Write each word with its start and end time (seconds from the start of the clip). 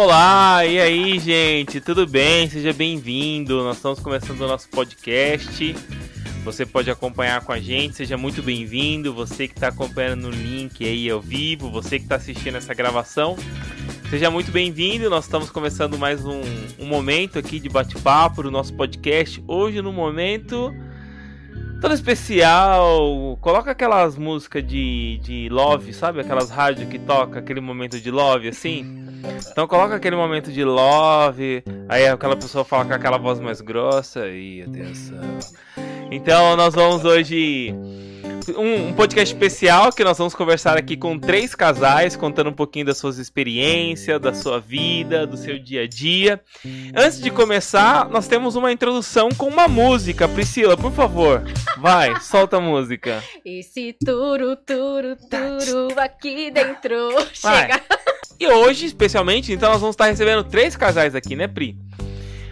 Olá, 0.00 0.64
e 0.64 0.78
aí, 0.78 1.18
gente? 1.18 1.80
Tudo 1.80 2.06
bem? 2.06 2.48
Seja 2.48 2.72
bem-vindo. 2.72 3.64
Nós 3.64 3.78
estamos 3.78 3.98
começando 3.98 4.40
o 4.40 4.46
nosso 4.46 4.68
podcast. 4.68 5.74
Você 6.44 6.64
pode 6.64 6.88
acompanhar 6.88 7.44
com 7.44 7.50
a 7.50 7.58
gente, 7.58 7.96
seja 7.96 8.16
muito 8.16 8.40
bem-vindo. 8.40 9.12
Você 9.12 9.48
que 9.48 9.54
está 9.54 9.66
acompanhando 9.66 10.28
no 10.28 10.30
link 10.30 10.84
aí 10.84 11.10
ao 11.10 11.20
vivo, 11.20 11.68
você 11.68 11.98
que 11.98 12.04
está 12.04 12.14
assistindo 12.14 12.54
essa 12.54 12.72
gravação, 12.74 13.34
seja 14.08 14.30
muito 14.30 14.52
bem-vindo. 14.52 15.10
Nós 15.10 15.24
estamos 15.24 15.50
começando 15.50 15.98
mais 15.98 16.24
um, 16.24 16.42
um 16.78 16.86
momento 16.86 17.36
aqui 17.36 17.58
de 17.58 17.68
bate-papo 17.68 18.44
do 18.44 18.52
nosso 18.52 18.72
podcast. 18.74 19.42
Hoje, 19.48 19.82
no 19.82 19.92
momento 19.92 20.72
todo 21.80 21.94
especial. 21.94 23.38
Coloca 23.40 23.70
aquelas 23.70 24.16
músicas 24.16 24.66
de, 24.66 25.18
de 25.22 25.48
love, 25.48 25.92
sabe? 25.92 26.20
Aquelas 26.20 26.50
rádios 26.50 26.88
que 26.88 26.98
toca 26.98 27.38
aquele 27.38 27.60
momento 27.60 28.00
de 28.00 28.10
love 28.10 28.48
assim. 28.48 29.06
Então 29.50 29.66
coloca 29.66 29.94
aquele 29.94 30.16
momento 30.16 30.52
de 30.52 30.64
love. 30.64 31.62
Aí 31.88 32.06
aquela 32.06 32.36
pessoa 32.36 32.64
fala 32.64 32.84
com 32.84 32.94
aquela 32.94 33.18
voz 33.18 33.40
mais 33.40 33.60
grossa 33.60 34.26
e 34.28 34.62
atenção. 34.62 35.38
Então 36.10 36.56
nós 36.56 36.74
vamos 36.74 37.04
hoje 37.04 37.74
um, 38.56 38.88
um, 38.88 38.92
podcast 38.94 39.34
especial 39.34 39.92
que 39.92 40.02
nós 40.02 40.16
vamos 40.16 40.34
conversar 40.34 40.76
aqui 40.78 40.96
com 40.96 41.18
três 41.18 41.54
casais, 41.54 42.16
contando 42.16 42.48
um 42.48 42.52
pouquinho 42.52 42.86
das 42.86 42.96
suas 42.96 43.18
experiências, 43.18 44.18
da 44.20 44.32
sua 44.32 44.58
vida, 44.58 45.26
do 45.26 45.36
seu 45.36 45.58
dia 45.58 45.82
a 45.82 45.86
dia. 45.86 46.40
Antes 46.96 47.20
de 47.20 47.30
começar, 47.30 48.08
nós 48.08 48.26
temos 48.26 48.56
uma 48.56 48.72
introdução 48.72 49.28
com 49.36 49.46
uma 49.46 49.68
música. 49.68 50.26
Priscila, 50.26 50.76
por 50.76 50.92
favor, 50.92 51.42
vai, 51.76 52.18
solta 52.22 52.56
a 52.56 52.60
música. 52.60 53.22
Esse 53.44 53.94
turu, 54.04 54.56
turu, 54.56 55.16
turu 55.16 56.00
aqui 56.00 56.50
dentro. 56.50 57.10
Vai. 57.42 57.62
Chega. 57.62 57.82
E 58.40 58.46
hoje, 58.46 58.86
especialmente, 58.86 59.52
então 59.52 59.70
nós 59.70 59.80
vamos 59.80 59.94
estar 59.94 60.06
recebendo 60.06 60.44
três 60.44 60.76
casais 60.76 61.14
aqui, 61.14 61.34
né, 61.34 61.48
Pri? 61.48 61.76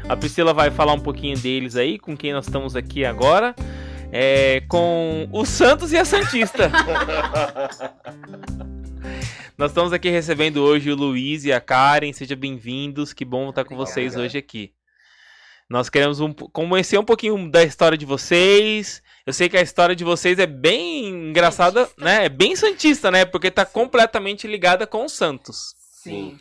A 0.08 0.16
Priscila 0.16 0.54
vai 0.54 0.70
falar 0.70 0.92
um 0.92 1.00
pouquinho 1.00 1.36
deles 1.36 1.74
aí, 1.76 1.98
com 1.98 2.16
quem 2.16 2.32
nós 2.32 2.46
estamos 2.46 2.76
aqui 2.76 3.04
agora 3.04 3.54
é, 4.12 4.62
com 4.68 5.28
o 5.32 5.44
Santos 5.44 5.92
e 5.92 5.98
a 5.98 6.04
Santista. 6.04 6.70
Nós 9.58 9.70
estamos 9.70 9.92
aqui 9.92 10.10
recebendo 10.10 10.62
hoje 10.62 10.90
o 10.90 10.94
Luiz 10.94 11.44
e 11.46 11.52
a 11.52 11.60
Karen. 11.60 12.12
Sejam 12.12 12.36
bem-vindos. 12.36 13.14
Que 13.14 13.24
bom 13.24 13.48
estar 13.48 13.64
com 13.64 13.74
vocês 13.74 14.14
hoje 14.14 14.36
aqui. 14.36 14.72
Nós 15.68 15.88
queremos 15.88 16.20
um, 16.20 16.32
conhecer 16.32 16.98
um 16.98 17.04
pouquinho 17.04 17.50
da 17.50 17.64
história 17.64 17.96
de 17.96 18.04
vocês. 18.04 19.02
Eu 19.24 19.32
sei 19.32 19.48
que 19.48 19.56
a 19.56 19.62
história 19.62 19.96
de 19.96 20.04
vocês 20.04 20.38
é 20.38 20.46
bem 20.46 21.08
engraçada, 21.30 21.86
santista. 21.86 22.04
né? 22.04 22.26
É 22.26 22.28
bem 22.28 22.54
santista, 22.54 23.10
né? 23.10 23.24
Porque 23.24 23.48
está 23.48 23.64
completamente 23.64 24.46
ligada 24.46 24.86
com 24.86 25.06
o 25.06 25.08
Santos. 25.08 25.74
Sim. 26.02 26.38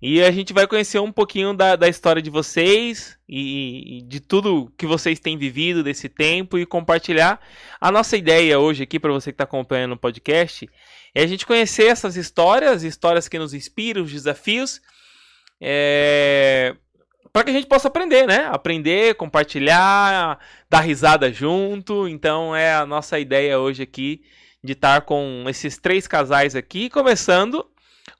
E 0.00 0.22
a 0.22 0.30
gente 0.30 0.52
vai 0.52 0.64
conhecer 0.66 1.00
um 1.00 1.10
pouquinho 1.10 1.52
da, 1.52 1.74
da 1.74 1.88
história 1.88 2.22
de 2.22 2.30
vocês 2.30 3.18
e, 3.28 3.98
e, 3.98 4.02
de 4.02 4.20
tudo 4.20 4.72
que 4.78 4.86
vocês 4.86 5.18
têm 5.18 5.36
vivido 5.36 5.82
desse 5.82 6.08
tempo 6.08 6.56
e 6.56 6.64
compartilhar. 6.64 7.40
A 7.80 7.90
nossa 7.90 8.16
ideia 8.16 8.60
hoje 8.60 8.84
aqui, 8.84 9.00
para 9.00 9.12
você 9.12 9.32
que 9.32 9.34
está 9.34 9.42
acompanhando 9.42 9.92
o 9.92 9.98
podcast, 9.98 10.70
é 11.12 11.22
a 11.24 11.26
gente 11.26 11.44
conhecer 11.44 11.86
essas 11.86 12.16
histórias, 12.16 12.84
histórias 12.84 13.28
que 13.28 13.40
nos 13.40 13.52
inspiram, 13.52 14.02
os 14.04 14.12
desafios, 14.12 14.80
é... 15.60 16.76
para 17.32 17.42
que 17.42 17.50
a 17.50 17.54
gente 17.54 17.66
possa 17.66 17.88
aprender, 17.88 18.24
né? 18.24 18.46
Aprender, 18.52 19.16
compartilhar, 19.16 20.38
dar 20.70 20.80
risada 20.80 21.32
junto. 21.32 22.06
Então 22.06 22.54
é 22.54 22.72
a 22.72 22.86
nossa 22.86 23.18
ideia 23.18 23.58
hoje 23.58 23.82
aqui 23.82 24.22
de 24.62 24.74
estar 24.74 25.00
com 25.00 25.44
esses 25.48 25.76
três 25.76 26.06
casais 26.06 26.54
aqui, 26.54 26.88
começando 26.88 27.68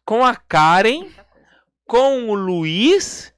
com 0.05 0.25
a 0.25 0.35
Karen 0.35 1.07
com 1.89 2.29
o 2.29 2.35
Luiz. 2.35 3.35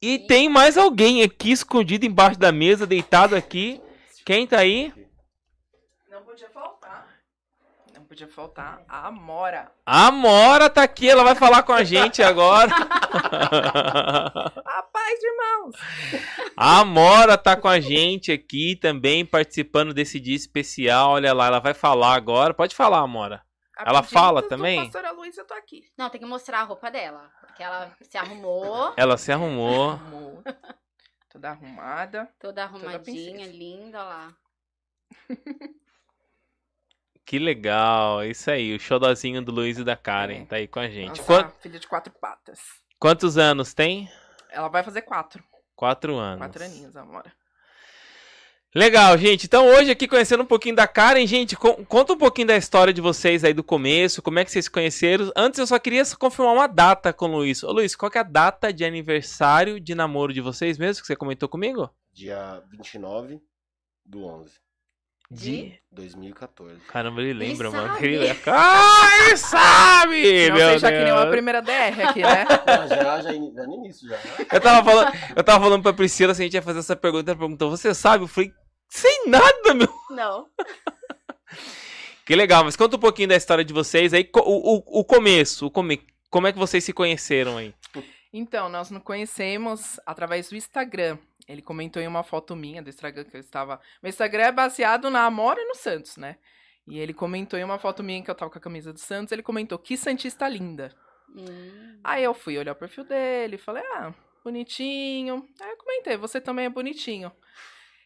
E 0.00 0.18
tem 0.18 0.48
mais 0.48 0.76
alguém 0.76 1.22
aqui 1.22 1.50
escondido 1.50 2.04
embaixo 2.06 2.38
da 2.38 2.52
mesa, 2.52 2.86
deitado 2.86 3.34
aqui. 3.34 3.80
Quem 4.24 4.46
tá 4.46 4.58
aí? 4.58 4.92
Não 6.10 6.22
podia 6.22 6.48
faltar. 6.50 7.08
Não 7.94 8.04
podia 8.04 8.28
faltar 8.28 8.82
a 8.86 9.08
Amora. 9.08 9.72
A 9.84 10.08
Amora 10.08 10.68
tá 10.68 10.82
aqui, 10.82 11.08
ela 11.08 11.24
vai 11.24 11.34
falar 11.34 11.62
com 11.62 11.72
a 11.72 11.82
gente 11.82 12.22
agora. 12.22 12.70
a 14.64 14.82
paz, 14.82 15.20
irmãos. 15.22 15.74
A 16.56 16.80
Amora 16.80 17.38
tá 17.38 17.56
com 17.56 17.68
a 17.68 17.80
gente 17.80 18.30
aqui 18.30 18.76
também, 18.76 19.24
participando 19.24 19.94
desse 19.94 20.20
dia 20.20 20.36
especial. 20.36 21.12
Olha 21.12 21.32
lá, 21.32 21.46
ela 21.46 21.58
vai 21.58 21.72
falar 21.72 22.14
agora. 22.14 22.52
Pode 22.52 22.76
falar, 22.76 22.98
Amora. 22.98 23.42
A 23.76 23.90
ela 23.90 24.02
fala 24.02 24.42
também? 24.42 24.84
Pastora 24.84 25.10
Luiz, 25.10 25.36
eu 25.36 25.44
tô 25.44 25.52
aqui. 25.52 25.84
Não, 25.98 26.08
tem 26.08 26.20
que 26.20 26.26
mostrar 26.26 26.60
a 26.60 26.64
roupa 26.64 26.90
dela. 26.90 27.30
Porque 27.40 27.62
ela 27.62 27.90
se 28.00 28.16
arrumou. 28.16 28.94
Ela 28.96 29.18
se 29.18 29.30
arrumou. 29.30 29.90
arrumou. 29.90 30.42
Toda 31.28 31.50
arrumada. 31.50 32.28
Toda 32.38 32.62
arrumadinha, 32.62 33.44
toda 33.44 33.52
linda, 33.52 34.02
lá. 34.02 34.34
Que 37.26 37.40
legal, 37.40 38.24
isso 38.24 38.48
aí, 38.48 38.72
o 38.72 38.78
xodózinho 38.78 39.42
do 39.42 39.50
Luiz 39.50 39.76
e 39.78 39.82
da 39.82 39.96
Karen, 39.96 40.42
é. 40.42 40.46
tá 40.46 40.56
aí 40.56 40.68
com 40.68 40.78
a 40.78 40.88
gente. 40.88 41.18
Nossa, 41.18 41.24
Quant... 41.24 41.50
filha 41.60 41.80
de 41.80 41.88
quatro 41.88 42.14
patas. 42.20 42.60
Quantos 43.00 43.36
anos 43.36 43.74
tem? 43.74 44.08
Ela 44.48 44.68
vai 44.68 44.84
fazer 44.84 45.02
quatro. 45.02 45.42
Quatro 45.74 46.16
anos. 46.16 46.38
Quatro 46.38 46.64
aninhos, 46.64 46.96
amora. 46.96 47.32
Legal, 48.76 49.16
gente. 49.16 49.46
Então 49.46 49.66
hoje 49.68 49.90
aqui 49.90 50.06
conhecendo 50.06 50.42
um 50.42 50.46
pouquinho 50.46 50.76
da 50.76 50.86
Karen, 50.86 51.26
gente, 51.26 51.56
conta 51.56 52.12
um 52.12 52.18
pouquinho 52.18 52.48
da 52.48 52.58
história 52.58 52.92
de 52.92 53.00
vocês 53.00 53.42
aí 53.42 53.54
do 53.54 53.64
começo, 53.64 54.20
como 54.20 54.38
é 54.38 54.44
que 54.44 54.50
vocês 54.50 54.66
se 54.66 54.70
conheceram. 54.70 55.32
Antes 55.34 55.58
eu 55.58 55.66
só 55.66 55.78
queria 55.78 56.02
confirmar 56.18 56.52
uma 56.52 56.66
data 56.66 57.10
com 57.10 57.24
o 57.24 57.38
Luiz. 57.38 57.62
Ô 57.62 57.72
Luiz, 57.72 57.96
qual 57.96 58.12
é 58.14 58.18
a 58.18 58.22
data 58.22 58.70
de 58.70 58.84
aniversário 58.84 59.80
de 59.80 59.94
namoro 59.94 60.30
de 60.30 60.42
vocês 60.42 60.76
mesmo, 60.76 61.00
que 61.00 61.06
você 61.06 61.16
comentou 61.16 61.48
comigo? 61.48 61.88
Dia 62.12 62.62
29 62.70 63.40
do 64.04 64.26
11. 64.26 64.52
De? 65.30 65.72
2014. 65.90 66.78
Caramba, 66.86 67.22
ele 67.22 67.32
lembra, 67.32 67.68
ele 67.68 67.76
mano. 67.76 67.96
Ele 67.98 68.18
lembra. 68.18 68.42
Ah, 68.46 69.24
ele 69.24 69.36
sabe! 69.38 70.50
Não 70.50 70.56
seja 70.58 70.92
que 70.92 71.02
nem 71.02 71.12
uma 71.14 71.26
primeira 71.28 71.62
DR 71.62 72.08
aqui, 72.08 72.20
né? 72.20 72.44
já, 72.90 73.22
já, 73.22 73.22
já 73.22 73.32
no 73.32 73.74
início, 73.74 74.06
já. 74.06 74.18
Eu 74.52 74.60
tava 74.60 74.84
falando, 74.84 75.12
eu 75.34 75.42
tava 75.42 75.64
falando 75.64 75.82
pra 75.82 75.94
Priscila 75.94 76.34
se 76.34 76.42
a 76.42 76.44
gente 76.44 76.54
ia 76.54 76.62
fazer 76.62 76.80
essa 76.80 76.94
pergunta. 76.94 77.30
Ela 77.30 77.40
perguntou, 77.40 77.70
você 77.70 77.94
sabe? 77.94 78.22
Eu 78.22 78.28
falei, 78.28 78.52
sem 78.88 79.28
nada, 79.28 79.74
meu. 79.74 79.88
Não. 80.10 80.48
Que 82.24 82.34
legal, 82.34 82.64
mas 82.64 82.76
conta 82.76 82.96
um 82.96 83.00
pouquinho 83.00 83.28
da 83.28 83.36
história 83.36 83.64
de 83.64 83.72
vocês 83.72 84.12
aí, 84.12 84.28
o, 84.34 84.76
o, 84.76 85.00
o 85.00 85.04
começo, 85.04 85.66
o 85.66 85.70
come, 85.70 86.04
como 86.28 86.46
é 86.46 86.52
que 86.52 86.58
vocês 86.58 86.82
se 86.82 86.92
conheceram 86.92 87.56
aí? 87.56 87.72
Então, 88.32 88.68
nós 88.68 88.90
nos 88.90 89.02
conhecemos 89.02 90.00
através 90.04 90.50
do 90.50 90.56
Instagram. 90.56 91.18
Ele 91.48 91.62
comentou 91.62 92.02
em 92.02 92.08
uma 92.08 92.24
foto 92.24 92.56
minha 92.56 92.82
do 92.82 92.90
Instagram 92.90 93.24
que 93.24 93.36
eu 93.36 93.40
estava. 93.40 93.80
Meu 94.02 94.10
Instagram 94.10 94.42
é 94.42 94.52
baseado 94.52 95.08
na 95.08 95.24
Amora 95.24 95.60
e 95.60 95.64
no 95.66 95.74
Santos, 95.76 96.16
né? 96.16 96.36
E 96.86 96.98
ele 96.98 97.14
comentou 97.14 97.58
em 97.58 97.64
uma 97.64 97.78
foto 97.78 98.02
minha 98.02 98.22
que 98.22 98.30
eu 98.30 98.34
tava 98.34 98.50
com 98.50 98.58
a 98.58 98.60
camisa 98.60 98.92
do 98.92 98.98
Santos, 98.98 99.32
ele 99.32 99.42
comentou, 99.42 99.78
que 99.78 99.96
Santista 99.96 100.48
linda. 100.48 100.92
Hum. 101.34 102.00
Aí 102.02 102.22
eu 102.22 102.34
fui 102.34 102.58
olhar 102.58 102.72
o 102.72 102.76
perfil 102.76 103.04
dele, 103.04 103.58
falei, 103.58 103.82
ah, 103.94 104.12
bonitinho. 104.44 105.48
Aí 105.60 105.70
eu 105.70 105.76
comentei, 105.76 106.16
você 106.16 106.40
também 106.40 106.66
é 106.66 106.70
bonitinho. 106.70 107.32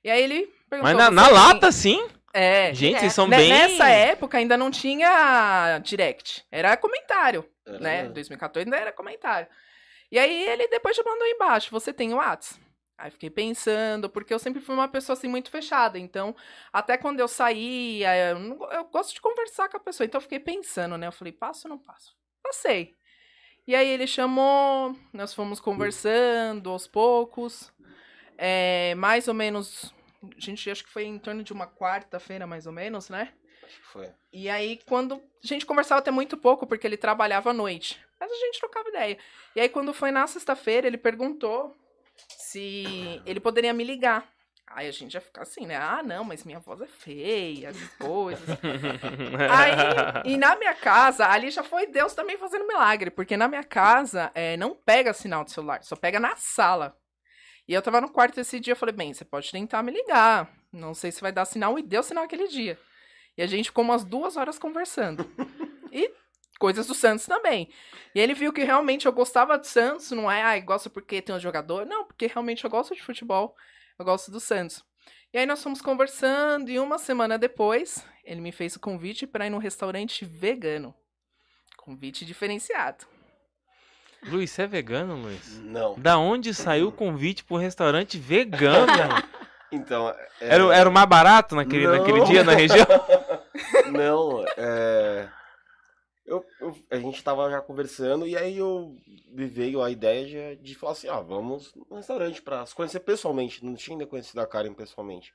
E 0.03 0.11
aí 0.11 0.23
ele. 0.23 0.53
Mas 0.71 0.97
na, 0.97 1.11
na 1.11 1.29
lata, 1.29 1.73
sim? 1.73 2.07
É. 2.33 2.73
Gente, 2.73 3.05
é. 3.05 3.09
são 3.09 3.29
bem. 3.29 3.49
Nessa 3.51 3.89
época 3.89 4.39
ainda 4.39 4.57
não 4.57 4.71
tinha 4.71 5.79
direct. 5.83 6.47
Era 6.51 6.77
comentário. 6.77 7.45
Era 7.67 7.79
né? 7.79 8.09
2014 8.09 8.67
ainda 8.67 8.77
era 8.77 8.93
comentário. 8.93 9.49
E 10.11 10.19
aí 10.19 10.49
ele 10.49 10.69
depois 10.69 10.97
já 10.97 11.03
mandou 11.05 11.27
embaixo: 11.27 11.71
você 11.71 11.93
tem 11.93 12.13
o 12.13 12.17
WhatsApp? 12.17 12.61
Aí 13.01 13.11
fiquei 13.11 13.31
pensando, 13.31 14.11
porque 14.11 14.33
eu 14.33 14.39
sempre 14.39 14.61
fui 14.61 14.75
uma 14.75 14.87
pessoa 14.87 15.15
assim 15.15 15.27
muito 15.27 15.51
fechada. 15.51 15.99
Então, 15.99 16.37
até 16.71 16.99
quando 16.99 17.19
eu 17.19 17.27
saía, 17.27 18.15
eu, 18.31 18.69
eu 18.73 18.85
gosto 18.85 19.15
de 19.15 19.23
conversar 19.23 19.71
com 19.71 19.79
a 19.79 19.81
pessoa. 19.81 20.05
Então, 20.05 20.19
eu 20.19 20.23
fiquei 20.23 20.39
pensando, 20.39 20.99
né? 20.99 21.07
Eu 21.07 21.13
falei, 21.13 21.33
passo 21.33 21.67
ou 21.67 21.71
não 21.71 21.79
passo? 21.79 22.15
Passei. 22.43 22.95
E 23.67 23.75
aí 23.75 23.89
ele 23.89 24.07
chamou, 24.07 24.95
nós 25.15 25.33
fomos 25.33 25.61
conversando 25.61 26.69
aos 26.69 26.87
poucos. 26.87 27.73
É, 28.37 28.95
mais 28.97 29.29
ou 29.29 29.35
menos. 29.35 29.95
A 30.23 30.41
gente 30.41 30.71
acho 30.71 30.85
que 30.85 30.91
foi 30.91 31.05
em 31.05 31.19
torno 31.19 31.43
de 31.43 31.53
uma 31.53 31.67
quarta-feira, 31.67 32.47
mais 32.47 32.67
ou 32.67 32.73
menos, 32.73 33.09
né? 33.09 33.33
Acho 33.65 33.81
que 33.81 33.87
foi. 33.87 34.09
E 34.33 34.49
aí, 34.49 34.81
quando. 34.87 35.23
A 35.43 35.47
gente 35.47 35.65
conversava 35.65 36.01
até 36.01 36.11
muito 36.11 36.37
pouco, 36.37 36.67
porque 36.67 36.87
ele 36.87 36.97
trabalhava 36.97 37.51
à 37.51 37.55
noite. 37.55 38.01
Mas 38.19 38.31
a 38.31 38.37
gente 38.37 38.59
trocava 38.59 38.89
ideia. 38.89 39.19
E 39.57 39.61
aí, 39.61 39.69
quando 39.69 39.95
foi 39.95 40.11
na 40.11 40.27
sexta-feira, 40.27 40.87
ele 40.87 40.99
perguntou 40.99 41.75
se 42.29 43.23
ele 43.25 43.41
poderia 43.41 43.73
me 43.73 43.85
ligar. 43.85 44.29
Aí 44.73 44.87
a 44.87 44.93
gente 44.93 45.15
ia 45.15 45.21
ficar 45.21 45.43
assim, 45.43 45.67
né? 45.67 45.77
Ah, 45.77 46.01
não, 46.01 46.23
mas 46.23 46.45
minha 46.45 46.61
voz 46.61 46.81
é 46.81 46.87
feia, 46.87 47.71
as 47.71 47.89
coisas. 47.95 48.49
Aí, 49.51 50.33
e 50.33 50.37
na 50.37 50.55
minha 50.55 50.75
casa, 50.75 51.27
ali 51.27 51.51
já 51.51 51.65
foi 51.65 51.89
Deus 51.89 52.15
também 52.15 52.39
fazendo 52.39 52.69
milagre, 52.69 53.11
porque 53.11 53.37
na 53.37 53.49
minha 53.49 53.65
casa 53.65 54.31
é, 54.33 54.57
não 54.57 54.73
pega 54.73 55.13
sinal 55.13 55.43
de 55.45 55.51
celular, 55.51 55.83
só 55.83 55.97
pega 55.97 56.21
na 56.21 56.37
sala. 56.37 56.97
E 57.71 57.73
eu 57.73 57.81
tava 57.81 58.01
no 58.01 58.11
quarto 58.11 58.41
esse 58.41 58.59
dia, 58.59 58.73
eu 58.73 58.77
falei, 58.77 58.93
bem, 58.93 59.15
você 59.15 59.25
pode 59.25 59.49
tentar 59.49 59.81
me 59.81 59.93
ligar. 59.93 60.53
Não 60.73 60.93
sei 60.93 61.13
se 61.13 61.21
vai 61.21 61.31
dar 61.31 61.45
sinal, 61.45 61.79
e 61.79 61.83
deu 61.83 62.03
sinal 62.03 62.25
aquele 62.25 62.49
dia. 62.49 62.77
E 63.39 63.43
a 63.43 63.47
gente 63.47 63.67
ficou 63.67 63.85
umas 63.85 64.03
duas 64.05 64.37
horas 64.37 64.59
conversando. 64.59 65.25
E 65.93 66.13
coisas 66.59 66.87
do 66.87 66.95
Santos 66.95 67.27
também. 67.27 67.69
E 68.15 68.21
ele 68.21 68.33
viu 68.33 68.53
que 68.53 68.63
realmente 68.63 69.07
eu 69.07 69.13
gostava 69.13 69.59
do 69.59 69.67
Santos, 69.67 70.11
não 70.13 70.31
é, 70.31 70.41
ai, 70.41 70.61
gosto 70.61 70.89
porque 70.89 71.21
tem 71.21 71.35
um 71.35 71.41
jogador. 71.41 71.85
Não, 71.85 72.05
porque 72.05 72.29
realmente 72.29 72.65
eu 72.65 72.71
gosto 72.71 72.95
de 72.95 73.03
futebol, 73.03 73.57
eu 73.99 74.05
gosto 74.05 74.31
do 74.31 74.39
Santos. 74.39 74.85
E 75.33 75.39
aí 75.39 75.47
nós 75.47 75.61
fomos 75.61 75.83
conversando 75.83 76.71
e 76.71 76.79
uma 76.79 76.97
semana 76.97 77.37
depois, 77.37 78.07
ele 78.25 78.41
me 78.41 78.53
fez 78.53 78.77
o 78.77 78.81
convite 78.81 79.27
para 79.27 79.47
ir 79.47 79.51
num 79.51 79.59
restaurante 79.59 80.25
vegano. 80.25 80.95
Convite 81.77 82.25
diferenciado. 82.25 83.05
Luiz, 84.27 84.51
você 84.51 84.63
é 84.63 84.67
vegano, 84.67 85.15
Luiz? 85.15 85.59
Não. 85.63 85.95
Da 85.99 86.19
onde 86.19 86.53
saiu 86.53 86.89
o 86.89 86.93
convite 86.93 87.45
pro 87.45 87.57
restaurante 87.57 88.19
vegano? 88.19 88.87
Então. 89.73 90.09
é- 90.09 90.29
Era, 90.41 90.75
era 90.77 90.89
o 90.89 90.93
mais 90.93 91.09
barato 91.09 91.55
naquele, 91.55 91.87
Não. 91.87 91.97
naquele 91.97 92.25
dia 92.25 92.43
na 92.43 92.55
região? 92.55 92.85
Não, 93.93 94.45
é. 94.57 95.29
Eu, 96.27 96.45
eu- 96.61 96.77
a 96.91 96.97
gente 96.97 97.23
tava 97.23 97.49
já 97.49 97.61
conversando 97.61 98.27
e 98.27 98.37
aí 98.37 98.59
eu 98.59 98.97
me 99.29 99.47
veio 99.47 99.81
a 99.81 99.89
ideia 99.89 100.57
de, 100.57 100.61
de 100.61 100.75
falar 100.75 100.91
assim, 100.95 101.09
ah, 101.09 101.21
vamos 101.21 101.73
no 101.89 101.95
restaurante 101.99 102.43
pra 102.43 102.67
se 102.67 102.75
conhecer 102.75 102.99
pessoalmente. 102.99 103.65
Não 103.65 103.77
tinha 103.77 103.95
ainda 103.95 104.07
conhecido 104.09 104.41
a 104.41 104.47
Karen 104.47 104.75
pessoalmente. 104.75 105.33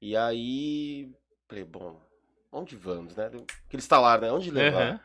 E 0.00 0.16
aí, 0.16 1.10
falei, 1.46 1.64
bom, 1.64 2.00
onde 2.50 2.76
vamos, 2.76 3.14
né? 3.14 3.26
Aquele 3.26 3.82
estalar, 3.82 4.22
né? 4.22 4.32
Onde 4.32 4.50
levar? 4.50 4.82
Aham. 4.88 5.00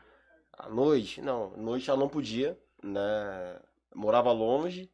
À 0.54 0.68
noite? 0.70 1.20
Não, 1.20 1.52
à 1.54 1.58
noite 1.58 1.90
ela 1.90 1.98
não 1.98 2.08
podia, 2.08 2.58
né? 2.82 3.60
Morava 3.94 4.30
longe 4.32 4.90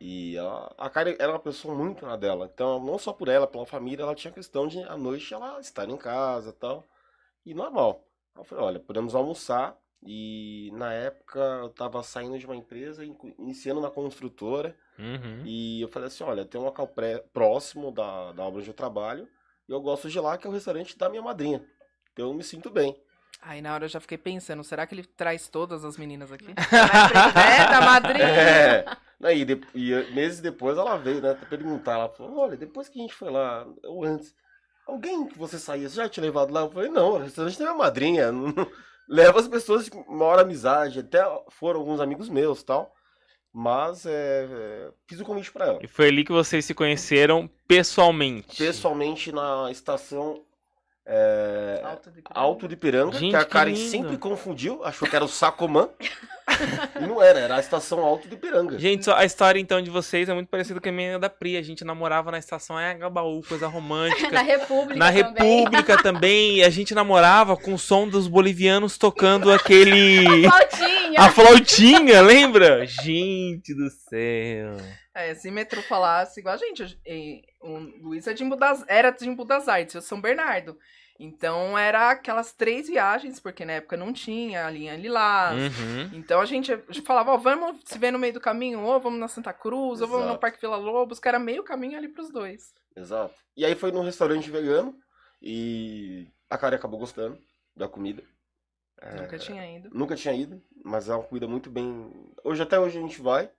e 0.00 0.36
ela, 0.36 0.74
a 0.78 0.90
Karen 0.90 1.16
era 1.18 1.32
uma 1.32 1.38
pessoa 1.38 1.74
muito 1.74 2.04
na 2.06 2.16
dela. 2.16 2.50
Então, 2.52 2.78
não 2.82 2.98
só 2.98 3.12
por 3.12 3.28
ela, 3.28 3.46
pela 3.46 3.66
família, 3.66 4.02
ela 4.02 4.14
tinha 4.14 4.32
questão 4.32 4.66
de 4.68 4.82
à 4.82 4.96
noite 4.96 5.32
ela 5.32 5.58
estar 5.60 5.88
em 5.88 5.96
casa 5.96 6.50
e 6.50 6.52
tal. 6.52 6.84
E 7.44 7.54
normal. 7.54 8.04
Eu 8.36 8.44
falei, 8.44 8.64
olha, 8.64 8.80
podemos 8.80 9.14
almoçar. 9.14 9.76
E 10.02 10.70
na 10.74 10.92
época 10.92 11.40
eu 11.40 11.70
tava 11.70 12.02
saindo 12.02 12.38
de 12.38 12.46
uma 12.46 12.54
empresa, 12.54 13.04
iniciando 13.38 13.80
na 13.80 13.90
construtora. 13.90 14.76
Uhum. 14.98 15.42
E 15.44 15.80
eu 15.80 15.88
falei 15.88 16.08
assim, 16.08 16.22
olha, 16.22 16.44
tem 16.44 16.60
um 16.60 16.64
local 16.64 16.86
pré- 16.86 17.24
próximo 17.32 17.90
da, 17.90 18.32
da 18.32 18.44
obra 18.44 18.60
onde 18.60 18.70
eu 18.70 18.74
trabalho. 18.74 19.28
E 19.68 19.72
eu 19.72 19.80
gosto 19.80 20.08
de 20.08 20.20
lá, 20.20 20.36
que 20.36 20.46
é 20.46 20.50
o 20.50 20.52
restaurante 20.52 20.96
da 20.96 21.08
minha 21.08 21.22
madrinha. 21.22 21.66
Então 22.12 22.28
eu 22.28 22.34
me 22.34 22.44
sinto 22.44 22.70
bem. 22.70 22.96
Aí 23.42 23.60
na 23.62 23.74
hora 23.74 23.84
eu 23.84 23.88
já 23.88 24.00
fiquei 24.00 24.18
pensando, 24.18 24.64
será 24.64 24.86
que 24.86 24.94
ele 24.94 25.04
traz 25.04 25.48
todas 25.48 25.84
as 25.84 25.96
meninas 25.96 26.32
aqui? 26.32 26.46
é, 26.56 27.70
da 27.70 27.80
madrinha. 27.80 28.24
É. 28.24 28.84
Aí, 29.22 29.44
de- 29.44 29.60
e 29.74 29.94
meses 30.12 30.40
depois 30.40 30.76
ela 30.76 30.96
veio, 30.98 31.20
né, 31.22 31.34
perguntar. 31.48 31.92
Ela 31.94 32.08
falou: 32.08 32.38
Olha, 32.38 32.56
depois 32.56 32.88
que 32.88 32.98
a 32.98 33.02
gente 33.02 33.14
foi 33.14 33.30
lá, 33.30 33.66
ou 33.84 34.04
antes, 34.04 34.34
alguém 34.86 35.26
que 35.26 35.38
você 35.38 35.58
saía, 35.58 35.88
você 35.88 35.96
já 35.96 36.08
tinha 36.08 36.24
levado 36.24 36.52
lá? 36.52 36.60
Eu 36.62 36.70
falei: 36.70 36.90
Não, 36.90 37.12
o 37.12 37.18
restaurante 37.18 37.58
da 37.58 37.64
minha 37.66 37.76
madrinha. 37.76 38.32
não- 38.32 38.48
não- 38.52 38.70
Leva 39.08 39.38
as 39.38 39.46
pessoas 39.46 39.84
de 39.84 39.90
maior 40.08 40.40
amizade. 40.40 40.98
Até 40.98 41.22
foram 41.50 41.78
alguns 41.78 42.00
amigos 42.00 42.28
meus 42.28 42.62
tal. 42.64 42.92
Mas 43.54 44.04
é, 44.04 44.48
é, 44.50 44.90
fiz 45.08 45.20
o 45.20 45.24
convite 45.24 45.50
pra 45.52 45.66
ela. 45.66 45.78
E 45.80 45.86
foi 45.86 46.08
ali 46.08 46.24
que 46.24 46.32
vocês 46.32 46.64
se 46.64 46.74
conheceram 46.74 47.48
pessoalmente. 47.68 48.56
Pessoalmente 48.58 49.30
na 49.32 49.70
estação 49.70 50.42
é, 51.06 51.80
Alto 51.84 52.10
de 52.10 52.22
Alto 52.28 52.68
de 52.68 52.76
Piranga, 52.76 53.16
Gente, 53.16 53.30
que 53.30 53.36
a 53.36 53.44
Karen 53.44 53.76
sempre 53.76 54.18
confundiu, 54.18 54.84
achou 54.84 55.08
que 55.08 55.14
era 55.14 55.24
o 55.24 55.28
Sacomã. 55.28 55.88
e 56.98 57.06
não 57.06 57.22
era, 57.22 57.40
era 57.40 57.56
a 57.56 57.60
estação 57.60 57.98
Alto 58.00 58.28
de 58.28 58.36
Piranga. 58.36 58.78
Gente, 58.78 59.10
a 59.10 59.24
história 59.24 59.58
então 59.58 59.82
de 59.82 59.90
vocês 59.90 60.28
é 60.28 60.34
muito 60.34 60.48
parecida 60.48 60.80
com 60.80 60.88
a 60.88 60.92
minha 60.92 61.18
da 61.18 61.28
Pri. 61.28 61.56
A 61.56 61.62
gente 61.62 61.84
namorava 61.84 62.30
na 62.30 62.38
estação 62.38 62.76
Anhangabaú, 62.76 63.42
coisa 63.42 63.66
romântica. 63.66 64.30
Na 64.30 64.42
República 64.42 64.98
Na 64.98 65.12
também. 65.12 65.24
República 65.24 66.02
também, 66.02 66.56
e 66.58 66.64
a 66.64 66.70
gente 66.70 66.94
namorava 66.94 67.56
com 67.56 67.74
o 67.74 67.78
som 67.78 68.08
dos 68.08 68.28
bolivianos 68.28 68.96
tocando 68.96 69.50
aquele. 69.50 70.46
Flautinha. 70.48 71.20
A 71.20 71.30
flautinha, 71.30 72.22
lembra? 72.22 72.86
Gente 72.86 73.74
do 73.74 73.90
céu. 73.90 74.76
É, 75.14 75.34
se 75.34 75.50
metrô 75.50 75.80
falasse 75.80 76.40
igual 76.40 76.54
a 76.54 76.58
gente, 76.58 76.98
o 77.60 77.78
Luiz 78.02 78.26
é 78.26 78.34
de 78.34 78.44
Embu 78.44 78.54
das, 78.54 78.84
era 78.86 79.10
de 79.10 79.26
Embu 79.26 79.46
das 79.46 79.66
Artes, 79.66 79.94
eu 79.94 80.02
sou 80.02 80.10
São 80.10 80.20
Bernardo. 80.20 80.76
Então 81.18 81.76
era 81.78 82.10
aquelas 82.10 82.52
três 82.52 82.88
viagens, 82.88 83.40
porque 83.40 83.64
na 83.64 83.74
época 83.74 83.96
não 83.96 84.12
tinha 84.12 84.66
a 84.66 84.70
linha 84.70 84.96
Lilás. 84.96 85.56
Uhum. 85.56 86.10
Então 86.12 86.40
a 86.40 86.46
gente 86.46 86.76
falava, 87.04 87.32
ó, 87.32 87.36
vamos 87.36 87.78
se 87.84 87.98
ver 87.98 88.10
no 88.10 88.18
meio 88.18 88.34
do 88.34 88.40
caminho, 88.40 88.80
ou 88.82 89.00
vamos 89.00 89.18
na 89.18 89.28
Santa 89.28 89.52
Cruz, 89.52 90.00
ou 90.00 90.08
vamos 90.08 90.24
no 90.24 90.30
Exato. 90.32 90.40
Parque 90.40 90.60
Vila 90.60 90.76
Lobos, 90.76 91.18
que 91.18 91.28
era 91.28 91.38
meio 91.38 91.62
caminho 91.62 91.96
ali 91.96 92.08
pros 92.08 92.30
dois. 92.30 92.74
Exato. 92.94 93.34
E 93.56 93.64
aí 93.64 93.74
foi 93.74 93.90
num 93.92 94.02
restaurante 94.02 94.50
vegano 94.50 94.94
e 95.40 96.28
a 96.50 96.58
Karen 96.58 96.76
acabou 96.76 96.98
gostando 96.98 97.38
da 97.74 97.88
comida. 97.88 98.22
É, 99.00 99.22
Nunca 99.22 99.38
tinha 99.38 99.76
ido. 99.76 99.90
Nunca 99.92 100.16
tinha 100.16 100.34
ido, 100.34 100.62
mas 100.84 101.08
é 101.08 101.14
uma 101.14 101.22
comida 101.24 101.46
muito 101.46 101.70
bem. 101.70 102.10
Hoje 102.42 102.62
até 102.62 102.78
hoje 102.78 102.98
a 102.98 103.00
gente 103.00 103.20
vai. 103.20 103.50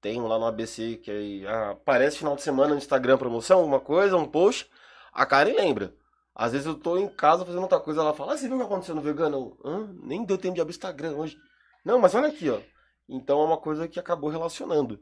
Tem 0.00 0.20
um 0.20 0.26
lá 0.26 0.38
no 0.38 0.46
ABC 0.46 0.96
que 1.02 1.10
aí 1.10 1.46
ah, 1.46 1.70
aparece 1.70 2.18
final 2.18 2.36
de 2.36 2.42
semana 2.42 2.70
no 2.70 2.78
Instagram 2.78 3.18
promoção, 3.18 3.58
alguma 3.58 3.80
coisa, 3.80 4.16
um 4.16 4.28
post. 4.28 4.70
A 5.12 5.26
Karen 5.26 5.54
lembra. 5.54 5.92
Às 6.38 6.52
vezes 6.52 6.68
eu 6.68 6.76
tô 6.76 6.96
em 6.96 7.08
casa 7.08 7.44
fazendo 7.44 7.62
outra 7.62 7.80
coisa, 7.80 8.00
ela 8.00 8.14
fala: 8.14 8.34
ah, 8.34 8.36
você 8.36 8.46
viu 8.46 8.56
o 8.56 8.60
que 8.60 8.66
aconteceu 8.66 8.94
no 8.94 9.00
vegano? 9.00 9.58
Eu, 9.64 9.70
Hã? 9.70 9.92
Nem 10.04 10.24
deu 10.24 10.38
tempo 10.38 10.54
de 10.54 10.60
abrir 10.60 10.72
o 10.72 10.76
Instagram 10.76 11.16
hoje. 11.16 11.36
Não, 11.84 11.98
mas 11.98 12.14
olha 12.14 12.28
aqui, 12.28 12.48
ó. 12.48 12.60
Então 13.08 13.40
é 13.40 13.44
uma 13.44 13.56
coisa 13.56 13.88
que 13.88 13.98
acabou 13.98 14.30
relacionando. 14.30 15.00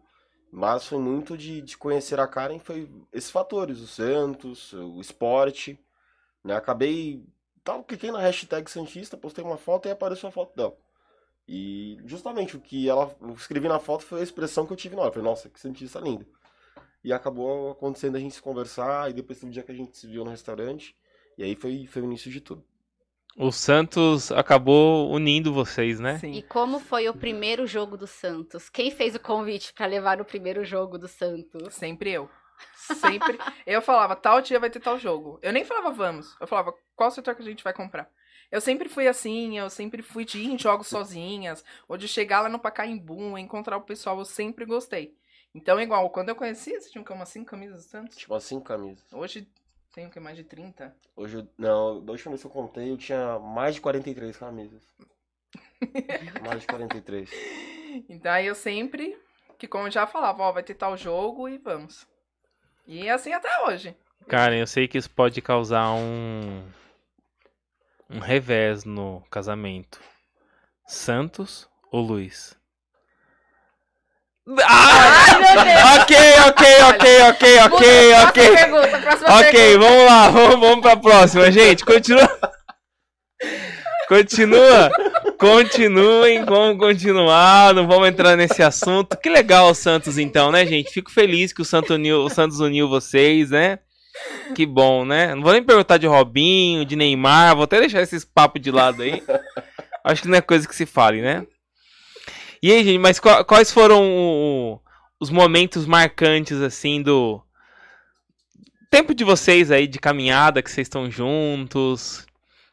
Mas 0.50 0.86
foi 0.86 0.98
muito 0.98 1.36
de, 1.36 1.60
de 1.60 1.76
conhecer 1.76 2.18
a 2.18 2.26
Karen, 2.26 2.58
foi 2.58 2.90
esses 3.12 3.30
fatores, 3.30 3.80
o 3.80 3.86
Santos, 3.86 4.72
o 4.72 4.98
esporte. 4.98 5.78
Né? 6.42 6.56
Acabei. 6.56 7.22
Tava, 7.62 7.84
cliquei 7.84 8.10
na 8.10 8.20
hashtag 8.20 8.70
Santista, 8.70 9.16
postei 9.16 9.44
uma 9.44 9.58
foto 9.58 9.88
e 9.88 9.90
apareceu 9.90 10.30
a 10.30 10.32
foto 10.32 10.56
dela. 10.56 10.74
E 11.46 11.98
justamente 12.06 12.56
o 12.56 12.60
que 12.60 12.88
ela 12.88 13.14
eu 13.20 13.34
escrevi 13.34 13.68
na 13.68 13.78
foto 13.78 14.04
foi 14.04 14.20
a 14.20 14.22
expressão 14.22 14.64
que 14.64 14.72
eu 14.72 14.76
tive 14.76 14.96
na 14.96 15.02
hora. 15.02 15.10
Eu 15.10 15.14
Falei, 15.14 15.28
nossa, 15.28 15.50
que 15.50 15.60
Santista 15.60 16.00
linda. 16.00 16.26
E 17.04 17.12
acabou 17.12 17.72
acontecendo 17.72 18.16
a 18.16 18.20
gente 18.20 18.34
se 18.34 18.42
conversar, 18.42 19.10
e 19.10 19.12
depois 19.12 19.42
um 19.44 19.50
dia 19.50 19.62
que 19.62 19.72
a 19.72 19.74
gente 19.74 19.98
se 19.98 20.06
viu 20.06 20.24
no 20.24 20.30
restaurante. 20.30 20.96
E 21.36 21.44
aí 21.44 21.54
foi, 21.54 21.86
foi 21.86 22.02
o 22.02 22.04
início 22.04 22.30
de 22.30 22.40
tudo. 22.40 22.64
O 23.38 23.52
Santos 23.52 24.32
acabou 24.32 25.10
unindo 25.10 25.52
vocês, 25.52 26.00
né? 26.00 26.18
Sim. 26.18 26.32
E 26.32 26.42
como 26.42 26.80
foi 26.80 27.06
o 27.06 27.14
primeiro 27.14 27.66
jogo 27.66 27.94
do 27.94 28.06
Santos? 28.06 28.70
Quem 28.70 28.90
fez 28.90 29.14
o 29.14 29.20
convite 29.20 29.74
pra 29.74 29.84
levar 29.84 30.22
o 30.22 30.24
primeiro 30.24 30.64
jogo 30.64 30.96
do 30.96 31.06
Santos? 31.06 31.74
Sempre 31.74 32.12
eu. 32.12 32.30
Sempre. 32.74 33.36
eu 33.66 33.82
falava, 33.82 34.16
tal 34.16 34.40
dia 34.40 34.58
vai 34.58 34.70
ter 34.70 34.80
tal 34.80 34.98
jogo. 34.98 35.38
Eu 35.42 35.52
nem 35.52 35.66
falava 35.66 35.90
vamos. 35.90 36.34
Eu 36.40 36.46
falava, 36.46 36.72
qual 36.94 37.10
setor 37.10 37.34
que 37.34 37.42
a 37.42 37.44
gente 37.44 37.62
vai 37.62 37.74
comprar? 37.74 38.10
Eu 38.50 38.60
sempre 38.60 38.88
fui 38.88 39.06
assim, 39.06 39.58
eu 39.58 39.68
sempre 39.68 40.02
fui 40.02 40.24
de 40.24 40.38
ir 40.38 40.52
em 40.52 40.58
jogos 40.58 40.86
sozinhas, 40.86 41.62
ou 41.86 41.98
de 41.98 42.08
chegar 42.08 42.40
lá 42.40 42.48
no 42.48 42.60
Pacaembu, 42.60 43.36
encontrar 43.36 43.76
o 43.76 43.82
pessoal, 43.82 44.18
eu 44.18 44.24
sempre 44.24 44.64
gostei. 44.64 45.14
Então, 45.54 45.80
igual, 45.80 46.08
quando 46.10 46.28
eu 46.28 46.36
conheci, 46.36 46.70
você 46.70 46.90
tinha 46.90 47.02
o 47.02 47.04
quê? 47.04 47.12
umas 47.12 47.28
5 47.30 47.44
camisas 47.44 47.84
do 47.84 47.90
Santos? 47.90 48.16
Tipo, 48.16 48.34
assim, 48.34 48.60
camisas. 48.60 49.12
Hoje 49.12 49.48
tem 49.96 50.06
o 50.06 50.10
que? 50.10 50.20
Mais 50.20 50.36
de 50.36 50.44
30? 50.44 50.94
Hoje, 51.16 51.38
eu- 51.38 51.48
não, 51.56 52.04
da 52.04 52.12
última 52.12 52.32
vez 52.32 52.42
que 52.42 52.46
eu 52.46 52.50
contei, 52.50 52.92
eu 52.92 52.98
tinha 52.98 53.38
mais 53.38 53.74
de 53.74 53.80
43 53.80 54.36
camisas. 54.36 54.82
mais 56.46 56.60
de 56.60 56.66
43. 56.66 57.30
Então 58.08 58.30
aí 58.30 58.46
eu 58.46 58.54
sempre, 58.54 59.18
que 59.58 59.66
como 59.66 59.86
eu 59.86 59.90
já 59.90 60.06
falava, 60.06 60.42
ó, 60.42 60.52
vai 60.52 60.62
ter 60.62 60.74
tal 60.74 60.96
jogo 60.98 61.48
e 61.48 61.56
vamos. 61.56 62.06
E 62.86 63.06
é 63.06 63.10
assim 63.10 63.32
até 63.32 63.48
hoje. 63.64 63.96
Karen, 64.28 64.58
eu 64.58 64.66
sei 64.66 64.86
que 64.86 64.98
isso 64.98 65.10
pode 65.10 65.40
causar 65.40 65.90
um. 65.94 66.62
um 68.10 68.18
revés 68.18 68.84
no 68.84 69.22
casamento. 69.30 70.00
Santos 70.86 71.68
ou 71.90 72.02
Luiz? 72.02 72.55
Ah! 74.48 75.26
Ai, 75.26 75.54
meu 75.54 75.64
Deus! 75.64 76.02
ok, 76.02 76.16
ok, 76.48 76.82
ok, 76.82 77.22
ok, 77.22 77.58
ok, 77.64 77.86
Muda, 78.06 78.28
ok. 78.28 78.48
Próxima 78.48 78.56
pergunta, 78.56 78.98
próxima 78.98 79.38
Ok, 79.38 79.52
pergunta. 79.52 79.88
vamos 79.88 80.06
lá, 80.06 80.28
vamos, 80.30 80.60
vamos 80.60 80.80
pra 80.80 80.96
próxima, 80.96 81.50
gente. 81.50 81.84
Continua. 81.84 82.38
Continua. 84.08 84.90
Continuem, 85.36 86.44
vamos 86.44 86.78
continuar, 86.78 87.74
não 87.74 87.86
vamos 87.88 88.08
entrar 88.08 88.36
nesse 88.36 88.62
assunto. 88.62 89.16
Que 89.16 89.28
legal 89.28 89.70
o 89.70 89.74
Santos, 89.74 90.16
então, 90.16 90.52
né, 90.52 90.64
gente? 90.64 90.92
Fico 90.92 91.10
feliz 91.10 91.52
que 91.52 91.60
o, 91.60 91.64
Santo 91.64 91.94
uniu, 91.94 92.20
o 92.22 92.30
Santos 92.30 92.60
uniu 92.60 92.88
vocês, 92.88 93.50
né? 93.50 93.80
Que 94.54 94.64
bom, 94.64 95.04
né? 95.04 95.34
Não 95.34 95.42
vou 95.42 95.52
nem 95.52 95.62
perguntar 95.62 95.98
de 95.98 96.06
Robinho, 96.06 96.84
de 96.84 96.96
Neymar, 96.96 97.54
vou 97.54 97.64
até 97.64 97.80
deixar 97.80 98.00
esses 98.00 98.24
papos 98.24 98.62
de 98.62 98.70
lado 98.70 99.02
aí. 99.02 99.22
Acho 100.04 100.22
que 100.22 100.28
não 100.28 100.38
é 100.38 100.40
coisa 100.40 100.66
que 100.68 100.74
se 100.74 100.86
fale, 100.86 101.20
né? 101.20 101.44
E 102.62 102.72
aí, 102.72 102.84
gente, 102.84 102.98
mas 102.98 103.18
qua- 103.20 103.44
quais 103.44 103.70
foram 103.70 104.02
o- 104.04 104.80
os 105.20 105.30
momentos 105.30 105.86
marcantes, 105.86 106.60
assim, 106.60 107.02
do 107.02 107.42
tempo 108.90 109.14
de 109.14 109.24
vocês 109.24 109.70
aí, 109.70 109.86
de 109.86 109.98
caminhada, 109.98 110.62
que 110.62 110.70
vocês 110.70 110.86
estão 110.86 111.10
juntos? 111.10 112.26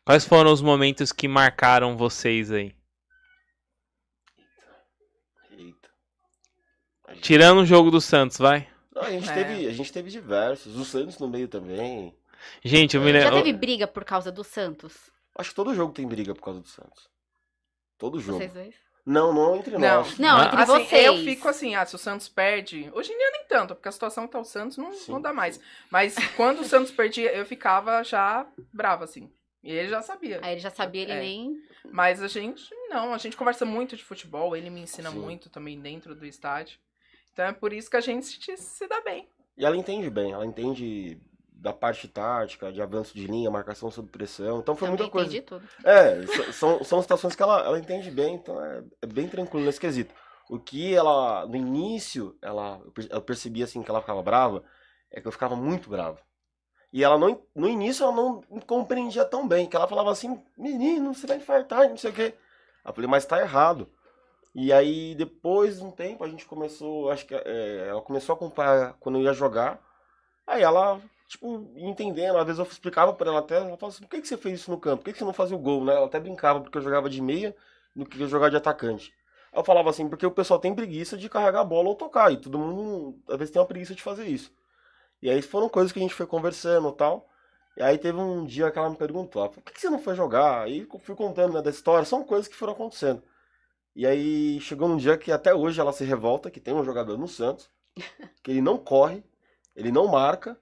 Quais 0.05 0.25
foram 0.25 0.51
os 0.51 0.61
momentos 0.61 1.11
que 1.11 1.27
marcaram 1.27 1.95
vocês 1.97 2.51
aí? 2.51 2.75
Eita. 5.51 5.89
Tirando 7.21 7.61
o 7.61 7.65
jogo 7.65 7.89
do 7.91 8.01
Santos, 8.01 8.37
vai. 8.37 8.67
Não, 8.93 9.01
a, 9.03 9.11
gente 9.11 9.29
É. 9.29 9.33
teve, 9.33 9.67
a 9.67 9.71
gente 9.71 9.91
teve 9.93 10.09
diversos. 10.09 10.75
O 10.77 10.85
Santos 10.85 11.17
no 11.19 11.27
meio 11.27 11.47
também. 11.47 12.15
Gente, 12.63 12.95
eu 12.95 13.01
me 13.01 13.11
Já 13.13 13.19
lembro. 13.29 13.35
teve 13.43 13.53
briga 13.57 13.87
por 13.87 14.03
causa 14.03 14.31
do 14.31 14.43
Santos? 14.43 14.93
Acho 15.37 15.49
que 15.49 15.55
todo 15.55 15.73
jogo 15.73 15.93
tem 15.93 16.05
briga 16.07 16.35
por 16.35 16.43
causa 16.43 16.59
do 16.59 16.67
Santos. 16.67 17.09
Todo 17.97 18.19
jogo. 18.19 18.37
Vocês 18.39 18.53
dois? 18.53 18.75
Não, 19.05 19.33
não 19.33 19.55
entre 19.57 19.77
Não. 19.77 19.97
nós. 19.97 20.17
Não, 20.17 20.37
Ah, 20.37 20.45
entre 20.45 20.61
assim, 20.61 20.85
vocês. 20.85 21.05
Eu 21.05 21.17
fico 21.17 21.47
assim, 21.49 21.75
ah, 21.75 21.85
se 21.85 21.93
o 21.95 21.97
Santos 21.97 22.29
perde. 22.29 22.89
Hoje 22.93 23.11
em 23.11 23.17
dia 23.17 23.31
nem 23.31 23.45
tanto, 23.47 23.75
porque 23.75 23.89
a 23.89 23.91
situação 23.91 24.25
que 24.25 24.31
tá 24.31 24.39
o 24.39 24.45
Santos 24.45 24.77
não, 24.77 24.93
Sim. 24.93 25.11
não 25.11 25.21
dá 25.21 25.33
mais. 25.33 25.59
Mas 25.91 26.15
quando 26.37 26.59
o 26.61 26.63
Santos 26.63 26.91
perdia, 26.91 27.31
eu 27.33 27.45
ficava 27.45 28.01
já 28.03 28.45
brava, 28.71 29.03
assim. 29.03 29.29
E 29.61 29.71
ele 29.71 29.89
já 29.89 30.01
sabia. 30.01 30.39
Aí 30.41 30.53
ele 30.53 30.61
já 30.61 30.69
sabia, 30.69 31.01
ele 31.03 31.11
É. 31.11 31.19
nem. 31.19 31.57
Mas 31.91 32.21
a 32.21 32.27
gente, 32.29 32.63
não, 32.89 33.13
a 33.13 33.17
gente 33.17 33.35
conversa 33.35 33.65
muito 33.65 33.95
de 33.97 34.03
futebol, 34.03 34.55
ele 34.55 34.69
me 34.69 34.81
ensina 34.81 35.11
Sim. 35.11 35.19
muito 35.19 35.49
também 35.49 35.79
dentro 35.79 36.15
do 36.15 36.25
estádio. 36.25 36.79
Então 37.33 37.45
é 37.45 37.51
por 37.51 37.73
isso 37.73 37.89
que 37.89 37.97
a 37.97 38.01
gente 38.01 38.25
se, 38.25 38.55
se 38.57 38.87
dá 38.87 39.01
bem. 39.01 39.27
E 39.57 39.65
ela 39.65 39.75
entende 39.75 40.09
bem, 40.09 40.31
ela 40.31 40.45
entende 40.45 41.17
da 41.63 41.71
parte 41.71 42.09
tática, 42.09 42.71
de 42.73 42.81
avanço 42.81 43.15
de 43.15 43.25
linha, 43.25 43.49
marcação 43.49 43.89
sob 43.89 44.09
pressão. 44.09 44.59
Então 44.59 44.75
foi 44.75 44.89
Também 44.89 44.99
muita 44.99 45.11
coisa. 45.11 45.29
entendi 45.29 45.41
tudo. 45.41 45.65
É, 45.83 46.21
são, 46.51 46.83
são 46.83 47.01
situações 47.01 47.35
que 47.35 47.41
ela, 47.41 47.61
ela 47.63 47.79
entende 47.79 48.11
bem, 48.11 48.35
então 48.35 48.63
é, 48.63 48.83
é 49.01 49.07
bem 49.07 49.29
tranquilo 49.29 49.65
nesse 49.65 49.79
quesito. 49.79 50.13
O 50.49 50.59
que 50.59 50.93
ela, 50.93 51.45
no 51.47 51.55
início, 51.55 52.37
ela, 52.41 52.81
eu 52.83 52.91
per- 52.91 53.07
eu 53.09 53.21
percebia 53.21 53.63
assim 53.63 53.81
que 53.81 53.89
ela 53.89 54.01
ficava 54.01 54.21
brava, 54.21 54.61
é 55.09 55.21
que 55.21 55.27
eu 55.27 55.31
ficava 55.31 55.55
muito 55.55 55.89
bravo. 55.89 56.19
E 56.91 57.01
ela 57.03 57.17
não, 57.17 57.41
no 57.55 57.67
início 57.69 58.03
ela 58.03 58.13
não 58.13 58.41
compreendia 58.67 59.23
tão 59.25 59.47
bem, 59.47 59.65
que 59.65 59.75
ela 59.75 59.87
falava 59.87 60.11
assim, 60.11 60.43
menino, 60.57 61.13
você 61.13 61.25
vai 61.25 61.37
infartar, 61.37 61.89
não 61.89 61.97
sei 61.97 62.11
o 62.11 62.13
quê. 62.13 62.33
Eu 62.85 62.93
falei, 62.93 63.09
mas 63.09 63.25
tá 63.25 63.39
errado. 63.39 63.89
E 64.53 64.71
aí, 64.73 65.15
depois 65.15 65.77
de 65.77 65.83
um 65.85 65.91
tempo, 65.91 66.23
a 66.25 66.27
gente 66.29 66.45
começou, 66.45 67.09
acho 67.09 67.25
que 67.25 67.33
é, 67.33 67.87
ela 67.89 68.01
começou 68.01 68.33
a 68.33 68.35
acompanhar 68.35 68.93
quando 68.99 69.17
eu 69.17 69.23
ia 69.23 69.33
jogar. 69.33 69.79
Aí 70.45 70.61
ela, 70.61 71.01
tipo, 71.33 71.71
entendendo, 71.75 72.37
às 72.37 72.45
vezes 72.45 72.59
eu 72.59 72.65
explicava 72.65 73.13
pra 73.13 73.29
ela 73.29 73.39
até, 73.39 73.55
ela 73.57 73.77
falava 73.77 73.87
assim, 73.87 74.03
por 74.03 74.09
que, 74.09 74.21
que 74.21 74.27
você 74.27 74.37
fez 74.37 74.61
isso 74.61 74.71
no 74.71 74.79
campo? 74.79 74.97
Por 74.97 75.05
que, 75.05 75.13
que 75.13 75.19
você 75.19 75.25
não 75.25 75.33
fazia 75.33 75.55
o 75.55 75.59
gol, 75.59 75.83
né? 75.83 75.93
Ela 75.93 76.05
até 76.05 76.19
brincava, 76.19 76.61
porque 76.61 76.77
eu 76.77 76.81
jogava 76.81 77.09
de 77.09 77.21
meia 77.21 77.55
do 77.95 78.05
que 78.05 78.21
eu 78.21 78.27
jogava 78.27 78.51
de 78.51 78.57
atacante. 78.57 79.13
Eu 79.51 79.63
falava 79.63 79.89
assim, 79.89 80.07
porque 80.07 80.25
o 80.25 80.31
pessoal 80.31 80.59
tem 80.59 80.73
preguiça 80.73 81.17
de 81.17 81.29
carregar 81.29 81.61
a 81.61 81.65
bola 81.65 81.89
ou 81.89 81.95
tocar, 81.95 82.31
e 82.31 82.37
todo 82.37 82.57
mundo, 82.57 83.19
às 83.27 83.37
vezes, 83.37 83.51
tem 83.51 83.61
uma 83.61 83.67
preguiça 83.67 83.95
de 83.95 84.01
fazer 84.01 84.25
isso. 84.25 84.51
E 85.21 85.29
aí 85.29 85.41
foram 85.41 85.69
coisas 85.69 85.91
que 85.91 85.99
a 85.99 86.01
gente 86.01 86.13
foi 86.13 86.27
conversando 86.27 86.89
e 86.89 86.93
tal. 86.93 87.27
E 87.77 87.81
aí 87.81 87.97
teve 87.97 88.19
um 88.19 88.45
dia 88.45 88.69
que 88.71 88.77
ela 88.77 88.89
me 88.89 88.95
perguntou, 88.97 89.49
por 89.49 89.63
que 89.63 89.79
você 89.81 89.89
não 89.89 89.99
foi 89.99 90.15
jogar? 90.15 90.69
Eu 90.69 90.87
fui 90.99 91.15
contando, 91.15 91.53
né, 91.53 91.61
da 91.61 91.69
história, 91.71 92.05
são 92.05 92.23
coisas 92.23 92.47
que 92.47 92.55
foram 92.55 92.73
acontecendo. 92.73 93.23
E 93.95 94.05
aí 94.05 94.59
chegou 94.61 94.87
um 94.89 94.97
dia 94.97 95.17
que 95.17 95.31
até 95.31 95.53
hoje 95.53 95.79
ela 95.79 95.93
se 95.93 96.03
revolta, 96.03 96.51
que 96.51 96.59
tem 96.59 96.73
um 96.73 96.83
jogador 96.83 97.17
no 97.17 97.27
Santos, 97.27 97.69
que 98.43 98.51
ele 98.51 98.61
não 98.61 98.77
corre, 98.77 99.23
ele 99.75 99.91
não 99.91 100.07
marca, 100.07 100.57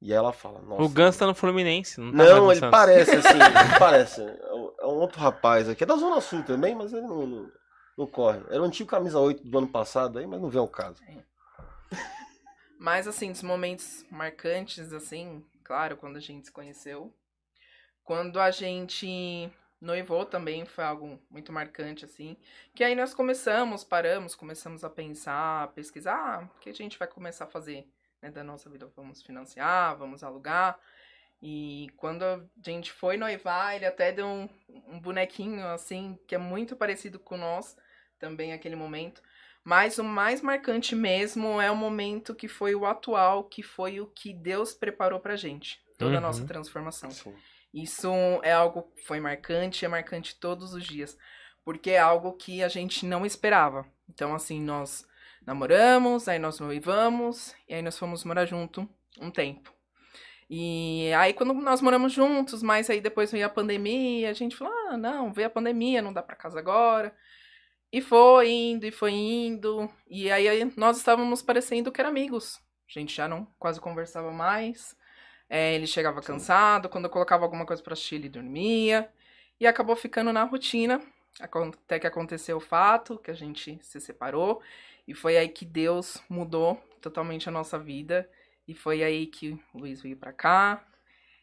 e 0.00 0.12
aí 0.12 0.16
ela 0.18 0.32
fala, 0.32 0.60
nossa... 0.62 0.82
O 0.82 0.88
Gans 0.88 1.16
tá 1.16 1.26
no 1.26 1.34
Fluminense, 1.34 2.00
não 2.00 2.10
tá 2.12 2.16
Não, 2.16 2.44
no 2.46 2.52
ele 2.52 2.60
Santos. 2.60 2.78
parece 2.78 3.10
assim, 3.16 3.28
ele 3.36 3.78
parece. 3.78 4.22
É 4.22 4.52
um- 4.54 4.72
é 4.80 4.86
um 4.86 4.98
outro 5.00 5.20
rapaz 5.20 5.68
aqui, 5.68 5.82
é 5.84 5.86
da 5.86 5.96
Zona 5.96 6.20
Sul 6.20 6.42
também, 6.42 6.74
mas 6.74 6.92
ele 6.92 7.06
não, 7.06 7.26
não, 7.26 7.52
não 7.98 8.06
corre. 8.06 8.40
Era 8.48 8.62
o 8.62 8.64
antigo 8.64 8.88
camisa 8.88 9.18
8 9.18 9.42
do 9.44 9.58
ano 9.58 9.68
passado 9.68 10.18
aí, 10.18 10.26
mas 10.26 10.40
não 10.40 10.48
vem 10.48 10.60
ao 10.60 10.68
caso. 10.68 11.02
Mas, 12.78 13.06
assim, 13.06 13.30
dos 13.30 13.42
momentos 13.42 14.06
marcantes, 14.10 14.92
assim, 14.92 15.44
claro, 15.62 15.96
quando 15.96 16.16
a 16.16 16.20
gente 16.20 16.46
se 16.46 16.52
conheceu. 16.52 17.14
Quando 18.02 18.40
a 18.40 18.50
gente 18.50 19.52
noivou 19.80 20.24
também 20.24 20.64
foi 20.64 20.84
algo 20.84 21.18
muito 21.30 21.52
marcante, 21.52 22.04
assim. 22.04 22.36
Que 22.74 22.82
aí 22.82 22.94
nós 22.94 23.12
começamos, 23.14 23.84
paramos, 23.84 24.34
começamos 24.34 24.82
a 24.82 24.90
pensar, 24.90 25.64
a 25.64 25.68
pesquisar 25.68 26.14
ah, 26.16 26.44
o 26.56 26.58
que 26.60 26.70
a 26.70 26.74
gente 26.74 26.98
vai 26.98 27.06
começar 27.06 27.44
a 27.44 27.48
fazer 27.48 27.86
né, 28.22 28.30
da 28.30 28.42
nossa 28.44 28.68
vida. 28.70 28.90
Vamos 28.96 29.22
financiar, 29.22 29.96
vamos 29.96 30.22
alugar. 30.22 30.78
E 31.42 31.88
quando 31.96 32.22
a 32.22 32.40
gente 32.62 32.92
foi 32.92 33.16
noivar, 33.16 33.74
ele 33.74 33.86
até 33.86 34.12
deu 34.12 34.26
um, 34.26 34.48
um 34.86 35.00
bonequinho, 35.00 35.66
assim, 35.68 36.18
que 36.26 36.34
é 36.34 36.38
muito 36.38 36.76
parecido 36.76 37.18
com 37.18 37.36
nós, 37.36 37.76
também 38.18 38.52
aquele 38.52 38.76
momento. 38.76 39.22
Mas 39.64 39.98
o 39.98 40.04
mais 40.04 40.40
marcante 40.42 40.94
mesmo 40.94 41.60
é 41.60 41.70
o 41.70 41.76
momento 41.76 42.34
que 42.34 42.48
foi 42.48 42.74
o 42.74 42.86
atual, 42.86 43.44
que 43.44 43.62
foi 43.62 44.00
o 44.00 44.06
que 44.06 44.32
Deus 44.34 44.74
preparou 44.74 45.20
pra 45.20 45.36
gente. 45.36 45.80
Toda 45.98 46.12
a 46.12 46.14
Uhum. 46.16 46.20
nossa 46.20 46.44
transformação. 46.46 47.08
Assim, 47.10 47.34
Isso 47.72 48.08
é 48.42 48.52
algo 48.52 48.82
que 48.96 49.02
foi 49.06 49.20
marcante, 49.20 49.84
é 49.84 49.88
marcante 49.88 50.34
todos 50.38 50.74
os 50.74 50.84
dias. 50.84 51.16
Porque 51.64 51.90
é 51.90 51.98
algo 51.98 52.32
que 52.32 52.62
a 52.62 52.68
gente 52.68 53.06
não 53.06 53.24
esperava. 53.24 53.86
Então, 54.08 54.34
assim, 54.34 54.60
nós 54.60 55.06
namoramos, 55.46 56.28
aí 56.28 56.38
nós 56.38 56.58
noivamos, 56.60 57.54
e 57.68 57.74
aí 57.74 57.82
nós 57.82 57.98
fomos 57.98 58.24
morar 58.24 58.46
junto 58.46 58.88
um 59.20 59.30
tempo. 59.30 59.72
E 60.48 61.12
aí, 61.16 61.32
quando 61.32 61.54
nós 61.54 61.80
moramos 61.80 62.12
juntos, 62.12 62.60
mas 62.60 62.90
aí 62.90 63.00
depois 63.00 63.30
veio 63.30 63.46
a 63.46 63.48
pandemia, 63.48 64.30
a 64.30 64.32
gente 64.32 64.56
falou: 64.56 64.74
ah, 64.88 64.96
não, 64.96 65.32
veio 65.32 65.46
a 65.46 65.50
pandemia, 65.50 66.02
não 66.02 66.12
dá 66.12 66.22
pra 66.22 66.34
casa 66.34 66.58
agora. 66.58 67.14
E 67.92 68.00
foi 68.00 68.50
indo, 68.50 68.84
e 68.86 68.90
foi 68.90 69.12
indo. 69.12 69.88
E 70.08 70.30
aí 70.30 70.72
nós 70.76 70.96
estávamos 70.98 71.42
parecendo 71.42 71.92
que 71.92 72.00
eram 72.00 72.10
amigos. 72.10 72.60
A 72.88 72.98
gente 72.98 73.14
já 73.14 73.28
não 73.28 73.46
quase 73.58 73.80
conversava 73.80 74.32
mais. 74.32 74.96
É, 75.48 75.74
ele 75.74 75.86
chegava 75.86 76.20
cansado, 76.20 76.88
quando 76.88 77.04
eu 77.04 77.10
colocava 77.10 77.44
alguma 77.44 77.66
coisa 77.66 77.82
pra 77.82 77.92
assistir, 77.92 78.16
ele 78.16 78.28
dormia. 78.28 79.08
E 79.60 79.66
acabou 79.66 79.94
ficando 79.94 80.32
na 80.32 80.44
rotina, 80.44 81.00
até 81.40 81.98
que 81.98 82.06
aconteceu 82.06 82.56
o 82.56 82.60
fato, 82.60 83.18
que 83.18 83.30
a 83.30 83.34
gente 83.34 83.78
se 83.82 84.00
separou. 84.00 84.62
E 85.10 85.14
foi 85.14 85.36
aí 85.36 85.48
que 85.48 85.64
Deus 85.64 86.22
mudou 86.28 86.76
totalmente 87.00 87.48
a 87.48 87.52
nossa 87.52 87.76
vida. 87.76 88.30
E 88.68 88.74
foi 88.74 89.02
aí 89.02 89.26
que 89.26 89.60
o 89.74 89.78
Luiz 89.78 90.00
veio 90.00 90.16
pra 90.16 90.32
cá. 90.32 90.86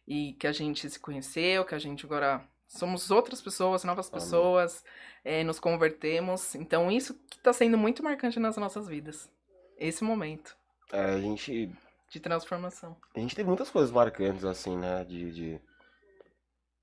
E 0.08 0.34
que 0.40 0.48
a 0.48 0.54
gente 0.54 0.90
se 0.90 0.98
conheceu, 0.98 1.66
que 1.66 1.76
a 1.76 1.80
gente 1.80 2.06
agora 2.06 2.48
somos 2.66 3.12
outras 3.12 3.42
pessoas, 3.42 3.84
novas 3.84 4.08
Amém. 4.08 4.22
pessoas, 4.22 4.86
é, 5.22 5.44
nos 5.44 5.60
convertemos. 5.60 6.56
Então 6.56 6.90
isso 6.90 7.14
que 7.30 7.40
tá 7.40 7.52
sendo 7.52 7.78
muito 7.78 8.02
marcante 8.02 8.40
nas 8.40 8.56
nossas 8.56 8.88
vidas. 8.88 9.30
Esse 9.78 10.02
momento 10.02 10.56
é, 10.94 11.02
a 11.02 11.20
gente 11.20 11.70
de 12.10 12.20
transformação. 12.22 12.96
A 13.14 13.20
gente 13.20 13.36
teve 13.36 13.50
muitas 13.50 13.70
coisas 13.70 13.92
marcantes, 13.92 14.46
assim, 14.46 14.78
né? 14.78 15.04
De. 15.04 15.32
de 15.34 15.62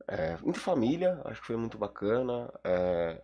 é, 0.07 0.37
família, 0.53 1.19
acho 1.25 1.41
que 1.41 1.47
foi 1.47 1.57
muito 1.57 1.79
bacana. 1.79 2.53
é, 2.63 3.23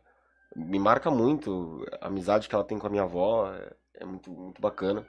me 0.56 0.78
marca 0.78 1.10
muito 1.10 1.84
a 2.00 2.06
amizade 2.08 2.48
que 2.48 2.54
ela 2.54 2.64
tem 2.64 2.78
com 2.78 2.86
a 2.86 2.90
minha 2.90 3.02
avó, 3.04 3.52
é, 3.52 3.72
é 3.94 4.04
muito, 4.04 4.30
muito 4.30 4.60
bacana. 4.60 5.06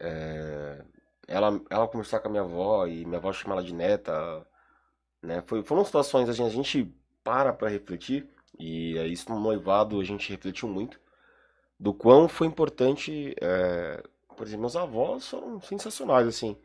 É, 0.00 0.84
ela, 1.28 1.60
ela 1.70 1.88
conversar 1.88 2.20
com 2.20 2.28
a 2.28 2.30
minha 2.30 2.42
avó 2.42 2.86
e 2.86 3.04
minha 3.06 3.18
avó 3.18 3.32
chamar 3.32 3.56
ela 3.56 3.64
de 3.64 3.74
neta, 3.74 4.46
né? 5.22 5.42
Foi, 5.46 5.62
foram 5.62 5.84
situações, 5.84 6.28
assim, 6.28 6.44
a 6.44 6.48
gente 6.48 6.94
para 7.24 7.52
pra 7.52 7.68
refletir, 7.68 8.28
e 8.58 8.96
é 8.98 9.06
isso 9.06 9.30
no 9.32 9.40
noivado 9.40 10.00
a 10.00 10.04
gente 10.04 10.30
refletiu 10.30 10.68
muito, 10.68 11.00
do 11.78 11.92
quão 11.94 12.28
foi 12.28 12.46
importante. 12.46 13.34
é, 13.40 14.02
por 14.36 14.46
exemplo, 14.46 14.62
meus 14.62 14.76
avós 14.76 15.28
foram 15.28 15.60
sensacionais, 15.62 16.26
assim. 16.28 16.56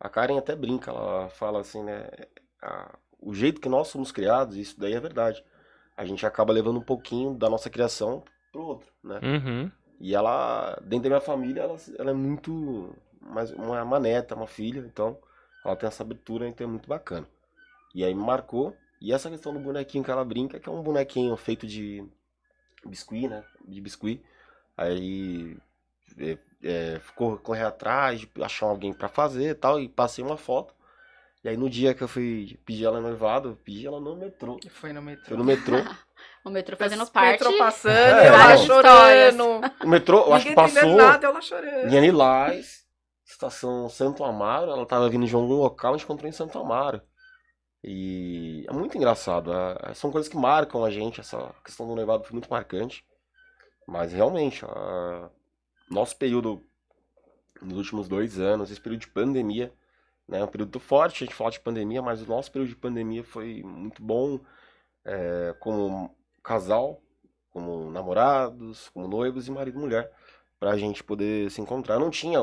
A 0.00 0.08
Karen 0.08 0.38
até 0.38 0.56
brinca, 0.56 0.90
ela 0.92 1.28
fala 1.30 1.60
assim, 1.60 1.82
né? 1.84 2.08
a- 2.62 2.98
o 3.20 3.34
jeito 3.34 3.60
que 3.60 3.68
nós 3.68 3.88
somos 3.88 4.12
criados, 4.12 4.56
isso 4.56 4.78
daí 4.80 4.94
é 4.94 5.00
verdade. 5.00 5.44
A 6.00 6.04
gente 6.06 6.24
acaba 6.24 6.50
levando 6.50 6.78
um 6.78 6.82
pouquinho 6.82 7.34
da 7.34 7.50
nossa 7.50 7.68
criação 7.68 8.24
pro 8.50 8.62
outro, 8.62 8.90
né? 9.04 9.20
Uhum. 9.22 9.70
E 10.00 10.14
ela, 10.14 10.74
dentro 10.82 11.02
da 11.02 11.08
minha 11.10 11.20
família, 11.20 11.60
ela, 11.60 11.76
ela 11.98 12.10
é 12.10 12.14
muito. 12.14 12.96
mais 13.20 13.50
uma, 13.50 13.82
uma 13.82 14.00
neta, 14.00 14.34
uma 14.34 14.46
filha, 14.46 14.80
então 14.80 15.18
ela 15.62 15.76
tem 15.76 15.86
essa 15.86 16.02
abertura, 16.02 16.48
então 16.48 16.66
é 16.66 16.70
muito 16.70 16.88
bacana. 16.88 17.28
E 17.94 18.02
aí 18.02 18.14
me 18.14 18.22
marcou. 18.22 18.74
E 18.98 19.12
essa 19.12 19.28
questão 19.28 19.52
do 19.52 19.60
bonequinho 19.60 20.02
que 20.02 20.10
ela 20.10 20.24
brinca, 20.24 20.58
que 20.58 20.70
é 20.70 20.72
um 20.72 20.82
bonequinho 20.82 21.36
feito 21.36 21.66
de 21.66 22.02
biscuit, 22.86 23.28
né? 23.28 23.44
De 23.68 23.78
biscuit. 23.82 24.22
Aí 24.78 25.54
é, 26.18 26.38
é, 26.62 26.98
ficou 27.00 27.36
correr 27.36 27.64
atrás, 27.64 28.26
achar 28.40 28.64
alguém 28.68 28.94
pra 28.94 29.10
fazer 29.10 29.50
e 29.50 29.54
tal, 29.54 29.78
e 29.78 29.86
passei 29.86 30.24
uma 30.24 30.38
foto. 30.38 30.74
E 31.42 31.48
aí 31.48 31.56
no 31.56 31.70
dia 31.70 31.94
que 31.94 32.02
eu 32.02 32.08
fui 32.08 32.58
pedir 32.66 32.84
ela 32.84 33.00
noivado, 33.00 33.50
eu 33.50 33.56
pedi 33.56 33.86
ela 33.86 33.98
no 34.00 34.14
metrô. 34.16 34.58
E 34.64 34.68
foi 34.68 34.92
no 34.92 35.00
metrô. 35.00 35.24
Foi 35.26 35.36
no 35.36 35.44
metrô. 35.44 35.76
O 36.44 36.48
metrô 36.50 36.74
fazendo 36.76 37.02
Esse 37.02 37.12
parte. 37.12 37.44
metrô 37.44 37.58
passando, 37.58 37.92
É, 38.18 38.30
várias 38.30 38.60
chorando. 38.62 39.60
O 39.82 39.88
metrô, 39.88 40.18
eu 40.26 40.34
acho 40.34 40.46
que 40.48 40.54
passou. 40.54 40.96
nada, 40.96 41.26
eu 41.26 41.32
lá 41.34 41.40
chorando. 41.42 41.90
Estação 43.26 43.88
Santo 43.90 44.24
Amaro. 44.24 44.70
Ela 44.70 44.86
tava 44.86 45.08
vindo 45.10 45.26
de 45.26 45.34
algum 45.34 45.54
local, 45.54 45.92
a 45.92 45.96
gente 45.96 46.04
encontrou 46.04 46.28
em 46.28 46.32
Santo 46.32 46.58
Amaro. 46.58 47.00
E 47.84 48.66
é 48.68 48.72
muito 48.72 48.96
engraçado. 48.96 49.50
é- 49.52 49.94
são 49.94 50.10
coisas 50.10 50.30
que 50.30 50.36
marcam 50.36 50.82
a 50.84 50.90
gente. 50.90 51.20
Essa 51.20 51.54
questão 51.64 51.86
do 51.86 51.94
noivado 51.94 52.24
foi 52.24 52.32
muito 52.32 52.50
marcante. 52.50 53.04
Mas 53.86 54.12
realmente, 54.12 54.64
a- 54.64 55.28
nosso 55.90 56.16
período 56.16 56.62
nos 57.62 57.76
últimos 57.78 58.08
dois 58.08 58.38
anos, 58.38 58.70
esse 58.70 58.80
período 58.80 59.00
de 59.02 59.08
pandemia, 59.08 59.72
né? 60.30 60.42
Um 60.44 60.46
período 60.46 60.78
forte, 60.80 61.24
a 61.24 61.26
gente 61.26 61.34
fala 61.36 61.50
de 61.50 61.60
pandemia, 61.60 62.00
mas 62.00 62.22
o 62.22 62.26
nosso 62.26 62.50
período 62.50 62.68
de 62.70 62.76
pandemia 62.76 63.24
foi 63.24 63.62
muito 63.62 64.02
bom 64.02 64.40
é, 65.04 65.54
como 65.60 66.14
casal, 66.42 67.02
como 67.50 67.90
namorados, 67.90 68.88
como 68.90 69.08
noivos 69.08 69.48
e 69.48 69.50
marido 69.50 69.78
e 69.78 69.80
mulher 69.82 70.10
pra 70.58 70.76
gente 70.76 71.02
poder 71.02 71.50
se 71.50 71.60
encontrar. 71.60 71.94
Eu 71.94 72.00
não 72.00 72.10
tinha 72.10 72.38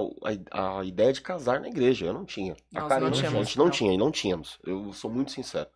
a, 0.51 0.79
a 0.79 0.83
ideia 0.83 1.13
de 1.13 1.21
casar 1.21 1.59
na 1.59 1.67
igreja, 1.67 2.05
eu 2.07 2.13
não 2.13 2.25
tinha. 2.25 2.55
A 2.75 2.79
Nós 2.81 2.89
Karen 2.89 3.05
não 3.05 3.11
tinha, 3.11 3.27
a 3.27 3.29
tínhamos, 3.29 3.47
gente 3.47 3.57
não 3.57 3.65
não. 3.65 3.71
tinha, 3.71 3.93
e 3.93 3.97
não 3.97 4.11
tínhamos. 4.11 4.59
Eu 4.65 4.91
sou 4.93 5.09
muito 5.09 5.31
sincero. 5.31 5.69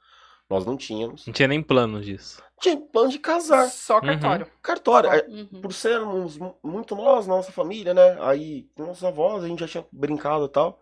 Nós 0.49 0.65
não 0.65 0.75
tínhamos. 0.75 1.25
Não 1.25 1.33
tinha 1.33 1.47
nem 1.47 1.61
plano 1.63 2.01
disso. 2.01 2.43
Tinha 2.59 2.75
plano 2.75 3.09
de 3.09 3.19
casar. 3.19 3.69
Só 3.69 4.01
cartório. 4.01 4.47
Cartório. 4.61 5.09
É, 5.09 5.25
Uhum. 5.29 5.61
por 5.61 5.71
sermos 5.71 6.37
mu- 6.37 6.57
muito 6.61 6.93
nós, 6.95 7.25
nossa 7.25 7.51
família, 7.53 7.93
né? 7.93 8.17
Aí, 8.19 8.67
com 8.75 8.85
nossos 8.85 9.03
avós, 9.05 9.43
a 9.43 9.47
gente 9.47 9.59
já 9.61 9.67
tinha 9.67 9.85
brincado 9.91 10.45
e 10.45 10.49
tal. 10.49 10.81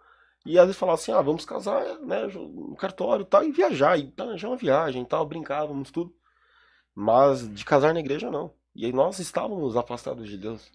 E 0.49 0.57
às 0.57 0.65
vezes 0.65 0.79
falava 0.79 0.99
assim, 0.99 1.11
ah, 1.11 1.21
vamos 1.21 1.45
casar, 1.45 1.99
né? 1.99 2.25
No 2.25 2.75
cartório 2.75 3.21
e 3.21 3.25
tal, 3.27 3.43
e 3.43 3.51
viajar, 3.51 3.99
e 3.99 4.07
planejar 4.07 4.47
uma 4.47 4.57
viagem 4.57 5.03
e 5.03 5.05
tal, 5.05 5.23
brincávamos, 5.23 5.91
tudo. 5.91 6.11
Mas 6.95 7.47
de 7.53 7.63
casar 7.63 7.93
na 7.93 7.99
igreja, 7.99 8.31
não. 8.31 8.51
E 8.75 8.83
aí 8.85 8.91
nós 8.91 9.19
estávamos 9.19 9.77
afastados 9.77 10.27
de 10.27 10.37
Deus. 10.37 10.71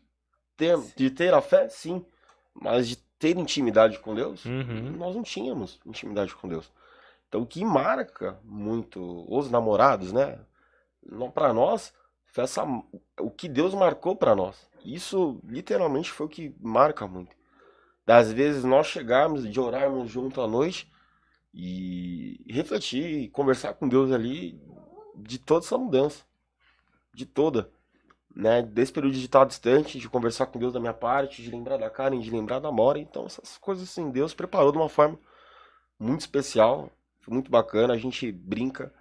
Ter, 0.56 0.78
de 0.96 1.10
ter 1.10 1.34
a 1.34 1.40
fé, 1.40 1.68
sim. 1.68 2.04
Mas 2.54 2.86
de 2.88 2.96
ter 3.18 3.36
intimidade 3.36 3.98
com 3.98 4.14
Deus, 4.14 4.44
Uhum. 4.44 4.92
nós 4.96 5.16
não 5.16 5.24
tínhamos 5.24 5.80
intimidade 5.84 6.32
com 6.36 6.46
Deus. 6.48 6.70
Então, 7.28 7.42
o 7.42 7.46
que 7.46 7.64
marca 7.64 8.38
muito 8.44 9.26
os 9.28 9.50
namorados, 9.50 10.12
né? 10.12 10.38
Não 11.04 11.32
para 11.32 11.52
nós, 11.52 11.92
foi 12.26 12.44
essa, 12.44 12.64
o 13.18 13.28
que 13.28 13.48
Deus 13.48 13.74
marcou 13.74 14.14
para 14.14 14.36
nós. 14.36 14.68
Isso 14.84 15.40
literalmente 15.44 16.12
foi 16.12 16.26
o 16.26 16.28
que 16.28 16.54
marca 16.60 17.08
muito. 17.08 17.34
Das 18.06 18.30
vezes 18.32 18.64
nós 18.64 18.86
chegarmos, 18.86 19.50
de 19.50 19.58
orarmos 19.60 20.10
junto 20.10 20.40
à 20.40 20.46
noite 20.46 20.90
e 21.52 22.44
refletir, 22.48 23.22
e 23.22 23.28
conversar 23.28 23.74
com 23.74 23.88
Deus 23.88 24.12
ali 24.12 24.60
de 25.16 25.38
toda 25.38 25.64
essa 25.64 25.78
mudança, 25.78 26.24
de 27.14 27.24
toda, 27.24 27.70
né? 28.34 28.62
Desse 28.62 28.92
período 28.92 29.14
de 29.14 29.24
estar 29.24 29.44
distante, 29.44 29.98
de 29.98 30.08
conversar 30.08 30.46
com 30.46 30.58
Deus 30.58 30.72
da 30.72 30.80
minha 30.80 30.92
parte, 30.92 31.42
de 31.42 31.50
lembrar 31.50 31.76
da 31.76 31.88
Karen, 31.88 32.18
de 32.20 32.30
lembrar 32.30 32.58
da 32.58 32.72
Mora. 32.72 32.98
Então 32.98 33.26
essas 33.26 33.56
coisas 33.56 33.88
assim, 33.88 34.10
Deus 34.10 34.34
preparou 34.34 34.72
de 34.72 34.78
uma 34.78 34.88
forma 34.88 35.18
muito 35.98 36.20
especial, 36.20 36.90
muito 37.28 37.50
bacana. 37.50 37.94
A 37.94 37.98
gente 37.98 38.30
brinca, 38.32 38.92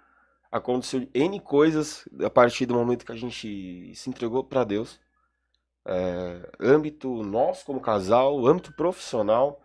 aconteceu 0.50 1.08
N 1.12 1.40
coisas 1.40 2.08
a 2.24 2.30
partir 2.30 2.66
do 2.66 2.74
momento 2.74 3.04
que 3.04 3.12
a 3.12 3.16
gente 3.16 3.92
se 3.94 4.08
entregou 4.08 4.44
para 4.44 4.64
Deus. 4.64 5.00
É, 5.86 6.50
âmbito 6.60 7.22
nós 7.22 7.62
como 7.62 7.80
casal, 7.80 8.46
âmbito 8.46 8.72
profissional, 8.72 9.60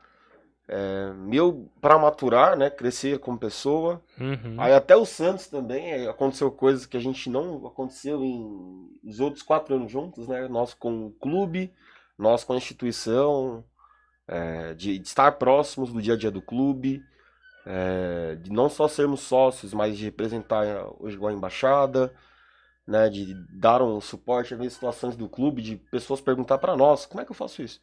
é, 0.68 1.12
meu 1.14 1.72
para 1.82 1.98
maturar, 1.98 2.56
né, 2.56 2.70
crescer 2.70 3.20
como 3.20 3.40
pessoa. 3.40 4.02
Uhum. 4.20 4.56
Aí 4.58 4.72
até 4.74 4.96
o 4.96 5.06
Santos 5.06 5.48
também 5.48 5.92
é, 5.92 6.08
aconteceu 6.08 6.52
coisas 6.52 6.86
que 6.86 6.96
a 6.96 7.00
gente 7.00 7.30
não 7.30 7.66
aconteceu 7.66 8.24
em 8.24 8.88
os 9.04 9.20
outros 9.20 9.42
quatro 9.42 9.76
anos 9.76 9.92
juntos, 9.92 10.28
né? 10.28 10.48
Nós 10.48 10.74
com 10.74 11.08
o 11.08 11.12
clube, 11.12 11.74
nós 12.18 12.44
com 12.44 12.54
a 12.54 12.58
instituição, 12.58 13.64
é, 14.28 14.76
de, 14.76 15.00
de 15.00 15.08
estar 15.08 15.32
próximos 15.34 15.92
do 15.92 16.02
dia 16.02 16.14
a 16.14 16.18
dia 16.18 16.30
do 16.30 16.42
clube, 16.42 17.02
é, 17.66 18.36
de 18.36 18.52
não 18.52 18.70
só 18.70 18.88
sermos 18.88 19.22
sócios, 19.22 19.74
mas 19.74 19.98
de 19.98 20.06
representar 20.06 20.88
hoje 21.00 21.16
igual 21.16 21.32
a 21.32 21.36
embaixada, 21.36 22.14
né? 22.90 23.08
De 23.10 23.36
dar 23.52 23.82
um 23.82 24.02
suporte 24.02 24.56
ver 24.56 24.70
situações 24.70 25.16
do 25.16 25.30
clube, 25.30 25.62
de 25.62 25.78
pessoas 25.78 26.20
perguntar 26.20 26.58
para 26.58 26.76
nós, 26.76 27.06
como 27.06 27.22
é 27.22 27.26
que 27.26 27.32
eu 27.32 27.36
faço 27.36 27.62
isso? 27.62 27.80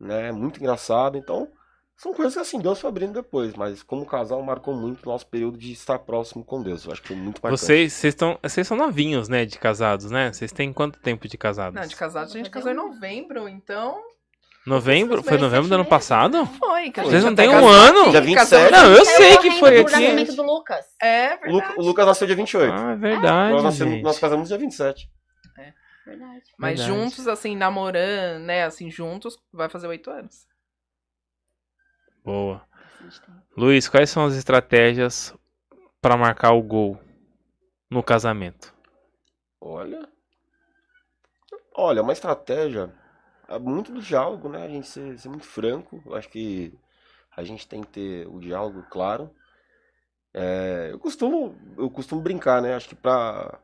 Né? 0.00 0.32
Muito 0.32 0.58
engraçado, 0.58 1.18
então 1.18 1.48
são 1.96 2.14
coisas 2.14 2.32
que 2.32 2.40
assim, 2.40 2.60
Deus 2.60 2.80
foi 2.80 2.88
abrindo 2.88 3.12
depois, 3.12 3.54
mas 3.54 3.82
como 3.82 4.06
casal 4.06 4.40
marcou 4.40 4.72
muito 4.72 5.04
o 5.04 5.12
nosso 5.12 5.26
período 5.26 5.58
de 5.58 5.72
estar 5.72 5.98
próximo 5.98 6.44
com 6.44 6.62
Deus. 6.62 6.84
Eu 6.84 6.92
acho 6.92 7.02
que 7.02 7.08
foi 7.08 7.16
muito 7.16 7.40
marcante. 7.42 7.60
Vocês, 7.60 7.92
vocês, 7.92 8.14
estão, 8.14 8.38
vocês 8.40 8.66
são 8.66 8.76
novinhos, 8.76 9.28
né, 9.28 9.44
de 9.44 9.58
casados, 9.58 10.08
né? 10.10 10.32
Vocês 10.32 10.52
têm 10.52 10.72
quanto 10.72 11.00
tempo 11.00 11.26
de 11.26 11.36
casados? 11.36 11.78
Não, 11.78 11.86
de 11.86 11.96
casado 11.96 12.28
a 12.28 12.30
gente 12.30 12.50
casou 12.50 12.70
em 12.70 12.74
novembro, 12.76 13.48
então. 13.48 14.00
Novembro? 14.68 15.22
Foi 15.22 15.38
novembro 15.38 15.68
do 15.68 15.74
ano 15.74 15.84
passado? 15.84 16.44
Foi, 16.46 16.90
que 16.90 17.00
a 17.00 17.02
gente 17.02 17.12
Vocês 17.12 17.24
não 17.24 17.34
têm 17.34 17.48
um 17.48 17.66
ano? 17.66 18.10
Dia 18.10 18.22
Sim, 18.22 18.34
casamos 18.34 18.68
27. 18.68 18.70
Não, 18.72 18.92
eu 18.92 19.04
sei 19.04 19.30
que 19.30 19.36
correndo 19.36 19.58
foi 19.58 19.80
aqui. 19.80 19.90
nascimento 19.92 20.36
do 20.36 20.42
Lucas. 20.42 20.84
É, 21.00 21.36
verdade. 21.36 21.74
o 21.78 21.82
Lucas 21.82 22.06
nasceu 22.06 22.26
dia 22.26 22.36
28. 22.36 22.72
Ah, 22.72 22.92
é 22.92 22.96
verdade, 22.96 23.52
nós, 23.54 23.62
nascemos- 23.64 23.94
gente. 23.94 24.02
nós 24.04 24.18
casamos 24.18 24.48
dia 24.48 24.58
27. 24.58 25.10
Verdade. 26.06 26.42
Mas 26.58 26.78
Verdade. 26.80 27.00
juntos, 27.00 27.28
assim, 27.28 27.54
namorando, 27.54 28.42
né? 28.44 28.64
Assim, 28.64 28.90
juntos, 28.90 29.38
vai 29.52 29.68
fazer 29.68 29.86
oito 29.88 30.10
anos. 30.10 30.46
Boa. 32.24 32.62
Bastante 33.00 33.20
tempo. 33.26 33.38
Luiz, 33.56 33.88
quais 33.88 34.08
são 34.10 34.24
as 34.24 34.34
estratégias 34.34 35.34
pra 36.00 36.16
marcar 36.16 36.52
o 36.52 36.62
gol 36.62 36.98
no 37.90 38.02
casamento? 38.02 38.72
Olha. 39.60 40.08
Olha, 41.76 42.02
uma 42.02 42.12
estratégia. 42.12 42.90
É 43.48 43.58
muito 43.58 43.92
do 43.92 44.02
diálogo, 44.02 44.48
né? 44.48 44.64
A 44.64 44.68
gente 44.68 44.86
ser, 44.86 45.18
ser 45.18 45.28
muito 45.28 45.46
franco. 45.46 46.02
Eu 46.04 46.14
acho 46.14 46.28
que 46.28 46.72
a 47.36 47.42
gente 47.42 47.66
tem 47.66 47.80
que 47.82 47.88
ter 47.88 48.28
o 48.28 48.38
diálogo 48.38 48.84
claro. 48.90 49.30
É, 50.34 50.90
eu 50.92 50.98
costumo, 50.98 51.56
eu 51.76 51.90
costumo 51.90 52.20
brincar, 52.20 52.60
né? 52.60 52.74
Acho 52.74 52.88
que 52.88 52.94
para 52.94 53.58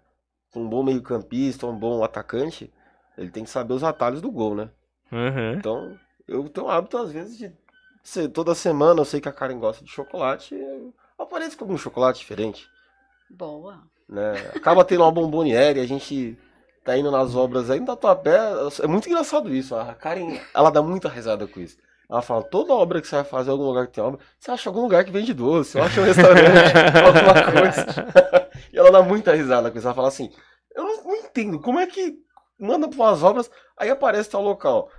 um 0.56 0.68
bom 0.68 0.82
meio-campista, 0.82 1.66
um 1.66 1.78
bom 1.78 2.02
atacante, 2.02 2.72
ele 3.18 3.30
tem 3.30 3.44
que 3.44 3.50
saber 3.50 3.74
os 3.74 3.84
atalhos 3.84 4.22
do 4.22 4.30
gol, 4.30 4.54
né? 4.54 4.70
Uhum. 5.12 5.54
Então, 5.54 5.98
eu 6.26 6.48
tenho 6.48 6.66
o 6.66 6.70
hábito, 6.70 6.96
às 6.96 7.12
vezes, 7.12 7.36
de 7.36 7.52
ser, 8.02 8.28
toda 8.28 8.54
semana, 8.54 9.00
eu 9.00 9.04
sei 9.04 9.20
que 9.20 9.28
a 9.28 9.32
Karen 9.32 9.58
gosta 9.58 9.84
de 9.84 9.90
chocolate, 9.90 10.54
eu 10.54 10.94
apareço 11.18 11.56
com 11.56 11.64
algum 11.64 11.76
chocolate 11.76 12.20
diferente, 12.20 12.68
Boa. 13.30 13.82
né? 14.08 14.32
Acaba 14.54 14.84
tendo 14.84 15.02
uma 15.02 15.12
bomboniere, 15.12 15.80
a 15.80 15.86
gente 15.86 16.38
tá 16.84 16.96
indo 16.96 17.10
nas 17.10 17.34
obras 17.34 17.70
aí 17.70 17.80
no 17.80 17.86
Tatuapé, 17.86 18.38
é 18.82 18.86
muito 18.86 19.08
engraçado 19.08 19.52
isso, 19.54 19.74
a 19.74 19.94
Karen, 19.94 20.38
ela 20.54 20.70
dá 20.70 20.82
muita 20.82 21.08
risada 21.08 21.46
com 21.46 21.58
isso. 21.58 21.78
Ela 22.08 22.20
fala, 22.20 22.42
toda 22.42 22.74
obra 22.74 23.00
que 23.00 23.08
você 23.08 23.16
vai 23.16 23.24
fazer, 23.24 23.50
algum 23.50 23.64
lugar 23.64 23.86
que 23.86 23.94
tem 23.94 24.04
obra, 24.04 24.20
você 24.38 24.50
acha 24.50 24.68
algum 24.68 24.82
lugar 24.82 25.02
que 25.04 25.10
vende 25.10 25.32
doce, 25.32 25.72
você 25.72 25.80
acha 25.80 26.00
um 26.00 26.04
restaurante, 26.04 26.44
alguma 27.02 27.34
coisa. 27.52 28.48
e 28.70 28.78
ela 28.78 28.92
dá 28.92 29.02
muita 29.02 29.32
risada 29.32 29.70
com 29.70 29.78
isso, 29.78 29.86
ela 29.86 29.94
fala 29.94 30.08
assim, 30.08 30.30
eu 30.76 30.84
não, 30.84 31.04
não 31.04 31.16
entendo, 31.16 31.58
como 31.58 31.80
é 31.80 31.86
que 31.86 32.14
manda 32.60 32.86
pra 32.86 32.98
umas 32.98 33.22
obras, 33.22 33.50
aí 33.78 33.88
aparece 33.88 34.28
tal 34.30 34.42
local. 34.42 34.90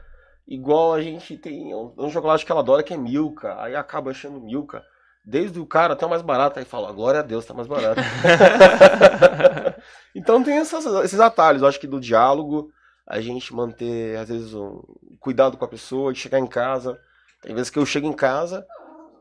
Igual 0.47 0.93
a 0.93 1.01
gente 1.01 1.37
tem 1.37 1.73
um, 1.73 1.93
um 1.97 2.09
chocolate 2.09 2.45
que 2.45 2.51
ela 2.51 2.61
adora 2.61 2.83
que 2.83 2.93
é 2.93 2.97
Milka, 2.97 3.61
aí 3.61 3.75
acaba 3.75 4.11
achando 4.11 4.41
Milka. 4.41 4.83
Desde 5.23 5.59
o 5.59 5.65
cara 5.65 5.93
até 5.93 6.05
o 6.05 6.09
mais 6.09 6.21
barato, 6.21 6.59
aí 6.59 6.65
fala, 6.65 6.91
glória 6.91 7.19
a 7.19 7.23
Deus, 7.23 7.45
tá 7.45 7.53
mais 7.53 7.67
barato. 7.67 7.99
então 10.13 10.43
tem 10.43 10.57
essas- 10.57 10.85
esses 11.03 11.19
atalhos, 11.19 11.61
eu 11.61 11.67
acho 11.67 11.79
que 11.79 11.87
do 11.87 11.99
diálogo, 11.99 12.71
a 13.07 13.21
gente 13.21 13.53
manter, 13.53 14.17
às 14.17 14.29
vezes, 14.29 14.53
um 14.53 14.81
cuidado 15.19 15.57
com 15.57 15.65
a 15.65 15.67
pessoa, 15.67 16.11
de 16.11 16.19
chegar 16.19 16.39
em 16.39 16.47
casa. 16.47 16.99
Tem 17.41 17.53
vezes 17.53 17.69
que 17.69 17.77
eu 17.77 17.85
chego 17.85 18.07
em 18.07 18.13
casa, 18.13 18.65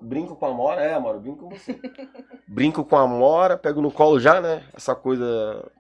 brinco 0.00 0.34
com 0.36 0.46
a 0.46 0.52
Mora, 0.52 0.80
é, 0.80 0.98
Mora, 0.98 1.18
eu 1.18 1.20
brinco 1.20 1.48
com 1.48 1.50
você. 1.50 1.78
brinco 2.48 2.84
com 2.84 2.96
a 2.96 3.06
Mora, 3.06 3.58
pego 3.58 3.82
no 3.82 3.90
colo 3.90 4.18
já, 4.18 4.40
né? 4.40 4.64
Essa 4.74 4.94
coisa. 4.94 5.70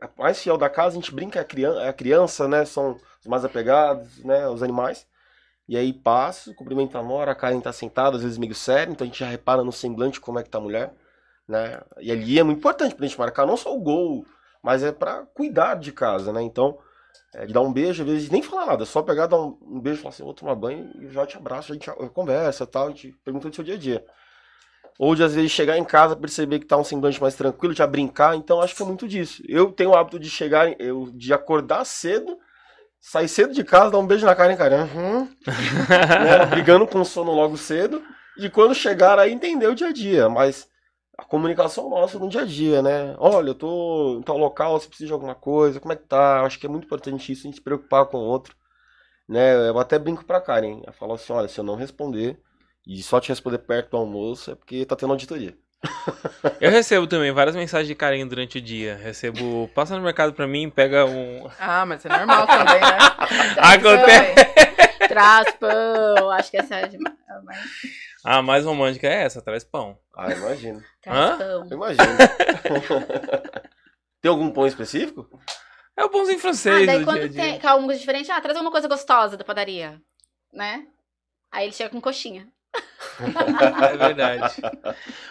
A 0.00 0.08
mais 0.18 0.40
fiel 0.42 0.58
da 0.58 0.68
casa, 0.68 0.90
a 0.90 1.00
gente 1.00 1.14
brinca, 1.14 1.38
é 1.38 1.42
a 1.42 1.44
criança, 1.44 1.80
é 1.82 1.88
a 1.88 1.92
criança 1.92 2.48
né? 2.48 2.64
São 2.64 2.96
os 3.20 3.26
mais 3.26 3.44
apegados, 3.44 4.24
né? 4.24 4.48
Os 4.48 4.62
animais. 4.62 5.06
E 5.68 5.76
aí 5.76 5.92
passo, 5.92 6.54
cumprimento 6.54 6.98
a 6.98 7.02
Mora, 7.02 7.32
a 7.32 7.34
Karen 7.34 7.60
tá 7.60 7.72
sentada, 7.72 8.16
às 8.16 8.22
vezes 8.22 8.36
meio 8.36 8.54
séria, 8.54 8.90
então 8.90 9.04
a 9.04 9.08
gente 9.08 9.20
já 9.20 9.26
repara 9.26 9.62
no 9.62 9.70
semblante 9.72 10.20
como 10.20 10.38
é 10.38 10.42
que 10.42 10.50
tá 10.50 10.58
a 10.58 10.60
mulher, 10.60 10.92
né? 11.52 11.82
E 12.00 12.10
ali 12.10 12.38
é 12.38 12.42
muito 12.42 12.58
importante 12.58 12.94
pra 12.94 13.06
gente 13.06 13.18
marcar 13.18 13.46
não 13.46 13.58
só 13.58 13.76
o 13.76 13.80
gol, 13.80 14.24
mas 14.62 14.82
é 14.82 14.90
pra 14.90 15.24
cuidar 15.34 15.74
de 15.74 15.92
casa, 15.92 16.32
né? 16.32 16.42
Então, 16.42 16.78
é, 17.34 17.44
de 17.44 17.52
dar 17.52 17.60
um 17.60 17.72
beijo, 17.72 18.02
às 18.02 18.08
vezes 18.08 18.30
nem 18.30 18.42
falar 18.42 18.66
nada, 18.66 18.86
só 18.86 19.02
pegar, 19.02 19.26
dar 19.26 19.38
um, 19.38 19.58
um 19.60 19.80
beijo, 19.80 19.98
falar 20.00 20.14
assim, 20.14 20.24
vou 20.24 20.32
tomar 20.32 20.54
banho 20.54 20.90
e 20.98 21.08
já 21.08 21.26
te 21.26 21.36
abraço, 21.36 21.70
a 21.70 21.74
gente 21.74 21.90
conversa 22.14 22.66
tal, 22.66 22.86
a 22.86 22.88
gente 22.88 23.12
pergunta 23.22 23.50
do 23.50 23.54
seu 23.54 23.62
dia 23.62 23.74
a 23.74 23.78
dia. 23.78 24.04
Ou 24.98 25.14
de 25.14 25.22
às 25.22 25.34
vezes 25.34 25.50
chegar 25.50 25.76
em 25.76 25.84
casa, 25.84 26.16
perceber 26.16 26.58
que 26.58 26.66
tá 26.66 26.76
um 26.76 26.84
semblante 26.84 27.20
mais 27.20 27.34
tranquilo, 27.34 27.74
já 27.74 27.86
brincar, 27.86 28.34
então 28.34 28.62
acho 28.62 28.74
que 28.74 28.82
é 28.82 28.86
muito 28.86 29.06
disso. 29.06 29.42
Eu 29.46 29.72
tenho 29.72 29.90
o 29.90 29.94
hábito 29.94 30.18
de 30.18 30.30
chegar, 30.30 30.74
eu, 30.80 31.10
de 31.12 31.34
acordar 31.34 31.84
cedo, 31.84 32.38
sair 32.98 33.28
cedo 33.28 33.52
de 33.52 33.62
casa, 33.62 33.90
dar 33.90 33.98
um 33.98 34.06
beijo 34.06 34.24
na 34.24 34.34
cara, 34.34 34.52
hein, 34.52 34.58
cara? 34.58 34.88
Uhum. 34.94 35.28
né, 35.46 36.46
brigando 36.46 36.86
com 36.86 37.00
o 37.00 37.04
sono 37.04 37.32
logo 37.32 37.58
cedo, 37.58 38.02
e 38.38 38.48
quando 38.48 38.74
chegar 38.74 39.18
aí 39.18 39.32
entender 39.32 39.66
o 39.66 39.74
dia 39.74 39.88
a 39.88 39.92
dia, 39.92 40.28
mas 40.28 40.68
a 41.18 41.24
comunicação 41.24 41.88
nossa 41.90 42.18
no 42.18 42.28
dia 42.28 42.42
a 42.42 42.44
dia, 42.44 42.82
né? 42.82 43.14
Olha, 43.18 43.50
eu 43.50 43.54
tô 43.54 44.16
em 44.18 44.22
tal 44.22 44.36
local, 44.38 44.78
você 44.78 44.88
precisa 44.88 45.08
de 45.08 45.12
alguma 45.12 45.34
coisa, 45.34 45.78
como 45.80 45.92
é 45.92 45.96
que 45.96 46.04
tá? 46.04 46.40
Acho 46.42 46.58
que 46.58 46.66
é 46.66 46.68
muito 46.68 46.84
importante 46.84 47.30
isso, 47.32 47.42
a 47.42 47.44
gente 47.48 47.56
se 47.56 47.62
preocupar 47.62 48.06
com 48.06 48.16
o 48.18 48.24
outro, 48.24 48.54
né? 49.28 49.68
Eu 49.68 49.78
até 49.78 49.98
brinco 49.98 50.24
pra 50.24 50.40
Karen, 50.40 50.80
eu 50.86 50.92
falo 50.92 51.14
assim, 51.14 51.32
olha, 51.32 51.48
se 51.48 51.58
eu 51.58 51.64
não 51.64 51.74
responder, 51.76 52.38
e 52.86 53.02
só 53.02 53.20
te 53.20 53.28
responder 53.28 53.58
perto 53.58 53.90
do 53.90 53.96
almoço, 53.98 54.50
é 54.50 54.54
porque 54.54 54.84
tá 54.84 54.96
tendo 54.96 55.10
auditoria. 55.12 55.54
Eu 56.60 56.70
recebo 56.70 57.06
também 57.08 57.32
várias 57.32 57.56
mensagens 57.56 57.88
de 57.88 57.94
carinho 57.94 58.28
durante 58.28 58.58
o 58.58 58.60
dia. 58.60 58.96
Recebo, 59.02 59.68
passa 59.74 59.96
no 59.96 60.02
mercado 60.02 60.32
pra 60.32 60.46
mim, 60.46 60.70
pega 60.70 61.04
um. 61.04 61.48
Ah, 61.58 61.84
mas 61.84 62.04
é 62.04 62.08
normal 62.08 62.46
também, 62.46 62.80
né? 62.80 62.98
Acontece. 63.58 65.08
Traz 65.08 65.52
pão. 65.56 66.30
Acho 66.30 66.50
que 66.52 66.56
essa 66.56 66.76
é 66.76 66.84
a 66.84 66.86
de- 66.86 66.98
a 68.24 68.30
mais. 68.30 68.38
A 68.38 68.42
mais 68.42 68.64
romântica 68.64 69.06
é 69.06 69.24
essa, 69.24 69.42
traz 69.42 69.64
pão. 69.64 69.98
Ah, 70.16 70.32
imagino. 70.32 70.82
Traz 71.02 71.18
Hã? 71.18 71.38
pão. 71.38 71.66
Eu 71.70 71.76
imagino. 71.76 72.06
Tem 74.20 74.30
algum 74.30 74.50
pão 74.50 74.66
específico? 74.66 75.28
É 75.96 76.04
o 76.04 76.08
pãozinho 76.08 76.38
Ah, 76.38 76.40
francês 76.40 76.86
daí 76.86 76.98
do 77.00 77.04
quando 77.04 77.20
dia 77.20 77.28
dia. 77.28 77.58
tem 77.60 77.70
alguma 77.70 77.88
coisa 77.88 78.00
diferente, 78.00 78.30
ah, 78.30 78.40
traz 78.40 78.56
alguma 78.56 78.70
coisa 78.70 78.88
gostosa 78.88 79.36
da 79.36 79.44
padaria. 79.44 80.00
Né? 80.52 80.86
Aí 81.50 81.66
ele 81.66 81.72
chega 81.72 81.90
com 81.90 82.00
coxinha. 82.00 82.48
É 83.20 83.96
verdade. 83.96 84.54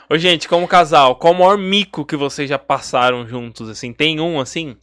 Ô, 0.09 0.17
gente, 0.17 0.47
como 0.47 0.67
casal, 0.67 1.15
qual 1.15 1.33
o 1.33 1.37
maior 1.37 1.57
mico 1.57 2.05
que 2.05 2.15
vocês 2.15 2.47
já 2.47 2.59
passaram 2.59 3.27
juntos, 3.27 3.67
assim? 3.69 3.91
Tem 3.91 4.19
um, 4.19 4.39
assim? 4.39 4.77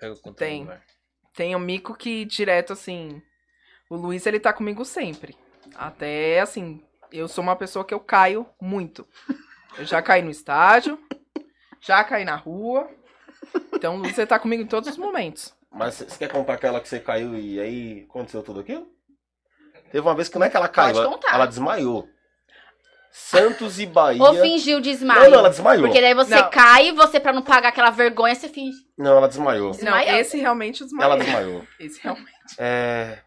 Pega 0.00 0.12
o 0.12 0.16
controle, 0.20 0.36
Tem. 0.36 0.68
Tem 1.34 1.54
um 1.56 1.60
mico 1.60 1.94
que 1.94 2.24
direto, 2.24 2.72
assim. 2.72 3.22
O 3.88 3.96
Luiz, 3.96 4.26
ele 4.26 4.40
tá 4.40 4.52
comigo 4.52 4.84
sempre. 4.84 5.36
Até, 5.76 6.40
assim, 6.40 6.82
eu 7.12 7.28
sou 7.28 7.42
uma 7.42 7.56
pessoa 7.56 7.84
que 7.84 7.92
eu 7.94 8.00
caio 8.00 8.46
muito. 8.60 9.06
Eu 9.78 9.84
já 9.84 10.00
caí 10.02 10.22
no 10.22 10.30
estádio, 10.30 10.98
já 11.80 12.02
caí 12.04 12.24
na 12.24 12.36
rua. 12.36 12.88
Então, 13.74 14.02
ele 14.04 14.26
tá 14.26 14.38
comigo 14.38 14.62
em 14.62 14.66
todos 14.66 14.88
os 14.90 14.96
momentos. 14.96 15.54
Mas 15.70 15.94
você 15.96 16.18
quer 16.18 16.30
contar 16.30 16.54
aquela 16.54 16.80
que 16.80 16.88
você 16.88 16.98
caiu 16.98 17.36
e 17.38 17.60
aí 17.60 18.06
aconteceu 18.08 18.42
tudo 18.42 18.60
aquilo? 18.60 18.86
Teve 19.92 20.00
uma 20.00 20.14
vez 20.14 20.28
que 20.28 20.38
não 20.38 20.46
é 20.46 20.50
que 20.50 20.56
ela 20.56 20.68
caiu, 20.68 20.94
Pode 20.94 21.06
ela- 21.06 21.14
contar. 21.14 21.34
ela 21.34 21.46
desmaiou. 21.46 22.08
Santos 23.12 23.78
e 23.80 23.86
Bahia. 23.86 24.22
Ou 24.22 24.34
fingiu 24.34 24.80
desmaio. 24.80 25.22
Não, 25.24 25.30
não, 25.30 25.38
ela 25.38 25.48
desmaiou. 25.48 25.84
Porque 25.86 26.00
daí 26.02 26.12
você 26.12 26.34
Não. 26.34 26.50
cai 26.50 26.88
e 26.88 26.92
você, 26.92 27.18
pra 27.18 27.32
não 27.32 27.40
pagar 27.42 27.68
aquela 27.70 27.90
vergonha, 27.90 28.34
você 28.34 28.48
finge. 28.48 28.76
Não, 28.98 29.16
ela 29.16 29.26
desmaiou. 29.28 29.68
Não, 29.68 29.72
Desmaiou. 29.76 30.16
esse 30.20 30.36
realmente 30.38 30.84
desmaiou. 30.84 31.12
Ela 31.12 31.22
desmaiou. 31.24 31.66
Esse 31.80 32.00
realmente. 32.02 32.30
É, 32.58 33.20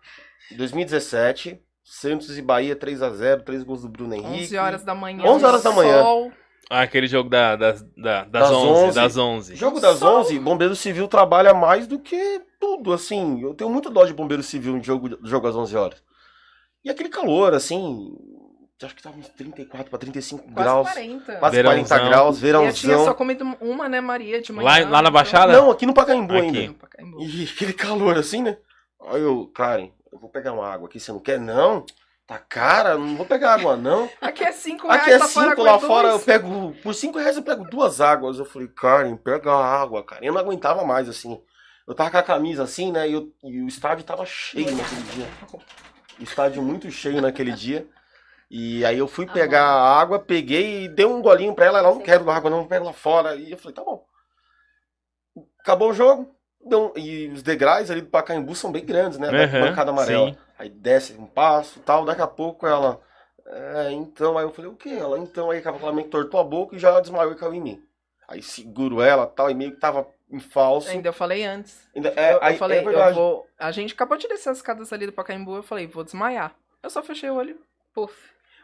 2017, 0.52 1.60
Santos 1.92 2.38
e 2.38 2.42
Bahia 2.42 2.76
3x0, 2.76 3.42
3 3.44 3.64
gols 3.64 3.82
do 3.82 3.90
Bruno 3.90 4.14
Henrique. 4.14 4.44
11 4.44 4.58
horas 4.58 4.84
da 4.84 4.94
manhã. 4.94 5.24
11 5.26 5.46
horas 5.46 5.64
da 5.64 5.72
manhã. 5.72 6.04
Sol. 6.04 6.32
Ah, 6.70 6.82
aquele 6.82 7.08
jogo 7.08 7.30
da, 7.32 7.56
das, 7.56 7.82
da- 7.98 8.26
das, 8.26 8.44
Das 8.50 8.52
11, 8.52 8.68
11. 8.68 8.96
das 8.96 9.18
11. 9.18 9.56
Jogo 9.56 9.80
das 9.80 10.02
11, 10.04 10.38
Bombeiro 10.40 10.76
Civil 10.76 11.08
trabalha 11.08 11.52
mais 11.52 11.88
do 11.88 11.98
que 11.98 12.42
tudo, 12.60 12.94
assim. 12.94 13.42
Eu 13.42 13.56
tenho 13.56 13.72
muito 13.72 13.90
dó 13.90 14.06
de 14.06 14.14
Bombeiro 14.14 14.44
Civil 14.44 14.78
em 14.78 14.84
jogo, 14.84 15.18
jogo 15.24 15.48
às 15.48 15.56
11 15.56 15.76
horas. 15.76 16.04
E 16.86 16.92
aquele 16.92 17.10
calor, 17.10 17.56
assim, 17.56 18.12
acho 18.84 18.96
que 18.96 19.02
tava 19.02 19.18
uns 19.18 19.28
34 19.30 19.90
para 19.90 19.98
35 20.00 20.44
Quase 20.44 20.54
graus. 20.56 20.92
40. 20.92 21.36
Quase 21.38 21.56
Verãozão. 21.56 21.86
40 21.88 22.00
graus, 22.10 22.44
E 22.44 22.48
eu 22.48 22.54
tinha 22.54 22.74
só 22.74 22.88
verãozão. 22.88 23.14
comido 23.16 23.58
uma, 23.60 23.90
né, 23.90 24.00
Maria, 24.00 24.40
de 24.40 24.54
manhã. 24.54 24.68
Lá, 24.86 24.90
lá 24.90 25.02
na 25.02 25.10
Baixada? 25.10 25.52
Não, 25.54 25.72
aqui 25.72 25.88
no 25.88 25.94
Pacaembu 25.96 26.36
Aqui. 26.38 26.46
ainda. 26.60 26.74
Pacaembu. 26.76 27.20
E 27.24 27.50
aquele 27.52 27.74
calor 27.74 28.16
assim, 28.16 28.44
né? 28.44 28.58
Aí 29.08 29.22
eu, 29.22 29.48
Karen, 29.56 29.90
eu 30.12 30.20
vou 30.20 30.30
pegar 30.30 30.54
uma 30.54 30.68
água 30.68 30.88
aqui, 30.88 31.00
você 31.00 31.12
não 31.12 31.20
quer 31.20 31.40
não? 31.40 31.86
Tá 32.26 32.38
cara, 32.38 32.98
não 32.98 33.16
vou 33.16 33.26
pegar 33.26 33.56
água 33.56 33.76
não. 33.76 34.08
Aqui 34.22 34.44
é 34.44 34.52
5 34.52 34.88
reais, 34.88 35.02
Aqui 35.02 35.12
é 35.14 35.20
fora 35.20 35.50
5, 35.50 35.64
lá 35.64 35.80
fora 35.80 36.10
eu 36.10 36.20
pego, 36.20 36.76
por 36.84 36.94
5 36.94 37.18
reais 37.18 37.36
eu 37.36 37.42
pego 37.42 37.64
duas 37.64 38.00
águas. 38.00 38.38
Eu 38.38 38.46
falei, 38.46 38.68
Karen, 38.68 39.18
pega 39.18 39.52
a 39.52 39.82
água, 39.82 40.04
cara. 40.04 40.24
Eu 40.24 40.32
não 40.34 40.40
aguentava 40.40 40.86
mais, 40.86 41.10
assim. 41.10 41.42
Eu 41.88 41.96
tava 41.96 42.12
com 42.12 42.18
a 42.18 42.24
camisa 42.24 42.62
assim, 42.62 42.92
né, 42.92 43.10
e, 43.10 43.14
eu- 43.14 43.34
e 43.44 43.62
o 43.62 43.68
estádio 43.68 44.06
tava 44.06 44.24
cheio 44.28 44.76
naquele 44.76 45.02
dia. 45.04 45.28
O 46.20 46.24
estádio 46.24 46.62
muito 46.62 46.92
cheio 46.92 47.20
naquele 47.20 47.52
dia. 47.52 47.88
E 48.52 48.86
aí 48.86 48.98
eu 49.00 49.08
fui 49.08 49.26
Ah, 49.28 49.34
pegar 49.34 49.64
a 49.66 50.00
água, 50.00 50.20
peguei 50.20 50.84
e 50.84 50.88
dei 50.88 51.06
um 51.08 51.22
golinho 51.24 51.56
pra 51.56 51.66
ela. 51.66 51.80
Ela 51.80 51.90
não 51.92 52.00
quero 52.00 52.30
água, 52.30 52.50
não, 52.50 52.68
pega 52.68 52.86
lá 52.86 52.94
fora. 52.94 53.36
E 53.36 53.52
eu 53.52 53.58
falei, 53.58 53.74
tá 53.74 53.84
bom. 53.84 54.06
Acabou 55.60 55.90
o 55.90 55.94
jogo. 55.94 56.36
E 56.96 57.28
os 57.30 57.42
degraus 57.42 57.90
ali 57.90 58.02
do 58.02 58.10
Pacaembu 58.10 58.54
são 58.56 58.72
bem 58.72 58.86
grandes, 58.86 59.18
né? 59.18 59.32
Da 59.32 59.44
Aham, 59.44 59.70
bancada 59.70 59.92
amarela. 59.92 60.32
sim. 60.32 60.38
Aí 60.58 60.70
desce 60.70 61.14
um 61.14 61.26
passo 61.26 61.80
tal, 61.80 62.04
daqui 62.06 62.22
a 62.22 62.28
pouco 62.28 62.68
ela. 62.68 63.00
É, 63.46 63.92
então, 63.92 64.38
aí 64.38 64.46
eu 64.46 64.52
falei, 64.52 64.70
o 64.70 64.76
que? 64.76 64.94
Ela, 64.96 65.18
então, 65.18 65.50
aí 65.50 65.62
ela 65.64 65.92
meio 65.92 66.06
que 66.06 66.12
tortou 66.12 66.40
a 66.40 66.44
boca 66.44 66.76
e 66.76 66.80
já 66.80 67.00
desmaiou 67.00 67.32
e 67.32 67.36
caiu 67.36 67.54
em 67.54 67.62
mim. 67.62 67.84
Aí 68.28 68.44
seguro 68.44 69.02
ela 69.02 69.26
tal, 69.26 69.50
e 69.50 69.56
meio 69.56 69.72
que 69.72 69.80
tava 69.80 70.08
em 70.30 70.40
falso. 70.40 70.90
Ainda 70.90 71.10
eu 71.10 71.14
falei 71.14 71.44
antes. 71.44 71.90
Ainda- 71.96 72.14
é, 72.16 72.34
eu, 72.34 72.40
aí, 72.44 72.54
eu 72.54 72.60
falei, 72.60 72.80
é 72.80 72.82
verdade. 72.84 73.10
eu 73.10 73.16
vou. 73.16 73.48
A 73.58 73.72
gente 73.72 73.94
acabou 73.94 74.18
de 74.18 74.28
descer 74.28 74.50
as 74.50 74.58
escadas 74.58 74.94
ali 74.94 75.08
do 75.08 75.14
Pacaembu, 75.14 75.56
eu 75.56 75.64
falei, 75.64 75.88
vou 75.88 76.04
desmaiar. 76.04 76.54
Eu 76.84 76.90
só 76.90 77.02
fechei 77.02 77.30
o 77.30 77.36
olho. 77.36 77.58
Puf. 77.94 78.14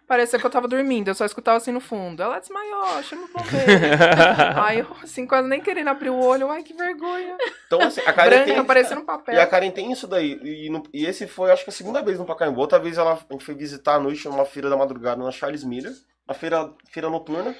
Parecia 0.07 0.37
que 0.37 0.45
eu 0.45 0.49
tava 0.51 0.67
dormindo, 0.67 1.07
eu 1.07 1.15
só 1.15 1.25
escutava 1.25 1.57
assim 1.57 1.71
no 1.71 1.79
fundo. 1.79 2.21
Ela 2.21 2.39
desmaiou, 2.39 3.01
chama 3.01 3.23
o 3.25 3.27
bombeiro. 3.27 4.61
Aí 4.63 4.79
eu, 4.79 4.87
assim, 5.01 5.25
quase 5.25 5.47
nem 5.47 5.59
querendo 5.59 5.87
abrir 5.89 6.11
o 6.11 6.19
olho, 6.19 6.49
ai 6.51 6.61
que 6.61 6.73
vergonha. 6.73 7.35
Então, 7.65 7.81
assim, 7.81 8.01
a 8.01 8.13
Karen 8.13 8.29
Branca, 8.29 8.45
tem, 8.53 8.63
parecendo 8.65 8.99
um 9.01 9.03
e 9.03 9.07
papel. 9.07 9.41
a 9.41 9.47
Karen 9.47 9.71
tem 9.71 9.91
isso 9.91 10.07
daí. 10.07 10.39
E, 10.43 10.69
no- 10.69 10.83
e 10.93 11.05
esse 11.05 11.25
foi, 11.25 11.51
acho 11.51 11.63
que 11.63 11.71
a 11.71 11.73
segunda 11.73 12.03
vez 12.03 12.19
no 12.19 12.25
Pacaembu. 12.25 12.59
Outra 12.61 12.77
vez 12.77 12.97
ela, 12.99 13.13
a 13.13 13.33
gente 13.33 13.43
foi 13.43 13.55
visitar 13.55 13.95
à 13.95 13.99
noite 13.99 14.27
numa 14.27 14.45
feira 14.45 14.69
da 14.69 14.77
madrugada 14.77 15.23
na 15.23 15.31
Charles 15.31 15.63
Miller. 15.63 15.91
A 16.27 16.33
feira, 16.35 16.71
feira 16.91 17.09
noturna 17.09 17.55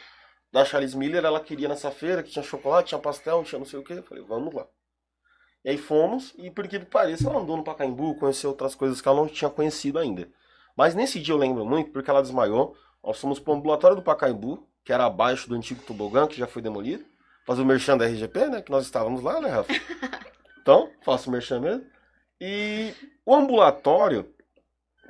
da 0.53 0.63
Charles 0.63 0.93
Miller. 0.93 1.25
Ela 1.25 1.39
queria 1.39 1.67
nessa 1.67 1.89
feira, 1.89 2.21
que 2.21 2.29
tinha 2.29 2.43
chocolate, 2.43 2.89
tinha 2.89 2.99
pastel, 2.99 3.43
tinha 3.43 3.58
não 3.58 3.65
sei 3.65 3.79
o 3.79 3.84
que. 3.84 3.93
Eu 3.93 4.03
falei, 4.03 4.23
vamos 4.23 4.53
lá. 4.53 4.67
E 5.63 5.69
aí 5.71 5.77
fomos, 5.79 6.31
e 6.38 6.51
por 6.51 6.67
que 6.67 6.77
pareça, 6.77 7.27
ela 7.27 7.39
andou 7.39 7.58
no 7.58 7.63
Pacaembu, 7.63 8.19
conheceu 8.19 8.51
outras 8.51 8.75
coisas 8.75 9.01
que 9.01 9.08
ela 9.08 9.17
não 9.17 9.27
tinha 9.27 9.49
conhecido 9.49 9.97
ainda. 9.97 10.29
Mas 10.75 10.93
nesse 10.93 11.19
dia 11.19 11.33
eu 11.33 11.38
lembro 11.38 11.65
muito, 11.65 11.91
porque 11.91 12.09
ela 12.09 12.21
desmaiou. 12.21 12.75
Nós 13.03 13.19
fomos 13.19 13.39
pro 13.39 13.53
ambulatório 13.53 13.95
do 13.95 14.01
Pacaembu, 14.01 14.67
que 14.83 14.91
era 14.91 15.05
abaixo 15.05 15.47
do 15.47 15.55
antigo 15.55 15.81
tobogã, 15.83 16.27
que 16.27 16.38
já 16.38 16.47
foi 16.47 16.61
demolido. 16.61 17.05
Fazer 17.45 17.61
o 17.61 17.65
merchan 17.65 17.97
da 17.97 18.05
RGP, 18.05 18.47
né? 18.47 18.61
Que 18.61 18.71
nós 18.71 18.85
estávamos 18.85 19.21
lá, 19.21 19.39
né, 19.39 19.49
Rafa? 19.49 19.73
Então, 20.61 20.89
faço 21.03 21.29
o 21.29 21.31
merchan 21.31 21.59
mesmo. 21.59 21.85
E 22.41 22.91
o 23.23 23.35
ambulatório, 23.35 24.33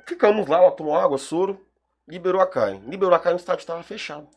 ficamos 0.06 0.46
lá, 0.46 0.58
ela 0.58 0.70
tomou 0.70 0.94
água, 0.94 1.16
soro, 1.16 1.58
liberou 2.06 2.42
a 2.42 2.46
Karen. 2.46 2.80
Liberou 2.86 3.14
a 3.14 3.18
Karen, 3.18 3.36
o 3.36 3.38
estádio 3.38 3.62
estava 3.62 3.82
fechado. 3.82 4.28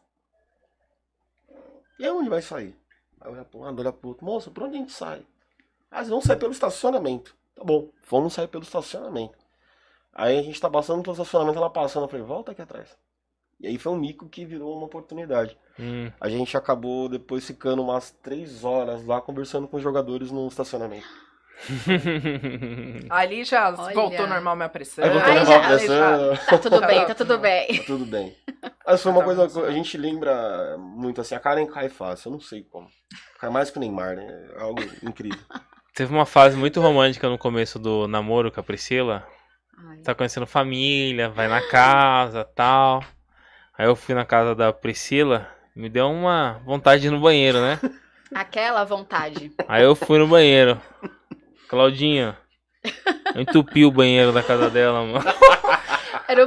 E 2.00 2.06
aí 2.06 2.10
onde 2.10 2.30
vai 2.30 2.42
sair? 2.42 2.74
Aí 3.20 3.30
olha 3.34 3.44
para 3.44 3.60
um 3.60 3.64
lado, 3.64 3.82
olha 3.82 3.92
para 3.92 4.08
outro. 4.08 4.26
Moça, 4.26 4.50
por 4.50 4.64
onde 4.64 4.78
a 4.78 4.80
gente 4.80 4.94
sai? 4.94 5.22
Ah, 5.92 5.98
vocês 5.98 6.10
vão 6.10 6.22
sair 6.22 6.38
pelo 6.38 6.54
estacionamento. 6.54 7.36
Tá 7.54 7.66
bom, 7.66 7.90
vamos 8.10 8.34
sair 8.34 8.48
pelo 8.48 8.64
estacionamento. 8.64 9.38
Aí 10.22 10.38
a 10.38 10.42
gente 10.44 10.60
tá 10.60 10.70
passando 10.70 11.02
pelo 11.02 11.14
estacionamento, 11.14 11.58
ela 11.58 11.70
passando, 11.70 12.04
eu 12.04 12.10
falei, 12.10 12.26
volta 12.26 12.52
aqui 12.52 12.62
atrás. 12.62 12.90
E 13.60 13.68
aí 13.68 13.78
foi 13.78 13.92
um 13.94 13.98
mico 13.98 14.28
que 14.28 14.44
virou 14.46 14.76
uma 14.76 14.86
oportunidade. 14.86 15.58
Hum. 15.80 16.12
A 16.20 16.28
gente 16.30 16.56
acabou 16.58 17.08
depois 17.08 17.46
ficando 17.48 17.82
umas 17.82 18.12
três 18.12 18.64
horas 18.66 19.06
lá 19.06 19.22
conversando 19.22 19.68
com 19.68 19.78
os 19.78 19.84
jogadores 19.84 20.30
no 20.32 20.46
estacionamento. 20.48 21.08
Ali 23.10 23.44
já 23.44 23.70
Olha. 23.70 23.94
voltou 23.94 24.28
normal 24.28 24.56
minha 24.56 24.70
pressão. 24.70 25.04
Aí 25.04 25.10
voltou 25.10 25.30
Ai, 25.30 25.40
normal 25.40 25.60
já- 25.62 25.66
a 25.66 25.78
pressão. 25.78 26.46
Tá 26.50 26.58
tudo 26.58 26.82
bem, 26.88 27.06
tá 27.06 27.16
tudo 27.16 27.38
bem. 27.40 27.68
Tá 27.78 27.84
tudo 27.86 28.06
bem. 28.06 28.36
Mas 28.86 29.02
foi 29.04 29.12
uma 29.12 29.20
Tá 29.22 29.26
coisa 29.26 29.48
que 29.62 29.68
a 29.68 29.72
gente 29.72 29.98
lembra 29.98 30.78
muito 30.78 31.22
assim, 31.22 31.36
a 31.36 31.40
Karen 31.40 31.66
cai 31.68 31.90
fácil, 31.90 32.30
eu 32.30 32.34
não 32.34 32.40
sei 32.40 32.64
como. 32.64 32.88
Cai 33.40 33.50
mais 33.50 33.70
que 33.70 33.78
o 33.78 33.80
Neymar, 33.80 34.16
né? 34.16 34.50
É 34.58 34.62
algo 34.62 34.82
incrível. 35.04 35.40
Teve 35.94 36.14
uma 36.14 36.26
fase 36.26 36.56
muito 36.58 36.80
romântica 36.82 37.28
no 37.30 37.38
começo 37.38 37.78
do 37.78 38.08
namoro 38.08 38.52
com 38.52 38.60
a 38.60 38.64
Priscila. 38.64 39.26
Ai. 39.88 39.98
Tá 40.04 40.16
conhecendo 40.16 40.46
família, 40.48 41.30
vai 41.30 41.48
na 41.48 41.62
casa 41.62 42.44
tal. 42.56 43.04
Aí 43.78 43.86
eu 43.86 43.96
fui 43.96 44.14
na 44.14 44.26
casa 44.26 44.54
da 44.56 44.74
Priscila, 44.74 45.48
me 45.76 45.90
deu 45.90 46.10
uma 46.10 46.60
vontade 46.66 47.02
de 47.02 47.08
ir 47.08 47.12
no 47.12 47.20
banheiro, 47.20 47.62
né? 47.62 47.80
Aquela 48.34 48.84
vontade. 48.84 49.52
Aí 49.68 49.84
eu 49.84 49.96
fui 49.96 50.20
no 50.20 50.28
banheiro. 50.28 50.80
Claudinha, 51.68 52.38
eu 53.34 53.42
entupi 53.42 53.86
o 53.86 53.92
banheiro 53.92 54.32
da 54.32 54.44
casa 54.44 54.70
dela, 54.70 55.04
mano. 55.04 55.26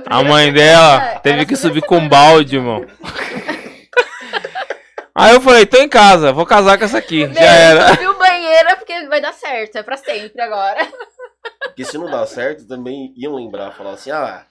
A 0.07 0.23
mãe 0.23 0.53
dela 0.53 1.03
era 1.03 1.21
teve 1.21 1.45
que 1.47 1.57
subir 1.57 1.83
com 1.83 1.99
um 1.99 2.09
balde, 2.09 2.57
irmão. 2.57 2.87
Aí 5.15 5.35
eu 5.35 5.41
falei, 5.41 5.67
tô 5.67 5.77
em 5.77 5.89
casa, 5.89 6.33
vou 6.33 6.47
casar 6.47 6.79
com 6.79 6.85
essa 6.85 6.99
aqui. 6.99 7.27
Meu, 7.27 7.35
Já 7.35 7.43
era. 7.43 7.89
subiu 7.89 8.13
o 8.13 8.19
banheiro 8.19 8.69
é 8.71 8.77
porque 8.77 9.07
vai 9.09 9.21
dar 9.21 9.33
certo, 9.33 9.77
é 9.77 9.83
pra 9.83 9.97
sempre 9.97 10.41
agora. 10.41 10.87
Porque 11.67 11.85
se 11.85 11.97
não 11.99 12.11
dá 12.11 12.27
certo, 12.27 12.67
também 12.67 13.13
iam 13.17 13.35
lembrar, 13.35 13.71
falar 13.73 13.93
assim, 13.93 14.11
ah, 14.11 14.45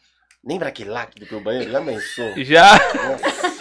lembra 0.43 0.69
aquele 0.69 0.89
lá 0.89 1.05
que 1.05 1.23
do 1.25 1.39
banheiro? 1.39 1.71
Já 1.71 1.81
pensou? 1.81 2.33
Já. 2.37 2.71
Nossa. 2.73 3.51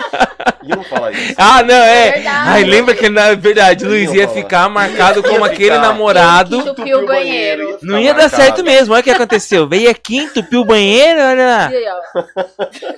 Iam 0.63 0.83
falar 0.85 1.13
isso. 1.13 1.35
Ah, 1.39 1.63
não, 1.63 1.75
é. 1.75 2.13
Verdade. 2.13 2.49
Ai, 2.49 2.65
lembra 2.65 2.95
que 2.95 3.09
na 3.09 3.35
verdade, 3.35 3.85
Eu 3.85 3.91
Luiz 3.91 4.13
ia 4.13 4.27
falar. 4.29 4.41
ficar 4.43 4.69
marcado 4.69 5.23
como 5.23 5.45
aquele 5.45 5.71
ficar. 5.75 5.81
namorado. 5.81 6.63
Que 6.63 6.69
entupiu 6.71 6.99
o 7.01 7.07
banheiro. 7.07 7.79
Não 7.83 7.99
ia 7.99 8.13
dar 8.15 8.23
marcado. 8.23 8.43
certo 8.43 8.65
mesmo, 8.65 8.93
olha 8.95 9.01
o 9.01 9.05
que 9.05 9.11
aconteceu. 9.11 9.69
Veio 9.69 9.91
aqui, 9.91 10.19
entupiu 10.19 10.61
o 10.61 10.65
banheiro, 10.65 11.21
olha 11.21 11.47
lá. 11.47 11.71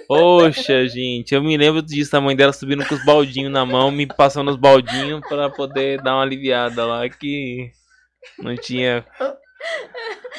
Poxa, 0.06 0.86
gente, 0.88 1.34
eu 1.34 1.42
me 1.42 1.56
lembro 1.56 1.82
disso, 1.82 2.16
a 2.16 2.20
mãe 2.20 2.34
dela 2.36 2.52
subindo 2.52 2.84
com 2.86 2.94
os 2.94 3.04
baldinhos 3.04 3.52
na 3.52 3.64
mão, 3.64 3.90
me 3.90 4.06
passando 4.06 4.50
os 4.50 4.56
baldinhos 4.56 5.20
pra 5.28 5.48
poder 5.50 6.00
dar 6.02 6.14
uma 6.14 6.22
aliviada 6.22 6.84
lá, 6.84 7.08
que 7.08 7.70
não 8.38 8.54
tinha 8.56 9.04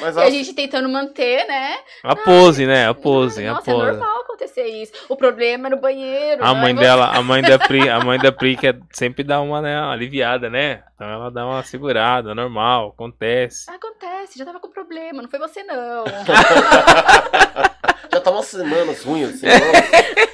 Mas 0.00 0.16
E 0.16 0.20
a 0.20 0.24
a- 0.24 0.30
gente 0.30 0.52
tentando 0.54 0.88
manter, 0.88 1.46
né? 1.46 1.76
a 2.02 2.16
pose, 2.16 2.66
né? 2.66 2.86
A 2.88 2.94
pose, 2.94 3.46
a 3.46 3.54
Nossa, 3.54 3.70
é 3.70 3.74
pose. 3.74 3.86
normal 3.92 4.20
acontecer 4.22 4.66
isso. 4.66 4.92
O 5.08 5.16
problema 5.16 5.68
é 5.68 5.70
no 5.70 5.80
banheiro. 5.80 6.44
A 6.44 6.48
não 6.52 6.58
é 6.58 6.60
mãe 6.62 6.74
dela, 6.74 7.06
a 7.16 7.22
mãe 7.22 7.40
da 7.42 7.58
Pri, 7.58 7.88
a 7.88 8.00
mãe 8.00 8.18
da 8.18 8.32
Pri 8.32 8.56
quer 8.56 8.78
sempre 8.92 9.22
dar 9.24 9.40
uma, 9.40 9.62
né, 9.62 9.78
aliviada, 9.78 10.50
né? 10.50 10.82
Então 10.94 11.08
ela 11.08 11.30
dá 11.30 11.46
uma 11.46 11.62
segurada, 11.62 12.34
normal, 12.34 12.90
acontece. 12.94 13.70
Acontece, 13.70 14.38
já 14.38 14.44
tava 14.44 14.60
com 14.60 14.68
problema, 14.70 15.22
não 15.22 15.30
foi 15.30 15.38
você 15.38 15.62
não. 15.62 16.04
já 18.12 18.20
tá 18.20 18.30
umas 18.30 18.46
semanas 18.46 19.02
ruins, 19.04 19.34
assim, 19.34 19.46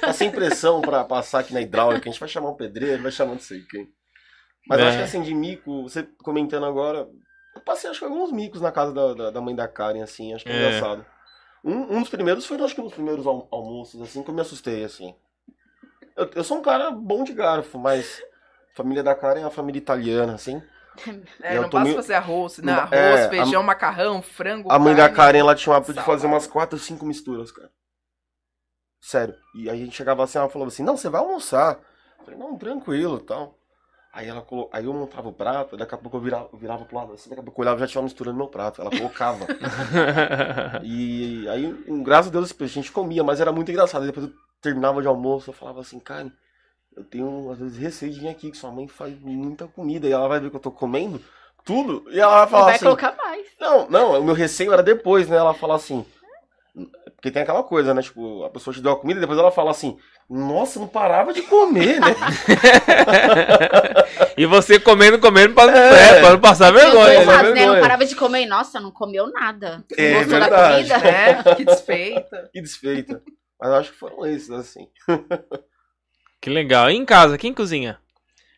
tá 0.01 0.13
sem 0.13 0.31
pressão 0.31 0.81
pra 0.81 1.03
passar 1.03 1.39
aqui 1.39 1.53
na 1.53 1.61
hidráulica, 1.61 2.07
a 2.07 2.11
gente 2.11 2.19
vai 2.19 2.29
chamar 2.29 2.49
um 2.49 2.55
pedreiro, 2.55 3.01
vai 3.03 3.11
chamar 3.11 3.31
não 3.33 3.39
sei 3.39 3.61
quem. 3.69 3.87
Mas 4.67 4.79
eu 4.79 4.85
É. 4.85 4.89
acho 4.89 4.97
que 4.97 5.03
assim, 5.03 5.21
de 5.21 5.33
mico, 5.33 5.83
você 5.83 6.07
comentando 6.23 6.65
agora, 6.65 7.07
eu 7.61 7.65
passei 7.65 7.89
acho 7.89 7.99
que 7.99 8.05
alguns 8.05 8.31
micos 8.31 8.61
na 8.61 8.71
casa 8.71 8.93
da, 8.93 9.13
da, 9.13 9.31
da 9.31 9.41
mãe 9.41 9.55
da 9.55 9.67
Karen, 9.67 10.01
assim, 10.01 10.33
acho 10.33 10.45
que 10.45 10.51
é 10.51 10.55
É. 10.55 10.57
engraçado. 10.57 11.05
Um, 11.63 11.97
um 11.97 12.01
dos 12.01 12.09
primeiros 12.09 12.45
foi, 12.45 12.59
acho 12.61 12.75
que 12.75 12.81
um 12.81 12.85
dos 12.85 12.93
primeiros 12.93 13.25
al- 13.27 13.47
almoços, 13.51 14.01
assim, 14.01 14.23
que 14.23 14.29
eu 14.29 14.33
me 14.33 14.41
assustei, 14.41 14.83
assim. 14.83 15.15
Eu, 16.15 16.29
eu 16.35 16.43
sou 16.43 16.57
um 16.57 16.61
cara 16.61 16.91
bom 16.91 17.23
de 17.23 17.33
garfo, 17.33 17.77
mas 17.77 18.21
a 18.73 18.77
família 18.77 19.03
da 19.03 19.15
Karen 19.15 19.41
é 19.41 19.43
uma 19.45 19.51
família 19.51 19.79
italiana, 19.79 20.33
assim. 20.35 20.61
É, 21.41 21.55
não 21.55 21.63
basta 21.69 21.79
meio- 21.83 21.95
fazer 21.95 22.13
arroz, 22.15 22.57
né? 22.59 22.73
Não, 22.73 22.79
Arroz, 22.81 23.21
é, 23.21 23.25
a- 23.25 23.29
feijão, 23.29 23.63
macarrão, 23.63 24.21
frango. 24.21 24.71
A 24.71 24.79
mãe 24.79 24.93
da 24.95 25.03
carne. 25.03 25.15
Karen, 25.15 25.39
ela 25.39 25.55
tinha 25.55 25.73
o 25.73 25.75
hábito 25.75 25.93
de 25.93 26.01
fazer 26.01 26.27
umas 26.27 26.47
4, 26.47 26.77
5 26.77 27.05
misturas, 27.05 27.51
cara. 27.51 27.71
Sério. 29.01 29.35
E 29.55 29.69
aí 29.69 29.81
a 29.81 29.85
gente 29.85 29.95
chegava 29.95 30.23
assim, 30.23 30.37
ela 30.37 30.49
falava 30.49 30.69
assim, 30.69 30.83
não, 30.83 30.95
você 30.97 31.09
vai 31.09 31.21
almoçar. 31.21 31.79
Eu 32.19 32.25
falei, 32.25 32.39
não, 32.39 32.57
tranquilo 32.57 33.17
e 33.17 33.23
tal. 33.23 33.57
Aí 34.13 34.27
ela 34.27 34.41
colo... 34.41 34.69
aí 34.73 34.85
eu 34.85 34.93
montava 34.93 35.29
o 35.29 35.33
prato, 35.33 35.77
daqui 35.77 35.95
a 35.95 35.97
pouco 35.97 36.17
eu 36.17 36.21
virava, 36.21 36.49
virava 36.53 36.83
pro 36.83 36.97
lado 36.97 37.13
assim, 37.13 37.29
daqui 37.29 37.39
a 37.39 37.43
pouco 37.43 37.61
eu 37.61 37.63
olhava 37.63 37.77
e 37.77 37.79
já 37.81 37.87
tinha 37.87 38.01
uma 38.01 38.05
mistura 38.05 38.31
no 38.31 38.37
meu 38.37 38.47
prato. 38.47 38.81
Ela 38.81 38.91
colocava. 38.91 39.47
e 40.83 41.47
aí, 41.47 41.73
graças 42.03 42.27
a 42.27 42.31
Deus, 42.31 42.53
a 42.59 42.65
gente 42.67 42.91
comia, 42.91 43.23
mas 43.23 43.39
era 43.39 43.51
muito 43.51 43.71
engraçado. 43.71 44.05
Depois 44.05 44.27
eu 44.27 44.33
terminava 44.61 45.01
de 45.01 45.07
almoço, 45.07 45.49
eu 45.49 45.53
falava 45.53 45.79
assim, 45.79 45.99
Karen, 45.99 46.29
eu 46.95 47.05
tenho, 47.05 47.49
às 47.51 47.59
vezes, 47.59 47.77
receio 47.77 48.11
de 48.11 48.19
vir 48.19 48.27
aqui, 48.27 48.51
que 48.51 48.57
sua 48.57 48.71
mãe 48.71 48.87
faz 48.87 49.17
muita 49.19 49.65
comida. 49.67 50.07
E 50.07 50.11
ela 50.11 50.27
vai 50.27 50.41
ver 50.41 50.49
que 50.49 50.57
eu 50.57 50.61
tô 50.61 50.71
comendo 50.71 51.21
tudo, 51.63 52.03
e 52.09 52.19
ela 52.19 52.39
vai 52.39 52.47
falar 52.47 52.65
vai 52.65 52.75
assim... 52.75 52.85
colocar 52.85 53.15
mais. 53.15 53.47
Não, 53.59 53.89
não, 53.89 54.19
o 54.19 54.23
meu 54.23 54.33
receio 54.33 54.73
era 54.73 54.83
depois, 54.83 55.29
né? 55.29 55.37
Ela 55.37 55.53
falar 55.53 55.75
assim. 55.75 56.05
Porque 57.15 57.29
tem 57.31 57.41
aquela 57.41 57.63
coisa, 57.63 57.93
né? 57.93 58.01
Tipo, 58.01 58.45
a 58.45 58.49
pessoa 58.49 58.73
te 58.73 58.81
deu 58.81 58.93
a 58.93 58.99
comida 58.99 59.19
e 59.19 59.21
depois 59.21 59.37
ela 59.37 59.51
fala 59.51 59.71
assim: 59.71 59.97
Nossa, 60.29 60.79
não 60.79 60.87
parava 60.87 61.33
de 61.33 61.41
comer, 61.41 61.99
né? 61.99 62.15
e 64.37 64.45
você 64.45 64.79
comendo, 64.79 65.19
comendo 65.19 65.53
pra, 65.53 65.63
É. 65.71 66.17
é, 66.17 66.21
pra 66.21 66.31
não 66.31 66.39
passar 66.39 66.71
vergonha. 66.71 67.05
dois 67.05 67.19
né? 67.19 67.25
lados, 67.25 67.53
né? 67.53 67.65
Não 67.65 67.79
parava 67.81 68.05
de 68.05 68.15
comer. 68.15 68.43
e, 68.43 68.45
Nossa, 68.45 68.79
não 68.79 68.91
comeu 68.91 69.27
nada. 69.31 69.83
É 69.97 70.13
Gostou 70.13 70.39
da 70.39 70.47
verdade. 70.47 70.89
comida? 70.89 71.07
É, 71.07 71.43
que 71.55 71.65
desfeita. 71.65 72.49
Que 72.53 72.61
desfeita. 72.61 73.21
Mas 73.59 73.69
eu 73.69 73.75
acho 73.75 73.91
que 73.91 73.97
foram 73.97 74.25
esses, 74.25 74.49
assim. 74.49 74.87
Que 76.41 76.49
legal. 76.49 76.89
E 76.89 76.95
em 76.95 77.05
casa, 77.05 77.37
quem 77.37 77.53
cozinha? 77.53 77.99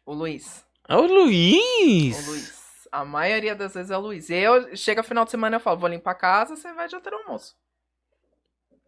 O 0.06 0.13
Luiz. 0.13 0.63
É 0.88 0.95
o 0.95 1.02
Luiz. 1.02 2.28
O 2.28 2.32
Luiz. 2.32 2.54
A 2.91 3.04
maioria 3.04 3.56
das 3.56 3.73
vezes 3.73 3.89
é 3.89 3.97
o 3.97 4.02
Luiz. 4.02 4.30
Eu, 4.30 4.76
chega 4.78 5.02
final 5.02 5.26
de 5.26 5.32
semana 5.32 5.56
eu 5.56 5.60
falo, 5.60 5.80
vou 5.80 5.89
limpar 5.89 6.12
a 6.12 6.15
casa, 6.15 6.56
você 6.56 6.71
vai 6.73 6.86
adiantar 6.86 7.12
o 7.13 7.17
almoço. 7.17 7.56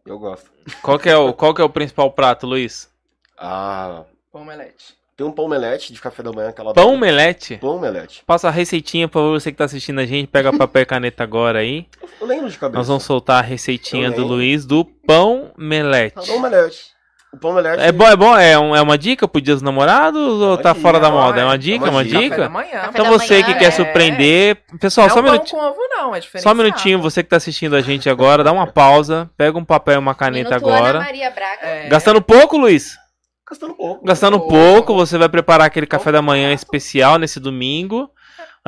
Eu 0.06 0.18
gosto. 0.18 0.50
Qual 0.82 0.98
que, 0.98 1.08
é 1.08 1.16
o, 1.16 1.32
qual 1.32 1.52
que 1.52 1.60
é 1.60 1.64
o 1.64 1.68
principal 1.68 2.10
prato, 2.12 2.46
Luiz? 2.46 2.88
Ah, 3.36 4.04
Pão 4.32 4.42
omelete. 4.42 4.94
tem 5.16 5.26
um 5.26 5.32
pão 5.32 5.46
omelete 5.46 5.92
de 5.92 6.00
café 6.00 6.22
da 6.22 6.32
manhã 6.32 6.52
que 6.52 6.60
ela 6.60 6.72
Pão 6.72 6.94
omelete? 6.94 7.56
Pão 7.56 7.76
omelete. 7.76 8.22
Passa 8.26 8.48
a 8.48 8.50
receitinha 8.50 9.08
pra 9.08 9.20
você 9.20 9.50
que 9.50 9.58
tá 9.58 9.64
assistindo 9.64 9.98
a 10.00 10.06
gente. 10.06 10.28
Pega 10.28 10.56
papel 10.56 10.82
e 10.82 10.86
caneta 10.86 11.22
agora 11.22 11.58
aí. 11.58 11.86
Eu 12.20 12.26
lembro 12.26 12.48
de 12.48 12.56
cabeça. 12.58 12.78
Nós 12.78 12.88
vamos 12.88 13.02
soltar 13.04 13.38
a 13.38 13.46
receitinha 13.46 14.10
do. 14.10 14.24
Luiz 14.26 14.64
do 14.64 14.84
pão 14.84 15.52
melete. 15.56 16.14
Pão 16.14 16.36
omelete. 16.36 16.95
O 17.36 17.38
pão. 17.38 17.58
É 17.58 17.92
bom, 17.92 18.06
é 18.06 18.16
bom? 18.16 18.36
É, 18.36 18.58
um- 18.58 18.74
é 18.74 18.80
uma 18.80 18.96
dica 18.96 19.28
pro 19.28 19.40
dia 19.40 19.54
dos 19.54 19.62
namorados 19.62 20.20
ou 20.40 20.56
tá 20.56 20.74
fora 20.74 20.98
da 20.98 21.10
moda? 21.10 21.38
É 21.38 21.42
é 21.42 21.44
uma 21.44 21.58
dica? 21.58 21.84
uma 21.84 21.90
Uma 21.90 22.04
dica. 22.04 22.28
Café 22.30 22.36
da 22.42 22.48
manhã. 22.48 22.70
Café 22.72 22.88
Então 22.90 23.04
da 23.04 23.10
você 23.10 23.36
que 23.42 23.48
manhã, 23.48 23.58
quer 23.58 23.64
é. 23.66 23.70
surpreender. 23.70 24.56
Pessoal, 24.80 25.06
Não 25.08 25.14
só 25.14 25.20
é 25.20 25.22
um 25.22 25.24
minutinho. 25.32 25.62
ovo, 25.62 25.78
não, 25.90 26.14
é. 26.14 26.20
Só 26.20 26.50
um 26.52 26.54
minutinho, 26.54 26.98
você 27.00 27.22
que 27.22 27.28
tá 27.28 27.36
assistindo 27.36 27.76
a 27.76 27.80
gente 27.80 28.08
agora, 28.08 28.42
dá 28.42 28.52
uma 28.52 28.66
pausa, 28.66 29.30
pega 29.36 29.58
um 29.58 29.64
papel 29.64 29.94
e 29.94 29.98
uma 29.98 30.14
caneta 30.14 30.50
Minuto 30.56 30.66
Ana 30.68 30.76
agora. 30.78 30.98
Maria 31.00 31.30
Braga. 31.30 31.66
É, 31.66 31.88
Gastando 31.88 32.20
pouco, 32.22 32.56
Luiz? 32.56 32.96
Gastando 33.48 33.74
pouco. 33.74 34.04
Gastando 34.04 34.38
Pouco. 34.40 34.54
pouco, 34.54 34.94
você 34.94 35.16
vai 35.16 35.28
preparar 35.28 35.66
aquele 35.68 35.86
café 35.86 36.10
da 36.10 36.20
manhã 36.20 36.52
especial 36.52 37.16
nesse 37.18 37.38
domingo. 37.38 38.10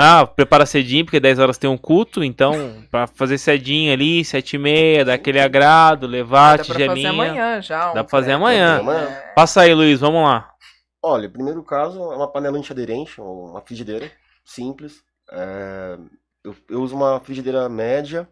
Ah, 0.01 0.25
prepara 0.25 0.65
cedinho, 0.65 1.05
porque 1.05 1.19
10 1.19 1.41
horas 1.41 1.59
tem 1.59 1.69
um 1.69 1.77
culto, 1.77 2.23
então, 2.23 2.53
pra 2.89 3.09
fazer 3.09 3.37
cedinho 3.37 3.93
ali, 3.93 4.25
7 4.25 4.55
e 4.55 4.59
meia, 4.59 5.05
dar 5.05 5.15
aquele 5.15 5.41
agrado, 5.41 6.07
levar 6.07 6.53
a 6.53 6.57
dá 6.59 6.65
pra 6.65 6.75
fazer 6.75 6.89
tigelinha. 6.89 7.11
amanhã 7.11 7.61
já. 7.61 7.91
um 7.91 7.95
Dá 7.95 8.05
pra 8.05 8.11
fazer 8.11 8.31
amanhã. 8.31 8.79
Amanhã. 8.79 9.23
Passa 9.35 9.63
aí, 9.63 9.75
Luiz, 9.75 9.99
vamos 9.99 10.23
lá. 10.23 10.55
Olha, 11.03 11.27
o 11.27 11.33
primeiro 11.33 11.65
caso 11.65 12.01
é 12.13 12.17
uma 12.17 12.31
panela 12.31 12.57
antiaderente, 12.57 13.21
ou 13.21 13.51
uma 13.51 13.61
frigideira 13.61 14.09
simples. 14.45 15.03
É, 15.33 15.99
eu, 16.45 16.55
eu 16.71 16.81
uso 16.81 16.95
uma 16.95 17.19
frigideira 17.19 17.69
média, 17.69 18.29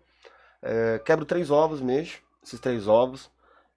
é, 0.63 1.01
quebro 1.05 1.25
três 1.25 1.51
ovos, 1.51 1.81
mexo 1.81 2.21
esses 2.45 2.61
três 2.61 2.87
ovos. 2.87 3.29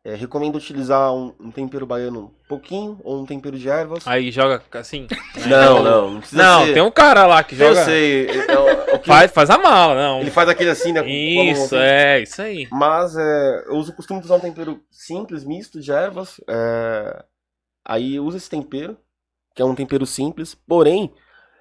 É, 0.03 0.15
recomendo 0.15 0.55
utilizar 0.55 1.13
um, 1.13 1.33
um 1.38 1.51
tempero 1.51 1.85
baiano 1.85 2.31
um 2.43 2.47
pouquinho, 2.47 2.99
ou 3.03 3.21
um 3.21 3.25
tempero 3.25 3.59
de 3.59 3.67
ervas. 3.69 4.07
Aí 4.07 4.31
joga 4.31 4.63
assim. 4.73 5.07
Não, 5.45 5.83
não, 5.83 6.12
não 6.12 6.19
precisa 6.21 6.41
Não, 6.41 6.65
ser. 6.65 6.73
tem 6.73 6.81
um 6.81 6.89
cara 6.91 7.27
lá 7.27 7.43
que 7.43 7.53
Eu 7.55 7.69
joga. 7.73 7.83
sei, 7.83 8.27
é, 8.29 8.57
o- 8.57 8.95
o 8.95 8.99
que- 8.99 9.07
Faz, 9.07 9.29
faz 9.31 9.49
a 9.49 9.57
mala, 9.57 9.95
não. 9.95 10.21
ele 10.21 10.31
faz 10.31 10.47
aquele 10.47 10.69
assim, 10.69 10.93
né? 10.93 11.05
Isso, 11.05 11.75
assim. 11.75 11.77
é, 11.85 12.21
isso 12.21 12.41
aí. 12.41 12.67
Mas 12.71 13.15
é, 13.17 13.63
eu 13.67 13.75
uso, 13.75 13.93
costumo 13.93 14.21
usar 14.21 14.35
um 14.35 14.39
tempero 14.39 14.81
simples, 14.89 15.43
misto 15.43 15.81
de 15.81 15.91
ervas. 15.91 16.39
é, 16.47 17.23
aí 17.85 18.15
eu 18.15 18.23
uso 18.23 18.38
esse 18.38 18.49
tempero, 18.49 18.97
que 19.53 19.62
é 19.62 19.65
um 19.65 19.75
tempero 19.75 20.05
simples, 20.05 20.55
porém, 20.55 21.13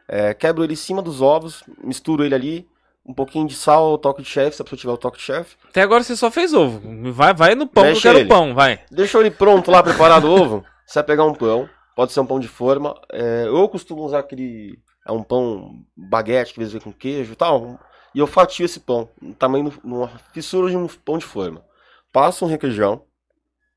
é, 0.08 0.32
quebro 0.32 0.62
ele 0.62 0.74
em 0.74 0.76
cima 0.76 1.02
dos 1.02 1.20
ovos, 1.20 1.64
misturo 1.82 2.24
ele 2.24 2.36
ali, 2.36 2.68
um 3.08 3.14
pouquinho 3.14 3.48
de 3.48 3.54
sal, 3.54 3.96
toque 3.96 4.20
de 4.20 4.28
chefe, 4.28 4.56
se 4.56 4.62
a 4.62 4.64
pessoa 4.64 4.78
tiver 4.78 4.92
o 4.92 4.98
toque 4.98 5.16
de 5.16 5.24
chefe. 5.24 5.56
Até 5.66 5.80
agora 5.80 6.02
você 6.04 6.14
só 6.14 6.30
fez 6.30 6.52
ovo. 6.52 6.82
Vai, 7.12 7.32
vai 7.32 7.54
no 7.54 7.66
pão, 7.66 7.84
Mexe 7.84 8.02
que 8.02 8.06
eu 8.06 8.12
quero 8.12 8.22
ele. 8.22 8.28
pão, 8.28 8.54
vai. 8.54 8.80
Deixou 8.90 9.22
ele 9.22 9.30
pronto 9.30 9.70
lá, 9.70 9.82
preparado 9.82 10.24
o 10.28 10.30
ovo, 10.30 10.64
você 10.86 10.98
vai 10.98 11.04
pegar 11.04 11.24
um 11.24 11.34
pão, 11.34 11.68
pode 11.96 12.12
ser 12.12 12.20
um 12.20 12.26
pão 12.26 12.38
de 12.38 12.48
forma. 12.48 12.94
é, 13.10 13.44
eu 13.46 13.66
costumo 13.68 14.02
usar 14.04 14.18
aquele, 14.18 14.78
é 15.06 15.10
um 15.10 15.22
pão 15.22 15.82
baguete, 15.96 16.52
que 16.52 16.60
às 16.60 16.70
vezes 16.70 16.72
vem 16.74 16.82
com 16.82 16.92
queijo 16.92 17.32
e 17.32 17.36
tal, 17.36 17.80
e 18.14 18.18
eu 18.18 18.26
fatio 18.26 18.66
esse 18.66 18.80
pão, 18.80 19.08
no 19.22 19.34
tamanho, 19.34 19.72
numa 19.82 20.08
fissura 20.32 20.70
de 20.70 20.76
um 20.76 20.86
pão 20.86 21.16
de 21.16 21.24
forma. 21.24 21.64
Passo 22.12 22.44
um 22.44 22.48
requeijão, 22.48 23.02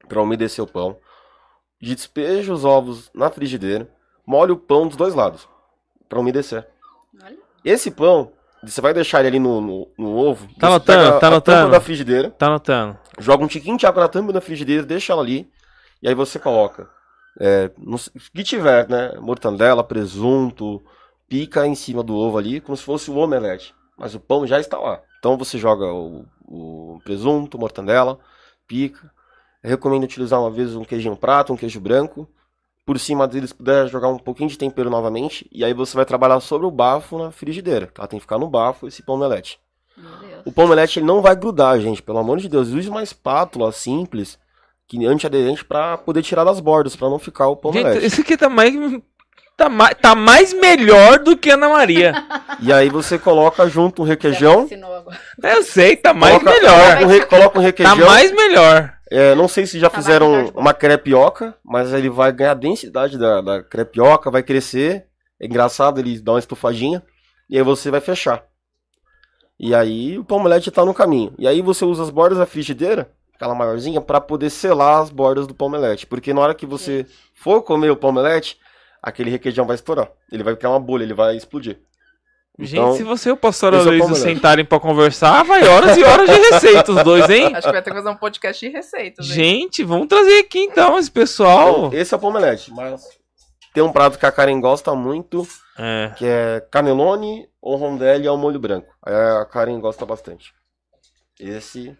para 0.09 0.21
umedecer 0.21 0.63
o 0.63 0.67
pão, 0.67 0.97
despejo 1.81 2.51
os 2.53 2.65
ovos 2.65 3.09
na 3.13 3.29
frigideira, 3.29 3.89
molho 4.27 4.55
o 4.55 4.57
pão 4.57 4.87
dos 4.87 4.97
dois 4.97 5.13
lados, 5.15 5.47
para 6.09 6.19
umedecer. 6.19 6.67
Esse 7.63 7.91
pão, 7.91 8.31
você 8.63 8.81
vai 8.81 8.93
deixar 8.93 9.19
ele 9.19 9.27
ali 9.29 9.39
no, 9.39 9.59
no, 9.61 9.87
no 9.97 10.15
ovo, 10.17 10.47
Tá 10.59 10.79
pega 10.79 11.19
tá 11.19 11.27
anotando. 11.27 11.71
da 11.71 11.79
frigideira, 11.81 12.29
Tá 12.31 12.47
anotando. 12.47 12.97
joga 13.19 13.43
um 13.43 13.47
tiquinho 13.47 13.77
de 13.77 13.85
água 13.85 14.03
na 14.03 14.09
tampa 14.09 14.31
da 14.33 14.41
frigideira, 14.41 14.83
deixa 14.83 15.13
ela 15.13 15.21
ali, 15.21 15.49
e 16.01 16.07
aí 16.07 16.13
você 16.15 16.37
coloca, 16.39 16.89
é, 17.39 17.71
no, 17.77 17.95
o 17.95 18.01
que 18.33 18.43
tiver, 18.43 18.87
né, 18.89 19.13
mortandela, 19.19 19.83
presunto, 19.83 20.81
pica 21.29 21.65
em 21.65 21.75
cima 21.75 22.03
do 22.03 22.15
ovo 22.15 22.37
ali, 22.37 22.59
como 22.61 22.75
se 22.75 22.83
fosse 22.83 23.09
um 23.09 23.17
omelete, 23.17 23.73
mas 23.97 24.13
o 24.15 24.19
pão 24.19 24.45
já 24.45 24.59
está 24.59 24.77
lá. 24.77 24.99
Então 25.19 25.37
você 25.37 25.57
joga 25.57 25.85
o, 25.85 26.25
o 26.47 26.99
presunto, 27.03 27.57
mortandela, 27.59 28.17
pica, 28.67 29.11
Eu 29.63 29.69
recomendo 29.69 30.03
utilizar 30.03 30.39
uma 30.41 30.49
vez 30.49 30.75
um 30.75 30.83
queijinho 30.83 31.15
prato, 31.15 31.53
um 31.53 31.57
queijo 31.57 31.79
branco, 31.79 32.27
por 32.91 32.99
cima 32.99 33.25
deles 33.25 33.53
puder 33.53 33.87
jogar 33.87 34.09
um 34.09 34.17
pouquinho 34.17 34.49
de 34.49 34.57
tempero 34.57 34.89
novamente, 34.89 35.47
e 35.49 35.63
aí 35.63 35.73
você 35.73 35.95
vai 35.95 36.05
trabalhar 36.05 36.41
sobre 36.41 36.67
o 36.67 36.71
bafo 36.71 37.17
na 37.17 37.31
frigideira, 37.31 37.87
que 37.87 38.01
ela 38.01 38.07
tem 38.07 38.19
que 38.19 38.23
ficar 38.23 38.37
no 38.37 38.49
bafo 38.49 38.85
esse 38.85 39.01
pão 39.01 39.15
omelete. 39.15 39.61
Meu 39.95 40.11
Deus. 40.11 40.41
O 40.45 40.51
pão 40.51 40.65
omelete 40.65 40.99
ele 40.99 41.05
não 41.05 41.21
vai 41.21 41.33
grudar, 41.33 41.79
gente, 41.79 42.03
pelo 42.03 42.17
amor 42.17 42.39
de 42.39 42.49
Deus. 42.49 42.67
Use 42.67 42.89
uma 42.89 43.01
espátula 43.01 43.71
simples, 43.71 44.37
que 44.89 45.05
antiaderente, 45.05 45.63
pra 45.63 45.97
poder 45.97 46.21
tirar 46.21 46.43
das 46.43 46.59
bordas, 46.59 46.93
pra 46.93 47.09
não 47.09 47.17
ficar 47.17 47.47
o 47.47 47.55
pão 47.55 47.71
Gente, 47.71 47.85
omelete. 47.85 48.05
esse 48.05 48.19
aqui 48.19 48.35
tá 48.35 48.49
mais. 48.49 48.73
Tá 49.61 49.69
mais, 49.69 49.95
tá 50.01 50.15
mais 50.15 50.53
melhor 50.53 51.19
do 51.19 51.37
que 51.37 51.51
a 51.51 51.53
Ana 51.53 51.69
Maria. 51.69 52.13
E 52.59 52.73
aí 52.73 52.89
você 52.89 53.19
coloca 53.19 53.67
junto 53.69 54.01
um 54.01 54.05
requeijão. 54.05 54.67
Eu 55.43 55.61
sei, 55.63 55.95
tá 55.95 56.13
mais 56.15 56.39
coloca, 56.39 56.51
melhor. 56.59 56.79
Coloca 56.97 57.03
um, 57.03 57.07
re- 57.07 57.25
coloca 57.25 57.59
um 57.59 57.61
Tá 57.61 57.67
requeijão. 57.67 57.97
mais 57.97 58.31
melhor. 58.31 58.93
É, 59.11 59.35
não 59.35 59.47
sei 59.47 59.67
se 59.67 59.77
já 59.79 59.87
Tá 59.89 59.97
fizeram 59.97 60.47
uma 60.55 60.73
crepioca, 60.73 61.53
mas 61.63 61.93
ele 61.93 62.09
vai 62.09 62.31
ganhar 62.31 62.51
a 62.51 62.55
densidade 62.55 63.17
da, 63.19 63.39
da 63.41 63.61
crepioca, 63.61 64.31
vai 64.31 64.41
crescer. 64.41 65.05
É 65.39 65.45
engraçado, 65.45 65.99
ele 65.99 66.19
dá 66.19 66.31
uma 66.33 66.39
estufadinha. 66.39 67.03
E 67.47 67.55
aí 67.57 67.63
você 67.63 67.91
vai 67.91 67.99
fechar. 68.01 68.43
E 69.59 69.75
aí 69.75 70.17
o 70.17 70.23
pão 70.23 70.39
omelete 70.39 70.71
tá 70.71 70.83
no 70.83 70.93
caminho. 70.93 71.33
E 71.37 71.47
aí 71.47 71.61
você 71.61 71.85
usa 71.85 72.01
as 72.01 72.09
bordas 72.09 72.39
da 72.39 72.47
frigideira, 72.47 73.11
aquela 73.35 73.53
maiorzinha, 73.53 74.01
pra 74.01 74.19
poder 74.19 74.49
selar 74.49 75.01
as 75.01 75.11
bordas 75.11 75.45
do 75.45 75.53
pão 75.53 75.67
omelete. 75.67 76.07
Porque 76.07 76.33
na 76.33 76.41
hora 76.41 76.55
que 76.55 76.65
você 76.65 77.05
for 77.35 77.61
comer 77.61 77.91
o 77.91 77.95
pão 77.95 78.09
omelete, 78.09 78.57
aquele 79.01 79.29
requeijão 79.31 79.65
vai 79.65 79.75
estourar. 79.75 80.09
Ele 80.31 80.43
vai 80.43 80.55
criar 80.55 80.71
uma 80.71 80.79
bolha, 80.79 81.03
ele 81.03 81.13
vai 81.13 81.35
explodir. 81.35 81.79
Gente, 82.59 82.73
Então, 82.77 82.95
se 82.95 83.03
você 83.03 83.29
e 83.29 83.31
o 83.31 83.37
pastor 83.37 83.73
é 83.73 83.77
Aloysio 83.77 84.13
sentarem 84.15 84.65
pra 84.65 84.79
conversar, 84.79 85.43
vai 85.43 85.67
horas 85.67 85.97
e 85.97 86.03
horas 86.03 86.29
de 86.29 86.35
receita 86.35 86.91
os 86.91 87.03
dois, 87.03 87.29
hein? 87.29 87.55
Acho 87.55 87.67
que 87.67 87.73
vai 87.73 87.81
ter 87.81 87.89
que 87.89 87.95
fazer 87.95 88.09
um 88.09 88.17
podcast 88.17 88.65
de 88.65 88.71
receitas. 88.71 89.25
Gente, 89.25 89.83
vamos 89.83 90.07
trazer 90.07 90.39
aqui 90.39 90.59
então 90.59 90.99
esse 90.99 91.09
pessoal. 91.09 91.87
Então, 91.87 91.99
esse 91.99 92.13
é 92.13 92.17
o 92.17 92.19
pão 92.19 92.29
omelete. 92.29 92.71
Mas 92.71 93.07
tem 93.73 93.81
um 93.81 93.91
prato 93.91 94.19
que 94.19 94.25
a 94.25 94.31
Karen 94.31 94.59
gosta 94.59 94.93
muito, 94.93 95.47
É. 95.77 96.11
que 96.17 96.25
é 96.25 96.59
canelone 96.69 97.47
ou 97.61 97.77
rondelli 97.77 98.27
ao 98.27 98.37
molho 98.37 98.59
branco. 98.59 98.93
A 99.01 99.45
Karen 99.45 99.79
gosta 99.79 100.05
bastante. 100.05 100.53
Esse 101.39 101.97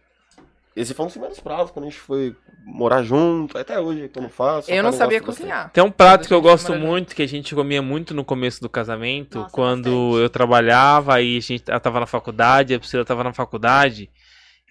esse 0.75 0.93
foi 0.93 1.03
um 1.03 1.07
dos 1.07 1.13
primeiros 1.13 1.39
pratos 1.39 1.71
quando 1.71 1.85
a 1.85 1.89
gente 1.89 1.99
foi 1.99 2.35
morar 2.65 3.03
junto, 3.03 3.57
até 3.57 3.79
hoje 3.79 4.09
faço. 4.29 4.71
a 4.71 4.73
Eu 4.73 4.83
não 4.83 4.91
Karen 4.91 4.97
sabia 4.97 5.19
gosta 5.19 5.31
bastante. 5.31 5.47
cozinhar. 5.47 5.69
Tem 5.71 5.83
um 5.83 5.91
prato 5.91 6.27
que 6.27 6.33
eu 6.33 6.41
gosto 6.41 6.73
muito, 6.75 7.13
que 7.15 7.21
a 7.21 7.27
gente 7.27 7.53
comia 7.53 7.81
muito 7.81 8.13
no 8.13 8.23
começo 8.23 8.61
do 8.61 8.69
casamento, 8.69 9.39
Nossa, 9.39 9.51
quando 9.53 9.91
bastante. 9.91 10.21
eu 10.23 10.29
trabalhava 10.29 11.21
e 11.21 11.37
a 11.37 11.41
gente 11.41 11.63
ela 11.67 11.79
tava 11.79 11.99
na 11.99 12.05
faculdade, 12.05 12.73
a 12.73 12.79
Priscila 12.79 13.03
tava 13.03 13.23
na 13.23 13.33
faculdade. 13.33 14.09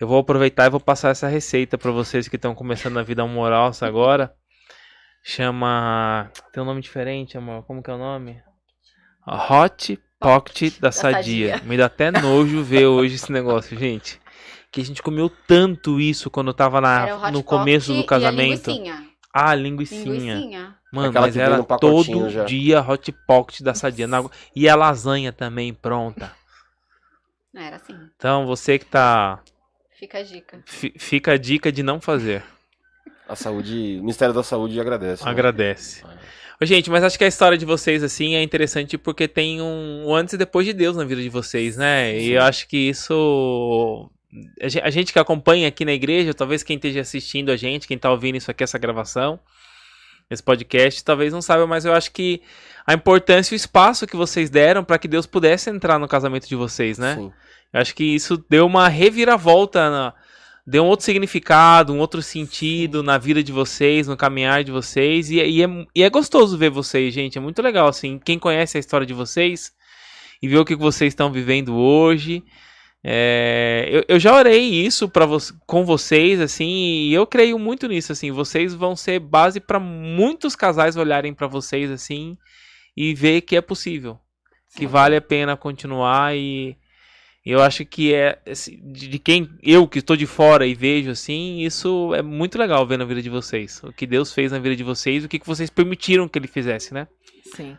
Eu 0.01 0.09
vou 0.09 0.19
aproveitar 0.19 0.65
e 0.67 0.71
vou 0.71 0.81
passar 0.81 1.11
essa 1.11 1.29
receita 1.29 1.77
para 1.77 1.91
vocês 1.91 2.27
que 2.27 2.37
estão 2.37 2.55
começando 2.55 2.99
a 2.99 3.03
vida 3.03 3.23
amorosa 3.23 3.87
agora. 3.87 4.33
Chama. 5.23 6.31
Tem 6.53 6.63
um 6.63 6.67
nome 6.67 6.81
diferente, 6.81 7.37
amor. 7.37 7.63
Como 7.65 7.83
que 7.83 7.91
é 7.91 7.95
o 7.95 7.99
nome? 7.99 8.43
Hot 9.27 10.01
Pocket 10.19 10.75
da, 10.81 10.89
da 10.89 10.93
sadia. 10.93 11.51
sadia. 11.53 11.69
Me 11.69 11.77
dá 11.77 11.87
até 11.87 12.11
nojo 12.11 12.63
ver 12.63 12.87
hoje 12.87 13.17
esse 13.17 13.31
negócio, 13.31 13.79
gente. 13.79 14.19
Que 14.71 14.81
a 14.81 14.85
gente 14.85 15.03
comeu 15.03 15.31
tanto 15.49 16.01
isso 16.01 16.31
quando 16.31 16.55
tava 16.55 16.81
na, 16.81 17.31
no 17.31 17.43
começo 17.43 17.93
do 17.93 18.05
casamento. 18.05 18.71
E 18.71 18.89
a 19.33 19.51
ah, 19.51 19.55
linguicinha. 19.55 20.35
linguicinha. 20.35 20.77
Mano, 20.93 21.11
Aquela 21.11 21.27
mas 21.27 21.37
era 21.37 21.63
todo 21.63 22.29
já. 22.31 22.45
dia 22.45 22.81
hot 22.81 23.13
pocket 23.27 23.63
da 23.63 23.75
sadia. 23.75 24.07
Na... 24.07 24.29
E 24.55 24.69
a 24.69 24.75
lasanha 24.75 25.33
também 25.33 25.73
pronta. 25.73 26.33
Era 27.55 27.77
assim. 27.77 27.95
Então, 28.17 28.47
você 28.47 28.79
que 28.79 28.87
tá. 28.87 29.41
Fica 29.99 30.19
a 30.19 30.23
dica. 30.23 30.63
F 30.67 30.93
fica 30.99 31.33
a 31.33 31.37
dica 31.37 31.71
de 31.71 31.83
não 31.83 32.01
fazer. 32.01 32.43
A 33.29 33.37
saúde, 33.37 33.99
o 33.99 34.01
Ministério 34.01 34.35
da 34.35 34.43
Saúde 34.43 34.81
agradece. 34.81 35.25
Né? 35.25 35.31
Agradece. 35.31 36.05
É. 36.61 36.67
Gente, 36.67 36.91
mas 36.91 37.05
acho 37.05 37.17
que 37.17 37.25
a 37.25 37.29
história 37.29 37.57
de 37.57 37.65
vocês, 37.65 38.03
assim, 38.03 38.35
é 38.35 38.43
interessante 38.43 38.99
porque 38.99 39.27
tem 39.27 39.63
um, 39.63 40.13
antes 40.15 40.35
e 40.35 40.37
depois 40.37 40.67
de 40.67 40.73
Deus 40.73 40.97
na 40.97 41.05
vida 41.05 41.23
de 41.23 41.29
vocês, 41.29 41.77
né? 41.77 42.13
Sim. 42.13 42.19
E 42.19 42.33
eu 42.33 42.43
acho 42.43 42.69
que 42.69 42.77
isso. 42.77 44.11
A 44.85 44.91
gente 44.91 45.13
que 45.13 45.19
acompanha 45.19 45.69
aqui 45.69 45.85
na 45.85 45.93
igreja, 45.93 46.33
talvez 46.33 46.63
quem 46.63 46.77
esteja 46.77 47.01
assistindo 47.01 47.51
a 47.51 47.57
gente, 47.57 47.89
quem 47.89 47.97
está 47.97 48.11
ouvindo 48.11 48.37
isso 48.37 48.51
aqui, 48.51 48.63
essa 48.63 48.79
gravação, 48.79 49.41
esse 50.31 50.43
podcast, 50.43 51.03
talvez 51.03 51.33
não 51.33 51.43
saiba, 51.43 51.67
mas 51.67 51.85
eu 51.85 51.93
acho 51.93 52.13
que 52.13 52.41
a 52.87 52.95
importância 52.95 53.55
e 53.55 53.57
o 53.57 53.57
espaço 53.57 54.07
que 54.07 54.17
vocês 54.17 54.49
deram 54.49 54.85
para 54.85 54.99
que 54.99 55.09
Deus 55.09 55.27
pudesse 55.27 55.69
entrar 55.69 55.99
no 55.99 56.07
casamento 56.07 56.49
de 56.49 56.55
vocês, 56.55 56.99
né? 56.99 57.17
Sim. 57.17 57.33
Eu 57.73 57.81
acho 57.81 57.95
que 57.95 58.05
isso 58.05 58.45
deu 58.49 58.67
uma 58.67 58.89
reviravolta 58.89 59.91
na, 59.91 60.15
deu 60.67 60.85
um 60.85 60.87
outro 60.87 61.05
significado, 61.05 61.93
um 61.93 61.99
outro 61.99 62.23
sentido 62.23 63.03
na 63.03 63.19
vida 63.19 63.43
de 63.43 63.53
vocês, 63.53 64.07
no 64.07 64.17
caminhar 64.17 64.63
de 64.63 64.71
vocês. 64.71 65.31
E, 65.31 65.37
e, 65.37 65.63
é, 65.63 65.67
e 65.95 66.03
é 66.03 66.11
gostoso 66.11 66.57
ver 66.57 66.71
vocês, 66.71 67.13
gente. 67.13 67.39
É 67.39 67.41
muito 67.41 67.61
legal, 67.61 67.89
assim. 67.89 68.19
Quem 68.19 68.39
conhece 68.39 68.77
a 68.77 68.81
história 68.81 69.07
de 69.07 69.15
vocês 69.15 69.73
e 70.41 70.49
vê 70.49 70.57
o 70.57 70.65
que 70.65 70.77
vocês 70.77 71.13
estão 71.13 71.33
vivendo 71.33 71.75
hoje. 71.75 72.45
É, 73.03 73.89
eu, 73.91 74.05
eu, 74.09 74.21
já 74.21 74.35
orei 74.35 74.61
isso 74.61 75.09
para 75.09 75.25
vo 75.25 75.39
com 75.67 75.85
vocês, 75.85 76.39
assim, 76.39 77.09
e 77.09 77.15
eu 77.15 77.27
creio 77.27 77.59
muito 77.59 77.89
nisso, 77.89 78.13
assim. 78.13 78.31
Vocês 78.31 78.75
vão 78.75 78.95
ser 78.95 79.19
base 79.19 79.59
para 79.59 79.81
muitos 79.81 80.55
casais 80.55 80.97
olharem 80.97 81.33
para 81.33 81.47
vocês, 81.47 81.91
assim, 81.91 82.37
e 82.97 83.15
ver 83.15 83.41
que 83.41 83.57
é 83.57 83.61
possível, 83.61 84.19
Sim. 84.69 84.81
que 84.81 84.87
vale 84.87 85.17
a 85.17 85.21
pena 85.21 85.57
continuar 85.57 86.37
e 86.37 86.77
eu 87.45 87.63
acho 87.63 87.87
que 87.87 88.13
é 88.13 88.39
assim, 88.47 88.79
de 88.93 89.19
quem 89.19 89.49
eu 89.63 89.89
que 89.89 90.01
estou 90.01 90.15
de 90.15 90.27
fora 90.27 90.67
e 90.67 90.75
vejo 90.75 91.11
assim, 91.11 91.61
isso 91.61 92.15
é 92.15 92.21
muito 92.21 92.59
legal 92.59 92.87
ver 92.87 92.99
na 92.99 93.05
vida 93.05 93.23
de 93.23 93.31
vocês. 93.31 93.83
O 93.83 93.93
que 93.93 94.07
Deus 94.07 94.33
fez 94.33 94.53
na 94.53 94.59
vida 94.59 94.77
de 94.77 94.85
vocês, 94.85 95.25
o 95.25 95.29
que, 95.29 95.39
que 95.39 95.47
vocês 95.47 95.71
permitiram 95.71 96.29
que 96.29 96.39
ele 96.39 96.47
fizesse, 96.47 96.93
né? 96.93 97.09
Sim. 97.57 97.79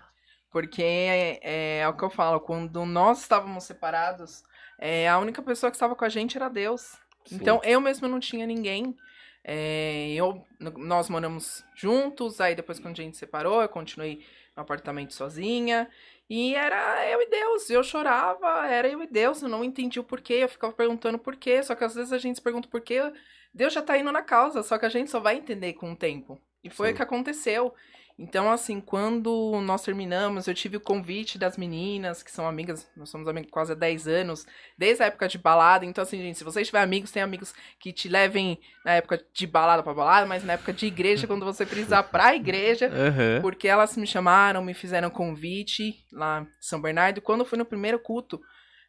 Porque 0.52 0.82
é, 0.82 1.40
é, 1.44 1.80
é 1.80 1.88
o 1.88 1.94
que 1.96 2.04
eu 2.04 2.10
falo, 2.10 2.40
quando 2.40 2.86
nós 2.86 3.22
estávamos 3.22 3.64
separados, 3.64 4.44
é, 4.82 5.08
a 5.08 5.20
única 5.20 5.44
pessoa 5.44 5.70
que 5.70 5.76
estava 5.76 5.96
com 5.96 6.04
a 6.04 6.10
gente 6.10 6.36
era 6.36 6.50
Deus. 6.50 6.98
Sim. 7.26 7.36
Então 7.36 7.62
eu 7.64 7.80
mesmo 7.80 8.08
não 8.08 8.20
tinha 8.20 8.48
ninguém. 8.48 8.98
É, 9.44 10.12
eu, 10.14 10.44
nós 10.60 11.08
moramos 11.08 11.64
juntos, 11.76 12.42
aí 12.42 12.56
depois 12.56 12.80
quando 12.80 13.00
a 13.00 13.04
gente 13.04 13.16
separou, 13.16 13.62
eu 13.62 13.70
continuei 13.70 14.26
no 14.56 14.64
apartamento 14.64 15.14
sozinha. 15.14 15.88
E 16.28 16.56
era 16.56 17.08
eu 17.10 17.22
e 17.22 17.30
Deus. 17.30 17.70
Eu 17.70 17.84
chorava, 17.84 18.66
era 18.68 18.88
eu 18.88 19.04
e 19.04 19.08
Deus. 19.08 19.42
Eu 19.44 19.50
não 19.50 19.64
entendi 19.64 20.00
o 20.00 20.04
porquê. 20.04 20.36
Eu 20.36 20.50
ficava 20.50 20.74
perguntando 20.74 21.20
por 21.20 21.36
quê. 21.36 21.62
Só 21.62 21.76
que 21.76 21.84
às 21.84 21.94
vezes 21.94 22.14
a 22.14 22.18
gente 22.18 22.38
se 22.38 22.42
pergunta 22.42 22.68
por 22.70 22.82
quê. 22.82 23.02
Deus 23.54 23.74
já 23.74 23.82
tá 23.82 23.98
indo 23.98 24.12
na 24.12 24.22
causa. 24.22 24.64
Só 24.64 24.78
que 24.78 24.86
a 24.86 24.90
gente 24.90 25.12
só 25.12 25.20
vai 25.20 25.36
entender 25.36 25.74
com 25.74 25.92
o 25.92 25.96
tempo. 25.96 26.42
E 26.64 26.70
foi 26.70 26.88
Sim. 26.88 26.94
o 26.94 26.96
que 26.96 27.04
aconteceu. 27.04 27.74
Então, 28.18 28.52
assim, 28.52 28.80
quando 28.80 29.60
nós 29.62 29.84
terminamos, 29.84 30.48
eu 30.48 30.54
tive 30.54 30.78
o 30.78 30.82
convite 30.82 31.38
das 31.38 31.58
meninas, 31.58 32.22
que 32.22 32.32
são 32.32 32.48
amigas, 32.48 32.90
nós 32.96 33.10
somos 33.10 33.28
amigos 33.28 33.50
quase 33.52 33.72
há 33.72 33.76
10 33.76 34.08
anos, 34.08 34.46
desde 34.78 35.04
a 35.04 35.08
época 35.08 35.28
de 35.28 35.38
balada. 35.38 35.86
Então, 35.86 36.02
assim, 36.02 36.22
gente, 36.22 36.38
se 36.38 36.44
vocês 36.44 36.68
tiverem 36.68 36.84
amigos, 36.84 37.12
tem 37.12 37.24
amigos 37.24 37.54
que 37.80 37.92
te 37.92 38.08
levem 38.08 38.60
na 38.86 38.94
época 38.94 39.24
de 39.34 39.48
balada 39.48 39.84
pra 39.84 39.94
balada, 39.94 40.26
mas 40.26 40.44
na 40.44 40.54
época 40.54 40.74
de 40.74 40.86
igreja, 40.86 41.28
quando 41.28 41.46
você 41.46 41.66
precisar 41.66 42.04
pra 42.04 42.36
igreja, 42.36 42.88
uhum. 42.94 43.42
porque 43.42 43.68
elas 43.68 43.98
me 43.98 44.08
chamaram, 44.08 44.64
me 44.64 44.74
fizeram 44.74 45.10
convite 45.10 46.06
lá 46.12 46.42
em 46.42 46.48
São 46.60 46.82
Bernardo. 46.82 47.22
Quando 47.22 47.42
eu 47.42 47.46
fui 47.46 47.58
no 47.58 47.66
primeiro 47.66 48.00
culto, 48.00 48.42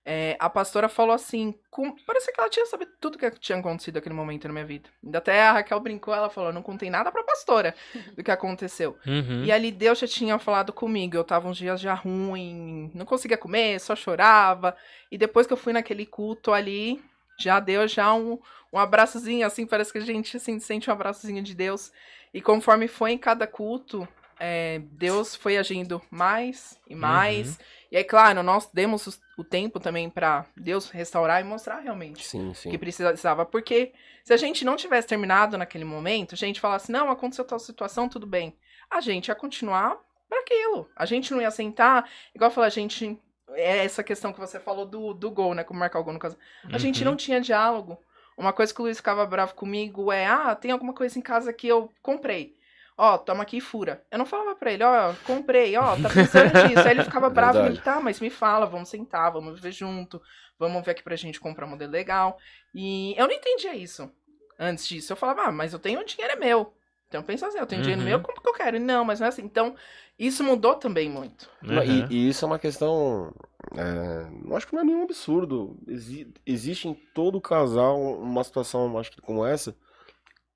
é, 0.05 0.37
a 0.41 0.51
pastora 0.51 0.89
falou 0.89 1.15
assim, 1.15 1.55
com, 1.71 1.95
parecia 2.05 2.33
que 2.33 2.41
ela 2.41 2.51
tinha 2.51 2.67
sabido 2.67 2.91
tudo 3.01 3.17
que 3.17 3.31
tinha 3.39 3.59
acontecido 3.59 3.95
naquele 3.95 4.15
momento 4.15 4.49
na 4.49 4.53
minha 4.53 4.65
vida. 4.65 4.89
Ainda 5.03 5.19
até 5.19 5.41
a 5.41 5.53
Raquel 5.53 5.79
brincou, 5.79 6.13
ela 6.13 6.29
falou, 6.29 6.53
não 6.53 6.63
contei 6.63 6.91
nada 6.91 7.13
pra 7.13 7.23
pastora 7.23 7.75
do 8.17 8.23
que 8.23 8.31
aconteceu. 8.31 8.97
Uhum. 9.07 9.45
E 9.45 9.53
ali 9.53 9.71
Deus 9.71 10.01
já 10.01 10.09
tinha 10.09 10.39
falado 10.39 10.73
comigo, 10.73 11.17
eu 11.17 11.23
tava 11.23 11.49
uns 11.49 11.57
dias 11.57 11.81
já 11.81 11.95
ruim, 11.95 12.91
não 12.95 13.07
conseguia 13.07 13.39
comer, 13.39 13.81
só 13.81 13.95
chorava. 13.95 14.77
E 15.11 15.17
depois 15.17 15.47
que 15.47 15.53
eu 15.53 15.57
fui 15.57 15.73
naquele 15.73 16.05
culto 16.05 16.53
ali, 16.53 17.01
já 17.39 17.61
deu 17.61 17.87
já 17.87 18.13
um, 18.13 18.41
um 18.73 18.79
abraçozinho, 18.79 19.47
assim, 19.47 19.67
parece 19.67 19.93
que 19.93 19.99
a 19.99 20.03
gente 20.03 20.37
assim, 20.37 20.59
sente 20.59 20.91
um 20.91 20.93
abraçozinho 20.93 21.43
de 21.43 21.55
Deus. 21.55 21.93
E 22.35 22.41
conforme 22.41 22.89
foi 22.89 23.13
em 23.13 23.19
cada 23.19 23.47
culto, 23.47 24.09
é, 24.45 24.81
Deus 24.91 25.37
foi 25.37 25.57
agindo 25.57 26.03
mais 26.11 26.77
e 26.89 26.97
mais. 26.97 27.51
Uhum. 27.51 27.65
E 27.93 27.97
aí, 27.97 28.03
claro, 28.03 28.43
nós 28.43 28.69
demos 28.75 29.21
o 29.39 29.45
tempo 29.45 29.79
também 29.79 30.11
para 30.11 30.45
Deus 30.57 30.91
restaurar 30.91 31.41
e 31.41 31.45
mostrar 31.45 31.79
realmente 31.79 32.27
sim, 32.27 32.53
sim. 32.53 32.69
que 32.69 32.77
precisava. 32.77 33.47
Porque 33.47 33.93
se 34.25 34.35
a 34.35 34.37
gente 34.37 34.65
não 34.65 34.75
tivesse 34.75 35.07
terminado 35.07 35.57
naquele 35.57 35.85
momento, 35.85 36.35
a 36.35 36.37
gente 36.37 36.59
falasse, 36.59 36.91
não, 36.91 37.09
aconteceu 37.09 37.45
tal 37.45 37.61
situação, 37.61 38.09
tudo 38.09 38.27
bem. 38.27 38.57
A 38.91 39.01
gente 39.01 39.29
ia 39.29 39.35
continuar 39.37 39.97
para 40.29 40.41
aquilo. 40.41 40.91
A 40.97 41.07
gente 41.07 41.33
não 41.33 41.41
ia 41.41 41.51
sentar, 41.53 42.11
igual 42.35 42.51
falei, 42.51 42.67
a 42.67 42.71
gente. 42.71 43.17
É 43.51 43.85
essa 43.85 44.03
questão 44.03 44.33
que 44.33 44.41
você 44.41 44.59
falou 44.59 44.87
do, 44.87 45.15
do 45.15 45.31
gol, 45.31 45.55
né? 45.55 45.63
Como 45.63 45.79
marcar 45.79 46.01
o 46.01 46.05
gol 46.05 46.15
no 46.15 46.19
caso. 46.19 46.37
A 46.65 46.73
uhum. 46.73 46.79
gente 46.81 47.05
não 47.05 47.15
tinha 47.15 47.41
diálogo. 47.41 47.97
Uma 48.37 48.53
coisa 48.53 48.75
que 48.75 48.81
o 48.81 48.85
Luiz 48.85 48.97
ficava 48.97 49.25
bravo 49.25 49.55
comigo 49.55 50.11
é: 50.11 50.27
ah, 50.27 50.57
tem 50.57 50.73
alguma 50.73 50.93
coisa 50.93 51.17
em 51.17 51.23
casa 51.23 51.53
que 51.53 51.69
eu 51.69 51.89
comprei 52.03 52.61
ó, 52.97 53.19
toma 53.19 53.43
aqui 53.43 53.59
e 53.59 53.61
fura. 53.61 54.05
Eu 54.11 54.19
não 54.19 54.27
falava 54.27 54.55
pra 54.55 54.73
ele, 54.73 54.85
ó, 54.85 55.13
comprei, 55.27 55.77
ó, 55.77 55.97
tá 55.97 56.09
precisando 56.09 56.53
disso. 56.69 56.81
Aí 56.87 56.93
ele 56.93 57.05
ficava 57.05 57.31
bravo, 57.31 57.59
ele, 57.61 57.79
tá, 57.79 58.01
mas 58.01 58.21
me 58.21 58.31
fala, 58.31 58.67
vamos 58.67 58.89
sentar, 58.89 59.33
vamos 59.33 59.61
ver 59.61 59.73
junto, 59.73 60.21
vamos 60.59 60.85
ver 60.85 60.93
aqui 60.93 61.03
pra 61.03 61.17
gente 61.17 61.41
comprar 61.41 61.67
um 61.67 61.71
modelo 61.71 61.93
legal. 61.93 62.39
E 62.75 63.15
eu 63.19 63.27
não 63.27 63.35
entendia 63.35 63.75
isso 63.75 64.11
antes 64.59 64.87
disso. 64.87 65.13
Eu 65.13 65.17
falava, 65.17 65.43
ah, 65.43 65.53
mas 65.53 65.73
eu 65.73 65.79
tenho, 65.79 66.01
o 66.01 66.05
dinheiro 66.05 66.35
é 66.35 66.37
meu. 66.37 66.73
Então 67.13 67.23
pensa 67.23 67.47
assim, 67.47 67.59
eu 67.59 67.67
tenho 67.67 67.81
uhum. 67.81 67.89
dinheiro 67.89 68.03
meu, 68.03 68.21
como 68.21 68.41
que 68.41 68.49
eu 68.49 68.55
quero? 68.55 68.81
Não, 68.81 69.05
mas 69.05 69.21
não 69.21 69.27
é 69.27 69.29
assim. 69.29 69.43
Então, 69.43 69.75
isso 70.19 70.43
mudou 70.43 70.77
também 70.77 71.11
muito. 71.11 71.51
Uhum. 71.63 71.83
E, 71.83 72.07
e, 72.11 72.29
isso 72.31 72.45
é 72.45 72.47
uma 72.47 72.59
questão. 72.59 73.35
É, 73.77 74.31
não 74.43 74.57
acho 74.57 74.67
que 74.67 74.73
não 74.73 74.81
é 74.81 74.85
nenhum 74.85 75.03
absurdo. 75.03 75.77
Exi 75.87 76.33
existe 76.47 76.89
em 76.89 76.95
todo 77.15 77.41
casal 77.41 78.01
uma 78.01 78.43
situação, 78.43 78.97
acho 78.99 79.11
que 79.11 79.21
como 79.21 79.45
essa. 79.45 79.77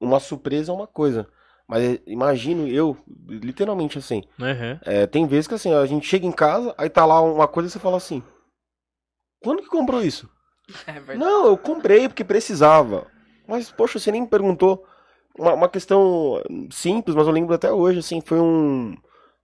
Uma 0.00 0.18
surpresa 0.18 0.72
é 0.72 0.74
uma 0.74 0.86
coisa. 0.86 1.28
Mas 1.68 1.98
imagino 2.06 2.68
eu, 2.68 2.96
literalmente 3.28 3.98
assim. 3.98 4.22
Uhum. 4.38 4.78
É, 4.82 5.06
tem 5.06 5.26
vezes 5.26 5.48
que 5.48 5.54
assim, 5.54 5.72
a 5.72 5.84
gente 5.84 6.06
chega 6.06 6.26
em 6.26 6.32
casa, 6.32 6.74
aí 6.78 6.88
tá 6.88 7.04
lá 7.04 7.20
uma 7.20 7.48
coisa 7.48 7.68
e 7.68 7.72
você 7.72 7.78
fala 7.78 7.96
assim: 7.96 8.22
Quando 9.42 9.62
que 9.62 9.68
comprou 9.68 10.02
isso? 10.02 10.28
É 10.86 11.14
Não, 11.14 11.46
eu 11.46 11.56
comprei 11.56 12.08
porque 12.08 12.24
precisava. 12.24 13.06
Mas, 13.46 13.70
poxa, 13.70 13.98
você 14.00 14.10
nem 14.10 14.22
me 14.22 14.26
perguntou. 14.26 14.84
Uma, 15.38 15.54
uma 15.54 15.68
questão 15.68 16.42
simples, 16.70 17.14
mas 17.14 17.26
eu 17.26 17.32
lembro 17.32 17.54
até 17.54 17.70
hoje, 17.70 18.00
assim, 18.00 18.20
foi 18.20 18.40
um. 18.40 18.96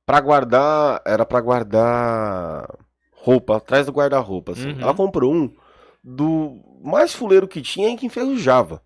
Pra 0.04 0.20
guardar. 0.20 1.00
Era 1.06 1.24
pra 1.24 1.40
guardar 1.40 2.66
roupa, 3.12 3.58
atrás 3.58 3.86
do 3.86 3.92
guarda-roupa. 3.92 4.52
Assim. 4.52 4.72
Uhum. 4.72 4.80
Ela 4.80 4.94
comprou 4.94 5.32
um 5.32 5.54
do 6.02 6.60
mais 6.82 7.14
fuleiro 7.14 7.46
que 7.46 7.62
tinha 7.62 7.88
e 7.90 7.96
que 7.96 8.06
enferrujava. 8.06 8.82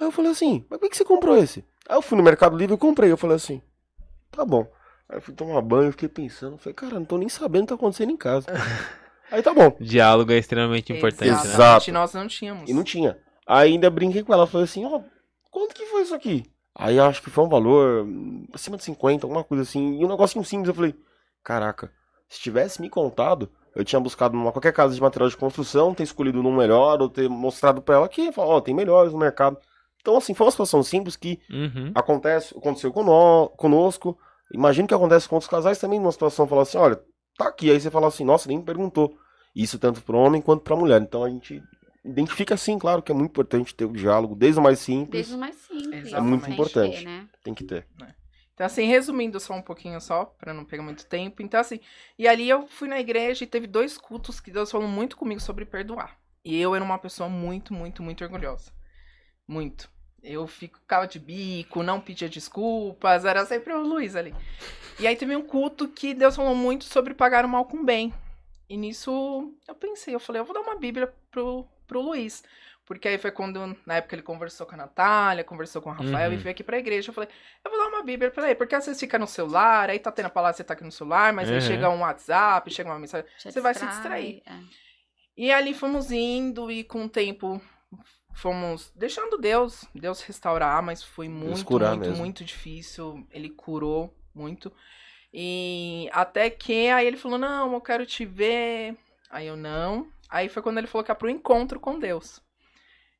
Aí 0.00 0.06
eu 0.06 0.10
falei 0.10 0.30
assim, 0.30 0.64
mas 0.70 0.78
por 0.78 0.88
que 0.88 0.96
você 0.96 1.04
comprou 1.04 1.36
esse? 1.36 1.64
Aí 1.88 1.96
eu 1.96 2.02
fui 2.02 2.16
no 2.16 2.24
Mercado 2.24 2.56
Livre 2.56 2.74
e 2.74 2.78
comprei. 2.78 3.10
Eu 3.10 3.16
falei 3.16 3.36
assim, 3.36 3.62
tá 4.30 4.44
bom. 4.44 4.66
Aí 5.08 5.18
eu 5.18 5.22
fui 5.22 5.34
tomar 5.34 5.60
banho, 5.62 5.92
fiquei 5.92 6.08
pensando, 6.08 6.58
falei, 6.58 6.74
cara, 6.74 6.94
não 6.94 7.04
tô 7.04 7.16
nem 7.16 7.28
sabendo 7.28 7.62
o 7.62 7.66
que 7.66 7.68
tá 7.68 7.74
acontecendo 7.74 8.10
em 8.10 8.16
casa. 8.16 8.46
Aí 9.30 9.42
tá 9.42 9.52
bom. 9.52 9.76
Diálogo 9.80 10.32
é 10.32 10.38
extremamente 10.38 10.92
importante, 10.92 11.30
Exato. 11.30 11.46
né? 11.48 11.54
Exato. 11.54 11.92
Nós 11.92 12.14
não 12.14 12.28
tínhamos. 12.28 12.68
E 12.68 12.72
não 12.72 12.84
tinha. 12.84 13.18
Aí 13.46 13.72
ainda 13.72 13.90
brinquei 13.90 14.22
com 14.22 14.32
ela, 14.32 14.46
falei 14.46 14.64
assim, 14.64 14.84
ó, 14.84 14.96
oh, 14.96 15.04
quanto 15.50 15.74
que 15.74 15.86
foi 15.86 16.02
isso 16.02 16.14
aqui? 16.14 16.44
Aí 16.74 16.98
acho 16.98 17.22
que 17.22 17.30
foi 17.30 17.44
um 17.44 17.48
valor 17.48 18.04
hum, 18.04 18.46
acima 18.52 18.76
de 18.76 18.84
50, 18.84 19.24
alguma 19.24 19.42
coisa 19.42 19.62
assim. 19.62 19.98
E 19.98 20.04
um 20.04 20.08
negocinho 20.08 20.44
simples, 20.44 20.68
eu 20.68 20.74
falei, 20.74 20.94
caraca, 21.42 21.90
se 22.28 22.40
tivesse 22.40 22.80
me 22.80 22.90
contado, 22.90 23.50
eu 23.74 23.84
tinha 23.84 24.00
buscado 24.00 24.36
numa 24.36 24.52
qualquer 24.52 24.72
casa 24.72 24.94
de 24.94 25.00
material 25.00 25.28
de 25.28 25.36
construção, 25.36 25.94
ter 25.94 26.02
escolhido 26.02 26.40
um 26.40 26.56
melhor, 26.56 27.00
ou 27.00 27.08
ter 27.08 27.28
mostrado 27.28 27.80
pra 27.80 27.96
ela 27.96 28.08
que, 28.08 28.30
ó, 28.36 28.56
oh, 28.56 28.60
tem 28.60 28.74
melhores 28.74 29.12
no 29.12 29.18
mercado. 29.18 29.58
Então, 30.06 30.18
assim, 30.18 30.34
foi 30.34 30.46
uma 30.46 30.52
situação 30.52 30.84
simples 30.84 31.16
que 31.16 31.40
uhum. 31.50 31.90
acontece, 31.92 32.56
aconteceu 32.56 32.92
conosco. 32.92 34.16
Imagino 34.54 34.86
que 34.86 34.94
acontece 34.94 35.28
com 35.28 35.34
outros 35.34 35.50
casais 35.50 35.78
também, 35.78 35.98
numa 35.98 36.12
situação, 36.12 36.46
falar 36.46 36.62
assim, 36.62 36.78
olha, 36.78 37.02
tá 37.36 37.48
aqui. 37.48 37.68
Aí 37.68 37.80
você 37.80 37.90
fala 37.90 38.06
assim, 38.06 38.24
nossa, 38.24 38.48
nem 38.48 38.58
me 38.58 38.64
perguntou. 38.64 39.18
Isso 39.52 39.80
tanto 39.80 40.00
para 40.00 40.16
homem 40.16 40.40
quanto 40.40 40.62
para 40.62 40.76
mulher. 40.76 41.02
Então 41.02 41.24
a 41.24 41.28
gente 41.28 41.60
identifica 42.04 42.56
sim, 42.56 42.78
claro 42.78 43.02
que 43.02 43.10
é 43.10 43.14
muito 43.16 43.32
importante 43.32 43.74
ter 43.74 43.84
o 43.84 43.92
diálogo, 43.92 44.36
desde 44.36 44.60
o 44.60 44.62
mais 44.62 44.78
simples, 44.78 45.10
Desde 45.10 45.34
o 45.34 45.38
mais 45.38 45.56
simples. 45.56 46.12
É 46.12 46.20
muito 46.20 46.42
Tem 46.44 46.54
que 46.54 46.60
importante. 46.60 46.98
ter, 46.98 47.04
né? 47.04 47.28
tem 47.42 47.54
que 47.54 47.64
ter. 47.64 47.84
Então, 48.54 48.64
assim, 48.64 48.86
resumindo 48.86 49.40
só 49.40 49.54
um 49.54 49.62
pouquinho 49.62 50.00
só, 50.00 50.24
pra 50.24 50.54
não 50.54 50.64
pegar 50.64 50.84
muito 50.84 51.04
tempo. 51.04 51.42
Então, 51.42 51.58
assim, 51.58 51.80
e 52.16 52.28
ali 52.28 52.48
eu 52.48 52.68
fui 52.68 52.86
na 52.86 53.00
igreja 53.00 53.42
e 53.42 53.46
teve 53.46 53.66
dois 53.66 53.98
cultos 53.98 54.38
que 54.38 54.52
Deus 54.52 54.70
falou 54.70 54.86
muito 54.86 55.16
comigo 55.16 55.40
sobre 55.40 55.64
perdoar. 55.64 56.16
E 56.44 56.56
eu 56.60 56.76
era 56.76 56.84
uma 56.84 56.96
pessoa 56.96 57.28
muito, 57.28 57.74
muito, 57.74 58.04
muito 58.04 58.22
orgulhosa. 58.22 58.70
Muito. 59.48 59.95
Eu 60.28 60.46
ficava 60.46 61.06
de 61.06 61.18
bico, 61.20 61.82
não 61.82 62.00
pedia 62.00 62.28
desculpas, 62.28 63.24
era 63.24 63.46
sempre 63.46 63.72
o 63.72 63.80
Luiz 63.80 64.16
ali. 64.16 64.34
E 64.98 65.06
aí 65.06 65.14
teve 65.14 65.36
um 65.36 65.42
culto 65.42 65.86
que 65.88 66.12
Deus 66.14 66.34
falou 66.34 66.54
muito 66.54 66.84
sobre 66.84 67.14
pagar 67.14 67.44
o 67.44 67.48
mal 67.48 67.64
com 67.64 67.84
bem. 67.84 68.12
E 68.68 68.76
nisso 68.76 69.54
eu 69.68 69.74
pensei, 69.74 70.14
eu 70.14 70.18
falei, 70.20 70.40
eu 70.40 70.44
vou 70.44 70.52
dar 70.54 70.62
uma 70.62 70.74
Bíblia 70.76 71.12
pro, 71.30 71.64
pro 71.86 72.00
Luiz. 72.00 72.42
Porque 72.84 73.08
aí 73.08 73.18
foi 73.18 73.30
quando, 73.32 73.76
na 73.84 73.96
época, 73.96 74.14
ele 74.14 74.22
conversou 74.22 74.64
com 74.66 74.74
a 74.74 74.78
Natália, 74.78 75.42
conversou 75.44 75.82
com 75.82 75.90
o 75.90 75.92
Rafael 75.92 76.28
Uhum. 76.30 76.34
e 76.34 76.36
veio 76.36 76.52
aqui 76.52 76.62
pra 76.64 76.78
igreja. 76.78 77.10
Eu 77.10 77.14
falei, 77.14 77.28
eu 77.64 77.70
vou 77.70 77.80
dar 77.80 77.88
uma 77.88 78.02
Bíblia 78.04 78.30
pra 78.30 78.46
ele, 78.46 78.54
porque 78.54 78.74
às 78.76 78.86
vezes 78.86 79.00
fica 79.00 79.18
no 79.18 79.26
celular, 79.26 79.90
aí 79.90 79.98
tá 79.98 80.10
tendo 80.12 80.26
a 80.26 80.30
palavra, 80.30 80.56
você 80.56 80.62
tá 80.64 80.74
aqui 80.74 80.84
no 80.84 80.92
celular, 80.92 81.32
mas 81.32 81.48
aí 81.48 81.56
Uhum. 81.56 81.60
chega 81.60 81.90
um 81.90 82.00
WhatsApp, 82.00 82.68
chega 82.72 82.88
uma 82.90 82.98
mensagem. 82.98 83.26
Já 83.38 83.50
Você 83.50 83.60
vai 83.60 83.74
se 83.74 83.84
distrai, 83.86 84.22
distrair. 84.24 84.42
é. 84.46 84.86
E 85.36 85.52
ali 85.52 85.74
fomos 85.74 86.10
indo 86.12 86.70
e 86.70 86.82
com 86.84 87.04
o 87.04 87.08
tempo 87.08 87.60
fomos 88.36 88.92
deixando 88.94 89.38
Deus, 89.38 89.84
Deus 89.94 90.22
restaurar, 90.22 90.82
mas 90.82 91.02
foi 91.02 91.28
muito, 91.28 91.70
muito, 91.70 91.98
mesmo. 91.98 92.16
muito 92.16 92.44
difícil. 92.44 93.26
Ele 93.30 93.50
curou 93.50 94.14
muito. 94.34 94.72
E 95.32 96.08
até 96.12 96.48
que 96.50 96.88
aí 96.88 97.06
ele 97.06 97.16
falou: 97.16 97.38
"Não, 97.38 97.72
eu 97.72 97.80
quero 97.80 98.06
te 98.06 98.24
ver". 98.24 98.96
Aí 99.30 99.46
eu 99.46 99.56
não. 99.56 100.08
Aí 100.28 100.48
foi 100.48 100.62
quando 100.62 100.78
ele 100.78 100.86
falou 100.86 101.04
que 101.04 101.10
era 101.10 101.18
pro 101.18 101.30
encontro 101.30 101.80
com 101.80 101.98
Deus. 101.98 102.40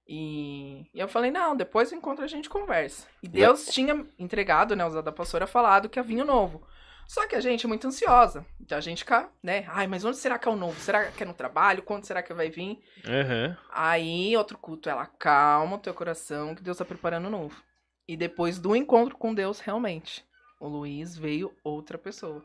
E, 0.08 0.86
e 0.94 1.00
eu 1.00 1.08
falei, 1.08 1.30
não, 1.30 1.56
depois 1.56 1.90
do 1.90 1.96
encontro 1.96 2.24
a 2.24 2.28
gente 2.28 2.48
conversa. 2.48 3.08
E 3.22 3.28
Deus 3.28 3.66
tinha 3.66 4.06
entregado, 4.18 4.76
né, 4.76 4.84
o 4.84 4.90
Zé 4.90 5.02
da 5.02 5.10
Pastora 5.10 5.46
falado 5.46 5.88
que 5.88 5.98
havia 5.98 6.16
vinho 6.16 6.24
novo. 6.24 6.62
Só 7.06 7.26
que 7.26 7.36
a 7.36 7.40
gente 7.40 7.64
é 7.64 7.68
muito 7.68 7.86
ansiosa. 7.86 8.44
Então 8.60 8.76
a 8.76 8.80
gente 8.80 8.98
fica, 8.98 9.28
né? 9.42 9.64
Ai, 9.68 9.86
mas 9.86 10.04
onde 10.04 10.16
será 10.16 10.38
que 10.38 10.48
é 10.48 10.50
o 10.50 10.56
novo? 10.56 10.78
Será 10.80 11.10
que 11.10 11.22
é 11.22 11.26
no 11.26 11.34
trabalho? 11.34 11.82
Quando 11.82 12.04
será 12.04 12.22
que 12.22 12.34
vai 12.34 12.50
vir? 12.50 12.80
Aham. 13.06 13.56
Aí, 13.72 14.36
outro 14.36 14.58
culto, 14.58 14.88
ela 14.88 15.06
calma 15.06 15.76
o 15.76 15.80
teu 15.80 15.94
coração, 15.94 16.54
que 16.54 16.62
Deus 16.62 16.78
tá 16.78 16.84
preparando 16.84 17.26
o 17.26 17.30
novo. 17.30 17.62
E 18.08 18.16
depois 18.16 18.58
do 18.58 18.74
encontro 18.74 19.16
com 19.16 19.34
Deus, 19.34 19.60
realmente, 19.60 20.24
o 20.60 20.68
Luiz 20.68 21.16
veio 21.16 21.54
outra 21.62 21.98
pessoa. 21.98 22.44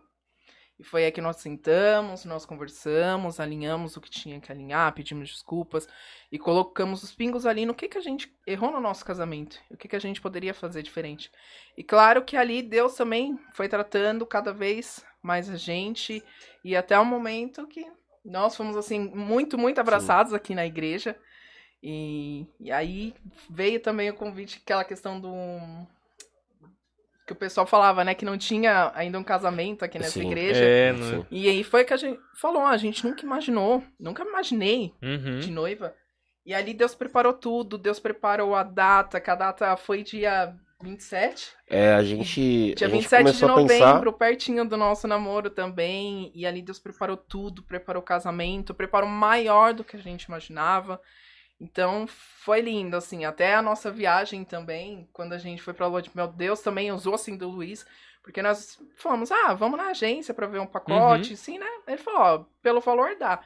E 0.82 0.84
foi 0.84 1.06
aí 1.06 1.12
que 1.12 1.22
nós 1.22 1.36
sentamos, 1.36 2.26
nós 2.26 2.44
conversamos, 2.44 3.40
alinhamos 3.40 3.96
o 3.96 4.02
que 4.02 4.10
tinha 4.10 4.40
que 4.42 4.52
alinhar, 4.52 4.92
pedimos 4.96 5.30
desculpas 5.30 5.88
e 6.32 6.40
colocamos 6.40 7.04
os 7.04 7.14
pingos 7.14 7.46
ali 7.46 7.68
no 7.68 7.76
que, 7.76 7.88
que 7.88 8.00
a 8.00 8.02
gente 8.02 8.36
errou 8.48 8.72
no 8.72 8.82
nosso 8.82 9.06
casamento, 9.06 9.60
o 9.70 9.78
que, 9.78 9.88
que 9.88 9.96
a 9.96 10.00
gente 10.00 10.20
poderia 10.20 10.56
fazer 10.56 10.82
diferente. 10.82 11.32
E 11.78 11.84
claro 11.84 12.24
que 12.26 12.36
ali 12.36 12.64
Deus 12.64 12.96
também 12.96 13.40
foi 13.54 13.70
tratando 13.70 14.26
cada 14.26 14.52
vez 14.52 15.06
mais 15.22 15.52
a 15.52 15.56
gente, 15.56 16.24
e 16.64 16.76
até 16.76 16.98
o 16.98 17.06
momento 17.06 17.68
que 17.68 17.86
nós 18.26 18.56
fomos 18.56 18.76
assim, 18.76 19.00
muito, 19.14 19.60
muito 19.60 19.80
abraçados 19.80 20.34
aqui 20.34 20.56
na 20.56 20.66
igreja. 20.66 21.16
E, 21.84 22.48
e 22.60 22.72
aí 22.72 23.14
veio 23.48 23.80
também 23.80 24.10
o 24.10 24.16
convite, 24.16 24.60
aquela 24.64 24.84
questão 24.84 25.22
do. 25.22 25.32
Que 27.32 27.34
o 27.34 27.36
pessoal 27.40 27.66
falava, 27.66 28.04
né? 28.04 28.14
Que 28.14 28.26
não 28.26 28.38
tinha 28.38 28.92
ainda 28.94 29.18
um 29.18 29.24
casamento 29.24 29.86
aqui 29.86 29.98
nessa 29.98 30.20
Sim. 30.20 30.28
igreja. 30.28 30.62
É, 30.62 30.92
no... 30.92 31.06
Sim. 31.06 31.26
E 31.32 31.48
aí 31.48 31.64
foi 31.64 31.86
que 31.86 31.94
a 31.94 31.98
gente 31.98 32.20
falou, 32.36 32.64
a 32.64 32.76
gente 32.76 33.06
nunca 33.08 33.24
imaginou, 33.26 33.82
nunca 33.98 34.22
imaginei 34.24 34.94
Uhum. 35.02 35.40
de 35.40 35.50
noiva. 35.50 35.96
E 36.46 36.54
ali 36.54 36.74
Deus 36.74 36.94
preparou 36.94 37.32
tudo, 37.32 37.78
Deus 37.78 38.02
preparou 38.02 38.54
a 38.54 38.64
data, 38.64 39.22
que 39.22 39.30
a 39.30 39.36
data 39.36 39.78
foi 39.78 40.04
dia 40.04 40.54
27. 40.84 41.54
É, 41.70 41.94
a 41.94 42.04
gente, 42.04 42.74
Dia 42.76 42.88
a 42.88 42.90
gente 42.90 43.00
27 43.04 43.32
de 43.32 43.46
novembro, 43.46 44.12
pensar. 44.12 44.18
pertinho 44.18 44.66
do 44.68 44.76
nosso 44.76 45.08
namoro 45.08 45.50
também. 45.50 46.34
E 46.36 46.46
ali 46.46 46.62
Deus 46.62 46.80
preparou 46.80 47.16
tudo, 47.16 47.64
preparou 47.64 48.02
o 48.02 48.06
casamento, 48.06 48.74
preparou 48.74 49.08
maior 49.08 49.74
do 49.74 49.86
que 49.86 49.96
a 49.96 50.00
gente 50.00 50.24
imaginava. 50.24 51.00
Então 51.62 52.08
foi 52.08 52.60
lindo, 52.60 52.98
assim. 52.98 53.24
Até 53.24 53.54
a 53.54 53.62
nossa 53.62 53.92
viagem 53.92 54.44
também, 54.44 55.08
quando 55.14 55.34
a 55.34 55.38
gente 55.38 55.62
foi 55.62 55.76
pra 55.76 55.86
Lua 55.86 56.02
de 56.02 56.10
Mel, 56.16 56.28
Deus 56.28 56.60
também 56.62 56.92
usou 56.92 57.14
assim 57.14 57.38
do 57.38 57.48
Luiz. 57.48 57.86
Porque 58.24 58.42
nós 58.42 58.80
falamos, 58.96 59.32
ah, 59.32 59.54
vamos 59.54 59.78
na 59.78 59.90
agência 59.90 60.34
pra 60.34 60.48
ver 60.48 60.60
um 60.60 60.66
pacote, 60.66 61.38
sim, 61.38 61.60
né? 61.60 61.68
Ele 61.88 61.98
falou, 61.98 62.20
ó, 62.20 62.46
pelo 62.64 62.82
valor 62.82 63.16
dá. 63.16 63.40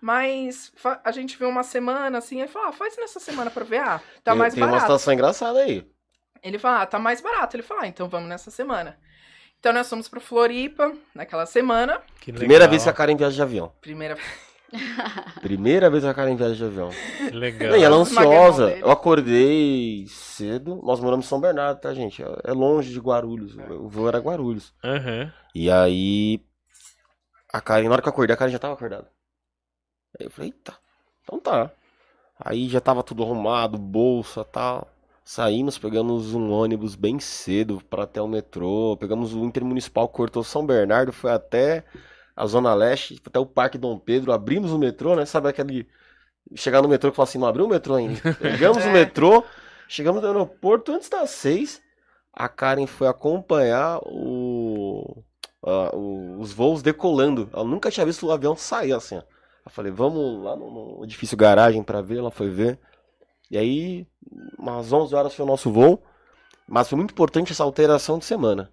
Mas 0.00 0.72
a 1.04 1.12
gente 1.12 1.38
viu 1.38 1.48
uma 1.48 1.62
semana, 1.62 2.18
assim, 2.18 2.40
ele 2.40 2.48
falou, 2.48 2.68
ah, 2.68 2.72
faz 2.72 2.96
nessa 2.96 3.20
semana 3.20 3.50
pra 3.50 3.64
ver, 3.64 3.78
ah, 3.78 4.00
tá 4.24 4.32
tem, 4.32 4.38
mais 4.38 4.54
tem 4.54 4.62
uma 4.62 4.66
barato. 4.66 4.86
situação 4.86 5.14
engraçada 5.14 5.60
aí. 5.60 5.88
Ele 6.42 6.58
fala, 6.58 6.82
ah, 6.82 6.86
tá 6.86 6.98
mais 6.98 7.20
barato. 7.20 7.56
Ele 7.56 7.62
fala, 7.62 7.82
ah, 7.82 7.86
então 7.86 8.08
vamos 8.08 8.28
nessa 8.28 8.50
semana. 8.50 8.98
Então 9.60 9.72
nós 9.72 9.88
fomos 9.88 10.08
pra 10.08 10.18
Floripa 10.18 10.92
naquela 11.14 11.46
semana. 11.46 12.02
Que 12.20 12.32
Primeira 12.32 12.66
vez 12.66 12.82
que 12.82 12.88
a 12.88 12.92
Karen 12.92 13.16
viaja 13.16 13.36
de 13.36 13.42
avião. 13.42 13.72
Primeira 13.80 14.16
Primeira 15.42 15.90
vez 15.90 16.02
que 16.02 16.08
a 16.08 16.14
Karen 16.14 16.36
viaja 16.36 16.54
de 16.54 16.64
avião. 16.64 16.90
Legal. 17.32 17.76
E 17.76 17.82
ela 17.82 17.96
é 17.96 18.00
ansiosa. 18.00 18.70
Eu 18.70 18.90
acordei 18.90 20.06
cedo. 20.08 20.80
Nós 20.82 21.00
moramos 21.00 21.26
em 21.26 21.28
São 21.28 21.40
Bernardo, 21.40 21.80
tá, 21.80 21.92
gente? 21.92 22.22
É 22.22 22.26
é 22.44 22.52
longe 22.52 22.92
de 22.92 22.98
Guarulhos. 22.98 23.56
O 23.56 23.88
voo 23.88 24.08
era 24.08 24.18
Guarulhos. 24.18 24.72
Aham. 24.82 25.32
E 25.54 25.70
aí. 25.70 26.40
A 27.52 27.60
Karen, 27.60 27.88
na 27.88 27.92
hora 27.92 28.02
que 28.02 28.08
eu 28.08 28.12
acordei, 28.12 28.34
a 28.34 28.36
Karen 28.36 28.50
já 28.50 28.58
tava 28.58 28.74
acordada. 28.74 29.08
Aí 30.18 30.26
eu 30.26 30.30
falei, 30.30 30.50
eita, 30.50 30.74
então 31.22 31.38
tá. 31.38 31.70
Aí 32.38 32.68
já 32.68 32.80
tava 32.80 33.02
tudo 33.02 33.22
arrumado, 33.22 33.78
bolsa 33.78 34.44
tal. 34.44 34.88
Saímos, 35.24 35.78
pegamos 35.78 36.34
um 36.34 36.50
ônibus 36.50 36.96
bem 36.96 37.20
cedo 37.20 37.80
para 37.88 38.02
até 38.02 38.20
o 38.20 38.26
metrô. 38.26 38.96
Pegamos 38.98 39.34
o 39.34 39.44
Intermunicipal, 39.44 40.08
cortou 40.08 40.42
São 40.42 40.66
Bernardo, 40.66 41.12
foi 41.12 41.30
até 41.30 41.84
a 42.36 42.46
Zona 42.46 42.74
Leste, 42.74 43.20
até 43.26 43.38
o 43.38 43.46
Parque 43.46 43.78
Dom 43.78 43.98
Pedro. 43.98 44.32
Abrimos 44.32 44.70
o 44.72 44.78
metrô, 44.78 45.14
né? 45.16 45.24
Sabe 45.26 45.48
aquele. 45.48 45.86
Chegar 46.54 46.82
no 46.82 46.88
metrô 46.88 47.10
e 47.10 47.14
falar 47.14 47.24
assim: 47.28 47.38
não 47.38 47.46
abriu 47.46 47.64
o 47.64 47.68
metrô 47.68 47.94
ainda. 47.94 48.20
Pegamos 48.40 48.84
o 48.84 48.88
É. 48.88 48.92
metrô, 48.92 49.44
chegamos 49.88 50.20
no 50.22 50.28
aeroporto 50.28 50.92
antes 50.92 51.08
das 51.08 51.30
seis. 51.30 51.80
A 52.32 52.48
Karen 52.48 52.86
foi 52.86 53.06
acompanhar 53.08 53.98
o, 54.04 55.22
ah, 55.64 55.90
o- 55.94 56.38
os 56.40 56.52
voos 56.52 56.82
decolando. 56.82 57.48
Ela 57.52 57.64
nunca 57.64 57.90
tinha 57.90 58.06
visto 58.06 58.26
o 58.26 58.32
avião 58.32 58.56
sair 58.56 58.92
assim. 58.92 59.16
ó. 59.18 59.22
Eu 59.64 59.70
falei, 59.70 59.92
vamos 59.92 60.42
lá 60.42 60.56
no, 60.56 60.96
no 60.98 61.04
edifício 61.04 61.36
garagem 61.36 61.82
pra 61.82 62.00
ver. 62.00 62.18
Ela 62.18 62.30
foi 62.30 62.48
ver. 62.48 62.78
E 63.50 63.56
aí, 63.58 64.06
umas 64.58 64.92
11 64.92 65.14
horas 65.14 65.34
foi 65.34 65.44
o 65.44 65.48
nosso 65.48 65.70
voo. 65.70 66.02
Mas 66.66 66.88
foi 66.88 66.96
muito 66.96 67.10
importante 67.12 67.52
essa 67.52 67.62
alteração 67.64 68.18
de 68.18 68.24
semana. 68.24 68.70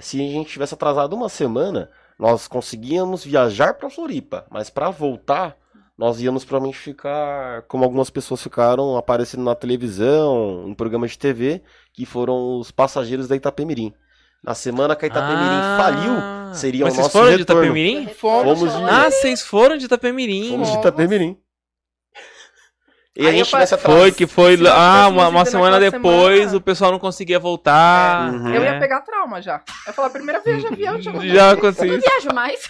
Se 0.00 0.20
a 0.20 0.28
gente 0.30 0.50
tivesse 0.50 0.74
atrasado 0.74 1.14
uma 1.14 1.28
semana, 1.28 1.90
nós 2.18 2.48
conseguíamos 2.48 3.24
viajar 3.24 3.74
pra 3.74 3.90
Floripa. 3.90 4.46
Mas 4.50 4.70
pra 4.70 4.90
voltar, 4.90 5.56
nós 5.98 6.20
íamos 6.20 6.44
provavelmente 6.44 6.78
ficar 6.78 7.62
como 7.62 7.84
algumas 7.84 8.10
pessoas 8.10 8.42
ficaram 8.42 8.96
aparecendo 8.96 9.42
na 9.44 9.54
televisão, 9.54 10.64
em 10.68 10.74
programas 10.74 11.12
de 11.12 11.18
TV, 11.18 11.62
que 11.92 12.04
foram 12.06 12.58
os 12.58 12.70
passageiros 12.70 13.28
da 13.28 13.36
Itapemirim. 13.36 13.92
Na 14.42 14.54
semana 14.54 14.94
que 14.94 15.04
a 15.04 15.08
Itapemirim 15.08 15.40
Ah, 15.42 15.78
faliu, 15.82 16.54
seria 16.54 16.84
mas 16.84 16.92
o 16.92 16.96
vocês 16.96 17.04
nosso 17.06 17.18
foram 17.18 17.30
de 17.32 17.36
retorno. 17.38 17.62
Itapemirim? 17.64 18.06
Fomos, 18.14 18.58
Fomos 18.60 18.76
de- 18.76 18.84
Ah, 18.84 19.10
vocês 19.10 19.42
foram 19.42 19.76
de 19.76 19.84
Itapemirim. 19.86 20.50
Fomos 20.50 20.68
de 20.68 20.74
Fomos. 20.74 20.86
Itapemirim. 20.86 21.38
E 23.16 23.24
a 23.26 23.28
Aí 23.30 23.34
eu 23.34 23.38
gente 23.38 23.48
tivesse 23.50 23.70
falei- 23.70 23.84
atrasado. 23.84 24.00
Foi 24.00 24.12
que 24.12 24.26
foi. 24.26 24.56
Se 24.56 24.62
nós 24.62 24.72
Ah, 24.74 25.08
uma, 25.08 25.28
uma 25.28 25.44
semana 25.46 25.80
depois 25.80 26.38
semana- 26.40 26.56
o 26.56 26.60
pessoal 26.60 26.92
não 26.92 26.98
conseguia 26.98 27.38
voltar. 27.38 28.30
Uhum. 28.32 28.54
Eu 28.54 28.60
né? 28.60 28.72
ia 28.74 28.78
pegar 28.78 29.00
trauma 29.00 29.40
já. 29.40 29.54
Eu 29.86 29.88
ia 29.88 29.92
falar, 29.94 30.10
primeira 30.10 30.40
vez 30.40 30.60
de 30.60 30.66
avião, 30.66 31.00
já 31.00 31.10
vou 31.12 31.22
Já 31.22 31.28
Eu 31.28 31.34
não 31.34 31.52
aconteceu. 31.52 31.98
viajo 32.00 32.28
mais. 32.34 32.68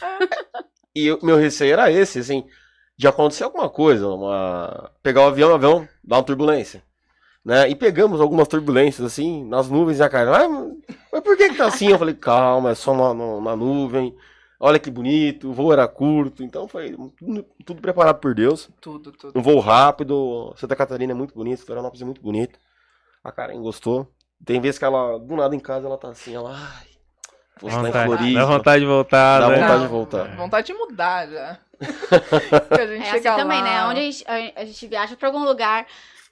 E 0.95 1.11
o 1.13 1.19
meu 1.23 1.37
receio 1.37 1.73
era 1.73 1.91
esse, 1.91 2.21
assim, 2.21 2.45
de 2.97 3.07
acontecer 3.09 3.45
alguma 3.45 3.69
coisa, 3.69 4.09
uma... 4.09 4.91
pegar 5.03 5.23
o 5.23 5.27
avião, 5.27 5.51
o 5.51 5.55
avião 5.55 5.89
dar 6.03 6.17
uma 6.17 6.23
turbulência. 6.23 6.83
Né? 7.45 7.69
E 7.69 7.75
pegamos 7.77 8.21
algumas 8.21 8.49
turbulências, 8.49 9.07
assim, 9.07 9.45
nas 9.49 9.69
nuvens, 9.69 9.99
e 9.99 10.03
a 10.03 10.09
cara, 10.09 10.45
ah, 10.45 10.49
mas 11.13 11.23
por 11.23 11.37
que 11.37 11.49
que 11.51 11.57
tá 11.57 11.67
assim? 11.67 11.89
Eu 11.91 11.99
falei, 11.99 12.15
calma, 12.15 12.71
é 12.71 12.75
só 12.75 12.93
na, 12.95 13.13
na- 13.15 13.41
na 13.41 13.57
nuvem, 13.57 14.15
olha 14.61 14.79
que 14.79 14.91
bonito, 14.91 15.51
o 15.51 15.53
voo 15.53 15.73
era 15.73 15.87
curto, 15.89 16.43
então 16.43 16.67
foi 16.69 16.97
tudo, 17.19 17.43
tudo 17.65 17.81
preparado 17.83 18.19
por 18.19 18.35
Deus. 18.35 18.69
Tudo, 18.81 19.13
tudo. 19.13 19.39
Um 19.39 19.43
voo 19.43 19.59
rápido, 19.61 20.55
Santa 20.57 20.75
Catarina 20.77 21.13
é 21.13 21.15
muito 21.15 21.35
bonito, 21.35 21.65
Florianópolis 21.65 22.03
é 22.03 22.05
muito 22.05 22.21
bonito. 22.23 22.59
A 23.23 23.33
Karen 23.33 23.61
gostou. 23.61 24.11
Tem 24.45 24.61
vezes 24.61 24.79
que 24.79 24.85
ela, 24.85 25.19
do 25.19 25.37
nada 25.37 25.55
em 25.57 25.61
casa, 25.61 25.87
ela 25.87 25.97
tá 25.99 26.09
assim, 26.09 26.35
ela, 26.35 26.51
ai, 26.55 26.87
vou 27.61 27.69
estar 27.71 27.81
em 27.81 27.85
Vontade, 27.87 28.07
Floripa. 28.07 28.39
dá 28.41 28.45
vontade 28.47 28.81
de 28.81 28.87
voltar, 28.87 29.41
Dá 29.41 29.49
né? 29.49 29.57
vontade 29.61 29.83
de 29.83 29.89
voltar. 29.89 30.37
Vontade 30.37 30.67
de 30.67 30.73
mudar 30.75 31.29
já. 31.29 31.59
A 32.71 32.87
gente 32.87 33.03
É 33.03 33.03
assim 33.03 33.11
chega 33.11 33.37
também, 33.37 33.59
lá- 33.63 33.65
né? 33.65 33.87
Onde 33.87 34.01
a 34.01 34.03
gente, 34.03 34.25
a, 34.27 34.61
a 34.61 34.65
gente 34.65 34.87
viaja 34.87 35.17
pra 35.17 35.29
algum 35.29 35.45
lugar. 35.45 35.87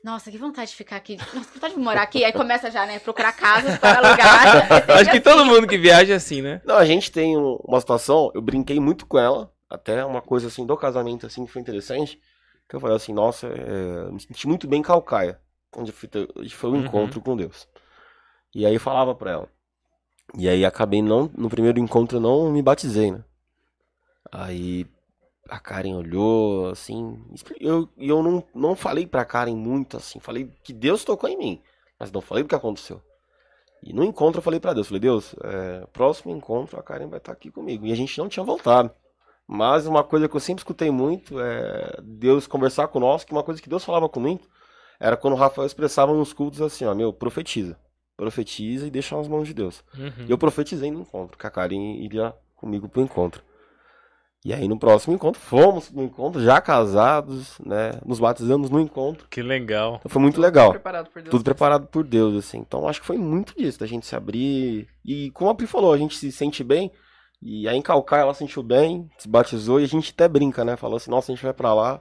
Nossa, 0.05 0.31
que 0.31 0.37
vontade 0.37 0.71
de 0.71 0.77
ficar 0.77 0.97
aqui. 0.97 1.17
Nossa, 1.17 1.49
que 1.49 1.55
vontade 1.55 1.75
de 1.75 1.81
morar 1.81 2.03
aqui. 2.03 2.23
Aí 2.25 2.33
começa 2.33 2.71
já, 2.71 2.85
né? 2.87 2.99
Procurar 2.99 3.33
casas 3.33 3.77
para 3.81 3.97
alugar. 3.99 4.91
Acho 4.91 5.05
que 5.05 5.11
assim. 5.17 5.21
todo 5.21 5.47
mundo 5.47 5.67
que 5.67 5.79
viaja 5.79 6.13
é 6.13 6.17
assim, 6.17 6.43
né? 6.43 6.61
Não, 6.65 6.77
a 6.77 6.85
gente 6.85 7.11
tem 7.11 7.37
um- 7.39 7.57
uma 7.65 7.81
situação, 7.81 8.31
eu 8.35 8.43
brinquei 8.43 8.79
muito 8.79 9.07
com 9.07 9.19
ela, 9.19 9.51
até 9.69 10.05
uma 10.05 10.21
coisa 10.21 10.49
assim 10.49 10.67
do 10.67 10.77
casamento 10.77 11.25
assim 11.27 11.47
que 11.47 11.51
foi 11.51 11.63
interessante, 11.63 12.21
que 12.69 12.77
eu 12.77 12.81
falei 12.81 12.97
assim, 12.97 13.15
nossa, 13.15 13.47
é, 13.47 14.11
me 14.13 14.21
senti 14.21 14.47
muito 14.47 14.69
bem 14.69 14.81
em 14.81 14.83
Calcaia, 14.83 15.41
onde 15.75 15.91
foi 15.91 16.71
o 16.71 16.75
Uhum. 16.75 16.81
encontro 16.81 17.21
com 17.23 17.35
Deus. 17.35 17.67
E 18.55 18.67
aí 18.67 18.75
eu 18.75 18.81
falava 18.81 19.15
pra 19.15 19.31
ela. 19.31 19.49
E 20.37 20.49
aí 20.49 20.65
acabei 20.67 21.01
não, 21.01 21.31
no 21.37 21.49
primeiro 21.49 21.79
encontro 21.81 22.19
eu 22.19 22.21
não 22.21 22.53
me 22.53 22.61
batizei, 22.63 23.11
né? 23.11 23.25
Aí 24.31 24.87
a 25.49 25.59
Karen 25.59 25.95
olhou, 25.95 26.71
assim, 26.71 27.19
eu, 27.61 27.89
e 27.97 28.09
eu 28.09 28.23
não, 28.23 28.45
não 28.55 28.75
falei 28.75 29.07
pra 29.07 29.25
Karen 29.25 29.55
muito, 29.57 29.97
assim, 29.97 30.19
falei 30.21 30.51
que 30.63 30.73
Deus 30.73 31.05
tocou 31.05 31.29
em 31.29 31.37
mim, 31.37 31.63
mas 31.99 32.11
não 32.11 32.21
falei 32.21 32.43
do 32.43 32.49
que 32.49 32.55
aconteceu. 32.55 33.01
E 33.83 33.93
no 33.93 34.03
encontro 34.03 34.39
eu 34.39 34.43
falei 34.43 34.59
pra 34.59 34.73
Deus, 34.73 34.87
falei, 34.87 35.01
Deus, 35.01 35.35
é, 35.45 35.87
próximo 35.93 36.35
encontro 36.35 36.79
a 36.79 36.83
Karen 36.83 37.09
vai 37.09 37.19
estar 37.19 37.33
aqui 37.33 37.51
comigo. 37.51 37.85
E 37.85 37.93
a 37.93 37.95
gente 37.95 38.17
não 38.17 38.31
tinha 38.31 38.43
voltado. 38.43 38.91
Mas 39.47 39.87
uma 39.87 40.03
coisa 40.03 40.27
que 40.27 40.35
eu 40.35 40.41
sempre 40.41 40.61
escutei 40.61 40.91
muito 40.91 41.39
é 41.39 41.99
Deus 42.03 42.47
conversar 42.47 42.89
conosco, 42.89 43.29
que 43.29 43.35
uma 43.35 43.43
coisa 43.43 43.61
que 43.61 43.69
Deus 43.69 43.85
falava 43.85 44.09
comigo 44.09 44.41
era 44.99 45.19
quando 45.19 45.35
o 45.35 45.37
Rafael 45.37 45.67
expressava 45.67 46.15
nos 46.15 46.33
cultos 46.33 46.63
assim, 46.63 46.87
ó, 46.87 46.95
meu, 46.95 47.13
profetiza. 47.13 47.79
Profetiza 48.17 48.87
e 48.87 48.91
deixa 48.91 49.15
nas 49.17 49.29
mãos 49.29 49.47
de 49.47 49.53
Deus. 49.53 49.85
Uhum. 49.99 50.27
E 50.27 50.31
eu 50.31 50.39
profetizei 50.39 50.91
no 50.91 51.01
encontro, 51.01 51.37
que 51.37 51.47
a 51.47 51.51
Karen 51.51 51.97
iria 51.97 52.35
comigo 52.57 52.89
pro 52.89 53.03
encontro. 53.03 53.43
E 54.45 54.53
aí 54.53 54.69
no 54.69 54.79
próximo 54.79 55.15
encontro, 55.15 55.41
fomos 55.41 55.91
no 55.91 56.03
encontro, 56.03 56.43
já 56.43 56.61
casados, 56.61 57.59
né? 57.65 57.93
Nos 58.05 58.21
batizamos 58.21 58.69
no 58.69 58.79
encontro. 58.79 59.27
Que 59.31 59.43
legal. 59.43 59.97
Então 60.01 60.11
foi 60.11 60.21
muito 60.21 60.35
Tudo 60.35 60.45
legal. 60.45 60.71
Preparado 60.71 61.09
por 61.09 61.23
Deus. 61.23 61.31
Tudo 61.31 61.45
preparado 61.45 61.87
por 61.87 62.05
Deus, 62.05 62.37
assim. 62.37 62.59
Então 62.59 62.87
acho 62.87 63.01
que 63.01 63.07
foi 63.07 63.17
muito 63.17 63.57
disso, 63.57 63.81
da 63.81 63.87
gente 63.87 64.05
se 64.05 64.15
abrir. 64.15 64.87
E 65.03 65.31
como 65.31 65.51
a 65.51 65.55
Pri 65.55 65.67
falou, 65.67 65.95
a 65.95 65.97
gente 65.97 66.15
se 66.19 66.31
sente 66.31 66.63
bem. 66.63 66.93
E 67.41 67.67
aí 67.67 67.77
em 67.77 67.83
Calcaia 67.83 68.21
ela 68.21 68.35
sentiu 68.35 68.63
bem, 68.63 69.09
se 69.17 69.29
batizou 69.29 69.81
e 69.81 69.85
a 69.85 69.89
gente 69.89 70.13
até 70.13 70.29
brinca, 70.29 70.63
né? 70.63 70.77
Falou 70.77 70.99
assim, 70.99 71.11
nossa, 71.11 71.33
a 71.33 71.35
gente 71.35 71.45
vai 71.45 71.55
pra 71.55 71.73
lá. 71.73 72.01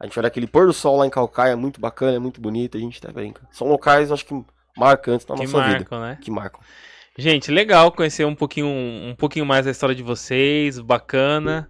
A 0.00 0.06
gente 0.06 0.14
vai 0.14 0.24
aquele 0.26 0.46
pôr 0.46 0.66
do 0.66 0.72
sol 0.72 0.96
lá 0.96 1.06
em 1.06 1.10
Calcaia, 1.10 1.52
é 1.52 1.56
muito 1.56 1.78
bacana, 1.78 2.16
é 2.16 2.18
muito 2.18 2.40
bonito, 2.40 2.76
a 2.76 2.80
gente 2.80 2.98
até 3.04 3.12
brinca. 3.12 3.46
São 3.50 3.68
locais, 3.68 4.10
acho 4.10 4.24
que 4.24 4.44
marcantes 4.76 5.26
na 5.26 5.36
Que 5.36 5.42
nossa 5.42 5.62
vida. 5.62 5.78
marcam, 5.78 6.00
né? 6.00 6.18
Que 6.20 6.30
marcam. 6.30 6.60
Gente, 7.18 7.50
legal 7.50 7.92
conhecer 7.92 8.24
um 8.24 8.34
pouquinho, 8.34 8.66
um 8.66 9.14
pouquinho 9.14 9.44
mais 9.44 9.66
da 9.66 9.70
história 9.70 9.94
de 9.94 10.02
vocês, 10.02 10.78
bacana. 10.80 11.68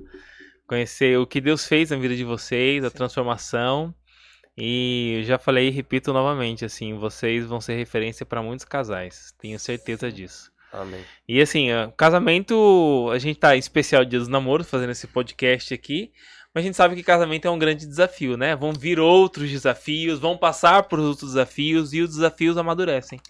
Conhecer 0.72 1.18
o 1.18 1.26
que 1.26 1.38
Deus 1.38 1.66
fez 1.66 1.90
na 1.90 1.98
vida 1.98 2.16
de 2.16 2.24
vocês, 2.24 2.82
a 2.82 2.90
transformação. 2.90 3.94
E 4.56 5.20
já 5.26 5.38
falei 5.38 5.68
e 5.68 5.70
repito 5.70 6.14
novamente, 6.14 6.64
assim, 6.64 6.96
vocês 6.96 7.44
vão 7.44 7.60
ser 7.60 7.74
referência 7.74 8.24
para 8.24 8.40
muitos 8.40 8.64
casais, 8.64 9.34
tenho 9.38 9.58
certeza 9.58 10.10
disso. 10.10 10.50
Amém. 10.72 11.04
E 11.28 11.42
assim, 11.42 11.66
casamento, 11.94 13.10
a 13.12 13.18
gente 13.18 13.38
tá 13.38 13.54
em 13.54 13.58
especial 13.58 14.02
Dia 14.02 14.18
dos 14.18 14.28
Namoros 14.28 14.70
fazendo 14.70 14.92
esse 14.92 15.06
podcast 15.06 15.74
aqui, 15.74 16.10
mas 16.54 16.64
a 16.64 16.66
gente 16.66 16.76
sabe 16.78 16.96
que 16.96 17.02
casamento 17.02 17.46
é 17.46 17.50
um 17.50 17.58
grande 17.58 17.84
desafio, 17.84 18.38
né? 18.38 18.56
Vão 18.56 18.72
vir 18.72 18.98
outros 18.98 19.50
desafios, 19.50 20.20
vão 20.20 20.38
passar 20.38 20.84
por 20.84 20.98
outros 20.98 21.32
desafios 21.32 21.92
e 21.92 22.00
os 22.00 22.14
desafios 22.14 22.56
amadurecem. 22.56 23.20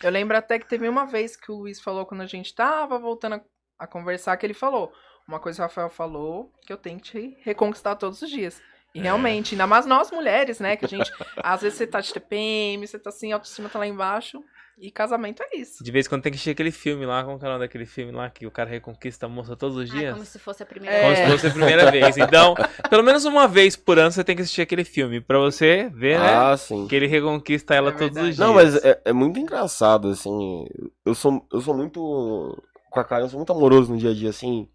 Eu 0.00 0.12
lembro 0.12 0.36
até 0.36 0.60
que 0.60 0.68
teve 0.68 0.88
uma 0.88 1.06
vez 1.06 1.34
que 1.34 1.50
o 1.50 1.56
Luiz 1.56 1.80
falou 1.80 2.06
quando 2.06 2.20
a 2.20 2.26
gente 2.26 2.54
tava 2.54 3.00
voltando 3.00 3.34
a, 3.34 3.40
a 3.80 3.86
conversar, 3.88 4.36
que 4.36 4.46
ele 4.46 4.54
falou. 4.54 4.92
Uma 5.26 5.38
coisa 5.40 5.56
que 5.56 5.62
o 5.62 5.64
Rafael 5.64 5.88
falou, 5.88 6.52
que 6.66 6.72
eu 6.72 6.76
tenho 6.76 6.98
que 7.00 7.12
te 7.12 7.36
reconquistar 7.42 7.96
todos 7.96 8.20
os 8.20 8.28
dias. 8.30 8.60
E 8.94 9.00
realmente, 9.00 9.54
ainda 9.54 9.66
mais 9.66 9.86
nós 9.86 10.10
mulheres, 10.12 10.60
né? 10.60 10.76
Que 10.76 10.84
a 10.84 10.88
gente, 10.88 11.10
às 11.42 11.62
vezes 11.62 11.78
você 11.78 11.86
tá 11.86 12.00
de 12.00 12.12
TPM, 12.12 12.86
você 12.86 12.98
tá 12.98 13.08
assim, 13.10 13.32
a 13.32 13.36
autoestima 13.36 13.68
tá 13.68 13.78
lá 13.78 13.86
embaixo. 13.86 14.42
E 14.76 14.90
casamento 14.90 15.40
é 15.40 15.56
isso. 15.56 15.84
De 15.84 15.90
vez 15.92 16.04
em 16.04 16.08
quando 16.08 16.22
tem 16.22 16.32
que 16.32 16.36
assistir 16.36 16.50
aquele 16.50 16.72
filme 16.72 17.06
lá, 17.06 17.22
como 17.22 17.38
é 17.40 17.46
o 17.46 17.48
nome 17.48 17.60
daquele 17.60 17.86
filme 17.86 18.10
lá, 18.10 18.28
que 18.28 18.44
o 18.44 18.50
cara 18.50 18.68
reconquista 18.68 19.26
a 19.26 19.28
moça 19.28 19.54
todos 19.56 19.76
os 19.76 19.88
Ai, 19.92 19.98
dias? 19.98 20.12
como 20.14 20.24
se 20.24 20.36
fosse 20.38 20.64
a 20.64 20.66
primeira 20.66 20.96
É. 20.96 21.00
Como 21.02 21.14
vez. 21.14 21.26
se 21.26 21.32
fosse 21.32 21.46
a 21.46 21.50
primeira 21.52 21.90
vez. 21.92 22.16
Então, 22.18 22.54
pelo 22.90 23.04
menos 23.04 23.24
uma 23.24 23.46
vez 23.46 23.76
por 23.76 24.00
ano 24.00 24.10
você 24.10 24.24
tem 24.24 24.34
que 24.34 24.42
assistir 24.42 24.62
aquele 24.62 24.84
filme, 24.84 25.20
pra 25.20 25.38
você 25.38 25.88
ver, 25.94 26.18
né? 26.18 26.34
Ah, 26.34 26.56
sim. 26.56 26.88
Que 26.88 26.96
ele 26.96 27.06
reconquista 27.06 27.72
ela 27.72 27.90
É 27.90 27.92
todos 27.92 28.16
os 28.16 28.24
dias. 28.24 28.38
Não, 28.38 28.52
mas 28.54 28.74
é, 28.84 29.00
é 29.04 29.12
muito 29.12 29.38
engraçado, 29.38 30.08
assim. 30.08 30.66
Eu 31.06 31.14
sou, 31.14 31.46
eu 31.52 31.60
sou 31.60 31.74
muito. 31.74 32.60
Com 32.90 32.98
a 33.00 33.04
Karen, 33.04 33.24
eu 33.24 33.28
sou 33.28 33.38
muito 33.38 33.52
amoroso 33.52 33.92
no 33.92 33.98
dia 33.98 34.10
a 34.10 34.14
dia, 34.14 34.30
assim. 34.30 34.68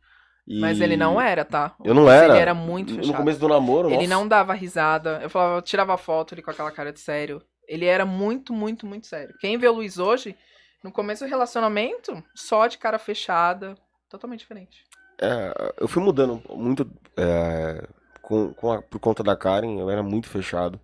E- 0.49 0.59
Mas 0.59 0.81
ele 0.81 0.97
não 0.97 1.21
era, 1.21 1.45
tá? 1.45 1.75
Eu 1.83 1.93
não 1.93 2.09
era. 2.11 2.33
Ele 2.33 2.41
era 2.41 2.53
muito 2.55 2.91
No 2.93 2.97
fechado. 2.99 3.17
começo 3.17 3.39
do 3.39 3.47
namoro, 3.47 3.87
Ele 3.89 3.97
nossa. 3.97 4.07
não 4.09 4.27
dava 4.27 4.53
risada. 4.53 5.19
Eu 5.21 5.29
falava, 5.29 5.57
eu 5.57 5.61
tirava 5.61 5.95
foto 5.97 6.33
ele 6.33 6.41
com 6.41 6.49
aquela 6.51 6.71
cara 6.71 6.91
de 6.91 6.99
sério. 6.99 7.41
Ele 7.67 7.85
era 7.85 8.05
muito, 8.05 8.51
muito, 8.51 8.85
muito 8.85 9.05
sério. 9.05 9.35
Quem 9.39 9.57
vê 9.57 9.67
o 9.67 9.73
Luiz 9.73 9.99
hoje, 9.99 10.35
no 10.83 10.91
começo 10.91 11.23
do 11.23 11.29
relacionamento, 11.29 12.23
só 12.33 12.65
de 12.65 12.77
cara 12.79 12.97
fechada, 12.97 13.75
totalmente 14.09 14.39
diferente. 14.39 14.83
É, 15.21 15.73
eu 15.79 15.87
fui 15.87 16.01
mudando 16.01 16.41
muito 16.49 16.89
é, 17.15 17.87
com, 18.21 18.53
com 18.53 18.71
a- 18.71 18.81
por 18.81 18.99
conta 18.99 19.21
da 19.21 19.35
Karen, 19.35 19.77
eu 19.79 19.89
era 19.89 20.01
muito 20.01 20.27
fechado. 20.27 20.79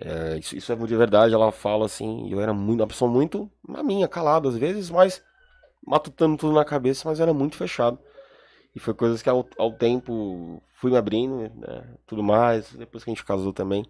É, 0.00 0.38
isso, 0.38 0.56
isso 0.56 0.72
é 0.72 0.76
de 0.76 0.96
verdade, 0.96 1.34
ela 1.34 1.52
fala 1.52 1.84
assim, 1.84 2.32
eu 2.32 2.40
era 2.40 2.54
muito, 2.54 2.80
uma 2.80 2.86
pessoa 2.88 3.10
muito 3.10 3.50
na 3.68 3.82
minha, 3.82 4.08
calada 4.08 4.48
às 4.48 4.56
vezes, 4.56 4.88
mas 4.90 5.22
matutando 5.86 6.36
tudo 6.38 6.54
na 6.54 6.64
cabeça, 6.64 7.08
mas 7.08 7.20
era 7.20 7.34
muito 7.34 7.56
fechado. 7.56 7.98
E 8.74 8.78
foi 8.80 8.94
coisas 8.94 9.20
que 9.22 9.28
ao, 9.28 9.48
ao 9.58 9.72
tempo 9.72 10.62
fui 10.74 10.90
me 10.90 10.96
abrindo, 10.96 11.50
né, 11.56 11.96
tudo 12.06 12.22
mais, 12.22 12.72
depois 12.72 13.02
que 13.02 13.10
a 13.10 13.14
gente 13.14 13.24
casou 13.24 13.52
também. 13.52 13.84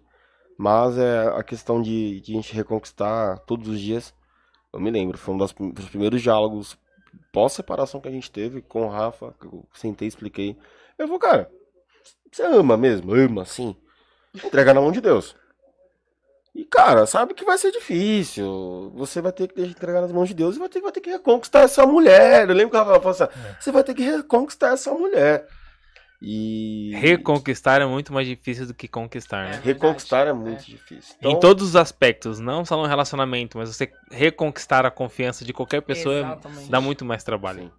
Mas 0.57 0.97
é 0.97 1.27
a 1.27 1.43
questão 1.43 1.81
de, 1.81 2.19
de 2.21 2.33
a 2.33 2.35
gente 2.35 2.53
reconquistar 2.53 3.39
todos 3.39 3.67
os 3.67 3.79
dias, 3.79 4.13
eu 4.73 4.79
me 4.79 4.89
lembro, 4.89 5.17
foi 5.17 5.33
um 5.33 5.37
dos 5.37 5.53
primeiros 5.89 6.21
diálogos 6.21 6.77
pós-separação 7.31 7.99
que 7.99 8.07
a 8.07 8.11
gente 8.11 8.31
teve 8.31 8.61
com 8.61 8.85
o 8.85 8.89
Rafa, 8.89 9.33
que 9.39 9.45
eu 9.45 9.65
sentei 9.73 10.07
e 10.07 10.09
expliquei. 10.09 10.57
Eu 10.97 11.07
falei, 11.07 11.19
cara, 11.19 11.51
você 12.31 12.43
ama 12.43 12.77
mesmo? 12.77 13.13
Ama, 13.13 13.45
sim. 13.45 13.75
Entrega 14.33 14.73
na 14.73 14.81
mão 14.81 14.91
de 14.91 15.01
Deus. 15.01 15.35
E, 16.53 16.65
cara, 16.65 17.05
sabe 17.05 17.33
que 17.33 17.45
vai 17.45 17.57
ser 17.57 17.71
difícil. 17.71 18.91
Você 18.95 19.21
vai 19.21 19.31
ter 19.31 19.47
que 19.47 19.55
deixar 19.55 19.71
entregar 19.71 20.01
nas 20.01 20.11
mãos 20.11 20.27
de 20.27 20.33
Deus 20.33 20.55
e 20.55 20.59
vai 20.59 20.67
ter, 20.67 20.81
vai 20.81 20.91
ter 20.91 20.99
que 20.99 21.09
reconquistar 21.09 21.61
essa 21.61 21.85
mulher. 21.85 22.49
Eu 22.49 22.55
lembro 22.55 22.71
que 22.71 22.77
Rafa 22.77 22.95
falou 22.95 23.09
assim: 23.09 23.27
você 23.59 23.71
vai 23.71 23.83
ter 23.83 23.93
que 23.93 24.03
reconquistar 24.03 24.73
essa 24.73 24.91
mulher. 24.91 25.47
E. 26.21 26.91
Reconquistar 26.95 27.81
é 27.81 27.85
muito 27.85 28.13
mais 28.13 28.27
difícil 28.27 28.67
do 28.67 28.73
que 28.73 28.87
conquistar, 28.87 29.49
né? 29.49 29.55
É. 29.55 29.59
Reconquistar 29.65 30.27
é 30.27 30.33
muito 30.33 30.61
é. 30.61 30.65
difícil. 30.65 31.15
Em 31.21 31.29
Então, 31.29 31.39
todos 31.39 31.69
os 31.69 31.75
aspectos, 31.75 32.37
não 32.39 32.63
só 32.63 32.77
no 32.77 32.85
relacionamento, 32.85 33.57
mas 33.57 33.69
você 33.69 33.91
reconquistar 34.11 34.85
a 34.85 34.91
confiança 34.91 35.43
de 35.43 35.53
qualquer 35.53 35.81
pessoa 35.81 36.19
Exatamente. 36.19 36.69
dá 36.69 36.79
muito 36.81 37.05
mais 37.05 37.23
trabalho. 37.23 37.61
sim. 37.61 37.71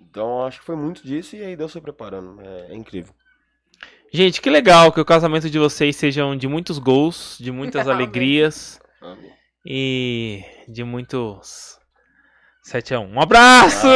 Então, 0.00 0.46
acho 0.46 0.60
que 0.60 0.64
foi 0.64 0.76
muito 0.76 1.02
disso 1.04 1.36
e 1.36 1.42
aí 1.42 1.56
Deus 1.56 1.72
foi 1.72 1.80
preparando. 1.82 2.40
É, 2.40 2.72
é 2.72 2.74
incrível. 2.74 3.12
Gente, 4.12 4.40
que 4.40 4.48
legal 4.48 4.90
que 4.90 5.00
o 5.00 5.04
casamento 5.04 5.50
de 5.50 5.58
vocês 5.58 5.94
sejam 5.94 6.34
de 6.36 6.48
muitos 6.48 6.78
gols, 6.78 7.36
de 7.38 7.52
muitas 7.52 7.82
Amém. 7.82 7.94
alegrias 7.94 8.80
Amém. 9.02 9.30
e 9.66 10.42
de 10.66 10.82
muitos 10.82 11.78
7 12.62 12.94
a 12.94 13.00
1. 13.00 13.12
Um 13.12 13.20
abraço! 13.20 13.86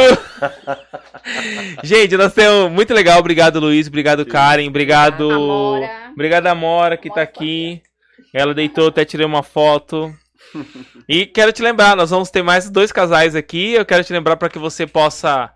Gente, 1.83 2.15
nós 2.15 2.33
temos 2.33 2.71
muito 2.71 2.93
legal. 2.93 3.19
Obrigado, 3.19 3.59
Luiz. 3.59 3.87
Obrigado, 3.87 4.25
Karen. 4.25 4.67
Obrigado. 4.67 5.31
Amora. 5.31 6.11
Obrigado, 6.11 6.47
Amora, 6.47 6.97
que 6.97 7.09
tá 7.09 7.21
aqui. 7.21 7.81
Ela 8.33 8.53
deitou, 8.53 8.87
até 8.87 9.05
tirei 9.05 9.25
uma 9.25 9.43
foto. 9.43 10.13
E 11.07 11.25
quero 11.25 11.51
te 11.51 11.61
lembrar, 11.61 11.95
nós 11.95 12.11
vamos 12.11 12.29
ter 12.29 12.43
mais 12.43 12.69
dois 12.69 12.91
casais 12.91 13.35
aqui. 13.35 13.73
Eu 13.73 13.85
quero 13.85 14.03
te 14.03 14.13
lembrar 14.13 14.37
para 14.37 14.49
que 14.49 14.59
você 14.59 14.85
possa 14.85 15.51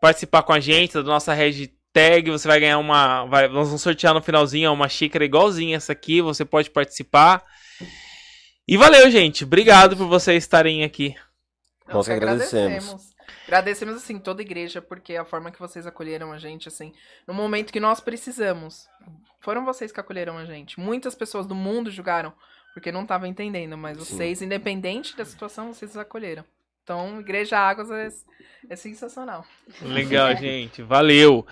participar 0.00 0.42
com 0.42 0.52
a 0.52 0.60
gente 0.60 0.94
da 0.94 1.02
nossa 1.02 1.32
hashtag. 1.92 2.30
Você 2.30 2.48
vai 2.48 2.58
ganhar 2.58 2.78
uma. 2.78 3.24
vai- 3.26 3.48
nós 3.48 3.68
vamos 3.68 3.82
sortear 3.82 4.14
no 4.14 4.22
finalzinho 4.22 4.72
uma 4.72 4.88
xícara 4.88 5.24
igualzinha 5.24 5.76
essa 5.76 5.92
aqui. 5.92 6.20
Você 6.22 6.44
pode 6.44 6.70
participar. 6.70 7.44
E 8.66 8.76
valeu, 8.76 9.10
gente. 9.10 9.44
Obrigado 9.44 9.96
por 9.96 10.06
vocês 10.06 10.42
estarem 10.42 10.84
aqui. 10.84 11.14
Nós 11.86 12.06
que 12.06 12.12
agradecemos. 12.12 13.12
Agradecemos, 13.46 13.96
assim, 13.96 14.18
toda 14.18 14.40
a 14.40 14.44
igreja, 14.44 14.80
porque 14.80 15.16
a 15.16 15.24
forma 15.24 15.50
que 15.50 15.58
vocês 15.58 15.86
acolheram 15.86 16.32
a 16.32 16.38
gente, 16.38 16.68
assim, 16.68 16.92
no 17.26 17.34
momento 17.34 17.72
que 17.72 17.80
nós 17.80 18.00
precisamos. 18.00 18.86
Foram 19.40 19.64
vocês 19.64 19.90
que 19.92 20.00
acolheram 20.00 20.38
a 20.38 20.44
gente. 20.44 20.78
Muitas 20.78 21.14
pessoas 21.14 21.46
do 21.46 21.54
mundo 21.54 21.90
julgaram, 21.90 22.32
porque 22.72 22.92
não 22.92 23.02
estavam 23.02 23.26
entendendo, 23.26 23.76
mas 23.76 23.98
Sim. 23.98 24.04
vocês, 24.16 24.42
independente 24.42 25.16
da 25.16 25.24
situação, 25.24 25.74
vocês 25.74 25.96
acolheram. 25.96 26.44
Então, 26.84 27.20
Igreja 27.20 27.56
Águas 27.56 27.88
é, 27.92 28.08
é 28.68 28.74
sensacional. 28.74 29.44
Legal, 29.80 30.34
gente. 30.36 30.82
Valeu. 30.82 31.46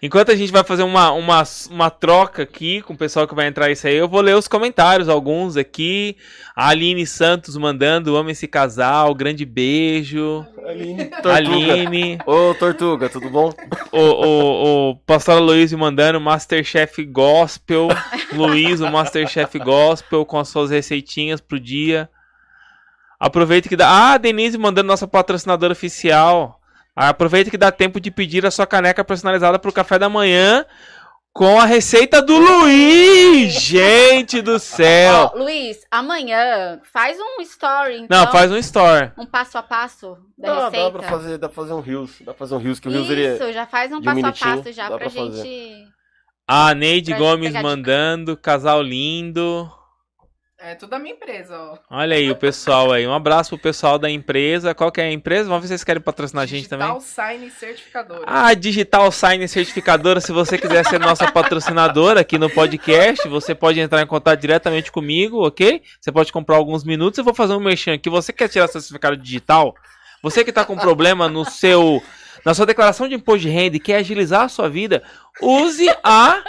Enquanto 0.00 0.30
a 0.30 0.34
gente 0.34 0.50
vai 0.50 0.64
fazer 0.64 0.82
uma, 0.82 1.12
uma, 1.12 1.42
uma 1.70 1.90
troca 1.90 2.44
aqui 2.44 2.80
com 2.80 2.94
o 2.94 2.96
pessoal 2.96 3.28
que 3.28 3.34
vai 3.34 3.46
entrar 3.46 3.70
isso 3.70 3.86
aí, 3.86 3.94
eu 3.94 4.08
vou 4.08 4.22
ler 4.22 4.34
os 4.34 4.48
comentários, 4.48 5.06
alguns 5.06 5.58
aqui. 5.58 6.16
A 6.56 6.68
Aline 6.68 7.06
Santos 7.06 7.58
mandando, 7.58 8.16
amo 8.16 8.30
esse 8.30 8.48
casal, 8.48 9.14
grande 9.14 9.44
beijo. 9.44 10.46
Aline. 10.64 11.10
Tortuga. 11.10 11.34
Aline. 11.74 12.18
Ô, 12.24 12.54
Tortuga, 12.54 13.10
tudo 13.10 13.28
bom? 13.28 13.52
O, 13.92 13.98
o, 13.98 14.90
o 14.92 14.96
pastor 14.96 15.42
Luiz 15.42 15.70
mandando 15.74 16.18
Masterchef 16.18 17.04
Gospel. 17.04 17.88
Luiz, 18.32 18.80
o 18.80 18.90
Masterchef 18.90 19.58
Gospel 19.58 20.24
com 20.24 20.38
as 20.38 20.48
suas 20.48 20.70
receitinhas 20.70 21.38
pro 21.38 21.60
dia. 21.60 22.08
Aproveita 23.20 23.68
que 23.68 23.76
dá. 23.76 23.86
Ah, 23.86 24.12
a 24.14 24.18
Denise 24.18 24.56
mandando 24.56 24.88
nossa 24.88 25.06
patrocinadora 25.06 25.72
oficial. 25.74 26.58
Aproveita 26.96 27.50
que 27.50 27.58
dá 27.58 27.70
tempo 27.70 28.00
de 28.00 28.10
pedir 28.10 28.46
a 28.46 28.50
sua 28.50 28.66
caneca 28.66 29.04
personalizada 29.04 29.58
pro 29.58 29.72
café 29.72 29.98
da 29.98 30.08
manhã 30.08 30.64
com 31.32 31.60
a 31.60 31.64
receita 31.64 32.20
do 32.20 32.34
Gente 33.48 34.42
do 34.42 34.58
céu! 34.58 35.30
Ó, 35.34 35.38
Luiz, 35.38 35.78
amanhã 35.90 36.80
faz 36.92 37.16
um 37.20 37.40
story, 37.42 38.00
então. 38.00 38.18
Não, 38.24 38.32
faz 38.32 38.50
um 38.50 38.56
store. 38.56 39.12
Um 39.16 39.26
passo 39.26 39.56
a 39.58 39.62
passo 39.62 40.16
da 40.36 40.54
Dá, 40.54 40.64
receita. 40.64 40.84
dá 40.84 40.90
pra 40.98 41.08
fazer, 41.08 41.38
dá 41.38 41.48
pra 41.48 41.54
fazer 41.62 41.72
um 41.74 41.80
Reels. 41.80 42.10
Dá 42.20 42.24
pra 42.32 42.34
fazer 42.34 42.54
um 42.54 42.58
Reels, 42.58 42.80
que 42.80 42.88
o 42.88 42.90
Reels 42.90 43.08
ele 43.10 43.24
é- 43.26 43.34
Isso, 43.34 43.52
já 43.52 43.66
faz 43.66 43.92
um 43.92 43.96
um 43.98 44.02
passo 44.02 44.26
a 44.26 44.32
passo 44.32 44.72
já 44.72 44.88
dá 44.88 44.96
pra, 44.98 44.98
pra 44.98 45.10
fazer. 45.10 45.42
gente. 45.42 45.88
A 46.48 46.74
Neide 46.74 47.10
Pra 47.12 47.18
Gomes 47.20 47.52
mandando, 47.62 48.36
casal 48.36 48.82
lindo. 48.82 49.70
É 50.62 50.74
tudo 50.74 50.90
da 50.90 50.98
minha 50.98 51.14
empresa, 51.14 51.56
ó. 51.58 51.78
Olha 51.88 52.14
aí 52.14 52.30
o 52.30 52.36
pessoal 52.36 52.92
aí. 52.92 53.06
Um 53.06 53.14
abraço 53.14 53.48
pro 53.48 53.58
pessoal 53.58 53.98
da 53.98 54.10
empresa. 54.10 54.74
Qual 54.74 54.92
que 54.92 55.00
é 55.00 55.04
a 55.04 55.10
empresa? 55.10 55.48
Vamos 55.48 55.62
ver 55.62 55.68
se 55.68 55.70
vocês 55.70 55.84
querem 55.84 56.02
patrocinar 56.02 56.44
a 56.44 56.46
gente 56.46 56.68
também. 56.68 56.86
Digital 56.86 57.00
Sign 57.00 57.50
Certificadora. 57.50 58.24
Ah, 58.26 58.52
Digital 58.52 59.10
Sign 59.10 59.48
Certificadora, 59.48 60.20
se 60.20 60.32
você 60.32 60.58
quiser 60.58 60.84
ser 60.84 61.00
nossa 61.00 61.32
patrocinadora 61.32 62.20
aqui 62.20 62.36
no 62.36 62.50
podcast, 62.50 63.26
você 63.26 63.54
pode 63.54 63.80
entrar 63.80 64.02
em 64.02 64.06
contato 64.06 64.38
diretamente 64.38 64.92
comigo, 64.92 65.46
ok? 65.46 65.82
Você 65.98 66.12
pode 66.12 66.30
comprar 66.30 66.56
alguns 66.56 66.84
minutos. 66.84 67.16
Eu 67.16 67.24
vou 67.24 67.32
fazer 67.32 67.54
um 67.54 67.60
merchan 67.60 67.94
aqui. 67.94 68.10
Você 68.10 68.30
quer 68.30 68.48
tirar 68.48 68.68
certificado 68.68 69.16
digital? 69.16 69.74
Você 70.22 70.44
que 70.44 70.50
está 70.50 70.62
com 70.66 70.76
problema 70.76 71.26
no 71.26 71.42
seu 71.42 72.02
na 72.44 72.52
sua 72.52 72.66
declaração 72.66 73.08
de 73.08 73.14
imposto 73.14 73.40
de 73.40 73.48
renda 73.48 73.76
e 73.76 73.80
quer 73.80 73.96
agilizar 73.96 74.42
a 74.42 74.48
sua 74.48 74.68
vida, 74.68 75.02
use 75.40 75.88
a 76.04 76.42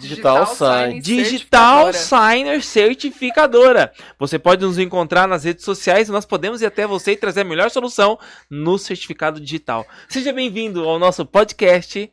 Digital 0.00 0.46
Sign. 0.46 1.00
Digital 1.00 1.92
Certificadora. 1.92 1.92
Signer 1.92 2.62
Certificadora. 2.62 3.92
Você 4.18 4.38
pode 4.38 4.64
nos 4.64 4.78
encontrar 4.78 5.26
nas 5.26 5.44
redes 5.44 5.64
sociais 5.64 6.08
e 6.08 6.12
nós 6.12 6.24
podemos 6.24 6.62
ir 6.62 6.66
até 6.66 6.86
você 6.86 7.12
e 7.12 7.16
trazer 7.16 7.40
a 7.42 7.44
melhor 7.44 7.70
solução 7.70 8.18
no 8.50 8.78
certificado 8.78 9.40
digital. 9.40 9.86
Seja 10.08 10.32
bem-vindo 10.32 10.88
ao 10.88 10.98
nosso 10.98 11.26
podcast. 11.26 12.10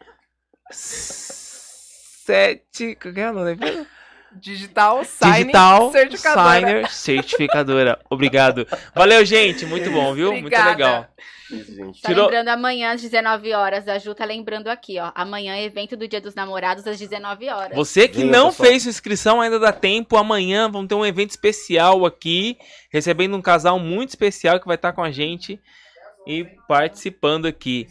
Sete. 2.26 2.96
Qual 2.96 3.14
é 3.16 3.32
o 3.32 3.34
nome? 3.34 3.58
Digital 4.36 5.04
Sign 5.06 5.44
Digital 5.46 5.92
Certificadora. 5.92 6.54
Signer 6.60 6.92
Certificadora. 6.92 8.00
Obrigado. 8.10 8.68
Valeu, 8.94 9.24
gente. 9.24 9.66
Muito 9.66 9.90
bom, 9.92 10.14
viu? 10.14 10.32
Muito 10.32 10.46
Obrigada. 10.46 10.70
legal. 10.72 11.08
Gente. 11.50 12.02
Tá 12.02 12.10
Tirou- 12.10 12.26
lembrando 12.26 12.48
amanhã 12.50 12.92
às 12.94 13.02
19 13.02 13.54
horas. 13.54 13.88
A 13.88 13.98
Ju 14.00 14.16
tá 14.16 14.26
lembrando 14.26 14.68
aqui, 14.68 15.00
ó. 15.00 15.12
Amanhã, 15.14 15.56
evento 15.58 15.96
do 15.96 16.08
Dia 16.08 16.20
dos 16.20 16.34
Namorados 16.34 16.86
às 16.88 16.98
19 16.98 17.48
horas. 17.50 17.76
Você 17.76 18.08
que 18.08 18.24
não 18.24 18.50
pessoal. 18.50 18.68
fez 18.70 18.84
sua 18.84 18.90
inscrição, 18.90 19.42
ainda 19.42 19.60
dá 19.60 19.72
tempo. 19.72 20.18
Amanhã 20.18 20.70
vamos 20.70 20.88
ter 20.88 20.96
um 20.96 21.06
evento 21.06 21.30
especial 21.32 22.06
aqui, 22.06 22.58
recebendo 22.92 23.36
um 23.38 23.42
casal 23.42 23.78
muito 23.78 24.10
especial 24.10 24.60
que 24.60 24.66
vai 24.66 24.76
estar 24.76 24.94
com 24.94 25.04
a 25.04 25.12
gente 25.12 25.60
e 26.26 26.44
participando 26.68 27.46
aqui. 27.46 27.88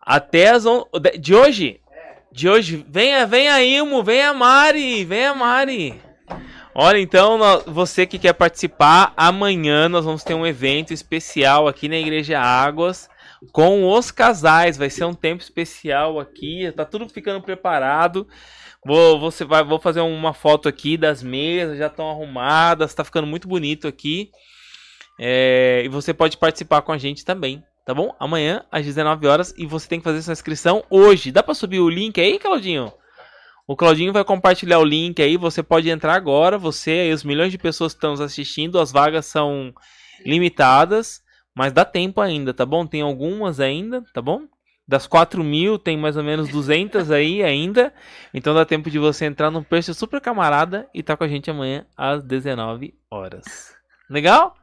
Até 0.00 0.50
as 0.50 0.64
on... 0.66 0.84
de- 1.00 1.18
de 1.18 1.34
hoje, 1.34 1.80
de 2.32 2.48
hoje, 2.48 2.84
venha, 2.88 3.26
venha 3.26 3.62
Ilmo, 3.62 4.02
venha 4.02 4.32
Mari, 4.32 5.04
venha 5.04 5.34
Mari. 5.34 6.00
Olha, 6.82 6.98
então, 6.98 7.38
você 7.66 8.06
que 8.06 8.18
quer 8.18 8.32
participar, 8.32 9.12
amanhã 9.14 9.86
nós 9.86 10.02
vamos 10.02 10.24
ter 10.24 10.32
um 10.32 10.46
evento 10.46 10.94
especial 10.94 11.68
aqui 11.68 11.90
na 11.90 11.98
Igreja 11.98 12.40
Águas 12.40 13.06
com 13.52 13.86
os 13.86 14.10
casais. 14.10 14.78
Vai 14.78 14.88
ser 14.88 15.04
um 15.04 15.12
tempo 15.12 15.42
especial 15.42 16.18
aqui, 16.18 16.72
tá 16.74 16.86
tudo 16.86 17.06
ficando 17.06 17.42
preparado. 17.42 18.26
Vou, 18.82 19.20
você 19.20 19.44
vai, 19.44 19.62
vou 19.62 19.78
fazer 19.78 20.00
uma 20.00 20.32
foto 20.32 20.70
aqui 20.70 20.96
das 20.96 21.22
mesas, 21.22 21.76
já 21.76 21.88
estão 21.88 22.08
arrumadas, 22.08 22.94
tá 22.94 23.04
ficando 23.04 23.26
muito 23.26 23.46
bonito 23.46 23.86
aqui. 23.86 24.30
É, 25.20 25.82
e 25.84 25.88
você 25.90 26.14
pode 26.14 26.38
participar 26.38 26.80
com 26.80 26.92
a 26.92 26.96
gente 26.96 27.26
também, 27.26 27.62
tá 27.84 27.92
bom? 27.92 28.16
Amanhã 28.18 28.64
às 28.72 28.86
19 28.86 29.26
horas 29.26 29.52
e 29.58 29.66
você 29.66 29.86
tem 29.86 29.98
que 30.00 30.04
fazer 30.04 30.22
sua 30.22 30.32
inscrição 30.32 30.82
hoje. 30.88 31.30
Dá 31.30 31.42
pra 31.42 31.52
subir 31.52 31.80
o 31.80 31.90
link 31.90 32.18
aí, 32.18 32.38
Claudinho? 32.38 32.90
O 33.70 33.76
Claudinho 33.76 34.12
vai 34.12 34.24
compartilhar 34.24 34.80
o 34.80 34.84
link 34.84 35.22
aí, 35.22 35.36
você 35.36 35.62
pode 35.62 35.88
entrar 35.88 36.14
agora, 36.14 36.58
você 36.58 37.08
e 37.08 37.12
os 37.12 37.22
milhões 37.22 37.52
de 37.52 37.56
pessoas 37.56 37.92
que 37.92 37.98
estão 37.98 38.10
nos 38.10 38.20
assistindo, 38.20 38.80
as 38.80 38.90
vagas 38.90 39.26
são 39.26 39.72
limitadas, 40.26 41.22
mas 41.54 41.72
dá 41.72 41.84
tempo 41.84 42.20
ainda, 42.20 42.52
tá 42.52 42.66
bom? 42.66 42.84
Tem 42.84 43.00
algumas 43.00 43.60
ainda, 43.60 44.02
tá 44.12 44.20
bom? 44.20 44.42
Das 44.88 45.06
4 45.06 45.44
mil, 45.44 45.78
tem 45.78 45.96
mais 45.96 46.16
ou 46.16 46.24
menos 46.24 46.48
200 46.48 47.12
aí 47.12 47.44
ainda, 47.44 47.94
então 48.34 48.52
dá 48.52 48.64
tempo 48.64 48.90
de 48.90 48.98
você 48.98 49.24
entrar 49.24 49.52
num 49.52 49.62
preço 49.62 49.94
super 49.94 50.20
camarada 50.20 50.88
e 50.92 51.00
tá 51.00 51.16
com 51.16 51.22
a 51.22 51.28
gente 51.28 51.48
amanhã 51.48 51.86
às 51.96 52.24
19 52.24 52.92
horas. 53.08 53.72
Legal? 54.10 54.56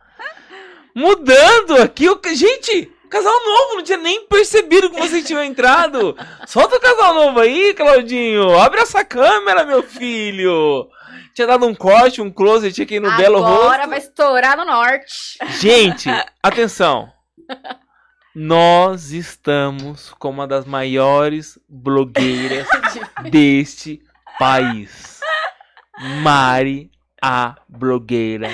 Mudando 0.93 1.77
aqui, 1.81 2.09
o... 2.09 2.19
gente, 2.35 2.91
casal 3.07 3.33
novo, 3.45 3.75
não 3.75 3.83
tinha 3.83 3.97
nem 3.97 4.25
percebido 4.27 4.89
que 4.89 4.99
vocês 4.99 5.25
tinham 5.25 5.43
entrado. 5.43 6.15
Solta 6.45 6.77
o 6.77 6.79
casal 6.79 7.13
novo 7.13 7.39
aí, 7.39 7.73
Claudinho. 7.73 8.57
Abre 8.59 8.81
essa 8.81 9.03
câmera, 9.03 9.65
meu 9.65 9.83
filho. 9.83 10.89
Tinha 11.33 11.47
dado 11.47 11.65
um 11.65 11.75
corte, 11.75 12.21
um 12.21 12.31
close 12.31 12.67
aqui 12.81 12.99
no 12.99 13.15
belo 13.15 13.39
rosto. 13.39 13.65
Agora 13.65 13.87
vai 13.87 13.99
estourar 13.99 14.57
no 14.57 14.65
norte. 14.65 15.37
Gente, 15.59 16.09
atenção. 16.41 17.11
Nós 18.35 19.11
estamos 19.11 20.11
com 20.19 20.29
uma 20.29 20.47
das 20.47 20.65
maiores 20.65 21.59
blogueiras 21.67 22.67
deste 23.31 24.01
país. 24.37 25.19
Mari, 26.21 26.91
a 27.21 27.55
blogueira 27.67 28.49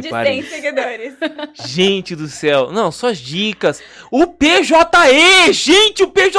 de, 0.00 0.08
Paris. 0.08 0.48
seguidores. 0.48 1.14
Gente 1.54 2.16
do 2.16 2.28
céu. 2.28 2.72
Não, 2.72 2.90
só 2.90 3.08
as 3.08 3.18
dicas. 3.18 3.82
O 4.10 4.26
PJE! 4.26 5.52
Gente, 5.52 6.02
o 6.02 6.08
PJE! 6.08 6.38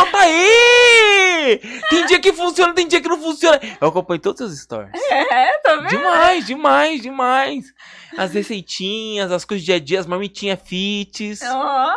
Tem 1.89 2.05
dia 2.05 2.19
que 2.19 2.33
funciona, 2.33 2.73
tem 2.73 2.87
dia 2.87 3.01
que 3.01 3.07
não 3.07 3.19
funciona. 3.19 3.59
Eu 3.79 3.87
acompanho 3.87 4.19
todos 4.19 4.41
os 4.41 4.59
stories. 4.59 4.91
É, 5.09 5.57
tá 5.59 5.75
vendo? 5.75 5.89
Demais, 5.89 6.45
demais, 6.45 7.01
demais. 7.01 7.73
As 8.17 8.31
receitinhas, 8.33 9.31
as 9.31 9.43
coisas 9.45 9.63
do 9.63 9.65
dia 9.65 9.75
a 9.75 9.79
dia, 9.79 9.99
as 9.99 10.05
marmitinhas 10.05 10.59
fits. 10.61 11.41
Ó. 11.43 11.91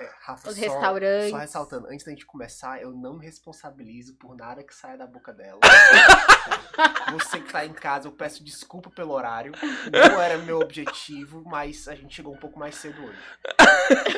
É, 0.00 0.10
Rafa, 0.22 0.48
Os 0.50 0.54
só- 0.56 0.60
restaurantes. 0.60 1.30
Só 1.30 1.36
ressaltando, 1.38 1.86
antes 1.88 2.04
da 2.04 2.10
gente 2.12 2.26
começar, 2.26 2.80
eu 2.80 2.92
não 2.92 3.18
me 3.18 3.24
responsabilizo 3.24 4.14
por 4.16 4.36
nada 4.36 4.62
que 4.62 4.74
saia 4.74 4.96
da 4.98 5.06
boca 5.06 5.32
dela. 5.32 5.60
Você 7.12 7.40
que 7.40 7.52
tá 7.52 7.64
em 7.66 7.72
casa, 7.72 8.08
eu 8.08 8.12
peço 8.12 8.42
desculpa 8.42 8.90
pelo 8.90 9.12
horário. 9.12 9.52
Não 9.92 10.20
era 10.20 10.38
meu 10.38 10.60
objetivo, 10.60 11.42
mas 11.44 11.86
a 11.88 11.94
gente 11.94 12.14
chegou 12.14 12.32
um 12.34 12.38
pouco 12.38 12.58
mais 12.58 12.74
cedo 12.76 13.02
hoje. 13.04 13.18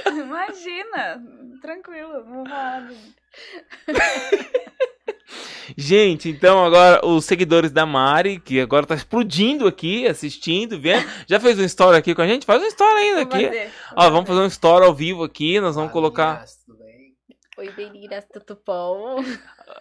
Imagina, 0.06 1.22
tranquilo, 1.60 2.24
não 2.24 2.34
vou 2.36 2.46
falar. 2.46 2.88
Gente, 5.76 6.28
então 6.28 6.64
agora 6.64 7.04
os 7.06 7.24
seguidores 7.24 7.70
da 7.70 7.86
Mari, 7.86 8.38
que 8.40 8.60
agora 8.60 8.84
tá 8.86 8.94
explodindo 8.94 9.66
aqui, 9.66 10.06
assistindo, 10.06 10.78
vendo. 10.78 11.06
Já 11.28 11.38
fez 11.40 11.58
um 11.58 11.64
story 11.64 11.96
aqui 11.96 12.14
com 12.14 12.22
a 12.22 12.26
gente? 12.26 12.44
Faz 12.46 12.62
um 12.62 12.66
story 12.66 12.98
ainda 13.00 13.24
Vou 13.24 13.34
aqui. 13.34 13.46
fazer. 13.46 13.70
Ó, 13.96 14.10
vamos 14.10 14.28
fazer 14.28 14.40
um 14.40 14.46
story 14.46 14.84
ao 14.86 14.94
vivo 14.94 15.22
aqui, 15.24 15.60
nós 15.60 15.74
vamos 15.76 15.92
colocar. 15.92 16.32
Meninas, 16.32 16.56
tudo 16.66 16.78
bem? 16.78 16.92
Oi, 17.58 17.72
meninas, 17.76 18.24
tudo 18.32 18.58
bom? 18.66 19.24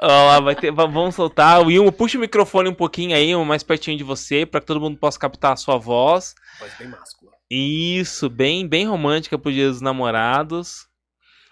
Ó 0.01 0.07
lá, 0.07 0.39
vai 0.39 0.55
ter, 0.55 0.71
va- 0.71 0.85
vamos 0.85 1.15
soltar. 1.15 1.65
O 1.65 1.71
Ilmo, 1.71 1.91
puxa 1.91 2.17
o 2.17 2.21
microfone 2.21 2.69
um 2.69 2.73
pouquinho 2.73 3.15
aí, 3.15 3.35
um 3.35 3.43
mais 3.43 3.63
pertinho 3.63 3.97
de 3.97 4.03
você, 4.03 4.45
pra 4.45 4.61
que 4.61 4.67
todo 4.67 4.79
mundo 4.79 4.97
possa 4.97 5.19
captar 5.19 5.53
a 5.53 5.57
sua 5.57 5.77
voz. 5.77 6.35
Voz 6.59 6.71
bem 6.77 6.87
máscula. 6.89 7.31
Isso, 7.49 8.29
bem, 8.29 8.65
bem 8.67 8.85
romântica 8.87 9.37
pro 9.37 9.51
Dia 9.51 9.67
dos 9.67 9.81
Namorados. 9.81 10.85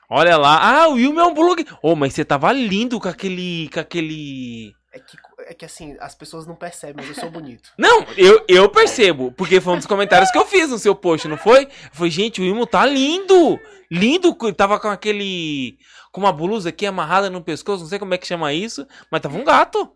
Olha 0.10 0.36
lá. 0.38 0.60
Ah, 0.60 0.88
o 0.88 0.94
Wilma 0.94 1.22
é 1.22 1.26
um 1.26 1.34
blog. 1.34 1.66
Ô, 1.84 1.96
mas 1.96 2.14
você 2.14 2.26
tava 2.26 2.52
lindo 2.52 3.00
com 3.00 3.08
aquele. 3.08 3.70
com 3.70 3.80
aquele. 3.80 4.74
É 4.92 5.00
que, 5.00 5.18
é 5.42 5.54
que 5.54 5.66
assim, 5.66 5.96
as 6.00 6.16
pessoas 6.16 6.48
não 6.48 6.56
percebem, 6.56 6.96
mas 6.98 7.10
eu 7.10 7.22
sou 7.22 7.30
bonito. 7.30 7.70
Não, 7.78 8.04
eu, 8.18 8.44
eu 8.48 8.68
percebo, 8.68 9.32
porque 9.32 9.62
foi 9.62 9.74
um 9.74 9.78
dos 9.78 9.86
comentários 9.86 10.32
que 10.32 10.38
eu 10.38 10.46
fiz 10.48 10.72
no 10.72 10.80
seu 10.80 10.96
post, 10.96 11.28
não 11.28 11.38
foi? 11.38 11.68
Foi, 11.92 12.10
gente, 12.10 12.42
o 12.42 12.44
Wilmo 12.44 12.66
tá 12.66 12.88
lindo! 12.88 13.60
Lindo! 13.92 14.36
Tava 14.54 14.80
com 14.80 14.88
aquele. 14.88 15.78
com 16.12 16.22
uma 16.22 16.34
blusa 16.34 16.70
aqui 16.70 16.88
amarrada 16.88 17.30
no 17.30 17.44
pescoço, 17.44 17.84
não 17.84 17.90
sei 17.90 18.00
como 18.00 18.16
é 18.16 18.18
que 18.18 18.26
chama 18.26 18.52
isso, 18.52 18.88
mas 19.12 19.22
tava 19.22 19.38
um 19.38 19.44
gato. 19.44 19.94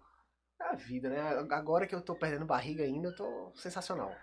É 0.61 0.74
a 0.74 0.76
vida, 0.76 1.09
né? 1.09 1.43
Agora 1.49 1.88
que 1.88 1.95
eu 1.95 2.01
tô 2.01 2.14
perdendo 2.14 2.45
barriga 2.45 2.84
ainda, 2.84 3.07
eu 3.07 3.16
tô 3.16 3.51
sensacional. 3.55 4.14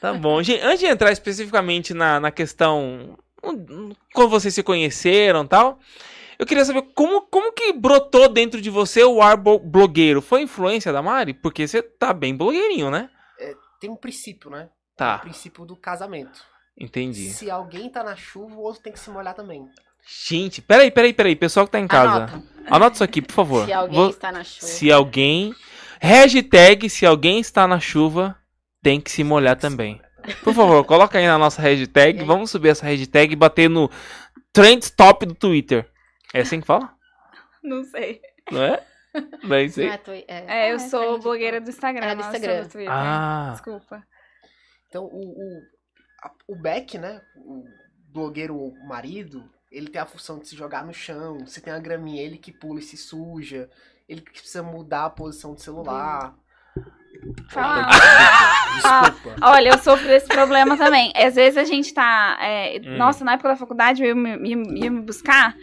Tá 0.00 0.12
bom. 0.12 0.42
Gente, 0.42 0.62
antes 0.62 0.80
de 0.80 0.86
entrar 0.86 1.12
especificamente 1.12 1.94
na, 1.94 2.20
na 2.20 2.30
questão. 2.30 3.18
Como 3.40 4.28
vocês 4.28 4.54
se 4.54 4.62
conheceram 4.62 5.44
e 5.44 5.48
tal. 5.48 5.78
Eu 6.38 6.46
queria 6.46 6.64
saber 6.64 6.82
como, 6.94 7.22
como 7.22 7.52
que 7.52 7.72
brotou 7.72 8.28
dentro 8.28 8.60
de 8.62 8.70
você 8.70 9.04
o 9.04 9.20
ar 9.20 9.36
blogueiro? 9.36 10.22
Foi 10.22 10.40
influência 10.42 10.92
da 10.92 11.02
Mari? 11.02 11.34
Porque 11.34 11.68
você 11.68 11.82
tá 11.82 12.12
bem 12.14 12.34
blogueirinho, 12.34 12.90
né? 12.90 13.10
Tem 13.80 13.90
um 13.90 13.96
princípio, 13.96 14.50
né? 14.50 14.68
O 14.94 14.96
Tá, 14.96 15.18
princípio 15.18 15.64
do 15.64 15.74
casamento. 15.76 16.40
entendi. 16.78 17.30
Se 17.30 17.50
alguém 17.50 17.88
tá 17.90 18.02
na 18.04 18.14
chuva, 18.16 18.54
o 18.54 18.60
outro 18.62 18.82
tem 18.82 18.92
que 18.92 18.98
se 19.00 19.10
molhar 19.10 19.34
também. 19.34 19.66
Gente, 20.06 20.60
peraí, 20.62 20.90
peraí, 20.90 21.12
peraí. 21.12 21.36
Pessoal 21.36 21.66
que 21.66 21.72
tá 21.72 21.78
em 21.80 21.86
casa. 21.86 22.16
Anota. 22.24 22.42
Anota 22.70 22.94
isso 22.94 23.04
aqui, 23.04 23.20
por 23.22 23.32
favor. 23.34 23.64
Se 23.66 23.72
alguém 23.72 23.96
Vou- 23.98 24.10
está 24.10 24.32
na 24.32 24.42
chuva. 24.44 24.66
se 24.66 24.90
alguém. 24.92 25.54
Hashtag 26.00 26.88
se 26.88 27.04
alguém 27.04 27.38
está 27.40 27.66
na 27.66 27.78
chuva, 27.78 28.36
tem 28.82 28.98
que 29.00 29.10
se 29.10 29.22
molhar 29.22 29.56
também. 29.56 30.00
Por 30.42 30.54
favor, 30.54 30.84
coloca 30.84 31.18
aí 31.18 31.26
na 31.26 31.38
nossa 31.38 31.60
hashtag. 31.62 32.24
Vamos 32.24 32.50
subir 32.50 32.68
essa 32.70 32.86
hashtag 32.86 33.32
e 33.32 33.36
bater 33.36 33.68
no 33.68 33.90
Trend 34.52 34.90
Top 34.96 35.24
do 35.26 35.34
Twitter. 35.34 35.88
É 36.34 36.40
assim 36.40 36.60
que 36.60 36.66
fala? 36.66 36.94
Não 37.62 37.82
sei. 37.84 38.20
Não 38.50 38.62
é? 38.62 38.86
Não 39.42 39.56
é 39.56 39.64
isso 39.64 39.80
Não 39.80 39.86
aí? 39.90 40.24
é 40.28 40.34
é. 40.34 40.68
É, 40.68 40.72
eu 40.72 40.76
Ah, 40.76 40.78
sou 40.78 41.00
Instagram. 41.00 41.18
blogueira 41.22 41.60
do 41.60 41.68
Instagram. 41.70 42.06
É 42.06 42.14
do 42.14 42.18
não, 42.20 42.24
eu 42.26 42.30
sou 42.30 42.34
Instagram. 42.40 42.62
do 42.62 42.68
Twitter. 42.70 42.92
Ah. 42.92 43.48
Desculpa. 43.52 44.02
Então, 44.88 45.04
o, 45.04 45.08
o, 45.18 45.60
a- 46.22 46.32
o 46.48 46.56
Beck, 46.56 46.98
né? 46.98 47.20
O 47.36 47.64
blogueiro 48.12 48.56
ou 48.56 48.72
marido, 48.86 49.48
ele 49.70 49.88
tem 49.88 50.00
a 50.00 50.06
função 50.06 50.38
de 50.38 50.48
se 50.48 50.56
jogar 50.56 50.84
no 50.84 50.92
chão. 50.94 51.44
Se 51.46 51.60
tem 51.60 51.72
uma 51.72 51.80
graminha, 51.80 52.22
ele 52.22 52.38
que 52.38 52.52
pula 52.52 52.80
e 52.80 52.82
se 52.82 52.96
suja. 52.96 53.68
Ele 54.08 54.20
que 54.20 54.30
precisa 54.32 54.62
mudar 54.62 55.04
a 55.06 55.10
posição 55.10 55.54
do 55.54 55.60
celular. 55.60 56.34
Fala. 57.48 57.86
Desculpa. 58.74 59.36
Olha, 59.42 59.68
eu 59.70 59.78
sofro 59.78 60.06
desse 60.06 60.26
problema 60.28 60.76
também. 60.76 61.12
Às 61.14 61.34
vezes 61.34 61.56
a 61.58 61.64
gente 61.64 61.92
tá. 61.92 62.38
é, 62.40 62.80
Hum. 62.84 62.96
Nossa, 62.96 63.24
na 63.24 63.32
época 63.34 63.50
da 63.50 63.56
faculdade 63.56 64.02
eu 64.02 64.08
ia, 64.08 64.14
me- 64.14 64.48
ia- 64.48 64.84
ia 64.84 64.90
me 64.90 65.00
buscar. 65.02 65.54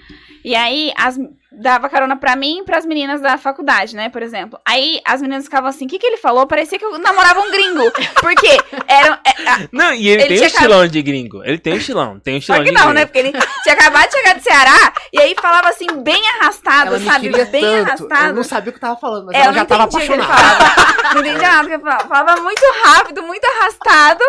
E 0.47 0.55
aí 0.55 0.93
as, 0.95 1.19
dava 1.51 1.89
carona 1.89 2.15
pra 2.15 2.33
mim 2.33 2.59
e 2.59 2.63
pras 2.63 2.85
meninas 2.85 3.19
da 3.19 3.37
faculdade, 3.37 3.97
né? 3.97 4.07
Por 4.07 4.21
exemplo. 4.21 4.57
Aí 4.65 5.01
as 5.03 5.21
meninas 5.21 5.43
ficavam 5.43 5.69
assim: 5.69 5.85
o 5.85 5.89
que, 5.89 5.99
que 5.99 6.07
ele 6.07 6.15
falou? 6.15 6.47
Parecia 6.47 6.79
que 6.79 6.85
eu 6.85 6.97
namorava 6.97 7.41
um 7.41 7.51
gringo. 7.51 7.91
Porque 8.21 8.47
era. 8.87 9.19
é, 9.25 9.49
a- 9.49 9.67
Não, 9.73 9.93
e 9.93 10.07
ele, 10.07 10.21
Ele 10.21 10.27
tem 10.27 10.35
um 10.35 10.37
tinha 10.37 10.47
estilão 10.47 10.87
de 10.87 11.01
gringo. 11.01 11.43
Ele 11.43 11.57
tem 11.57 11.73
um 11.73 11.77
estilão, 11.77 12.17
tem 12.21 12.37
um 12.37 12.41
Só 12.41 12.53
estilão 12.53 12.63
que 12.63 12.69
de 12.69 12.75
não, 12.75 12.81
gringo. 12.83 12.93
né? 12.93 13.05
Porque 13.05 13.19
ele 13.19 13.31
tinha 13.63 13.75
acabado 13.75 14.07
de 14.07 14.13
chegar 14.15 14.35
do 14.35 14.41
Ceará 14.41 14.93
e 15.11 15.19
aí 15.19 15.35
falava 15.35 15.67
assim, 15.67 15.87
bem 16.01 16.21
arrastado, 16.39 16.95
Ela 16.95 16.99
sabe? 17.11 17.29
Bem 17.29 17.61
tanto. 17.61 17.87
arrastado. 17.87 18.27
Eu 18.29 18.35
não 18.35 18.43
sabia 18.43 18.69
o 18.69 18.73
que 18.73 18.77
eu 18.77 18.81
tava 18.87 18.97
falando, 19.01 19.25
mas 19.25 19.35
É, 19.35 19.39
ela 19.41 19.49
eu 19.49 19.53
já 19.53 19.65
tava 19.65 19.83
o 19.83 19.89
que 19.89 19.95
apaixonada. 19.97 21.13
Não 21.13 21.21
entendia 21.21 21.49
nada 21.51 21.67
que 21.67 21.73
ele 21.73 21.83
falava. 21.83 22.07
Falava 22.07 22.41
muito 22.41 22.61
rápido, 22.85 23.21
muito 23.23 23.43
arrastado. 23.45 24.23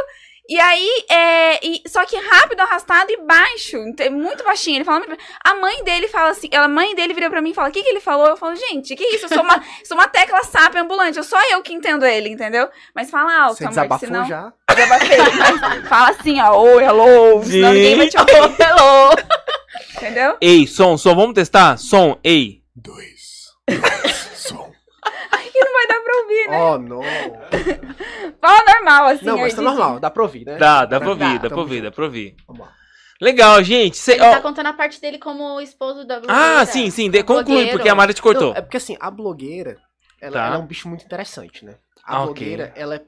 E 0.48 0.58
aí, 0.58 1.04
é, 1.10 1.66
e- 1.66 1.82
só 1.86 2.06
que 2.06 2.16
rápido, 2.16 2.60
arrastado 2.60 3.10
e 3.12 3.18
baixo. 3.18 3.76
Muito 4.10 4.42
baixinho. 4.42 4.78
Ele 4.78 4.84
fala 4.84 5.00
muito 5.00 5.20
A 5.44 5.54
mãe 5.56 5.84
dele 5.84 6.08
fala 6.08 6.30
assim, 6.30 6.48
a 6.54 6.66
mãe 6.66 6.94
dele 6.94 7.12
vira 7.12 7.28
pra 7.28 7.42
mim 7.42 7.50
e 7.50 7.54
fala: 7.54 7.68
O 7.68 7.72
que, 7.72 7.82
que 7.82 7.88
ele 7.90 8.00
falou? 8.00 8.28
Eu 8.28 8.36
falo, 8.36 8.56
gente, 8.56 8.96
que 8.96 9.04
isso? 9.04 9.26
Eu 9.26 9.28
sou 9.28 9.42
uma, 9.42 9.62
sou 9.84 9.94
uma 9.96 10.08
tecla 10.08 10.42
SAP 10.42 10.76
ambulante. 10.76 11.18
Eu 11.18 11.24
só 11.24 11.38
eu 11.50 11.62
que 11.62 11.74
entendo 11.74 12.06
ele, 12.06 12.30
entendeu? 12.30 12.66
Mas 12.94 13.10
fala 13.10 13.38
alto, 13.42 13.58
Você 13.58 13.64
amor, 13.64 13.70
desabafou 13.74 14.08
senão. 14.08 14.24
já? 14.26 14.50
Desabafei. 14.74 15.18
Mas 15.18 15.88
fala 15.88 16.08
assim, 16.10 16.40
ó, 16.40 16.58
oi, 16.62 16.82
hello. 16.82 17.44
Senão 17.44 17.72
ninguém 17.74 17.96
vai 17.96 18.08
te 18.08 18.18
ouvir. 18.18 18.32
Hello. 18.58 19.14
Entendeu? 19.96 20.36
Ei, 20.40 20.66
som, 20.66 20.96
som, 20.96 21.14
vamos 21.14 21.34
testar? 21.34 21.76
Som, 21.76 22.18
ei. 22.24 22.62
Dois. 22.74 23.48
E 23.68 25.64
não 25.64 25.72
vai 25.72 25.86
dar 25.88 26.00
pra 26.18 26.22
ouvir, 26.22 26.48
né? 26.48 26.62
Oh, 26.62 26.78
não. 26.78 27.00
Fala 28.40 28.64
normal, 28.74 29.06
assim. 29.06 29.24
Não, 29.24 29.38
mas 29.38 29.54
tá 29.54 29.62
normal, 29.62 30.00
dá 30.00 30.10
pra 30.10 30.22
ouvir, 30.22 30.44
né? 30.44 30.56
Dá, 30.56 30.84
dá 30.84 30.98
pra 31.00 31.10
ouvir, 31.10 31.38
dá 31.38 31.48
pra 31.48 31.58
ouvir, 31.58 31.82
dá 31.82 31.90
pra 31.90 32.04
ouvir. 32.04 32.36
Vamos 32.46 32.66
lá. 32.66 32.72
Legal, 33.20 33.62
gente. 33.64 33.96
cê- 33.96 34.12
Ele 34.12 34.22
ó, 34.22 34.30
tá 34.30 34.40
contando 34.40 34.66
a 34.66 34.72
parte 34.72 35.00
dele 35.00 35.18
como 35.18 35.60
esposo 35.60 36.04
da 36.06 36.20
blogueira. 36.20 36.60
Ah, 36.60 36.64
sim, 36.66 36.88
sim. 36.90 37.10
De, 37.10 37.22
conclui, 37.24 37.44
blogueiro. 37.44 37.70
porque 37.72 37.88
a 37.88 37.94
Mari 37.94 38.14
te 38.14 38.22
cortou. 38.22 38.50
Não, 38.50 38.56
é 38.56 38.60
porque 38.60 38.76
assim, 38.76 38.96
a 39.00 39.10
blogueira, 39.10 39.76
ela, 40.20 40.32
Tá. 40.32 40.46
ela 40.46 40.54
é 40.56 40.58
um 40.58 40.66
bicho 40.66 40.88
muito 40.88 41.04
interessante, 41.04 41.64
né? 41.64 41.74
A 42.04 42.16
Ah, 42.18 42.22
blogueira, 42.24 42.72
ela 42.76 42.94
é 42.94 43.02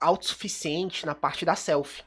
autossuficiente 0.00 1.04
na 1.04 1.14
parte 1.14 1.44
da 1.44 1.54
selfie. 1.56 2.02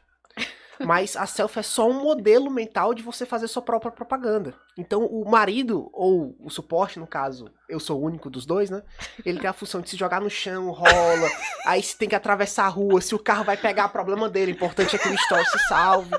Mas 0.86 1.17
a 1.17 1.25
selfie 1.25 1.59
é 1.59 1.63
só 1.63 1.89
um 1.89 2.01
modelo 2.01 2.49
mental 2.49 2.93
de 2.93 3.03
você 3.03 3.25
fazer 3.25 3.47
sua 3.47 3.61
própria 3.61 3.91
propaganda. 3.91 4.53
Então, 4.77 5.05
o 5.05 5.30
marido, 5.30 5.89
ou 5.91 6.36
o 6.39 6.49
suporte, 6.49 6.99
no 6.99 7.05
caso, 7.07 7.49
eu 7.67 7.80
sou 7.80 7.99
o 7.99 8.05
único 8.05 8.30
dos 8.30 8.45
dois, 8.45 8.69
né? 8.69 8.82
Ele 9.25 9.39
tem 9.39 9.49
a 9.49 9.53
função 9.53 9.82
de 9.82 9.89
se 9.89 9.97
jogar 9.97 10.21
no 10.21 10.30
chão, 10.30 10.69
rola. 10.71 11.30
aí 11.65 11.84
se 11.84 11.97
tem 11.97 12.07
que 12.07 12.15
atravessar 12.15 12.65
a 12.65 12.69
rua, 12.69 13.01
se 13.01 13.13
o 13.13 13.19
carro 13.19 13.43
vai 13.43 13.57
pegar, 13.57 13.89
problema 13.89 14.30
dele. 14.30 14.53
O 14.53 14.55
importante 14.55 14.95
é 14.95 14.99
que 14.99 15.09
o 15.09 15.13
story 15.13 15.45
se 15.45 15.59
salve. 15.67 16.11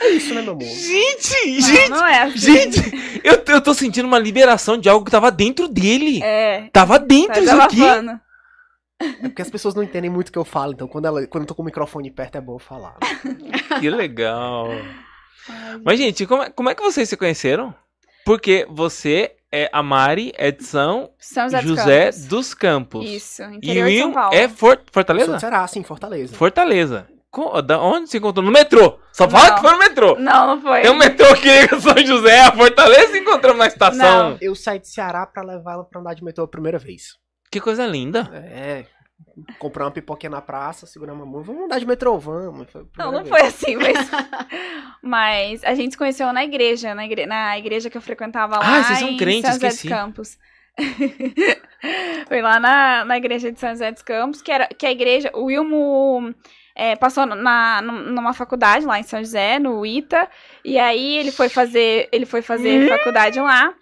É 0.00 0.08
isso, 0.10 0.34
né, 0.34 0.42
meu 0.42 0.52
amor? 0.52 0.64
Gente, 0.64 1.46
Não, 1.46 1.60
gente, 1.60 1.88
não 1.90 2.06
é 2.06 2.22
assim. 2.22 2.38
gente. 2.38 3.20
Eu, 3.24 3.42
eu 3.46 3.60
tô 3.60 3.72
sentindo 3.72 4.06
uma 4.06 4.18
liberação 4.18 4.76
de 4.76 4.88
algo 4.88 5.04
que 5.04 5.10
tava 5.10 5.30
dentro 5.30 5.68
dele. 5.68 6.20
É. 6.22 6.68
Tava 6.72 6.98
Tá 6.98 7.06
dentro 7.06 7.42
isso 7.42 7.60
aqui. 7.62 7.80
É 9.22 9.28
porque 9.28 9.42
as 9.42 9.50
pessoas 9.50 9.74
não 9.74 9.82
entendem 9.82 10.10
muito 10.10 10.28
o 10.28 10.32
que 10.32 10.38
eu 10.38 10.44
falo, 10.44 10.72
então 10.72 10.86
quando, 10.88 11.06
ela, 11.06 11.26
quando 11.26 11.42
eu 11.44 11.48
tô 11.48 11.54
com 11.54 11.62
o 11.62 11.64
microfone 11.64 12.10
perto 12.10 12.36
é 12.36 12.40
bom 12.40 12.54
eu 12.54 12.58
falar. 12.58 12.96
Que 13.80 13.90
legal. 13.90 14.68
Mas, 15.84 15.98
gente, 15.98 16.26
como 16.26 16.42
é, 16.42 16.50
como 16.50 16.70
é 16.70 16.74
que 16.74 16.82
vocês 16.82 17.08
se 17.08 17.16
conheceram? 17.16 17.74
Porque 18.24 18.66
você 18.70 19.34
é 19.52 19.68
a 19.72 19.82
Mari, 19.82 20.32
é 20.36 20.50
de 20.50 20.64
São 20.64 21.10
São 21.18 21.44
José, 21.48 21.60
dos 21.60 21.68
José 21.68 22.04
Campos. 22.06 22.24
dos 22.26 22.54
Campos. 22.54 23.10
Isso, 23.10 23.42
E 23.42 23.56
interior 23.56 23.86
o 23.86 23.90
de 23.90 23.98
São 23.98 24.06
Will 24.06 24.14
Paulo. 24.14 24.34
é 24.36 24.48
For- 24.48 24.80
Fortaleza? 24.90 25.38
Ceará, 25.38 25.66
sim, 25.66 25.82
Fortaleza. 25.82 26.34
Fortaleza. 26.34 27.06
Da 27.66 27.80
onde 27.80 28.08
se 28.08 28.16
encontrou? 28.18 28.44
No 28.46 28.52
metrô. 28.52 28.98
Só 29.12 29.28
fala 29.28 29.48
Não. 29.48 29.54
que 29.56 29.60
foi 29.60 29.72
no 29.72 29.78
metrô. 29.78 30.16
Não, 30.20 30.46
não 30.54 30.62
foi. 30.62 30.82
Tem 30.82 30.90
um 30.92 30.96
metrô 30.96 31.26
que 31.34 31.48
liga 31.50 31.80
São 31.80 31.98
José 31.98 32.40
a 32.40 32.52
Fortaleza 32.52 33.16
e 33.16 33.20
encontramos 33.20 33.58
na 33.58 33.66
estação. 33.66 34.30
Não. 34.30 34.38
Eu 34.40 34.54
saí 34.54 34.78
de 34.78 34.88
Ceará 34.88 35.26
pra 35.26 35.42
levar 35.42 35.72
ela 35.72 35.84
pra 35.84 36.00
andar 36.00 36.14
de 36.14 36.22
metrô 36.22 36.44
a 36.44 36.48
primeira 36.48 36.78
vez. 36.78 37.16
Que 37.50 37.60
coisa 37.60 37.84
linda. 37.86 38.30
É. 38.32 38.84
Comprar 39.58 39.84
uma 39.84 39.90
pipoquinha 39.90 40.30
na 40.30 40.40
praça, 40.40 40.86
segurar 40.86 41.12
uma 41.12 41.26
mão. 41.26 41.42
Vamos 41.42 41.64
andar 41.64 41.78
de 41.78 41.86
metrô, 41.86 42.18
vamos. 42.18 42.66
Não, 42.96 43.12
não 43.12 43.24
vez. 43.24 43.28
foi 43.28 43.40
assim, 43.42 43.76
mas. 43.76 44.10
mas 45.02 45.64
a 45.64 45.74
gente 45.74 45.92
se 45.92 45.98
conheceu 45.98 46.32
na 46.32 46.44
igreja, 46.44 46.94
na, 46.94 47.04
igre... 47.04 47.26
na 47.26 47.58
igreja 47.58 47.90
que 47.90 47.96
eu 47.96 48.02
frequentava 48.02 48.58
lá. 48.58 48.78
Ah, 48.78 48.84
vocês 48.84 48.98
são 48.98 49.08
em 49.08 49.16
crentes, 49.16 49.42
São 49.42 49.52
José 49.54 49.68
esqueci. 49.68 49.88
dos 49.88 49.96
Campos. 49.96 50.38
foi 52.28 52.42
lá 52.42 52.58
na, 52.58 53.04
na 53.04 53.16
igreja 53.16 53.50
de 53.50 53.58
São 53.58 53.70
José 53.70 53.92
dos 53.92 54.02
Campos, 54.02 54.42
que, 54.42 54.50
era, 54.50 54.66
que 54.68 54.86
a 54.86 54.90
igreja. 54.90 55.30
O 55.34 55.44
Wilmo 55.44 56.34
é, 56.74 56.96
passou 56.96 57.24
na, 57.24 57.80
numa 57.80 58.32
faculdade 58.32 58.84
lá 58.84 58.98
em 58.98 59.04
São 59.04 59.20
José, 59.20 59.58
no 59.58 59.86
ITA. 59.86 60.28
E 60.64 60.78
aí 60.78 61.18
ele 61.18 61.30
foi 61.30 61.48
fazer, 61.48 62.08
ele 62.10 62.26
foi 62.26 62.42
fazer 62.42 62.88
faculdade 62.88 63.38
lá. 63.38 63.74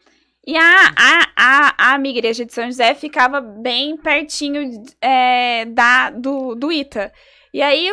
E 0.47 0.57
a, 0.57 0.93
a, 0.97 1.29
a, 1.37 1.95
a 1.95 1.99
minha 1.99 2.17
igreja 2.17 2.45
de 2.45 2.53
São 2.53 2.65
José 2.67 2.95
ficava 2.95 3.41
bem 3.41 3.97
pertinho 3.97 4.83
é, 5.01 5.65
da, 5.67 6.11
do, 6.11 6.55
do 6.57 6.73
ITA. 6.73 7.13
E 7.55 7.61
aí, 7.63 7.91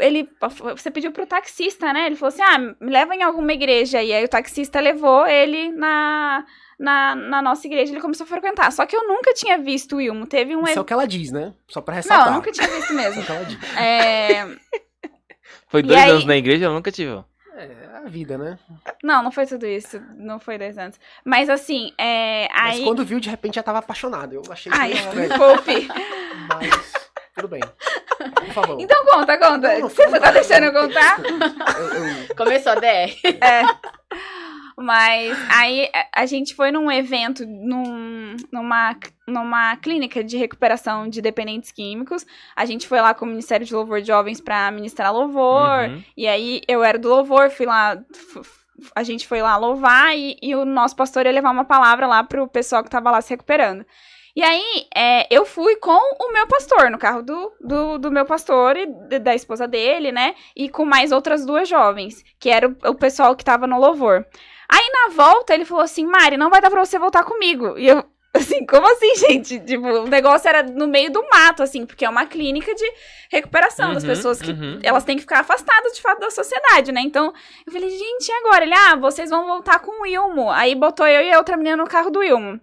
ele, 0.00 0.28
você 0.76 0.90
pediu 0.90 1.12
pro 1.12 1.26
taxista, 1.26 1.92
né? 1.92 2.06
Ele 2.06 2.16
falou 2.16 2.32
assim, 2.34 2.42
ah, 2.42 2.58
me 2.58 2.90
leva 2.90 3.14
em 3.14 3.22
alguma 3.22 3.52
igreja. 3.52 4.02
E 4.02 4.12
aí 4.12 4.24
o 4.24 4.28
taxista 4.28 4.80
levou 4.80 5.26
ele 5.26 5.70
na, 5.72 6.44
na, 6.80 7.14
na 7.14 7.42
nossa 7.42 7.66
igreja, 7.66 7.92
ele 7.92 8.00
começou 8.00 8.24
a 8.24 8.28
frequentar. 8.28 8.72
Só 8.72 8.86
que 8.86 8.96
eu 8.96 9.06
nunca 9.06 9.32
tinha 9.34 9.58
visto 9.58 9.92
o 9.92 9.96
Wilmo. 9.98 10.26
Teve 10.26 10.56
um... 10.56 10.64
Isso 10.64 10.78
é 10.78 10.82
o 10.82 10.84
que 10.84 10.92
ela 10.92 11.06
diz, 11.06 11.30
né? 11.30 11.52
Só 11.68 11.80
pra 11.82 11.92
Não, 11.92 11.96
ressaltar. 11.96 12.28
eu 12.28 12.32
nunca 12.34 12.50
tinha 12.50 12.66
visto 12.66 12.82
Isso 12.90 12.92
é 12.92 12.96
mesmo. 12.96 13.22
o 13.22 13.24
que 13.26 13.30
ela 13.32 13.44
diz. 13.44 13.58
É... 13.76 14.46
Foi 15.68 15.80
E 15.80 15.82
dois 15.84 16.00
aí- 16.00 16.10
anos 16.10 16.24
na 16.24 16.36
igreja, 16.36 16.64
eu 16.64 16.72
nunca 16.72 16.90
tive. 16.90 17.12
É 17.12 17.24
a 18.04 18.08
vida, 18.08 18.36
né? 18.38 18.58
Não, 19.02 19.22
não 19.22 19.32
foi 19.32 19.46
tudo 19.46 19.66
isso. 19.66 20.00
Não 20.16 20.38
foi 20.38 20.58
dois 20.58 20.76
anos. 20.78 20.98
Mas 21.24 21.48
assim, 21.48 21.92
é... 21.98 22.48
Mas 22.52 22.76
aí... 22.76 22.84
quando 22.84 23.04
viu, 23.04 23.18
de 23.20 23.28
repente 23.30 23.54
já 23.56 23.62
tava 23.62 23.78
apaixonado. 23.78 24.34
Eu 24.34 24.42
achei 24.50 24.70
que 24.70 24.78
Ai, 24.78 24.92
me 25.14 25.28
poupe. 25.36 25.88
Mas 26.48 26.92
tudo 27.34 27.48
bem. 27.48 27.60
Por 28.34 28.52
favor. 28.52 28.80
Então 28.80 29.04
conta, 29.06 29.36
conta. 29.38 29.72
Não, 29.74 29.80
não, 29.80 29.88
Você 29.88 30.06
não, 30.06 30.20
tá 30.20 30.26
não, 30.26 30.32
deixando 30.32 30.64
eu 30.64 30.72
contar? 30.72 31.18
Eu, 31.20 31.94
eu- 31.94 32.36
Começou 32.36 32.72
a 32.72 32.74
DR. 32.76 33.10
É. 33.40 33.62
Mas 34.76 35.36
aí 35.50 35.88
a- 36.12 36.26
gente 36.26 36.54
foi 36.54 36.70
num 36.72 36.90
evento, 36.90 37.46
num, 37.46 38.36
numa, 38.52 38.96
numa 39.26 39.76
clínica 39.76 40.22
de 40.24 40.36
recuperação 40.36 41.08
de 41.08 41.22
dependentes 41.22 41.70
químicos. 41.70 42.26
A 42.56 42.64
gente 42.64 42.88
foi 42.88 43.00
lá 43.00 43.14
com 43.14 43.24
o 43.24 43.28
Ministério 43.28 43.64
de 43.66 43.74
Louvor 43.74 44.00
de 44.00 44.08
Jovens 44.08 44.40
pra 44.40 44.70
ministrar 44.70 45.12
louvor. 45.12 45.88
Uhum. 45.88 46.02
E 46.16 46.26
aí 46.26 46.62
eu 46.66 46.82
era 46.82 46.98
do 46.98 47.08
louvor, 47.08 47.50
fui 47.50 47.66
lá. 47.66 47.96
A 48.94 49.02
gente 49.04 49.26
foi 49.28 49.40
lá 49.40 49.56
louvar 49.56 50.16
e, 50.16 50.36
e 50.42 50.54
o 50.56 50.64
nosso 50.64 50.96
pastor 50.96 51.24
ia 51.26 51.32
levar 51.32 51.50
uma 51.50 51.64
palavra 51.64 52.06
lá 52.06 52.24
pro 52.24 52.48
pessoal 52.48 52.82
que 52.82 52.90
tava 52.90 53.10
lá 53.10 53.20
se 53.20 53.30
recuperando. 53.30 53.86
E 54.36 54.42
aí, 54.42 54.88
é, 54.92 55.28
eu 55.32 55.46
fui 55.46 55.76
com 55.76 55.92
o 56.20 56.32
meu 56.32 56.44
pastor, 56.48 56.90
no 56.90 56.98
carro 56.98 57.22
do, 57.22 57.52
do, 57.60 57.98
do 57.98 58.10
meu 58.10 58.24
pastor 58.26 58.76
e 58.76 58.84
de- 59.08 59.20
da 59.20 59.32
esposa 59.32 59.68
dele, 59.68 60.10
né? 60.10 60.34
E 60.56 60.68
com 60.68 60.84
mais 60.84 61.12
outras 61.12 61.46
duas 61.46 61.68
jovens, 61.68 62.24
que 62.40 62.50
era 62.50 62.68
o, 62.68 62.76
o 62.90 62.94
pessoal 62.96 63.36
que 63.36 63.44
tava 63.44 63.68
no 63.68 63.78
louvor. 63.78 64.26
Aí, 64.74 64.90
na 64.92 65.14
volta, 65.14 65.54
ele 65.54 65.64
falou 65.64 65.84
assim, 65.84 66.04
Mari, 66.06 66.36
não 66.36 66.50
vai 66.50 66.60
dar 66.60 66.70
pra 66.70 66.84
você 66.84 66.98
voltar 66.98 67.22
comigo. 67.24 67.78
E 67.78 67.86
eu, 67.86 68.04
assim, 68.34 68.66
como 68.66 68.90
assim, 68.90 69.14
gente? 69.14 69.60
Tipo, 69.60 69.86
o 69.86 70.08
negócio 70.08 70.48
era 70.48 70.62
no 70.62 70.88
meio 70.88 71.12
do 71.12 71.22
mato, 71.30 71.62
assim, 71.62 71.86
porque 71.86 72.04
é 72.04 72.08
uma 72.08 72.26
clínica 72.26 72.74
de 72.74 72.92
recuperação 73.30 73.94
das 73.94 74.02
Uhum, 74.02 74.08
pessoas 74.08 74.42
que 74.42 74.50
uhum. 74.50 74.80
elas 74.82 75.04
têm 75.04 75.16
que 75.16 75.22
ficar 75.22 75.40
afastadas 75.40 75.92
de 75.92 76.02
fato 76.02 76.18
da 76.20 76.30
sociedade, 76.30 76.90
né? 76.90 77.00
Então, 77.02 77.32
eu 77.66 77.72
falei, 77.72 77.88
gente, 77.90 78.28
e 78.28 78.32
agora? 78.32 78.64
Ele, 78.64 78.74
ah, 78.74 78.96
vocês 78.96 79.30
vão 79.30 79.46
voltar 79.46 79.78
com 79.78 80.00
o 80.00 80.02
Wilmo. 80.02 80.50
Aí 80.50 80.74
botou 80.74 81.06
eu 81.06 81.22
e 81.22 81.32
a 81.32 81.38
outra 81.38 81.56
menina 81.56 81.76
no 81.76 81.86
carro 81.86 82.10
do 82.10 82.18
Wilmo. 82.18 82.60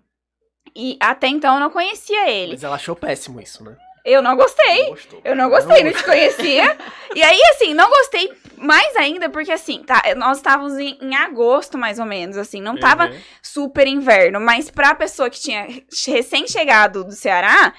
E 0.76 0.98
até 1.00 1.28
então 1.28 1.54
eu 1.56 1.60
não 1.60 1.70
conhecia 1.70 2.30
ele. 2.30 2.54
Mas 2.54 2.64
ela 2.64 2.76
achou 2.76 2.96
péssimo 2.96 3.40
isso, 3.42 3.64
né? 3.64 3.76
Eu 4.04 4.22
não 4.22 4.36
gostei. 4.36 4.84
Não 4.84 4.90
gostou. 4.90 5.22
Eu 5.24 5.36
não 5.36 5.50
gostei, 5.50 5.84
não 5.84 5.94
te 5.94 6.04
conhecia. 6.04 6.78
E 7.14 7.22
aí, 7.22 7.42
assim, 7.50 7.74
não 7.74 7.90
gostei 7.90 8.32
mais 8.56 8.96
ainda, 8.96 9.30
porque 9.30 9.52
assim, 9.52 9.84
tá, 9.84 10.02
nós 10.16 10.38
estávamos 10.38 10.78
em, 10.78 10.98
em 11.02 11.14
agosto, 11.14 11.78
mais 11.78 12.00
ou 12.00 12.06
menos, 12.06 12.38
assim, 12.38 12.62
não 12.62 12.78
tava 12.78 13.08
Uhum. 13.08 13.20
super 13.44 13.86
inverno, 13.86 14.40
mas 14.40 14.72
pra 14.72 14.96
pessoa 14.96 15.30
que 15.30 15.38
tinha 15.38 15.68
recém-chegado 16.08 17.04
do 17.04 17.12
Ceará, 17.12 17.74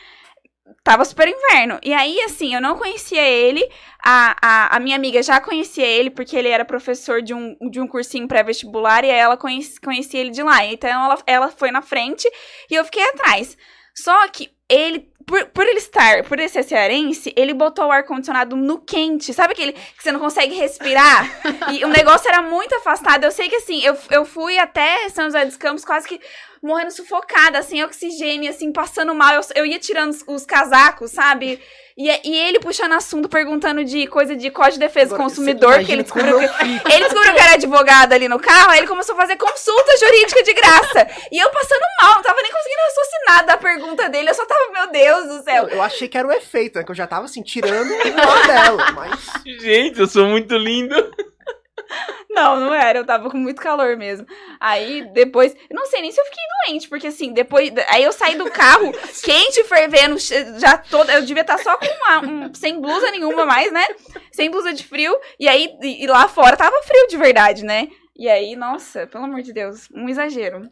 tava 0.85 1.05
super 1.07 1.29
inverno. 1.29 1.79
E 1.83 1.95
aí, 1.95 2.21
assim, 2.23 2.55
eu 2.55 2.61
não 2.61 2.77
conhecia 2.77 3.23
ele, 3.23 3.67
a, 4.05 4.37
a, 4.43 4.77
a 4.77 4.81
minha 4.81 4.97
amiga 4.97 5.23
já 5.23 5.41
conhecia 5.41 5.87
ele, 5.87 6.11
porque 6.11 6.37
ele 6.37 6.49
era 6.49 6.65
professor 6.65 7.23
de 7.23 7.33
um, 7.33 7.57
de 7.71 7.81
um 7.81 7.87
cursinho 7.87 8.29
pré-vestibular, 8.29 9.03
e 9.05 9.11
aí 9.11 9.19
ela 9.19 9.37
conhece, 9.39 9.81
conhecia 9.81 10.21
ele 10.21 10.31
de 10.31 10.43
lá. 10.43 10.63
Então, 10.67 10.91
ela, 10.91 11.19
ela 11.27 11.49
foi 11.49 11.71
na 11.71 11.81
frente 11.81 12.29
e 12.71 12.75
eu 12.75 12.85
fiquei 12.85 13.03
atrás. 13.05 13.57
Só 13.95 14.27
que 14.29 14.51
ele, 14.69 15.11
por, 15.27 15.47
por 15.47 15.67
ele 15.67 15.79
estar, 15.79 16.25
por 16.25 16.39
ele 16.39 16.49
ser 16.49 16.63
cearense, 16.63 17.33
ele 17.37 17.55
botou 17.55 17.87
o 17.87 17.93
ar-condicionado 17.93 18.57
no 18.57 18.79
quente. 18.79 19.33
Sabe 19.33 19.53
aquele 19.53 19.73
que 19.73 20.03
você 20.03 20.13
não 20.13 20.21
consegue 20.21 20.55
respirar? 20.55 21.29
e 21.73 21.85
o 21.85 21.89
negócio 21.89 22.29
era 22.29 22.43
muito 22.43 22.75
afastado. 22.75 23.25
Eu 23.25 23.31
sei 23.31 23.49
que 23.49 23.57
assim, 23.57 23.83
eu, 23.83 23.97
eu 24.11 24.25
fui 24.25 24.59
até 24.59 25.09
São 25.09 25.25
José 25.25 25.45
dos 25.45 25.57
Campos 25.57 25.85
quase 25.85 26.09
que 26.09 26.21
morrendo 26.63 26.93
sufocada, 26.93 27.63
sem 27.63 27.83
oxigênio, 27.83 28.49
assim, 28.49 28.71
passando 28.71 29.15
mal. 29.15 29.35
Eu, 29.35 29.43
eu 29.57 29.67
ia 29.67 29.79
tirando 29.79 30.11
os, 30.11 30.25
os 30.27 30.47
casacos, 30.47 31.11
sabe? 31.11 31.61
E, 31.97 32.09
e 32.09 32.35
ele 32.35 32.59
puxando 32.59 32.93
assunto, 32.93 33.29
perguntando 33.29 33.85
de 33.85 34.07
coisa 34.07 34.35
de 34.35 34.51
Código 34.51 34.75
de 34.75 34.79
Defesa 34.79 35.11
do 35.11 35.15
Agora, 35.17 35.29
Consumidor, 35.29 35.75
você 35.75 35.85
que 35.85 35.93
ele 35.93 36.03
descobriu 36.03 36.39
que 36.39 36.93
ele 36.93 37.05
descobriu 37.05 37.35
que 37.35 37.41
era 37.41 37.53
advogado 37.53 38.13
ali 38.15 38.29
no 38.29 38.39
carro, 38.39 38.71
aí 38.71 38.79
ele 38.79 38.87
começou 38.87 39.15
a 39.15 39.19
fazer 39.19 39.37
consulta 39.37 39.97
jurídica 39.99 40.43
de 40.43 40.55
graça. 40.55 41.09
E 41.31 41.39
eu 41.39 41.51
passando 41.51 41.83
mal, 42.01 42.15
não 42.15 42.23
tava 42.23 42.41
nem 42.41 42.51
conseguindo 42.51 42.81
raciocinar 42.81 43.47
da 43.47 43.57
pergunta 43.59 44.09
dele. 44.09 44.31
Eu 44.31 44.35
só 44.35 44.47
tava, 44.47 44.61
meu 44.73 44.91
Deus 44.91 45.27
do 45.27 45.45
céu. 45.45 45.65
Eu, 45.65 45.77
eu 45.77 45.83
achei 45.83 46.09
que 46.09 46.17
era 46.17 46.27
o 46.27 46.33
efeito, 46.33 46.79
né? 46.79 46.85
Que 46.85 46.91
eu 46.91 46.95
já 46.97 47.07
tava 47.07 47.27
assim, 47.27 47.43
tirando 47.43 47.91
o 47.91 48.47
dela. 48.47 48.93
Mas 48.93 49.21
Gente, 49.61 50.01
eu 50.01 50.07
sou 50.07 50.27
muito 50.27 50.57
lindo. 50.57 50.95
Não, 52.31 52.59
não 52.59 52.75
era, 52.75 52.99
eu 52.99 53.05
tava 53.05 53.29
com 53.29 53.37
muito 53.37 53.61
calor 53.61 53.97
mesmo. 53.97 54.27
Aí 54.59 55.05
depois, 55.13 55.55
não 55.71 55.87
sei 55.87 56.01
nem 56.01 56.11
se 56.11 56.21
eu 56.21 56.25
fiquei 56.25 56.43
doente, 56.67 56.89
porque 56.89 57.09
assim, 57.09 57.33
depois. 57.33 57.71
Aí 57.89 58.03
eu 58.03 58.13
saí 58.13 58.37
do 58.37 58.51
carro, 58.51 58.91
quente, 59.23 59.65
fervendo, 59.65 60.17
já 60.59 60.79
toda. 60.79 61.13
Eu 61.13 61.23
devia 61.23 61.43
estar 61.43 61.59
só 61.59 61.77
com 61.77 61.87
uma, 61.87 62.21
um, 62.21 62.55
sem 62.55 62.81
blusa 62.81 63.11
nenhuma 63.11 63.45
mais, 63.45 63.71
né? 63.73 63.85
Sem 64.31 64.51
blusa 64.51 64.73
de 64.73 64.85
frio. 64.85 65.15
E 65.39 65.49
aí, 65.49 65.77
e, 65.83 66.05
e 66.05 66.07
lá 66.07 66.27
fora 66.29 66.57
tava 66.57 66.83
frio 66.83 67.07
de 67.09 67.17
verdade, 67.17 67.65
né? 67.65 67.89
E 68.17 68.29
aí, 68.29 68.57
nossa, 68.57 69.07
pelo 69.07 69.25
amor 69.25 69.43
de 69.43 69.53
Deus, 69.53 69.89
um 69.95 70.09
exagero. 70.09 70.71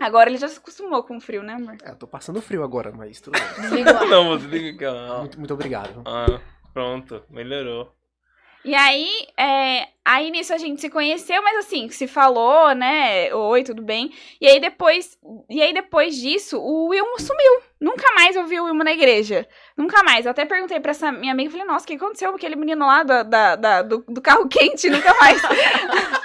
Agora 0.00 0.30
ele 0.30 0.38
já 0.38 0.48
se 0.48 0.58
acostumou 0.58 1.02
com 1.02 1.18
o 1.18 1.20
frio, 1.20 1.42
né, 1.42 1.54
amor? 1.54 1.76
é, 1.84 1.90
eu 1.90 1.96
tô 1.96 2.06
passando 2.06 2.40
frio 2.40 2.64
agora, 2.64 2.90
mas 2.92 3.20
tudo 3.20 3.38
bem. 3.38 3.62
Desligou. 3.62 4.08
Não, 4.08 4.28
você 4.30 4.46
liga 4.46 4.70
aqui, 4.70 4.84
ó. 4.86 5.18
Muito, 5.20 5.38
muito 5.38 5.54
obrigado. 5.54 6.02
Ah, 6.06 6.40
pronto, 6.72 7.22
melhorou. 7.28 7.94
E 8.64 8.74
aí, 8.76 9.08
é, 9.36 9.88
aí 10.04 10.30
nisso 10.30 10.54
a 10.54 10.58
gente 10.58 10.80
se 10.80 10.88
conheceu, 10.88 11.42
mas 11.42 11.56
assim, 11.58 11.88
se 11.88 12.06
falou, 12.06 12.72
né? 12.74 13.34
Oi, 13.34 13.64
tudo 13.64 13.82
bem? 13.82 14.12
E 14.40 14.46
aí 14.46 14.60
depois, 14.60 15.18
e 15.50 15.60
aí 15.60 15.74
depois 15.74 16.14
disso, 16.16 16.60
o 16.60 16.88
Wilmo 16.88 17.18
sumiu. 17.20 17.60
Nunca 17.80 18.12
mais 18.14 18.36
eu 18.36 18.46
vi 18.46 18.60
o 18.60 18.64
Wilmo 18.66 18.84
na 18.84 18.92
igreja. 18.92 19.48
Nunca 19.76 20.04
mais. 20.04 20.24
Eu 20.24 20.30
até 20.30 20.44
perguntei 20.44 20.78
pra 20.78 20.92
essa 20.92 21.10
minha 21.10 21.32
amiga, 21.32 21.50
falei, 21.50 21.66
nossa, 21.66 21.84
o 21.84 21.88
que 21.88 21.94
aconteceu 21.94 22.30
com 22.30 22.36
aquele 22.36 22.54
menino 22.54 22.86
lá 22.86 23.02
da, 23.02 23.22
da- 23.24 23.56
da- 23.56 23.82
do, 23.82 24.04
do 24.08 24.20
carro 24.22 24.48
quente? 24.48 24.88
Nunca 24.88 25.12
mais. 25.14 25.42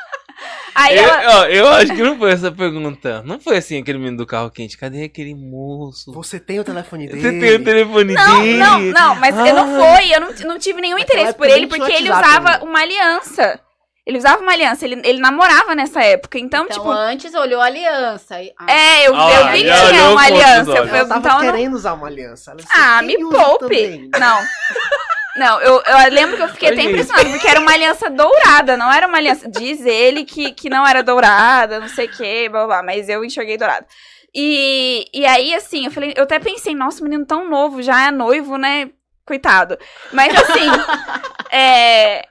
aí 0.78 0.97
Eu, 0.97 1.03
ela. 1.03 1.39
ó, 1.39 1.45
eu 1.45 1.67
acho 1.69 1.93
que 1.95 2.01
não 2.03 2.17
foi 2.17 2.32
essa 2.32 2.51
pergunta. 2.51 3.21
Não 3.25 3.39
foi 3.39 3.57
assim 3.57 3.82
aquele 3.82 3.97
menino 3.97 4.17
do 4.17 4.25
carro 4.25 4.49
quente. 4.51 4.78
Cadê 4.78 5.03
aquele 5.03 5.34
moço? 5.36 6.11
Você 6.13 6.39
tem 6.39 6.59
o 6.59 6.63
telefone 6.63 7.07
dele? 7.07 7.19
Você 7.21 7.39
tem 7.39 7.55
o 7.55 7.63
telefone 7.63 8.13
Não, 8.13 8.41
dele? 8.41 8.57
não, 8.57 8.80
não, 8.80 9.15
mas 9.15 9.36
eu 9.38 9.53
não 9.53 9.75
Ah. 9.75 9.95
foi, 9.97 10.13
eu 10.15 10.21
não, 10.21 10.30
não 10.53 10.59
tive 10.59 10.80
nenhum 10.82 10.97
Naquela 10.97 11.19
interesse 11.21 11.38
por 11.38 11.47
ele, 11.49 11.67
porque 11.67 11.91
ele 11.91 12.09
usava 12.09 12.49
ainda. 12.53 12.63
uma 12.65 12.80
aliança. 12.82 13.59
Ele 14.05 14.19
usava 14.19 14.41
uma 14.41 14.53
aliança, 14.53 14.86
ele, 14.86 15.01
ele 15.03 15.19
namorava 15.19 15.75
nessa 15.75 16.01
época. 16.01 16.39
Então, 16.39 16.63
Então, 16.63 16.78
tipo, 16.78 16.89
antes 16.89 17.34
olhou 17.36 17.59
a 17.59 17.65
aliança. 17.65 18.41
e- 18.41 18.53
ah, 18.57 18.71
É, 18.71 19.05
eu, 19.05 19.13
Ah, 19.13 19.32
eu 19.34 19.47
vi 19.51 19.57
que 19.65 19.89
tinha 19.89 20.09
uma 20.11 20.23
aliança. 20.23 20.71
Eu 20.71 20.86
Ela 20.86 21.05
tava 21.07 21.19
então, 21.19 21.32
eu 21.39 21.43
não- 21.45 21.51
querendo 21.51 21.73
usar 21.73 21.93
uma 21.93 22.07
aliança. 22.07 22.51
Ela 22.51 22.57
disse, 22.61 22.69
Ah, 22.73 22.99
"Quem 23.05 23.07
me 23.17 23.30
poupe. 23.30 23.59
também?" 23.65 24.09
Não. 24.17 24.39
Não, 25.38 25.62
eu, 25.62 25.82
eu 25.86 26.12
lembro 26.12 26.36
que 26.36 26.44
eu 26.44 26.50
fiquei 26.50 26.70
até 26.70 26.82
impressionada, 26.82 27.30
porque 27.30 27.48
era 27.48 27.60
uma 27.60 27.72
aliança 27.72 28.10
dourada, 28.10 28.76
não 28.76 28.92
era 28.92 29.08
uma 29.08 29.18
aliança. 29.18 29.48
Diz 29.48 29.86
ele 29.86 30.26
que, 30.26 30.52
que 30.52 30.70
não 30.70 30.86
era 30.86 31.04
dourada, 31.04 31.80
não 31.80 31.88
sei 31.88 32.08
o 32.08 32.12
que, 32.12 32.50
blá, 32.50 32.66
blá, 32.66 32.68
blá, 32.68 32.84
mas 32.84 33.08
eu 33.08 33.24
enxerguei 33.24 33.58
dourada. 33.58 33.86
E, 34.34 35.06
e 35.14 35.26
aí, 35.26 35.54
assim, 35.54 35.86
eu 35.86 35.92
falei, 35.92 36.14
eu 36.16 36.24
até 36.24 36.40
pensei, 36.40 36.76
nossa, 36.76 37.04
menino 37.04 37.26
tão 37.26 37.50
novo, 37.50 37.82
já 37.82 38.08
é 38.08 38.12
noivo, 38.12 38.58
né? 38.58 38.90
Coitado. 39.26 39.78
Mas 40.12 40.34
assim, 40.36 40.70
é. 41.52 42.28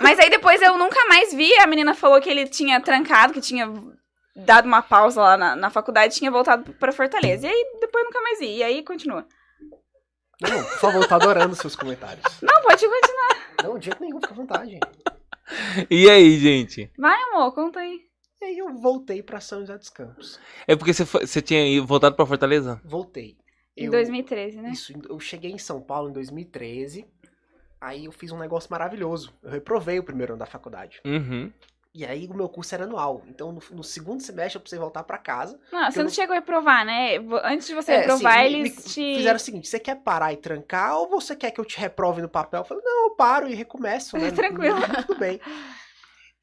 Mas 0.00 0.18
aí 0.18 0.30
depois 0.30 0.60
eu 0.62 0.76
nunca 0.78 1.04
mais 1.06 1.32
vi. 1.32 1.52
A 1.58 1.66
menina 1.66 1.94
falou 1.94 2.20
que 2.20 2.30
ele 2.30 2.46
tinha 2.48 2.80
trancado, 2.80 3.32
que 3.32 3.40
tinha 3.40 3.72
dado 4.34 4.66
uma 4.66 4.80
pausa 4.80 5.20
lá 5.20 5.36
na, 5.36 5.56
na 5.56 5.70
faculdade, 5.70 6.14
tinha 6.14 6.30
voltado 6.30 6.72
pra 6.74 6.92
Fortaleza. 6.92 7.46
E 7.46 7.50
aí 7.50 7.66
depois 7.80 8.02
eu 8.02 8.08
nunca 8.08 8.22
mais 8.22 8.38
vi. 8.38 8.56
E 8.56 8.62
aí 8.62 8.82
continua. 8.82 9.26
Não, 10.42 10.62
por 10.64 10.78
favor, 10.78 11.02
eu 11.02 11.08
tô 11.08 11.14
adorando 11.14 11.54
seus 11.54 11.76
comentários. 11.76 12.24
Não, 12.42 12.62
pode 12.62 12.86
continuar. 12.88 13.52
Não, 13.62 13.78
de 13.78 13.84
jeito 13.86 14.00
nenhum, 14.00 14.20
fica 14.20 14.32
à 14.32 14.36
vontade. 14.36 14.78
E 15.90 16.08
aí, 16.10 16.38
gente? 16.38 16.90
Vai, 16.98 17.16
amor, 17.30 17.52
conta 17.54 17.80
aí. 17.80 18.00
E 18.40 18.44
aí 18.44 18.58
eu 18.58 18.74
voltei 18.74 19.22
pra 19.22 19.40
São 19.40 19.60
José 19.60 19.78
dos 19.78 19.88
Campos. 19.90 20.40
É 20.66 20.74
porque 20.74 20.92
você, 20.92 21.04
foi- 21.06 21.26
você 21.26 21.40
tinha 21.40 21.80
voltado 21.84 22.16
pra 22.16 22.26
Fortaleza? 22.26 22.80
Voltei. 22.84 23.36
Em 23.76 23.84
Eu- 23.84 23.90
2013, 23.92 24.60
né? 24.60 24.70
Isso, 24.70 24.92
eu 25.08 25.20
cheguei 25.20 25.52
em 25.52 25.58
São 25.58 25.80
Paulo 25.80 26.10
em 26.10 26.12
2013. 26.12 27.06
Aí 27.80 28.04
eu 28.06 28.12
fiz 28.12 28.30
um 28.32 28.38
negócio 28.38 28.68
maravilhoso. 28.70 29.32
Eu 29.42 29.50
reprovei 29.50 29.98
o 29.98 30.04
primeiro 30.04 30.32
ano 30.32 30.40
da 30.40 30.46
faculdade. 30.46 31.00
Uhum. 31.04 31.52
E 31.94 32.06
aí 32.06 32.26
o 32.26 32.34
meu 32.34 32.48
curso 32.48 32.74
era 32.74 32.84
anual. 32.84 33.22
Então 33.28 33.52
no, 33.52 33.62
no 33.72 33.84
segundo 33.84 34.22
semestre 34.22 34.56
eu 34.56 34.60
precisei 34.62 34.78
voltar 34.80 35.02
pra 35.04 35.18
casa. 35.18 35.60
Não, 35.70 35.90
você 35.90 35.98
não 35.98 36.04
não- 36.06 36.10
chegou 36.10 36.32
a 36.32 36.38
reprovar, 36.38 36.86
né? 36.86 37.16
Antes 37.44 37.66
de 37.66 37.74
você 37.74 37.92
É, 37.92 37.98
reprovar, 37.98 38.38
assim, 38.38 38.54
eles 38.54 38.76
me 38.76 38.82
te. 38.82 39.14
Fizeram 39.16 39.36
o 39.36 39.40
seguinte: 39.40 39.68
você 39.68 39.78
quer 39.78 39.96
parar 39.96 40.32
e 40.32 40.38
trancar 40.38 40.96
ou 40.96 41.08
você 41.10 41.36
quer 41.36 41.50
que 41.50 41.60
eu 41.60 41.64
te 41.66 41.78
reprove 41.78 42.22
no 42.22 42.28
papel? 42.30 42.60
Eu 42.60 42.64
falei, 42.64 42.82
não, 42.82 43.08
eu 43.08 43.14
paro 43.14 43.46
e 43.46 43.54
recomeço, 43.54 44.16
né? 44.16 44.30
Tranquilo. 44.32 44.78
Tudo 45.06 45.18
bem. 45.18 45.38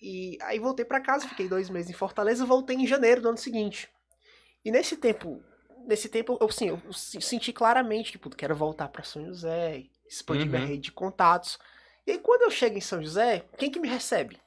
E 0.01 0.37
aí 0.43 0.59
voltei 0.59 0.85
pra 0.85 1.01
casa, 1.01 1.27
fiquei 1.27 1.47
dois 1.49 1.69
meses 1.69 1.89
em 1.89 1.93
Fortaleza 1.93 2.45
voltei 2.45 2.75
em 2.77 2.87
janeiro 2.87 3.21
do 3.21 3.29
ano 3.29 3.37
seguinte. 3.37 3.89
E 4.63 4.71
nesse 4.71 4.95
tempo, 4.97 5.41
nesse 5.85 6.07
tempo, 6.09 6.37
eu, 6.39 6.47
assim, 6.47 6.69
eu 6.69 6.93
se- 6.93 7.19
senti 7.21 7.51
claramente 7.51 8.11
que, 8.11 8.17
puto, 8.17 8.37
quero 8.37 8.55
voltar 8.55 8.87
pra 8.89 9.03
São 9.03 9.25
José, 9.25 9.83
expandir 10.07 10.47
minha 10.47 10.61
Uhum. 10.61 10.67
rede 10.67 10.83
de 10.83 10.91
contatos. 10.91 11.57
E 12.07 12.11
aí 12.11 12.19
quando 12.19 12.43
eu 12.43 12.51
chego 12.51 12.77
em 12.77 12.81
São 12.81 13.01
José, 13.01 13.45
quem 13.57 13.69
que 13.71 13.79
me 13.79 13.87
recebe? 13.89 14.39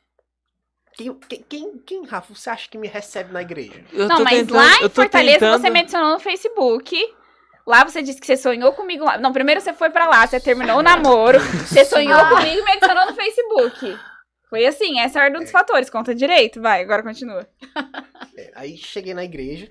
Quem, 0.95 1.14
quem, 1.49 1.78
quem, 1.86 2.05
Rafa, 2.05 2.34
você 2.34 2.51
acha 2.51 2.68
que 2.68 2.76
me 2.76 2.86
recebe 2.86 3.32
na 3.32 3.40
igreja? 3.43 3.82
Eu 3.93 4.07
Não, 4.09 4.18
tô 4.18 4.24
mas 4.24 4.38
tentando- 4.38 4.55
lá 4.57 4.68
eu 4.80 4.86
em 4.86 4.88
tô 4.88 4.90
Fortaleza 4.90 5.38
tentando- 5.38 5.61
você 5.62 5.70
me 5.70 5.80
adicionou 5.80 6.12
no 6.12 6.20
Facebook. 6.20 7.14
Lá 7.66 7.84
você 7.84 8.03
disse 8.03 8.20
que 8.20 8.26
você 8.26 8.36
sonhou 8.36 8.72
comigo 8.72 9.05
lá. 9.05 9.16
Não, 9.18 9.32
primeiro 9.32 9.61
você 9.61 9.72
foi 9.72 9.88
pra 9.88 10.07
lá, 10.09 10.26
você 10.26 10.38
terminou 10.40 10.78
o 10.78 10.82
namoro, 10.82 11.38
você 11.66 11.84
sonhou 11.84 12.18
Ah. 12.18 12.28
comigo 12.28 12.59
e 12.61 12.64
me 12.64 12.72
adicionou 12.72 13.07
no 13.07 13.14
Facebook. 13.14 13.97
Foi 14.51 14.66
assim, 14.66 14.99
essa 15.01 15.18
é 15.18 15.22
a 15.22 15.24
ordem 15.26 15.40
dos 15.40 15.51
fatores. 15.51 15.88
Conta 15.88 16.14
direito, 16.14 16.61
vai, 16.61 16.82
agora 16.82 17.03
continua. 17.03 17.47
É, 18.36 18.53
aí 18.55 18.76
cheguei 18.76 19.14
na 19.14 19.24
igreja, 19.24 19.70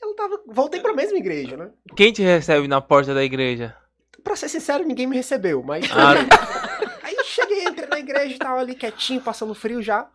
eu 0.00 0.14
tava, 0.14 0.40
voltei 0.46 0.80
pra 0.80 0.92
mesma 0.92 1.18
igreja, 1.18 1.56
né? 1.56 1.70
Quem 1.96 2.12
te 2.12 2.22
recebe 2.22 2.68
na 2.68 2.80
porta 2.80 3.12
da 3.14 3.24
igreja? 3.24 3.74
Pra 4.22 4.36
ser 4.36 4.48
sincero, 4.48 4.84
ninguém 4.86 5.06
me 5.08 5.16
recebeu, 5.16 5.60
mas. 5.64 5.86
Ah. 5.90 6.14
Aí 7.02 7.16
cheguei, 7.24 7.64
entrei 7.64 7.88
na 7.88 7.98
igreja 7.98 8.34
e 8.34 8.38
tava 8.38 8.60
ali 8.60 8.74
quietinho, 8.76 9.20
passando 9.20 9.52
frio 9.54 9.82
já. 9.82 10.08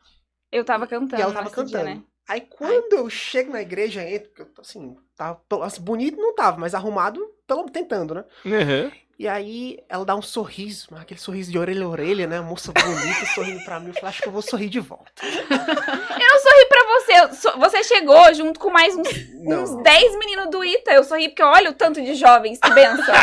Eu 0.51 0.63
tava 0.63 0.87
cantando. 0.87 1.21
e 1.21 1.23
ela 1.23 1.33
tava 1.33 1.49
cantando. 1.49 1.85
Dia, 1.85 1.95
né? 1.95 2.03
Aí 2.27 2.41
quando 2.41 2.93
eu 2.93 3.09
chego 3.09 3.51
na 3.51 3.61
igreja, 3.61 4.03
entro, 4.03 4.29
porque 4.29 4.41
eu, 4.41 4.49
assim, 4.59 4.97
tava, 5.15 5.41
assim, 5.63 5.81
bonito 5.81 6.17
não 6.17 6.35
tava, 6.35 6.59
mas 6.59 6.75
arrumado, 6.75 7.25
pelo 7.47 7.69
tentando, 7.69 8.13
né? 8.15 8.25
Uhum. 8.45 8.91
E 9.19 9.27
aí 9.27 9.79
ela 9.89 10.05
dá 10.05 10.15
um 10.15 10.21
sorriso, 10.21 10.89
mas 10.91 11.01
aquele 11.01 11.19
sorriso 11.19 11.51
de 11.51 11.57
orelha 11.57 11.85
a 11.85 11.89
orelha, 11.89 12.27
né? 12.27 12.39
Moça 12.39 12.71
bonita 12.71 13.25
sorrindo 13.33 13.63
pra 13.65 13.79
mim. 13.79 13.87
Eu 13.87 13.93
falei, 13.95 14.09
acho 14.09 14.21
que 14.21 14.27
eu 14.27 14.31
vou 14.31 14.43
sorrir 14.43 14.69
de 14.69 14.79
volta. 14.79 15.05
Eu 16.17 16.27
não 16.33 16.39
sorri 16.39 16.65
pra 16.67 16.83
você. 16.83 17.47
eu 17.47 17.59
Você 17.59 17.83
chegou 17.83 18.33
junto 18.33 18.59
com 18.59 18.69
mais 18.71 18.95
uns, 18.95 19.07
Não. 19.43 19.63
uns 19.63 19.83
10 19.83 20.17
meninos 20.17 20.49
do 20.49 20.63
ITA. 20.63 20.91
Eu 20.93 21.03
sorri 21.03 21.29
porque 21.29 21.43
olha 21.43 21.69
o 21.69 21.73
tanto 21.73 22.01
de 22.01 22.15
jovens, 22.15 22.59
que 22.59 22.69
benção. 22.71 23.13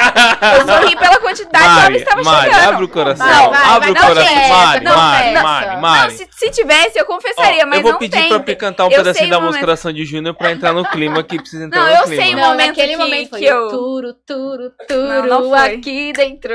Eu 0.59 0.67
sorri 0.67 0.97
pela 0.97 1.19
quantidade 1.19 1.65
de 1.69 1.81
jovens 1.83 1.99
que 2.05 2.09
tava 2.09 2.23
Mari, 2.23 2.51
chegando. 2.55 2.69
abre 2.73 2.85
o 2.85 2.89
coração. 2.89 3.27
Vai, 3.27 3.49
vai, 3.51 3.65
abre 3.65 3.81
vai, 3.81 3.91
o 3.91 3.95
não 3.95 4.03
coração. 4.09 4.35
fecha, 4.37 4.49
Mari, 4.49 4.85
não 4.85 4.97
Mari, 4.97 5.25
fecha. 5.29 5.43
Mari, 5.43 5.67
Não, 5.75 5.81
Mari. 5.81 6.13
se, 6.13 6.29
se 6.31 6.51
tivesse, 6.51 6.99
eu 6.99 7.05
confessaria, 7.05 7.65
Ó, 7.65 7.67
mas 7.67 7.77
eu 7.79 7.83
vou 7.83 7.93
não 7.93 7.99
pedir 7.99 8.17
tem. 8.17 8.29
pra 8.29 8.41
Pi 8.41 8.57
cantar 8.57 8.85
um 8.85 8.87
Eu 8.87 8.93
sei 8.93 8.99
pedacinho 9.03 9.31
da 9.31 9.39
o 9.39 9.43
música 9.43 9.61
momento. 9.67 9.67
da 9.67 9.77
Sandy 9.77 10.05
Júnior 10.05 10.35
pra 10.35 10.53
entrar 10.53 10.73
no 10.73 10.85
clima 10.89 11.23
que 11.25 11.37
precisa 11.39 11.65
entrar 11.65 11.81
Não, 11.81 11.87
no 11.89 11.95
eu 11.97 12.03
clima. 12.05 12.23
sei, 12.23 12.35
Não, 12.37 12.49
momento 12.49 12.67
naquele 12.69 12.93
que- 12.93 12.97
momento 12.97 13.31
foi 13.31 13.39
que 13.41 13.45
eu- 13.47 13.69
turo, 13.69 14.15
turo, 14.27 14.73
turo, 14.89 15.09
Não, 15.09 15.27
não 15.27 15.51
foi. 15.51 15.59
Aqui 15.91 16.13
dentro. 16.13 16.55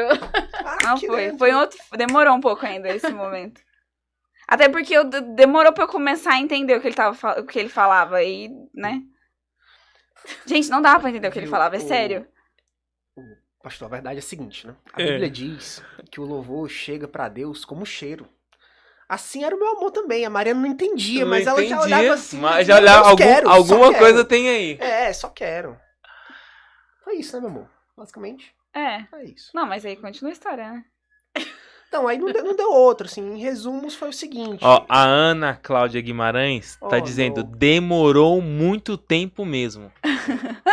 Não 0.83 0.95
Aqui 0.95 1.07
foi. 1.07 1.17
dentro. 1.25 1.37
Foi 1.37 1.53
um 1.53 1.59
outro. 1.59 1.77
Demorou 1.97 2.33
um 2.35 2.41
pouco 2.41 2.65
ainda 2.65 2.89
esse 2.89 3.09
momento. 3.11 3.61
Até 4.47 4.67
porque 4.67 4.93
eu, 4.97 5.03
de- 5.03 5.21
demorou 5.21 5.71
pra 5.71 5.83
eu 5.83 5.87
começar 5.87 6.33
a 6.33 6.39
entender 6.39 6.75
o 6.75 6.81
que 6.81 6.87
ele, 6.87 6.95
tava, 6.95 7.39
o 7.39 7.45
que 7.45 7.59
ele 7.59 7.69
falava 7.69 8.23
e, 8.23 8.49
né? 8.73 9.01
Gente, 10.45 10.69
não 10.69 10.81
dava 10.81 10.99
pra 10.99 11.09
entender 11.09 11.27
o 11.27 11.31
que 11.31 11.39
ele 11.39 11.47
falava, 11.47 11.75
é 11.75 11.79
o- 11.79 11.87
sério. 11.87 12.27
Pastor, 13.61 13.87
a 13.87 13.91
verdade 13.91 14.15
é 14.15 14.19
a 14.19 14.23
seguinte, 14.23 14.65
né? 14.65 14.75
A 14.93 15.01
É. 15.01 15.05
Bíblia 15.05 15.29
diz 15.29 15.83
que 16.11 16.19
o 16.19 16.25
louvor 16.25 16.67
chega 16.69 17.07
pra 17.07 17.27
Deus 17.29 17.65
como 17.65 17.85
cheiro. 17.85 18.27
Assim 19.07 19.43
era 19.43 19.55
o 19.55 19.59
meu 19.59 19.69
amor 19.75 19.91
também. 19.91 20.25
A 20.25 20.29
Maria 20.29 20.53
não 20.53 20.65
entendia, 20.65 21.21
Eu 21.23 21.27
mas 21.27 21.45
não 21.45 21.53
ela 21.53 21.61
já 21.65 21.75
entendi, 21.75 21.93
olhava 21.93 22.13
assim. 22.13 22.37
Mas 22.39 22.67
já 22.67 22.75
olhava, 22.77 22.97
"Deus, 22.99 23.07
algum- 23.09 23.23
quero, 23.23 23.49
alguma 23.49 23.87
quero." 23.91 23.97
coisa 23.99 24.23
tem 24.25 24.49
aí. 24.49 24.77
É, 24.79 25.11
só 25.13 25.29
quero. 25.29 25.77
Foi 27.03 27.15
isso, 27.17 27.33
né, 27.35 27.41
meu 27.41 27.49
amor? 27.49 27.69
Basicamente, 27.97 28.55
É. 28.75 28.97
é 29.13 29.23
isso. 29.25 29.51
Não, 29.53 29.65
mas 29.65 29.85
aí 29.85 29.95
continua 29.95 30.31
a 30.31 30.33
história, 30.33 30.69
né? 30.71 30.83
Então, 31.87 32.07
aí 32.07 32.19
não 32.19 32.31
deu, 32.31 32.43
não 32.43 32.55
deu 32.55 32.71
outro, 32.71 33.07
assim. 33.07 33.33
Em 33.33 33.39
resumos, 33.39 33.95
foi 33.95 34.09
o 34.09 34.13
seguinte. 34.13 34.59
Ó, 34.63 34.85
a 34.87 35.01
Ana 35.03 35.55
Cláudia 35.61 35.99
Guimarães 36.01 36.77
tá 36.77 36.97
Oh, 36.97 37.01
dizendo, 37.01 37.43
não. 37.43 37.49
demorou 37.51 38.39
muito 38.41 38.95
tempo 38.95 39.43
mesmo. 39.43 39.91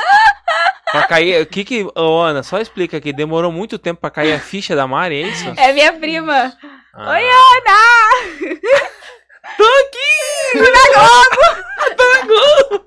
Pra 0.92 1.06
cair. 1.08 1.42
O 1.42 1.46
que 1.46 1.64
que. 1.64 1.86
Ô, 1.96 2.20
Ana, 2.20 2.42
só 2.42 2.58
explica 2.60 2.96
aqui. 2.98 3.12
Demorou 3.12 3.50
muito 3.50 3.78
tempo 3.78 4.00
pra 4.00 4.08
cair 4.10 4.32
a 4.34 4.38
ficha 4.38 4.76
da 4.76 4.86
Mari, 4.86 5.16
é 5.22 5.26
isso? 5.28 5.48
É 5.58 5.72
minha 5.72 5.92
prima. 5.92 6.56
Ah. 6.94 7.10
Oi, 7.12 7.22
Ana! 7.24 8.56
Tô 9.56 9.64
aqui! 9.64 10.12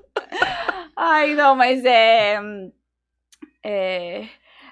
Ai, 0.96 1.34
não, 1.34 1.54
mas 1.54 1.84
é. 1.84 2.40
é... 3.64 4.24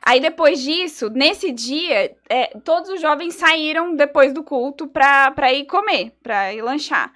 Aí 0.09 0.21
depois 0.21 0.63
disso, 0.63 1.11
nesse 1.11 1.53
dia, 1.53 2.17
é, 2.31 2.47
todos 2.65 2.89
os 2.89 2.99
jovens 2.99 3.35
saíram 3.35 3.95
depois 3.95 4.33
do 4.33 4.43
culto 4.43 4.87
pra, 4.89 5.31
pra 5.33 5.53
ir 5.53 5.67
comer, 5.67 6.17
pra 6.23 6.51
ir 6.55 6.63
lanchar. 6.63 7.13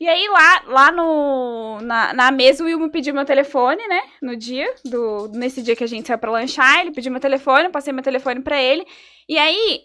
E 0.00 0.08
aí 0.08 0.26
lá, 0.26 0.62
lá 0.66 0.90
no, 0.90 1.80
na, 1.82 2.12
na 2.12 2.32
mesa 2.32 2.64
o 2.64 2.66
Will 2.66 2.80
me 2.80 2.90
pediu 2.90 3.14
meu 3.14 3.24
telefone, 3.24 3.86
né? 3.86 4.00
No 4.20 4.34
dia, 4.34 4.74
do, 4.84 5.28
nesse 5.28 5.62
dia 5.62 5.76
que 5.76 5.84
a 5.84 5.86
gente 5.86 6.08
saiu 6.08 6.18
pra 6.18 6.32
lanchar, 6.32 6.80
ele 6.80 6.90
pediu 6.90 7.12
meu 7.12 7.20
telefone, 7.20 7.66
eu 7.66 7.70
passei 7.70 7.92
meu 7.92 8.02
telefone 8.02 8.40
pra 8.40 8.60
ele. 8.60 8.84
E 9.28 9.38
aí, 9.38 9.82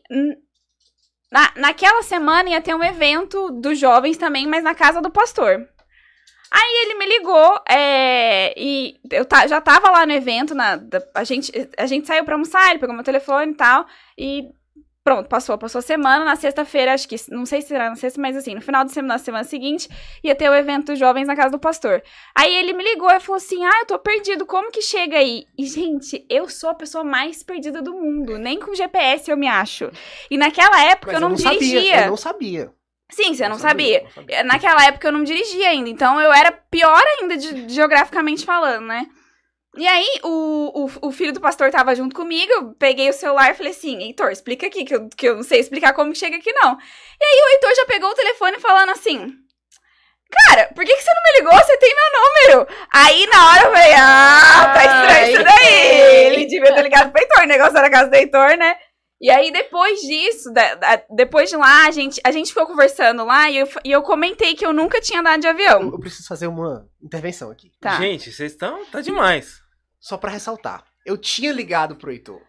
na, 1.32 1.52
naquela 1.58 2.02
semana 2.02 2.50
ia 2.50 2.60
ter 2.60 2.74
um 2.74 2.84
evento 2.84 3.52
dos 3.52 3.78
jovens 3.78 4.18
também, 4.18 4.48
mas 4.48 4.64
na 4.64 4.74
casa 4.74 5.00
do 5.00 5.12
pastor. 5.12 5.70
Aí 6.58 6.84
ele 6.86 6.96
me 6.96 7.06
ligou, 7.06 7.60
é, 7.70 8.54
e 8.58 8.96
eu 9.12 9.26
já 9.50 9.60
tava 9.60 9.90
lá 9.92 10.06
no 10.06 10.14
evento, 10.14 10.56
na, 10.56 10.78
da- 10.78 11.04
a, 11.14 11.24
gente, 11.26 11.52
a 11.78 11.86
gente 11.86 12.08
saiu 12.08 12.24
pra 12.24 12.36
almoçar, 12.36 12.70
ele 12.70 12.80
pegou 12.80 12.96
meu 12.96 13.04
telefone 13.04 13.52
e 13.52 13.56
tal, 13.56 13.86
e 14.18 14.50
pronto, 15.04 15.28
passou, 15.28 15.58
passou 15.58 15.80
a 15.80 15.82
semana, 15.82 16.24
na 16.24 16.38
sexta-feira, 16.38 16.94
acho 16.94 17.10
que, 17.10 17.16
não 17.30 17.46
sei 17.46 17.62
se 17.62 17.68
será 17.68 17.90
na 17.90 17.96
sexta, 17.98 18.22
mas 18.22 18.38
assim, 18.38 18.56
no 18.56 18.62
final 18.62 18.86
de 18.86 18.94
semana, 18.94 19.16
na 19.16 19.20
semana 19.20 19.44
seguinte, 19.44 19.90
ia 20.24 20.34
ter 20.34 20.50
o 20.50 20.56
evento 20.56 20.86
dos 20.88 20.98
jovens 20.98 21.28
na 21.28 21.36
casa 21.36 21.52
do 21.52 21.60
pastor. 21.60 22.02
Aí 22.34 22.56
ele 22.56 22.72
me 22.72 22.84
ligou 22.84 23.12
e 23.12 23.20
falou 23.20 23.36
assim, 23.36 23.64
ah, 23.66 23.80
eu 23.82 23.86
tô 23.86 24.00
perdido, 24.00 24.46
como 24.46 24.72
que 24.72 24.82
chega 24.82 25.18
aí? 25.18 25.46
E, 25.58 25.66
gente, 25.66 26.26
eu 26.30 26.48
sou 26.48 26.70
a 26.70 26.74
pessoa 26.74 27.04
mais 27.04 27.44
perdida 27.44 27.82
do 27.82 27.94
mundo, 27.94 28.38
nem 28.40 28.58
com 28.60 28.74
GPS 28.74 29.30
eu 29.30 29.36
me 29.38 29.48
acho. 29.48 29.92
E 30.32 30.38
naquela 30.38 30.84
época 30.86 31.12
eu 31.14 31.20
não, 31.20 31.38
sabia, 31.38 31.60
dirigia. 31.60 32.02
eu 32.06 32.08
não 32.08 32.18
sabia. 32.18 32.72
Sim, 33.12 33.34
você 33.34 33.46
Eu 33.46 33.50
não 33.50 33.60
sabia. 33.60 34.02
não 34.04 34.12
sabia. 34.12 34.44
Naquela 34.44 34.86
época 34.86 35.08
eu 35.08 35.12
não 35.12 35.24
dirigia 35.24 35.70
ainda, 35.70 35.90
então 35.90 36.20
eu 36.20 36.34
era 36.34 36.52
pior 36.52 37.02
ainda 37.20 37.38
de- 37.38 37.70
geograficamente 37.74 38.46
falando, 38.46 38.86
né? 38.88 39.06
E 39.78 39.86
aí, 39.88 40.08
o, 40.24 40.86
o, 40.86 41.08
o 41.10 41.12
filho 41.12 41.34
do 41.34 41.42
pastor 41.42 41.70
tava 41.70 41.94
junto 41.94 42.16
comigo, 42.16 42.50
eu 42.52 42.74
peguei 42.80 43.10
o 43.10 43.14
celular 43.14 43.52
e 43.52 43.56
falei 43.56 43.74
assim, 43.74 44.02
Heitor, 44.02 44.32
explica 44.32 44.68
aqui, 44.68 44.86
que 44.86 44.96
eu, 44.96 45.10
que 45.10 45.28
eu 45.28 45.36
não 45.36 45.44
sei 45.44 45.60
explicar 45.60 45.92
como 45.94 46.14
que 46.14 46.18
chega 46.18 46.38
aqui, 46.38 46.52
não. 46.54 46.78
E 47.20 47.26
aí 47.26 47.42
o 47.44 47.50
Heitor 47.54 47.76
já 47.76 47.86
pegou 47.86 48.10
o 48.10 48.16
telefone 48.16 48.58
falando 48.60 48.92
assim, 48.92 49.34
cara, 50.32 50.70
por 50.74 50.86
que, 50.86 50.96
que 50.96 51.02
você 51.04 51.12
não 51.14 51.24
me 51.24 51.40
ligou? 51.40 51.66
Você 51.66 51.78
tem 51.78 51.94
meu 51.94 52.22
número. 52.58 52.74
Aí, 52.94 53.28
na 53.28 53.50
hora, 53.52 53.62
eu 53.64 53.72
falei, 53.72 53.94
ah, 53.98 54.74
tá 54.74 54.86
estranho 54.86 55.34
isso 55.34 55.44
daí. 55.44 56.26
Ele 56.28 56.46
devia 56.46 56.74
ter 56.74 56.82
ligado 56.82 57.12
pro 57.12 57.22
Heitor, 57.22 57.44
o 57.44 57.48
negócio 57.48 57.78
era 57.78 57.88
a 57.88 57.92
casa 57.92 58.10
do 58.10 58.16
Heitor, 58.16 58.58
né? 58.58 58.78
E 59.26 59.30
aí, 59.32 59.52
depois 59.52 60.02
disso, 60.02 60.52
da- 60.54 60.76
da- 60.76 61.04
depois 61.10 61.50
de 61.50 61.56
lá, 61.58 61.88
a 61.88 61.92
gente, 61.92 62.22
a 62.24 62.32
gente 62.32 62.50
ficou 62.50 62.68
conversando 62.68 63.26
lá 63.26 63.50
e 63.50 63.58
eu, 63.58 63.68
e 63.84 63.92
eu 63.92 64.04
comentei 64.04 64.54
que 64.54 64.64
eu 64.64 64.72
nunca 64.72 65.02
tinha 65.02 65.20
andado 65.20 65.42
de 65.42 65.48
Eu, 65.48 65.52
avião. 65.52 65.82
eu 65.92 66.00
preciso 66.00 66.28
fazer 66.28 66.46
uma 66.46 66.88
intervenção 67.02 67.50
aqui. 67.50 67.72
Tá. 67.82 67.98
Gente, 68.00 68.32
vocês 68.32 68.52
estão. 68.52 68.86
Tá 68.86 69.02
demais. 69.02 69.62
Só 70.00 70.16
pra 70.16 70.30
ressaltar. 70.30 70.84
Eu 71.04 71.18
tinha 71.18 71.52
ligado 71.52 71.96
pro 71.96 72.12
Heitor. 72.12 72.40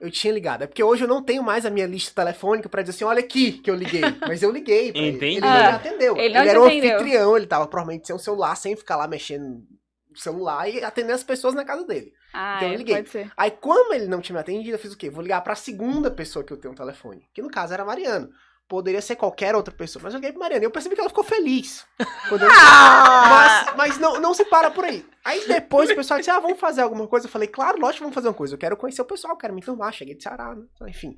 Eu 0.00 0.08
tinha 0.08 0.32
ligado. 0.32 0.62
É 0.62 0.66
porque 0.68 0.84
hoje 0.84 1.02
eu 1.02 1.08
não 1.08 1.20
tenho 1.20 1.42
mais 1.42 1.66
a 1.66 1.70
minha 1.70 1.86
lista 1.86 2.14
telefônica 2.14 2.68
pra 2.68 2.82
dizer 2.82 2.94
assim, 2.94 3.04
olha 3.04 3.18
aqui 3.18 3.52
que 3.52 3.68
eu 3.68 3.74
liguei. 3.74 4.00
Mas 4.28 4.40
eu 4.40 4.52
liguei 4.52 4.92
pra 4.92 5.00
ele. 5.02 5.16
Entendi. 5.16 5.36
Ele 5.38 5.40
não 5.40 5.48
Ah, 5.48 5.74
atendeu. 5.74 6.16
ele 6.16 6.34
não 6.34 6.42
te 6.44 6.48
era 6.48 6.60
um 6.62 6.64
anfitrião, 6.64 7.36
ele 7.36 7.46
tava 7.46 7.66
provavelmente 7.66 8.06
sem 8.06 8.14
o 8.14 8.20
celular, 8.20 8.54
sem 8.54 8.76
ficar 8.76 8.96
lá 8.96 9.08
mexendo 9.08 9.62
no 10.08 10.16
celular 10.16 10.68
e 10.68 10.82
atendendo 10.84 11.14
as 11.14 11.24
pessoas 11.24 11.54
na 11.54 11.64
casa 11.64 11.84
dele. 11.84 12.12
Ah, 12.32 12.56
Então 12.58 12.72
eu 12.72 12.78
liguei. 12.78 12.96
pode 12.96 13.10
ser. 13.10 13.32
Aí, 13.36 13.50
como 13.50 13.92
ele 13.92 14.06
não 14.06 14.20
tinha 14.20 14.34
me 14.34 14.40
atendido, 14.40 14.74
eu 14.74 14.78
fiz 14.78 14.92
o 14.92 14.96
quê? 14.96 15.10
Vou 15.10 15.22
ligar 15.22 15.40
pra 15.42 15.54
segunda 15.54 16.10
pessoa 16.10 16.44
que 16.44 16.52
eu 16.52 16.56
tenho 16.56 16.72
um 16.72 16.76
telefone. 16.76 17.26
Que 17.34 17.42
no 17.42 17.50
caso 17.50 17.72
era 17.74 17.82
a 17.82 17.86
Mariana. 17.86 18.28
Poderia 18.68 19.02
ser 19.02 19.16
qualquer 19.16 19.56
outra 19.56 19.74
pessoa, 19.74 20.00
mas 20.00 20.14
eu 20.14 20.18
liguei 20.20 20.30
pra 20.32 20.38
Mariana. 20.42 20.64
Eu 20.64 20.70
percebi 20.70 20.94
que 20.94 21.00
ela 21.00 21.10
ficou 21.10 21.24
feliz. 21.24 21.84
Quando 22.28 22.42
eu 22.44 22.48
Ah! 22.52 23.26
mas, 23.28 23.76
mas 23.76 23.98
não, 23.98 24.20
não 24.20 24.32
se 24.32 24.44
para 24.44 24.70
por 24.70 24.84
aí. 24.84 25.04
Aí 25.24 25.44
depois 25.48 25.90
o 25.90 25.94
pessoal 25.96 26.18
disse: 26.20 26.30
Ah, 26.30 26.38
vamos 26.38 26.60
fazer 26.60 26.82
alguma 26.82 27.08
coisa. 27.08 27.26
Eu 27.26 27.30
falei, 27.30 27.48
claro, 27.48 27.80
lógico, 27.80 28.04
vamos 28.04 28.14
fazer 28.14 28.28
uma 28.28 28.34
coisa. 28.34 28.54
Eu 28.54 28.58
quero 28.58 28.76
conhecer 28.76 29.02
o 29.02 29.06
pessoal, 29.06 29.36
quero 29.36 29.52
me 29.52 29.58
informar. 29.60 29.92
Cheguei 29.92 30.14
de 30.14 30.22
Ceará, 30.22 30.54
né? 30.54 30.64
Enfim. 30.88 31.16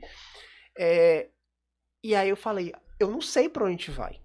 É, 0.79 1.29
E 2.03 2.15
aí 2.15 2.31
eu 2.31 2.37
falei, 2.37 2.73
eu 2.99 3.11
não 3.11 3.21
sei 3.21 3.51
pra 3.51 3.65
onde 3.65 3.75
a 3.75 3.77
gente 3.77 3.91
vai. 3.91 4.19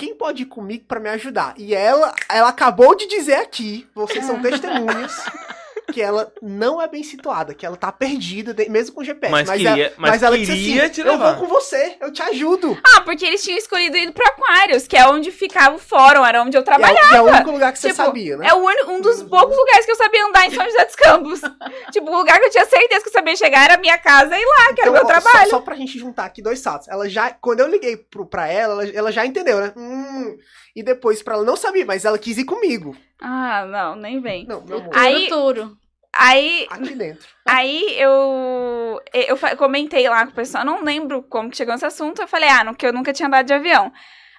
Quem 0.00 0.14
pode 0.14 0.44
ir 0.44 0.46
comigo 0.46 0.86
pra 0.88 0.98
me 0.98 1.10
ajudar? 1.10 1.52
E 1.58 1.74
ela, 1.74 2.14
ela 2.26 2.48
acabou 2.48 2.96
de 2.96 3.06
dizer 3.06 3.34
aqui, 3.34 3.86
vocês 3.94 4.24
são 4.24 4.40
testemunhas, 4.40 5.12
que 5.92 6.00
ela 6.00 6.32
não 6.42 6.80
é 6.80 6.88
bem 6.88 7.02
situada, 7.02 7.54
que 7.54 7.64
ela 7.66 7.76
tá 7.76 7.90
perdida, 7.92 8.54
mesmo 8.68 8.94
com 8.94 9.04
GPS. 9.04 9.30
Mas, 9.32 9.48
ela, 9.48 9.56
queria, 9.58 9.92
mas, 9.96 10.22
ela 10.22 10.36
queria 10.38 10.54
disse 10.54 10.80
assim, 10.80 10.88
te 10.90 11.00
eu 11.00 11.06
levar. 11.12 11.32
vou 11.36 11.46
com 11.46 11.54
você, 11.54 11.96
eu 12.00 12.12
te 12.12 12.22
ajudo. 12.22 12.78
Ah, 12.96 13.00
porque 13.02 13.24
eles 13.26 13.42
tinham 13.42 13.58
escolhido 13.58 13.96
ir 13.96 14.12
pro 14.12 14.26
Aquários, 14.26 14.86
que 14.86 14.96
é 14.96 15.06
onde 15.06 15.30
ficava 15.30 15.76
o 15.76 15.78
fórum, 15.78 16.24
era 16.24 16.42
onde 16.42 16.56
eu 16.56 16.60
E 16.60 16.62
é, 16.62 16.64
trabalhava. 16.64 17.08
o- 17.08 17.12
e 17.12 17.16
é 17.16 17.20
o 17.22 17.24
único 17.34 17.50
lugar 17.50 17.72
que 17.72 17.78
você 17.78 17.88
Tipo, 17.88 18.02
sabia, 18.02 18.36
né? 18.36 18.46
É 18.48 18.54
o 18.54 18.58
único, 18.58 18.90
um 18.92 19.00
dos 19.00 19.22
poucos 19.22 19.56
lugares 19.56 19.84
que 19.86 19.92
eu 19.92 19.96
sabia 19.96 20.24
andar 20.26 20.46
em 20.46 20.50
São 20.50 20.64
José 20.64 20.84
dos 20.84 20.96
Campos. 20.96 21.40
tipo, 21.92 22.10
o 22.10 22.16
lugar 22.18 22.38
que 22.38 22.46
eu 22.46 22.50
tinha 22.50 22.64
certeza 22.66 23.02
que 23.02 23.08
eu 23.08 23.12
sabia 23.12 23.36
chegar 23.36 23.64
era 23.64 23.74
a 23.74 23.78
minha 23.78 23.98
casa 23.98 24.36
e 24.36 24.44
lá, 24.44 24.74
que 24.74 24.80
era 24.80 24.90
o 24.90 24.92
meu 24.92 25.02
Então, 25.02 25.16
ó, 25.16 25.20
trabalho. 25.20 25.50
Só, 25.50 25.56
só 25.56 25.60
pra 25.62 25.74
gente 25.76 25.98
juntar 25.98 26.24
aqui 26.24 26.40
dois 26.42 26.58
saltos. 26.60 26.88
Ela 26.88 27.08
já, 27.08 27.30
quando 27.30 27.60
eu 27.60 27.68
liguei 27.68 27.96
pro, 27.96 28.26
pra 28.26 28.46
ela, 28.48 28.82
ela, 28.84 28.92
ela 28.94 29.12
já 29.12 29.24
entendeu, 29.26 29.60
né? 29.60 29.72
Hum, 29.76 30.36
e 30.74 30.82
depois 30.82 31.22
pra 31.22 31.34
ela 31.34 31.44
não 31.44 31.56
sabia, 31.56 31.84
mas 31.86 32.04
ela 32.04 32.18
quis 32.18 32.38
ir 32.38 32.44
comigo. 32.44 32.96
Ah, 33.20 33.66
não, 33.66 33.96
nem 33.96 34.20
vem. 34.20 34.46
Não, 34.46 34.60
meu 34.64 34.78
amor, 34.78 34.90
Aí- 34.94 35.28
Turo. 35.28 35.76
Aí, 36.12 36.66
aqui 36.68 36.94
dentro. 36.96 37.24
aí 37.46 37.94
eu, 37.96 39.00
eu 39.14 39.56
comentei 39.56 40.08
lá 40.08 40.24
com 40.26 40.32
o 40.32 40.34
pessoal, 40.34 40.64
não 40.64 40.82
lembro 40.82 41.22
como 41.22 41.48
que 41.48 41.56
chegou 41.56 41.72
nesse 41.72 41.86
assunto, 41.86 42.20
eu 42.20 42.26
falei, 42.26 42.48
ah, 42.48 42.64
não, 42.64 42.74
que 42.74 42.84
eu 42.84 42.92
nunca 42.92 43.12
tinha 43.12 43.28
andado 43.28 43.46
de 43.46 43.52
avião. 43.54 43.92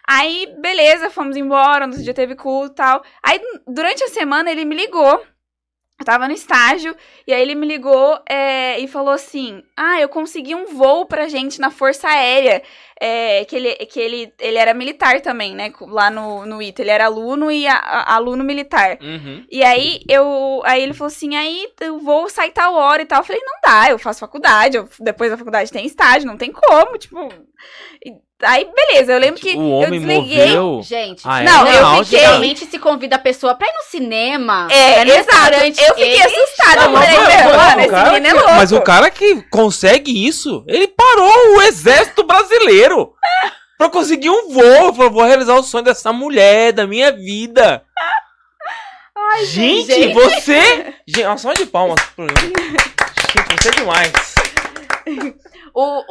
Aí, 0.06 0.54
beleza, 0.60 1.10
fomos 1.10 1.38
embora, 1.38 1.88
no 1.88 1.96
dia 1.96 2.14
teve 2.14 2.36
culto 2.36 2.74
e 2.74 2.76
tal. 2.76 3.02
Aí, 3.24 3.40
durante 3.66 4.04
a 4.04 4.10
semana, 4.10 4.52
ele 4.52 4.66
me 4.66 4.76
ligou. 4.76 5.24
Eu 6.02 6.06
tava 6.06 6.28
no 6.28 6.34
estágio, 6.34 6.96
e 7.28 7.34
aí 7.34 7.42
ele 7.42 7.54
me 7.54 7.68
ligou 7.68 8.20
é, 8.28 8.80
e 8.80 8.88
falou 8.88 9.14
assim: 9.14 9.62
Ah, 9.78 10.02
eu 10.02 10.10
consegui 10.10 10.56
um 10.56 10.66
voo 10.76 11.06
pra 11.06 11.28
gente 11.28 11.62
na 11.62 11.70
Força 11.70 12.08
Aérea. 12.08 12.62
É, 13.04 13.46
que 13.46 13.56
ele, 13.56 13.74
que 13.88 14.00
ele, 14.00 14.32
ele 14.40 14.58
era 14.60 14.76
militar 14.76 15.22
também, 15.22 15.56
né? 15.56 15.74
Lá 15.82 16.12
no, 16.12 16.46
no 16.46 16.62
ITA. 16.62 16.84
Ele 16.84 16.92
era 16.92 17.06
aluno 17.06 17.50
e 17.52 17.66
a- 17.68 17.76
a- 17.76 18.14
aluno 18.16 18.44
militar. 18.44 19.00
Uhum. 19.02 19.44
E 19.50 19.64
aí 19.64 20.02
eu. 20.08 20.62
Aí 20.66 20.84
ele 20.84 20.94
falou 20.94 21.08
assim: 21.08 21.36
aí 21.36 21.68
eu 21.80 21.98
vou 22.00 22.30
sair 22.30 22.52
tal 22.52 22.76
hora 22.76 23.02
e 23.02 23.06
tal. 23.06 23.22
Eu 23.22 23.26
falei, 23.26 23.42
não 23.44 23.60
dá, 23.64 23.90
eu 23.90 23.98
faço 23.98 24.20
faculdade, 24.20 24.78
eu- 24.78 24.88
depois 25.00 25.32
da 25.32 25.38
faculdade 25.38 25.72
tem 25.72 25.84
estágio, 25.86 26.28
não 26.28 26.38
tem 26.38 26.52
como, 26.52 26.96
tipo. 26.98 27.28
e- 28.06 28.14
aí, 28.44 28.68
beleza, 28.76 29.14
eu 29.14 29.20
lembro 29.20 29.40
que 29.40 29.50
O 29.50 29.62
eu 29.62 29.70
homem 29.72 30.00
desliguei. 30.00 30.56
moveu. 30.56 30.82
Gente, 30.84 31.22
Ah, 31.26 31.42
é? 31.42 31.44
Não, 31.46 31.68
eu 31.68 31.82
Não, 31.82 32.04
fiquei- 32.04 32.20
geralmente 32.20 32.66
se 32.66 32.80
convida 32.80 33.16
a 33.16 33.20
pessoa 33.20 33.56
pra 33.56 33.68
ir 33.68 33.72
no 33.74 33.84
cinema. 33.90 34.68
É, 34.72 35.04
no 35.06 35.12
exato. 35.12 35.30
restaurante, 35.32 35.80
Eu 35.82 35.88
fiquei 35.96 36.12
ele 36.14 36.22
assustada. 36.24 36.82
Eu 36.84 36.90
Não, 36.90 37.02
falei, 37.02 37.18
mano, 37.18 37.80
esse 37.82 37.90
cara 37.90 38.12
menino 38.12 38.28
é 38.28 38.32
que- 38.32 38.38
louco. 38.38 38.54
Mas 38.56 38.72
o 38.72 38.82
cara 38.82 39.10
que 39.10 39.42
consegue 39.50 40.28
isso, 40.28 40.64
ele 40.68 40.88
parou 40.88 41.58
o 41.58 41.62
exército 41.64 42.24
brasileiro 42.24 43.14
pra 43.78 43.90
conseguir 43.90 44.30
um 44.30 44.50
voo. 44.54 44.94
Falou, 44.94 45.12
vou 45.12 45.24
realizar 45.24 45.56
o 45.56 45.64
sonho 45.64 45.84
dessa 45.84 46.12
mulher, 46.14 46.72
da 46.74 46.86
minha 46.86 47.12
vida. 47.12 47.84
gente, 49.46 49.88
gente. 49.88 50.14
você... 50.14 50.94
Gente, 51.08 51.26
uma 51.26 51.38
salva 51.38 51.58
de 51.58 51.66
palmas 51.66 52.00
pro 52.16 52.28
Gente, 52.28 53.64
você 53.64 53.70
é 53.70 53.72
demais. 53.72 54.12
O, 55.74 56.04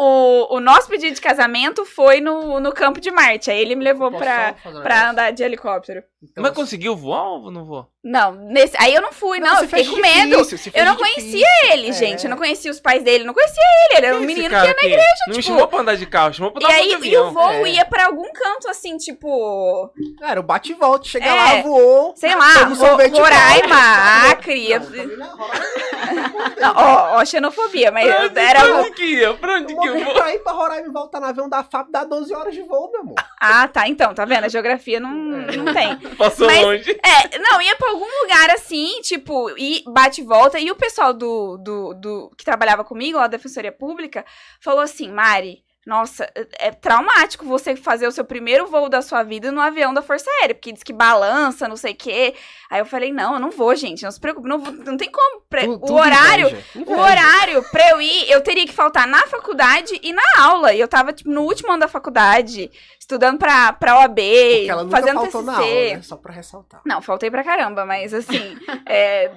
o, 0.53 0.57
o 0.57 0.61
nosso 0.61 0.89
pedido 0.89 1.15
de 1.15 1.21
casamento 1.21 1.85
foi 1.85 2.21
no, 2.21 2.61
no 2.61 2.73
campo 2.73 3.01
de 3.01 3.11
Marte. 3.11 3.51
Aí 3.51 3.61
ele 3.61 3.75
me 3.75 3.85
levou 3.85 4.11
pra, 4.11 4.55
pra 4.83 5.11
andar 5.11 5.31
de 5.33 5.43
helicóptero. 5.43 6.03
Então, 6.23 6.43
Mas 6.43 6.53
conseguiu 6.53 6.97
voar 6.97 7.25
ou 7.25 7.51
não 7.51 7.65
voou? 7.65 7.89
Não, 8.03 8.33
nesse, 8.33 8.75
aí 8.81 8.95
eu 8.95 9.03
não 9.03 9.13
fui, 9.13 9.41
não, 9.41 9.57
se 9.57 9.65
eu 9.65 9.69
fiquei 9.69 9.85
com 9.87 9.97
medo. 10.01 10.43
difícil, 10.43 10.57
se 10.57 10.73
Eu 10.75 10.87
não 10.87 10.97
difícil. 10.97 11.15
conhecia 11.23 11.47
ele, 11.75 11.91
É. 11.91 11.93
gente. 11.93 12.25
Eu 12.25 12.31
não 12.31 12.39
conhecia 12.39 12.71
os 12.71 12.81
pais 12.81 13.03
dele, 13.03 13.25
não 13.25 13.35
conhecia 13.35 13.63
ele. 13.63 13.99
Ele 13.99 14.07
era 14.07 14.17
um 14.17 14.21
menino 14.21 14.49
cara 14.49 14.73
que 14.75 14.87
ia 14.87 14.97
na 14.97 15.03
aqui 15.03 15.11
Não 15.27 15.37
me 15.37 15.43
tipo- 15.43 15.55
chamou 15.55 15.69
pra 15.69 15.81
andar 15.81 15.97
de 15.97 16.07
carro, 16.07 16.33
chamou 16.33 16.51
pra 16.51 16.63
E 16.63 16.67
dar 16.67 16.73
aí, 16.77 16.97
de 16.99 17.09
e 17.11 17.19
o 17.19 17.31
voo 17.31 17.51
É. 17.67 17.69
ia 17.73 17.85
pra 17.85 18.07
algum 18.07 18.33
canto, 18.33 18.71
assim, 18.71 18.97
tipo, 18.97 19.93
Era 20.23 20.41
o 20.41 20.43
bate 20.43 20.73
e 20.73 20.75
volta, 20.75 21.07
chega 21.07 21.27
É. 21.27 21.35
lá, 21.35 21.63
voou. 21.63 22.15
sei 22.17 22.35
lá, 22.35 22.53
Ro- 22.65 22.75
sorvete 22.77 23.17
e 23.17 23.21
Roraima. 23.21 24.31
Acre. 24.31 24.79
Não, 24.79 25.37
não 25.37 25.53
é. 25.53 26.61
Não, 26.61 26.73
Ó, 26.75 27.19
ó, 27.21 27.25
xenofobia, 27.27 27.93
mas 27.93 28.07
Pra 28.07 28.25
onde, 28.25 28.39
era. 28.39 28.61
pra 28.61 28.75
o- 28.77 28.81
onde 28.81 28.91
que 28.93 29.05
ia? 29.05 29.35
Pra 29.35 29.55
onde 29.57 29.73
Eu 29.75 29.79
que 29.81 29.89
eu 29.89 30.05
vou? 30.05 30.15
pra 30.15 30.35
ir 30.35 30.39
pra 30.39 30.53
Roraima 30.53 30.89
e 30.89 30.91
voltar 30.91 31.21
no 31.21 31.27
avião 31.27 31.49
da 31.51 31.63
FAP 31.63 31.91
dá 31.91 32.05
12 32.05 32.35
horas 32.35 32.55
de 32.55 32.63
voo, 32.63 32.91
meu 32.91 33.03
amor. 33.03 33.15
Ah, 33.39 33.69
tá, 33.69 33.87
então, 33.87 34.15
tá 34.15 34.25
vendo? 34.25 34.45
A 34.45 34.49
geografia 34.49 34.99
não, 35.01 35.11
não 35.13 35.73
tem. 35.75 35.97
Passou 36.17 36.51
longe. 36.51 36.91
É, 37.05 37.39
não, 37.39 37.61
ia 37.61 37.77
pra 37.77 37.90
algum 37.91 38.23
lugar 38.23 38.51
assim, 38.51 39.01
tipo, 39.03 39.51
e 39.59 39.83
bate 39.87 40.21
e 40.21 40.25
volta. 40.25 40.59
E 40.59 40.71
o 40.71 40.77
pessoal 40.77 41.13
do, 41.13 41.57
do, 41.59 41.95
do 41.95 42.31
que 42.37 42.45
trabalhava 42.45 42.85
comigo, 42.85 43.19
lá 43.19 43.27
da 43.27 43.37
Defensoria 43.37 43.73
Pública, 43.73 44.25
falou 44.61 44.81
assim: 44.81 45.11
Mari, 45.11 45.63
nossa, 45.91 46.25
é 46.35 46.69
é 46.69 46.71
traumático 46.71 47.45
você 47.45 47.75
fazer 47.75 48.07
o 48.07 48.13
seu 48.13 48.25
primeiro 48.25 48.67
voo 48.69 48.89
da 48.89 49.03
sua 49.03 49.23
vida 49.25 49.51
no 49.51 49.61
avião 49.61 49.93
da 49.93 50.01
Força 50.03 50.31
Aérea, 50.39 50.55
porque 50.55 50.71
diz 50.73 50.83
que 50.85 50.93
balança, 50.93 51.67
não 51.67 51.77
sei 51.77 51.93
o 51.93 51.97
quê. 51.97 52.35
Aí 52.71 52.79
eu 52.81 52.87
falei, 52.87 53.13
não, 53.13 53.35
eu 53.35 53.41
não 53.41 53.51
vou, 53.51 53.75
gente, 53.75 54.05
não 54.05 54.11
se 54.13 54.21
preocupe, 54.21 54.49
não, 54.49 54.59
vou- 54.61 54.73
não 54.73 54.97
tem 54.97 55.11
como. 55.11 55.41
Pre- 55.49 55.65
Tu- 55.67 55.93
o 55.93 55.95
horário, 55.95 56.49
inveja, 56.49 56.65
o 56.77 56.79
inveja. 56.81 57.01
horário 57.01 57.63
pra 57.73 57.91
eu 57.91 58.01
ir, 58.01 58.31
eu 58.31 58.41
teria 58.41 58.65
que 58.65 58.73
faltar 58.73 59.07
na 59.09 59.27
faculdade 59.27 59.99
e 60.03 60.13
na 60.13 60.23
aula. 60.39 60.73
E 60.73 60.79
eu 60.81 60.87
tava, 60.87 61.13
tipo, 61.13 61.29
no 61.29 61.43
último 61.43 61.71
ano 61.73 61.81
da 61.81 61.89
faculdade, 61.89 62.71
estudando 62.99 63.39
pra, 63.39 63.73
pra 63.73 63.99
OAB, 63.99 64.15
Porque 64.21 64.71
ela 64.71 64.85
nunca 64.85 64.97
fazendo 64.97 65.21
faltou 65.21 65.43
TCC. 65.43 65.47
na 65.51 65.57
aula, 65.59 65.97
né? 65.97 66.03
Só 66.03 66.17
pra 66.17 66.33
ressaltar. 66.33 66.81
Não, 66.87 67.03
faltei 67.03 67.31
pra 67.31 67.43
caramba, 67.43 67.85
mas 67.85 68.15
assim, 68.15 68.57
é, 68.89 69.31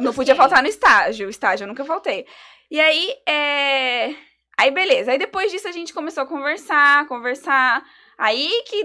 não 0.00 0.12
podia 0.14 0.36
faltar 0.36 0.62
no 0.62 0.68
estágio. 0.68 1.26
O 1.26 1.30
estágio 1.30 1.64
eu 1.64 1.68
nunca 1.68 1.84
faltei. 1.84 2.24
E 2.70 2.80
aí, 2.80 3.14
é... 3.28 4.14
Aí, 4.58 4.70
beleza. 4.70 5.12
Aí 5.12 5.18
depois 5.18 5.50
disso 5.50 5.66
a 5.68 5.72
gente 5.72 5.92
começou 5.92 6.22
a 6.22 6.26
conversar, 6.26 7.06
conversar. 7.08 7.82
Aí 8.18 8.62
que 8.66 8.84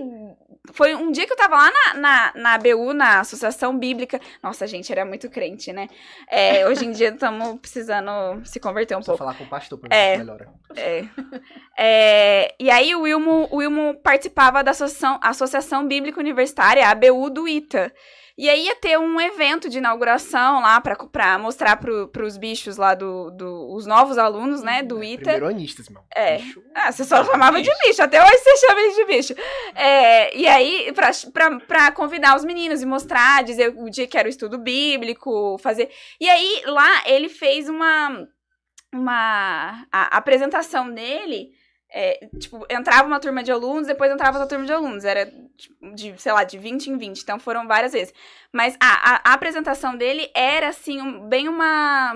foi 0.73 0.95
um 0.95 1.11
dia 1.11 1.27
que 1.27 1.33
eu 1.33 1.37
tava 1.37 1.55
lá 1.55 1.69
na, 1.71 1.93
na, 1.93 2.31
na 2.35 2.53
ABU, 2.55 2.93
na 2.93 3.19
Associação 3.19 3.77
Bíblica. 3.77 4.19
Nossa, 4.41 4.65
gente, 4.65 4.91
era 4.91 5.05
muito 5.05 5.29
crente, 5.29 5.71
né? 5.71 5.87
É, 6.29 6.65
hoje 6.67 6.85
em 6.85 6.91
dia 6.91 7.09
estamos 7.09 7.59
precisando 7.59 8.11
se 8.45 8.59
converter 8.59 8.97
um 8.97 9.01
Só 9.03 9.11
pouco. 9.11 9.19
falar 9.19 9.35
com 9.37 9.43
o 9.43 9.47
pastor 9.47 9.77
pra 9.77 9.89
ver 9.89 9.95
É. 9.95 10.11
se 10.13 10.17
melhora. 10.19 10.49
É. 10.75 11.05
É, 11.77 12.55
e 12.59 12.71
aí 12.71 12.95
o 12.95 13.01
Wilmo, 13.01 13.47
o 13.51 13.57
Wilmo 13.57 13.93
participava 14.01 14.63
da 14.63 14.71
Associação, 14.71 15.19
Associação 15.21 15.87
Bíblica 15.87 16.19
Universitária, 16.19 16.85
a 16.87 16.91
ABU 16.91 17.29
do 17.29 17.47
ITA. 17.47 17.93
E 18.37 18.47
aí 18.47 18.65
ia 18.65 18.75
ter 18.75 18.99
um 18.99 19.19
evento 19.19 19.67
de 19.67 19.79
inauguração 19.79 20.61
lá 20.61 20.79
pra, 20.79 20.95
pra 20.95 21.39
mostrar 21.39 21.75
pro, 21.77 22.07
pros 22.09 22.37
bichos 22.37 22.77
lá 22.77 22.93
do, 22.93 23.31
do. 23.31 23.73
os 23.73 23.87
novos 23.87 24.19
alunos, 24.19 24.61
né, 24.61 24.83
do 24.83 25.03
ITA. 25.03 25.23
Primeiro 25.23 25.47
anistas, 25.47 25.89
meu. 25.89 26.03
É. 26.15 26.37
Bicho. 26.37 26.61
Ah, 26.75 26.91
você 26.91 27.03
só 27.03 27.25
chamava 27.25 27.59
de 27.59 27.69
bicho, 27.83 28.03
até 28.03 28.23
hoje 28.23 28.37
você 28.37 28.57
chama 28.57 28.93
de 28.93 29.05
bicho. 29.05 29.33
É, 29.73 30.37
e 30.37 30.47
aí, 30.47 30.93
pra, 30.93 31.09
pra, 31.33 31.59
pra 31.61 31.91
convidar 31.91 32.35
os 32.35 32.45
meninos 32.45 32.83
e 32.83 32.85
mostrar, 32.85 33.43
dizer 33.43 33.73
o 33.75 33.89
dia 33.89 34.05
que 34.05 34.17
era 34.17 34.27
o 34.27 34.29
estudo 34.29 34.59
bíblico, 34.59 35.57
fazer. 35.57 35.89
E 36.21 36.29
aí, 36.29 36.61
lá, 36.67 37.03
ele 37.07 37.29
fez 37.29 37.67
uma. 37.67 38.27
Uma. 38.93 39.87
A 39.91 40.15
apresentação 40.15 40.91
dele. 40.91 41.56
É, 41.89 42.27
tipo, 42.37 42.65
entrava 42.69 43.07
uma 43.07 43.19
turma 43.19 43.41
de 43.43 43.51
alunos, 43.51 43.87
depois 43.87 44.11
entrava 44.11 44.37
outra 44.39 44.49
turma 44.49 44.65
de 44.65 44.73
alunos. 44.73 45.05
Era, 45.05 45.25
tipo, 45.57 45.93
de, 45.93 46.13
sei 46.21 46.31
lá, 46.31 46.43
de 46.43 46.57
20 46.57 46.87
em 46.87 46.97
20. 46.97 47.21
Então 47.21 47.39
foram 47.39 47.67
várias 47.67 47.93
vezes. 47.93 48.13
Mas 48.51 48.75
a, 48.79 49.21
a, 49.29 49.33
apresentação 49.33 49.95
dele 49.95 50.29
era, 50.33 50.69
assim, 50.69 51.01
um- 51.01 51.27
bem 51.27 51.47
uma. 51.47 52.13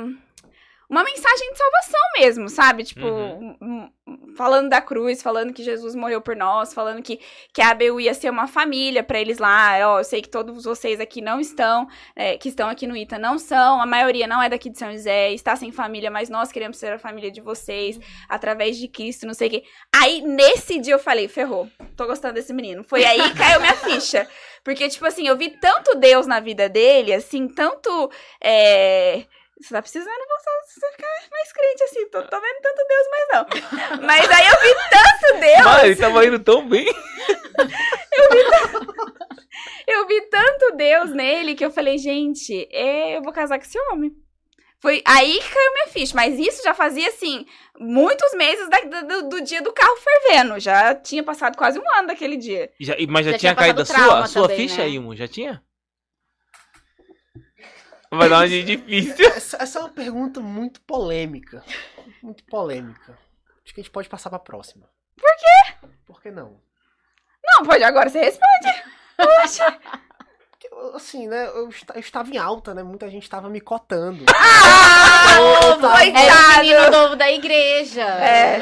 Uma 0.92 1.06
mensagem 1.06 1.52
de 1.54 1.58
salvação 1.58 2.02
mesmo, 2.20 2.50
sabe? 2.50 2.84
Tipo, 2.84 3.06
Uhum. 3.06 3.56
um- 3.62 3.90
um- 4.08 4.36
falando 4.36 4.68
da 4.68 4.82
cruz, 4.82 5.22
falando 5.24 5.54
que 5.54 5.64
Jesus 5.64 5.96
morreu 5.96 6.20
por 6.20 6.36
nós, 6.36 6.74
falando 6.74 7.02
que, 7.02 7.18
que 7.54 7.62
a 7.62 7.70
ABU 7.70 8.02
ia 8.02 8.14
ser 8.14 8.30
uma 8.30 8.46
família 8.46 9.02
pra 9.02 9.18
eles 9.20 9.38
lá. 9.38 9.72
Ó, 9.90 10.00
eu 10.00 10.04
sei 10.04 10.22
que 10.22 10.28
todos 10.28 10.66
vocês 10.66 11.00
aqui 11.00 11.22
não 11.22 11.40
estão, 11.40 11.88
é, 12.14 12.38
que 12.38 12.50
estão 12.50 12.68
aqui 12.68 12.86
no 12.86 12.98
ITA 12.98 13.18
não 13.18 13.40
são, 13.40 13.82
a 13.82 13.86
maioria 13.86 14.28
não 14.28 14.44
é 14.44 14.50
daqui 14.50 14.70
de 14.70 14.78
São 14.78 14.92
José, 14.92 15.32
está 15.32 15.56
sem 15.56 15.72
família, 15.72 16.12
mas 16.12 16.28
nós 16.30 16.52
queremos 16.52 16.76
ser 16.78 16.92
a 16.92 17.00
família 17.00 17.32
de 17.32 17.40
vocês, 17.40 17.98
através 18.28 18.78
de 18.78 18.90
Cristo, 18.90 19.26
não 19.26 19.34
sei 19.34 19.48
o 19.48 19.52
quê. 19.52 19.64
Aí, 19.96 20.22
nesse 20.22 20.78
dia, 20.78 20.94
eu 20.96 21.00
falei, 21.00 21.30
ferrou, 21.30 21.70
tô 21.96 22.06
gostando 22.06 22.34
desse 22.34 22.52
menino. 22.54 22.84
Foi 22.84 23.06
aí 23.06 23.22
que 23.22 23.38
caiu 23.38 23.62
minha 23.62 23.76
ficha. 23.78 24.28
Porque, 24.62 24.90
tipo 24.90 25.06
assim, 25.06 25.26
eu 25.28 25.38
vi 25.38 25.52
tanto 25.52 25.96
Deus 25.98 26.28
na 26.28 26.42
vida 26.42 26.68
dele, 26.68 27.14
assim, 27.14 27.48
tanto. 27.48 28.12
É... 28.44 29.24
Você 29.62 29.74
tá 29.74 29.82
precisando 29.82 30.08
você, 30.10 30.80
você 30.80 30.92
ficar 30.92 31.08
mais 31.32 31.54
crente, 31.54 31.84
assim. 31.84 32.08
Tô, 32.10 32.22
tô 32.24 32.40
vendo 32.42 32.62
tanto 32.62 32.88
Deus, 32.88 33.08
mas 33.12 33.28
não. 33.32 34.06
Mas 34.08 34.32
aí 34.32 34.48
eu 34.48 34.60
vi 34.62 34.76
tanto 34.90 35.40
Deus. 35.40 35.64
Mano, 35.66 35.86
ele 35.86 35.96
tava 35.96 36.26
indo 36.26 36.40
tão 36.40 36.68
bem. 36.68 36.86
Eu 39.88 40.08
vi 40.08 40.22
tanto 40.30 40.76
Deus 40.76 41.12
nele 41.14 41.56
que 41.56 41.66
eu 41.66 41.72
falei, 41.72 41.98
gente, 41.98 42.68
é, 42.72 43.18
eu 43.18 43.22
vou 43.22 43.34
casar 43.34 43.58
com 43.60 43.66
esse 43.66 43.78
homem. 43.92 44.12
Foi 44.80 45.02
aí 45.06 45.34
que 45.40 45.50
caiu 45.54 45.74
minha 45.74 45.88
ficha. 45.88 46.14
Mas 46.16 46.40
isso 46.40 46.64
já 46.64 46.74
fazia, 46.74 47.08
assim, 47.10 47.46
muitos 47.80 48.34
meses 48.34 48.68
da- 48.70 49.02
do, 49.02 49.30
do 49.30 49.42
dia 49.42 49.62
do 49.62 49.72
carro 49.74 49.96
fervendo. 49.98 50.60
Já 50.60 50.96
tinha 50.96 51.22
passado 51.24 51.56
quase 51.56 51.78
um 51.80 51.84
ano 51.98 52.08
daquele 52.08 52.36
dia. 52.38 52.72
Já- 52.80 52.96
mas 53.10 53.26
já, 53.26 53.32
Já 53.34 53.38
tinha 53.38 53.54
tinha 53.54 53.56
caído 53.56 53.82
a 53.82 53.86
sua, 53.86 54.20
a 54.24 54.28
sua 54.28 54.48
também, 54.48 54.68
ficha 54.68 54.78
né? 54.82 54.84
aí, 54.86 54.98
Mu? 55.00 55.16
Já 55.16 55.28
tinha? 55.28 55.62
Vai 58.12 58.28
dar 58.28 58.40
uma 58.40 58.48
de 58.48 58.62
difícil. 58.64 59.26
Essa, 59.28 59.58
essa 59.64 59.80
é 59.80 59.82
uma 59.82 59.90
pergunta 59.90 60.42
muito 60.42 60.82
polêmica. 60.82 61.64
Muito 62.22 62.44
polêmica. 62.44 63.18
Acho 63.64 63.74
que 63.74 63.80
a 63.80 63.84
gente 63.84 63.92
pode 63.92 64.10
passar 64.10 64.30
pra 64.30 64.38
próxima. 64.38 64.90
Por 65.16 65.32
quê? 65.38 65.88
Por 66.06 66.22
que 66.22 66.30
não? 66.30 66.60
Não, 67.44 67.66
pode, 67.66 67.84
agora 67.84 68.10
você 68.10 68.20
responde. 68.20 68.84
Poxa. 69.16 69.80
Assim, 70.94 71.28
né? 71.28 71.48
Eu, 71.56 71.70
esta- 71.70 71.94
eu 71.96 72.00
estava 72.00 72.30
em 72.30 72.38
alta, 72.38 72.74
né? 72.74 72.84
Muita 72.84 73.10
gente 73.10 73.24
estava 73.24 73.50
me 73.50 73.60
cotando. 73.62 74.26
Ah, 75.24 75.38
Eu 75.66 75.80
tava- 75.80 76.02
Era 76.04 76.10
o 76.10 76.14
coitado. 76.14 76.60
menino 76.62 76.90
novo 76.92 77.16
da 77.16 77.32
igreja. 77.32 78.02
É. 78.02 78.56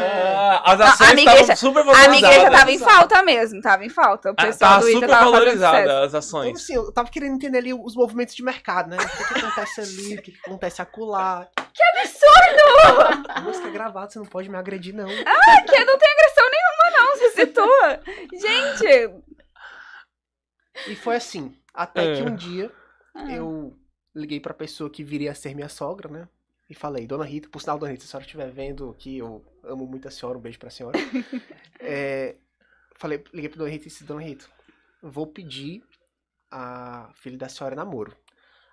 as 0.64 0.78
Não, 0.78 0.86
a 0.86 0.90
ações 0.92 1.14
minha 1.14 1.34
estavam 1.36 1.56
super 1.56 1.80
A 1.80 1.84
minha 1.84 1.94
valorizadas. 1.96 2.36
igreja 2.36 2.52
tava 2.52 2.72
em 2.72 2.80
falta 2.80 3.24
mesmo, 3.24 3.62
tava 3.62 3.86
em 3.86 3.90
falta. 3.90 4.30
O 4.30 4.34
Ah, 4.38 4.46
pessoal 4.46 4.72
Tava 4.74 4.82
do 4.84 4.90
Ita 4.92 5.08
tava 5.08 5.32
valorizada 5.32 6.00
as 6.02 6.08
Então, 6.10 6.20
ações. 6.20 6.58
assim, 6.62 6.76
eu 6.76 6.92
tava 6.92 7.10
querendo 7.10 7.34
entender 7.36 7.58
ali 7.60 7.74
os 7.74 7.96
movimentos 7.96 8.36
de 8.36 8.44
mercado, 8.44 8.90
né? 8.90 8.98
O 8.98 9.00
que, 9.18 9.34
que 9.34 9.40
acontece 9.40 9.82
ali, 9.82 10.16
o 10.18 10.22
que, 10.22 10.32
que 10.34 10.40
acontece 10.46 10.82
acolá. 10.82 11.48
Que 11.74 11.84
absurdo! 12.02 13.42
Música 13.44 13.68
é 13.68 13.72
gravada, 13.72 14.12
você 14.12 14.20
não 14.20 14.26
pode 14.26 14.50
me 14.50 14.58
agredir, 14.58 14.94
não. 14.94 15.08
que 15.08 15.86
não 15.86 15.98
tem 15.98 16.10
agressão 16.12 16.46
nenhuma, 16.52 16.98
não, 17.00 17.16
você 17.18 17.30
situa. 17.32 18.00
Gente, 18.34 19.14
E 20.88 20.96
foi 20.96 21.16
assim, 21.16 21.56
até 21.74 22.14
É. 22.14 22.16
que 22.16 22.22
um 22.24 22.36
dia 22.36 22.72
Ah. 23.16 23.32
eu 23.32 23.78
liguei 24.16 24.40
pra 24.40 24.54
pessoa 24.54 24.90
que 24.90 25.04
viria 25.04 25.32
a 25.32 25.36
ser 25.36 25.54
minha 25.56 25.70
sogra, 25.70 26.10
né? 26.10 26.28
E 26.70 26.76
falei, 26.76 27.08
Dona 27.08 27.24
Rita, 27.26 27.50
por 27.50 27.60
sinal, 27.62 27.80
Dona 27.80 27.92
Rita, 27.92 28.04
se 28.04 28.08
a 28.08 28.12
senhora 28.12 28.26
estiver 28.26 28.52
vendo 28.52 28.90
aqui, 28.90 29.18
eu 29.18 29.44
amo 29.64 29.86
muito 29.88 30.08
a 30.08 30.12
senhora, 30.12 30.38
um 30.38 30.42
beijo 30.42 30.60
pra 30.60 30.70
senhora. 30.70 30.98
É, 31.80 32.36
falei, 32.96 33.24
liguei 33.34 33.50
pra 33.50 33.58
Dona 33.58 33.70
Rita 33.72 33.86
e 33.86 33.88
disse, 33.88 34.04
Dona 34.04 34.22
Rita, 34.22 34.46
vou 35.02 35.26
pedir 35.26 35.82
a 36.52 37.10
filha 37.16 37.38
da 37.38 37.48
senhora 37.50 37.76
namoro. 37.76 38.16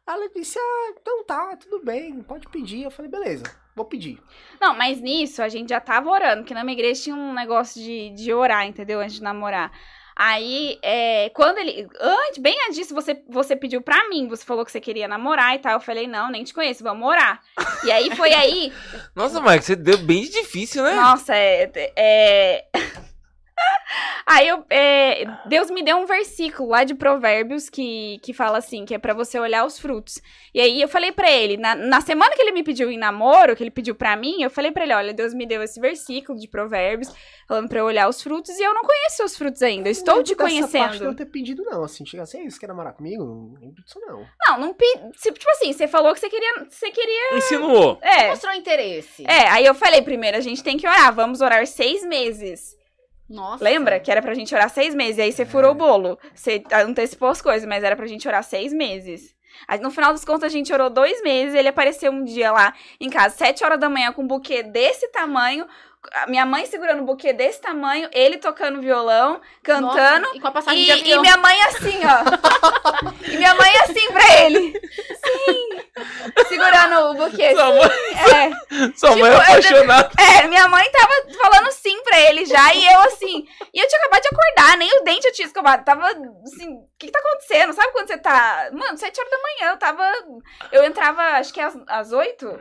Ela 0.07 0.29
disse, 0.29 0.59
ah, 0.59 0.93
então 1.01 1.25
tá, 1.25 1.57
tudo 1.57 1.85
bem, 1.85 2.23
pode 2.23 2.49
pedir. 2.49 2.83
Eu 2.83 2.91
falei, 2.91 3.11
beleza, 3.11 3.45
vou 3.75 3.85
pedir. 3.85 4.23
Não, 4.61 4.75
mas 4.77 5.01
nisso 5.01 5.43
a 5.43 5.49
gente 5.49 5.71
já 5.71 5.81
tava 5.81 6.09
orando, 6.11 6.43
porque 6.43 6.55
na 6.55 6.63
minha 6.63 6.75
igreja 6.79 7.03
tinha 7.05 7.17
um 7.17 7.33
negócio 7.35 7.83
de, 7.83 8.11
de 8.11 8.33
orar, 8.33 8.67
entendeu? 8.67 9.01
Antes 9.01 9.17
de 9.17 9.23
namorar. 9.23 9.73
Aí, 10.19 10.79
é, 10.81 11.29
quando 11.35 11.59
ele. 11.59 11.87
Antes, 12.01 12.39
bem 12.39 12.57
antes 12.65 12.77
disso, 12.77 12.95
você, 12.95 13.23
você 13.29 13.55
pediu 13.55 13.83
pra 13.83 14.09
mim, 14.09 14.27
você 14.27 14.47
falou 14.47 14.65
que 14.65 14.73
você 14.73 14.81
queria 14.81 15.07
namorar 15.07 15.55
e 15.55 15.59
tal. 15.59 15.75
Eu 15.75 15.81
falei, 15.81 16.07
não, 16.07 16.31
nem 16.31 16.43
te 16.43 16.55
conheço, 16.55 16.83
vamos 16.83 17.07
orar. 17.07 17.43
E 17.85 17.93
aí 17.93 18.17
foi 18.17 18.33
aí. 18.33 18.73
Nossa, 19.15 19.43
Mike, 19.43 19.67
você 19.67 19.77
deu 19.77 19.99
bem 19.99 20.23
difícil, 20.23 20.83
né? 20.83 20.95
Nossa, 20.95 21.35
é. 21.35 21.71
é... 21.95 22.65
Aí 24.27 24.49
eu, 24.49 24.65
é, 24.69 25.25
Deus 25.47 25.71
me 25.71 25.83
deu 25.83 25.97
um 25.97 26.07
versículo 26.07 26.71
lá 26.71 26.83
de 26.83 26.95
Provérbios 26.95 27.69
que, 27.71 28.19
que 28.23 28.33
fala 28.33 28.59
assim, 28.59 28.85
que 28.85 28.95
é 28.95 28.99
pra 28.99 29.15
você 29.15 29.39
olhar 29.39 29.65
os 29.65 29.79
frutos. 29.79 30.21
E 30.53 30.61
aí 30.61 30.81
eu 30.83 30.89
falei 30.89 31.13
pra 31.13 31.31
ele, 31.31 31.57
na, 31.57 31.75
na 31.77 32.01
semana 32.01 32.35
que 32.35 32.43
ele 32.43 32.51
me 32.53 32.65
pediu 32.65 32.91
em 32.91 32.99
namoro, 32.99 33.55
que 33.55 33.63
ele 33.63 33.71
pediu 33.71 33.95
pra 33.95 34.17
mim, 34.17 34.43
eu 34.43 34.51
falei 34.51 34.73
pra 34.73 34.83
ele, 34.83 34.93
olha, 34.95 35.15
Deus 35.15 35.33
me 35.33 35.47
deu 35.47 35.63
esse 35.63 35.81
versículo 35.81 36.39
de 36.39 36.49
Provérbios, 36.49 37.13
falando 37.47 37.69
pra 37.69 37.79
eu 37.79 37.85
olhar 37.85 38.09
os 38.09 38.21
frutos, 38.21 38.51
e 38.59 38.63
eu 38.63 38.75
não 38.75 38.83
conheço 38.83 39.17
seus 39.19 39.37
frutos 39.37 39.63
ainda, 39.63 39.89
eu 39.89 39.93
estou 39.93 40.17
Não 40.17 40.23
te 40.25 40.35
dessa 40.35 40.69
parte 40.69 40.69
conhecendo. 40.99 41.15
ter 41.15 41.27
pedido, 41.27 41.63
não. 41.65 41.85
Assim, 41.85 42.05
chega 42.05 42.25
assim, 42.25 42.41
"Ei, 42.41 42.51
você 42.51 42.59
quer 42.59 42.67
namorar 42.67 42.93
comigo? 42.95 43.23
Não 43.25 43.55
lembro 43.61 43.83
disso, 43.85 44.01
não. 44.01 44.27
Não, 44.49 44.59
não 44.59 44.75
pedi, 44.75 45.01
tipo 45.23 45.51
assim, 45.53 45.73
você 45.73 45.87
falou 45.87 46.13
que 46.13 46.19
você 46.21 46.29
queria, 46.29 46.67
você 46.69 46.91
queria, 46.91 47.37
Insinuou. 47.39 47.99
é, 48.03 48.29
Mostrou 48.31 48.53
interesse. 48.55 49.25
é, 49.29 49.49
aí 49.49 49.65
eu 49.65 49.75
falei, 49.75 50.03
primeiro 50.03 50.37
a 50.37 50.41
gente 50.41 50.65
tem 50.65 50.77
que 50.77 50.87
orar, 50.89 51.15
vamos 51.15 51.41
orar 51.41 51.65
seis 51.67 52.05
meses. 52.05 52.75
Nossa. 53.29 53.63
Lembra 53.63 53.99
que 53.99 54.11
era 54.11 54.23
pra 54.23 54.35
gente 54.35 54.55
orar 54.55 54.71
seis 54.71 54.95
meses, 54.95 55.19
e 55.19 55.23
aí 55.23 55.33
você 55.33 55.45
furou 55.45 55.73
o 55.73 55.75
bolo. 55.75 56.19
Você 56.35 56.63
antecipou 56.73 57.29
as 57.29 57.43
coisas, 57.43 57.69
mas 57.69 57.83
era 57.83 57.97
pra 57.97 58.07
gente 58.07 58.27
orar 58.27 58.43
seis 58.43 58.73
meses. 58.73 59.35
Aí, 59.67 59.81
no 59.81 59.91
final 59.91 60.13
das 60.13 60.25
contas, 60.25 60.45
a 60.45 60.49
gente 60.49 60.73
orou 60.73 60.91
dois 60.91 61.23
meses, 61.23 61.55
ele 61.55 61.69
apareceu 61.69 62.13
um 62.13 62.25
dia 62.25 62.53
lá 62.53 62.75
em 63.01 63.09
casa, 63.09 63.37
sete 63.37 63.65
horas 63.65 63.81
da 63.81 63.89
manhã, 63.89 64.13
com 64.13 64.23
um 64.23 64.27
buquê 64.27 64.63
desse 64.63 65.09
tamanho, 65.09 65.67
minha 66.29 66.45
mãe 66.47 66.67
segurando 66.67 67.03
um 67.03 67.05
buquê 67.07 67.33
desse 67.33 67.61
tamanho, 67.61 68.09
ele 68.13 68.39
tocando 68.39 68.81
violão, 68.81 69.41
cantando, 69.63 70.27
Nossa, 70.27 70.37
e 70.37 70.41
com 70.41 70.49
a 70.49 70.51
passagem 70.53 70.83
e, 70.83 70.85
de 70.85 70.91
e 70.91 70.93
avião. 70.93 71.21
minha 71.23 71.37
mãe 71.37 71.63
assim, 71.63 71.99
ó. 72.05 73.13
e 73.33 73.37
minha 73.37 73.55
mãe 73.55 73.73
assim 73.85 74.13
pra 74.13 74.41
ele. 74.43 74.73
Sim. 74.73 75.77
Segurando 76.49 77.11
o 77.11 77.15
buquê. 77.15 77.55
Sua 77.55 77.67
sim, 77.67 77.79
mãe, 77.79 77.91
É. 78.91 78.93
sua 78.97 79.17
mãe 79.17 79.31
é 79.31 79.35
Tipo, 79.37 79.43
apaixonada. 79.43 80.11
É, 80.19 80.47
minha 80.47 80.69
mãe 80.69 80.91
tava 80.91 81.13
falando 81.41 81.71
sim 81.73 82.03
pra 82.03 82.21
ele 82.21 82.45
já, 82.45 82.75
e 82.75 82.87
eu 82.87 83.01
assim. 83.01 83.47
E 83.73 83.81
eu 83.81 83.89
tinha 83.89 84.01
acabado 84.01 84.23
de 84.23 84.29
acordar, 84.29 84.77
nem 84.77 85.01
o 85.01 85.05
dente 85.05 85.27
eu 85.27 85.33
tinha 85.33 85.47
escovado. 85.47 85.85
Tava 85.85 86.07
assim, 86.07 86.69
o 86.75 86.89
que, 86.99 87.07
que 87.07 87.13
tá 87.13 87.19
acontecendo? 87.19 87.73
Sabe 87.73 87.93
quando 87.93 88.09
você 88.09 88.19
tá. 88.19 88.69
Mano, 88.73 88.97
sete 88.99 89.19
horas 89.21 89.31
da 89.31 89.39
manhã, 89.39 89.73
eu 89.73 89.79
tava. 89.79 90.13
Eu 90.73 90.85
entrava, 90.85 91.23
acho 91.39 91.53
que 91.53 91.61
às, 91.61 91.77
às 91.89 92.13
oito. 92.13 92.59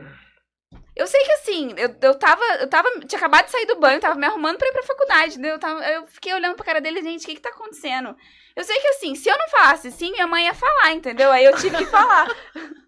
Eu 0.96 1.06
sei 1.06 1.22
que 1.24 1.32
assim, 1.32 1.74
eu, 1.76 1.94
eu 2.00 2.14
tava. 2.18 2.42
Eu 2.58 2.68
tava. 2.68 2.88
Tinha 3.00 3.18
acabado 3.18 3.44
de 3.44 3.50
sair 3.50 3.66
do 3.66 3.76
banho, 3.78 4.00
tava 4.00 4.14
me 4.14 4.26
arrumando 4.26 4.56
pra 4.56 4.66
ir 4.68 4.72
pra 4.72 4.82
faculdade, 4.82 5.32
entendeu? 5.34 5.52
Eu, 5.52 5.58
tava, 5.58 5.84
eu 5.86 6.06
fiquei 6.06 6.32
olhando 6.32 6.56
pra 6.56 6.64
cara 6.64 6.80
dele, 6.80 7.02
gente, 7.02 7.22
o 7.24 7.26
que 7.26 7.34
que 7.34 7.40
tá 7.42 7.50
acontecendo? 7.50 8.16
Eu 8.56 8.64
sei 8.64 8.78
que 8.80 8.88
assim, 8.88 9.14
se 9.14 9.28
eu 9.28 9.36
não 9.36 9.48
falasse 9.50 9.90
sim, 9.92 10.10
minha 10.12 10.26
mãe 10.26 10.46
ia 10.46 10.54
falar, 10.54 10.92
entendeu? 10.92 11.30
Aí 11.30 11.44
eu 11.44 11.54
tive 11.58 11.76
que 11.76 11.86
falar. 11.86 12.26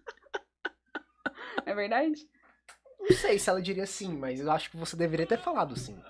É 1.65 1.73
verdade? 1.75 2.27
Não 2.99 3.15
sei 3.15 3.37
se 3.37 3.49
ela 3.49 3.61
diria 3.61 3.85
sim, 3.85 4.17
mas 4.17 4.39
eu 4.39 4.49
acho 4.51 4.71
que 4.71 4.77
você 4.77 4.95
deveria 4.95 5.27
ter 5.27 5.37
falado 5.39 5.77
sim. 5.77 6.01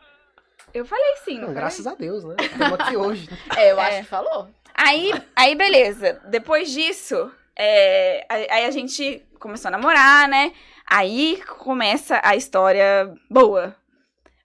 Eu 0.74 0.86
falei 0.86 1.16
sim, 1.26 1.34
não, 1.34 1.40
Não, 1.40 1.48
falei? 1.48 1.56
graças 1.62 1.88
a 1.88 1.96
Deus, 1.96 2.24
né? 2.24 2.36
Estamos 2.40 2.80
aqui 2.80 2.96
hoje. 2.96 3.28
É, 3.58 3.72
eu 3.72 3.80
É. 3.80 3.88
acho 3.90 3.98
que 4.04 4.08
falou. 4.08 4.50
Aí, 4.74 5.12
aí 5.36 5.56
beleza. 5.56 6.22
Depois 6.30 6.72
disso, 6.72 7.32
é, 7.58 8.26
aí 8.30 8.48
aí 8.50 8.66
a 8.66 8.72
gente 8.72 9.26
começou 9.40 9.68
a 9.68 9.72
namorar, 9.72 10.28
né? 10.30 10.54
Aí 10.90 11.42
começa 11.60 12.20
a 12.24 12.36
história 12.36 13.14
boa. 13.30 13.76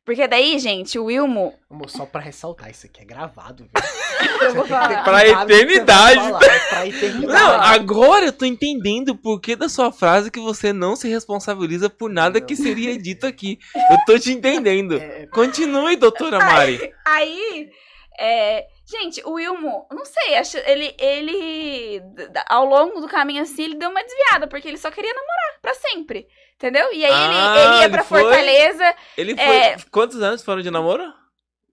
Porque 0.04 0.28
daí, 0.28 0.58
gente, 0.58 0.98
o 0.98 1.06
Wilmo. 1.06 1.54
Amor, 1.70 1.88
só 1.88 2.04
pra 2.04 2.20
ressaltar, 2.20 2.70
isso 2.70 2.84
aqui 2.86 3.00
é 3.00 3.06
gravado, 3.06 3.64
viu? 3.64 3.72
Eu 4.42 4.54
vou 4.54 4.66
falar. 4.66 5.02
Pra 5.02 5.26
eternidade. 5.26 6.20
falar, 6.20 6.44
É 6.44 6.58
pra 6.58 6.86
eternidade. 6.86 7.26
Não, 7.42 7.50
agora 7.60 8.26
eu 8.26 8.32
tô 8.32 8.44
entendendo 8.44 9.10
o 9.10 9.16
porquê 9.16 9.56
da 9.56 9.68
sua 9.68 9.90
frase 9.90 10.30
que 10.30 10.40
você 10.40 10.72
não 10.72 10.94
se 10.94 11.08
responsabiliza 11.08 11.88
por 11.88 12.10
nada 12.10 12.38
Não. 12.38 12.46
que 12.46 12.54
seria 12.54 12.98
dito 12.98 13.26
aqui. 13.26 13.58
Eu 13.90 13.98
tô 14.06 14.18
te 14.18 14.30
entendendo. 14.32 14.94
É, 15.00 15.26
Continue, 15.28 15.96
doutora 15.96 16.38
Mari. 16.38 16.92
Aí, 17.06 17.70
é, 18.18 18.66
gente, 18.86 19.22
o 19.24 19.32
Wilmo, 19.32 19.86
não 19.90 20.04
sei, 20.04 20.36
acho, 20.36 20.58
ele, 20.58 20.94
ele, 20.98 22.02
ao 22.48 22.64
longo 22.64 23.00
do 23.00 23.08
caminho 23.08 23.42
assim, 23.42 23.64
ele 23.64 23.74
deu 23.76 23.90
uma 23.90 24.02
desviada, 24.02 24.46
porque 24.46 24.68
ele 24.68 24.78
só 24.78 24.90
queria 24.90 25.12
namorar 25.12 25.60
pra 25.62 25.74
sempre, 25.74 26.26
entendeu? 26.54 26.92
E 26.92 27.04
aí 27.04 27.12
Ah, 27.12 27.24
ele, 27.24 27.34
ele 27.64 27.78
ia 27.78 27.84
ele 27.84 27.92
pra 27.94 28.04
foi? 28.04 28.20
Fortaleza, 28.22 28.94
Ele 29.16 29.34
foi. 29.34 29.44
É. 29.44 29.76
Quantos 29.90 30.20
anos 30.22 30.42
foram 30.42 30.62
de 30.62 30.70
namoro? 30.70 31.12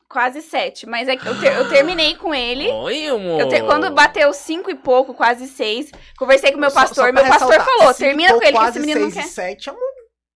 quase 0.07 0.41
sete, 0.41 0.85
mas 0.85 1.07
é 1.07 1.15
que 1.15 1.25
eu, 1.25 1.39
ter- 1.39 1.55
eu 1.55 1.69
terminei 1.69 2.17
com 2.17 2.35
ele. 2.35 2.69
Oi, 2.69 3.07
amor. 3.07 3.39
Eu 3.39 3.47
te- 3.47 3.61
quando 3.61 3.89
bateu 3.91 4.33
cinco 4.33 4.69
e 4.69 4.75
pouco, 4.75 5.13
quase 5.13 5.47
seis, 5.47 5.89
conversei 6.17 6.51
com 6.51 6.57
meu 6.59 6.69
só- 6.69 6.81
pastor, 6.81 6.95
só 7.05 7.13
pra 7.13 7.23
meu 7.23 7.31
pastor 7.31 7.61
falou, 7.63 7.93
termina 7.93 8.33
com 8.33 8.41
ele, 8.43 8.51
que 8.51 8.57
quase 8.57 8.77
esse 8.77 8.79
menino 8.85 9.05
não 9.05 9.09
seis 9.11 9.23
quer. 9.23 9.29
e 9.31 9.33
sete 9.33 9.69
é 9.69 9.71
um- 9.71 9.77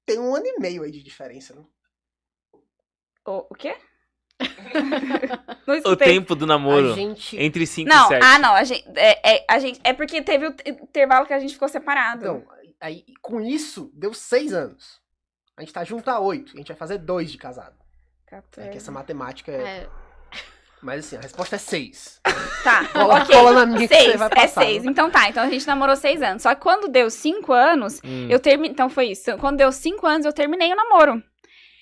tem 0.06 0.18
um 0.18 0.34
ano 0.34 0.46
e 0.46 0.60
meio 0.62 0.82
aí 0.84 0.92
de 0.92 1.04
diferença, 1.04 1.54
né? 1.54 1.62
O, 3.28 3.48
o 3.50 3.56
quê? 3.56 3.76
O 5.86 5.96
tempo 5.96 6.36
do 6.36 6.46
namoro. 6.46 6.94
Gente... 6.94 7.38
Entre 7.42 7.66
5 7.66 7.90
Não, 7.90 8.06
e 8.06 8.08
7. 8.10 8.24
ah, 8.26 8.40
não, 8.40 8.54
a 8.54 8.64
gente, 8.64 8.84
é, 8.96 9.36
é, 9.38 9.46
a 9.50 9.60
gente, 9.60 9.80
é 9.84 9.94
porque 9.94 10.22
teve 10.22 10.48
o 10.48 10.56
intervalo 10.68 11.26
que 11.26 11.34
a 11.34 11.40
gente 11.40 11.54
ficou 11.54 11.68
separado. 11.68 12.22
Então, 12.26 12.44
aí, 12.80 13.04
com 13.22 13.40
isso, 13.42 13.90
deu 13.94 14.14
seis 14.14 14.54
anos. 14.54 15.00
A 15.58 15.62
gente 15.62 15.74
tá 15.74 15.84
junto 15.84 16.10
há 16.10 16.20
oito. 16.20 16.54
A 16.54 16.58
gente 16.58 16.68
vai 16.68 16.76
fazer 16.78 16.98
dois 16.98 17.32
de 17.32 17.38
casado. 17.38 17.76
É 18.58 18.68
que 18.68 18.78
essa 18.78 18.92
matemática 18.92 19.52
é... 19.52 19.56
É, 19.64 19.88
Mas 20.82 21.06
assim, 21.06 21.16
a 21.16 21.22
resposta 21.22 21.56
é 21.56 21.60
seis. 21.60 22.20
Tá, 22.64 22.86
Cola, 22.92 23.22
ok. 23.24 23.34
cola 23.36 23.52
na 23.54 23.66
minha 23.66 23.88
que 23.88 23.96
Seis, 23.96 24.12
você 24.12 24.18
vai 24.18 24.28
é 24.28 24.36
passar. 24.36 24.62
seis. 24.64 24.84
né? 24.84 24.92
Então 24.92 25.10
tá, 25.10 25.30
então 25.30 25.44
a 25.44 25.50
gente 25.50 25.66
namorou 25.66 25.96
seis 25.96 26.22
anos. 26.22 26.44
Só 26.44 26.54
que 26.54 26.62
quando 26.62 26.90
deu 26.90 27.10
cinco 27.10 27.54
anos, 27.54 28.02
Hum. 28.04 28.28
eu 28.30 28.40
terminei. 28.40 28.72
Então 28.72 28.90
foi 28.90 29.08
isso. 29.12 29.38
Quando 29.38 29.58
deu 29.58 29.72
cinco 29.72 30.06
anos, 30.06 30.26
eu 30.26 30.34
terminei 30.34 30.74
o 30.74 30.76
namoro. 30.76 31.24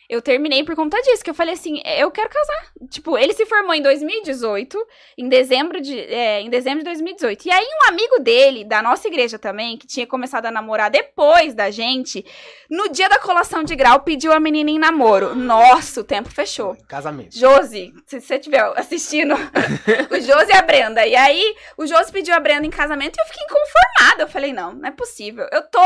Eu 0.09 0.21
terminei 0.21 0.63
por 0.63 0.75
conta 0.75 1.01
disso, 1.01 1.23
que 1.23 1.29
eu 1.29 1.33
falei 1.33 1.53
assim, 1.53 1.81
eu 1.97 2.11
quero 2.11 2.29
casar. 2.29 2.67
Tipo, 2.89 3.17
ele 3.17 3.33
se 3.33 3.45
formou 3.45 3.73
em 3.73 3.81
2018, 3.81 4.77
em 5.17 5.29
dezembro 5.29 5.81
de, 5.81 5.97
é, 5.99 6.41
em 6.41 6.49
dezembro 6.49 6.79
de 6.79 6.85
2018. 6.85 7.47
E 7.47 7.51
aí 7.51 7.65
um 7.83 7.87
amigo 7.89 8.19
dele, 8.19 8.63
da 8.63 8.81
nossa 8.81 9.07
igreja 9.07 9.39
também, 9.39 9.77
que 9.77 9.87
tinha 9.87 10.05
começado 10.05 10.45
a 10.45 10.51
namorar 10.51 10.89
depois 10.91 11.53
da 11.53 11.71
gente, 11.71 12.25
no 12.69 12.89
dia 12.89 13.07
da 13.09 13.17
colação 13.19 13.63
de 13.63 13.75
grau, 13.75 14.01
pediu 14.01 14.31
a 14.33 14.39
menina 14.39 14.69
em 14.69 14.77
namoro. 14.79 15.33
Nossa, 15.35 16.01
o 16.01 16.03
tempo 16.03 16.29
fechou. 16.29 16.75
Casamento. 16.87 17.37
Josi, 17.37 17.93
se 18.05 18.19
você 18.19 18.35
estiver 18.35 18.61
assistindo, 18.77 19.33
o 20.11 20.19
Josi 20.19 20.51
e 20.51 20.55
a 20.55 20.61
Brenda. 20.61 21.05
E 21.07 21.15
aí, 21.15 21.55
o 21.77 21.85
Josi 21.87 22.11
pediu 22.11 22.33
a 22.35 22.39
Brenda 22.39 22.65
em 22.65 22.69
casamento 22.69 23.15
e 23.17 23.21
eu 23.21 23.25
fiquei 23.25 23.43
inconformada. 23.43 24.23
Eu 24.23 24.27
falei, 24.27 24.51
não, 24.53 24.73
não 24.73 24.87
é 24.87 24.91
possível. 24.91 25.47
Eu 25.51 25.61
tô. 25.69 25.81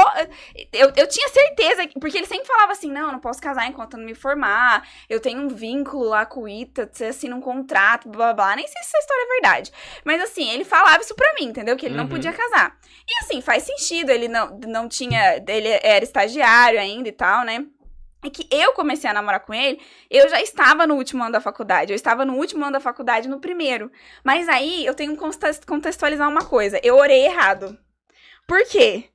Eu, 0.74 0.92
eu 0.96 1.08
tinha 1.08 1.28
certeza, 1.30 1.86
que- 1.88 2.00
porque 2.00 2.18
ele 2.18 2.26
sempre 2.28 2.46
falava 2.48 2.72
assim: 2.72 2.92
não, 2.92 3.08
eu 3.08 3.12
não 3.12 3.20
posso 3.20 3.42
casar 3.42 3.68
enquanto 3.68 3.98
não 3.98 4.07
me 4.08 4.16
formar. 4.16 4.88
Eu 5.08 5.20
tenho 5.20 5.42
um 5.42 5.48
vínculo 5.48 6.06
lá 6.06 6.26
com 6.26 6.42
o 6.44 6.50
Ita, 6.50 6.90
você 6.92 7.06
assina 7.06 7.36
um 7.36 7.42
contrato, 7.42 8.10
blá 8.10 8.34
blá 8.34 8.46
blá. 8.48 8.56
Nem 8.56 8.66
sei 8.68 8.82
se 8.82 8.88
essa 8.90 8.98
história 9.00 9.22
é 9.24 9.34
verdade. 9.42 9.72
Mas 10.04 10.22
assim, 10.24 10.50
ele 10.50 10.64
falava 10.64 11.02
isso 11.02 11.14
pra 11.16 11.34
mim, 11.40 11.46
entendeu? 11.46 11.76
Que 11.78 11.86
ele 11.86 11.96
não 11.96 12.06
Uhum. 12.06 12.10
podia 12.10 12.34
casar. 12.34 12.78
E 13.08 13.24
assim, 13.24 13.42
faz 13.42 13.64
sentido. 13.64 14.10
Ele 14.10 14.28
não, 14.28 14.58
não 14.66 14.88
tinha. 14.90 15.44
Ele 15.48 15.70
era 15.84 16.04
estagiário 16.04 16.80
ainda 16.80 17.08
e 17.10 17.12
tal, 17.12 17.44
né? 17.46 17.66
É 18.26 18.30
que 18.32 18.48
eu 18.52 18.74
comecei 18.74 19.08
a 19.08 19.14
namorar 19.14 19.42
com 19.42 19.54
ele, 19.54 19.80
eu 20.10 20.28
já 20.28 20.42
estava 20.42 20.88
no 20.88 20.96
último 20.96 21.22
ano 21.22 21.32
da 21.34 21.40
faculdade. 21.40 21.94
Eu 21.94 21.96
estava 21.96 22.26
no 22.26 22.34
último 22.36 22.64
ano 22.64 22.72
da 22.74 22.80
faculdade, 22.80 23.28
no 23.30 23.40
primeiro. 23.40 23.92
Mas 24.24 24.50
aí 24.50 24.84
eu 24.86 24.96
tenho 24.96 25.16
que 25.16 25.66
contextualizar 25.68 26.28
uma 26.28 26.44
coisa. 26.44 26.80
Eu 26.84 26.96
orei 26.98 27.26
errado. 27.26 27.78
Por 28.48 28.64
quê? 28.66 29.06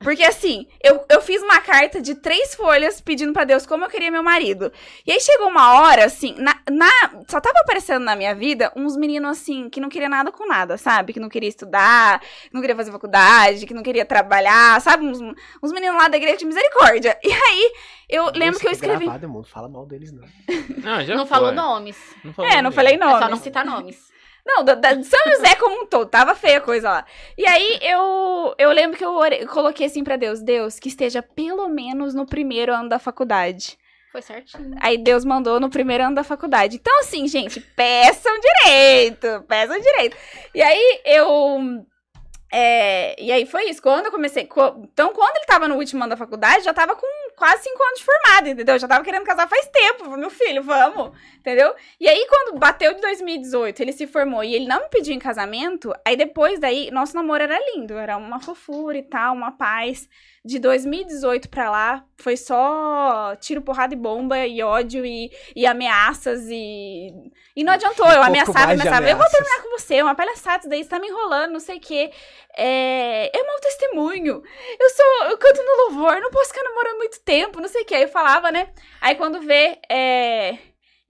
Porque 0.00 0.22
assim, 0.22 0.68
eu, 0.80 1.04
eu 1.10 1.20
fiz 1.20 1.42
uma 1.42 1.60
carta 1.60 2.00
de 2.00 2.14
três 2.14 2.54
folhas 2.54 3.00
pedindo 3.00 3.32
pra 3.32 3.42
Deus 3.42 3.66
como 3.66 3.84
eu 3.84 3.88
queria 3.90 4.12
meu 4.12 4.22
marido. 4.22 4.72
E 5.04 5.10
aí 5.10 5.20
chegou 5.20 5.48
uma 5.48 5.72
hora, 5.80 6.04
assim, 6.04 6.36
na, 6.38 6.54
na- 6.70 7.20
só 7.28 7.40
tava 7.40 7.58
aparecendo 7.62 8.04
na 8.04 8.14
minha 8.14 8.32
vida 8.32 8.72
uns 8.76 8.96
meninos 8.96 9.32
assim, 9.32 9.68
que 9.68 9.80
não 9.80 9.88
queria 9.88 10.08
nada 10.08 10.30
com 10.30 10.46
nada, 10.46 10.78
sabe? 10.78 11.12
Que 11.12 11.18
não 11.18 11.28
queria 11.28 11.48
estudar, 11.48 12.20
que 12.20 12.54
não 12.54 12.60
queria 12.60 12.76
fazer 12.76 12.92
faculdade, 12.92 13.66
que 13.66 13.74
não 13.74 13.82
queria 13.82 14.04
trabalhar, 14.04 14.80
sabe? 14.80 15.04
Uns, 15.04 15.18
uns 15.20 15.72
meninos 15.72 15.96
lá 16.00 16.06
da 16.06 16.16
igreja 16.16 16.36
de 16.36 16.46
misericórdia. 16.46 17.18
E 17.24 17.32
aí, 17.32 17.72
eu 18.08 18.30
lembro 18.36 18.60
que 18.60 18.66
eu 18.66 18.70
é 18.70 18.74
escrevi. 18.74 19.04
Gravado, 19.04 19.24
irmão. 19.24 19.38
Não 19.38 19.44
fala 19.44 19.68
mal 19.68 19.84
deles, 19.84 20.12
não. 20.12 20.24
Ah, 20.84 21.02
já 21.02 21.16
não 21.16 21.26
falou 21.26 21.50
nomes. 21.50 21.96
Não 22.22 22.32
falou 22.32 22.48
É, 22.50 22.62
não 22.62 22.70
falei 22.70 22.94
É 22.94 22.98
nome. 22.98 23.18
só 23.18 23.28
não 23.28 23.36
citar 23.36 23.64
nomes. 23.64 24.08
Não, 24.48 24.64
da, 24.64 24.74
da- 24.74 25.02
São 25.02 25.20
José 25.30 25.54
como 25.56 25.82
um 25.82 25.86
todo, 25.86 26.08
tava 26.08 26.34
feia 26.34 26.56
a 26.56 26.60
coisa 26.62 26.88
lá. 26.90 27.04
E 27.36 27.46
aí 27.46 27.78
eu, 27.82 28.54
eu 28.58 28.70
lembro 28.72 28.96
que 28.96 29.04
eu, 29.04 29.12
orei- 29.14 29.42
eu 29.42 29.48
coloquei 29.48 29.86
assim 29.86 30.02
pra 30.02 30.16
Deus, 30.16 30.40
Deus, 30.40 30.78
que 30.80 30.88
esteja 30.88 31.22
pelo 31.22 31.68
menos 31.68 32.14
no 32.14 32.24
primeiro 32.26 32.74
ano 32.74 32.88
da 32.88 32.98
faculdade. 32.98 33.78
Foi 34.10 34.22
certinho. 34.22 34.74
Aí 34.80 34.96
Deus 34.96 35.22
mandou 35.22 35.60
no 35.60 35.68
primeiro 35.68 36.02
ano 36.04 36.14
da 36.14 36.24
faculdade. 36.24 36.76
Então, 36.76 37.00
assim, 37.00 37.28
gente, 37.28 37.60
peçam 37.60 38.32
direito, 38.40 39.44
peçam 39.46 39.78
direito. 39.78 40.16
E 40.54 40.62
aí 40.62 41.00
eu. 41.04 41.84
É, 42.50 43.14
e 43.22 43.30
aí 43.30 43.44
foi 43.46 43.64
isso. 43.68 43.82
Quando 43.82 44.06
eu 44.06 44.10
comecei. 44.12 44.46
co- 44.46 44.80
Então, 44.92 45.12
quando 45.12 45.36
ele 45.36 45.44
tava 45.46 45.68
no 45.68 45.76
último 45.76 46.02
ano 46.02 46.10
da 46.10 46.16
faculdade, 46.16 46.64
já 46.64 46.72
tava 46.72 46.96
com 46.96 47.06
quase 47.36 47.62
cinco 47.62 47.82
anos 47.82 47.98
de 48.00 48.04
formado, 48.04 48.48
entendeu? 48.48 48.78
Já 48.78 48.88
tava 48.88 49.04
querendo 49.04 49.24
casar 49.24 49.48
faz 49.48 49.66
tempo. 49.68 50.16
Meu 50.16 50.30
filho, 50.30 50.62
vamos, 50.62 51.12
entendeu? 51.38 51.74
E 52.00 52.08
aí, 52.08 52.26
quando 52.28 52.58
bateu 52.58 52.94
de 52.94 53.00
2018, 53.00 53.80
ele 53.80 53.92
se 53.92 54.06
formou 54.06 54.42
e 54.42 54.54
ele 54.54 54.66
não 54.66 54.80
me 54.82 54.88
pediu 54.88 55.14
em 55.14 55.18
casamento, 55.18 55.92
aí 56.04 56.16
depois 56.16 56.58
daí, 56.58 56.90
nosso 56.90 57.14
namoro 57.14 57.42
era 57.42 57.58
lindo, 57.74 57.96
era 57.98 58.16
uma 58.16 58.40
fofura 58.40 58.96
e 58.96 59.02
tal, 59.02 59.34
uma 59.34 59.52
paz. 59.52 60.08
De 60.48 60.58
2018 60.58 61.50
pra 61.50 61.70
lá, 61.70 62.06
foi 62.16 62.34
só 62.34 63.36
tiro, 63.36 63.60
porrada 63.60 63.92
e 63.92 63.98
bomba, 63.98 64.46
e 64.46 64.62
ódio, 64.62 65.04
e, 65.04 65.30
e 65.54 65.66
ameaças, 65.66 66.40
e. 66.48 67.12
E 67.54 67.62
não 67.62 67.74
adiantou, 67.74 68.06
eu 68.06 68.12
Um 68.12 68.14
pouco 68.14 68.28
ameaçava, 68.28 68.72
ameaçava. 68.72 69.10
Eu 69.10 69.18
vou 69.18 69.28
terminar 69.28 69.62
com 69.62 69.78
você, 69.78 70.00
uma 70.00 70.14
palhaçada, 70.14 70.66
daí 70.66 70.82
você 70.82 70.88
tá 70.88 70.98
me 70.98 71.08
enrolando, 71.08 71.52
não 71.52 71.60
sei 71.60 71.76
o 71.76 71.80
quê. 71.80 72.10
É, 72.56 73.30
é 73.38 73.46
mau 73.46 73.60
testemunho. 73.60 74.42
Eu 74.80 74.88
sou. 74.88 75.24
Eu 75.28 75.36
canto 75.36 75.62
no 75.62 75.82
louvor, 75.82 76.18
não 76.18 76.30
posso 76.30 76.48
ficar 76.48 76.64
namorando 76.64 76.96
muito 76.96 77.20
tempo, 77.20 77.60
não 77.60 77.68
sei 77.68 77.82
o 77.82 77.84
quê. 77.84 77.96
Aí 77.96 78.02
eu 78.04 78.08
falava, 78.08 78.50
né? 78.50 78.72
Aí 79.02 79.16
quando 79.16 79.42
vê, 79.42 79.78
é. 79.90 80.56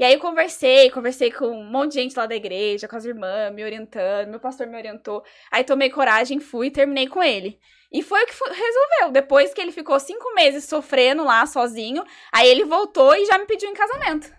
E 0.01 0.05
aí 0.05 0.15
eu 0.15 0.21
conversei, 0.21 0.91
conversei 0.91 1.31
com 1.31 1.47
um 1.47 1.71
monte 1.71 1.93
de 1.93 2.01
gente 2.01 2.17
lá 2.17 2.27
da 2.27 2.35
igreja, 2.35 2.89
com 2.89 2.97
as 2.97 3.05
irmãs, 3.05 3.55
me 3.55 3.63
orientando, 3.63 4.31
meu 4.31 4.41
pastor 4.41 4.67
me 4.67 4.77
orientou. 4.77 5.23
Aí 5.49 5.63
tomei 5.63 5.91
coragem, 5.91 6.41
fui 6.41 6.67
e 6.67 6.73
terminei 6.73 7.07
com 7.07 7.23
ele. 7.23 7.61
E 7.91 8.03
foi 8.03 8.23
o 8.23 8.27
que 8.27 8.35
resolveu. 8.35 9.13
Depois 9.13 9.55
que 9.55 9.61
ele 9.61 9.73
ficou 9.73 9.99
cinco 9.99 10.35
meses 10.35 10.65
sofrendo 10.65 11.25
lá 11.25 11.47
sozinho, 11.47 12.05
aí 12.33 12.47
ele 12.49 12.65
voltou 12.65 13.15
e 13.17 13.25
já 13.25 13.39
me 13.39 13.47
pediu 13.47 13.71
em 13.71 13.75
casamento. 13.75 14.31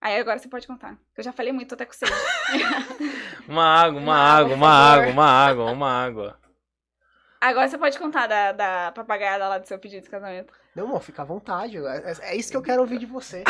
Aí 0.00 0.16
agora 0.20 0.38
você 0.38 0.48
pode 0.48 0.66
contar. 0.66 0.96
Eu 1.16 1.24
já 1.24 1.32
falei 1.32 1.52
muito, 1.52 1.70
tô 1.70 1.74
até 1.74 1.84
com 1.84 1.92
sede. 1.92 2.12
Uma 3.48 3.64
água, 3.64 4.00
uma, 4.00 4.12
Uma 4.12 4.18
água, 4.18 4.54
uma 4.54 4.68
água, 4.70 5.10
uma 5.10 5.26
água, 5.26 5.64
uma 5.72 5.90
água. 6.04 6.38
Agora 7.40 7.68
você 7.68 7.78
pode 7.78 7.98
contar 7.98 8.26
da, 8.26 8.52
da 8.52 8.92
papagaiada 8.92 9.48
lá 9.48 9.58
do 9.58 9.66
seu 9.66 9.78
pedido 9.78 10.02
de 10.02 10.10
casamento. 10.10 10.52
Não, 10.74 10.84
amor, 10.84 11.00
fica 11.02 11.22
à 11.22 11.24
vontade. 11.24 11.78
É, 11.78 11.80
é- 12.12 12.30
é 12.32 12.36
isso 12.36 12.50
que 12.50 12.56
eu 12.56 12.62
quero 12.62 12.82
ouvir 12.82 12.98
de 12.98 13.06
você. 13.06 13.42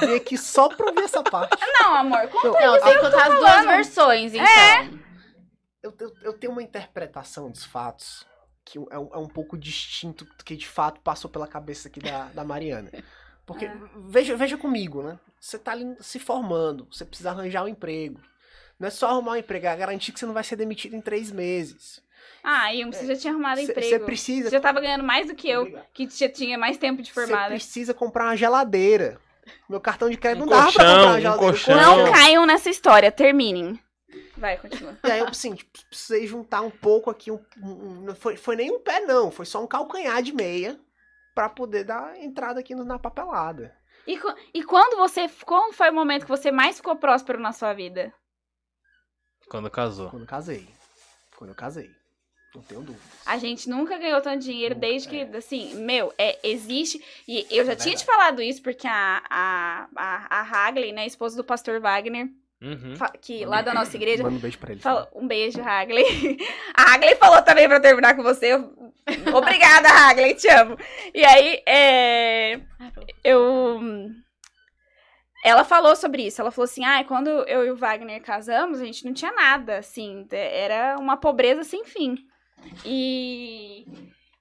Vim 0.00 0.14
aqui 0.14 0.36
só 0.36 0.68
pra 0.68 0.86
ouvir 0.86 1.04
essa 1.04 1.22
parte. 1.22 1.56
Não, 1.80 1.94
amor, 1.94 2.28
conta. 2.28 2.48
Não, 2.60 2.72
Não, 2.72 2.80
tem 2.82 2.94
que 2.94 3.00
contar 3.00 3.32
as 3.32 3.38
duas 3.38 3.64
versões, 3.64 4.34
então. 4.34 5.00
eu, 5.82 5.94
eu, 5.98 6.12
eu 6.22 6.32
tenho 6.38 6.52
uma 6.52 6.62
interpretação 6.62 7.50
dos 7.50 7.64
fatos 7.64 8.26
que 8.66 8.76
é 8.90 8.98
um, 8.98 9.08
é 9.14 9.16
um 9.16 9.28
pouco 9.28 9.56
distinto 9.56 10.24
do 10.24 10.44
que 10.44 10.56
de 10.56 10.66
fato 10.66 11.00
passou 11.00 11.30
pela 11.30 11.46
cabeça 11.46 11.86
aqui 11.88 12.00
da, 12.00 12.24
da 12.34 12.44
Mariana. 12.44 12.90
Porque, 13.46 13.70
veja, 14.08 14.36
veja 14.36 14.58
comigo, 14.58 15.02
né? 15.04 15.18
Você 15.40 15.56
tá 15.56 15.70
ali 15.70 15.96
se 16.00 16.18
formando, 16.18 16.86
você 16.90 17.04
precisa 17.04 17.30
arranjar 17.30 17.62
um 17.64 17.68
emprego. 17.68 18.20
Não 18.78 18.88
é 18.88 18.90
só 18.90 19.08
arrumar 19.08 19.32
um 19.32 19.36
emprego, 19.36 19.66
é 19.66 19.76
garantir 19.76 20.10
que 20.12 20.18
você 20.18 20.26
não 20.26 20.34
vai 20.34 20.42
ser 20.42 20.56
demitido 20.56 20.94
em 20.96 21.00
três 21.00 21.30
meses. 21.30 22.02
Ah, 22.42 22.74
Ilmo, 22.74 22.92
você 22.92 23.06
já 23.06 23.14
tinha 23.16 23.32
arrumado 23.32 23.60
Você 23.60 23.70
emprego. 23.70 24.04
precisa. 24.04 24.50
Você 24.50 24.56
já 24.56 24.60
tava 24.60 24.80
ganhando 24.80 25.04
mais 25.04 25.28
do 25.28 25.34
que 25.36 25.48
eu, 25.48 25.60
Obrigado. 25.62 25.86
que 25.94 26.08
já 26.10 26.28
tinha 26.28 26.58
mais 26.58 26.76
tempo 26.76 27.00
de 27.02 27.12
Você 27.12 27.26
formada. 27.26 27.54
precisa 27.54 27.94
comprar 27.94 28.24
uma 28.24 28.36
geladeira. 28.36 29.18
Meu 29.68 29.80
cartão 29.80 30.10
de 30.10 30.16
crédito 30.16 30.42
Um 30.42 30.46
não 30.46 30.56
dava 30.56 30.72
pra 30.72 30.84
comprar 30.84 30.96
colchão, 30.96 31.06
uma 31.06 31.16
um 31.16 31.20
geladeira. 31.20 31.38
colchão. 31.52 31.76
Não 32.04 32.12
caiam 32.12 32.44
nessa 32.46 32.68
história, 32.68 33.12
terminem. 33.12 33.78
Vai, 34.36 34.56
continua. 34.58 34.96
E 35.04 35.10
aí 35.10 35.18
eu 35.20 35.28
assim, 35.28 35.54
tipo, 35.54 35.70
precisei 35.88 36.26
juntar 36.26 36.60
um 36.60 36.70
pouco 36.70 37.10
aqui, 37.10 37.30
um, 37.30 37.44
um- 37.62 38.00
não 38.02 38.14
foi, 38.14 38.36
foi 38.36 38.56
nem 38.56 38.70
um 38.70 38.80
pé 38.80 39.00
não, 39.00 39.30
foi 39.30 39.46
só 39.46 39.62
um 39.62 39.66
calcanhar 39.66 40.22
de 40.22 40.32
meia 40.32 40.78
pra 41.34 41.48
poder 41.48 41.84
dar 41.84 42.16
entrada 42.18 42.60
aqui 42.60 42.74
no- 42.74 42.84
na 42.84 42.98
papelada. 42.98 43.76
E, 44.06 44.18
e 44.54 44.62
quando 44.62 44.96
você. 44.96 45.28
Quando 45.44 45.72
foi 45.74 45.90
o 45.90 45.94
momento 45.94 46.22
que 46.24 46.30
você 46.30 46.52
mais 46.52 46.76
ficou 46.76 46.94
próspero 46.96 47.40
na 47.40 47.52
sua 47.52 47.72
vida? 47.74 48.12
Quando 49.48 49.70
casou. 49.70 50.10
Quando 50.10 50.26
casei. 50.26 50.66
Quando 51.36 51.50
eu 51.50 51.56
casei. 51.56 51.90
Não 52.54 52.62
tenho 52.62 52.80
dúvidas. 52.82 53.06
A 53.26 53.36
gente 53.36 53.68
nunca 53.68 53.98
ganhou 53.98 54.20
tanto 54.22 54.42
dinheiro 54.44 54.74
Nunca, 54.74 54.86
desde 54.86 55.08
que, 55.08 55.16
é. 55.18 55.36
assim, 55.36 55.74
meu, 55.74 56.12
é, 56.16 56.38
existe. 56.48 57.04
E 57.28 57.46
eu 57.50 57.64
já 57.66 57.72
É 57.72 57.76
tinha 57.76 57.94
te 57.94 58.04
falado 58.04 58.40
isso, 58.40 58.62
porque 58.62 58.86
a, 58.86 59.22
a, 59.28 59.88
a, 59.94 60.40
a 60.40 60.42
Hagley, 60.42 60.92
né, 60.92 61.04
esposa 61.06 61.36
do 61.36 61.44
pastor 61.44 61.80
Wagner, 61.80 62.28
Uhum. 62.62 62.94
que 63.20 63.44
lá 63.44 63.60
da 63.60 63.74
nossa 63.74 63.94
igreja, 63.96 64.22
Manda 64.22 64.36
um 64.36 64.40
beijo 64.40 64.58
pra 64.58 64.72
ele. 64.72 64.80
falou, 64.80 65.06
um 65.14 65.26
beijo, 65.28 65.60
Hagley. 65.60 66.04
A 66.74 66.94
Hagley 66.94 67.14
falou 67.16 67.42
também 67.42 67.68
pra 67.68 67.78
terminar 67.80 68.16
com 68.16 68.22
você. 68.22 68.54
eu- 68.54 68.72
Obrigada, 69.36 69.88
Hagley, 69.88 70.34
te 70.34 70.48
amo. 70.48 70.76
E 71.14 71.24
aí, 71.24 71.62
é, 71.66 72.58
eu. 73.22 73.78
Ela 75.44 75.64
falou 75.64 75.94
sobre 75.94 76.26
isso. 76.26 76.40
Ela 76.40 76.50
falou 76.50 76.64
assim: 76.64 76.84
ah, 76.84 77.04
quando 77.04 77.28
eu 77.28 77.64
e 77.64 77.70
o 77.70 77.76
Wagner 77.76 78.20
casamos, 78.22 78.80
a 78.80 78.84
gente 78.84 79.04
não 79.04 79.12
tinha 79.12 79.32
nada, 79.32 79.78
assim, 79.78 80.26
era 80.32 80.96
uma 80.98 81.16
pobreza 81.16 81.62
sem 81.62 81.84
fim. 81.84 82.16
E, 82.84 83.84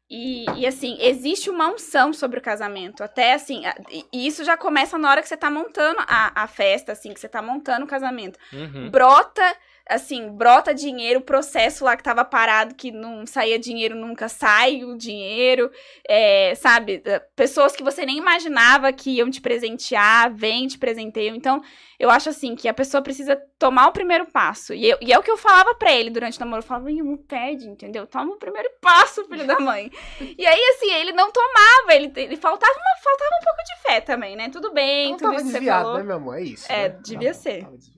e, 0.10 0.46
e, 0.56 0.68
assim, 0.68 0.98
existe 1.02 1.50
uma 1.50 1.68
unção 1.68 2.14
sobre 2.14 2.40
o 2.40 2.42
casamento. 2.42 3.04
Até 3.04 3.34
assim, 3.34 3.66
a- 3.66 3.76
e 4.14 4.28
isso 4.28 4.44
já 4.44 4.56
começa 4.56 4.98
na 4.98 5.10
hora 5.10 5.22
que 5.22 5.28
você 5.28 5.38
tá 5.38 5.50
montando 5.50 6.00
a, 6.08 6.44
a 6.44 6.48
festa, 6.48 6.92
assim, 6.92 7.14
que 7.14 7.20
você 7.20 7.28
tá 7.28 7.42
montando 7.42 7.86
o 7.86 7.88
casamento 7.88 8.38
Uhum. 8.54 8.90
brota, 8.92 9.56
assim, 9.90 10.30
brota 10.32 10.74
dinheiro, 10.74 11.20
o 11.20 11.24
processo 11.24 11.84
lá 11.86 11.96
que 11.96 12.04
tava 12.04 12.26
parado, 12.26 12.74
que 12.76 12.92
não 12.92 13.26
saía 13.26 13.60
dinheiro 13.60 13.96
nunca, 13.96 14.28
sai 14.28 14.84
o 14.84 14.98
dinheiro, 14.98 15.72
é, 16.08 16.54
sabe? 16.56 17.04
Pessoas 17.36 17.76
que 17.76 17.84
você 17.84 18.06
nem 18.06 18.18
imaginava 18.18 18.92
que 18.92 19.12
iam 19.12 19.30
te 19.30 19.40
presentear, 19.42 20.34
vêm, 20.34 20.68
te 20.68 20.78
presenteiam. 20.78 21.36
Então, 21.36 21.62
eu 22.00 22.10
acho 22.10 22.30
assim, 22.30 22.56
que 22.56 22.68
a 22.68 22.74
pessoa 22.74 23.02
precisa 23.02 23.40
tomar 23.60 23.88
o 23.88 23.92
primeiro 23.94 24.26
passo. 24.26 24.74
E, 24.74 24.90
eu- 24.90 24.98
e 25.02 25.14
é 25.14 25.20
o 25.20 25.24
que 25.24 25.32
eu 25.32 25.38
falava 25.38 25.74
pra 25.76 25.94
ele 25.94 26.10
durante 26.10 26.38
o 26.38 26.40
namoro. 26.40 26.62
Eu 26.62 26.68
falava, 26.68 26.92
"Ih, 26.92 27.02
não 27.02 27.16
perde, 27.16 27.68
entendeu? 27.68 28.06
Toma 28.08 28.34
o 28.34 28.38
primeiro 28.40 28.70
passo, 28.82 29.24
filho 29.26 29.46
da 29.48 29.60
mãe. 29.60 29.92
e 30.38 30.46
aí, 30.46 30.62
assim, 30.76 30.92
ele 30.92 31.12
não 31.14 31.32
tomava, 31.32 31.94
ele, 31.94 32.12
ele 32.16 32.36
faltava, 32.38 32.74
uma, 32.74 33.04
faltava 33.04 33.32
um 33.42 33.46
pouco 33.46 33.64
de 33.64 33.82
fé 33.84 34.02
também, 34.02 34.36
né? 34.36 34.50
Tudo 34.50 34.74
bem, 34.74 35.12
Não 35.12 35.18
tudo 35.18 35.30
tava 35.30 35.42
isso 35.42 35.52
desviado, 35.52 35.84
falou. 35.84 35.98
né, 36.00 36.04
meu 36.04 36.16
amor? 36.18 36.38
É 36.38 36.42
isso. 36.42 36.72
É, 36.72 36.90
né? 36.90 37.00
devia 37.04 37.30
Tava- 37.32 37.42
ser. 37.42 37.66
desviado. 37.66 37.95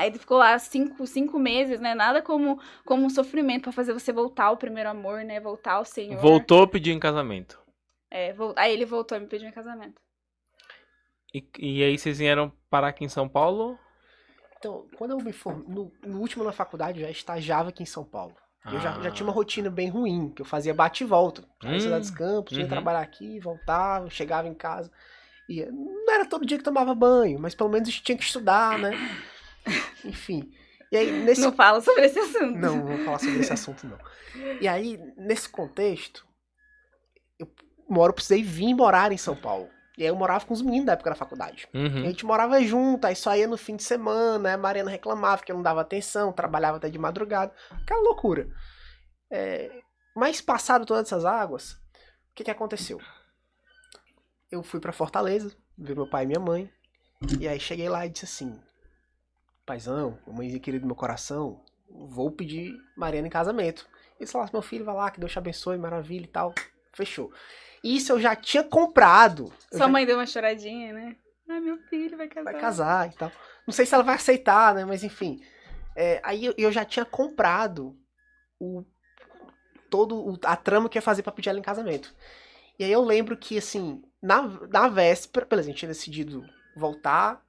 Aí 0.00 0.08
ele 0.08 0.18
ficou 0.18 0.38
lá 0.38 0.58
cinco, 0.58 1.06
cinco 1.06 1.38
meses, 1.38 1.78
né? 1.78 1.94
Nada 1.94 2.22
como, 2.22 2.58
como 2.86 3.04
um 3.04 3.10
sofrimento 3.10 3.64
pra 3.64 3.72
fazer 3.72 3.92
você 3.92 4.10
voltar 4.10 4.44
ao 4.46 4.56
primeiro 4.56 4.88
amor, 4.88 5.22
né? 5.24 5.38
Voltar 5.38 5.74
ao 5.74 5.84
Senhor. 5.84 6.18
Voltou, 6.20 6.66
pediu 6.66 6.94
em 6.94 6.98
casamento. 6.98 7.60
É, 8.10 8.32
vol- 8.32 8.54
Aí 8.56 8.72
ele 8.72 8.86
voltou 8.86 9.18
e 9.18 9.20
me 9.20 9.26
pediu 9.26 9.46
em 9.46 9.52
casamento. 9.52 10.00
E, 11.34 11.44
e 11.58 11.84
aí 11.84 11.98
vocês 11.98 12.18
vieram 12.18 12.50
parar 12.70 12.88
aqui 12.88 13.04
em 13.04 13.08
São 13.08 13.28
Paulo? 13.28 13.78
Então, 14.58 14.86
quando 14.96 15.10
eu 15.12 15.18
me 15.18 15.32
formei, 15.32 15.66
no, 15.68 15.92
no 16.06 16.18
último 16.18 16.44
na 16.44 16.52
faculdade, 16.52 17.00
eu 17.00 17.06
já 17.06 17.10
estagiava 17.10 17.68
aqui 17.68 17.82
em 17.82 17.86
São 17.86 18.04
Paulo. 18.04 18.34
Eu 18.66 18.78
já, 18.80 18.92
já 19.00 19.08
Ah. 19.08 19.10
tinha 19.10 19.26
uma 19.26 19.32
rotina 19.32 19.70
bem 19.70 19.88
ruim, 19.88 20.30
que 20.30 20.42
eu 20.42 20.46
fazia 20.46 20.74
bate 20.74 21.02
e 21.04 21.06
volta. 21.06 21.44
Hum, 21.64 21.80
Cidade 21.80 22.00
dos 22.00 22.10
Campos, 22.10 22.52
ia 22.56 22.64
uhum. 22.64 22.68
trabalhar 22.68 23.00
aqui, 23.00 23.38
voltava, 23.40 24.10
chegava 24.10 24.48
em 24.48 24.54
casa. 24.54 24.90
E 25.48 25.64
não 25.66 26.12
era 26.12 26.26
todo 26.26 26.46
dia 26.46 26.58
que 26.58 26.64
tomava 26.64 26.94
banho, 26.94 27.38
mas 27.40 27.54
pelo 27.54 27.70
menos 27.70 27.88
tinha 28.00 28.16
que 28.18 28.24
estudar, 28.24 28.78
né? 28.78 28.90
Enfim. 30.04 30.52
E 30.92 30.96
aí, 30.96 31.12
nesse 31.12 31.40
Não 31.40 31.52
fala 31.52 31.80
sobre 31.80 32.04
esse 32.06 32.18
assunto. 32.18 32.58
Não, 32.58 32.76
não 32.78 32.86
vou 32.86 32.98
falar 33.04 33.18
sobre 33.18 33.40
esse 33.40 33.52
assunto, 33.52 33.86
não. 33.86 33.98
E 34.60 34.66
aí, 34.66 34.98
nesse 35.16 35.48
contexto, 35.48 36.26
eu 37.38 37.48
eu 37.90 38.12
precisei 38.12 38.42
vir 38.42 38.74
morar 38.74 39.12
em 39.12 39.16
São 39.16 39.36
Paulo. 39.36 39.68
E 39.98 40.02
aí 40.02 40.08
eu 40.08 40.16
morava 40.16 40.44
com 40.46 40.54
os 40.54 40.62
meninos 40.62 40.86
da 40.86 40.92
época 40.94 41.10
da 41.10 41.16
faculdade. 41.16 41.68
E 41.74 41.76
a 41.76 41.80
Uhum. 41.80 42.04
gente 42.06 42.24
morava 42.24 42.60
junto, 42.62 43.04
aí 43.04 43.14
só 43.14 43.36
ia 43.36 43.46
no 43.46 43.56
fim 43.58 43.76
de 43.76 43.82
semana, 43.82 44.48
aí 44.48 44.54
a 44.54 44.58
Mariana 44.58 44.90
reclamava 44.90 45.42
que 45.42 45.52
eu 45.52 45.56
não 45.56 45.62
dava 45.62 45.80
atenção, 45.82 46.32
trabalhava 46.32 46.78
até 46.78 46.88
de 46.88 46.98
madrugada. 46.98 47.52
Aquela 47.70 48.00
loucura. 48.00 48.48
É, 49.30 49.70
mas 50.16 50.40
passado 50.40 50.86
todas 50.86 51.06
essas 51.06 51.24
águas, 51.24 51.72
o 51.72 52.34
que 52.34 52.44
que 52.44 52.50
aconteceu? 52.50 52.98
Eu 54.50 54.62
fui 54.62 54.80
pra 54.80 54.92
Fortaleza, 54.92 55.54
ver 55.76 55.94
meu 55.94 56.08
pai 56.08 56.24
e 56.24 56.26
minha 56.26 56.40
mãe. 56.40 56.70
E 57.38 57.46
aí 57.46 57.60
cheguei 57.60 57.88
lá 57.88 58.06
e 58.06 58.08
disse 58.10 58.24
assim: 58.24 58.58
Paizão, 59.74 60.18
mãezinha 60.26 60.58
querida 60.58 60.82
do 60.82 60.86
meu 60.88 60.96
coração, 60.96 61.60
vou 61.88 62.28
pedir 62.28 62.74
Mariana 62.96 63.28
em 63.28 63.30
casamento. 63.30 63.86
E 64.18 64.26
falaram: 64.26 64.50
meu 64.52 64.62
filho, 64.62 64.84
vai 64.84 64.94
lá, 64.96 65.08
que 65.12 65.20
Deus 65.20 65.30
te 65.30 65.38
abençoe, 65.38 65.78
maravilha 65.78 66.24
e 66.24 66.26
tal. 66.26 66.52
Fechou. 66.92 67.32
Isso 67.84 68.10
eu 68.10 68.18
já 68.20 68.34
tinha 68.34 68.64
comprado. 68.64 69.52
Sua 69.70 69.78
já- 69.78 69.88
mãe 69.88 70.04
deu 70.04 70.16
uma 70.16 70.26
choradinha, 70.26 70.92
né? 70.92 71.14
Ai, 71.48 71.60
meu 71.60 71.78
filho 71.88 72.16
vai 72.16 72.26
casar. 72.26 72.50
vai 72.52 72.60
casar 72.60 73.08
e 73.10 73.12
tal. 73.16 73.30
Não 73.64 73.72
sei 73.72 73.86
se 73.86 73.94
ela 73.94 74.02
vai 74.02 74.16
aceitar, 74.16 74.74
né? 74.74 74.84
Mas 74.84 75.04
enfim. 75.04 75.40
É, 75.94 76.20
aí 76.24 76.46
eu, 76.46 76.54
eu 76.58 76.72
já 76.72 76.84
tinha 76.84 77.04
comprado 77.04 77.96
o 78.58 78.84
todo 79.88 80.16
o- 80.16 80.38
a 80.44 80.56
trama 80.56 80.88
que 80.88 80.98
ia 80.98 81.02
fazer 81.02 81.22
pra 81.22 81.30
pedir 81.30 81.48
ela 81.50 81.60
em 81.60 81.62
casamento. 81.62 82.12
E 82.76 82.82
aí 82.82 82.90
eu 82.90 83.04
lembro 83.04 83.36
que, 83.36 83.56
assim, 83.56 84.02
na, 84.20 84.42
na 84.68 84.88
véspera, 84.88 85.46
beleza, 85.46 85.68
a 85.68 85.70
gente 85.70 85.78
tinha 85.78 85.88
decidido 85.88 86.44
voltar. 86.74 87.40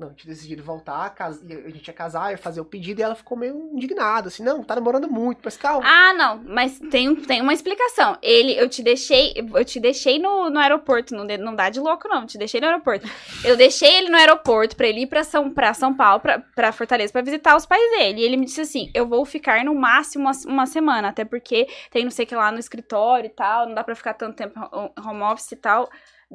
Não, 0.00 0.06
a 0.08 0.10
gente 0.10 0.26
decidido 0.26 0.62
voltar, 0.62 1.10
cas- 1.14 1.42
e 1.46 1.52
a 1.52 1.68
gente 1.70 1.86
ia 1.86 1.92
casar, 1.92 2.30
ia 2.32 2.38
fazer 2.38 2.60
o 2.60 2.64
pedido, 2.64 3.00
e 3.00 3.02
ela 3.02 3.14
ficou 3.14 3.36
meio 3.36 3.70
indignada, 3.74 4.28
assim, 4.28 4.42
não, 4.42 4.64
tá 4.64 4.74
demorando 4.74 5.10
muito, 5.10 5.40
mas 5.44 5.58
calma. 5.58 5.86
Ah, 5.86 6.14
não, 6.14 6.38
mas 6.42 6.78
tem, 6.90 7.14
tem 7.14 7.42
uma 7.42 7.52
explicação. 7.52 8.16
Ele, 8.22 8.58
eu 8.58 8.66
te 8.68 8.82
deixei, 8.82 9.34
eu 9.36 9.64
te 9.64 9.78
deixei 9.78 10.18
no, 10.18 10.48
no 10.48 10.58
aeroporto, 10.58 11.14
não, 11.14 11.24
não 11.38 11.54
dá 11.54 11.68
de 11.68 11.78
louco 11.78 12.08
não, 12.08 12.24
te 12.24 12.38
deixei 12.38 12.60
no 12.60 12.66
aeroporto. 12.68 13.06
Eu 13.44 13.56
deixei 13.58 13.94
ele 13.96 14.08
no 14.08 14.16
aeroporto 14.16 14.74
pra 14.74 14.88
ele 14.88 15.02
ir 15.02 15.06
pra 15.06 15.22
São, 15.22 15.50
pra 15.50 15.74
São 15.74 15.94
Paulo, 15.94 16.20
pra, 16.20 16.38
pra 16.38 16.72
Fortaleza, 16.72 17.12
pra 17.12 17.20
visitar 17.20 17.54
os 17.54 17.66
pais 17.66 17.82
dele. 17.98 18.22
E 18.22 18.24
ele 18.24 18.38
me 18.38 18.46
disse 18.46 18.62
assim, 18.62 18.90
eu 18.94 19.06
vou 19.06 19.24
ficar 19.26 19.62
no 19.64 19.74
máximo 19.74 20.24
uma, 20.24 20.32
uma 20.46 20.66
semana, 20.66 21.08
até 21.08 21.24
porque 21.26 21.68
tem 21.90 22.04
não 22.04 22.10
sei 22.10 22.24
o 22.24 22.28
que 22.28 22.34
lá 22.34 22.50
no 22.50 22.58
escritório 22.58 23.26
e 23.26 23.30
tal, 23.34 23.66
não 23.66 23.74
dá 23.74 23.84
pra 23.84 23.94
ficar 23.94 24.14
tanto 24.14 24.36
tempo 24.36 24.58
ho- 24.60 24.92
home 25.06 25.22
office 25.24 25.52
e 25.52 25.56
tal. 25.56 25.90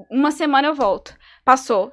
Uma 0.09 0.29
semana 0.29 0.67
eu 0.67 0.75
volto. 0.75 1.15
Passou. 1.43 1.91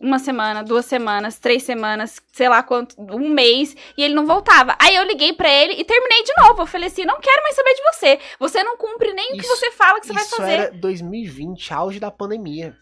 Uma 0.00 0.20
semana, 0.20 0.62
duas 0.62 0.84
semanas, 0.86 1.40
três 1.40 1.64
semanas, 1.64 2.20
sei 2.32 2.48
lá 2.48 2.62
quanto, 2.62 2.94
um 3.00 3.30
mês, 3.30 3.74
e 3.96 4.02
ele 4.04 4.14
não 4.14 4.26
voltava. 4.26 4.76
Aí 4.80 4.94
eu 4.94 5.02
liguei 5.02 5.32
pra 5.32 5.48
ele 5.48 5.72
e 5.72 5.84
terminei 5.84 6.22
de 6.22 6.32
novo. 6.40 6.62
Eu 6.62 6.66
falei 6.66 6.86
assim: 6.86 7.04
não 7.04 7.18
quero 7.20 7.42
mais 7.42 7.56
saber 7.56 7.74
de 7.74 7.82
você. 7.82 8.18
Você 8.38 8.62
não 8.62 8.76
cumpre 8.76 9.12
nem 9.12 9.32
o 9.32 9.36
que 9.36 9.40
Isso- 9.44 9.56
você 9.56 9.72
fala 9.72 9.98
que 10.00 10.06
você 10.06 10.12
vai 10.12 10.22
Isso 10.22 10.36
fazer. 10.36 10.52
era 10.52 10.70
2020, 10.70 11.74
auge 11.74 11.98
da 11.98 12.12
pandemia. 12.12 12.76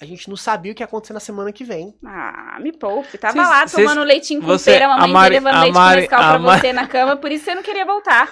A 0.00 0.04
gente 0.04 0.28
não 0.28 0.36
sabia 0.36 0.70
o 0.70 0.74
que 0.74 0.80
ia 0.82 0.86
acontecer 0.86 1.12
na 1.12 1.18
semana 1.18 1.50
que 1.50 1.64
vem. 1.64 1.92
Ah, 2.06 2.58
me 2.60 2.70
poupe. 2.72 3.18
Tava 3.18 3.32
Vocês- 3.34 3.48
lá 3.48 3.66
tomando 3.66 4.04
leitinho 4.06 4.40
com 4.40 4.46
você- 4.46 4.70
pera, 4.74 4.84
a 4.86 4.88
mamãe 4.90 5.10
Mari- 5.12 5.34
levando 5.34 5.54
a 5.56 5.60
leite 5.62 5.74
Mari- 5.74 5.94
com 5.96 6.00
Nescau 6.02 6.18
pra 6.20 6.38
Mari- 6.38 6.60
você 6.60 6.72
na 6.72 6.86
cama, 6.86 7.16
por 7.16 7.32
isso 7.32 7.44
você 7.46 7.54
não 7.56 7.62
queria 7.64 7.84
voltar. 7.84 8.30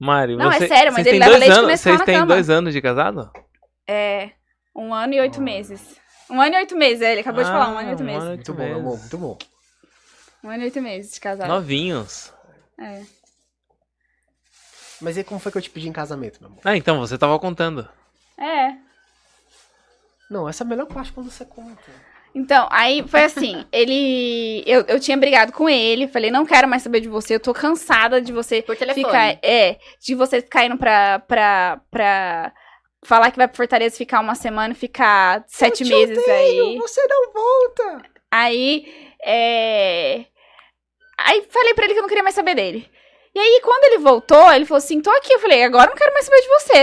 Mari, 0.00 0.34
Não, 0.36 0.50
é 0.50 0.58
você, 0.58 0.66
sério, 0.66 0.92
mas 0.92 1.06
ele 1.06 1.20
leva 1.20 1.30
dois 1.30 1.40
leite 1.40 1.52
com 1.52 1.58
anos, 1.60 1.70
Nescau 1.70 1.90
Vocês 1.92 1.98
na 2.00 2.04
têm 2.04 2.14
cama. 2.16 2.26
dois 2.26 2.50
anos 2.50 2.72
de 2.74 2.82
casado? 2.82 3.30
É. 3.88 4.30
Um 4.74 4.92
ano 4.92 5.14
e 5.14 5.20
oito 5.20 5.40
meses. 5.40 5.96
Um 6.30 6.40
ano 6.40 6.54
e 6.54 6.58
oito 6.58 6.76
meses, 6.76 7.02
é, 7.02 7.12
ele 7.12 7.20
acabou 7.20 7.42
de 7.44 7.50
falar, 7.50 7.68
um 7.70 7.78
ano 7.78 7.88
e 7.88 7.90
oito 7.92 8.02
Ah, 8.02 8.06
meses. 8.06 8.22
ano 8.22 8.32
e 8.32 8.36
Muito 8.36 8.48
oito 8.50 8.54
bom, 8.54 8.64
meu 8.66 8.76
amor, 8.78 8.90
meses. 8.90 9.00
muito 9.02 9.18
bom. 9.18 9.38
Um 10.44 10.50
ano 10.50 10.62
e 10.62 10.64
oito 10.64 10.80
meses 10.82 11.12
de 11.12 11.20
casado. 11.20 11.48
Novinhos. 11.48 12.32
É. 12.80 13.02
Mas 15.00 15.16
e 15.16 15.24
como 15.24 15.38
foi 15.40 15.52
que 15.52 15.58
eu 15.58 15.62
te 15.62 15.70
pedi 15.70 15.88
em 15.88 15.92
casamento, 15.92 16.38
meu 16.40 16.48
amor? 16.50 16.60
Ah, 16.64 16.76
então 16.76 16.98
você 16.98 17.16
tava 17.18 17.38
contando. 17.38 17.88
É. 18.38 18.74
Não, 20.30 20.48
essa 20.48 20.64
é 20.64 20.66
a 20.66 20.68
melhor 20.68 20.86
parte 20.86 21.12
quando 21.12 21.30
você 21.30 21.44
conta. 21.44 21.82
Então, 22.34 22.68
aí 22.70 23.06
foi 23.06 23.24
assim, 23.24 23.64
ele. 23.72 24.62
Eu, 24.66 24.82
eu 24.82 24.98
tinha 25.00 25.16
brigado 25.16 25.52
com 25.52 25.68
ele, 25.68 26.08
falei, 26.08 26.30
não 26.30 26.44
quero 26.44 26.66
mais 26.68 26.82
saber 26.82 27.00
de 27.00 27.08
você, 27.08 27.34
eu 27.36 27.40
tô 27.40 27.54
cansada 27.54 28.20
de 28.20 28.32
você 28.32 28.60
Por 28.62 28.76
telefone. 28.76 29.04
ficar. 29.06 29.38
É, 29.42 29.78
de 30.00 30.14
você 30.14 30.40
ficar 30.42 30.64
indo 30.66 30.76
pra. 30.76 31.18
pra, 31.20 31.80
pra 31.90 32.52
falar 33.04 33.30
que 33.30 33.36
vai 33.36 33.48
pra 33.48 33.56
Fortaleza 33.56 33.96
ficar 33.96 34.20
uma 34.20 34.34
semana, 34.34 34.74
ficar 34.74 35.44
sete 35.46 35.84
te 35.84 35.90
meses 35.90 36.28
aí. 36.28 36.78
Você 36.78 37.06
não 37.06 37.32
volta! 37.32 38.02
Aí, 38.30 38.86
é. 39.24 40.26
Aí 41.18 41.46
falei 41.50 41.74
pra 41.74 41.84
ele 41.84 41.94
que 41.94 41.98
eu 41.98 42.02
não 42.02 42.08
queria 42.08 42.22
mais 42.22 42.34
saber 42.34 42.54
dele. 42.54 42.90
E 43.34 43.38
aí, 43.38 43.60
quando 43.62 43.84
ele 43.84 43.98
voltou, 43.98 44.52
ele 44.52 44.64
falou 44.64 44.78
assim: 44.78 45.00
tô 45.00 45.10
aqui. 45.10 45.32
Eu 45.32 45.38
falei, 45.38 45.62
agora 45.62 45.84
eu 45.84 45.90
não 45.90 45.96
quero 45.96 46.12
mais 46.12 46.24
saber 46.24 46.40
de 46.40 46.48
você. 46.48 46.78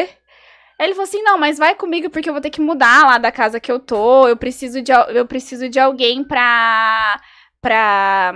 Aí 0.80 0.88
ele 0.88 0.94
falou 0.94 1.08
assim: 1.08 1.22
não, 1.22 1.38
mas 1.38 1.58
vai 1.58 1.76
comigo 1.76 2.10
porque 2.10 2.30
eu 2.30 2.34
vou 2.34 2.42
ter 2.42 2.50
que 2.50 2.62
mudar 2.62 3.06
lá 3.06 3.18
da 3.18 3.32
casa 3.32 3.60
que 3.60 3.72
eu 3.72 3.80
tô. 3.80 4.28
Eu 4.28 4.38
preciso 4.38 4.82
de, 4.82 4.92
eu 4.92 5.26
preciso 5.26 5.70
de 5.70 5.80
alguém 5.80 6.24
pra. 6.24 7.20
pra. 7.62 8.34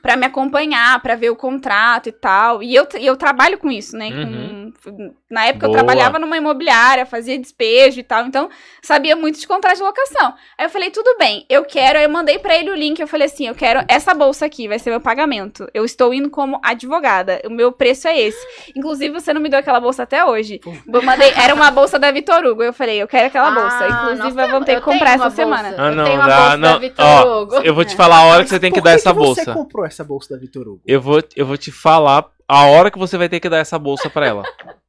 Pra 0.00 0.16
me 0.16 0.24
acompanhar, 0.26 1.00
pra 1.02 1.14
ver 1.14 1.30
o 1.30 1.36
contrato 1.36 2.08
e 2.08 2.12
tal. 2.12 2.62
E 2.62 2.74
eu, 2.74 2.86
e 2.98 3.06
eu 3.06 3.16
trabalho 3.16 3.58
com 3.58 3.70
isso, 3.70 3.96
né? 3.96 4.08
Uhum. 4.08 4.72
Com- 4.84 5.14
na 5.30 5.46
época 5.46 5.66
Boa. 5.66 5.78
eu 5.78 5.84
trabalhava 5.84 6.18
numa 6.18 6.36
imobiliária, 6.36 7.06
fazia 7.06 7.38
despejo 7.38 8.00
e 8.00 8.02
tal, 8.02 8.26
então 8.26 8.48
sabia 8.82 9.14
muito 9.16 9.38
de 9.40 9.46
contrato 9.46 9.76
de 9.76 9.82
locação. 9.82 10.34
Aí 10.58 10.66
eu 10.66 10.70
falei, 10.70 10.90
tudo 10.90 11.16
bem, 11.18 11.46
eu 11.48 11.64
quero, 11.64 11.98
aí 11.98 12.04
eu 12.04 12.10
mandei 12.10 12.38
pra 12.38 12.54
ele 12.56 12.70
o 12.70 12.74
link, 12.74 12.98
eu 13.00 13.06
falei 13.08 13.26
assim, 13.26 13.46
eu 13.48 13.54
quero 13.54 13.82
essa 13.88 14.12
bolsa 14.12 14.44
aqui, 14.46 14.68
vai 14.68 14.78
ser 14.78 14.90
meu 14.90 15.00
pagamento. 15.00 15.66
Eu 15.72 15.84
estou 15.84 16.12
indo 16.12 16.28
como 16.30 16.60
advogada, 16.62 17.40
o 17.46 17.50
meu 17.50 17.72
preço 17.72 18.08
é 18.08 18.18
esse. 18.18 18.38
Inclusive, 18.76 19.12
você 19.14 19.32
não 19.32 19.40
me 19.40 19.48
deu 19.48 19.58
aquela 19.58 19.80
bolsa 19.80 20.02
até 20.02 20.24
hoje. 20.24 20.60
Eu 20.92 21.02
mandei, 21.02 21.32
era 21.36 21.54
uma 21.54 21.70
bolsa 21.70 21.98
da 21.98 22.10
Vitor 22.10 22.44
Hugo, 22.44 22.62
eu 22.62 22.72
falei, 22.72 23.00
eu 23.02 23.08
quero 23.08 23.26
aquela 23.28 23.50
bolsa. 23.50 23.78
Ah, 23.84 23.88
Inclusive, 23.88 24.36
nós 24.36 24.50
vamos 24.50 24.66
ter 24.66 24.72
que 24.72 24.78
eu 24.78 24.82
comprar 24.92 25.14
essa 25.14 25.30
semana. 25.30 25.68
bolsa. 25.68 25.82
Ah, 25.82 25.88
Eu 25.88 25.94
não, 25.94 26.04
tenho 26.04 26.16
uma 26.16 26.26
dá, 26.28 26.36
bolsa 26.36 26.56
não. 26.56 26.72
da 26.72 26.78
Vitor 26.78 27.04
Ó, 27.06 27.42
Hugo. 27.42 27.54
Eu 27.62 27.74
vou 27.74 27.84
te 27.84 27.96
falar 27.96 28.16
a 28.18 28.24
hora 28.24 28.42
que 28.44 28.50
você 28.50 28.60
tem 28.60 28.70
que 28.70 28.80
Por 28.80 28.84
dar 28.84 28.92
essa 28.92 29.12
Você 29.12 29.44
bolsa. 29.44 29.52
Comprou 29.82 29.86
essa 29.86 30.04
bolsa 30.04 30.34
da 30.34 30.40
Vitor 30.40 30.68
Hugo? 30.68 30.82
Eu 30.86 31.00
vou, 31.00 31.22
eu 31.36 31.46
vou 31.46 31.56
te 31.56 31.70
falar 31.72 32.30
a 32.48 32.66
hora 32.66 32.90
que 32.90 32.98
você 32.98 33.16
vai 33.18 33.28
ter 33.28 33.40
que 33.40 33.48
dar 33.48 33.58
essa 33.58 33.78
bolsa 33.78 34.08
pra 34.10 34.26
ela. 34.26 34.42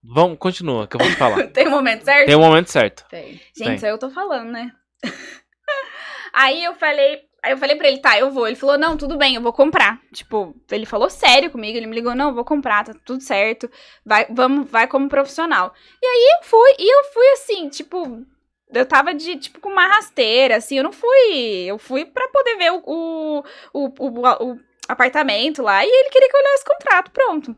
Vamos, 0.03 0.37
continua, 0.37 0.87
que 0.87 0.95
eu 0.95 0.99
vou 0.99 1.09
te 1.09 1.15
falar. 1.15 1.47
Tem 1.53 1.67
um 1.67 1.71
momento 1.71 2.03
certo? 2.03 2.25
Tem 2.27 2.35
o 2.35 2.39
momento 2.39 2.69
certo. 2.71 3.05
Tem. 3.09 3.33
Gente, 3.55 3.69
Tem. 3.69 3.77
só 3.79 3.87
eu 3.87 3.97
tô 3.97 4.09
falando, 4.09 4.51
né? 4.51 4.71
aí 6.33 6.63
eu 6.63 6.73
falei, 6.75 7.21
aí 7.43 7.51
eu 7.51 7.57
falei 7.57 7.75
pra 7.75 7.87
ele, 7.87 7.99
tá, 7.99 8.17
eu 8.19 8.29
vou. 8.31 8.47
Ele 8.47 8.55
falou, 8.55 8.77
não, 8.77 8.97
tudo 8.97 9.17
bem, 9.17 9.35
eu 9.35 9.41
vou 9.41 9.53
comprar. 9.53 9.99
Tipo, 10.13 10.55
ele 10.71 10.85
falou 10.85 11.09
sério 11.09 11.49
comigo, 11.51 11.77
ele 11.77 11.87
me 11.87 11.95
ligou, 11.95 12.15
não, 12.15 12.29
eu 12.29 12.35
vou 12.35 12.45
comprar, 12.45 12.83
tá 12.85 12.93
tudo 13.05 13.21
certo. 13.21 13.69
Vai, 14.05 14.27
vamos, 14.29 14.69
vai 14.69 14.87
como 14.87 15.07
profissional. 15.09 15.73
E 16.01 16.05
aí 16.05 16.37
eu 16.39 16.47
fui, 16.47 16.69
e 16.79 16.93
eu 16.97 17.03
fui 17.13 17.27
assim, 17.33 17.69
tipo, 17.69 18.25
eu 18.73 18.85
tava 18.85 19.13
de, 19.13 19.37
tipo, 19.37 19.59
com 19.61 19.69
uma 19.69 19.87
rasteira, 19.87 20.57
assim, 20.57 20.77
eu 20.77 20.83
não 20.83 20.91
fui. 20.91 21.63
Eu 21.65 21.77
fui 21.77 22.03
pra 22.05 22.27
poder 22.27 22.57
ver 22.57 22.71
o, 22.73 22.81
o, 22.85 23.43
o, 23.73 23.87
o- 23.99 24.51
o 24.51 24.59
apartamento 24.93 25.61
lá, 25.61 25.83
e 25.85 25.89
ele 25.89 26.09
queria 26.09 26.29
que 26.29 26.35
eu 26.35 26.39
olhasse 26.41 26.63
o 26.63 26.71
contrato, 26.73 27.11
pronto. 27.11 27.55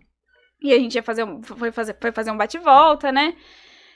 E 0.61 0.73
a 0.73 0.79
gente 0.79 0.95
ia 0.95 1.03
fazer 1.03 1.23
um, 1.23 1.43
foi 1.43 1.71
fazer, 1.71 1.95
foi 2.01 2.11
fazer 2.11 2.31
um 2.31 2.37
bate-volta, 2.37 3.11
né? 3.11 3.35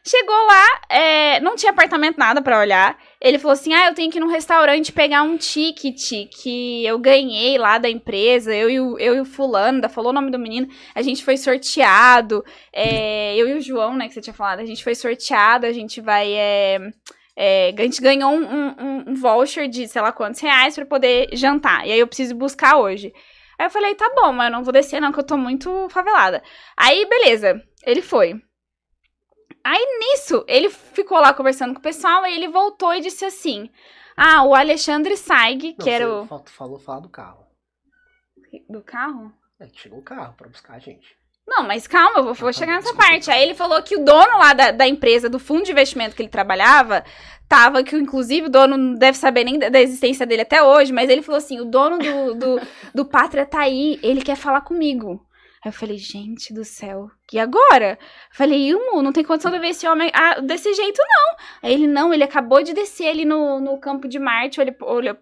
Chegou 0.06 0.46
lá, 0.46 0.66
é, 0.90 1.40
não 1.42 1.58
tinha 1.58 1.72
apartamento 1.72 2.18
nada 2.18 2.42
pra 2.42 2.58
olhar. 2.60 2.98
Ele 3.20 3.38
falou 3.38 3.52
assim: 3.52 3.74
Ah, 3.74 3.88
eu 3.88 3.94
tenho 3.94 4.10
que 4.10 4.18
ir 4.18 4.22
num 4.22 4.30
restaurante 4.30 4.94
pegar 4.94 5.24
um 5.24 5.36
ticket 5.36 6.30
que 6.42 6.86
eu 6.86 6.98
ganhei 6.98 7.58
lá 7.58 7.78
da 7.78 7.90
empresa. 7.90 8.56
Eu 8.56 8.70
e 8.70 8.80
o, 8.80 8.98
eu 8.98 9.16
e 9.16 9.20
o 9.20 9.26
fulano, 9.26 9.76
ainda 9.76 9.90
falou 9.90 10.12
o 10.12 10.14
nome 10.14 10.32
do 10.32 10.40
menino. 10.40 10.68
A 10.96 11.02
gente 11.02 11.24
foi 11.24 11.36
sorteado. 11.36 12.44
é, 12.72 13.36
eu 13.36 13.50
e 13.50 13.54
o 13.56 13.62
João, 13.62 13.96
né, 13.98 14.08
que 14.08 14.14
você 14.14 14.22
tinha 14.22 14.34
falado, 14.34 14.60
a 14.62 14.66
gente 14.66 14.84
foi 14.86 14.96
sorteado. 14.96 15.66
A 15.66 15.74
gente 15.74 16.00
vai. 16.00 16.32
é, 16.32 16.80
é, 17.36 17.74
a 17.78 17.82
gente 17.82 18.02
ganhou 18.02 18.32
um, 18.32 18.42
um- 18.44 19.04
um 19.10 19.16
voucher 19.16 19.68
de 19.68 19.86
sei 19.88 20.02
lá 20.02 20.14
quantos 20.14 20.40
reais 20.40 20.76
pra 20.76 20.86
poder 20.86 21.30
jantar. 21.34 21.86
E 21.86 21.92
aí 21.92 22.00
eu 22.00 22.08
preciso 22.08 22.36
buscar 22.36 22.78
hoje. 22.78 23.14
Aí 23.60 23.66
eu 23.66 23.70
falei, 23.70 23.94
tá 23.94 24.10
bom, 24.16 24.32
mas 24.32 24.46
eu 24.48 24.52
não 24.58 24.64
vou 24.64 24.72
descer, 24.74 25.02
não, 25.02 25.12
que 25.12 25.20
eu 25.20 25.24
tô 25.26 25.38
muito 25.38 25.90
favelada. 25.90 26.42
Aí, 26.78 27.06
beleza, 27.06 27.62
ele 27.84 28.02
foi. 28.02 28.42
Aí 29.64 29.86
nisso, 30.00 30.46
ele 30.48 30.70
ficou 30.70 31.20
lá 31.20 31.34
conversando 31.34 31.74
com 31.74 31.80
o 31.80 31.84
pessoal, 31.84 32.24
aí 32.24 32.34
ele 32.34 32.48
voltou 32.48 32.94
e 32.94 33.02
disse 33.02 33.26
assim: 33.26 33.70
Ah, 34.16 34.44
o 34.44 34.56
Alexandre 34.56 35.18
Saig, 35.18 35.74
que 35.74 35.90
era 35.90 36.10
o. 36.10 36.26
fal- 36.26 36.46
falou 36.48 36.80
falar 36.80 37.02
do 37.02 37.10
carro. 37.10 37.46
Do 38.70 38.82
carro? 38.82 39.34
É, 39.60 39.68
chegou 39.74 40.00
o 40.00 40.04
carro 40.04 40.34
pra 40.36 40.48
buscar 40.48 40.76
a 40.76 40.80
gente. 40.80 41.19
Não, 41.50 41.64
mas 41.68 41.88
calma, 41.88 42.20
eu 42.20 42.24
vou, 42.26 42.34
vou 42.34 42.50
Ah, 42.50 42.54
chegar 42.54 42.74
nessa 42.76 42.90
desculpa. 42.90 43.08
parte. 43.08 43.32
Aí 43.32 43.42
ele 43.42 43.56
falou 43.56 43.82
que 43.82 43.96
o 43.98 44.04
dono 44.06 44.38
lá 44.38 44.54
da, 44.54 44.72
da 44.72 44.88
empresa, 44.88 45.28
do 45.28 45.40
fundo 45.40 45.64
de 45.64 45.72
investimento 45.72 46.16
que 46.16 46.22
ele 46.22 46.30
trabalhava, 46.30 47.04
tava, 47.48 47.84
que 47.84 47.96
inclusive 47.96 48.46
o 48.48 48.50
dono 48.50 48.78
não 48.78 48.94
deve 48.94 49.18
saber 49.18 49.44
nem 49.44 49.58
da, 49.58 49.68
da 49.70 49.82
existência 49.82 50.26
dele 50.26 50.44
até 50.44 50.62
hoje, 50.64 50.94
mas 50.94 51.10
ele 51.10 51.24
falou 51.24 51.38
assim: 51.40 51.60
o 51.60 51.66
dono 51.66 51.98
do, 51.98 52.36
do, 52.36 52.62
do 52.94 53.06
Pátria 53.06 53.46
tá 53.46 53.62
aí, 53.62 54.00
ele 54.04 54.22
quer 54.22 54.36
falar 54.36 54.62
comigo. 54.62 55.26
Aí 55.66 55.70
eu 55.70 55.74
falei, 55.74 55.98
gente 55.98 56.54
do 56.54 56.64
céu, 56.64 57.08
e 57.32 57.40
agora? 57.40 57.98
Falei, 58.32 58.70
Ilmo, 58.70 59.02
não 59.02 59.12
tem 59.12 59.24
condição 59.24 59.52
de 59.52 59.60
ver 59.60 59.70
esse 59.70 59.88
homem 59.88 60.10
ah, 60.14 60.40
desse 60.40 60.74
jeito, 60.74 61.00
não. 61.00 61.38
Aí 61.64 61.74
ele, 61.74 61.88
não, 61.88 62.14
ele 62.14 62.24
acabou 62.24 62.62
de 62.64 62.74
descer 62.74 63.08
ali 63.10 63.26
no, 63.26 63.60
no 63.60 63.78
campo 63.80 64.08
de 64.08 64.20
Marte, 64.20 64.60
o, 64.60 64.62
heli- 64.64 64.78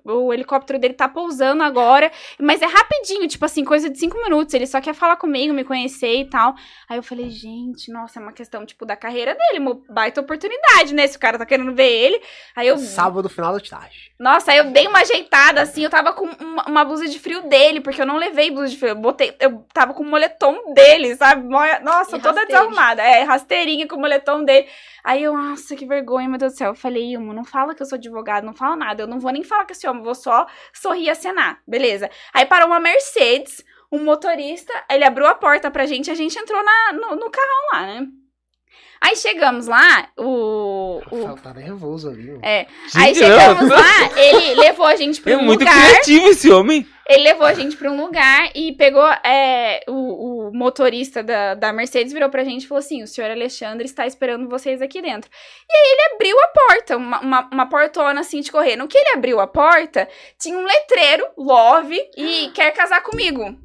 o 0.06 0.28
o 0.28 0.34
helicóptero 0.34 0.78
dele 0.78 0.94
tá 0.94 1.08
pousando 1.08 1.64
agora, 1.64 2.12
mas 2.40 2.62
é 2.62 2.66
rapidinho, 2.66 3.28
tipo 3.28 3.46
assim, 3.46 3.64
coisa 3.64 3.90
de 3.90 3.98
cinco 3.98 4.22
minutos, 4.22 4.54
ele 4.54 4.68
só 4.68 4.82
quer 4.82 4.94
falar 4.94 5.16
comigo, 5.16 5.54
me 5.54 5.64
conhecer 5.64 6.16
e 6.22 6.30
tal. 6.30 6.54
Aí 6.90 6.98
eu 6.98 7.04
falei, 7.04 7.30
gente, 7.30 7.92
nossa, 7.92 8.20
é 8.20 8.22
uma 8.24 8.34
questão, 8.34 8.66
tipo, 8.66 8.86
da 8.86 8.96
carreira 8.96 9.34
dele, 9.36 9.60
uma 9.60 9.80
baita 9.90 10.20
oportunidade, 10.22 10.94
né? 10.94 11.08
Se 11.08 11.16
o 11.18 11.20
cara 11.20 11.38
tá 11.38 11.46
querendo 11.46 11.74
ver 11.74 11.90
ele. 11.90 12.22
Aí 12.56 12.68
eu. 12.68 12.78
Sábado, 12.78 13.30
final 13.30 13.54
da 13.54 13.60
tarde. 13.60 14.12
Nossa, 14.20 14.52
aí 14.52 14.58
eu 14.58 14.72
dei 14.72 14.88
uma 14.88 15.00
ajeitada, 15.00 15.62
assim, 15.62 15.84
eu 15.84 15.90
tava 15.90 16.12
com 16.14 16.26
uma, 16.26 16.64
uma 16.68 16.86
blusa 16.86 17.08
de 17.08 17.20
frio 17.20 17.44
dele, 17.48 17.80
porque 17.82 18.02
eu 18.02 18.06
não 18.06 18.18
levei 18.18 18.52
blusa 18.52 18.70
de 18.70 18.78
frio. 18.78 18.90
Eu 18.90 18.96
botei, 18.96 19.36
eu 19.40 19.66
tava 19.74 19.94
com 19.94 20.04
o 20.04 20.06
moletom 20.06 20.74
dele, 20.74 21.16
sabe? 21.16 21.48
Mo- 21.48 21.60
Nossa, 22.00 22.20
toda 22.20 22.46
desarrumada. 22.46 23.02
É, 23.02 23.24
rasteirinha 23.24 23.88
com 23.88 23.96
o 23.96 24.00
moletom 24.00 24.44
dele. 24.44 24.68
Aí 25.04 25.24
eu, 25.24 25.34
nossa, 25.34 25.76
que 25.76 25.86
vergonha, 25.86 26.28
meu 26.28 26.38
Deus 26.38 26.54
do 26.54 26.58
céu. 26.58 26.72
Eu 26.72 26.76
falei, 26.76 27.14
Ilmo, 27.14 27.34
não 27.34 27.44
fala 27.44 27.74
que 27.74 27.82
eu 27.82 27.86
sou 27.86 27.98
advogado, 27.98 28.44
não 28.46 28.54
fala 28.54 28.76
nada. 28.76 29.04
Eu 29.04 29.08
não 29.08 29.20
vou 29.20 29.32
nem 29.32 29.44
falar 29.44 29.66
com 29.66 29.72
esse 29.72 29.88
homem, 29.88 30.04
vou 30.04 30.16
só 30.16 30.46
sorrir 30.74 31.06
e 31.06 31.10
acenar. 31.10 31.62
Beleza. 31.68 32.10
Aí 32.34 32.46
parou 32.46 32.68
uma 32.68 32.80
Mercedes, 32.80 33.64
um 33.92 34.04
motorista, 34.04 34.74
ele 34.90 35.04
abriu 35.04 35.26
a 35.28 35.36
porta 35.36 35.72
pra 35.72 35.86
gente, 35.86 36.12
a 36.12 36.16
gente 36.16 36.38
entrou 36.38 36.64
na, 36.64 36.94
no, 36.94 37.16
no 37.16 37.32
carrão 37.32 37.68
lá, 37.74 37.82
né? 37.86 38.08
Aí 39.02 39.16
chegamos 39.16 39.68
lá, 39.68 40.10
o. 40.18 41.02
O 41.12 41.16
Rafael 41.26 41.38
tá 41.38 41.54
nervoso 41.54 42.10
ali. 42.10 42.32
mano. 42.32 42.40
é, 42.44 42.66
aí 42.96 43.14
chegamos 43.16 43.70
lá, 43.70 44.12
ele 44.18 44.56
levou 44.56 44.86
a 44.86 44.96
gente 44.96 45.22
pra 45.22 45.34
É 45.34 45.38
um 45.38 45.44
muito 45.44 45.60
lugar. 45.60 45.74
criativo 45.90 46.28
esse 46.28 46.50
homem. 46.52 46.88
Ele 47.10 47.24
levou 47.24 47.46
a 47.48 47.54
gente 47.54 47.78
pra 47.78 47.90
um 47.90 48.02
lugar 48.02 48.50
e 48.54 48.74
pegou 48.74 49.08
é, 49.24 49.80
o, 49.88 50.48
o 50.50 50.52
motorista 50.54 51.24
da, 51.24 51.54
da 51.54 51.72
Mercedes, 51.72 52.12
virou 52.12 52.30
pra 52.30 52.44
gente 52.44 52.64
e 52.64 52.68
falou 52.68 52.80
assim: 52.80 53.02
o 53.02 53.08
senhor 53.08 53.32
Alexandre 53.32 53.86
está 53.86 54.06
esperando 54.06 54.50
vocês 54.50 54.82
aqui 54.82 55.02
dentro. 55.02 55.30
E 55.70 55.74
aí 55.78 55.92
ele 55.94 56.16
abriu 56.16 56.38
a 56.40 56.48
porta, 56.50 56.98
uma, 56.98 57.20
uma, 57.22 57.50
uma 57.54 57.70
portona 57.70 58.20
assim 58.20 58.42
de 58.42 58.52
correr. 58.52 58.76
No 58.76 58.88
que 58.90 58.98
ele 58.98 59.12
abriu 59.16 59.40
a 59.40 59.48
porta, 59.48 60.08
tinha 60.38 60.58
um 60.58 60.66
letreiro, 60.66 61.26
love, 61.38 61.98
e 62.18 62.50
quer 62.54 62.72
casar 62.72 63.02
comigo. 63.02 63.58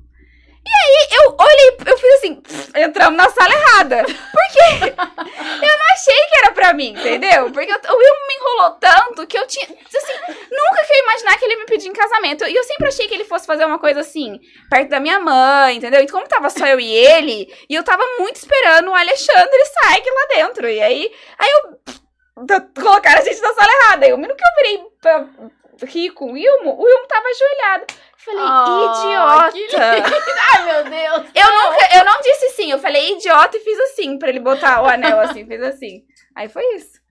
E 0.64 0.70
aí 0.70 1.08
eu 1.20 1.36
olhei, 1.38 1.76
eu 1.86 1.98
fiz 1.98 2.14
assim, 2.14 2.36
pff, 2.36 2.70
entramos 2.80 3.16
na 3.16 3.28
sala 3.30 3.52
errada. 3.52 4.04
Porque 4.04 4.92
eu 4.92 5.78
não 5.78 5.86
achei 5.92 6.14
que 6.30 6.38
era 6.38 6.52
pra 6.52 6.72
mim, 6.72 6.90
entendeu? 6.90 7.50
Porque 7.50 7.70
eu- 7.70 7.76
o 7.94 7.96
Will 7.98 8.14
me 8.28 8.34
enrolou 8.36 8.70
tanto 8.78 9.26
que 9.26 9.36
eu 9.38 9.46
tinha. 9.46 9.64
Assim, 9.66 10.12
nunca 10.50 10.84
que 10.86 10.92
eu 10.92 10.96
ia 10.96 11.02
imaginar 11.02 11.38
que 11.38 11.44
ele 11.44 11.56
me 11.56 11.66
pedir 11.66 11.88
em 11.88 11.92
casamento. 11.92 12.44
E 12.46 12.54
eu 12.54 12.62
sempre 12.64 12.88
achei 12.88 13.08
que 13.08 13.14
ele 13.14 13.24
fosse 13.24 13.46
fazer 13.46 13.64
uma 13.64 13.78
coisa 13.78 14.00
assim, 14.00 14.38
perto 14.70 14.88
da 14.88 15.00
minha 15.00 15.18
mãe, 15.18 15.76
entendeu? 15.76 16.00
E 16.00 16.08
como 16.08 16.28
tava 16.28 16.48
só 16.48 16.66
eu 16.66 16.78
e 16.80 16.92
ele, 16.92 17.52
e 17.68 17.74
eu 17.74 17.82
tava 17.82 18.04
muito 18.18 18.36
esperando 18.36 18.90
o 18.90 18.94
Alexandre 18.94 19.64
sair 19.66 20.04
lá 20.06 20.26
dentro. 20.36 20.68
E 20.68 20.80
aí, 20.80 21.12
aí 21.38 21.50
eu. 21.50 21.78
Colocaram 22.74 23.20
a 23.20 23.24
gente 23.24 23.40
na 23.40 23.52
sala 23.52 23.70
errada. 23.72 24.06
E 24.06 24.12
o 24.12 24.16
minuto 24.18 24.36
que 24.36 24.44
eu 24.44 24.56
virei 24.56 24.84
pra 25.00 25.26
rir 25.86 26.10
com 26.10 26.26
o 26.26 26.32
Wilmo, 26.32 26.70
o 26.70 26.82
Wilmo 26.84 27.06
tava 27.06 27.26
ajoelhado. 27.28 27.86
Falei, 28.24 28.40
Oh, 28.44 29.52
que 29.52 29.58
idiota! 29.58 30.14
Ai, 30.50 30.64
meu 30.66 30.84
Deus. 30.84 31.30
Eu 31.34 31.52
nunca, 31.52 31.98
eu 31.98 32.04
não 32.04 32.20
disse 32.20 32.50
sim, 32.50 32.70
eu 32.70 32.78
falei 32.78 33.14
idiota 33.16 33.56
e 33.56 33.60
fiz 33.60 33.78
assim, 33.80 34.18
pra 34.18 34.28
ele 34.28 34.40
botar 34.40 34.82
o 34.82 34.86
anel 34.86 35.18
assim, 35.20 35.44
fiz 35.46 35.60
assim. 35.62 36.02
Aí 36.34 36.48
foi 36.48 36.62
isso. 36.76 37.02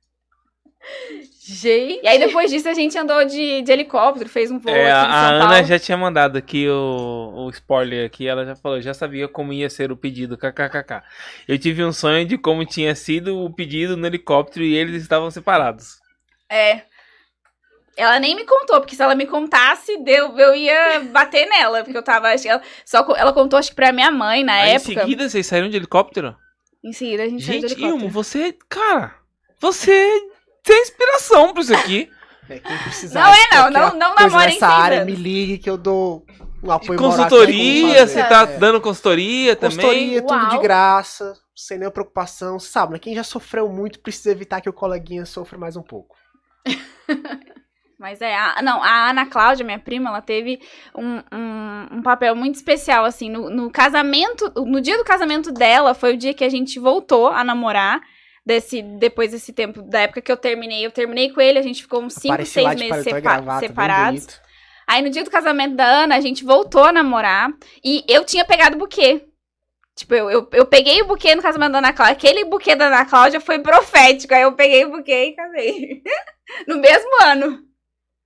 Gente. 1.45 2.01
E 2.03 2.07
aí 2.07 2.17
depois 2.17 2.49
disso 2.49 2.67
a 2.69 2.73
gente 2.73 2.97
andou 2.97 3.23
de, 3.25 3.61
de 3.61 3.71
helicóptero, 3.71 4.29
fez 4.29 4.49
um 4.49 4.57
voo 4.57 4.73
É, 4.73 4.91
aqui 4.91 5.11
a, 5.11 5.29
Ana 5.29 5.47
Paulo. 5.47 5.63
já 5.67 5.77
tinha 5.79 5.97
mandado 5.97 6.37
aqui 6.37 6.67
o, 6.67 7.33
o 7.45 7.49
spoiler 7.49 8.05
aqui, 8.05 8.27
ela 8.27 8.45
já 8.45 8.55
falou, 8.55 8.81
já 8.81 8.93
sabia 8.93 9.27
como 9.27 9.53
ia 9.53 9.69
ser 9.69 9.91
o 9.91 9.97
pedido, 9.97 10.37
kkkk. 10.37 11.03
Eu 11.47 11.59
tive 11.59 11.83
um 11.83 11.91
sonho 11.91 12.25
de 12.25 12.37
como 12.37 12.65
tinha 12.65 12.95
sido 12.95 13.37
o 13.43 13.53
pedido 13.53 13.95
no 13.97 14.07
helicóptero 14.07 14.65
e 14.65 14.75
eles 14.75 15.01
estavam 15.01 15.29
separados. 15.29 15.99
É. 16.49 16.81
Ela 17.97 18.19
nem 18.19 18.35
me 18.35 18.45
contou, 18.45 18.79
porque 18.79 18.95
se 18.95 19.03
ela 19.03 19.13
me 19.15 19.25
contasse, 19.25 19.97
deu, 19.97 20.37
eu 20.39 20.55
ia 20.55 21.01
bater 21.11 21.45
nela, 21.47 21.83
porque 21.83 21.97
eu 21.97 22.03
tava, 22.03 22.29
acho 22.29 22.43
que 22.43 22.49
ela, 22.49 22.61
só, 22.85 23.05
ela 23.17 23.33
contou 23.33 23.59
acho 23.59 23.69
que 23.69 23.75
pra 23.75 23.91
minha 23.91 24.09
mãe 24.09 24.43
na 24.43 24.53
Aí, 24.53 24.71
época. 24.71 24.91
em 24.93 24.95
seguida 24.99 25.29
vocês 25.29 25.45
saíram 25.45 25.69
de 25.69 25.75
helicóptero? 25.77 26.35
Em 26.83 26.93
seguida 26.93 27.23
a 27.23 27.29
gente 27.29 27.45
saiu 27.45 27.59
de 27.61 27.67
Gente, 27.67 27.73
helicóptero. 27.73 27.97
Ilmo, 27.99 28.09
você, 28.09 28.55
cara, 28.69 29.13
você 29.59 30.09
tem 30.63 30.81
inspiração 30.81 31.53
pra 31.53 31.61
isso 31.61 31.75
aqui. 31.75 32.09
É, 32.49 32.59
quem 32.59 32.77
precisar 32.79 33.21
Não 33.21 33.33
é 33.33 33.47
não, 33.51 33.69
não- 33.69 33.97
não 33.97 34.15
namorem 34.15 34.53
nessa 34.55 34.67
área, 34.67 35.01
anos. 35.01 35.13
me 35.13 35.21
ligue 35.21 35.57
que 35.57 35.69
eu 35.69 35.77
dou 35.77 36.25
um 36.63 36.71
apoio 36.71 36.97
Consultoria, 36.99 38.07
você 38.07 38.23
tá 38.23 38.45
dando 38.45 38.79
consultoria 38.81 39.55
também? 39.55 39.77
Consultoria, 39.77 40.21
tudo 40.21 40.49
de 40.49 40.57
graça, 40.59 41.33
sem 41.55 41.77
nenhuma 41.77 41.91
preocupação. 41.91 42.57
Sabe, 42.59 42.93
né? 42.93 42.99
Quem 42.99 43.13
já 43.15 43.23
sofreu 43.23 43.67
muito 43.69 43.99
precisa 43.99 44.31
evitar 44.31 44.59
que 44.61 44.69
o 44.69 44.73
coleguinha 44.73 45.25
sofra 45.25 45.57
mais 45.57 45.75
um 45.75 45.81
pouco. 45.83 46.15
Mas 48.01 48.19
é, 48.19 48.35
a, 48.35 48.63
não, 48.63 48.81
a 48.81 49.11
Ana 49.11 49.27
Cláudia, 49.27 49.63
minha 49.63 49.77
prima, 49.77 50.09
ela 50.09 50.23
teve 50.23 50.59
um, 50.97 51.17
um, 51.31 51.97
um 51.97 52.01
papel 52.01 52.35
muito 52.35 52.55
especial, 52.55 53.05
assim, 53.05 53.29
no, 53.29 53.47
no 53.47 53.69
casamento, 53.69 54.51
no 54.55 54.81
dia 54.81 54.97
do 54.97 55.03
casamento 55.03 55.51
dela, 55.51 55.93
foi 55.93 56.15
o 56.15 56.17
dia 56.17 56.33
que 56.33 56.43
a 56.43 56.49
gente 56.49 56.79
voltou 56.79 57.27
a 57.27 57.43
namorar, 57.43 58.01
desse, 58.43 58.81
depois 58.81 59.29
desse 59.29 59.53
tempo, 59.53 59.83
da 59.83 59.99
época 59.99 60.19
que 60.19 60.31
eu 60.31 60.35
terminei, 60.35 60.83
eu 60.83 60.89
terminei 60.89 61.29
com 61.29 61.39
ele, 61.39 61.59
a 61.59 61.61
gente 61.61 61.83
ficou 61.83 62.01
uns 62.01 62.15
5, 62.15 62.33
Apareci 62.33 62.53
6 62.53 62.65
lá 62.65 62.73
de 62.73 62.89
meses 62.89 63.13
gravata, 63.21 63.67
separados. 63.67 64.41
Aí 64.87 65.03
no 65.03 65.11
dia 65.11 65.23
do 65.23 65.29
casamento 65.29 65.75
da 65.75 65.85
Ana, 65.85 66.15
a 66.15 66.21
gente 66.21 66.43
voltou 66.43 66.83
a 66.83 66.91
namorar 66.91 67.51
e 67.83 68.03
eu 68.07 68.25
tinha 68.25 68.43
pegado 68.43 68.77
o 68.77 68.79
buquê. 68.79 69.27
Tipo, 69.95 70.15
eu, 70.15 70.31
eu, 70.31 70.49
eu 70.53 70.65
peguei 70.65 71.03
o 71.03 71.05
buquê 71.05 71.35
no 71.35 71.41
casamento 71.43 71.73
da 71.73 71.77
Ana 71.77 71.93
Cláudia. 71.93 72.15
Aquele 72.15 72.45
buquê 72.45 72.75
da 72.75 72.87
Ana 72.87 73.05
Cláudia 73.05 73.39
foi 73.39 73.59
profético. 73.59 74.33
Aí 74.33 74.41
eu 74.41 74.53
peguei 74.53 74.85
o 74.85 74.91
buquê 74.91 75.25
e 75.25 75.35
casei. 75.35 76.01
no 76.67 76.77
mesmo 76.77 77.09
ano. 77.21 77.70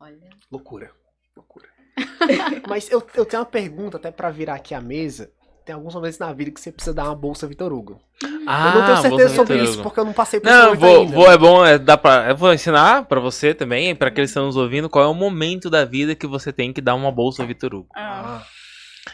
Olha. 0.06 0.30
Loucura. 0.52 0.92
Loucura. 1.36 1.66
Mas 2.70 2.90
eu, 2.92 3.06
eu 3.16 3.26
tenho 3.26 3.42
uma 3.42 3.46
pergunta 3.50 3.98
até 3.98 4.12
pra 4.12 4.30
virar 4.30 4.54
aqui 4.56 4.76
a 4.76 4.80
mesa. 4.82 5.32
Tem 5.66 5.74
alguns 5.74 5.96
momentos 5.96 6.20
na 6.20 6.32
vida 6.32 6.52
que 6.52 6.62
você 6.62 6.72
precisa 6.72 6.94
dar 6.94 7.06
uma 7.06 7.16
bolsa 7.16 7.48
Vitor 7.48 7.74
Hugo. 7.74 8.00
Ah, 8.48 8.72
eu 8.76 8.80
não 8.80 8.86
tenho 8.86 8.98
certeza 9.02 9.36
sobre 9.36 9.64
isso, 9.64 9.82
porque 9.82 10.00
eu 10.00 10.06
não 10.06 10.14
passei 10.14 10.40
por 10.40 10.48
Não, 10.48 10.66
momento 10.76 10.80
vou, 10.80 11.00
ainda. 11.02 11.16
vou, 11.16 11.32
é 11.32 11.38
bom, 11.40 11.66
é, 11.66 11.80
dá 11.80 11.98
pra, 11.98 12.30
eu 12.30 12.36
vou 12.38 12.54
ensinar 12.54 13.06
pra 13.06 13.20
você 13.20 13.52
também, 13.56 13.96
pra 13.96 14.10
aqueles 14.10 14.30
que 14.30 14.34
estão 14.34 14.46
nos 14.46 14.56
ouvindo, 14.56 14.88
qual 14.88 15.04
é 15.06 15.08
o 15.08 15.14
momento 15.16 15.68
da 15.68 15.84
vida 15.84 16.14
que 16.14 16.28
você 16.28 16.54
tem 16.54 16.72
que 16.72 16.82
dar 16.82 16.94
uma 16.94 17.12
bolsa 17.12 17.44
Vitor 17.44 17.74
Hugo. 17.74 17.90
Ah. 17.96 18.42
Ah, 18.44 18.46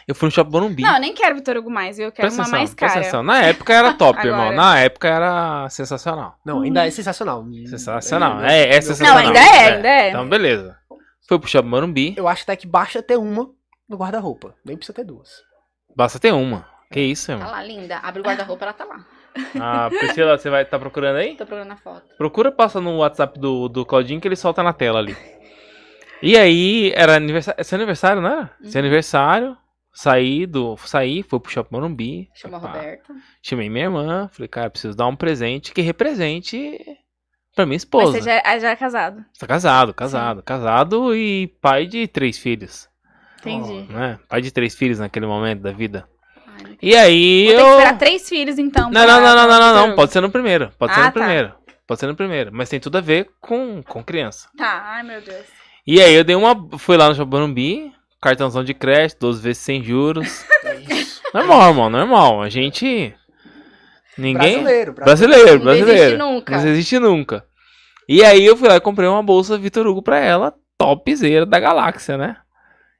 Eu 0.06 0.14
fui 0.14 0.26
no 0.26 0.30
Shopping 0.30 0.50
Morumbi. 0.52 0.82
Não, 0.82 0.94
eu 0.96 1.00
nem 1.00 1.14
quero 1.14 1.34
Vitor 1.36 1.56
Hugo 1.56 1.70
mais? 1.70 1.98
Eu 1.98 2.12
quero 2.12 2.28
Presta 2.28 2.42
uma 2.42 2.42
atenção, 2.42 2.58
mais 2.58 2.74
cara. 2.74 2.92
atenção. 3.00 3.22
Na 3.22 3.42
época 3.42 3.72
era 3.72 3.92
top, 3.96 4.18
Agora. 4.20 4.28
irmão. 4.28 4.52
Na 4.52 4.78
época 4.78 5.08
era 5.08 5.68
sensacional. 5.70 6.38
não, 6.44 6.60
ainda 6.60 6.86
é 6.86 6.90
sensacional. 6.90 7.46
Sensacional. 7.66 8.42
É, 8.44 8.64
É, 8.64 8.76
é 8.76 8.80
sensacional. 8.82 9.14
Não, 9.22 9.26
ainda 9.28 9.38
é, 9.40 9.72
ainda 9.74 9.88
é. 9.88 10.08
Então, 10.10 10.28
beleza. 10.28 10.76
Foi 11.32 11.38
pro 11.38 11.48
Shopping 11.48 11.68
Morumbi. 11.70 12.14
Eu 12.14 12.28
acho 12.28 12.42
até 12.42 12.54
que 12.54 12.66
basta 12.66 13.02
ter 13.02 13.16
uma 13.16 13.50
no 13.88 13.96
guarda-roupa. 13.96 14.54
Nem 14.62 14.76
precisa 14.76 14.94
ter 14.94 15.02
duas. 15.02 15.30
Basta 15.96 16.18
ter 16.18 16.30
uma. 16.30 16.68
Que 16.90 17.00
isso, 17.00 17.28
Tá 17.28 17.32
irmão? 17.32 17.50
lá, 17.50 17.62
linda. 17.62 17.96
Abre 18.00 18.20
o 18.20 18.22
guarda-roupa, 18.22 18.66
ela 18.66 18.74
tá 18.74 18.84
lá. 18.84 19.06
Ah, 19.58 19.88
Priscila, 19.88 20.36
você 20.36 20.50
vai 20.50 20.62
estar 20.62 20.78
procurando 20.78 21.16
aí? 21.16 21.30
Tô 21.34 21.46
procurando 21.46 21.72
a 21.72 21.76
foto. 21.76 22.02
Procura, 22.18 22.52
passa 22.52 22.82
no 22.82 22.98
WhatsApp 22.98 23.38
do, 23.40 23.66
do 23.66 23.86
Claudinho 23.86 24.20
que 24.20 24.28
ele 24.28 24.36
solta 24.36 24.62
na 24.62 24.74
tela 24.74 24.98
ali. 24.98 25.16
E 26.20 26.36
aí, 26.36 26.92
era 26.94 27.16
aniversário. 27.16 27.58
É 27.58 27.64
seu 27.64 27.76
aniversário, 27.76 28.20
não 28.20 28.28
era? 28.30 28.50
Seu 28.64 28.78
aniversário. 28.78 29.56
Saí 29.90 30.44
do. 30.44 30.76
Saí, 30.76 31.22
fui 31.22 31.40
pro 31.40 31.50
Shopping 31.50 31.74
Morumbi. 31.74 32.28
Chama 32.34 32.58
a. 32.58 32.60
Roberta. 32.60 33.14
Chamei 33.42 33.70
minha 33.70 33.86
irmã. 33.86 34.28
Falei, 34.30 34.48
cara, 34.48 34.68
preciso 34.68 34.94
dar 34.94 35.06
um 35.06 35.16
presente 35.16 35.72
que 35.72 35.80
represente 35.80 36.78
pra 37.54 37.64
minha 37.66 37.74
Mas 37.76 37.82
esposa. 37.82 38.12
você 38.12 38.22
já, 38.22 38.42
ah, 38.44 38.58
já 38.58 38.70
é 38.70 38.76
casado. 38.76 39.24
Tá 39.38 39.46
casado, 39.46 39.94
casado. 39.94 40.42
Casado 40.42 41.14
e 41.14 41.48
pai 41.60 41.86
de 41.86 42.06
três 42.08 42.38
filhos. 42.38 42.88
Entendi. 43.40 43.92
Né? 43.92 44.18
Pai 44.28 44.40
de 44.40 44.50
três 44.52 44.74
filhos 44.74 44.98
naquele 44.98 45.26
momento 45.26 45.60
da 45.62 45.72
vida. 45.72 46.06
Ai, 46.46 46.76
E 46.80 46.94
aí 46.94 47.46
Vou 47.48 47.56
que 47.56 47.60
eu. 47.62 47.70
esperar 47.72 47.98
três 47.98 48.28
filhos, 48.28 48.58
então. 48.58 48.90
Não, 48.90 49.06
não, 49.06 49.20
não, 49.20 49.34
não, 49.36 49.48
não, 49.48 49.58
não, 49.74 49.88
não. 49.88 49.96
Pode 49.96 50.12
ser 50.12 50.20
no 50.20 50.30
primeiro. 50.30 50.70
Pode 50.78 50.94
ser 50.94 51.00
Ah, 51.00 51.04
no 51.06 51.12
tá. 51.12 51.20
primeiro. 51.20 51.54
Pode 51.86 52.00
ser 52.00 52.06
no 52.06 52.14
primeiro. 52.14 52.50
Mas 52.52 52.68
tem 52.68 52.78
tudo 52.80 52.98
a 52.98 53.00
ver 53.00 53.28
com, 53.40 53.82
com 53.82 54.02
criança. 54.04 54.48
Tá, 54.56 54.82
ai 54.94 55.02
meu 55.02 55.20
Deus. 55.20 55.44
E 55.86 56.00
aí 56.00 56.14
eu 56.14 56.22
dei 56.24 56.36
uma. 56.36 56.54
Fui 56.78 56.96
lá 56.96 57.12
no 57.12 57.26
Morumbi, 57.26 57.92
cartãozão 58.20 58.62
de 58.62 58.72
crédito, 58.72 59.18
12 59.20 59.42
vezes 59.42 59.62
sem 59.62 59.82
juros. 59.82 60.44
É 60.64 60.76
isso. 60.94 61.20
normal, 61.34 61.70
irmão, 61.70 61.90
normal. 61.90 62.40
A 62.40 62.48
gente. 62.48 63.12
Ninguém. 64.18 64.62
Brasileiro, 64.62 64.92
Brasileiro, 64.92 65.54
Não 65.58 65.64
brasileiro. 65.64 65.86
desiste 65.98 66.16
nunca. 66.18 66.52
Não 66.58 66.66
existe 66.68 66.98
nunca. 66.98 67.44
E 68.08 68.24
aí 68.24 68.44
eu 68.44 68.56
fui 68.56 68.68
lá 68.68 68.76
e 68.76 68.80
comprei 68.80 69.08
uma 69.08 69.22
bolsa 69.22 69.56
Vitor 69.58 69.86
Hugo 69.86 70.02
pra 70.02 70.18
ela, 70.18 70.54
topzera 70.76 71.46
da 71.46 71.58
galáxia, 71.58 72.16
né? 72.18 72.36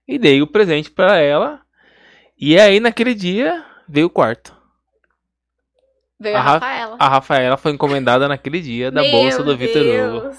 E 0.09 0.18
dei 0.18 0.40
o 0.43 0.47
presente 0.47 0.90
pra 0.90 1.18
ela. 1.18 1.60
E 2.39 2.59
aí 2.59 2.80
naquele 2.80 3.14
dia 3.14 3.64
veio 3.89 4.06
o 4.06 4.10
quarto. 4.10 4.56
Veio 6.18 6.36
a, 6.36 6.40
A 6.40 6.43
Ra- 6.43 6.52
Rafaela. 6.52 6.97
A 6.98 7.09
Rafaela 7.09 7.56
foi 7.56 7.72
encomendada 7.72 8.28
naquele 8.28 8.60
dia 8.60 8.90
da 8.90 9.02
Meu 9.02 9.10
bolsa 9.10 9.43
do 9.43 9.56
Vitor 9.56 9.82
Hugo. 9.82 10.30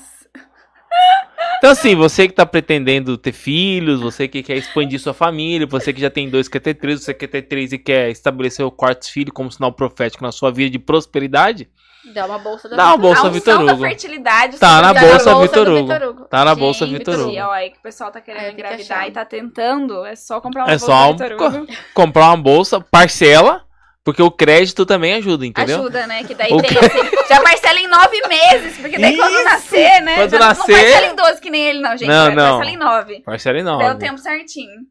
Então, 1.63 1.71
assim, 1.71 1.95
você 1.95 2.27
que 2.27 2.33
tá 2.33 2.45
pretendendo 2.45 3.17
ter 3.17 3.31
filhos, 3.31 4.01
você 4.01 4.27
que 4.27 4.43
quer 4.43 4.57
expandir 4.57 4.99
sua 4.99 5.13
família, 5.13 5.65
você 5.65 5.93
que 5.93 6.01
já 6.01 6.09
tem 6.09 6.29
dois, 6.29 6.49
quer 6.49 6.59
ter 6.59 6.73
três, 6.73 7.01
você 7.01 7.13
quer 7.13 7.27
ter 7.27 7.43
três 7.43 7.71
e 7.71 7.77
quer 7.77 8.09
estabelecer 8.09 8.65
o 8.65 8.69
quarto 8.69 9.09
filho 9.09 9.31
como 9.31 9.49
sinal 9.49 9.71
profético 9.71 10.21
na 10.25 10.33
sua 10.33 10.51
vida 10.51 10.71
de 10.71 10.77
prosperidade, 10.79 11.69
Dá 12.13 12.25
uma 12.25 12.37
bolsa 12.37 12.67
da 12.67 12.75
Dá 12.75 12.83
uma 12.87 12.97
Vitor 12.97 13.01
bolsa 13.07 13.21
Hugo. 13.27 13.33
Vitor 13.33 13.65
da 13.65 13.73
Hugo. 13.75 13.81
fertilidade. 13.83 14.57
Tá 14.59 14.81
na 14.81 14.87
sobre- 14.89 14.99
Dá 14.99 15.07
bolsa 15.09 15.35
Vitor 15.39 15.67
Hugo. 15.69 15.93
Hugo. 15.93 16.25
tá 16.25 16.43
na 16.43 16.53
bolsa 16.53 16.85
Vitor 16.85 17.15
Hugo. 17.21 17.37
Ó, 17.39 17.51
aí 17.51 17.69
que 17.69 17.77
o 17.77 17.81
pessoal 17.81 18.11
tá 18.11 18.19
querendo 18.19 18.43
que 18.47 18.51
engravidar 18.61 18.97
achar. 18.97 19.07
e 19.07 19.11
tá 19.11 19.23
tentando, 19.23 20.03
é 20.05 20.17
só 20.17 20.41
comprar 20.41 20.65
uma 20.65 20.73
É 20.73 20.77
bolsa 20.77 20.85
só 20.85 21.09
um- 21.11 21.15
Vitor 21.15 21.31
Hugo. 21.61 21.67
Comprar 21.93 22.25
uma 22.27 22.35
bolsa, 22.35 22.81
parcela, 22.81 23.63
porque 24.03 24.21
o 24.21 24.29
crédito 24.31 24.85
também 24.85 25.13
ajuda, 25.13 25.45
entendeu? 25.45 25.79
Ajuda, 25.79 26.05
né? 26.07 26.23
Que 26.23 26.33
daí 26.35 26.51
O 26.53 26.61
tem 26.61 26.77
assim, 26.77 27.27
já 27.29 27.41
parcela 27.41 27.79
em 27.79 27.87
nove 27.87 28.21
meses, 28.27 28.77
porque 28.77 28.97
daí 28.97 29.15
quando 29.15 29.43
nascer, 29.43 30.01
né? 30.01 30.15
Quando 30.15 30.31
já 30.31 30.39
nascer- 30.39 30.71
Não 30.75 30.81
parcela 30.83 31.05
em 31.07 31.15
12 31.15 31.41
que 31.41 31.49
nem 31.49 31.63
ele, 31.63 31.79
não, 31.79 31.91
gente. 31.97 32.07
Não, 32.09 32.31
não. 32.31 32.57
Parcela 32.57 32.69
em 32.69 32.77
nove. 32.77 33.21
Parcela 33.21 33.59
em 33.59 33.63
Deu 33.63 33.73
o 33.73 33.79
nove. 33.79 33.99
tempo 33.99 34.17
certinho. 34.17 34.81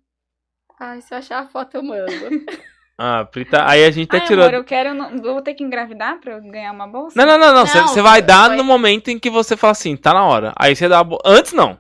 Ai, 0.81 1.01
se 1.01 1.13
eu 1.15 1.19
achar 1.19 1.41
a 1.41 1.47
foto, 1.47 1.77
eu 1.77 1.83
mando. 1.83 2.07
Ah, 3.05 3.25
Prita, 3.25 3.65
aí 3.67 3.85
a 3.85 3.91
gente 3.91 4.07
até 4.09 4.19
Ai, 4.19 4.27
tirou. 4.27 4.45
amor, 4.45 4.55
eu 4.55 4.63
quero. 4.63 4.91
eu 4.91 4.95
Não, 4.95 5.17
vou 5.19 5.43
ter 5.43 5.55
que 5.55 5.65
engravidar 5.65 6.21
pra 6.21 6.35
eu 6.35 6.43
ganhar 6.43 6.71
uma 6.71 6.87
bolsa? 6.87 7.15
Não, 7.17 7.27
não, 7.27 7.39
não, 7.39 7.53
não. 7.55 7.67
Você 7.67 8.01
vai 8.03 8.23
dar 8.23 8.49
foi- 8.49 8.57
no 8.57 8.63
momento 8.63 9.09
em 9.09 9.19
que 9.19 9.29
você 9.31 9.57
fala 9.57 9.73
assim, 9.73 9.97
tá 9.97 10.13
na 10.15 10.25
hora. 10.25 10.53
Aí 10.57 10.77
você 10.77 10.87
dá 10.89 11.01
a 11.01 11.05
bo... 11.05 11.19
Antes 11.25 11.53
não. 11.53 11.79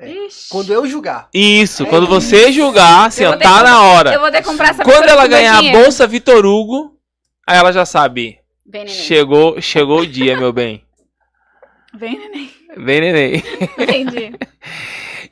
Ixi. 0.00 0.48
Quando 0.50 0.72
eu 0.72 0.86
julgar. 0.86 1.28
Isso, 1.32 1.84
É 1.84 1.86
quando 1.86 2.06
você 2.06 2.50
julgar, 2.50 3.06
assim, 3.06 3.24
Eu 3.24 3.30
ó, 3.30 3.36
tá 3.36 3.62
na 3.62 3.82
hora. 3.82 4.12
Eu 4.12 4.20
vou 4.20 4.30
ter 4.30 4.38
que 4.42 4.48
comprar 4.48 4.70
essa 4.70 4.82
Quando 4.82 5.08
ela 5.08 5.26
ganhar 5.26 5.58
a 5.58 5.62
bolsa 5.70 6.06
Vitor 6.06 6.44
Hugo, 6.44 6.96
aí 7.46 7.56
ela 7.56 7.72
já 7.72 7.84
sabe. 7.84 8.38
Vem, 8.66 8.84
neném. 8.84 8.94
Chegou, 9.02 9.60
chegou 9.60 10.00
o 10.00 10.06
dia, 10.06 10.36
meu 10.36 10.52
bem. 10.52 10.84
Vem, 11.94 12.18
neném. 12.18 12.50
Vem, 12.76 13.00
neném. 13.00 13.42
Entendi. 13.78 14.34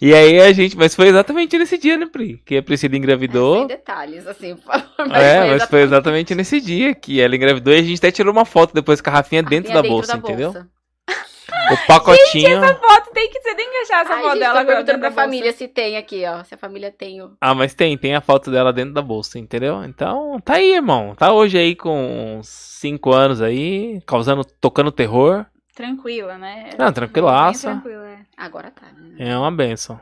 E 0.02 0.14
aí 0.14 0.40
a 0.40 0.50
gente. 0.52 0.76
Mas 0.78 0.94
foi 0.94 1.08
exatamente 1.08 1.58
nesse 1.58 1.76
dia, 1.76 1.98
né, 1.98 2.06
Pri? 2.06 2.40
Que 2.46 2.56
a 2.56 2.62
Priscila 2.62 2.90
Sem 2.92 2.98
engravidou. 2.98 3.66
detalhes, 3.66 4.26
assim, 4.26 4.56
por 4.56 4.64
favor. 4.64 5.14
É, 5.14 5.44
mas 5.50 5.64
foi 5.64 5.82
exatamente 5.82 6.34
nesse 6.34 6.58
dia 6.58 6.94
que 6.94 7.20
ela 7.20 7.36
engravidou 7.36 7.74
e 7.74 7.76
a 7.78 7.82
gente 7.82 7.98
até 7.98 8.10
tirou 8.10 8.32
uma 8.32 8.46
foto 8.46 8.72
depois 8.72 9.02
com 9.02 9.10
a 9.10 9.12
Rafinha 9.12 9.42
dentro, 9.42 9.70
Rafinha 9.70 9.82
da, 9.82 9.88
bolsa, 9.88 10.16
entendeu? 10.16 10.52
bolsa. 10.52 10.68
O 11.72 11.86
pacotinho. 11.86 12.64
Essa 12.64 12.74
foto 12.74 13.10
tem 13.12 13.30
que. 13.30 13.40
Você 13.40 13.54
tem 13.54 13.70
que 13.70 13.76
achar 13.78 14.04
essa 14.04 14.14
Ai, 14.14 14.22
foto 14.22 14.32
gente, 14.32 14.40
dela 14.40 14.54
tô 14.54 14.60
agora 14.60 14.76
perguntando 14.76 14.98
pra 14.98 15.08
da 15.08 15.14
bolsa. 15.14 15.24
família 15.28 15.52
se 15.52 15.68
tem 15.68 15.96
aqui, 15.96 16.24
ó. 16.26 16.44
Se 16.44 16.54
a 16.54 16.58
família 16.58 16.90
tem 16.90 17.22
o... 17.22 17.32
Ah, 17.40 17.54
mas 17.54 17.74
tem, 17.74 17.96
tem 17.96 18.14
a 18.14 18.20
foto 18.20 18.50
dela 18.50 18.72
dentro 18.72 18.92
da 18.94 19.02
bolsa, 19.02 19.38
entendeu? 19.38 19.84
Então, 19.84 20.40
tá 20.40 20.54
aí, 20.54 20.74
irmão. 20.74 21.14
Tá 21.14 21.32
hoje 21.32 21.58
aí 21.58 21.74
com 21.74 22.38
uns 22.38 22.48
5 22.48 23.12
anos 23.12 23.40
aí, 23.40 24.00
causando, 24.06 24.44
tocando 24.44 24.92
terror. 24.92 25.46
Tranquila, 25.74 26.36
né? 26.36 26.70
Não, 26.78 26.92
tranquilaça. 26.92 27.70
Tranquila, 27.70 28.06
é. 28.06 28.18
Agora 28.36 28.70
tá. 28.70 28.86
né? 28.92 29.30
É 29.30 29.36
uma 29.36 29.50
benção. 29.50 30.00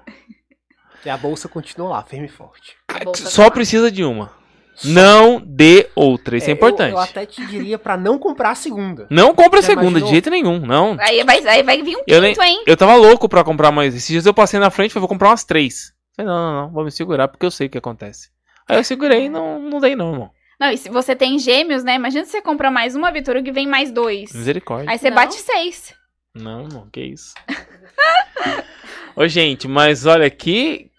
E 1.04 1.10
a 1.10 1.16
bolsa 1.16 1.48
continua 1.48 1.88
lá, 1.90 2.02
firme 2.02 2.26
e 2.26 2.30
forte. 2.30 2.76
Só 3.14 3.42
tá 3.42 3.48
lá. 3.48 3.50
precisa 3.52 3.90
de 3.90 4.04
uma. 4.04 4.37
Não 4.84 5.40
dê 5.44 5.88
outra, 5.94 6.36
isso 6.36 6.46
é, 6.46 6.50
eu- 6.50 6.54
importante. 6.54 6.92
Eu, 6.92 6.98
até 6.98 7.26
te 7.26 7.44
diria 7.46 7.78
pra 7.78 7.96
não 7.96 8.18
comprar 8.18 8.50
a 8.50 8.54
segunda. 8.54 9.06
Não 9.10 9.34
compra 9.34 9.60
a 9.60 9.62
segunda, 9.62 9.84
de 9.86 9.88
imaginou? 9.98 10.10
jeito 10.10 10.30
nenhum, 10.30 10.58
não. 10.60 10.96
Aí 11.00 11.22
vai, 11.24 11.46
aí 11.46 11.62
vai 11.62 11.82
vir 11.82 11.96
um 11.96 12.02
Eu 12.06 12.20
nem- 12.20 12.32
quinto, 12.32 12.44
hein? 12.44 12.62
Eu 12.66 12.76
tava 12.76 12.94
louco 12.94 13.28
pra 13.28 13.42
comprar 13.44 13.72
mais. 13.72 13.94
Esses 13.94 14.08
dias 14.08 14.26
eu 14.26 14.34
passei 14.34 14.60
na 14.60 14.70
frente 14.70 14.90
e 14.90 14.94
falei, 14.94 15.02
vou 15.02 15.08
comprar 15.08 15.30
umas 15.30 15.44
três. 15.44 15.92
Falei, 16.16 16.30
não, 16.32 16.38
não, 16.38 16.62
não, 16.62 16.70
vou 16.72 16.84
me 16.84 16.90
segurar 16.90 17.28
porque 17.28 17.44
eu 17.46 17.50
sei 17.50 17.66
o 17.66 17.70
que 17.70 17.78
acontece. 17.78 18.28
Aí 18.68 18.76
eu 18.76 18.84
segurei 18.84 19.24
e 19.26 19.28
não, 19.28 19.58
não 19.60 19.80
dei 19.80 19.96
não, 19.96 20.12
irmão. 20.12 20.30
Não, 20.60 20.70
e 20.70 20.76
se 20.76 20.88
você 20.88 21.14
tem 21.14 21.38
gêmeos, 21.38 21.84
né? 21.84 21.94
Imagina 21.94 22.24
se 22.24 22.32
você 22.32 22.42
compra 22.42 22.70
mais 22.70 22.96
uma 22.96 23.10
Vitor 23.12 23.36
Hugo 23.36 23.48
e 23.48 23.52
vem 23.52 23.66
mais 23.66 23.92
dois. 23.92 24.32
Misericórdia. 24.32 24.90
Aí 24.90 24.98
você 24.98 25.08
Não. 25.08 25.14
bate 25.16 25.34
seis. 25.36 25.94
Não, 26.34 26.64
irmão, 26.64 26.88
que 26.92 27.00
isso. 27.00 27.32
Ô, 29.16 29.26
gente, 29.26 29.66
mas 29.66 30.06
olha 30.06 30.28
que 30.30 30.90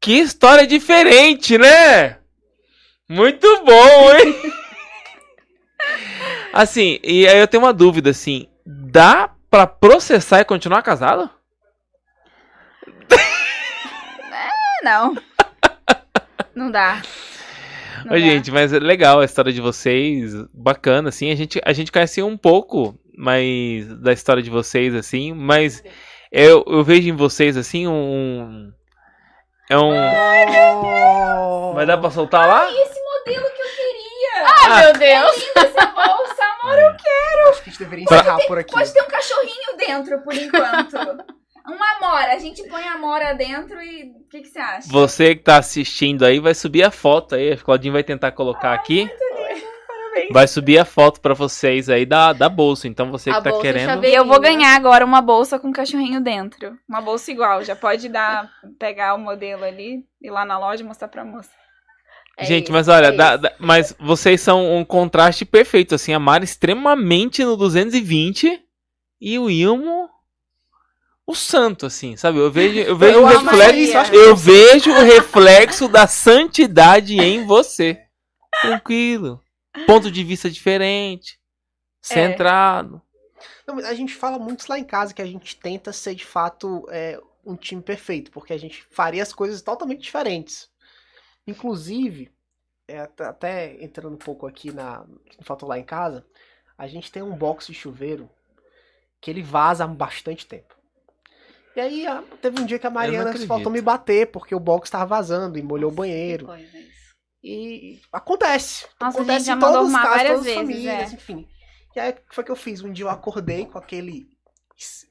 que 0.00 0.12
história 0.18 0.66
diferente, 0.66 1.58
né? 1.58 2.18
Muito 3.08 3.64
bom, 3.64 4.12
hein? 4.12 4.52
assim, 6.52 6.98
e 7.04 7.26
aí 7.26 7.38
eu 7.38 7.46
tenho 7.46 7.62
uma 7.62 7.72
dúvida, 7.72 8.10
assim, 8.10 8.48
dá 8.64 9.30
pra 9.48 9.66
processar 9.66 10.40
e 10.40 10.44
continuar 10.44 10.82
casado? 10.82 11.30
É, 14.32 14.84
não. 14.84 15.16
Não 16.54 16.70
dá. 16.70 17.02
Não 18.04 18.12
Ô, 18.12 18.14
dá. 18.14 18.18
gente, 18.18 18.50
mas 18.50 18.72
é 18.72 18.78
legal 18.78 19.20
a 19.20 19.24
história 19.24 19.52
de 19.52 19.60
vocês, 19.60 20.32
bacana, 20.52 21.10
assim, 21.10 21.30
a 21.30 21.34
gente, 21.36 21.60
a 21.64 21.72
gente 21.72 21.92
conhece 21.92 22.22
um 22.22 22.36
pouco 22.36 22.98
mais 23.16 23.86
da 24.00 24.12
história 24.12 24.42
de 24.42 24.50
vocês, 24.50 24.94
assim, 24.94 25.32
mas 25.32 25.82
eu, 26.32 26.64
eu 26.66 26.82
vejo 26.82 27.08
em 27.08 27.16
vocês, 27.16 27.56
assim, 27.56 27.86
um... 27.86 28.72
É 29.68 29.76
um... 29.78 31.74
Vai 31.74 31.84
dar 31.86 31.98
pra 31.98 32.10
soltar 32.10 32.46
lá? 32.46 32.70
Esse 32.70 33.00
modelo 33.02 33.44
que 33.50 33.62
eu 33.62 33.68
queria. 33.76 34.46
Ai, 34.68 34.84
meu 34.84 34.92
Deus. 34.92 35.50
Essa 35.56 35.86
bolsa, 35.86 36.44
amor. 36.60 36.96
Acho 37.48 37.62
que 37.62 37.70
a 37.70 37.72
gente 37.72 37.78
deveria 37.78 38.04
encerrar 38.04 38.38
por 38.46 38.58
aqui. 38.58 38.72
Pode 38.72 38.92
ter 38.92 39.02
um 39.02 39.08
cachorrinho 39.08 39.76
dentro, 39.76 40.20
por 40.22 40.34
enquanto. 40.34 40.96
Uma 41.66 41.96
amora. 41.96 42.34
A 42.34 42.38
gente 42.38 42.62
põe 42.68 42.84
a 42.84 42.92
amora 42.92 43.34
dentro 43.34 43.82
e... 43.82 44.04
O 44.04 44.28
que, 44.28 44.40
que 44.42 44.48
você 44.48 44.58
acha? 44.58 44.88
Você 44.88 45.34
que 45.34 45.42
tá 45.42 45.56
assistindo 45.56 46.24
aí, 46.24 46.38
vai 46.38 46.54
subir 46.54 46.84
a 46.84 46.90
foto 46.90 47.34
aí, 47.34 47.52
a 47.52 47.56
Claudinho 47.56 47.92
vai 47.92 48.04
tentar 48.04 48.30
colocar 48.32 48.72
aqui. 48.72 49.10
Vai 50.30 50.46
subir 50.48 50.78
a 50.78 50.84
foto 50.84 51.20
pra 51.20 51.34
vocês 51.34 51.88
aí 51.88 52.04
da, 52.06 52.32
da 52.32 52.48
bolsa. 52.48 52.88
Então 52.88 53.10
você 53.10 53.30
que 53.30 53.36
A 53.36 53.40
tá 53.42 53.50
bolsa 53.50 53.62
querendo. 53.62 54.04
E 54.04 54.14
eu 54.14 54.24
vou 54.24 54.40
ganhar 54.40 54.74
agora 54.74 55.04
uma 55.04 55.20
bolsa 55.20 55.58
com 55.58 55.68
um 55.68 55.72
cachorrinho 55.72 56.20
dentro. 56.20 56.76
Uma 56.88 57.00
bolsa 57.00 57.30
igual. 57.30 57.62
Já 57.64 57.76
pode 57.76 58.08
dar, 58.08 58.50
pegar 58.78 59.14
o 59.14 59.18
modelo 59.18 59.64
ali, 59.64 60.04
ir 60.20 60.30
lá 60.30 60.44
na 60.44 60.58
loja 60.58 60.82
e 60.82 60.86
mostrar 60.86 61.08
pra 61.08 61.24
moça. 61.24 61.50
É 62.38 62.44
Gente, 62.44 62.64
isso, 62.64 62.72
mas 62.72 62.86
olha, 62.88 63.06
é 63.06 63.12
dá- 63.12 63.32
isso. 63.32 63.42
dá- 63.42 63.52
mas 63.58 63.94
vocês 63.98 64.40
são 64.40 64.76
um 64.76 64.84
contraste 64.84 65.44
perfeito, 65.44 65.94
assim, 65.94 66.12
a 66.12 66.18
Mari 66.18 66.44
extremamente 66.44 67.42
no 67.44 67.56
220 67.56 68.60
e 69.20 69.38
o 69.38 69.48
Ilmo 69.50 70.10
o 71.26 71.34
santo, 71.34 71.86
assim, 71.86 72.14
sabe? 72.16 72.38
Eu 72.38 72.50
vejo, 72.50 72.78
eu 72.78 72.94
vejo 72.96 73.18
Eu 73.18 73.22
o 73.22 73.26
reflexo, 73.26 74.14
eu 74.14 74.36
vejo 74.36 74.90
o 74.92 75.00
reflexo 75.02 75.88
da 75.88 76.06
santidade 76.06 77.18
em 77.18 77.44
você. 77.46 77.98
Tranquilo. 78.60 79.40
Ponto 79.84 80.10
de 80.10 80.22
vista 80.24 80.50
diferente. 80.50 81.38
Centrado. 82.00 83.02
Não, 83.66 83.74
mas 83.74 83.84
a 83.84 83.94
gente 83.94 84.14
fala 84.14 84.38
muito 84.38 84.60
isso 84.60 84.70
lá 84.70 84.78
em 84.78 84.84
casa 84.84 85.12
que 85.12 85.20
a 85.22 85.26
gente 85.26 85.56
tenta 85.56 85.92
ser 85.92 86.14
de 86.14 86.24
fato 86.24 86.86
é, 86.90 87.20
um 87.44 87.56
time 87.56 87.82
perfeito, 87.82 88.30
porque 88.30 88.52
a 88.52 88.58
gente 88.58 88.82
faria 88.90 89.22
as 89.22 89.32
coisas 89.32 89.60
totalmente 89.60 90.00
diferentes. 90.02 90.70
Inclusive, 91.46 92.30
é, 92.88 93.00
at- 93.00 93.20
até 93.20 93.82
entrando 93.82 94.14
um 94.14 94.18
pouco 94.18 94.46
aqui 94.46 94.72
na 94.72 95.04
no 95.38 95.44
fator 95.44 95.68
lá 95.68 95.78
em 95.78 95.84
casa, 95.84 96.24
a 96.78 96.86
gente 96.86 97.10
tem 97.10 97.22
um 97.22 97.34
box 97.36 97.66
de 97.66 97.74
chuveiro 97.74 98.28
que 99.20 99.30
ele 99.30 99.42
vaza 99.42 99.84
há 99.84 99.88
bastante 99.88 100.46
tempo. 100.46 100.74
E 101.74 101.80
aí 101.80 102.06
a- 102.06 102.22
teve 102.40 102.60
um 102.60 102.66
dia 102.66 102.78
que 102.78 102.86
a 102.86 102.90
Mariana 102.90 103.30
faltou 103.46 103.70
me 103.72 103.80
bater 103.82 104.30
porque 104.30 104.54
o 104.54 104.60
box 104.60 104.86
estava 104.86 105.04
vazando 105.06 105.58
e 105.58 105.62
molhou 105.62 105.90
o 105.90 105.94
banheiro. 105.94 106.46
Que 106.46 106.52
coisa 106.52 106.78
isso. 106.78 107.05
E 107.48 108.00
acontece. 108.12 108.86
Nossa, 109.00 109.18
a 109.18 109.20
acontece 109.20 109.38
gente 109.38 109.46
já 109.46 109.52
em 109.52 109.56
mandou 109.56 109.72
todos 109.82 109.88
os 109.88 109.94
arrumar 109.94 110.02
casos, 110.10 110.16
várias 110.16 110.32
todas 110.40 110.46
as 110.46 110.66
vezes, 110.66 110.82
famílias, 110.84 111.12
é. 111.12 111.14
enfim. 111.14 111.48
E 111.94 112.00
aí, 112.00 112.10
o 112.10 112.14
que 112.14 112.22
foi 112.34 112.42
que 112.44 112.50
eu 112.50 112.56
fiz? 112.56 112.82
Um 112.82 112.92
dia 112.92 113.04
eu 113.04 113.08
acordei 113.10 113.66
com 113.66 113.78
aquele 113.78 114.26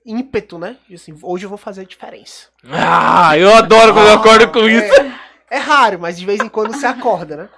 ímpeto, 0.05 0.59
né? 0.59 0.77
De 0.87 0.95
assim, 0.95 1.17
hoje 1.23 1.45
eu 1.45 1.49
vou 1.49 1.57
fazer 1.57 1.81
a 1.81 1.85
diferença. 1.85 2.49
Ah, 2.69 3.37
eu 3.37 3.53
adoro 3.55 3.93
quando 3.93 4.07
eu 4.07 4.13
acordo 4.15 4.51
com 4.51 4.59
é, 4.67 4.73
isso. 4.73 5.01
É 5.49 5.57
raro, 5.57 5.97
mas 5.99 6.17
de 6.19 6.25
vez 6.25 6.41
em 6.41 6.49
quando 6.49 6.73
você 6.73 6.85
acorda, 6.85 7.37
né? 7.37 7.49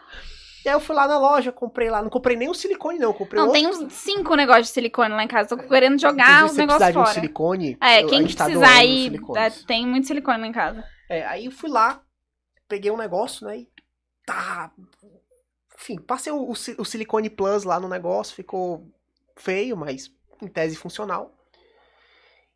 E 0.63 0.69
aí 0.69 0.75
eu 0.75 0.79
fui 0.79 0.95
lá 0.95 1.07
na 1.07 1.17
loja, 1.17 1.51
comprei 1.51 1.89
lá. 1.89 2.01
Não 2.01 2.09
comprei 2.09 2.37
nem 2.37 2.49
o 2.49 2.53
silicone, 2.53 2.99
não. 2.99 3.13
Comprei 3.13 3.39
Não, 3.41 3.47
outro. 3.47 3.59
tem 3.61 3.67
uns 3.67 3.93
cinco 3.93 4.35
negócios 4.35 4.67
de 4.67 4.73
silicone 4.73 5.13
lá 5.13 5.23
em 5.23 5.27
casa. 5.27 5.49
Tô 5.49 5.57
querendo 5.57 5.99
jogar 5.99 6.45
os 6.45 6.55
negócios 6.55 6.77
precisar 6.77 6.91
de 6.91 6.97
um 6.97 7.01
fora. 7.01 7.13
silicone, 7.13 7.77
É, 7.81 8.03
eu- 8.03 8.07
quem 8.07 8.19
tá 8.27 8.45
precisar 8.45 8.53
doando 8.53 8.65
aí, 8.79 9.09
dá- 9.33 9.49
tem 9.65 9.87
muito 9.87 10.07
silicone 10.07 10.39
lá 10.41 10.47
em 10.47 10.51
casa. 10.51 10.83
É, 11.09 11.25
aí 11.25 11.45
eu 11.45 11.51
fui 11.51 11.69
lá, 11.69 12.01
peguei 12.67 12.91
um 12.91 12.97
negócio, 12.97 13.47
né? 13.47 13.59
E 13.59 13.67
tá. 14.27 14.71
Enfim, 15.75 15.97
passei 15.99 16.31
o, 16.31 16.49
o 16.51 16.55
si- 16.55 16.75
o 16.77 16.85
silicone 16.85 17.29
plus 17.29 17.63
lá 17.63 17.79
no 17.79 17.87
negócio, 17.87 18.35
ficou 18.35 18.85
feio, 19.35 19.75
mas 19.77 20.11
em 20.41 20.47
tese 20.47 20.75
funcional. 20.75 21.33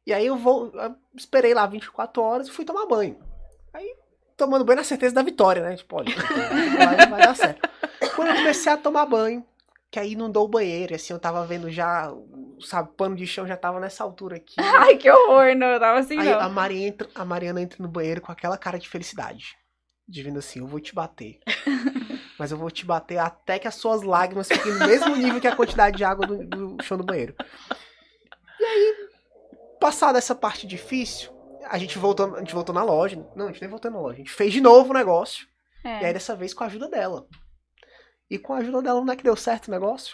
E 0.06 0.14
aí 0.14 0.26
eu 0.26 0.36
vou. 0.38 0.72
eu 0.74 0.96
esperei 1.16 1.54
lá 1.54 1.66
24 1.66 2.22
horas 2.22 2.48
e 2.48 2.52
fui 2.52 2.66
tomar 2.66 2.86
banho. 2.88 3.18
Aí, 3.74 3.96
tomando 4.36 4.66
banho 4.66 4.78
na 4.78 4.84
certeza 4.84 5.14
da 5.16 5.22
vitória, 5.22 5.62
né? 5.64 5.76
Tipo, 5.76 5.98
olha, 5.98 6.14
vai, 6.78 7.08
vai 7.08 7.20
dar 7.22 7.36
certo. 7.36 7.70
Quando 8.16 8.30
eu 8.30 8.36
comecei 8.36 8.72
a 8.72 8.78
tomar 8.78 9.06
banho, 9.06 9.46
que 9.92 10.00
aí 10.00 10.14
inundou 10.14 10.46
o 10.46 10.50
banheiro, 10.50 10.94
e 10.94 10.96
assim, 10.96 11.14
eu 11.14 11.20
tava 11.20 11.46
vendo 11.46 11.70
já, 11.70 12.12
o- 12.12 12.58
sabe, 12.62 12.90
pano 12.98 13.16
de 13.16 13.28
chão 13.28 13.46
já 13.48 13.56
tava 13.56 13.80
nessa 13.80 14.04
altura 14.04 14.38
aqui. 14.38 14.56
Ai, 14.60 14.98
que 14.98 15.10
horror, 15.10 15.56
não, 15.56 15.68
eu 15.68 15.80
tava 15.80 16.00
assim 16.00 16.18
Aí 16.18 16.26
não. 16.32 16.40
a, 16.40 16.50
Mari 16.50 16.84
entra, 16.84 17.08
a 17.14 17.24
Mariana 17.24 17.62
entra 17.62 17.78
no 17.82 17.88
banheiro 17.88 18.20
com 18.22 18.32
aquela 18.32 18.58
cara 18.58 18.80
de 18.80 18.90
felicidade. 18.90 19.56
De 20.12 20.22
vindo 20.24 20.40
assim, 20.40 20.60
eu 20.60 20.68
vou 20.68 20.82
te 20.82 20.94
bater. 20.94 21.40
Mas 22.38 22.52
eu 22.52 22.58
vou 22.58 22.70
te 22.70 22.86
bater 22.86 23.18
até 23.18 23.58
que 23.58 23.68
as 23.68 23.76
suas 23.76 24.02
lágrimas 24.02 24.50
fiquem 24.50 24.74
no 24.74 24.86
mesmo 24.86 25.16
nível 25.16 25.40
que 25.40 25.48
a 25.48 25.56
quantidade 25.56 25.96
de 25.96 26.04
água 26.04 26.28
do, 26.28 26.46
do 26.46 26.84
chão 26.84 26.98
do 26.98 27.04
banheiro. 27.04 27.34
E 28.60 28.64
aí, 28.64 28.96
passada 29.80 30.18
essa 30.18 30.36
parte 30.36 30.68
difícil, 30.68 31.32
a 31.70 31.78
gente 31.78 31.98
voltou, 31.98 32.36
a 32.36 32.40
gente 32.40 32.54
voltou 32.54 32.76
na 32.76 32.84
loja. 32.84 33.26
Não, 33.36 33.46
a 33.46 33.52
gente 33.52 33.62
nem 33.62 33.70
voltou 33.70 33.90
na 33.90 34.00
loja. 34.00 34.16
A 34.16 34.18
gente 34.18 34.32
fez 34.32 34.52
de 34.52 34.60
novo 34.60 34.90
o 34.90 34.94
negócio. 34.94 35.48
É. 35.84 36.02
E 36.02 36.06
aí, 36.08 36.14
dessa 36.14 36.36
vez, 36.36 36.54
com 36.54 36.64
a 36.66 36.68
ajuda 36.68 36.90
dela. 36.90 37.26
E 38.30 38.38
com 38.38 38.54
a 38.54 38.58
ajuda 38.58 38.82
dela, 38.82 39.00
não 39.00 39.14
é 39.14 39.16
que 39.16 39.24
deu 39.24 39.36
certo 39.36 39.70
o 39.70 39.72
negócio? 39.72 40.14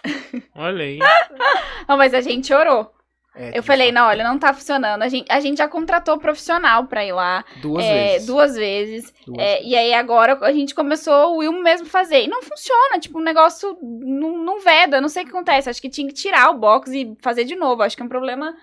Olha 0.55 0.83
aí. 0.83 0.99
Não, 1.87 1.97
mas 1.97 2.13
a 2.13 2.21
gente 2.21 2.53
orou. 2.53 2.91
É, 3.38 3.49
Eu 3.49 3.61
de 3.61 3.68
falei, 3.68 3.88
fato, 3.88 3.95
não, 3.95 4.07
olha, 4.07 4.23
não 4.23 4.39
tá 4.39 4.53
funcionando. 4.53 5.03
A 5.03 5.07
gente, 5.07 5.31
a 5.31 5.39
gente 5.39 5.57
já 5.59 5.68
contratou 5.68 6.18
profissional 6.18 6.85
pra 6.88 7.05
ir 7.05 7.11
lá. 7.11 7.45
Duas 7.61 7.85
é, 7.85 7.93
vezes. 8.14 8.27
Duas 8.27 8.55
vezes. 8.55 9.14
Duas 9.26 9.38
É, 9.39 9.64
e 9.64 9.76
aí 9.76 9.93
agora 9.93 10.38
a 10.41 10.51
gente 10.51 10.73
começou 10.73 11.34
o 11.34 11.38
Wilmo 11.38 11.61
mesmo 11.61 11.85
fazer. 11.88 12.23
E 12.23 12.27
não 12.27 12.41
funciona, 12.41 12.99
tipo, 12.99 13.19
o 13.19 13.23
negócio 13.23 13.77
não, 13.81 14.38
não 14.38 14.59
veda, 14.59 14.99
não 14.99 15.09
sei 15.09 15.23
o 15.23 15.26
que 15.26 15.31
acontece. 15.31 15.69
Acho 15.69 15.81
que 15.81 15.89
tinha 15.89 16.07
que 16.07 16.14
tirar 16.14 16.49
o 16.49 16.57
box 16.57 16.91
e 16.91 17.15
fazer 17.22 17.43
de 17.43 17.55
novo. 17.55 17.84
Acho 17.84 17.95
que 17.95 18.01
é 18.01 18.05
um 18.05 18.09
problema 18.09 18.55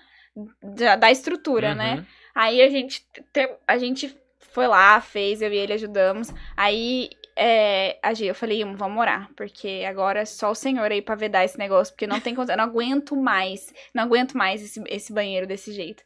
da, 0.61 0.95
da 0.95 1.11
estrutura, 1.11 1.73
né? 1.73 1.95
Uhum. 1.95 2.05
Aí 2.35 2.61
a 2.61 2.69
gente, 2.69 3.01
te- 3.31 3.55
a 3.67 3.77
gente 3.77 4.13
foi 4.51 4.67
lá, 4.67 4.99
fez, 4.99 5.41
eu 5.41 5.51
e 5.51 5.57
ele 5.57 5.73
ajudamos. 5.73 6.33
Aí 6.57 7.09
é, 7.35 7.97
a 8.01 8.13
Gi, 8.13 8.27
eu 8.27 8.35
falei, 8.35 8.61
"Ilmo, 8.61 8.77
vamos 8.77 8.99
orar, 8.99 9.29
porque 9.35 9.83
agora 9.87 10.21
é 10.21 10.25
só 10.25 10.51
o 10.51 10.55
Senhor 10.55 10.91
aí 10.91 11.01
pra 11.01 11.15
vedar 11.15 11.43
esse 11.43 11.57
negócio, 11.57 11.93
porque 11.93 12.07
não 12.07 12.19
tem 12.19 12.33
eu 12.35 12.57
não 12.57 12.63
aguento 12.63 13.15
mais, 13.15 13.73
não 13.93 14.03
aguento 14.03 14.37
mais 14.37 14.61
esse, 14.63 14.81
esse 14.87 15.13
banheiro 15.13 15.47
desse 15.47 15.71
jeito. 15.73 16.03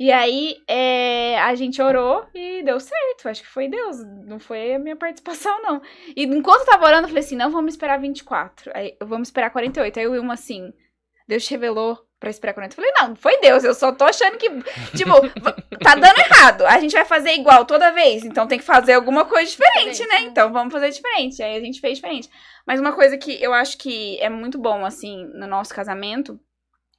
E 0.00 0.12
aí 0.12 0.56
é, 0.68 1.40
a 1.40 1.54
gente 1.56 1.82
orou 1.82 2.24
e 2.32 2.62
deu 2.62 2.78
certo, 2.78 3.28
acho 3.28 3.42
que 3.42 3.48
foi 3.48 3.68
Deus, 3.68 3.96
não 4.24 4.38
foi 4.38 4.74
a 4.74 4.78
minha 4.78 4.94
participação, 4.94 5.60
não. 5.62 5.82
E 6.16 6.24
enquanto 6.24 6.60
eu 6.60 6.66
tava 6.66 6.86
orando, 6.86 7.04
eu 7.04 7.08
falei 7.08 7.24
assim, 7.24 7.36
não, 7.36 7.50
vamos 7.50 7.74
esperar 7.74 7.98
24, 8.00 8.70
aí 8.74 8.96
vamos 9.00 9.28
esperar 9.28 9.50
48. 9.50 9.98
Aí 9.98 10.06
o 10.06 10.12
Wilma 10.12 10.34
assim, 10.34 10.72
Deus 11.26 11.44
te 11.44 11.50
revelou 11.50 12.07
pra 12.18 12.30
esperar 12.30 12.54
40. 12.54 12.72
Eu 12.72 12.76
falei, 12.76 12.92
não, 13.00 13.16
foi 13.16 13.38
Deus, 13.40 13.64
eu 13.64 13.74
só 13.74 13.92
tô 13.92 14.04
achando 14.04 14.36
que, 14.36 14.48
tipo, 14.96 15.12
tá 15.82 15.94
dando 15.94 16.18
errado. 16.18 16.66
A 16.66 16.78
gente 16.80 16.92
vai 16.92 17.04
fazer 17.04 17.32
igual 17.32 17.64
toda 17.64 17.92
vez, 17.92 18.24
então 18.24 18.46
tem 18.46 18.58
que 18.58 18.64
fazer 18.64 18.94
alguma 18.94 19.24
coisa 19.24 19.50
diferente, 19.50 20.04
né? 20.06 20.22
Então 20.22 20.52
vamos 20.52 20.72
fazer 20.72 20.90
diferente. 20.90 21.42
Aí 21.42 21.56
a 21.56 21.60
gente 21.60 21.80
fez 21.80 21.96
diferente. 21.96 22.28
Mas 22.66 22.80
uma 22.80 22.92
coisa 22.92 23.16
que 23.16 23.42
eu 23.42 23.52
acho 23.52 23.78
que 23.78 24.18
é 24.20 24.28
muito 24.28 24.58
bom, 24.58 24.84
assim, 24.84 25.24
no 25.34 25.46
nosso 25.46 25.74
casamento, 25.74 26.38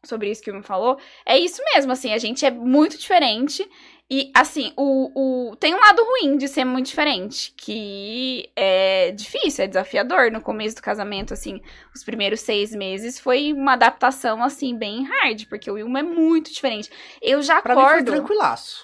sobre 0.03 0.31
isso 0.31 0.41
que 0.41 0.51
o 0.51 0.55
me 0.55 0.63
falou, 0.63 0.97
é 1.25 1.37
isso 1.37 1.61
mesmo, 1.73 1.91
assim, 1.91 2.13
a 2.13 2.17
gente 2.17 2.45
é 2.45 2.51
muito 2.51 2.97
diferente. 2.97 3.67
E, 4.11 4.31
assim, 4.35 4.73
o, 4.75 5.49
o, 5.51 5.55
tem 5.57 5.75
um 5.75 5.79
lado 5.79 6.03
ruim 6.03 6.35
de 6.35 6.47
ser 6.47 6.65
muito 6.65 6.87
diferente, 6.87 7.53
que 7.55 8.49
é 8.55 9.11
difícil, 9.11 9.63
é 9.63 9.67
desafiador. 9.67 10.31
No 10.31 10.41
começo 10.41 10.77
do 10.77 10.81
casamento, 10.81 11.31
assim, 11.31 11.61
os 11.93 12.03
primeiros 12.03 12.39
seis 12.39 12.73
meses 12.73 13.19
foi 13.19 13.53
uma 13.53 13.73
adaptação, 13.73 14.43
assim, 14.43 14.75
bem 14.75 15.03
hard, 15.03 15.45
porque 15.47 15.69
o 15.69 15.75
Wilma 15.75 15.99
é 15.99 16.03
muito 16.03 16.51
diferente. 16.51 16.89
Eu 17.21 17.43
já 17.43 17.61
Pra 17.61 17.75
mim 17.75 17.81
foi 17.81 17.89
acordo... 17.91 18.11
tranquilaço. 18.11 18.83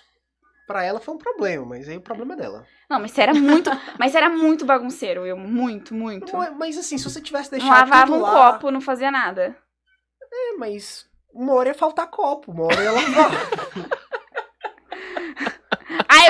Pra 0.68 0.84
ela 0.84 0.99
foi 0.99 1.15
um 1.15 1.18
problema, 1.18 1.65
mas 1.65 1.89
aí 1.89 1.97
o 1.97 2.02
problema 2.02 2.34
é 2.35 2.38
dela. 2.38 2.65
Não, 2.88 2.99
mas 2.99 3.18
era 3.18 3.34
muito, 3.34 3.69
mas 3.99 4.14
era 4.14 4.30
muito 4.30 4.64
bagunceiro, 4.64 5.23
Will, 5.23 5.38
muito, 5.38 5.95
muito. 5.95 6.38
Mas, 6.38 6.56
mas, 6.56 6.77
assim, 6.77 6.99
se 6.99 7.03
você 7.03 7.19
tivesse 7.19 7.52
Não 7.52 7.57
deixado 7.57 7.89
lavava 7.89 8.06
tudo 8.11 8.18
um 8.18 8.22
lá, 8.22 8.53
copo, 8.53 8.69
não 8.69 8.81
fazia 8.81 9.10
nada. 9.10 9.57
É, 10.31 10.57
mas 10.57 11.07
uma 11.34 11.53
hora 11.53 11.69
ia 11.69 11.76
faltar 11.76 12.07
copo, 12.11 12.52
uma 12.52 12.65
hora 12.65 12.84
ia 12.84 12.91
lavar. 12.91 13.31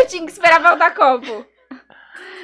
Eu 0.05 0.09
tinha 0.09 0.25
que 0.25 0.31
esperar 0.31 0.61
faltar 0.61 0.93
copo. 0.93 1.45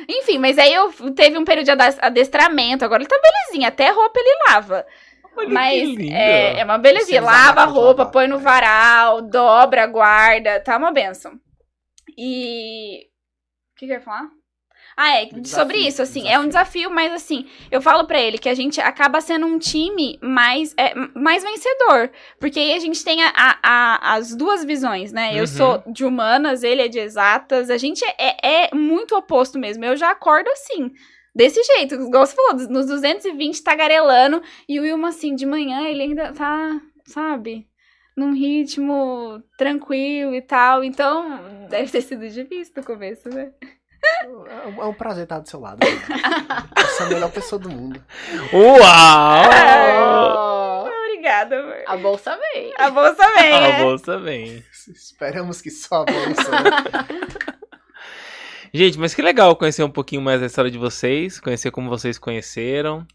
Enfim, 0.09 0.39
mas 0.39 0.57
aí 0.57 0.73
eu 0.73 0.91
teve 1.13 1.37
um 1.37 1.45
período 1.45 1.65
de 1.65 1.71
ades- 1.71 1.99
adestramento, 2.01 2.83
agora 2.83 3.01
ele 3.03 3.09
tá 3.09 3.19
belezinha, 3.21 3.67
até 3.69 3.89
roupa 3.89 4.19
ele 4.19 4.43
lava. 4.49 4.85
Olha 5.37 5.47
que 5.47 5.53
Mas 5.53 5.97
é, 6.11 6.59
é 6.59 6.63
uma 6.65 6.77
belezinha. 6.77 7.21
Lava 7.21 7.61
a 7.61 7.65
roupa, 7.65 7.99
lavar. 7.99 8.11
põe 8.11 8.27
no 8.27 8.39
varal, 8.39 9.21
dobra, 9.21 9.85
guarda, 9.87 10.59
tá 10.59 10.75
uma 10.75 10.91
benção. 10.91 11.33
E. 12.17 13.05
O 13.73 13.79
que, 13.79 13.85
que 13.85 13.93
eu 13.93 13.97
ia 13.97 14.01
falar? 14.01 14.27
Ah, 14.97 15.17
é, 15.17 15.23
Um 15.25 15.43
sobre 15.45 15.77
desafio, 15.77 15.87
isso, 15.87 16.01
assim, 16.01 16.27
é 16.27 16.37
um 16.39 16.47
desafio, 16.47 16.89
mas 16.91 17.13
assim, 17.13 17.47
eu 17.71 17.81
falo 17.81 18.05
pra 18.05 18.19
ele 18.19 18.37
que 18.37 18.49
a 18.49 18.53
gente 18.53 18.79
acaba 18.81 19.21
sendo 19.21 19.45
um 19.45 19.57
time 19.57 20.19
mais, 20.21 20.73
é, 20.77 20.93
mais 21.15 21.43
vencedor. 21.43 22.11
Porque 22.39 22.59
aí 22.59 22.73
a 22.73 22.79
gente 22.79 23.03
tem 23.03 23.23
a, 23.23 23.29
a- 23.35 23.59
a- 23.63 24.13
as 24.15 24.35
duas 24.35 24.63
visões, 24.65 25.11
né? 25.11 25.33
Eu 25.33 25.41
Uhum. 25.41 25.47
sou 25.47 25.83
de 25.87 26.03
humanas, 26.05 26.61
ele 26.63 26.81
é 26.81 26.87
de 26.87 26.99
exatas, 26.99 27.69
a 27.69 27.77
gente 27.77 28.03
é, 28.17 28.65
é 28.67 28.75
muito 28.75 29.15
oposto 29.15 29.57
mesmo. 29.57 29.83
Eu 29.85 29.95
já 29.95 30.11
acordo 30.11 30.49
assim. 30.49 30.91
Desse 31.33 31.63
jeito, 31.63 31.95
igual 31.95 32.25
você 32.25 32.35
falou, 32.35 32.55
nos 32.67 32.85
220 32.87 33.63
tagarelando, 33.63 34.41
e 34.67 34.77
o 34.79 34.83
Wilma, 34.83 35.07
assim, 35.09 35.33
de 35.33 35.45
manhã 35.45 35.87
ele 35.87 36.01
ainda 36.03 36.33
tá, 36.33 36.81
sabe, 37.05 37.65
num 38.17 38.33
ritmo 38.33 39.41
tranquilo 39.57 40.35
e 40.35 40.41
tal. 40.41 40.83
Então, 40.83 41.39
deve 41.69 41.89
ter 41.89 42.01
sido 42.01 42.27
difícil 42.27 42.73
no 42.75 42.83
começo, 42.83 43.29
né? 43.29 43.53
É 44.03 44.27
um- 44.67 44.81
é 44.83 44.85
um 44.85 44.93
prazer 44.93 45.23
estar 45.23 45.39
do 45.39 45.47
seu 45.49 45.59
lado. 45.59 45.79
né? 45.85 45.87
Você 46.77 47.03
é 47.03 47.05
a 47.05 47.09
melhor 47.09 47.31
pessoa 47.31 47.59
do 47.59 47.69
mundo. 47.69 48.03
Uau! 49.51 50.87
Obrigada, 50.87 51.59
amor. 51.59 51.75
A 51.87 51.97
bolsa 51.97 52.37
veio. 52.53 52.73
A 52.77 52.89
bolsa 52.89 53.27
vem, 53.35 53.53
A 53.53 53.83
bolsa 53.83 54.17
vem. 54.19 54.63
Esperamos 54.89 55.61
que 55.61 55.69
só 55.69 56.01
a 56.01 56.05
bolsa. 56.05 56.51
Gente, 58.73 58.97
mas 58.97 59.13
que 59.13 59.21
legal 59.21 59.55
conhecer 59.55 59.83
um 59.83 59.89
pouquinho 59.91 60.21
mais 60.21 60.39
da 60.39 60.45
história 60.47 60.71
de 60.71 60.77
vocês, 60.77 61.39
conhecer 61.39 61.71
como 61.71 61.89
vocês 61.89 62.17
conheceram, 62.17 63.05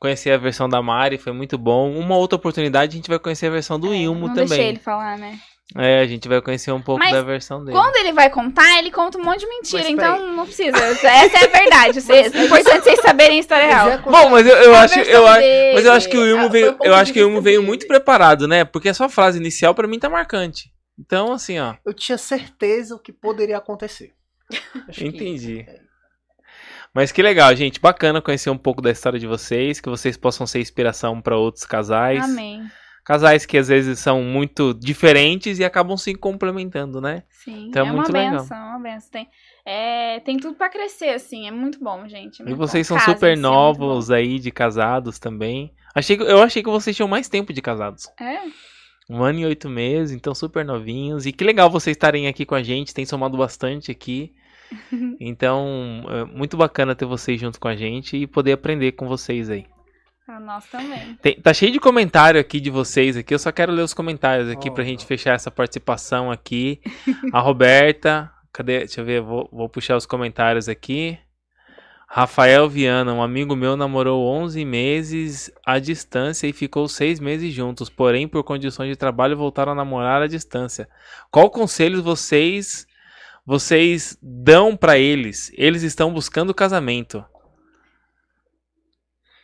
conhecer 0.00 0.30
a 0.32 0.38
versão 0.38 0.66
da 0.68 0.80
Mari, 0.80 1.18
foi 1.18 1.32
muito 1.32 1.58
bom. 1.58 1.92
Uma 1.92 2.16
outra 2.16 2.36
oportunidade 2.36 2.94
a 2.94 2.96
gente 2.96 3.08
vai 3.08 3.18
conhecer 3.18 3.46
a 3.48 3.50
versão 3.50 3.78
do 3.78 3.94
Ilmo 3.94 4.24
É, 4.24 4.28
Não 4.28 4.34
também. 4.34 4.48
deixei 4.48 4.68
ele 4.68 4.78
falar, 4.78 5.18
né? 5.18 5.38
É, 5.76 6.00
a 6.00 6.06
gente 6.06 6.26
vai 6.26 6.40
conhecer 6.40 6.72
um 6.72 6.80
pouco 6.80 6.98
Mas 6.98 7.12
da 7.12 7.20
versão 7.22 7.62
dele. 7.62 7.76
Quando 7.76 7.94
ele 7.96 8.12
vai 8.12 8.30
contar, 8.30 8.78
ele 8.78 8.90
conta 8.90 9.18
um 9.18 9.22
monte 9.22 9.40
de 9.40 9.46
mentira, 9.48 9.82
Mas 9.82 9.90
então 9.92 10.32
não 10.32 10.46
precisa. 10.46 10.76
Essa 10.78 11.06
é 11.08 11.44
a 11.44 11.46
verdade. 11.46 12.00
Vocês- 12.00 12.34
É 12.34 12.44
importante 12.46 12.84
vocês 12.84 13.00
saberem 13.00 13.36
a 13.36 13.40
história 13.40 13.66
real. 13.66 13.88
Já 13.90 13.98
Bom, 13.98 14.30
mas 14.30 14.46
eu, 14.46 14.56
eu 14.56 14.74
A 14.74 14.80
acho, 14.80 14.98
eu, 15.00 15.26
acho- 15.26 15.46
mas 15.74 15.84
eu 15.84 15.92
acho 15.92 16.08
que 16.08 16.16
o 16.16 16.22
ah, 16.22 16.26
Ilmo 16.26 16.42
foi 16.44 16.50
veio, 16.50 16.66
eu 16.82 16.92
de 16.94 17.00
acho 17.00 17.12
que 17.12 17.20
o 17.20 17.22
Ilmo 17.28 17.42
veio 17.42 17.62
muito 17.62 17.86
preparado, 17.86 18.48
né? 18.48 18.64
Porque 18.64 18.88
a 18.88 18.94
sua 18.94 19.10
frase 19.10 19.38
inicial 19.38 19.74
pra 19.74 19.86
mim 19.86 19.98
tá 19.98 20.08
marcante. 20.08 20.72
Então, 20.98 21.32
assim, 21.34 21.58
ó, 21.60 21.74
Eu 21.84 21.92
tinha 21.92 22.16
certeza 22.16 22.94
o 22.94 22.98
que 22.98 23.12
poderia 23.12 23.58
acontecer. 23.58 24.12
Acho 24.88 25.00
que- 25.00 25.06
entendi. 25.06 25.66
Mas 26.94 27.12
que 27.12 27.22
legal, 27.22 27.54
gente. 27.54 27.78
Bacana 27.78 28.22
conhecer 28.22 28.48
um 28.50 28.56
pouco 28.58 28.80
da 28.80 28.90
história 28.90 29.18
de 29.18 29.26
vocês, 29.26 29.78
que 29.80 29.90
vocês 29.90 30.16
possam 30.16 30.46
ser 30.46 30.60
inspiração 30.60 31.20
pra 31.20 31.36
outros 31.36 31.64
casais. 31.66 32.24
Amém. 32.24 32.64
Casais 33.08 33.46
que 33.46 33.56
às 33.56 33.68
vezes 33.68 33.98
são 34.00 34.22
muito 34.22 34.74
diferentes 34.74 35.58
e 35.58 35.64
acabam 35.64 35.96
se 35.96 36.14
complementando, 36.14 37.00
né? 37.00 37.22
Sim, 37.30 37.68
Então 37.68 37.86
é 37.86 37.88
é 37.88 37.92
muito 37.92 38.10
uma 38.10 38.18
legal. 38.18 38.40
benção, 38.42 38.56
é 38.58 38.60
uma 38.68 38.78
benção. 38.80 39.10
Tem, 39.10 39.28
é, 39.64 40.20
tem 40.20 40.36
tudo 40.36 40.54
pra 40.56 40.68
crescer, 40.68 41.08
assim, 41.14 41.48
é 41.48 41.50
muito 41.50 41.82
bom, 41.82 42.06
gente. 42.06 42.42
é 42.42 42.44
E 42.44 42.48
muito 42.48 42.58
vocês 42.58 42.86
bom. 42.86 42.88
são 42.88 42.96
Casem-se, 42.98 43.18
super 43.18 43.32
é 43.32 43.40
novos 43.40 44.10
aí 44.10 44.38
de 44.38 44.50
casados 44.50 45.18
também. 45.18 45.72
Achei 45.94 46.18
que, 46.18 46.22
eu 46.22 46.42
achei 46.42 46.62
que 46.62 46.68
vocês 46.68 46.94
tinham 46.94 47.08
mais 47.08 47.30
tempo 47.30 47.50
de 47.50 47.62
casados. 47.62 48.06
É? 48.20 48.40
Um 49.08 49.22
ano 49.22 49.38
e 49.38 49.46
oito 49.46 49.70
meses, 49.70 50.14
então 50.14 50.34
super 50.34 50.62
novinhos. 50.62 51.24
E 51.24 51.32
que 51.32 51.42
legal 51.44 51.70
vocês 51.70 51.96
estarem 51.96 52.28
aqui 52.28 52.44
com 52.44 52.54
a 52.54 52.62
gente, 52.62 52.92
tem 52.92 53.06
somado 53.06 53.38
bastante 53.38 53.90
aqui. 53.90 54.34
Então, 55.18 56.04
é 56.10 56.24
muito 56.26 56.58
bacana 56.58 56.94
ter 56.94 57.06
vocês 57.06 57.40
junto 57.40 57.58
com 57.58 57.68
a 57.68 57.74
gente 57.74 58.18
e 58.18 58.26
poder 58.26 58.52
aprender 58.52 58.92
com 58.92 59.08
vocês 59.08 59.48
aí. 59.48 59.64
Pra 60.28 60.38
nós 60.38 60.66
também. 60.66 61.14
Tem- 61.22 61.40
tá 61.40 61.54
cheio 61.54 61.72
de 61.72 61.80
comentário 61.80 62.38
aqui 62.38 62.60
de 62.60 62.68
vocês 62.68 63.16
aqui, 63.16 63.32
eu 63.32 63.38
só 63.38 63.50
quero 63.50 63.72
ler 63.72 63.80
os 63.80 63.94
comentários 63.94 64.50
aqui 64.50 64.68
Oh. 64.68 64.74
pra 64.74 64.84
gente 64.84 65.06
fechar 65.06 65.32
essa 65.34 65.50
participação 65.50 66.30
aqui. 66.30 66.82
A 67.32 67.40
Roberta, 67.40 68.30
cadê? 68.52 68.80
Deixa 68.80 69.00
eu 69.00 69.06
ver, 69.06 69.22
vou, 69.22 69.48
vou 69.50 69.70
puxar 69.70 69.96
os 69.96 70.04
comentários 70.04 70.68
aqui. 70.68 71.18
Rafael 72.06 72.68
Viana, 72.68 73.10
um 73.14 73.22
amigo 73.22 73.56
meu 73.56 73.74
namorou 73.74 74.22
11 74.26 74.66
meses 74.66 75.50
à 75.64 75.78
distância 75.78 76.46
e 76.46 76.52
ficou 76.52 76.86
seis 76.88 77.18
meses 77.18 77.50
juntos, 77.54 77.88
porém 77.88 78.28
por 78.28 78.44
condições 78.44 78.90
de 78.90 78.96
trabalho 78.96 79.34
voltaram 79.34 79.72
a 79.72 79.74
namorar 79.74 80.20
à 80.20 80.26
distância. 80.26 80.90
Qual 81.30 81.48
conselho 81.48 82.02
vocês 82.02 82.86
vocês 83.46 84.18
dão 84.22 84.76
pra 84.76 84.98
eles? 84.98 85.50
Eles 85.54 85.82
estão 85.82 86.12
buscando 86.12 86.52
casamento. 86.52 87.24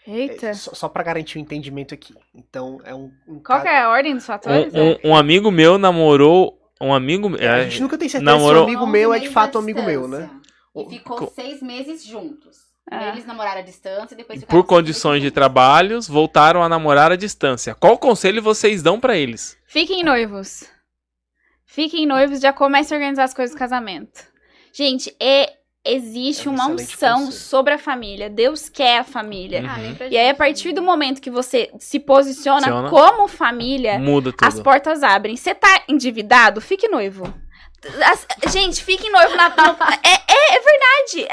Eita. 0.07 0.49
É, 0.49 0.55
só, 0.55 0.75
só 0.75 0.89
pra 0.89 1.03
garantir 1.03 1.39
o 1.39 1.41
entendimento 1.41 1.95
aqui. 1.95 2.15
Então, 2.35 2.79
é 2.85 2.95
um. 2.95 3.11
um 3.27 3.41
Qual 3.43 3.59
ca- 3.59 3.61
que 3.63 3.69
é 3.69 3.81
a 3.81 3.89
ordem 3.89 4.15
dos 4.15 4.27
fatores? 4.27 4.73
Um, 4.75 4.91
um- 4.91 4.99
um 5.13 5.17
amigo 5.17 5.51
meu 5.51 5.79
namorou 5.79 6.59
um 6.81 6.93
amigo 6.93 7.35
É, 7.39 7.49
a 7.49 7.57
é, 7.59 7.65
gente 7.71 7.81
nunca 7.81 7.97
tem 7.97 8.09
certeza 8.09 8.31
namorou- 8.31 8.65
se 8.65 8.71
um 8.71 8.75
amigo 8.77 8.87
meu 8.87 9.15
é 9.15 9.19
de 9.19 9.29
fato 9.31 9.57
um 9.57 9.61
amigo 9.63 9.83
meu, 9.83 10.07
né? 10.07 10.29
E 10.77 10.85
ficou 10.91 11.17
Co- 11.17 11.33
seis 11.35 11.63
meses 11.63 12.05
juntos. 12.05 12.59
Ah. 12.91 13.09
Eles 13.09 13.25
namoraram 13.25 13.61
à 13.61 13.63
distância 13.65 14.13
e 14.15 14.17
depois 14.19 14.45
por 14.45 14.65
condições 14.65 15.23
de 15.23 15.31
trabalhos, 15.31 16.07
voltaram 16.07 16.63
a 16.63 16.69
namorar 16.69 17.11
à 17.13 17.17
distância. 17.17 17.75
Qual 17.75 17.97
conselho 17.97 18.43
vocês 18.43 18.83
dão 18.83 19.01
pra 19.01 19.17
eles? 19.17 19.57
Fiquem 19.67 20.05
noivos. 20.05 20.65
Fiquem 21.65 22.05
noivos, 22.07 22.41
já 22.41 22.53
comecem 22.53 22.95
a 22.95 22.99
organizar 22.99 23.25
as 23.25 23.33
coisas 23.33 23.55
do 23.57 23.59
casamento. 23.59 24.21
Gente, 24.73 25.15
é, 25.19 25.55
existe 25.85 26.49
É 26.49 26.51
um 26.51 26.55
uma 26.55 26.69
unção 26.69 27.25
conselho. 27.27 27.33
sobre 27.33 27.75
a 27.75 27.79
família. 27.79 28.31
Deus 28.31 28.69
quer 28.69 28.99
a 28.99 29.05
família. 29.05 29.61
Uhum. 29.61 29.97
Ah, 30.01 30.07
E 30.11 30.17
aí, 30.17 30.31
a 30.31 30.35
partir 30.35 30.73
do 30.73 30.83
momento 30.83 31.21
que 31.21 31.31
você 31.31 31.71
se 31.79 32.01
posiciona 32.01 32.61
Posiciona. 32.67 32.89
como 32.91 33.29
família, 33.29 33.99
Muda 33.99 34.33
tudo. 34.33 34.47
As 34.47 34.59
portas 34.61 35.03
abrem. 35.03 35.37
Você 35.37 35.55
tá 35.55 35.83
endividado? 35.89 36.61
Fique 36.61 36.89
noivo. 36.89 37.33
As- 38.07 38.27
gente, 38.51 38.83
fique 38.83 39.11
noivo 39.11 39.37
na. 39.37 39.51
no- 39.51 39.55
é, 40.03 40.15
é, 40.27 40.57
é 40.57 40.61
verdade. 40.61 41.29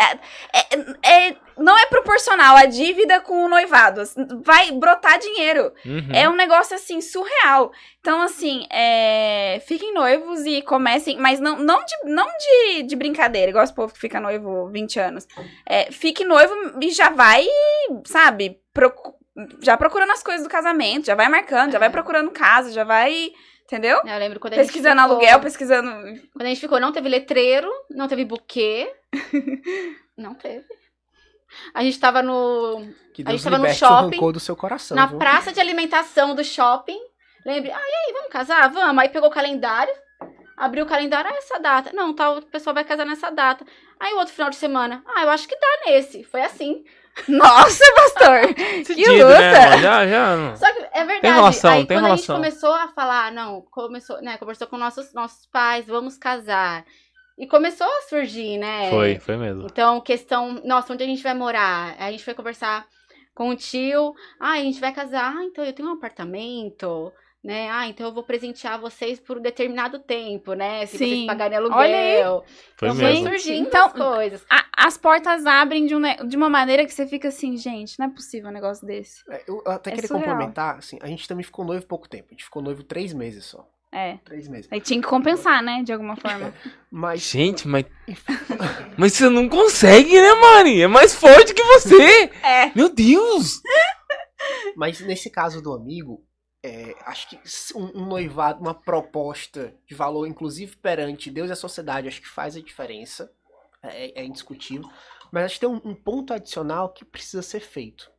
É, 0.53 0.59
é- 0.59 1.27
é- 1.29 1.35
não 1.61 1.77
é 1.77 1.85
proporcional 1.85 2.55
a 2.57 2.65
dívida 2.65 3.19
com 3.21 3.45
o 3.45 3.47
noivado. 3.49 4.01
Vai 4.43 4.71
brotar 4.71 5.19
dinheiro. 5.19 5.71
Uhum. 5.85 6.09
É 6.13 6.27
um 6.29 6.35
negócio 6.35 6.75
assim 6.75 7.01
surreal. 7.01 7.71
Então, 7.99 8.21
assim, 8.21 8.65
é, 8.71 9.61
fiquem 9.67 9.93
noivos 9.93 10.45
e 10.45 10.61
comecem, 10.61 11.17
mas 11.17 11.39
não, 11.39 11.57
não, 11.57 11.79
de, 11.85 11.95
não 12.05 12.27
de, 12.27 12.83
de 12.83 12.95
brincadeira, 12.95 13.49
igual 13.49 13.63
esse 13.63 13.73
povo 13.73 13.93
que 13.93 13.99
fica 13.99 14.19
noivo 14.19 14.67
20 14.69 14.99
anos. 14.99 15.27
É, 15.67 15.91
fique 15.91 16.23
noivo 16.25 16.53
e 16.81 16.89
já 16.91 17.09
vai, 17.09 17.45
sabe, 18.05 18.59
procu- 18.73 19.15
já 19.61 19.77
procurando 19.77 20.11
as 20.11 20.23
coisas 20.23 20.43
do 20.43 20.49
casamento, 20.49 21.05
já 21.05 21.15
vai 21.15 21.29
marcando, 21.29 21.71
já 21.71 21.79
vai 21.79 21.89
procurando 21.89 22.31
casa, 22.31 22.71
já 22.71 22.83
vai. 22.83 23.31
Entendeu? 23.65 24.01
Eu 24.05 24.19
lembro 24.19 24.37
quando 24.37 24.53
a 24.53 24.55
gente 24.57 24.65
Pesquisando 24.65 24.99
ficou- 25.01 25.15
aluguel, 25.15 25.39
pesquisando. 25.39 25.89
Quando 26.33 26.41
a 26.45 26.49
gente 26.49 26.59
ficou, 26.59 26.77
não 26.77 26.91
teve 26.91 27.07
letreiro, 27.07 27.71
não 27.89 28.05
teve 28.05 28.25
buquê. 28.25 28.91
não 30.17 30.33
teve. 30.33 30.65
A 31.73 31.83
gente 31.83 31.99
tava 31.99 32.21
no, 32.21 32.87
Que 33.13 33.21
A 33.21 33.25
Deus 33.25 33.41
gente 33.41 33.51
tava 33.51 33.57
no 33.57 33.73
shopping, 33.73 34.31
do 34.31 34.39
seu 34.39 34.55
coração. 34.55 34.95
na 34.95 35.05
viu? 35.05 35.17
praça 35.17 35.51
de 35.51 35.59
alimentação 35.59 36.35
do 36.35 36.43
shopping. 36.43 36.99
Lembre, 37.45 37.71
ah, 37.71 37.79
e 37.79 38.09
aí, 38.09 38.13
vamos 38.13 38.29
casar? 38.29 38.69
Vamos. 38.69 39.01
Aí 39.01 39.09
pegou 39.09 39.29
o 39.29 39.33
calendário, 39.33 39.93
abriu 40.55 40.85
o 40.85 40.87
calendário, 40.87 41.31
ah, 41.31 41.37
essa 41.37 41.59
data. 41.59 41.91
Não, 41.93 42.13
tal, 42.13 42.37
o 42.37 42.41
pessoal 42.45 42.73
vai 42.73 42.83
casar 42.83 43.05
nessa 43.05 43.31
data. 43.31 43.65
Aí 43.99 44.13
o 44.13 44.17
outro 44.17 44.33
final 44.33 44.49
de 44.49 44.55
semana, 44.55 45.03
ah, 45.15 45.23
eu 45.23 45.29
acho 45.29 45.47
que 45.47 45.59
dá 45.59 45.67
nesse. 45.85 46.23
Foi 46.23 46.41
assim. 46.41 46.83
Nossa, 47.27 47.83
pastor! 47.95 48.53
Decidido, 48.53 49.11
luta! 49.11 49.39
né? 49.39 49.77
Já, 49.79 50.07
já. 50.07 50.55
Só 50.55 50.73
que 50.73 50.79
é 50.93 51.03
verdade. 51.03 51.21
Tem 51.21 51.33
relação, 51.33 51.71
aí 51.71 51.85
tem 51.85 51.97
quando 51.97 52.05
relação. 52.05 52.35
a 52.35 52.43
gente 52.43 52.51
começou 52.51 52.73
a 52.73 52.87
falar, 52.87 53.31
não, 53.31 53.61
começou, 53.63 54.21
né, 54.21 54.37
conversou 54.37 54.67
com 54.67 54.77
nossos 54.77 55.13
nossos 55.13 55.45
pais, 55.47 55.85
vamos 55.87 56.17
casar. 56.17 56.85
E 57.41 57.47
começou 57.47 57.87
a 57.87 58.01
surgir, 58.03 58.59
né? 58.59 58.89
Foi, 58.91 59.17
foi 59.19 59.35
mesmo. 59.35 59.65
Então, 59.65 59.99
questão, 59.99 60.61
nossa, 60.63 60.93
onde 60.93 61.03
a 61.03 61.07
gente 61.07 61.23
vai 61.23 61.33
morar? 61.33 61.95
A 61.97 62.11
gente 62.11 62.23
foi 62.23 62.35
conversar 62.35 62.85
com 63.33 63.49
o 63.49 63.55
tio. 63.55 64.13
Ah, 64.39 64.51
a 64.51 64.57
gente 64.59 64.79
vai 64.79 64.93
casar. 64.93 65.35
Ah, 65.35 65.43
então 65.43 65.65
eu 65.65 65.73
tenho 65.73 65.89
um 65.89 65.93
apartamento, 65.93 67.11
né? 67.43 67.67
Ah, 67.71 67.87
então 67.87 68.05
eu 68.05 68.13
vou 68.13 68.21
presentear 68.23 68.79
vocês 68.79 69.19
por 69.19 69.39
um 69.39 69.41
determinado 69.41 69.97
tempo, 69.97 70.53
né? 70.53 70.85
Se 70.85 70.97
vocês 70.99 71.09
Sim. 71.21 71.25
pagarem 71.25 71.57
aluguel. 71.57 71.77
Olha 71.79 71.97
aí. 71.97 72.23
Foi 72.77 72.89
então, 72.89 72.95
mesmo. 72.95 73.27
Surgindo 73.29 73.67
Então, 73.67 73.87
as 73.87 73.93
coisas. 73.93 74.45
A- 74.47 74.65
as 74.77 74.97
portas 74.99 75.45
abrem 75.47 75.87
de, 75.87 75.95
um 75.95 76.01
de 76.27 76.37
uma 76.37 76.49
maneira 76.49 76.85
que 76.85 76.93
você 76.93 77.07
fica 77.07 77.29
assim, 77.29 77.57
gente, 77.57 77.97
não 77.97 78.05
é 78.05 78.09
possível 78.09 78.49
um 78.49 78.53
negócio 78.53 78.85
desse. 78.85 79.23
É, 79.31 79.43
Eu 79.47 79.63
até 79.65 79.89
É 79.89 79.93
queria 79.95 80.07
surreal. 80.07 80.29
complementar, 80.29 80.77
assim, 80.77 80.99
a 81.01 81.07
gente 81.07 81.27
também 81.27 81.43
ficou 81.43 81.65
noivo 81.65 81.87
pouco 81.87 82.07
tempo. 82.07 82.27
A 82.29 82.33
gente 82.33 82.43
ficou 82.43 82.61
noivo 82.61 82.83
três 82.83 83.13
meses 83.13 83.45
só. 83.45 83.67
É. 83.93 84.17
Três 84.23 84.47
meses. 84.47 84.71
Aí 84.71 84.79
tinha 84.79 85.01
que 85.01 85.07
compensar, 85.07 85.61
né? 85.61 85.83
De 85.83 85.91
alguma 85.91 86.15
forma. 86.15 86.53
Mas. 86.89 87.21
Gente, 87.21 87.67
mas. 87.67 87.85
Mas 88.97 89.13
você 89.13 89.29
não 89.29 89.47
consegue, 89.49 90.13
né, 90.21 90.33
Mari? 90.35 90.81
É 90.81 90.87
mais 90.87 91.13
forte 91.15 91.53
que 91.53 91.63
você! 91.63 92.27
É. 92.43 92.71
Meu 92.75 92.89
Deus! 92.89 93.61
Mas 94.75 94.99
nesse 95.01 95.29
caso 95.29 95.61
do 95.61 95.73
amigo, 95.73 96.25
é, 96.63 96.95
acho 97.05 97.29
que 97.29 97.39
um, 97.75 98.01
um 98.01 98.05
noivado, 98.05 98.59
uma 98.61 98.73
proposta 98.73 99.73
de 99.87 99.95
valor, 99.95 100.25
inclusive 100.27 100.75
perante 100.77 101.29
Deus 101.31 101.49
e 101.49 101.53
a 101.53 101.55
sociedade, 101.55 102.07
acho 102.07 102.21
que 102.21 102.27
faz 102.29 102.55
a 102.55 102.61
diferença. 102.61 103.31
É, 103.83 104.21
é 104.21 104.25
indiscutível. 104.25 104.87
Mas 105.31 105.45
acho 105.45 105.53
que 105.55 105.61
tem 105.61 105.69
um, 105.69 105.81
um 105.83 105.95
ponto 105.95 106.33
adicional 106.33 106.89
que 106.93 107.03
precisa 107.05 107.41
ser 107.41 107.61
feito. 107.61 108.11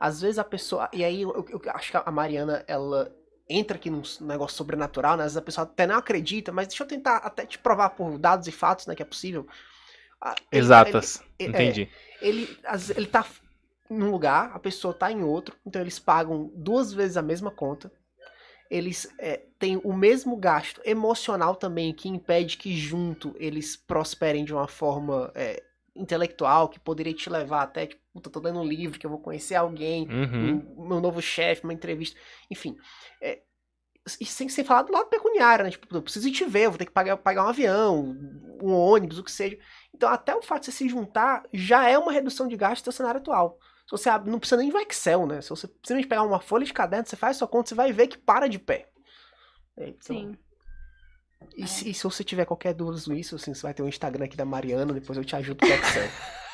Às 0.00 0.20
vezes 0.20 0.38
a 0.38 0.44
pessoa. 0.44 0.88
E 0.92 1.04
aí 1.04 1.22
eu, 1.22 1.30
eu- 1.34 1.60
eu 1.64 1.70
acho 1.72 1.90
que 1.90 1.96
a 1.96 2.10
Mariana, 2.10 2.64
ela 2.66 3.14
entra 3.48 3.76
aqui 3.76 3.90
num 3.90 4.02
negócio 4.22 4.56
sobrenatural, 4.56 5.16
né? 5.16 5.22
Às 5.24 5.32
vezes 5.32 5.36
a 5.38 5.42
pessoa 5.42 5.64
até 5.64 5.86
não 5.86 5.96
acredita, 5.96 6.52
mas 6.52 6.68
deixa 6.68 6.82
eu 6.84 6.88
tentar 6.88 7.18
até 7.18 7.46
te 7.46 7.58
provar 7.58 7.90
por 7.90 8.18
dados 8.18 8.48
e 8.48 8.52
fatos, 8.52 8.86
né? 8.86 8.94
Que 8.94 9.02
é 9.02 9.06
possível. 9.06 9.46
Ah, 10.20 10.34
ele- 10.52 10.60
Exatas. 10.60 11.22
ele- 11.38 11.52
é, 11.52 11.52
Entendi. 11.52 11.90
ele, 12.20 12.58
às- 12.64 12.90
ele 12.90 13.06
tá 13.06 13.26
num 13.90 14.10
lugar, 14.10 14.50
a 14.54 14.58
pessoa 14.58 14.94
tá 14.94 15.12
em 15.12 15.22
outro, 15.22 15.56
então 15.66 15.80
eles 15.80 15.98
pagam 15.98 16.50
duas 16.54 16.92
vezes 16.92 17.16
a 17.16 17.22
mesma 17.22 17.50
conta. 17.50 17.92
Eles 18.70 19.08
é, 19.18 19.42
têm 19.58 19.76
o 19.84 19.92
mesmo 19.92 20.36
gasto 20.36 20.80
emocional 20.84 21.54
também, 21.54 21.94
que 21.94 22.08
impede 22.08 22.56
que 22.56 22.76
junto 22.76 23.34
eles 23.38 23.76
prosperem 23.76 24.44
de 24.44 24.52
uma 24.52 24.66
forma 24.66 25.30
é, 25.36 25.62
intelectual, 25.94 26.68
que 26.68 26.80
poderia 26.80 27.14
te 27.14 27.30
levar 27.30 27.62
até, 27.62 27.86
tipo, 27.86 28.02
puta, 28.16 28.30
tô 28.30 28.40
lendo 28.40 28.58
um 28.60 28.64
livro, 28.64 28.98
que 28.98 29.04
eu 29.06 29.10
vou 29.10 29.18
conhecer 29.20 29.54
alguém, 29.54 30.08
Uhum. 30.08 30.62
um, 30.78 30.88
meu 30.88 31.00
novo 31.00 31.20
chefe, 31.20 31.64
uma 31.64 31.72
entrevista, 31.74 32.18
enfim. 32.50 32.76
É, 33.20 33.42
e 34.20 34.24
sem, 34.24 34.48
sem 34.48 34.64
falar 34.64 34.82
do 34.82 34.92
lado 34.92 35.08
pecuniário, 35.08 35.64
né? 35.64 35.70
Tipo, 35.70 35.94
eu 35.94 36.00
preciso 36.02 36.28
ir 36.28 36.32
te 36.32 36.44
ver, 36.44 36.66
eu 36.66 36.70
vou 36.70 36.78
ter 36.78 36.86
que 36.86 36.92
pagar, 36.92 37.16
pagar 37.18 37.44
um 37.44 37.48
avião, 37.48 38.16
um 38.62 38.72
ônibus, 38.72 39.18
o 39.18 39.24
que 39.24 39.30
seja. 39.32 39.58
Então, 39.94 40.08
até 40.08 40.34
o 40.34 40.40
fato 40.42 40.60
de 40.60 40.66
você 40.66 40.72
se 40.72 40.88
juntar 40.88 41.42
já 41.52 41.88
é 41.88 41.98
uma 41.98 42.12
redução 42.12 42.46
de 42.48 42.56
gasto 42.56 42.86
no 42.86 42.92
cenário 42.92 43.20
atual. 43.20 43.58
Se 43.84 43.90
você 43.90 44.10
não 44.24 44.38
precisa 44.38 44.60
nem 44.60 44.70
do 44.70 44.78
Excel, 44.78 45.26
né? 45.26 45.40
Se 45.42 45.50
você 45.50 45.66
simplesmente 45.66 46.08
pegar 46.08 46.22
uma 46.22 46.40
folha 46.40 46.64
de 46.64 46.72
caderno, 46.72 47.06
você 47.06 47.16
faz 47.16 47.36
sua 47.36 47.46
conta, 47.48 47.68
você 47.68 47.74
vai 47.74 47.92
ver 47.92 48.06
que 48.06 48.16
para 48.18 48.48
de 48.48 48.58
pé. 48.58 48.88
É, 49.76 49.88
então, 49.88 50.16
Sim. 50.16 50.38
E, 51.56 51.66
se, 51.68 51.90
e 51.90 51.94
se 51.94 52.02
você 52.02 52.24
tiver 52.24 52.44
qualquer 52.46 52.74
dúvida 52.74 53.12
nisso, 53.12 53.36
assim, 53.36 53.52
você 53.54 53.62
vai 53.62 53.74
ter 53.74 53.82
o 53.82 53.88
Instagram 53.88 54.24
aqui 54.24 54.36
da 54.36 54.44
Mariana, 54.44 54.94
depois 54.94 55.18
eu 55.18 55.24
te 55.24 55.36
ajudo 55.36 55.58
com 55.60 55.66
o 55.66 55.74
Excel. 55.74 56.08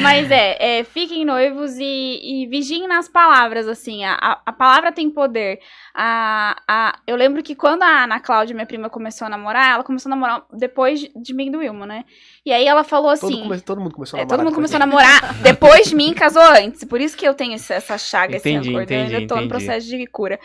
Mas 0.00 0.30
é, 0.30 0.78
é, 0.78 0.84
fiquem 0.84 1.24
noivos 1.24 1.76
e, 1.78 2.42
e 2.44 2.46
vigiem 2.48 2.86
nas 2.88 3.08
palavras, 3.08 3.68
assim. 3.68 4.04
A, 4.04 4.40
a, 4.46 4.52
palavra 4.52 4.90
tem 4.92 5.10
poder. 5.10 5.58
A, 5.94 6.56
a, 6.66 6.98
eu 7.06 7.14
lembro 7.16 7.42
que 7.42 7.54
quando 7.54 7.82
a 7.82 8.04
Ana 8.04 8.18
Cláudia, 8.20 8.54
minha 8.54 8.66
prima, 8.66 8.88
começou 8.88 9.26
a 9.26 9.28
namorar, 9.28 9.74
ela 9.74 9.84
começou 9.84 10.08
a 10.10 10.14
namorar 10.14 10.44
depois 10.52 11.00
de 11.14 11.34
mim 11.34 11.48
e 11.48 11.50
do 11.50 11.58
Wilmo, 11.58 11.84
né? 11.84 12.04
E 12.44 12.52
aí 12.52 12.66
ela 12.66 12.84
falou 12.84 13.10
assim. 13.10 13.28
Todo, 13.28 13.42
come- 13.42 13.60
todo 13.60 13.80
mundo 13.80 13.94
começou 13.94 14.18
a 14.18 14.22
É, 14.22 14.24
namorar. 14.24 14.38
todo 14.38 14.44
mundo 14.44 14.54
depois 14.54 14.70
começou 14.70 14.76
a 14.76 14.86
namorar 14.86 15.34
depois 15.42 15.86
de 15.88 15.94
mim, 15.94 16.14
casou 16.14 16.42
antes. 16.42 16.84
Por 16.84 17.00
isso 17.00 17.16
que 17.16 17.26
eu 17.26 17.34
tenho 17.34 17.54
esse- 17.54 17.72
essa 17.72 17.98
chaga, 17.98 18.36
Entendi, 18.36 18.58
esse 18.58 18.66
rancor. 18.68 18.82
entendi, 18.82 19.12
eu 19.12 19.18
ainda 19.18 19.28
tô 19.28 19.34
entendi. 19.34 19.42
no 19.42 19.48
processo 19.48 19.86
de 19.86 20.06
cura. 20.06 20.38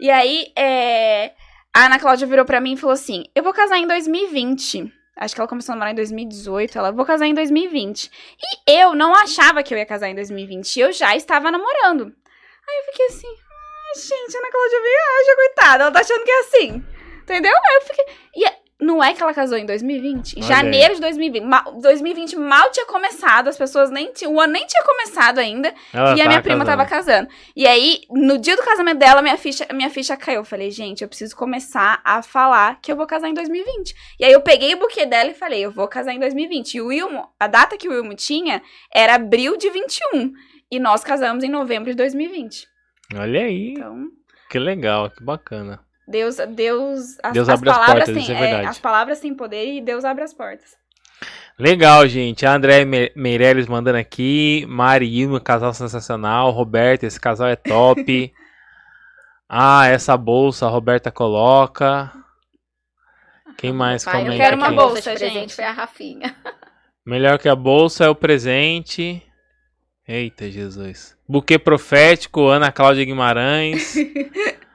E 0.00 0.10
aí, 0.10 0.46
é, 0.56 1.32
a 1.74 1.84
Ana 1.86 1.98
Cláudia 1.98 2.26
virou 2.26 2.44
pra 2.44 2.60
mim 2.60 2.72
e 2.72 2.76
falou 2.76 2.94
assim: 2.94 3.24
Eu 3.34 3.42
vou 3.42 3.52
casar 3.52 3.78
em 3.78 3.86
2020. 3.86 4.90
Acho 5.20 5.34
que 5.34 5.40
ela 5.42 5.48
começou 5.48 5.74
a 5.74 5.76
namorar 5.76 5.92
em 5.92 5.96
2018. 5.96 6.78
Ela, 6.78 6.92
vou 6.92 7.04
casar 7.04 7.26
em 7.26 7.34
2020. 7.34 8.10
E 8.66 8.72
eu 8.72 8.94
não 8.94 9.14
achava 9.14 9.62
que 9.62 9.74
eu 9.74 9.78
ia 9.78 9.84
casar 9.84 10.08
em 10.08 10.14
2020. 10.14 10.80
Eu 10.80 10.92
já 10.92 11.14
estava 11.14 11.50
namorando. 11.50 12.04
Aí 12.66 12.76
eu 12.78 12.84
fiquei 12.90 13.06
assim: 13.06 13.28
ah, 13.28 13.98
gente, 13.98 14.36
Ana 14.38 14.50
Cláudia 14.50 14.80
viaja, 14.80 15.36
coitada. 15.36 15.84
Ela 15.84 15.92
tá 15.92 16.00
achando 16.00 16.24
que 16.24 16.30
é 16.30 16.40
assim. 16.40 16.84
Entendeu? 17.22 17.52
Aí 17.54 17.76
eu 17.76 17.82
fiquei. 17.82 18.04
E 18.34 18.59
não 18.80 19.02
é 19.02 19.12
que 19.12 19.22
ela 19.22 19.34
casou 19.34 19.58
em 19.58 19.66
2020? 19.66 20.34
Em 20.34 20.38
Olha 20.42 20.48
janeiro 20.48 20.94
de 20.94 21.00
2020. 21.00 21.44
Ma- 21.44 21.62
2020 21.82 22.36
mal 22.36 22.70
tinha 22.70 22.86
começado, 22.86 23.48
as 23.48 23.56
pessoas 23.58 23.90
nem 23.90 24.12
tinham. 24.12 24.32
O 24.34 24.40
ano 24.40 24.52
nem 24.54 24.66
tinha 24.66 24.82
começado 24.84 25.38
ainda. 25.38 25.74
Ela 25.92 26.10
e 26.16 26.20
a 26.20 26.24
tá 26.24 26.28
minha 26.28 26.42
prima 26.42 26.64
casando. 26.64 26.78
tava 26.78 26.88
casando. 26.88 27.28
E 27.54 27.66
aí, 27.66 28.02
no 28.10 28.38
dia 28.38 28.56
do 28.56 28.62
casamento 28.62 28.98
dela, 28.98 29.20
minha 29.22 29.36
ficha, 29.36 29.66
minha 29.72 29.90
ficha 29.90 30.16
caiu. 30.16 30.40
Eu 30.40 30.44
falei, 30.44 30.70
gente, 30.70 31.02
eu 31.02 31.08
preciso 31.08 31.36
começar 31.36 32.00
a 32.04 32.22
falar 32.22 32.80
que 32.80 32.90
eu 32.90 32.96
vou 32.96 33.06
casar 33.06 33.28
em 33.28 33.34
2020. 33.34 33.94
E 34.18 34.24
aí 34.24 34.32
eu 34.32 34.40
peguei 34.40 34.74
o 34.74 34.78
buquê 34.78 35.04
dela 35.06 35.30
e 35.30 35.34
falei, 35.34 35.60
eu 35.64 35.70
vou 35.70 35.86
casar 35.86 36.12
em 36.12 36.18
2020. 36.18 36.74
E 36.74 36.80
o 36.80 36.86
Wilmo, 36.86 37.28
a 37.38 37.46
data 37.46 37.76
que 37.76 37.88
o 37.88 37.92
Wilmo 37.92 38.14
tinha 38.14 38.62
era 38.94 39.14
abril 39.16 39.56
de 39.56 39.68
21. 39.70 40.32
E 40.70 40.78
nós 40.78 41.02
casamos 41.04 41.42
em 41.44 41.48
novembro 41.50 41.90
de 41.90 41.96
2020. 41.96 42.66
Olha 43.16 43.40
aí, 43.42 43.72
Então, 43.72 44.08
que 44.48 44.58
legal, 44.58 45.10
que 45.10 45.22
bacana. 45.22 45.80
Deus, 46.10 46.36
Deus, 46.48 47.18
as, 47.22 47.32
Deus 47.32 47.48
as 47.48 47.54
abre 47.54 47.70
as 47.70 47.76
palavras 47.76 48.04
portas, 48.04 48.14
têm, 48.14 48.22
isso 48.22 48.32
é 48.32 48.38
verdade. 48.38 48.66
as 48.66 48.78
palavras 48.78 49.20
têm 49.20 49.34
poder 49.34 49.74
e 49.74 49.80
Deus 49.80 50.04
abre 50.04 50.24
as 50.24 50.34
portas. 50.34 50.76
Legal, 51.58 52.06
gente. 52.08 52.44
A 52.46 52.54
André 52.54 52.84
Me- 52.84 53.12
Meirelles 53.14 53.66
mandando 53.66 53.98
aqui. 53.98 54.64
Mari 54.68 55.06
e 55.06 55.20
Ilma, 55.20 55.40
casal 55.40 55.72
sensacional. 55.74 56.50
Roberta, 56.50 57.06
esse 57.06 57.20
casal 57.20 57.48
é 57.48 57.56
top. 57.56 58.32
ah, 59.48 59.86
essa 59.86 60.16
bolsa 60.16 60.66
a 60.66 60.70
Roberta 60.70 61.10
coloca. 61.10 62.10
Quem 63.58 63.72
mais 63.72 64.04
Pai, 64.04 64.14
eu 64.22 64.24
comenta 64.24 64.42
quero 64.42 64.56
uma 64.56 64.66
aqui? 64.68 64.76
bolsa. 64.76 65.02
presente 65.02 65.32
gente. 65.34 65.54
foi 65.54 65.64
a 65.64 65.72
Rafinha. 65.72 66.34
Melhor 67.04 67.38
que 67.38 67.48
a 67.48 67.54
bolsa 67.54 68.04
é 68.04 68.08
o 68.08 68.14
presente. 68.14 69.22
Eita, 70.08 70.50
Jesus. 70.50 71.14
Buquê 71.28 71.58
profético, 71.58 72.48
Ana 72.48 72.72
Cláudia 72.72 73.04
Guimarães. 73.04 73.94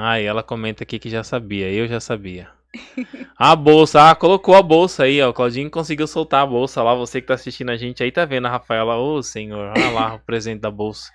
Ai, 0.00 0.24
ela 0.24 0.44
comenta 0.44 0.84
aqui 0.84 0.96
que 0.96 1.10
já 1.10 1.24
sabia, 1.24 1.68
eu 1.72 1.88
já 1.88 1.98
sabia. 1.98 2.48
A 3.36 3.56
bolsa, 3.56 4.08
ah, 4.08 4.14
colocou 4.14 4.54
a 4.54 4.62
bolsa 4.62 5.02
aí, 5.02 5.20
ó. 5.20 5.30
O 5.30 5.32
Claudinho 5.32 5.68
conseguiu 5.68 6.06
soltar 6.06 6.42
a 6.42 6.46
bolsa 6.46 6.82
lá. 6.82 6.94
Você 6.94 7.20
que 7.20 7.26
tá 7.26 7.34
assistindo 7.34 7.70
a 7.70 7.76
gente 7.76 8.02
aí 8.02 8.12
tá 8.12 8.24
vendo 8.24 8.46
a 8.46 8.50
Rafaela. 8.50 8.96
Ô, 8.96 9.22
senhor, 9.22 9.72
olha 9.76 9.90
lá 9.90 10.14
o 10.14 10.18
presente 10.18 10.60
da 10.60 10.70
bolsa. 10.70 11.10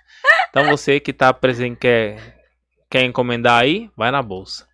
Então 0.50 0.64
você 0.64 0.98
que 0.98 1.12
tá 1.12 1.32
presente, 1.32 1.78
quer, 1.78 2.18
quer 2.90 3.04
encomendar 3.04 3.62
aí, 3.62 3.88
vai 3.96 4.10
na 4.10 4.22
bolsa. 4.22 4.66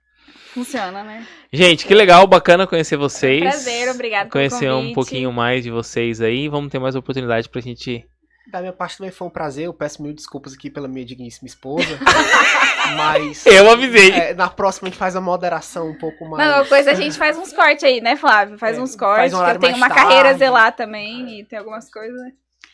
Funciona, 0.55 1.05
né? 1.05 1.27
Gente, 1.53 1.87
que 1.87 1.95
legal, 1.95 2.27
bacana 2.27 2.67
conhecer 2.67 2.97
vocês. 2.97 3.41
Prazer, 3.41 3.91
obrigado 3.91 4.31
Conhecer 4.31 4.73
um 4.73 4.93
pouquinho 4.93 5.33
mais 5.33 5.63
de 5.63 5.71
vocês 5.71 6.21
aí. 6.21 6.49
Vamos 6.49 6.73
ter 6.73 6.79
mais 6.79 6.97
oportunidade 6.97 7.49
pra 7.49 7.61
gente. 7.61 8.05
Da 8.47 8.61
minha 8.61 8.73
parte 8.73 8.97
também 8.99 9.13
foi 9.13 9.29
um 9.29 9.31
prazer. 9.31 9.67
Eu 9.67 9.75
peço 9.75 10.03
mil 10.03 10.13
desculpas 10.13 10.55
aqui 10.55 10.71
pela 10.71 10.89
minha 10.89 11.05
digníssima 11.05 11.47
esposa. 11.47 11.87
mas. 12.97 13.45
Eu 13.47 13.71
avisei. 13.71 14.11
é, 14.11 14.35
na 14.35 14.49
próxima 14.49 14.89
a 14.89 14.91
gente 14.91 14.99
faz 14.99 15.15
a 15.15 15.21
moderação 15.21 15.89
um 15.91 15.95
pouco 15.99 16.25
mais. 16.29 16.49
Não, 16.49 16.65
coisa 16.67 16.91
a 16.91 16.95
gente 16.95 17.17
faz 17.17 17.37
uns 17.39 17.53
cortes 17.53 17.85
aí, 17.85 18.01
né, 18.01 18.17
Flávio? 18.17 18.59
Faz 18.59 18.77
É, 18.77 18.81
uns 18.81 18.95
faz 18.95 18.99
cortes, 18.99 19.35
um 19.35 19.45
que 19.45 19.51
eu 19.51 19.59
tenho 19.61 19.77
uma 19.77 19.89
carreira 19.89 20.21
a 20.21 20.25
tarde. 20.25 20.39
zelar 20.39 20.73
também 20.75 21.41
e 21.41 21.45
tem 21.45 21.59
algumas 21.59 21.91
coisas. 21.91 22.21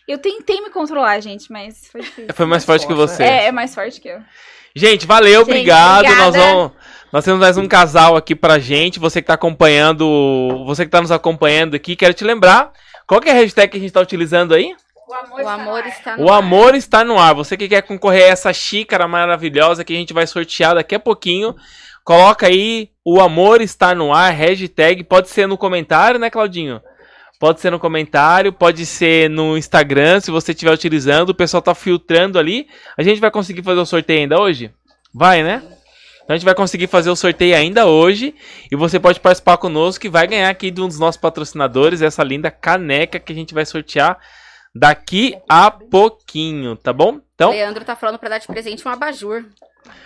Eu 0.09 0.19
tentei 0.19 0.61
me 0.61 0.71
controlar, 0.71 1.19
gente, 1.21 1.51
mas 1.51 1.89
foi 1.91 2.01
difícil. 2.03 2.33
Foi 2.35 2.47
mais 2.47 2.65
forte 2.65 2.87
que 2.87 2.95
você. 2.95 3.25
É, 3.25 3.47
é 3.47 3.53
mais 3.53 3.75
forte 3.75 4.01
que 4.01 4.09
eu. 4.09 4.21
Gente, 4.75 5.07
valeu, 5.07 5.41
Gente, 5.41 5.51
obrigado. 5.51 6.05
Nós, 6.05 6.29
obrigada. 6.29 6.39
vamos, 6.55 6.73
nós 7.13 7.25
temos 7.25 7.41
mais 7.41 7.57
um 7.59 7.67
casal 7.67 8.17
aqui 8.17 8.35
pra 8.35 8.59
gente. 8.59 9.01
Você 9.01 9.21
que 9.21 9.27
tá 9.27 9.35
acompanhando, 9.35 10.65
você 10.67 10.85
que 10.85 10.91
tá 10.91 11.01
nos 11.01 11.11
acompanhando 11.11 11.75
aqui, 11.75 11.97
quero 11.97 12.15
te 12.15 12.25
lembrar. 12.25 12.73
Qual 13.07 13.21
que 13.21 13.29
é 13.29 13.33
a 13.33 13.35
hashtag 13.35 13.71
que 13.71 13.79
a 13.79 13.81
gente 13.81 13.93
tá 13.93 14.01
utilizando 14.01 14.55
aí? 14.55 14.75
O 15.09 15.15
amor, 15.15 15.41
O 15.41 15.49
amor 15.49 15.87
está 15.87 16.17
no 16.17 16.25
O 16.25 16.31
ar. 16.33 16.39
amor 16.39 16.75
está 16.75 17.05
no 17.05 17.19
ar. 17.19 17.35
Você 17.35 17.57
que 17.57 17.69
quer 17.69 17.83
concorrer 17.83 18.25
a 18.25 18.29
essa 18.33 18.53
xícara 18.53 19.07
maravilhosa 19.07 19.85
que 19.85 19.93
a 19.93 19.97
gente 19.97 20.13
vai 20.13 20.27
sortear 20.27 20.75
daqui 20.75 20.97
a 20.97 21.01
pouquinho, 21.01 21.55
coloca 22.05 22.47
aí 22.49 22.91
o 23.05 23.21
amor 23.21 23.61
está 23.61 23.95
no 23.95 24.13
ar, 24.13 24.33
hashtag. 24.33 25.05
Pode 25.05 25.29
ser 25.29 25.47
no 25.47 25.57
comentário, 25.57 26.19
né, 26.19 26.29
Claudinho? 26.29 26.81
Pode 27.39 27.61
ser 27.61 27.71
no 27.71 27.79
comentário, 27.79 28.53
pode 28.53 28.85
ser 28.85 29.31
no 29.31 29.57
Instagram, 29.57 30.21
se 30.21 30.31
você 30.31 30.51
estiver 30.51 30.73
utilizando. 30.73 31.31
O 31.31 31.35
pessoal 31.35 31.63
tá 31.63 31.75
filtrando 31.75 32.37
ali. 32.39 32.67
A 32.97 33.03
gente 33.03 33.21
vai 33.21 33.31
conseguir 33.31 33.63
fazer 33.63 33.81
o 33.81 33.87
sorteio 33.87 34.21
ainda 34.21 34.41
hoje? 34.41 34.73
Vai, 35.15 35.43
né? 35.45 35.63
Então 36.25 36.35
a 36.35 36.37
gente 36.37 36.45
vai 36.45 36.55
conseguir 36.57 36.89
fazer 36.89 37.11
o 37.11 37.15
sorteio 37.17 37.55
ainda 37.55 37.87
hoje. 37.87 38.35
E 38.73 38.75
você 38.75 38.99
pode 38.99 39.21
participar 39.21 39.57
conosco 39.59 40.01
que 40.01 40.09
vai 40.09 40.27
ganhar 40.27 40.51
aqui 40.51 40.73
de 40.73 40.81
um 40.81 40.89
dos 40.89 40.99
nossos 40.99 41.21
patrocinadores 41.21 42.03
essa 42.03 42.25
linda 42.25 42.51
caneca 42.51 43.21
que 43.21 43.33
a 43.33 43.37
gente 43.37 43.55
vai 43.55 43.65
sortear 43.65 44.19
daqui 44.79 45.37
a 45.49 45.71
pouquinho, 45.71 46.77
tá 46.77 46.93
bom? 46.93 47.21
Então, 47.35 47.51
Leandro 47.51 47.85
tá 47.85 47.95
falando 47.95 48.19
pra 48.19 48.29
dar 48.29 48.39
de 48.39 48.47
presente 48.47 48.87
um 48.87 48.91
abajur. 48.91 49.45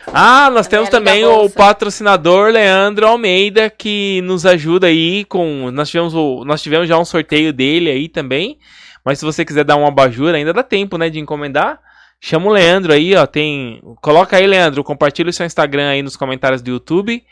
ah, 0.07 0.51
nós 0.51 0.67
temos 0.67 0.89
da 0.89 0.99
também 0.99 1.25
o 1.25 1.49
patrocinador 1.49 2.51
Leandro 2.51 3.07
Almeida 3.07 3.71
que 3.71 4.21
nos 4.23 4.45
ajuda 4.45 4.89
aí 4.89 5.25
com 5.25 5.71
nós 5.71 5.89
tivemos 5.89 6.15
o, 6.15 6.45
nós 6.45 6.63
tivemos 6.63 6.89
já 6.89 6.99
um 6.99 7.05
sorteio 7.05 7.53
dele 7.53 7.91
aí 7.91 8.09
também. 8.09 8.59
Mas 9.05 9.19
se 9.19 9.25
você 9.25 9.45
quiser 9.45 9.65
dar 9.65 9.77
um 9.77 9.87
abajur, 9.87 10.35
ainda 10.35 10.53
dá 10.53 10.63
tempo, 10.63 10.99
né, 10.99 11.09
de 11.09 11.19
encomendar. 11.19 11.81
Chama 12.21 12.49
o 12.49 12.53
Leandro 12.53 12.93
aí, 12.93 13.17
ó, 13.17 13.27
tem, 13.27 13.81
coloca 14.03 14.37
aí, 14.37 14.47
Leandro, 14.47 14.85
compartilha 14.85 15.31
o 15.31 15.33
seu 15.33 15.47
Instagram 15.47 15.89
aí 15.89 16.03
nos 16.03 16.17
comentários 16.17 16.61
do 16.61 16.71
YouTube 16.71 17.25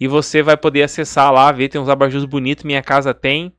e 0.00 0.06
você 0.06 0.42
vai 0.42 0.56
poder 0.56 0.84
acessar 0.84 1.32
lá, 1.32 1.50
ver, 1.50 1.68
tem 1.68 1.80
uns 1.80 1.88
abajures 1.88 2.24
bonitos, 2.24 2.64
minha 2.64 2.82
casa 2.82 3.12
tem. 3.12 3.52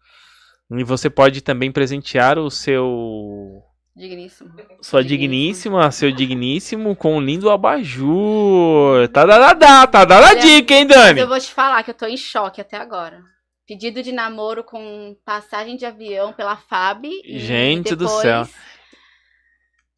E 0.72 0.84
você 0.84 1.10
pode 1.10 1.42
também 1.42 1.72
presentear 1.72 2.38
o 2.38 2.50
seu 2.52 3.64
Digníssimo. 3.96 4.52
sua 4.82 5.04
digníssima, 5.04 5.90
seu 5.92 6.12
digníssimo 6.12 6.96
com 6.96 7.18
um 7.18 7.22
lindo 7.22 7.50
abajur. 7.50 9.08
Tá 9.10 9.26
dada, 9.26 9.54
dá, 9.54 9.88
tá 9.88 10.06
dada 10.06 10.28
Olha, 10.28 10.40
dica, 10.40 10.74
hein, 10.74 10.86
Dani? 10.86 11.20
eu 11.22 11.28
vou 11.28 11.40
te 11.40 11.52
falar 11.52 11.82
que 11.84 11.90
eu 11.90 11.96
tô 11.96 12.06
em 12.06 12.16
choque 12.18 12.62
até 12.62 12.78
agora. 12.78 13.22
Pedido 13.68 14.02
de 14.04 14.12
namoro 14.12 14.64
com 14.64 15.16
passagem 15.26 15.76
de 15.76 15.86
avião 15.86 16.34
pela 16.34 16.56
FAB. 16.56 17.06
e 17.24 17.40
Gente 17.40 17.96
do 17.96 18.06
depois- 18.06 18.22
céu. 18.22 18.48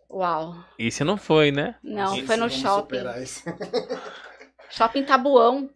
Uau. 0.09 0.55
Isso 0.77 1.05
não 1.05 1.15
foi, 1.17 1.51
né? 1.51 1.75
Não, 1.83 2.15
Isso, 2.17 2.25
foi 2.27 2.35
no 2.37 2.49
shopping. 2.49 2.97
Shopping 4.69 5.03
Tabuão. 5.03 5.69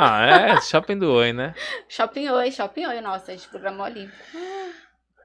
Ah, 0.00 0.24
é, 0.24 0.60
shopping 0.60 0.96
do 0.96 1.12
Oi, 1.12 1.32
né? 1.32 1.52
Shopping 1.88 2.28
Oi, 2.28 2.52
Shopping 2.52 2.86
Oi. 2.86 3.00
Nossa, 3.00 3.32
a 3.32 3.34
gente 3.34 3.48
programou 3.48 3.84
ali. 3.84 4.08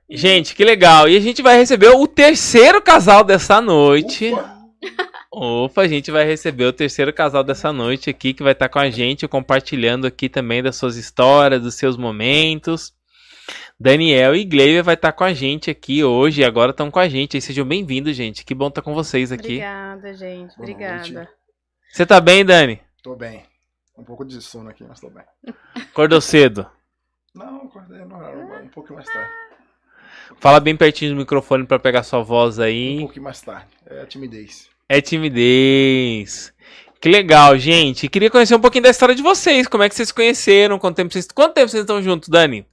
Gente, 0.10 0.56
que 0.56 0.66
legal. 0.66 1.08
E 1.08 1.16
a 1.16 1.20
gente 1.20 1.44
vai 1.44 1.58
receber 1.58 1.90
o 1.90 2.08
terceiro 2.08 2.82
casal 2.82 3.24
dessa 3.24 3.62
noite. 3.62 4.34
Opa, 5.32 5.84
a 5.84 5.88
gente 5.88 6.10
vai 6.10 6.26
receber 6.26 6.66
o 6.66 6.74
terceiro 6.74 7.14
casal 7.14 7.44
dessa 7.44 7.72
noite 7.72 8.10
aqui 8.10 8.34
que 8.34 8.42
vai 8.42 8.54
estar 8.54 8.68
com 8.68 8.80
a 8.80 8.90
gente, 8.90 9.28
compartilhando 9.28 10.08
aqui 10.08 10.28
também 10.28 10.64
das 10.64 10.76
suas 10.76 10.96
histórias, 10.96 11.62
dos 11.62 11.76
seus 11.76 11.96
momentos. 11.96 12.94
Daniel 13.80 14.36
e 14.36 14.44
Gleiva 14.44 14.82
vai 14.82 14.96
estar 14.96 15.12
com 15.12 15.24
a 15.24 15.34
gente 15.34 15.70
aqui 15.70 16.04
hoje 16.04 16.42
e 16.42 16.46
agora 16.46 16.72
estão 16.72 16.90
com 16.90 17.00
a 17.00 17.08
gente. 17.08 17.38
E 17.38 17.42
sejam 17.42 17.66
bem-vindos, 17.66 18.16
gente. 18.16 18.44
Que 18.44 18.56
bom 18.56 18.70
estar 18.70 18.82
com 18.82 18.96
vocês 18.96 19.32
aqui. 19.32 19.58
Obrigada, 19.58 20.14
gente. 20.16 20.56
Obrigada. 20.58 21.30
Você 21.92 22.08
tá 22.08 22.20
bem, 22.20 22.44
Dani? 22.44 22.82
Tô 23.04 23.16
bem. 23.16 23.53
Um 23.98 24.04
pouco 24.04 24.26
de 24.26 24.42
sono 24.42 24.70
aqui, 24.70 24.84
mas 24.84 25.00
tô 25.00 25.10
bem. 25.10 25.24
Acordou 25.76 26.20
cedo. 26.20 26.68
Não, 27.36 27.58
acordei 27.64 28.04
no 28.06 28.16
horário, 28.16 28.64
um 28.66 28.70
pouco 28.70 28.94
mais 28.94 29.06
tarde. 29.06 29.30
Fala 30.40 30.60
bem 30.60 30.76
pertinho 30.76 31.12
do 31.14 31.18
microfone 31.18 31.66
pra 31.66 31.80
pegar 31.80 32.04
sua 32.04 32.22
voz 32.24 32.58
Um 32.60 32.64
aí. 32.64 33.00
pouquinho 33.00 33.24
mais 33.24 33.42
tarde. 33.42 33.68
É 33.86 34.02
a 34.02 34.06
timidez. 34.06 34.70
É 34.90 35.02
timidez. 35.02 36.54
Que 37.00 37.10
legal, 37.10 37.58
gente. 37.58 38.08
Queria 38.08 38.30
conhecer 38.32 38.56
um 38.56 38.62
pouquinho 38.62 38.84
da 38.84 38.90
história 38.90 39.14
de 39.14 39.22
vocês. 39.22 39.68
Como 39.68 39.84
é 39.84 39.90
que 39.90 39.96
vocês 39.96 40.08
se 40.08 40.14
conheceram? 40.14 40.80
Quanto 40.80 40.96
tempo 40.96 41.12
vocês, 41.12 41.28
quanto 41.28 41.54
tempo 41.54 41.70
vocês 41.70 41.82
estão 41.82 42.02
juntos, 42.02 42.30
Dani? 42.30 42.66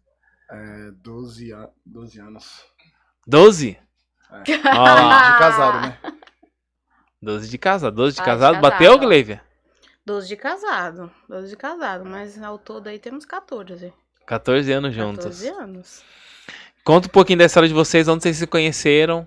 É 0.50 0.90
12, 1.02 1.52
a... 1.52 1.68
12 1.84 2.20
anos. 2.20 2.62
12? 3.26 3.78
É. 4.32 4.42
De 4.42 4.58
casado, 4.58 5.80
né? 5.86 5.98
12 7.20 7.48
de 7.50 7.58
casado. 7.58 7.94
12 7.96 8.14
de 8.16 8.20
Ah, 8.20 8.24
de 8.24 8.26
casado. 8.30 8.54
casado, 8.54 8.62
Bateu. 8.62 8.98
Gleivia? 8.98 9.42
12 10.10 10.26
de 10.26 10.36
casado. 10.36 11.10
12 11.28 11.48
de 11.50 11.56
casado, 11.56 12.04
mas 12.04 12.42
ao 12.42 12.58
todo 12.58 12.88
aí 12.88 12.98
temos 12.98 13.24
14. 13.24 13.92
14 14.26 14.72
anos 14.72 14.92
juntos. 14.92 15.24
14 15.24 15.48
anos. 15.48 16.04
Conta 16.84 17.06
um 17.06 17.10
pouquinho 17.10 17.38
da 17.38 17.44
história 17.44 17.68
de 17.68 17.74
vocês, 17.74 18.08
onde 18.08 18.24
vocês 18.24 18.36
se 18.36 18.46
conheceram. 18.46 19.26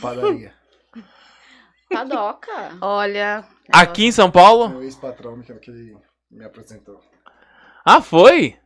Padaria. 0.00 0.54
Padoca. 1.90 2.50
Olha. 2.80 3.44
Aqui 3.70 4.06
em 4.06 4.12
São 4.12 4.30
Paulo? 4.30 4.70
Meu 4.70 4.82
ex-patrão 4.82 5.42
que, 5.42 5.52
que 5.54 5.96
me 6.30 6.44
apresentou. 6.44 6.98
Ah, 7.84 8.00
foi? 8.00 8.58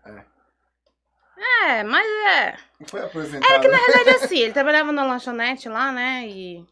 É, 1.65 1.83
mas 1.83 2.07
é. 2.07 2.57
Não 2.79 2.87
foi 2.87 3.01
apresentado. 3.01 3.69
Na 3.69 3.79
verdade, 3.79 4.25
assim, 4.25 4.39
ele 4.39 4.53
trabalhava 4.53 4.93
na 4.93 5.05
lanchonete 5.05 5.69
lá, 5.69 5.91
né? 5.91 6.29
E, 6.29 6.65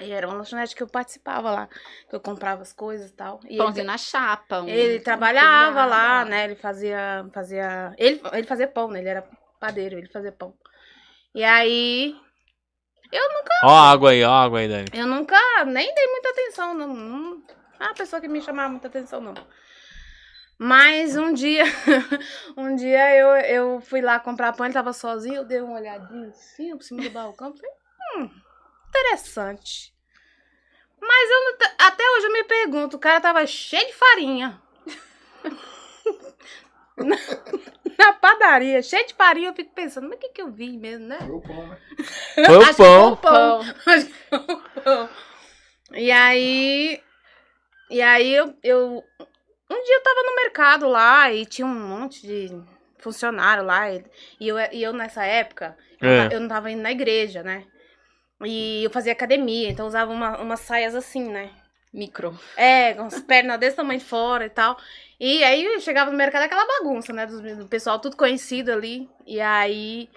e 0.00 0.10
era 0.12 0.26
uma 0.26 0.36
lanchonete 0.36 0.74
que 0.74 0.82
eu 0.82 0.86
participava 0.88 1.50
lá. 1.50 1.68
Que 2.08 2.14
eu 2.16 2.20
comprava 2.20 2.62
as 2.62 2.72
coisas 2.72 3.10
e 3.10 3.14
tal. 3.14 3.40
E 3.48 3.56
Pãozinho 3.56 3.82
ele, 3.82 3.86
na 3.86 3.98
chapa. 3.98 4.60
um- 4.60 4.68
ele 4.68 5.00
trabalhava 5.00 5.84
lá, 5.84 6.24
né? 6.24 6.44
Ele 6.44 6.56
fazia. 6.56 7.26
fazia 7.32 7.94
ele, 7.98 8.20
ele 8.32 8.46
fazia 8.46 8.66
pão, 8.68 8.88
né? 8.88 9.00
Ele 9.00 9.08
era 9.08 9.28
padeiro, 9.58 9.96
ele 9.98 10.08
fazia 10.08 10.32
pão. 10.32 10.54
E 11.34 11.44
aí. 11.44 12.16
Ó 13.64 13.68
a 13.68 13.90
água 13.90 14.10
aí, 14.10 14.22
ó 14.24 14.30
a 14.30 14.44
água 14.44 14.58
aí, 14.60 14.68
Dani. 14.68 14.86
Eu 14.94 15.06
nunca 15.06 15.36
nem 15.66 15.92
dei 15.94 16.06
muita 16.06 16.30
atenção, 16.30 16.74
não. 16.74 16.94
não 16.94 17.42
é 17.78 17.84
uma 17.84 17.94
pessoa 17.94 18.20
que 18.20 18.28
me 18.28 18.40
chamava 18.40 18.68
muita 18.68 18.88
atenção, 18.88 19.20
não. 19.20 19.34
Mas 20.58 21.16
um 21.16 21.32
dia, 21.32 21.64
um 22.56 22.76
dia 22.76 23.16
eu, 23.16 23.28
eu 23.46 23.80
fui 23.80 24.02
lá 24.02 24.20
comprar 24.20 24.52
pão, 24.52 24.66
ele 24.66 24.74
tava 24.74 24.92
sozinho, 24.92 25.36
eu 25.36 25.44
dei 25.44 25.60
uma 25.60 25.78
olhadinha 25.78 26.28
assim, 26.28 26.76
por 26.76 26.82
cima 26.82 27.02
do 27.02 27.10
balcão, 27.10 27.54
falei, 27.54 27.70
hum, 28.16 28.30
interessante. 28.90 29.94
Mas 31.00 31.30
eu, 31.30 31.44
não 31.44 31.86
até 31.86 32.04
hoje 32.10 32.26
eu 32.26 32.32
me 32.32 32.44
pergunto, 32.44 32.96
o 32.96 33.00
cara 33.00 33.20
tava 33.20 33.46
cheio 33.46 33.86
de 33.86 33.94
farinha. 33.94 34.60
na, 36.98 37.16
na 37.98 38.12
padaria, 38.12 38.82
cheio 38.82 39.06
de 39.06 39.14
farinha, 39.14 39.48
eu 39.48 39.54
fico 39.54 39.72
pensando, 39.74 40.08
mas 40.08 40.18
o 40.18 40.20
que 40.20 40.28
que 40.28 40.42
eu 40.42 40.50
vi 40.50 40.76
mesmo, 40.76 41.06
né? 41.06 41.18
Foi 41.18 41.30
o 41.30 41.40
pão, 41.40 41.66
né? 41.66 41.78
Foi 42.74 42.86
o 42.86 43.16
pão. 43.16 43.62
foi 43.82 44.12
o 44.32 44.80
pão. 44.82 45.08
E 45.92 46.10
aí. 46.10 47.02
E 47.88 48.02
aí 48.02 48.34
eu, 48.34 48.54
eu. 48.62 49.02
Um 49.70 49.84
dia 49.84 49.94
eu 49.96 50.02
tava 50.02 50.22
no 50.22 50.36
mercado 50.36 50.86
lá 50.88 51.32
e 51.32 51.46
tinha 51.46 51.66
um 51.66 51.74
monte 51.74 52.26
de 52.26 52.48
funcionário 52.98 53.64
lá. 53.64 53.90
E 53.90 54.04
e 54.38 54.48
eu, 54.48 54.58
e 54.58 54.82
eu 54.82 54.92
nessa 54.92 55.24
época, 55.24 55.76
eu, 56.00 56.08
É. 56.08 56.28
eu 56.32 56.40
não 56.40 56.48
tava 56.48 56.70
indo 56.70 56.82
na 56.82 56.92
igreja, 56.92 57.42
né? 57.42 57.64
E 58.44 58.84
eu 58.84 58.90
fazia 58.90 59.12
academia, 59.12 59.68
então 59.68 59.86
usava 59.86 60.10
uma, 60.12 60.38
umas 60.38 60.60
saias 60.60 60.94
assim, 60.94 61.28
né? 61.28 61.50
Micro. 61.92 62.38
É, 62.56 62.94
com 62.94 63.02
as 63.02 63.20
pernas 63.20 63.58
desse 63.58 63.76
tamanho 63.76 64.00
fora 64.00 64.46
e 64.46 64.50
tal. 64.50 64.76
E 65.18 65.42
aí 65.44 65.64
eu 65.64 65.80
chegava 65.80 66.10
no 66.10 66.16
mercado, 66.16 66.42
aquela 66.44 66.66
bagunça, 66.66 67.12
né? 67.12 67.26
Do, 67.26 67.56
do 67.56 67.66
pessoal 67.66 67.98
tudo 67.98 68.16
conhecido 68.16 68.72
ali. 68.72 69.08
E 69.26 69.40
aí, 69.40 70.08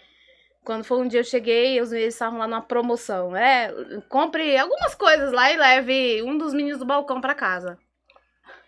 quando 0.64 0.84
foi 0.84 1.00
um 1.00 1.08
dia 1.08 1.20
eu 1.20 1.26
cheguei, 1.26 1.78
eles 1.78 1.91
estavam 1.91 2.40
lá 2.40 2.48
numa 2.48 2.62
promoção. 2.62 3.36
É, 3.36 3.74
compre 4.08 4.58
algumas 4.58 4.95
coisas 4.95 5.32
lá 5.32 5.52
e 5.52 5.58
leve 5.58 6.24
um 6.24 6.38
dos 6.38 6.54
meninos 6.54 6.80
do 6.80 6.86
balcão 6.86 7.20
pra 7.20 7.36
casa. 7.36 7.78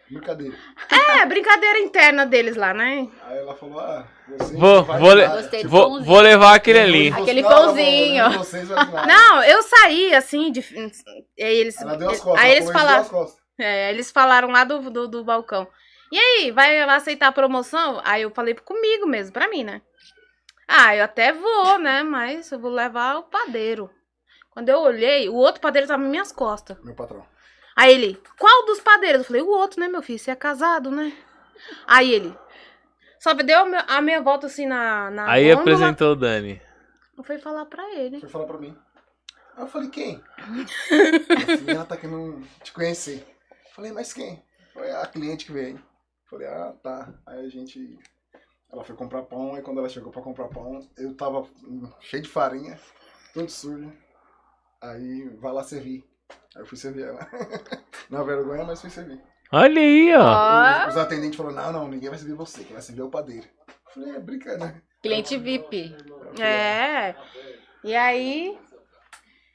Brincadeira. 0.09 0.55
É, 0.91 1.25
brincadeira 1.25 1.79
interna 1.79 2.25
deles 2.25 2.55
lá, 2.55 2.73
né? 2.73 3.07
Aí 3.23 3.37
ela 3.39 3.55
falou, 3.55 3.79
ah, 3.79 4.07
vocês 4.37 4.51
Vou- 4.59 4.83
vou 4.83 5.13
le- 5.15 5.25
nada. 5.27 5.41
Gostei 5.41 5.63
do 5.63 5.69
Vou, 5.69 6.03
vou 6.03 6.19
levar 6.19 6.53
aquele 6.55 6.79
ali. 6.79 7.07
Aquele 7.09 7.41
pãozinho. 7.41 8.23
não, 9.07 9.43
eu 9.43 9.63
saí 9.63 10.13
assim, 10.13 10.51
de. 10.51 10.63
Aí 11.39 11.57
eles. 11.57 11.81
Ela 11.81 11.95
deu 11.97 12.09
as 12.11 12.19
costas. 12.19 12.43
aí 12.43 12.51
eles 12.51 12.71
falaram. 12.71 13.27
É, 13.57 13.89
eles 13.89 14.11
falaram 14.11 14.49
lá 14.49 14.63
do, 14.63 14.89
do, 14.91 15.07
do 15.07 15.23
balcão. 15.23 15.67
E 16.11 16.19
aí, 16.19 16.51
vai, 16.51 16.85
vai 16.85 16.95
aceitar 16.97 17.27
a 17.27 17.31
promoção? 17.31 17.99
Aí 18.03 18.21
eu 18.21 18.29
falei 18.31 18.53
comigo 18.53 19.07
mesmo, 19.07 19.33
pra 19.33 19.47
mim, 19.49 19.63
né? 19.63 19.81
Ah, 20.67 20.95
eu 20.95 21.03
até 21.03 21.33
vou, 21.33 21.79
né? 21.79 22.03
Mas 22.03 22.51
eu 22.51 22.59
vou 22.59 22.71
levar 22.71 23.17
o 23.17 23.23
padeiro. 23.23 23.89
Quando 24.51 24.69
eu 24.69 24.79
olhei, 24.79 25.27
o 25.29 25.33
outro 25.35 25.61
padeiro 25.61 25.87
tava 25.87 26.01
nas 26.01 26.11
minhas 26.11 26.31
costas. 26.31 26.77
Meu 26.83 26.93
patrão. 26.95 27.25
Aí 27.75 27.93
ele, 27.93 28.21
qual 28.39 28.65
dos 28.65 28.79
padeiros? 28.79 29.21
Eu 29.21 29.25
falei, 29.25 29.41
o 29.41 29.49
outro, 29.49 29.79
né, 29.79 29.87
meu 29.87 30.01
filho? 30.01 30.17
Você 30.17 30.31
é 30.31 30.35
casado, 30.35 30.89
né? 30.89 31.11
Aí 31.85 32.11
ele, 32.11 32.35
só 33.19 33.33
deu 33.33 33.59
a 33.59 33.65
minha, 33.65 33.81
a 33.87 34.01
minha 34.01 34.21
volta 34.21 34.45
assim 34.47 34.67
na, 34.67 35.09
na 35.09 35.29
Aí 35.29 35.45
gôndola. 35.45 35.61
apresentou 35.61 36.11
o 36.11 36.15
Dani. 36.15 36.61
Eu 37.17 37.23
fui 37.23 37.39
falar 37.39 37.65
pra 37.65 37.83
ele. 37.95 38.19
Foi 38.19 38.29
falar 38.29 38.45
pra 38.45 38.59
mim. 38.59 38.77
Aí 39.55 39.63
eu 39.63 39.67
falei, 39.67 39.89
quem? 39.89 40.21
Filha, 41.57 41.71
ela 41.71 41.85
tá 41.85 41.97
querendo 41.97 42.45
te 42.63 42.71
conhecer. 42.71 43.25
Eu 43.49 43.71
Falei, 43.73 43.91
mas 43.91 44.13
quem? 44.13 44.43
Foi 44.73 44.91
a 44.91 45.07
cliente 45.07 45.45
que 45.45 45.51
veio. 45.53 45.77
Eu 45.77 46.29
Falei, 46.29 46.47
ah, 46.47 46.73
tá. 46.83 47.13
Aí 47.25 47.45
a 47.45 47.49
gente. 47.49 47.97
Ela 48.71 48.83
foi 48.83 48.95
comprar 48.95 49.23
pão, 49.23 49.55
aí 49.55 49.61
quando 49.61 49.79
ela 49.79 49.89
chegou 49.89 50.11
pra 50.11 50.21
comprar 50.21 50.49
pão, 50.49 50.87
eu 50.97 51.15
tava 51.15 51.47
cheio 52.01 52.21
de 52.21 52.29
farinha, 52.29 52.77
todo 53.33 53.49
sujo. 53.49 53.91
Aí 54.81 55.29
vai 55.37 55.51
lá 55.51 55.63
servir. 55.63 56.03
Aí 56.55 56.61
eu 56.61 56.65
fui 56.65 56.77
servir 56.77 57.03
ela. 57.07 57.27
Não 58.09 58.21
é 58.21 58.25
vergonha, 58.25 58.63
mas 58.63 58.81
fui 58.81 58.89
servir. 58.89 59.19
Olha 59.51 59.79
aí, 59.81 60.13
ó. 60.15 60.87
Os, 60.87 60.95
os 60.95 60.97
atendentes 61.01 61.37
falaram, 61.37 61.55
não, 61.55 61.81
não, 61.81 61.87
ninguém 61.87 62.09
vai 62.09 62.17
servir 62.17 62.33
você, 62.35 62.63
quem 62.63 62.73
vai 62.73 62.81
servir 62.81 63.01
é 63.01 63.05
o 63.05 63.09
padeiro. 63.09 63.45
Eu 63.67 63.93
falei, 63.93 64.15
é 64.15 64.19
brincadeira. 64.19 64.81
cliente 65.01 65.37
VIP. 65.37 65.95
É. 66.39 67.13
E 67.83 67.95
aí. 67.95 68.57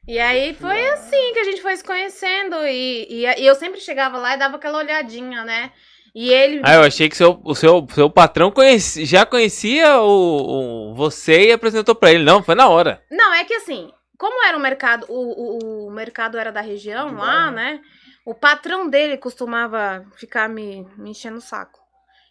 E 0.06 0.18
aí 0.18 0.54
foi 0.54 0.88
assim 0.90 1.32
que 1.32 1.38
a 1.40 1.44
gente 1.44 1.60
foi 1.60 1.76
se 1.76 1.84
conhecendo. 1.84 2.56
E, 2.66 3.06
e, 3.10 3.24
e 3.42 3.46
eu 3.46 3.54
sempre 3.54 3.80
chegava 3.80 4.16
lá 4.18 4.34
e 4.34 4.38
dava 4.38 4.56
aquela 4.56 4.78
olhadinha, 4.78 5.44
né? 5.44 5.72
E 6.14 6.30
ele. 6.32 6.60
Ah, 6.64 6.76
eu 6.76 6.82
achei 6.82 7.08
que 7.08 7.16
seu, 7.16 7.40
o 7.44 7.54
seu, 7.54 7.86
seu 7.92 8.08
patrão 8.08 8.50
conheci- 8.50 9.04
já 9.04 9.26
conhecia 9.26 10.00
o, 10.00 10.90
o- 10.92 10.94
você 10.94 11.48
e 11.48 11.52
apresentou 11.52 11.94
pra 11.94 12.10
ele. 12.12 12.24
Não, 12.24 12.42
foi 12.42 12.54
na 12.54 12.68
hora. 12.68 13.02
Não, 13.10 13.32
é 13.34 13.44
que 13.44 13.54
assim, 13.54 13.92
como 14.20 14.44
era 14.44 14.54
o 14.54 14.60
mercado, 14.60 15.06
o, 15.08 15.14
o, 15.14 15.86
o 15.86 15.90
mercado 15.90 16.36
era 16.36 16.52
da 16.52 16.60
região 16.60 17.16
lá, 17.16 17.50
né? 17.50 17.80
O 18.22 18.34
patrão 18.34 18.86
dele 18.86 19.16
costumava 19.16 20.06
ficar 20.14 20.46
me, 20.46 20.86
me 20.98 21.08
enchendo 21.12 21.38
o 21.38 21.40
saco. 21.40 21.80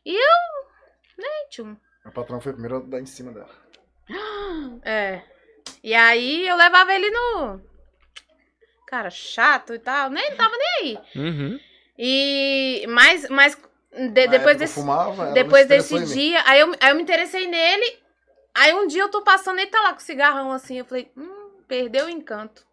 E 0.06 0.16
eu. 0.16 0.68
Nem 1.18 1.48
tchum. 1.50 1.76
Meu 2.06 2.14
patrão 2.14 2.40
foi 2.40 2.52
o 2.52 2.54
primeiro 2.54 2.78
a 2.78 2.80
dar 2.82 3.00
em 3.02 3.08
cima 3.08 3.32
dela. 3.32 3.50
É. 4.86 5.24
E 5.84 5.96
aí 5.96 6.48
eu 6.48 6.56
levava 6.56 6.94
ele 6.94 7.10
no. 7.10 7.60
Cara, 8.86 9.10
chato 9.10 9.74
e 9.74 9.80
tal. 9.80 10.12
Nem 10.12 10.36
tava 10.36 10.56
nem 10.56 10.70
aí. 10.78 11.00
Uhum. 11.16 11.60
E. 11.98 12.86
Mas, 12.88 13.28
mas 13.30 13.58
de- 14.14 14.28
depois 14.28 14.58
desse. 14.58 14.76
fumava, 14.76 15.32
Depois 15.32 15.66
desse 15.68 16.06
dia, 16.06 16.44
aí 16.46 16.60
eu, 16.60 16.72
aí 16.80 16.92
eu 16.92 16.96
me 16.96 17.02
interessei 17.02 17.48
nele. 17.48 17.98
Aí 18.54 18.76
um 18.76 18.86
dia 18.86 19.02
eu 19.02 19.10
tô 19.10 19.24
passando, 19.24 19.58
ele 19.58 19.72
tá 19.72 19.82
lá 19.82 19.94
com 19.94 20.00
cigarrão 20.00 20.52
assim. 20.52 20.78
Eu 20.78 20.86
falei, 20.86 21.12
hum, 21.18 21.39
perdeu 21.70 22.08
o 22.08 22.10
encanto. 22.10 22.66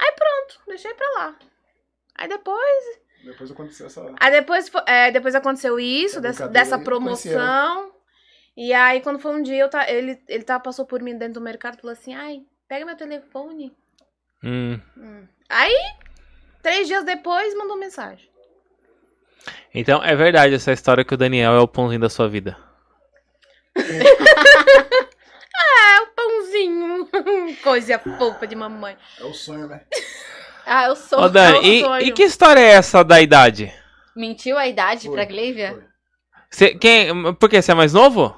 Aí 0.00 0.12
pronto, 0.12 0.60
deixei 0.66 0.92
pra 0.94 1.08
lá. 1.10 1.36
Aí 2.16 2.28
depois. 2.28 2.98
Depois 3.24 3.50
aconteceu 3.52 3.86
essa. 3.86 4.14
Aí 4.18 4.32
depois, 4.32 4.70
é, 4.86 5.10
depois 5.12 5.34
aconteceu 5.36 5.78
isso, 5.78 6.18
Essa 6.18 6.20
dessa, 6.20 6.48
dessa 6.48 6.78
promoção. 6.78 7.92
E 8.56 8.72
aí, 8.72 9.00
quando 9.00 9.20
foi 9.20 9.32
um 9.32 9.42
dia, 9.42 9.58
eu 9.58 9.70
tá, 9.70 9.88
ele, 9.88 10.20
ele 10.28 10.42
tá, 10.42 10.58
passou 10.58 10.84
por 10.84 11.00
mim 11.00 11.16
dentro 11.16 11.34
do 11.34 11.40
mercado 11.40 11.74
e 11.74 11.80
falou 11.80 11.92
assim: 11.92 12.14
ai, 12.14 12.42
pega 12.68 12.84
meu 12.84 12.96
telefone. 12.96 13.72
Hum. 14.42 14.80
Hum. 14.96 15.26
Aí, 15.48 15.76
três 16.60 16.88
dias 16.88 17.04
depois, 17.04 17.54
mandou 17.54 17.76
mensagem. 17.76 18.28
Então 19.74 20.02
é 20.04 20.14
verdade 20.14 20.54
essa 20.54 20.72
história 20.72 21.04
que 21.04 21.14
o 21.14 21.16
Daniel 21.16 21.54
é 21.54 21.60
o 21.60 21.68
pãozinho 21.68 22.00
da 22.00 22.08
sua 22.08 22.28
vida. 22.28 22.56
É. 27.50 27.54
Coisa 27.62 27.98
fofa 27.98 28.46
de 28.46 28.54
mamãe. 28.56 28.96
É 29.20 29.24
o 29.24 29.32
sonho, 29.34 29.66
né? 29.68 29.80
Ah, 30.64 30.84
eu 30.86 30.94
sou. 30.94 31.18
Ô, 31.22 31.28
Dani, 31.28 31.60
meu 31.60 31.62
e, 31.64 31.80
sonho. 31.80 32.06
e 32.06 32.12
que 32.12 32.22
história 32.22 32.60
é 32.60 32.68
essa 32.74 33.02
da 33.02 33.20
idade? 33.20 33.74
Mentiu 34.14 34.56
a 34.56 34.64
idade 34.68 35.06
Foi, 35.08 35.16
pra 35.16 35.24
Glívia? 35.24 35.72
Foi. 35.72 35.82
Você, 36.48 36.74
quem, 36.76 37.34
por 37.34 37.48
quê? 37.48 37.60
Você 37.60 37.72
é 37.72 37.74
mais 37.74 37.92
novo? 37.92 38.32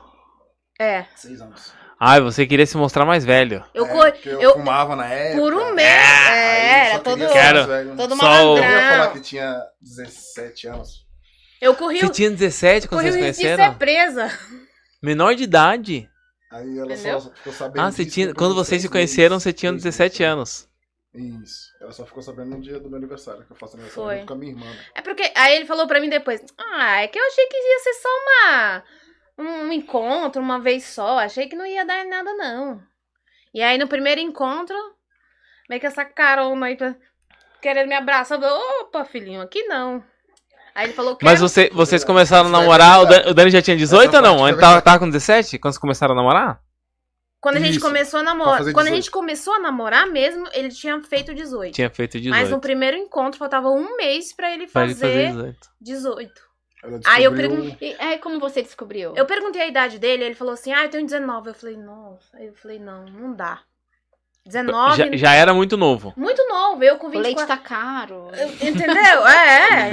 É. 0.81 1.05
Seis 1.15 1.43
anos. 1.43 1.75
Ai, 2.01 2.23
você 2.23 2.47
queria 2.47 2.65
se 2.65 2.79
mostrar 2.79 3.05
mais 3.05 3.27
velho. 3.27 3.63
Eu, 3.75 3.85
é, 4.03 4.15
eu, 4.25 4.41
eu- 4.41 4.53
fumava 4.55 4.97
na 4.97 5.07
época. 5.07 5.39
por 5.43 5.53
um 5.53 5.75
mês. 5.75 5.87
Aí 5.87 6.35
É, 6.39 6.87
era 6.93 6.99
todo. 7.01 7.29
Quero. 7.29 7.67
velho. 7.67 7.95
Todo 7.95 8.17
Só 8.17 8.55
o- 8.55 8.57
Eu 8.57 8.63
ia 8.63 8.69
falar 8.71 8.81
malandrão. 8.91 9.13
que 9.13 9.21
tinha 9.21 9.63
17 9.83 10.67
anos. 10.67 10.89
Eu 11.61 11.75
corri, 11.75 12.01
Você 12.01 12.09
tinha 12.09 12.31
17 12.31 12.89
quando 12.89 13.01
corri 13.03 13.13
vocês 13.13 13.23
o 13.23 13.27
risco 13.27 13.43
de 13.43 13.49
conheceram? 13.49 13.73
ser 13.73 13.79
presa. 13.79 14.39
Menor 15.03 15.35
de 15.35 15.43
idade. 15.45 16.09
Aí 16.55 16.79
ela 16.79 16.93
Entendeu? 16.93 17.21
só 17.21 17.31
ficou 17.31 17.53
sabendo. 17.53 17.83
Ah, 17.83 17.91
você 17.91 18.07
tinha, 18.07 18.33
quando 18.33 18.55
vocês 18.55 18.81
se 18.81 18.89
conheceram, 18.89 19.35
meses, 19.35 19.43
você 19.43 19.53
tinha 19.53 19.73
seis 19.73 19.83
17 19.83 20.23
meses. 20.23 20.33
anos. 20.33 20.69
Isso. 21.43 21.73
Ela 21.81 21.93
só 21.93 22.07
ficou 22.07 22.23
sabendo 22.23 22.51
no 22.51 22.61
dia 22.61 22.79
do 22.79 22.89
meu 22.89 22.99
aniversário, 22.99 23.45
que 23.45 23.53
eu 23.53 23.57
faço 23.57 23.75
aniversário 23.77 24.05
Foi. 24.09 24.17
junto 24.19 24.27
com 24.29 24.35
a 24.35 24.37
minha 24.37 24.53
irmã. 24.53 24.67
né? 24.67 24.85
É 24.95 25.03
porque. 25.03 25.33
Aí 25.35 25.57
ele 25.57 25.67
falou 25.67 25.87
pra 25.87 26.01
mim 26.01 26.09
depois: 26.09 26.41
Ah, 26.57 27.03
é 27.03 27.09
que 27.09 27.19
eu 27.19 27.27
achei 27.27 27.47
que 27.47 27.57
ia 27.57 27.79
ser 27.81 27.95
só 27.95 28.09
uma. 28.09 28.85
Um 29.37 29.73
encontro, 29.73 30.41
uma 30.41 30.61
vez 30.61 30.85
só. 30.85 31.19
Achei 31.19 31.49
que 31.49 31.57
não 31.57 31.67
ia 31.67 31.85
dar 31.85 32.05
em 32.05 32.09
nada, 32.09 32.33
não. 32.35 32.81
E 33.53 33.61
aí 33.63 33.77
no 33.79 33.89
primeiro 33.89 34.21
encontro, 34.21 34.77
meio 35.69 35.81
que 35.81 35.87
essa 35.87 36.05
carona 36.05 36.67
aí 36.67 36.77
querendo 37.61 37.89
me 37.89 37.95
abraçar. 37.95 38.39
Eu 38.39 38.43
falei, 38.43 38.65
opa, 38.81 39.05
filhinho, 39.05 39.41
aqui 39.41 39.63
não. 39.65 40.05
Aí 40.75 40.87
ele 40.87 40.93
falou 40.93 41.15
que. 41.17 41.25
Mas 41.25 41.41
você, 41.41 41.71
vocês 41.73 42.03
começaram 42.05 42.49
a 42.49 42.53
namorar, 42.53 43.03
o 43.03 43.07
Dan- 43.07 43.31
o 43.31 43.35
Dani 43.35 43.51
já 43.51 43.63
tinha 43.63 43.77
18 43.77 44.17
ou 44.17 44.23
não? 44.23 44.49
Ele 44.49 44.59
tava, 44.59 44.83
tava 44.83 44.99
com 44.99 45.07
17 45.09 45.59
quando 45.59 45.73
vocês 45.73 45.81
começaram 45.81 46.13
a 46.15 46.17
namorar? 46.17 46.61
Quando 47.41 47.57
a 47.59 47.61
gente 47.61 47.73
Isso, 47.77 47.85
começou 47.87 48.21
a 48.21 48.23
namorar. 48.23 48.59
Quando 48.59 48.79
a 48.79 48.83
18. 48.91 48.95
gente 48.95 49.11
começou 49.11 49.53
a 49.55 49.59
namorar 49.61 50.07
mesmo, 50.07 50.49
ele 50.55 50.71
tinha 50.71 50.99
feito 51.03 51.35
18. 51.35 51.75
Tinha 51.75 51.91
feito 51.91 52.19
18. 52.19 52.31
Mas 52.31 52.49
no 52.51 52.59
primeiro 52.59 52.97
encontro 52.97 53.39
faltava 53.39 53.69
um 53.69 53.97
mês 53.99 54.33
pra 54.35 54.51
ele 54.51 54.67
Pra 54.67 54.85
ele 54.85 54.95
fazer, 54.95 55.27
fazer 55.29 55.33
18. 55.33 55.69
18. 55.81 56.33
Ela 56.83 57.01
Aí 57.05 57.25
eu 57.25 57.31
descobriu- 57.31 57.61
perguntei. 57.63 57.97
Aí, 57.99 58.19
como 58.19 58.41
você 58.41 58.63
descobriu? 58.63 59.13
Eu 59.15 59.27
perguntei 59.27 59.61
a 59.63 59.67
idade 59.67 59.99
dele, 59.99 60.25
ele 60.25 60.35
falou 60.35 60.55
assim: 60.55 60.73
Ah, 60.73 60.85
eu 60.85 60.91
tenho 60.91 61.05
19. 61.07 61.51
Eu 61.51 61.55
falei, 61.55 61.77
nossa. 61.77 62.35
Aí 62.37 62.47
eu 62.47 62.55
falei, 62.55 62.79
não, 62.79 63.05
não 63.05 63.33
dá. 63.35 63.61
19. 64.47 64.97
Já, 64.97 65.17
já 65.17 65.35
era 65.35 65.55
muito 65.55 65.77
novo. 65.77 66.13
Muito 66.17 66.47
novo, 66.47 66.83
eu 66.85 66.99
com 66.99 67.07
o 67.07 67.11
leite 67.11 67.39
24. 67.39 67.47
tá 67.47 67.57
caro. 67.57 68.31
Entendeu? 68.61 69.25
É, 69.27 69.91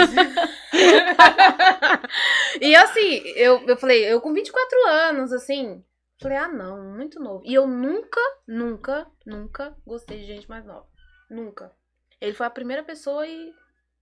é. 2.61 2.65
e 2.65 2.75
assim, 2.75 3.21
eu, 3.35 3.65
eu 3.67 3.77
falei, 3.77 4.11
eu 4.11 4.19
com 4.19 4.33
24 4.33 4.87
anos, 4.87 5.31
assim. 5.31 5.83
Falei, 6.21 6.37
ah, 6.37 6.47
não, 6.47 6.95
muito 6.95 7.19
novo. 7.19 7.41
E 7.45 7.53
eu 7.53 7.65
nunca, 7.65 8.21
nunca, 8.47 9.07
nunca 9.25 9.75
gostei 9.85 10.19
de 10.19 10.25
gente 10.25 10.49
mais 10.49 10.65
nova. 10.65 10.85
Nunca. 11.29 11.71
Ele 12.19 12.33
foi 12.33 12.45
a 12.45 12.51
primeira 12.51 12.83
pessoa 12.83 13.25
e 13.25 13.51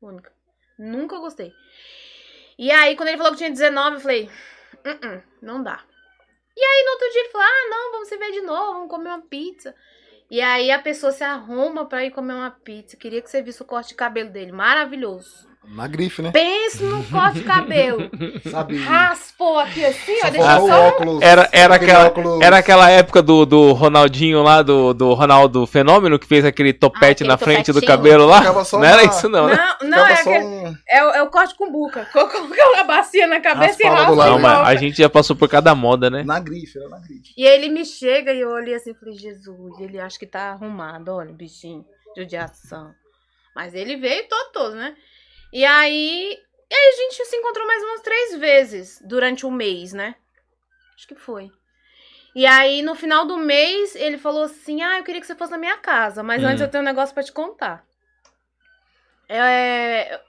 única. 0.01 0.31
Nunca 0.77 1.17
gostei. 1.19 1.53
E 2.57 2.71
aí, 2.71 2.95
quando 2.95 3.09
ele 3.09 3.17
falou 3.17 3.31
que 3.31 3.37
tinha 3.37 3.49
19, 3.49 3.95
eu 3.95 4.01
falei, 4.01 4.29
"Uh-uh, 4.85 5.23
não 5.41 5.63
dá. 5.63 5.81
E 6.57 6.61
aí, 6.61 6.83
no 6.85 6.91
outro 6.91 7.09
dia, 7.11 7.21
ele 7.21 7.29
falou, 7.29 7.47
ah, 7.47 7.69
não, 7.69 7.91
vamos 7.93 8.09
se 8.09 8.17
ver 8.17 8.31
de 8.31 8.41
novo, 8.41 8.73
vamos 8.73 8.89
comer 8.89 9.09
uma 9.09 9.21
pizza. 9.21 9.73
E 10.29 10.41
aí, 10.41 10.71
a 10.71 10.79
pessoa 10.79 11.11
se 11.11 11.23
arruma 11.23 11.87
pra 11.87 12.05
ir 12.05 12.11
comer 12.11 12.33
uma 12.33 12.51
pizza. 12.51 12.95
Queria 12.95 13.21
que 13.21 13.29
você 13.29 13.41
visse 13.41 13.61
o 13.61 13.65
corte 13.65 13.89
de 13.89 13.95
cabelo 13.95 14.29
dele. 14.29 14.51
Maravilhoso. 14.51 15.48
Na 15.71 15.87
grife, 15.87 16.21
né? 16.23 16.31
Pense 16.31 16.83
no 16.83 17.03
corte 17.03 17.39
de 17.39 17.43
cabelo. 17.45 18.09
Sabe? 18.49 18.77
Raspou 18.83 19.59
aqui 19.59 19.85
assim, 19.85 20.17
ó. 20.25 20.29
Deixa 20.29 20.59
o 20.61 20.67
só... 20.67 20.87
óculos. 20.87 21.21
Era- 21.21 21.47
era 21.51 21.75
aquela- 21.75 22.07
óculos- 22.07 22.41
Era 22.41 22.57
aquela 22.57 22.89
época 22.89 23.21
do, 23.21 23.45
do 23.45 23.71
Ronaldinho 23.73 24.41
lá, 24.41 24.61
do, 24.63 24.93
do 24.95 25.13
Ronaldo 25.13 25.67
Fenômeno, 25.67 26.17
que 26.17 26.25
fez 26.25 26.43
aquele 26.43 26.73
topete 26.73 27.23
Ah, 27.23 27.27
na 27.27 27.37
frente 27.37 27.71
do 27.71 27.81
cabelo 27.83 28.25
lá. 28.25 28.41
Não 28.41 28.83
era 28.83 29.03
uma- 29.03 29.11
isso 29.11 29.29
não, 29.29 29.47
né? 29.47 29.55
Não, 29.81 29.89
não, 29.89 30.05
é, 30.07 30.15
só 30.15 30.29
aquele- 30.31 30.45
um... 30.45 30.75
é, 30.89 31.05
o- 31.05 31.11
é 31.11 31.21
o 31.23 31.27
corte 31.29 31.55
com 31.55 31.71
buca. 31.71 32.05
Colocou 32.11 32.75
a 32.77 32.83
bacia 32.83 33.27
na 33.27 33.39
cabeça 33.39 33.81
e 33.83 33.87
raspa 33.87 34.05
do 34.07 34.15
lado, 34.15 34.31
Não, 34.31 34.39
mas 34.39 34.67
a 34.67 34.75
gente 34.75 34.97
já 34.97 35.09
passou 35.09 35.35
por 35.35 35.47
cada 35.47 35.75
moda, 35.75 36.09
né? 36.09 36.23
Na 36.23 36.39
grife, 36.39 36.79
era 36.79 36.89
na 36.89 36.97
grife. 36.97 37.31
E 37.37 37.47
aí 37.47 37.55
ele 37.55 37.69
me 37.69 37.85
chega 37.85 38.33
e 38.33 38.41
eu 38.41 38.49
olhei 38.49 38.73
assim 38.73 38.91
e 38.91 38.95
falei, 38.95 39.13
Jesus, 39.15 39.79
ele 39.79 39.99
acha 39.99 40.17
que 40.17 40.25
tá 40.25 40.49
arrumado, 40.51 41.09
olha, 41.13 41.31
bichinho, 41.31 41.85
judiação. 42.17 42.91
Mas 43.55 43.73
ele 43.73 43.97
veio 43.97 44.23
todo, 44.27 44.51
todo, 44.53 44.75
né? 44.75 44.93
E 45.51 45.65
aí. 45.65 46.37
E 46.71 46.75
aí 46.75 46.89
a 46.89 46.95
gente 46.97 47.25
se 47.25 47.35
encontrou 47.35 47.65
mais 47.65 47.81
umas 47.83 48.01
três 48.01 48.35
vezes 48.37 49.01
durante 49.03 49.45
o 49.45 49.49
mês, 49.51 49.91
né? 49.91 50.15
Acho 50.95 51.07
que 51.07 51.15
foi. 51.15 51.49
E 52.35 52.45
aí, 52.45 52.83
no 52.83 52.93
final 52.93 53.25
do 53.25 53.37
mês, 53.37 53.95
ele 53.95 54.17
falou 54.19 54.43
assim: 54.43 54.81
Ah, 54.83 54.99
eu 54.99 55.03
queria 55.03 55.19
que 55.19 55.25
você 55.25 55.33
fosse 55.35 55.51
na 55.51 55.57
minha 55.57 55.77
casa, 55.77 56.21
mas 56.21 56.43
Hum. 56.43 56.47
antes 56.47 56.61
eu 56.61 56.67
tenho 56.69 56.83
um 56.83 56.85
negócio 56.85 57.13
pra 57.13 57.23
te 57.23 57.31
contar. 57.31 57.83
É, 59.27 60.19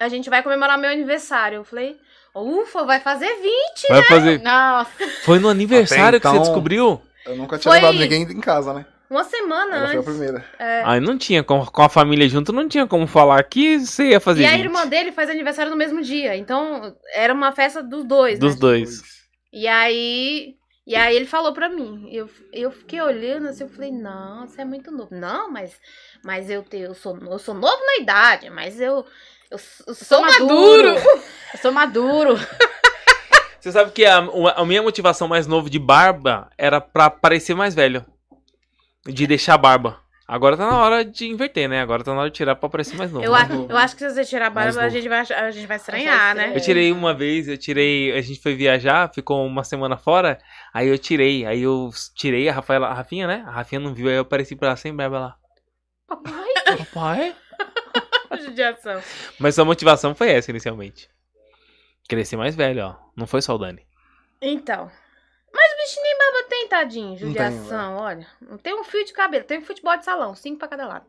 a 0.00 0.08
gente 0.08 0.28
vai 0.30 0.42
comemorar 0.42 0.78
meu 0.78 0.90
aniversário. 0.90 1.56
Eu 1.56 1.64
falei, 1.64 1.98
ufa, 2.34 2.84
vai 2.84 3.00
fazer 3.00 3.32
20. 3.36 3.88
Vai 3.88 4.02
fazer. 4.04 4.42
Nossa, 4.42 4.90
Foi 5.24 5.38
no 5.38 5.48
aniversário 5.48 6.20
que 6.20 6.26
você 6.26 6.32
então- 6.34 6.42
descobriu? 6.42 7.02
Eu 7.26 7.36
nunca 7.36 7.58
tinha 7.58 7.72
Foi- 7.72 7.80
levado 7.80 7.98
ninguém 7.98 8.22
em 8.22 8.40
casa, 8.40 8.72
né? 8.74 8.84
Uma 9.10 9.22
semana 9.24 9.76
Ela 9.76 9.86
foi 9.86 9.96
a 9.96 9.98
antes. 10.00 10.04
primeira. 10.10 10.44
Aí 10.84 10.98
não 11.00 11.16
tinha, 11.18 11.42
com, 11.44 11.64
com 11.64 11.82
a 11.82 11.88
família 11.88 12.28
junto, 12.28 12.52
não 12.52 12.68
tinha 12.68 12.86
como 12.86 13.06
falar 13.06 13.42
que 13.44 13.78
você 13.78 14.08
ia 14.10 14.20
fazer 14.20 14.42
E 14.42 14.46
a 14.46 14.50
20. 14.50 14.60
irmã 14.60 14.86
dele 14.86 15.12
faz 15.12 15.28
aniversário 15.30 15.70
no 15.70 15.76
mesmo 15.76 16.00
dia. 16.02 16.36
Então, 16.36 16.96
era 17.14 17.32
uma 17.32 17.52
festa 17.52 17.82
dos 17.82 18.04
dois, 18.04 18.38
Dos 18.38 18.54
né? 18.54 18.60
dois. 18.60 19.02
E 19.52 19.68
aí. 19.68 20.54
E 20.86 20.94
aí 20.96 21.16
ele 21.16 21.26
falou 21.26 21.52
pra 21.54 21.68
mim. 21.68 22.08
Eu, 22.12 22.28
eu 22.52 22.70
fiquei 22.70 23.00
olhando 23.00 23.48
assim, 23.48 23.64
eu 23.64 23.70
falei, 23.70 23.90
não, 23.90 24.46
você 24.46 24.60
é 24.60 24.64
muito 24.66 24.90
novo. 24.90 25.08
Não, 25.14 25.50
mas, 25.50 25.74
mas 26.22 26.50
eu, 26.50 26.62
te, 26.62 26.76
eu, 26.78 26.94
sou, 26.94 27.16
eu 27.18 27.38
sou 27.38 27.54
novo 27.54 27.82
na 27.86 28.02
idade, 28.02 28.50
mas 28.50 28.78
eu, 28.80 29.04
eu, 29.50 29.58
eu 29.86 29.94
sou 29.94 30.20
maduro. 30.20 30.88
Eu 31.54 31.60
sou 31.60 31.70
maduro. 31.72 32.36
Você 33.60 33.70
sabe 33.72 33.92
que 33.92 34.04
a, 34.04 34.18
a 34.56 34.66
minha 34.66 34.82
motivação 34.82 35.26
mais 35.28 35.46
nova 35.46 35.70
de 35.70 35.78
barba 35.78 36.50
era 36.58 36.80
pra 36.82 37.08
parecer 37.08 37.54
mais 37.54 37.74
velho. 37.74 38.04
De 39.06 39.26
deixar 39.26 39.54
a 39.54 39.58
barba. 39.58 40.04
Agora 40.26 40.56
tá 40.56 40.66
na 40.70 40.78
hora 40.78 41.04
de 41.04 41.26
inverter, 41.26 41.68
né? 41.68 41.82
Agora 41.82 42.02
tá 42.02 42.14
na 42.14 42.20
hora 42.20 42.30
de 42.30 42.36
tirar 42.36 42.56
pra 42.56 42.66
parecer 42.66 42.96
mais 42.96 43.12
novo. 43.12 43.22
Eu, 43.22 43.32
eu 43.68 43.76
acho 43.76 43.94
que 43.94 44.08
se 44.08 44.14
você 44.14 44.24
tirar 44.24 44.46
a 44.46 44.50
barba, 44.50 44.80
a 44.80 44.88
gente, 44.88 45.06
vai, 45.06 45.20
a 45.20 45.50
gente 45.50 45.66
vai 45.66 45.76
estranhar, 45.76 46.34
né? 46.34 46.52
Eu 46.54 46.60
tirei 46.62 46.90
uma 46.90 47.12
vez, 47.12 47.46
eu 47.46 47.58
tirei. 47.58 48.10
A 48.16 48.22
gente 48.22 48.40
foi 48.40 48.54
viajar, 48.54 49.12
ficou 49.12 49.46
uma 49.46 49.62
semana 49.62 49.98
fora. 49.98 50.38
Aí 50.72 50.88
eu 50.88 50.96
tirei. 50.96 51.44
Aí 51.44 51.60
eu 51.60 51.90
tirei 52.14 52.48
a 52.48 52.54
Rafaela, 52.54 52.86
a 52.86 52.94
Rafinha, 52.94 53.26
né? 53.26 53.44
A 53.46 53.50
Rafinha 53.50 53.80
não 53.80 53.92
viu, 53.92 54.08
aí 54.08 54.14
eu 54.14 54.22
apareci 54.22 54.56
pra 54.56 54.68
ela 54.68 54.76
sem 54.76 54.96
barba 54.96 55.18
lá. 55.18 55.36
Papai, 56.08 56.52
Papai? 56.78 57.36
judiação. 58.44 59.02
Mas 59.38 59.58
a 59.58 59.64
motivação 59.64 60.14
foi 60.14 60.30
essa 60.30 60.50
inicialmente. 60.50 61.10
Crescer 62.08 62.36
mais 62.36 62.54
velho, 62.54 62.84
ó. 62.86 62.96
Não 63.16 63.26
foi 63.26 63.42
só 63.42 63.54
o 63.54 63.58
Dani. 63.58 63.86
Então. 64.40 64.90
Mas 65.52 65.72
o 65.72 65.76
bicho 65.76 66.00
nem 66.02 66.13
tem, 66.64 66.68
tadinho. 66.68 67.10
Não 67.10 67.16
tem, 67.16 67.26
Judiação, 67.28 67.96
olha. 67.96 68.26
Não 68.40 68.58
tem 68.58 68.74
um 68.78 68.84
fio 68.84 69.04
de 69.04 69.12
cabelo, 69.12 69.44
tem 69.44 69.58
um 69.58 69.64
futebol 69.64 69.96
de 69.96 70.04
salão, 70.04 70.34
cinco 70.34 70.58
pra 70.58 70.68
cada 70.68 70.86
lado. 70.86 71.06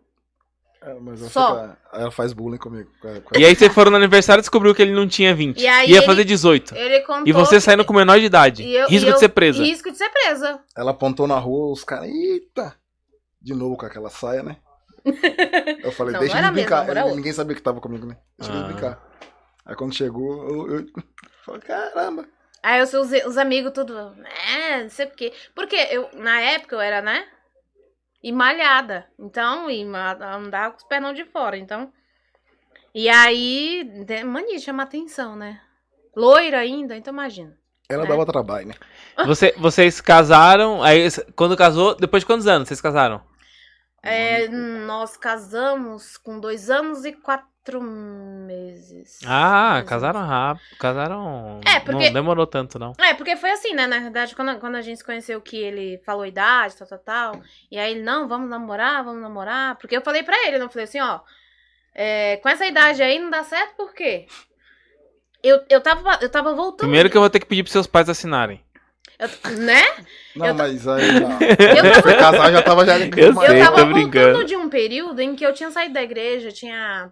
É, 0.82 0.94
mas 1.00 1.20
ela, 1.22 1.30
Só. 1.32 1.56
fica- 1.62 1.78
ela 1.94 2.12
faz 2.12 2.32
bullying 2.32 2.58
comigo. 2.58 2.90
com 3.02 3.40
E 3.40 3.44
aí 3.46 3.56
vocês 3.56 3.74
foram 3.74 3.90
no 3.90 3.98
aniversário 3.98 4.40
e 4.42 4.44
descobriu 4.44 4.76
que 4.76 4.82
ele 4.84 4.94
não 4.94 5.08
tinha 5.08 5.34
20. 5.34 5.60
E 5.60 5.68
aí 5.68 5.90
Ia 5.90 5.98
ele- 5.98 6.06
fazer 6.06 6.24
18. 6.26 6.76
Ele. 6.76 7.04
E 7.26 7.32
você 7.32 7.56
que- 7.56 7.62
saindo 7.62 7.84
com 7.84 7.94
menor 7.94 8.20
de 8.20 8.26
idade. 8.26 8.62
e 8.64 8.76
eu- 8.76 8.88
Risco 8.88 9.08
e 9.08 9.10
eu- 9.10 9.14
de 9.16 9.20
ser 9.20 9.30
presa. 9.30 9.64
Risco 9.64 9.92
de 9.92 9.98
ser 9.98 10.10
presa. 10.10 10.60
Ela 10.78 10.92
apontou 10.92 11.26
na 11.28 11.40
rua, 11.40 11.72
os 11.74 11.84
caras, 11.84 12.08
eita! 12.08 12.76
De 13.42 13.54
novo 13.56 13.78
com 13.78 13.86
aquela 13.86 14.10
saia, 14.12 14.44
né? 14.44 14.58
Eu 15.84 15.92
falei, 15.92 16.14
Não, 16.14 16.20
deixa 16.20 16.42
não 16.42 16.52
brincar. 16.54 16.78
mesmo, 16.86 16.92
era 16.92 17.06
Ele- 17.08 17.16
ninguém 17.16 17.34
sabia 17.34 17.56
que 17.56 17.62
tava 17.62 17.80
comigo, 17.80 18.06
né? 18.06 18.18
Deixa 18.38 18.54
Ah. 18.54 18.64
brincar. 18.64 19.00
Aí 19.66 19.76
quando 19.76 19.94
chegou, 19.96 20.48
eu, 20.50 20.78
eu 20.80 20.86
falei, 21.46 21.62
caramba. 21.62 22.26
Aí 22.66 22.82
os, 22.82 22.92
os, 22.96 23.12
os 23.28 23.38
amigos 23.38 23.72
tudo, 23.74 23.96
é, 24.52 24.82
não 24.82 24.90
sei 24.90 25.06
por 25.06 25.16
quê. 25.16 25.32
Porque 25.54 25.76
eu, 25.76 26.10
na 26.14 26.42
época 26.42 26.76
eu 26.76 26.82
era, 26.82 27.00
né? 27.00 27.28
E 28.24 28.32
malhada. 28.32 29.08
Então, 29.20 29.70
e 29.70 29.84
andava 29.84 30.72
com 30.72 30.78
os 30.78 30.84
pernão 30.84 31.14
de 31.14 31.26
fora. 31.26 31.58
Então. 31.58 31.94
E 32.92 33.08
aí, 33.08 33.88
mania 34.26 34.58
de 34.58 34.64
chamar 34.64 34.84
atenção, 34.84 35.36
né? 35.36 35.62
Loira 36.16 36.58
ainda, 36.58 36.98
então 36.98 37.14
imagina. 37.14 37.56
Ela 37.88 38.04
É. 38.04 38.08
dava 38.08 38.26
trabalho, 38.26 38.70
né? 38.70 38.74
Você, 39.28 39.54
vocês 39.60 40.02
casaram, 40.02 40.82
aí 40.82 41.08
quando 41.36 41.56
casou, 41.56 41.94
depois 41.94 42.24
de 42.24 42.26
quantos 42.26 42.48
anos 42.48 42.68
vocês 42.68 42.82
casaram? 42.82 43.22
É, 44.02 44.48
nós 44.48 45.16
casamos 45.16 46.18
com 46.18 46.40
dois 46.40 46.72
anos 46.72 47.06
e 47.06 47.14
quatro 47.14 47.48
meses. 47.82 49.20
Ah, 49.26 49.84
casaram 49.88 50.22
rápido, 50.22 50.78
casaram... 50.80 51.60
É, 51.66 51.80
porque- 51.80 52.06
Não 52.06 52.14
demorou 52.14 52.46
tanto, 52.48 52.78
não. 52.80 52.94
É, 53.00 53.14
porque 53.14 53.36
foi 53.36 53.52
assim, 53.52 53.74
né? 53.74 53.88
Na 53.88 54.00
verdade, 54.00 54.36
quando, 54.36 54.50
a- 54.50 54.56
quando 54.56 54.76
a 54.76 54.82
gente 54.82 54.98
se 54.98 55.04
conheceu 55.04 55.42
que 55.42 55.58
ele 55.58 56.02
falou 56.06 56.26
idade, 56.26 56.76
tal, 56.78 56.88
tal, 56.88 57.00
tal. 57.00 57.42
E 57.72 57.78
aí 57.78 57.92
ele, 57.94 58.02
não, 58.04 58.28
vamos 58.28 58.50
namorar, 58.50 59.04
vamos 59.04 59.22
namorar. 59.22 59.76
Porque 59.78 59.96
eu 59.98 60.02
falei 60.02 60.24
pra 60.24 60.36
ele, 60.48 60.58
eu 60.58 60.70
falei 60.70 60.84
assim, 60.86 61.00
ó. 61.00 61.20
é, 61.94 62.38
com 62.38 62.50
essa 62.50 62.66
idade 62.66 63.02
aí 63.02 63.18
não 63.20 63.30
dá 63.30 63.44
certo, 63.44 63.76
por 63.76 63.94
quê? 63.94 64.28
Eu, 65.44 65.64
eu, 65.70 65.80
tava, 65.82 66.18
eu 66.22 66.30
tava 66.30 66.54
voltando. 66.54 66.80
Primeiro 66.80 67.10
que 67.10 67.16
eu 67.18 67.22
vou 67.22 67.30
ter 67.30 67.40
que 67.40 67.46
pedir 67.46 67.64
pros 67.64 67.72
seus 67.72 67.88
pais 67.88 68.10
assinarem. 68.10 68.64
eu- 69.20 69.52
né? 69.60 69.84
Não, 70.36 70.48
Eu 70.48 70.56
mas 70.56 70.88
aí. 70.88 71.12
Não. 71.22 71.40
Eu 71.40 71.94
tava, 72.02 72.18
casar, 72.18 72.52
já 72.52 72.62
tava 72.62 72.86
já. 72.86 72.98
Eu 73.00 73.06
eu 73.16 73.34
sei, 73.36 73.60
tava 73.60 73.78
tô 73.78 73.86
voltando 73.86 73.94
brincando. 73.94 74.44
de 74.46 74.56
um 74.56 74.68
período 74.68 75.22
em 75.22 75.36
que 75.36 75.46
eu 75.46 75.54
tinha 75.54 75.70
saído 75.72 75.94
da 75.94 76.02
igreja, 76.04 76.52
tinha. 76.52 77.12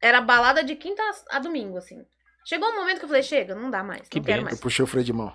Era 0.00 0.20
balada 0.20 0.64
de 0.64 0.74
quinta 0.76 1.02
a 1.30 1.38
domingo, 1.38 1.76
assim. 1.76 2.04
Chegou 2.44 2.68
um 2.68 2.76
momento 2.76 2.98
que 2.98 3.04
eu 3.04 3.08
falei, 3.08 3.22
chega, 3.22 3.54
não 3.54 3.70
dá 3.70 3.82
mais, 3.82 4.08
Que 4.08 4.18
não 4.18 4.24
quero 4.24 4.38
bem. 4.38 4.44
mais. 4.44 4.56
Eu 4.56 4.62
puxei 4.62 4.82
o 4.82 4.86
freio 4.86 5.04
de 5.04 5.12
mão. 5.12 5.32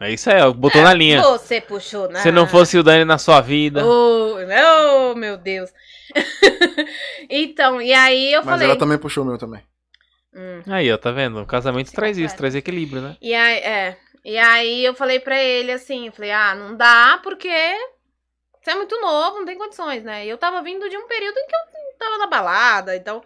É 0.00 0.12
isso 0.12 0.30
aí, 0.30 0.52
botou 0.52 0.80
na 0.80 0.94
linha. 0.94 1.20
Você 1.22 1.60
puxou, 1.60 2.08
né? 2.08 2.20
Se 2.20 2.30
não 2.30 2.46
fosse 2.46 2.78
o 2.78 2.84
Dani 2.84 3.04
na 3.04 3.18
sua 3.18 3.40
vida... 3.40 3.84
Oh, 3.84 4.36
oh, 5.10 5.14
meu 5.16 5.36
Deus. 5.36 5.72
então, 7.28 7.82
e 7.82 7.92
aí 7.92 8.32
eu 8.32 8.42
Mas 8.42 8.50
falei. 8.50 8.68
ela 8.68 8.78
também 8.78 8.96
puxou 8.96 9.24
o 9.24 9.26
meu 9.26 9.36
também. 9.36 9.60
Hum. 10.32 10.62
Aí, 10.68 10.92
ó, 10.92 10.96
tá 10.96 11.10
vendo? 11.10 11.40
O 11.40 11.46
casamento 11.46 11.88
Se 11.88 11.96
traz 11.96 12.16
isso, 12.16 12.26
completa. 12.26 12.38
traz 12.38 12.54
equilíbrio, 12.54 13.02
né? 13.02 13.16
E 13.20 13.34
aí, 13.34 13.58
é. 13.58 13.96
E 14.24 14.38
aí 14.38 14.84
eu 14.84 14.94
falei 14.94 15.18
pra 15.18 15.42
ele 15.42 15.72
assim, 15.72 16.06
eu 16.06 16.12
falei, 16.12 16.30
ah, 16.30 16.54
não 16.54 16.76
dá 16.76 17.18
porque 17.22 17.48
você 18.62 18.70
é 18.70 18.74
muito 18.74 19.00
novo, 19.00 19.38
não 19.38 19.46
tem 19.46 19.56
condições, 19.58 20.04
né? 20.04 20.26
E 20.26 20.28
eu 20.28 20.38
tava 20.38 20.62
vindo 20.62 20.88
de 20.88 20.96
um 20.96 21.08
período 21.08 21.36
em 21.38 21.46
que 21.46 21.54
eu 21.56 21.98
tava 21.98 22.18
na 22.18 22.26
balada, 22.26 22.94
então. 22.94 23.22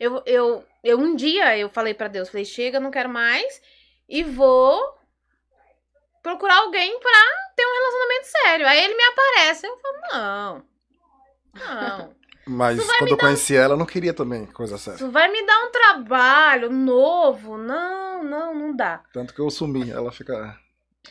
Eu, 0.00 0.22
eu, 0.26 0.64
eu 0.82 0.98
um 0.98 1.14
dia 1.14 1.56
eu 1.56 1.68
falei 1.68 1.94
pra 1.94 2.08
Deus, 2.08 2.28
falei, 2.28 2.44
chega, 2.44 2.80
não 2.80 2.90
quero 2.90 3.08
mais, 3.08 3.60
e 4.08 4.22
vou 4.22 4.80
procurar 6.22 6.58
alguém 6.58 6.98
pra 7.00 7.20
ter 7.56 7.66
um 7.66 7.74
relacionamento 7.74 8.26
sério. 8.26 8.66
Aí 8.66 8.84
ele 8.84 8.94
me 8.94 9.04
aparece, 9.04 9.66
eu 9.66 9.78
falo, 9.78 9.96
não. 10.12 10.64
Não. 11.54 12.22
Mas 12.44 12.84
quando 12.98 13.10
eu 13.10 13.16
conheci 13.16 13.54
ela, 13.54 13.74
eu 13.74 13.78
não 13.78 13.86
queria 13.86 14.12
também 14.12 14.46
coisa 14.46 14.76
séria. 14.76 14.96
Isso 14.96 15.10
vai 15.10 15.30
me 15.30 15.46
dar 15.46 15.64
um 15.64 15.70
trabalho 15.70 16.70
novo. 16.70 17.56
Não, 17.56 18.24
não, 18.24 18.54
não 18.54 18.76
dá. 18.76 19.00
Tanto 19.12 19.32
que 19.32 19.40
eu 19.40 19.48
sumi. 19.48 19.90
Ela 19.90 20.10
fica. 20.10 20.58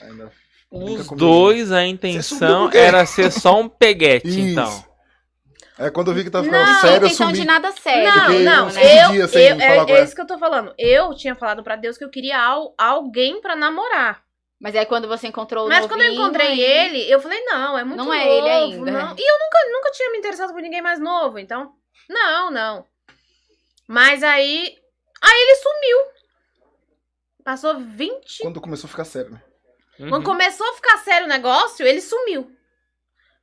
Ainda 0.02 0.30
Os 0.70 1.08
dois, 1.12 1.72
a 1.72 1.86
intenção 1.86 2.70
era 2.74 3.06
ser 3.06 3.32
só 3.32 3.60
um 3.60 3.70
peguete, 3.70 4.28
então. 4.28 4.91
É 5.86 5.90
quando 5.90 6.10
eu 6.12 6.14
vi 6.16 6.24
que 6.24 6.30
tava 6.30 6.46
Não, 6.46 6.52
ficando 6.54 6.68
Não 6.72 6.82
sério, 6.82 6.90
tem 6.90 7.02
eu 7.02 7.06
intenção 7.08 7.28
sumi. 7.28 7.40
de 7.40 7.46
nada 7.46 7.72
sério. 7.72 8.04
Não, 8.04 8.22
Fiquei 8.28 8.44
não, 8.44 8.68
uns 8.68 8.76
eu, 8.76 8.82
15 8.84 9.12
dias 9.14 9.32
sem 9.32 9.48
eu- 9.50 9.58
falar 9.60 9.90
é, 9.90 9.92
é 9.94 10.04
isso 10.04 10.16
que 10.16 10.22
eu 10.22 10.28
tô 10.28 10.38
falando. 10.38 10.74
Eu 10.78 11.16
tinha 11.16 11.36
falado 11.36 11.64
pra 11.64 11.76
Deus 11.76 11.98
que 11.98 12.04
eu 12.04 12.10
queria 12.10 12.40
al- 12.40 12.74
alguém 12.78 13.42
pra 13.42 13.56
namorar. 13.56 14.22
Mas 14.60 14.76
aí 14.76 14.86
quando 14.86 15.08
você 15.08 15.28
encontrou 15.28 15.66
o 15.66 15.70
Mas 15.70 15.88
quando 15.88 16.02
eu 16.02 16.08
novinho, 16.10 16.22
encontrei 16.24 16.48
aí- 16.48 16.62
ele, 16.62 17.12
eu 17.12 17.20
falei, 17.20 17.44
não, 17.46 17.78
é 17.78 17.84
muito 17.84 17.98
Não 17.98 18.06
novo. 18.06 18.16
é 18.18 18.28
ele 18.38 18.50
ainda. 18.50 18.92
Não. 18.92 19.16
E 19.18 19.22
eu 19.32 19.40
nunca, 19.40 19.60
nunca 19.72 19.92
tinha 19.92 20.12
me 20.12 20.18
interessado 20.20 20.54
por 20.54 20.62
ninguém 20.62 20.82
mais 20.84 21.00
novo, 21.00 21.40
então. 21.40 21.72
Não, 22.10 22.52
não. 22.52 22.86
Mas 23.88 24.22
aí. 24.24 24.76
Aí 25.24 25.42
ele 25.42 25.56
sumiu. 25.56 25.98
Passou 27.44 27.80
20. 27.80 28.40
Quando 28.44 28.62
começou 28.62 28.88
a 28.88 28.92
ficar 28.92 29.06
sério, 29.06 29.32
né? 29.32 29.42
Quando 29.98 30.14
Uhum. 30.18 30.24
começou 30.24 30.68
a 30.70 30.74
ficar 30.74 30.98
sério 31.00 31.26
o 31.26 31.30
negócio, 31.30 31.86
ele 31.86 32.02
sumiu. 32.02 32.52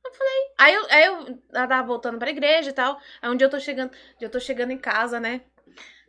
Eu 0.05 0.13
falei. 0.13 0.41
Aí 0.57 0.73
eu, 0.73 0.85
aí 0.89 1.05
eu 1.05 1.27
eu 1.27 1.37
tava 1.67 1.83
voltando 1.83 2.17
pra 2.17 2.29
igreja 2.29 2.69
e 2.69 2.73
tal. 2.73 2.99
Aí 3.21 3.29
um 3.29 3.35
dia 3.35 3.47
eu 3.47 3.51
tô 3.51 3.59
chegando. 3.59 3.89
um 3.89 4.17
dia 4.19 4.27
eu 4.27 4.31
tô 4.31 4.39
chegando 4.39 4.71
em 4.71 4.77
casa, 4.77 5.19
né? 5.19 5.41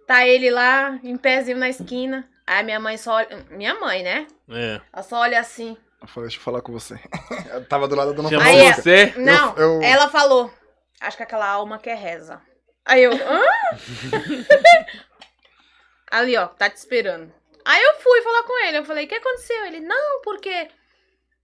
Tá 0.06 0.26
ele 0.26 0.50
lá, 0.50 0.98
em 1.02 1.16
pezinho 1.16 1.58
na 1.58 1.68
esquina. 1.68 2.28
Aí 2.46 2.64
minha 2.64 2.80
mãe 2.80 2.96
só 2.96 3.14
olha. 3.14 3.46
Minha 3.50 3.78
mãe, 3.78 4.02
né? 4.02 4.26
É. 4.50 4.80
Ela 4.92 5.02
só 5.02 5.18
olha 5.20 5.38
assim. 5.38 5.76
Eu 6.00 6.08
falei, 6.08 6.28
deixa 6.28 6.40
eu 6.40 6.44
falar 6.44 6.62
com 6.62 6.72
você. 6.72 6.98
eu 7.52 7.64
tava 7.66 7.86
do 7.86 7.94
lado 7.94 8.14
da 8.14 8.22
dona 8.22 8.44
Aí 8.44 8.58
é- 8.58 8.72
você. 8.72 9.14
Não, 9.16 9.54
eu- 9.56 9.82
ela 9.82 10.08
falou. 10.08 10.52
Acho 11.00 11.16
que 11.16 11.22
aquela 11.22 11.48
alma 11.48 11.78
quer 11.78 11.96
reza. 11.96 12.40
Aí 12.84 13.02
eu. 13.02 13.12
Hã? 13.12 13.42
Ali, 16.10 16.36
ó, 16.36 16.46
tá 16.48 16.68
te 16.68 16.76
esperando. 16.76 17.32
Aí 17.64 17.80
eu 17.82 17.94
fui 18.00 18.20
falar 18.22 18.42
com 18.44 18.66
ele. 18.66 18.78
Eu 18.78 18.84
falei, 18.84 19.04
o 19.04 19.08
que 19.08 19.14
aconteceu? 19.14 19.66
Ele, 19.66 19.80
não, 19.80 20.20
porque 20.22 20.68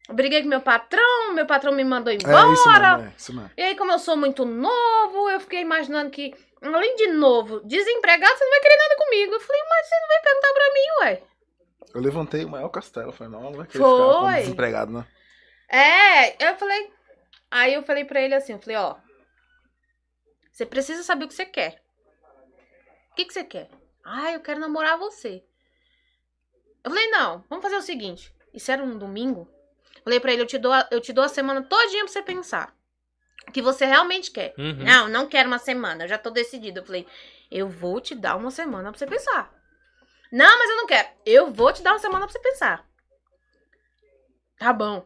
eu 0.09 0.15
briguei 0.15 0.43
com 0.43 0.49
meu 0.49 0.61
patrão, 0.61 1.33
meu 1.33 1.47
patrão 1.47 1.73
me 1.73 1.85
mandou 1.85 2.13
É 2.13 2.17
embora. 2.17 2.53
isso 2.53 2.69
mesmo, 2.71 2.87
é 3.05 3.13
isso 3.17 3.35
mesmo. 3.35 3.51
E 3.57 3.63
aí, 3.63 3.77
como 3.77 3.93
eu 3.93 3.99
sou 3.99 4.17
muito 4.17 4.45
novo, 4.45 5.29
eu 5.31 5.41
fiquei 5.41 5.61
imaginando 5.61 6.11
que, 6.11 6.33
além 6.63 6.95
de 6.97 7.09
novo, 7.09 7.61
desempregado, 7.61 8.37
você 8.37 8.45
não 8.45 8.51
vai 8.51 8.61
querer 8.61 8.77
nada 8.77 8.97
comigo. 8.97 9.35
Eu 9.35 9.41
falei, 9.41 9.63
mas 9.69 9.87
você 9.89 9.95
não 10.01 10.09
vai 10.09 10.21
perguntar 10.23 10.53
pra 10.53 10.73
mim, 10.73 11.01
ué. 11.01 11.23
Eu 11.95 12.01
levantei 12.01 12.45
o 12.45 12.49
maior 12.49 12.69
castelo. 12.69 13.13
Falei, 13.13 13.33
não, 13.33 13.43
não 13.43 13.53
vai 13.53 13.67
querer 13.67 13.83
Foi. 13.83 13.91
ficar 14.01 14.15
como 14.21 14.33
desempregado, 14.35 14.93
né? 14.93 15.07
É, 15.69 16.51
eu 16.51 16.57
falei. 16.57 16.93
Aí 17.51 17.75
eu 17.75 17.83
falei 17.83 18.05
pra 18.05 18.21
ele 18.21 18.35
assim, 18.35 18.53
eu 18.53 18.59
falei, 18.59 18.77
ó. 18.77 18.97
Você 20.53 20.65
precisa 20.67 21.03
saber 21.03 21.25
o 21.25 21.29
que 21.29 21.35
você 21.35 21.47
quer. 21.47 21.83
O 23.13 23.15
que, 23.17 23.25
que 23.25 23.33
você 23.33 23.45
quer? 23.45 23.69
Ah, 24.05 24.33
eu 24.33 24.41
quero 24.41 24.61
namorar 24.61 24.99
você. 24.99 25.43
Eu 26.85 26.91
falei, 26.91 27.09
não, 27.11 27.45
vamos 27.49 27.63
fazer 27.63 27.77
o 27.77 27.83
seguinte. 27.83 28.33
Isso 28.55 28.71
era 28.71 28.83
um 28.83 28.97
domingo. 28.97 29.51
Falei 30.07 30.21
pra 30.21 30.33
ele, 30.33 30.43
eu 30.43 30.47
te 30.47 30.57
dou 30.57 30.73
a, 30.73 30.87
eu 30.93 31.01
te 31.01 31.13
dou 31.13 31.25
a 31.25 31.29
semana 31.29 31.65
todinha 31.65 32.05
pra 32.05 32.13
você 32.13 32.23
pensar. 32.23 32.73
O 33.49 33.51
que 33.51 33.61
você 33.61 33.85
realmente 33.85 34.31
quer. 34.31 34.55
Uhum. 34.57 34.85
Não, 34.85 35.09
não 35.09 35.27
quero 35.27 35.49
uma 35.49 35.59
semana, 35.59 36.05
eu 36.05 36.09
já 36.09 36.17
tô 36.17 36.31
decidida. 36.31 36.79
Eu 36.79 36.85
falei, 36.87 37.05
eu 37.51 37.69
vou 37.69 38.01
te 38.01 38.15
dar 38.15 38.37
uma 38.37 38.53
semana 38.53 38.91
pra 38.91 38.97
você 38.97 39.05
pensar. 39.05 39.53
Não, 40.31 40.59
mas 40.61 40.71
eu 40.71 40.77
não 40.77 40.87
quero. 40.87 41.09
Eu 41.27 41.53
vou 41.53 41.73
te 41.73 41.83
dar 41.83 41.91
uma 41.91 41.99
semana 41.99 42.25
pra 42.25 42.33
você 42.33 42.39
pensar. 42.39 42.89
Tá 44.57 44.73
bom. 44.73 45.05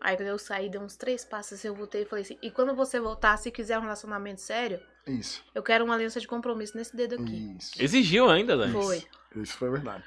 Aí 0.00 0.16
quando 0.16 0.26
eu 0.28 0.38
saí, 0.40 0.68
dei 0.68 0.80
uns 0.80 0.96
três 0.96 1.24
passos 1.24 1.64
eu 1.64 1.72
voltei 1.72 2.02
e 2.02 2.04
falei 2.04 2.24
assim, 2.24 2.36
e 2.42 2.50
quando 2.50 2.74
você 2.74 2.98
voltar, 2.98 3.36
se 3.36 3.48
quiser 3.52 3.78
um 3.78 3.82
relacionamento 3.82 4.40
sério, 4.40 4.82
Isso, 5.06 5.40
eu 5.54 5.62
quero 5.62 5.84
uma 5.84 5.94
aliança 5.94 6.18
de 6.18 6.26
compromisso 6.26 6.76
nesse 6.76 6.96
dedo 6.96 7.14
aqui. 7.14 7.56
isso. 7.56 7.80
Exigiu 7.80 8.28
ainda, 8.28 8.56
Dani. 8.56 8.72
Foi. 8.72 9.06
Isso 9.36 9.56
foi 9.56 9.70
verdade. 9.70 10.02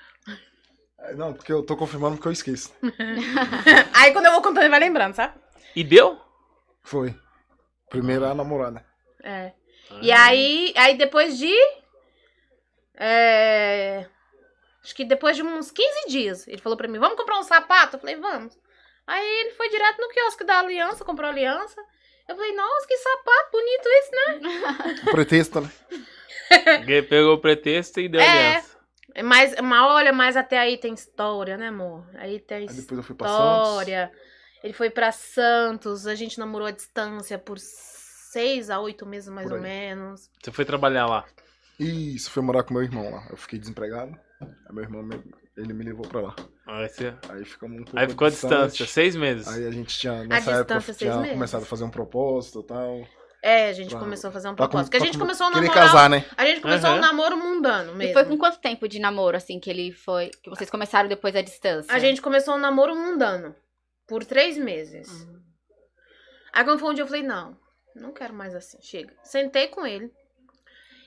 Não, 1.16 1.34
porque 1.34 1.52
eu 1.54 1.64
tô 1.64 1.78
confirmando 1.78 2.16
porque 2.16 2.28
eu 2.28 2.32
esqueço. 2.32 2.74
Aí 3.94 4.12
quando 4.12 4.26
eu 4.26 4.32
vou 4.34 4.42
contando, 4.42 4.64
ele 4.64 4.70
vai 4.70 4.80
lembrando, 4.80 5.14
sabe? 5.16 5.34
E 5.76 5.84
deu? 5.84 6.20
Foi. 6.84 7.16
Primeira 7.90 8.34
namorada. 8.34 8.86
É. 9.24 9.54
E 10.02 10.12
aí, 10.12 10.74
aí 10.76 10.98
depois 10.98 11.38
de. 11.38 11.54
é, 12.96 14.06
acho 14.84 14.94
que 14.96 15.06
depois 15.06 15.36
de 15.38 15.44
uns 15.44 15.72
15 15.72 16.10
dias, 16.10 16.48
ele 16.48 16.58
falou 16.62 16.78
pra 16.78 16.88
mim: 16.88 17.00
vamos 17.00 17.18
comprar 17.18 17.40
um 17.40 17.44
sapato? 17.44 17.96
Eu 17.96 18.00
falei: 18.00 18.16
vamos. 18.18 18.58
Aí 19.06 19.26
ele 19.42 19.52
foi 19.52 19.70
direto 19.70 20.02
no 20.02 20.10
quiosque 20.10 20.44
da 20.44 20.60
aliança, 20.60 21.06
comprou 21.06 21.28
a 21.28 21.32
aliança. 21.32 21.82
Eu 22.28 22.36
falei: 22.36 22.54
nossa, 22.54 22.88
que 22.88 22.98
sapato 22.98 23.52
bonito 23.52 23.88
esse, 23.88 24.12
né? 24.12 25.04
O 25.08 25.12
pretexto, 25.12 25.62
né? 25.62 25.72
Ele 26.86 27.02
Pegou 27.04 27.36
o 27.36 27.40
pretexto 27.42 28.00
e 28.00 28.10
deu 28.10 28.20
É. 28.20 28.28
aliança. 28.50 28.77
Mas, 29.24 29.56
mas 29.62 29.82
olha, 29.90 30.14
mas 30.14 30.38
até 30.38 30.60
aí 30.60 30.78
tem 30.78 30.94
história, 30.94 31.58
né, 31.58 31.70
amor? 31.70 32.06
Aí 32.16 32.40
tem 32.40 32.68
Aí 32.70 32.76
depois 32.76 32.98
eu 32.98 33.04
fui 33.04 33.16
pra 33.16 33.28
Santos. 33.28 33.68
história. 33.70 34.12
Ele 34.64 34.74
foi 34.74 34.90
pra 34.90 35.12
Santos, 35.12 36.06
a 36.08 36.16
gente 36.16 36.40
namorou 36.40 36.68
à 36.68 36.72
distância 36.72 37.38
por 37.38 37.58
seis 37.60 38.70
a 38.70 38.80
oito 38.80 39.06
meses, 39.06 39.30
mais 39.30 39.50
ou 39.52 39.60
menos. 39.60 40.30
Você 40.44 40.52
foi 40.52 40.66
trabalhar 40.66 41.06
lá. 41.08 41.26
Isso, 41.80 42.30
foi 42.32 42.44
morar 42.44 42.64
com 42.64 42.74
meu 42.74 42.84
irmão 42.84 43.10
lá. 43.12 43.28
Eu 43.30 43.38
fiquei 43.38 43.58
desempregado. 43.60 44.18
Aí 44.42 44.74
meu 44.74 44.84
irmão, 44.84 45.04
me- 45.04 45.24
ele 45.56 45.74
me 45.74 45.84
levou 45.84 46.08
pra 46.08 46.22
lá. 46.22 46.36
Aí, 46.66 46.90
você... 46.90 47.14
Aí 47.30 47.46
ficamos 47.46 47.80
um 47.80 47.84
pouco 47.84 47.98
Aí 48.00 48.10
ficou 48.10 48.28
à 48.28 48.30
distante. 48.30 48.52
distância, 48.72 48.86
seis 48.88 49.16
meses. 49.16 49.48
Aí 49.48 49.66
a 49.66 49.72
gente 49.72 49.98
tinha, 49.98 50.24
nessa 50.26 50.52
época, 50.52 50.76
distância, 50.80 50.94
seis 50.94 51.12
tinha 51.12 51.22
meses. 51.22 51.34
começado 51.34 51.64
a 51.64 51.66
fazer 51.66 51.84
um 51.86 51.90
propósito 51.90 52.60
e 52.60 52.64
tal. 52.64 53.08
É, 53.48 53.70
a 53.70 53.74
gente 53.74 53.92
Pra- 53.92 54.00
começou 54.00 54.30
a 54.30 54.34
fazer 54.34 54.50
um 54.50 54.56
propósito. 54.56 54.88
Porque 54.92 54.98
a 54.98 55.06
gente 55.06 55.14
com- 55.18 55.24
começou 55.24 55.48
a 55.48 55.52
namorar. 55.52 55.74
casar, 55.74 56.10
né? 56.10 56.26
A 56.36 56.46
gente 56.46 56.60
começou 56.62 56.90
Aham. 56.90 56.98
um 56.98 57.02
namoro 57.02 57.38
mundano 57.38 57.96
mesmo. 57.96 58.12
E 58.12 58.14
foi 58.14 58.26
com 58.26 58.38
quanto 58.38 58.60
tempo 58.60 58.88
de 58.88 59.00
namoro, 59.00 59.38
assim, 59.38 59.58
que 59.60 59.70
ele 59.70 59.92
foi. 59.94 60.32
Que 60.44 60.50
vocês 60.50 60.70
começaram 60.70 61.08
depois 61.08 61.36
à 61.36 61.42
distância? 61.42 61.94
A 61.94 62.00
gente 62.00 62.22
começou 62.22 62.56
um 62.56 62.60
namoro 62.60 62.96
mundano. 62.96 63.56
Por 64.06 64.26
três 64.26 64.58
meses. 64.58 65.08
Aí 66.52 66.64
quando 66.64 66.80
foi 66.80 66.92
um 66.92 66.94
dia 66.94 67.04
eu 67.04 67.08
falei, 67.08 67.24
não, 67.24 67.58
não 67.96 68.12
quero 68.12 68.34
mais 68.34 68.54
assim, 68.56 68.78
chega. 68.82 69.14
Sentei 69.24 69.68
com 69.68 69.86
ele. 69.86 70.12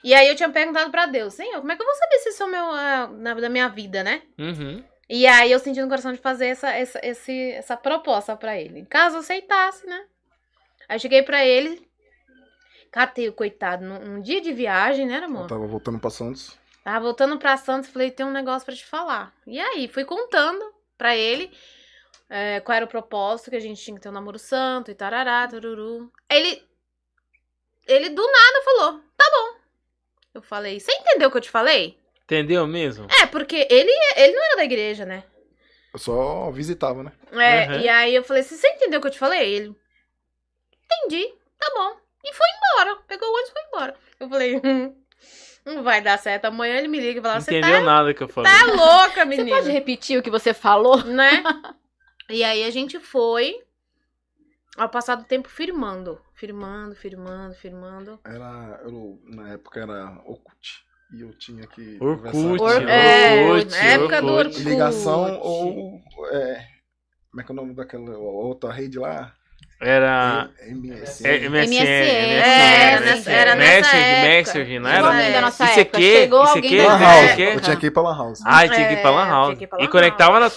E 0.02 0.14
aí 0.14 0.28
eu 0.28 0.36
tinha 0.36 0.48
perguntado 0.48 0.90
pra 0.90 1.04
Deus, 1.06 1.34
Senhor, 1.34 1.60
como 1.60 1.70
é 1.72 1.76
que 1.76 1.82
eu 1.82 1.86
vou 1.86 1.94
saber 1.94 2.18
se 2.20 2.28
isso 2.30 2.42
é 2.42 2.46
o 2.46 2.50
meu, 2.50 2.72
na, 3.18 3.34
da 3.34 3.48
minha 3.50 3.68
vida, 3.68 4.02
né? 4.02 4.22
Uhum. 4.38 4.82
E 5.08 5.26
aí 5.26 5.50
eu 5.52 5.58
senti 5.58 5.80
no 5.82 5.88
coração 5.88 6.12
de 6.12 6.18
fazer 6.18 6.46
essa, 6.46 6.70
essa, 6.70 7.00
esse, 7.02 7.50
essa 7.52 7.76
proposta 7.76 8.34
pra 8.36 8.58
ele. 8.58 8.86
Caso 8.86 9.18
aceitasse, 9.18 9.86
né? 9.86 10.04
Aí 10.88 10.96
eu 10.96 11.00
cheguei 11.00 11.22
pra 11.22 11.44
ele, 11.44 11.86
catei 12.90 13.28
o 13.28 13.32
coitado 13.32 13.84
num, 13.84 13.98
num 13.98 14.20
dia 14.20 14.40
de 14.40 14.52
viagem, 14.52 15.06
né, 15.06 15.18
Eu 15.18 15.24
amor? 15.24 15.46
tava 15.48 15.66
voltando 15.66 15.98
pra 15.98 16.10
Santos. 16.10 16.58
Tava 16.82 17.00
voltando 17.00 17.38
pra 17.38 17.56
Santos, 17.56 17.90
falei, 17.90 18.10
tem 18.10 18.24
um 18.26 18.30
negócio 18.32 18.64
pra 18.66 18.74
te 18.74 18.84
falar. 18.86 19.34
E 19.46 19.60
aí, 19.60 19.86
fui 19.88 20.04
contando 20.04 20.64
pra 20.96 21.14
ele 21.16 21.50
é, 22.28 22.60
qual 22.60 22.74
era 22.76 22.84
o 22.84 22.88
propósito, 22.88 23.50
que 23.50 23.56
a 23.56 23.60
gente 23.60 23.82
tinha 23.82 23.94
que 23.96 24.02
ter 24.02 24.08
um 24.08 24.12
namoro 24.12 24.38
santo 24.38 24.90
e 24.90 24.94
tarará, 24.94 25.46
tururu. 25.46 26.10
Ele, 26.30 26.62
ele 27.86 28.08
do 28.10 28.22
nada 28.22 28.62
falou, 28.64 29.00
tá 29.16 29.24
bom. 29.30 29.60
Eu 30.34 30.42
falei, 30.42 30.78
você 30.80 30.92
entendeu 30.92 31.28
o 31.28 31.30
que 31.32 31.36
eu 31.38 31.42
te 31.42 31.50
falei? 31.50 31.98
Entendeu 32.24 32.66
mesmo? 32.66 33.06
É, 33.20 33.26
porque 33.26 33.66
ele, 33.68 33.90
ele 34.16 34.32
não 34.32 34.44
era 34.46 34.56
da 34.56 34.64
igreja, 34.64 35.04
né? 35.04 35.24
Eu 35.92 35.98
só 35.98 36.50
visitava, 36.52 37.02
né? 37.02 37.12
É, 37.32 37.66
Uhum. 37.66 37.80
e 37.80 37.88
aí 37.88 38.14
eu 38.14 38.22
falei, 38.22 38.42
você 38.44 38.68
entendeu 38.68 39.00
o 39.00 39.02
que 39.02 39.08
eu 39.08 39.12
te 39.12 39.18
falei? 39.18 39.52
Ele, 39.52 39.76
entendi, 40.84 41.34
tá 41.58 41.70
bom. 41.74 41.99
E 42.24 42.34
foi 42.34 42.46
embora, 42.56 42.96
pegou 43.08 43.28
o 43.28 43.32
ônibus 43.32 43.50
e 43.50 43.52
foi 43.52 43.62
embora. 43.68 43.96
Eu 44.20 44.28
falei, 44.28 44.60
hum, 44.64 44.94
não 45.64 45.82
vai 45.82 46.00
dar 46.02 46.18
certo. 46.18 46.46
Amanhã 46.46 46.76
ele 46.76 46.88
me 46.88 47.00
liga 47.00 47.18
e 47.20 47.22
fala, 47.22 47.34
Não 47.34 47.40
você 47.40 47.58
entendeu 47.58 47.78
tá, 47.78 47.84
nada 47.84 48.14
que 48.14 48.22
eu 48.22 48.28
falei. 48.28 48.50
tá 48.52 48.64
louca, 48.72 49.20
Você 49.22 49.24
menina. 49.24 49.56
pode 49.56 49.70
repetir 49.70 50.18
o 50.18 50.22
que 50.22 50.30
você 50.30 50.52
falou? 50.54 51.02
né? 51.04 51.42
E 52.32 52.44
aí 52.44 52.62
a 52.62 52.70
gente 52.70 53.00
foi, 53.00 53.56
ao 54.76 54.88
passar 54.88 55.16
do 55.16 55.24
tempo, 55.24 55.48
firmando. 55.48 56.20
Firmando, 56.32 56.94
firmando, 56.94 57.54
firmando. 57.56 58.20
Era. 58.24 58.80
Eu, 58.84 59.20
na 59.24 59.48
época 59.54 59.80
era 59.80 60.22
Orkut. 60.24 60.84
E 61.12 61.22
eu 61.22 61.36
tinha 61.36 61.66
que. 61.66 61.98
Orkut, 62.00 62.36
É, 62.88 63.50
Orkut, 63.50 63.70
na 63.72 63.82
época 63.84 64.22
do 64.22 64.28
Orkut. 64.28 64.56
Orkut. 64.58 64.62
Ligação 64.68 65.40
ou. 65.40 66.00
É, 66.30 66.64
como 67.32 67.40
é 67.40 67.44
que 67.44 67.50
é 67.50 67.52
o 67.52 67.56
nome 67.56 67.74
daquela 67.74 68.16
outra 68.16 68.70
rede 68.72 68.96
lá? 68.96 69.34
Era. 69.82 70.50
MS. 70.66 71.22
MSN. 71.22 71.48
MSN, 71.48 71.86
É, 71.88 73.00
MSN, 73.00 73.30
era 73.32 73.56
Message. 73.56 73.96
Message, 73.96 74.78
não 74.78 74.90
Chegou 74.90 75.06
era? 75.06 75.08
alguém 75.16 75.32
da 75.32 75.40
nossa 75.40 75.64
Isso 75.64 75.80
época. 75.80 75.96
aqui, 75.96 76.12
Chegou 76.12 76.44
isso 76.44 76.52
alguém 76.52 76.70
aqui, 76.80 76.86
da 76.86 76.98
né? 76.98 77.04
House. 77.06 77.38
Eu 77.38 77.60
tinha 77.60 77.76
que 77.76 77.86
ir 77.86 77.90
pra 77.90 78.02
Lan 78.02 78.16
House. 78.18 78.40
Ah, 78.44 78.68
tinha 78.68 78.88
que 78.88 78.92
ir 78.94 79.00
pra 79.00 79.10
Lan 79.10 79.24
É, 79.26 79.30
House. 79.30 79.46
tinha 79.46 79.56
que 79.56 79.64
ir 79.64 79.66
pra 79.68 79.78
Lan 79.78 79.84
E 79.84 79.88
conectava 79.88 80.38
na. 80.40 80.50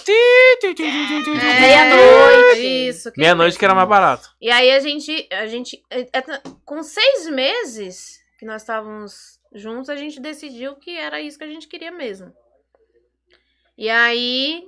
Meia-noite. 1.60 2.88
Isso. 2.88 3.10
Meia-noite 3.16 3.58
que 3.58 3.64
era 3.64 3.74
mais 3.74 3.88
barato. 3.88 4.28
E 4.40 4.50
aí 4.50 4.70
a 4.72 4.80
gente, 4.80 5.26
a 5.32 5.46
gente, 5.46 5.82
é, 5.90 6.00
é, 6.00 6.22
com 6.64 6.82
seis 6.82 7.26
meses 7.28 8.20
que 8.38 8.44
nós 8.44 8.62
estávamos 8.62 9.38
juntos, 9.54 9.88
a 9.88 9.96
gente 9.96 10.20
decidiu 10.20 10.74
que 10.76 10.96
era 10.98 11.20
isso 11.20 11.38
que 11.38 11.44
a 11.44 11.48
gente 11.48 11.66
queria 11.68 11.90
mesmo. 11.90 12.32
E 13.78 13.88
aí 13.88 14.62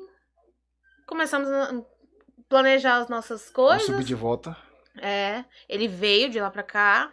começamos 1.06 1.48
a 1.48 1.72
planejar 2.48 2.96
as 2.98 3.08
nossas 3.08 3.50
coisas. 3.50 3.86
subi 3.86 4.04
de 4.04 4.14
volta. 4.14 4.56
É, 4.98 5.44
ele 5.68 5.88
veio 5.88 6.30
de 6.30 6.40
lá 6.40 6.50
pra 6.50 6.62
cá. 6.62 7.12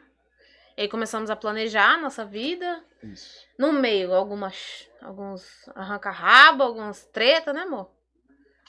E 0.78 0.82
aí 0.82 0.88
começamos 0.88 1.30
a 1.30 1.36
planejar 1.36 1.94
a 1.94 1.98
nossa 1.98 2.26
vida. 2.26 2.84
Isso. 3.04 3.46
No 3.60 3.72
meio, 3.74 4.14
algumas, 4.14 4.90
alguns 5.02 5.70
arranca-rabo, 5.76 6.64
algumas 6.64 7.06
treta, 7.06 7.54
né, 7.54 7.62
amor? 7.62 7.92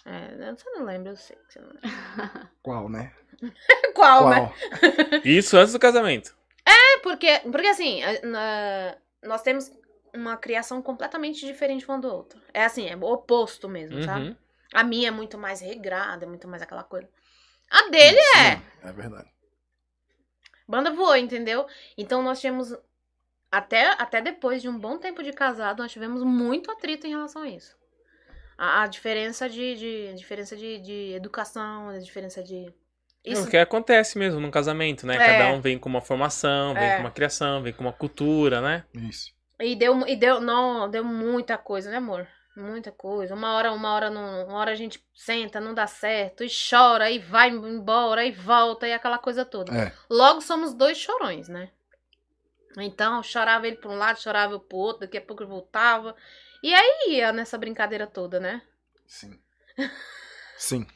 É, 0.04 0.52
você 0.52 0.68
não 0.70 0.84
lembra, 0.84 1.12
eu 1.12 1.16
sei 1.16 1.36
que 1.36 1.52
você 1.54 1.60
não 1.60 1.68
lembra. 1.68 2.50
Qual, 2.62 2.88
né? 2.90 3.12
Qual, 3.94 4.28
né? 4.28 4.40
Qual? 5.10 5.20
Isso 5.24 5.56
antes 5.56 5.72
do 5.72 5.78
casamento. 5.78 6.36
É 6.66 6.98
porque, 7.02 7.40
porque 7.50 7.66
assim, 7.68 8.00
na- 8.22 8.96
nós 9.22 9.42
temos 9.42 9.70
uma 10.14 10.36
criação 10.36 10.80
completamente 10.82 11.44
diferente 11.46 11.90
um 11.90 11.98
do 12.00 12.08
outro. 12.12 12.40
É 12.52 12.64
assim, 12.64 12.88
é 12.88 12.96
o 12.96 13.02
oposto 13.02 13.68
mesmo, 13.68 14.02
sabe? 14.02 14.36
A 14.74 14.82
minha 14.82 15.08
é 15.08 15.10
muito 15.10 15.38
mais 15.38 15.60
regrada, 15.60 16.24
é 16.24 16.28
muito 16.28 16.48
mais 16.48 16.60
aquela 16.60 16.82
coisa. 16.82 17.08
A 17.70 17.88
dele 17.88 18.18
é. 18.18 18.56
Sim, 18.56 18.62
é 18.82 18.92
verdade. 18.92 19.28
Banda 20.66 20.90
voou, 20.90 21.16
entendeu? 21.16 21.66
Então 21.96 22.22
nós 22.22 22.40
tínhamos. 22.40 22.76
Até, 23.50 23.90
até 24.02 24.20
depois 24.20 24.60
de 24.60 24.68
um 24.68 24.76
bom 24.76 24.98
tempo 24.98 25.22
de 25.22 25.32
casado, 25.32 25.80
nós 25.82 25.92
tivemos 25.92 26.22
muito 26.24 26.72
atrito 26.72 27.06
em 27.06 27.10
relação 27.10 27.42
a 27.42 27.48
isso. 27.48 27.76
A, 28.58 28.82
a 28.82 28.86
diferença 28.88 29.48
de, 29.48 29.76
de. 29.76 30.08
a 30.12 30.14
diferença 30.14 30.56
de, 30.56 30.80
de 30.80 31.12
educação, 31.14 31.88
a 31.88 31.98
diferença 31.98 32.42
de. 32.42 32.72
Isso 33.24 33.46
O 33.46 33.50
que 33.50 33.56
acontece 33.56 34.18
mesmo 34.18 34.40
num 34.40 34.50
casamento, 34.50 35.06
né? 35.06 35.14
É. 35.14 35.18
Cada 35.18 35.52
um 35.52 35.60
vem 35.60 35.78
com 35.78 35.88
uma 35.88 36.00
formação, 36.00 36.74
vem 36.74 36.82
É. 36.82 36.96
com 36.96 37.00
uma 37.04 37.10
criação, 37.10 37.62
vem 37.62 37.72
com 37.72 37.82
uma 37.82 37.92
cultura, 37.92 38.60
né? 38.60 38.84
Isso. 38.92 39.32
E 39.60 39.74
deu, 39.76 40.06
e 40.06 40.16
deu, 40.16 40.40
não, 40.40 40.90
deu 40.90 41.04
muita 41.04 41.56
coisa, 41.56 41.90
né, 41.90 41.96
amor? 41.98 42.26
Muita 42.56 42.92
coisa. 42.92 43.34
Uma 43.34 43.54
hora, 43.54 43.72
uma 43.72 43.92
hora 43.92 44.10
não, 44.10 44.46
uma 44.46 44.58
hora 44.58 44.70
a 44.70 44.76
gente 44.76 45.04
senta, 45.14 45.60
não 45.60 45.74
dá 45.74 45.86
certo, 45.86 46.44
e 46.44 46.48
chora, 46.48 47.10
e 47.10 47.18
vai 47.18 47.50
embora, 47.50 48.24
e 48.24 48.30
volta, 48.30 48.86
e 48.86 48.92
aquela 48.92 49.18
coisa 49.18 49.44
toda. 49.44 49.74
É. 49.74 49.92
Logo 50.08 50.40
somos 50.40 50.72
dois 50.72 50.96
chorões, 50.96 51.48
né? 51.48 51.70
Então, 52.78 53.22
chorava 53.22 53.66
ele 53.66 53.76
pra 53.76 53.90
um 53.90 53.96
lado, 53.96 54.20
chorava 54.20 54.54
eu 54.54 54.60
pro 54.60 54.78
outro, 54.78 55.00
daqui 55.00 55.18
a 55.18 55.22
pouco 55.22 55.42
eu 55.42 55.48
voltava. 55.48 56.14
E 56.62 56.72
aí 56.72 57.16
ia 57.16 57.32
nessa 57.32 57.58
brincadeira 57.58 58.06
toda, 58.06 58.40
né? 58.40 58.62
Sim. 59.06 59.38
Sim. 60.56 60.86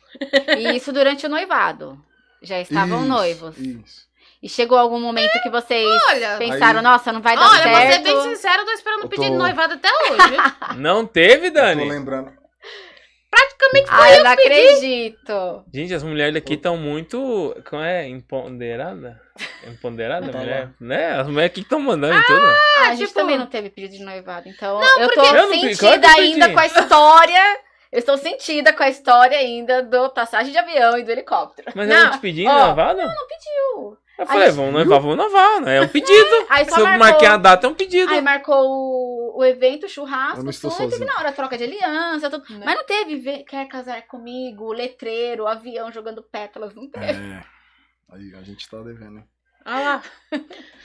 E 0.57 0.77
isso 0.77 0.93
durante 0.93 1.27
o 1.27 1.29
noivado. 1.29 2.03
Já 2.41 2.61
estavam 2.61 3.01
Isso, 3.01 3.09
noivos. 3.09 3.59
Isso. 3.59 4.08
E 4.43 4.49
chegou 4.49 4.79
algum 4.79 5.01
momento 5.01 5.33
que 5.43 5.51
vocês 5.51 5.85
Olha, 6.11 6.37
pensaram, 6.39 6.79
Aí- 6.79 6.85
nossa, 6.85 7.13
não 7.13 7.21
vai 7.21 7.35
dar 7.37 7.43
olha, 7.51 7.63
vou 7.71 7.81
ser 7.81 7.87
certo. 7.93 8.03
bem 8.05 8.23
sincero, 8.23 8.63
eu 8.63 8.67
tô 8.67 8.71
esperando 8.73 9.01
o 9.01 9.05
Eu 9.05 9.09
pedido 9.09 9.27
tô- 9.27 9.33
de 9.33 9.39
noivado 9.39 9.75
até 9.75 9.89
hoje. 9.89 10.29
viu? 10.31 10.41
Não 10.79 11.05
teve, 11.07 11.49
Eu 11.49 11.53
tô 11.53 11.59
Dani? 11.61 11.89
lembrando. 11.89 12.39
Ai, 13.91 14.19
eu 14.19 14.25
não 14.25 14.31
acredito. 14.31 15.65
Gente, 15.75 15.93
as 15.93 16.03
mulheres 16.03 16.33
daqui 16.33 16.55
estão 16.55 16.77
muito. 16.79 17.55
Como 17.69 17.83
é? 17.83 18.09
Empoderada? 18.09 19.21
Empoderada, 19.67 20.27
Tá 20.33 20.39
mulher? 20.39 20.71
Né? 20.81 21.13
As 21.13 21.27
mulheres 21.27 21.51
aqui 21.51 21.61
estão 21.61 21.79
mandando 21.81 22.19
em 22.19 22.23
tudo. 22.23 22.47
Ah, 22.47 22.89
a 22.89 22.95
gente 22.95 23.09
tipo- 23.09 23.21
também 23.21 23.37
não 23.37 23.47
teve 23.47 23.69
pedido 23.69 23.93
de 23.99 24.03
noivado, 24.05 24.49
então 24.49 24.81
eu 24.99 25.13
tô 25.13 25.23
Eu 25.23 25.35
não 25.35 25.51
pedi, 25.51 25.77
claro 25.77 25.95
sentida 25.97 26.07
eu 26.09 26.23
ainda 26.25 26.45
pedi. 26.47 26.55
com 26.55 26.61
a 26.61 26.67
história. 26.67 27.59
Eu 27.91 27.99
estou 28.01 28.17
sentida 28.19 28.73
com 28.73 28.83
a 28.83 28.89
história 28.89 29.37
ainda 29.39 29.83
do 29.83 30.11
passagem 30.11 30.53
de 30.53 30.59
avião 30.59 30.99
e 30.99 31.03
do 31.05 31.11
helicóptero. 31.11 31.73
Mas 31.75 31.89
Não, 31.89 31.97
ela 31.97 32.11
te 32.11 32.19
pedindo 32.19 32.51
ó, 32.51 32.67
noivado? 32.67 32.99
Pediu. 32.99 33.97
Eu 34.19 34.27
falei, 34.27 34.47
gente- 34.49 34.57
vamos 34.57 34.73
noivar, 34.73 35.01
vamos 35.01 35.17
noivar, 35.17 35.61
né? 35.61 35.77
É 35.77 35.81
um 35.81 35.89
pedido. 35.89 36.47
Aí 36.51 36.65
Se 36.65 36.73
só 36.73 36.79
eu 36.81 36.85
marcou, 36.85 36.99
marquei 37.07 37.29
a 37.29 37.37
data, 37.37 37.67
é 37.67 37.71
um 37.71 37.75
pedido. 37.75 38.13
aí 38.13 38.21
marcou 38.21 38.57
o, 38.67 39.39
o 39.39 39.45
evento, 39.45 39.87
o 39.87 39.89
churrasco, 39.89 40.43
não 40.43 40.51
tudo, 40.53 40.73
e 40.75 40.77
teve 40.77 40.91
sozinho. 40.91 41.07
na 41.07 41.19
hora 41.19 41.29
a 41.29 41.33
troca 41.33 41.57
de 41.57 41.63
aliança, 41.65 42.29
tudo. 42.29 42.45
Né? 42.53 42.63
Mas 42.67 42.75
não 42.75 42.85
teve 42.85 43.17
ve- 43.17 43.45
quer 43.45 43.67
casar 43.69 44.03
comigo, 44.09 44.73
letreiro, 44.73 45.47
avião 45.47 45.93
jogando 45.93 46.21
pétalas, 46.23 46.75
não 46.75 46.91
teve. 46.91 47.07
É. 47.33 47.45
Aí 48.11 48.35
a 48.35 48.43
gente 48.43 48.69
tá 48.69 48.79
devendo, 48.83 49.23
Olha 49.69 49.79
lá. 49.85 50.03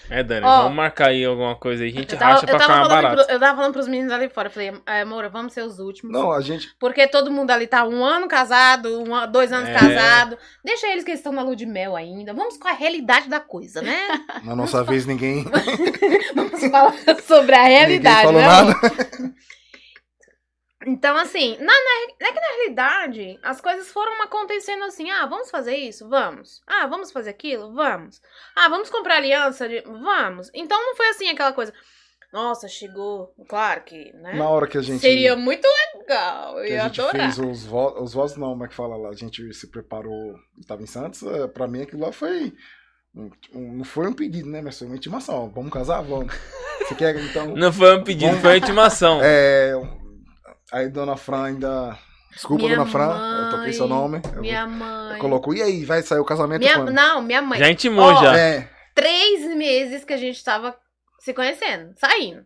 É, 0.10 0.22
Dani, 0.22 0.46
Ó. 0.46 0.64
vamos 0.64 0.76
marcar 0.76 1.08
aí 1.10 1.24
alguma 1.24 1.56
coisa 1.56 1.84
aí. 1.84 1.90
A 1.90 1.94
gente 1.94 2.16
tava, 2.18 2.34
racha 2.34 2.46
pra 2.46 2.60
ficar 2.60 2.88
barato. 2.88 3.24
pro- 3.24 3.34
eu 3.34 3.40
tava 3.40 3.56
falando 3.56 3.72
pros 3.74 3.88
meninos 3.88 4.12
ali 4.12 4.28
fora. 4.30 4.48
Eu 4.50 4.52
falei, 4.52 4.74
"É, 4.86 5.02
amor, 5.02 5.28
vamos 5.30 5.54
ser 5.54 5.62
os 5.64 5.80
últimos. 5.80 6.12
Não, 6.14 6.32
a 6.32 6.42
gente. 6.42 6.70
Porque 6.78 7.08
todo 7.08 7.32
mundo 7.32 7.50
ali 7.52 7.66
tá 7.66 7.86
um 7.86 8.04
ano 8.04 8.28
casado, 8.28 9.02
um, 9.02 9.32
dois 9.32 9.52
anos 9.54 9.70
É. 9.70 9.74
casado. 9.74 10.38
Deixa 10.64 10.88
eles 10.88 11.04
que 11.06 11.12
eles 11.12 11.20
estão 11.22 11.32
na 11.32 11.42
lua 11.42 11.56
de 11.56 11.66
mel 11.66 11.96
ainda. 11.96 12.34
Vamos 12.34 12.58
com 12.58 12.68
a 12.68 12.74
realidade 12.74 13.30
da 13.30 13.40
coisa, 13.40 13.82
né? 13.82 13.98
Na 14.44 14.56
nossa 14.56 14.84
vez 14.84 15.06
ninguém. 15.06 15.46
Vamos 16.36 16.62
falar 16.70 16.94
sobre 17.26 17.56
a 17.56 17.64
realidade, 17.64 18.28
ninguém 18.28 18.44
falou 18.44 18.66
né? 18.66 18.74
nada. 18.74 19.34
Então, 20.86 21.16
assim, 21.18 21.58
na, 21.60 21.66
na, 21.74 22.28
é 22.28 22.32
que 22.34 22.40
na 22.40 22.48
realidade, 22.58 23.40
as 23.44 23.62
coisas 23.62 23.90
foram 23.92 24.22
acontecendo 24.22 24.84
assim. 24.84 25.10
Ah, 25.10 25.26
vamos 25.26 25.50
fazer 25.50 25.76
isso? 25.76 26.08
Vamos. 26.10 26.62
Ah, 26.68 26.88
vamos 26.88 27.12
fazer 27.12 27.30
aquilo? 27.30 27.74
Vamos. 27.74 28.22
Ah, 28.56 28.68
vamos 28.70 28.90
comprar 28.90 29.18
aliança? 29.18 29.68
De... 29.68 29.82
Vamos. 29.82 30.50
Então 30.54 30.78
não 30.78 30.96
foi 30.96 31.08
assim 31.10 31.30
aquela 31.30 31.54
coisa. 31.54 31.74
Nossa, 32.34 32.68
chegou. 32.68 33.32
Claro 33.48 33.84
que, 33.84 34.12
né? 34.14 34.34
Na 34.34 34.50
hora 34.50 34.66
que 34.68 34.78
a 34.78 34.82
gente. 34.82 35.00
Seria 35.02 35.36
muito 35.36 35.68
legal. 36.00 36.58
Eu 36.60 36.66
que 36.66 36.72
ia 36.74 36.82
a 36.82 36.88
gente 36.88 37.00
adorar. 37.02 37.22
fez 37.34 37.38
os 37.40 37.64
votos, 37.66 38.02
os 38.04 38.14
votos 38.14 38.36
não, 38.38 38.50
como 38.50 38.66
é 38.66 38.68
que 38.68 38.74
fala 38.74 38.98
lá? 38.98 39.10
A 39.10 39.14
gente 39.16 39.54
se 39.54 39.68
preparou, 39.70 40.34
estava 40.60 40.82
em 40.82 40.88
Santos, 40.88 41.22
eh, 41.22 41.48
pra 41.48 41.68
mim 41.68 41.84
aquilo 41.84 42.02
lá 42.02 42.12
foi. 42.12 42.52
um- 43.16 43.30
um- 43.54 43.74
não 43.78 43.86
foi 43.86 44.08
um 44.08 44.14
pedido, 44.14 44.50
né? 44.50 44.60
Mas 44.64 44.80
foi 44.80 44.88
uma 44.88 44.96
intimação. 44.96 45.52
Vamos 45.54 45.72
casar? 45.72 46.02
Vamos. 46.02 46.34
Você 46.80 46.96
quer, 46.96 47.16
então. 47.16 47.56
Não 47.56 47.72
foi 47.72 47.96
um 47.98 48.04
pedido, 48.04 48.36
foi 48.38 48.50
uma 48.50 48.58
intimação. 48.58 49.20
É, 49.24 49.74
aí 50.74 50.90
Dona 50.90 51.16
Fran 51.16 51.44
ainda. 51.46 51.98
Desculpa, 52.32 52.64
Minha 52.64 52.78
Dona 52.78 52.90
Fran, 52.90 53.44
eu 53.46 53.50
toquei 53.52 53.74
seu 53.74 53.88
mãe, 53.88 53.98
nome. 53.98 54.22
Eu 54.36 54.42
Minha 54.42 54.66
mãe. 54.68 55.20
colocou, 55.20 55.54
e 55.54 55.62
aí, 55.62 55.86
vai 55.86 56.02
sair 56.02 56.20
o 56.20 56.26
casamento 56.26 56.62
Minha... 56.62 56.76
quando? 56.76 56.92
Não, 56.92 57.22
minha 57.22 57.42
mãe. 57.42 57.60
Já 57.60 57.70
intimou, 57.70 58.06
Ó, 58.06 58.22
já. 58.24 58.36
É, 58.38 58.70
Três 58.96 59.56
meses 59.56 60.04
que 60.04 60.14
a 60.14 60.18
gente 60.18 60.44
tava 60.44 60.78
se 61.20 61.34
conhecendo, 61.34 61.94
saindo. 61.98 62.46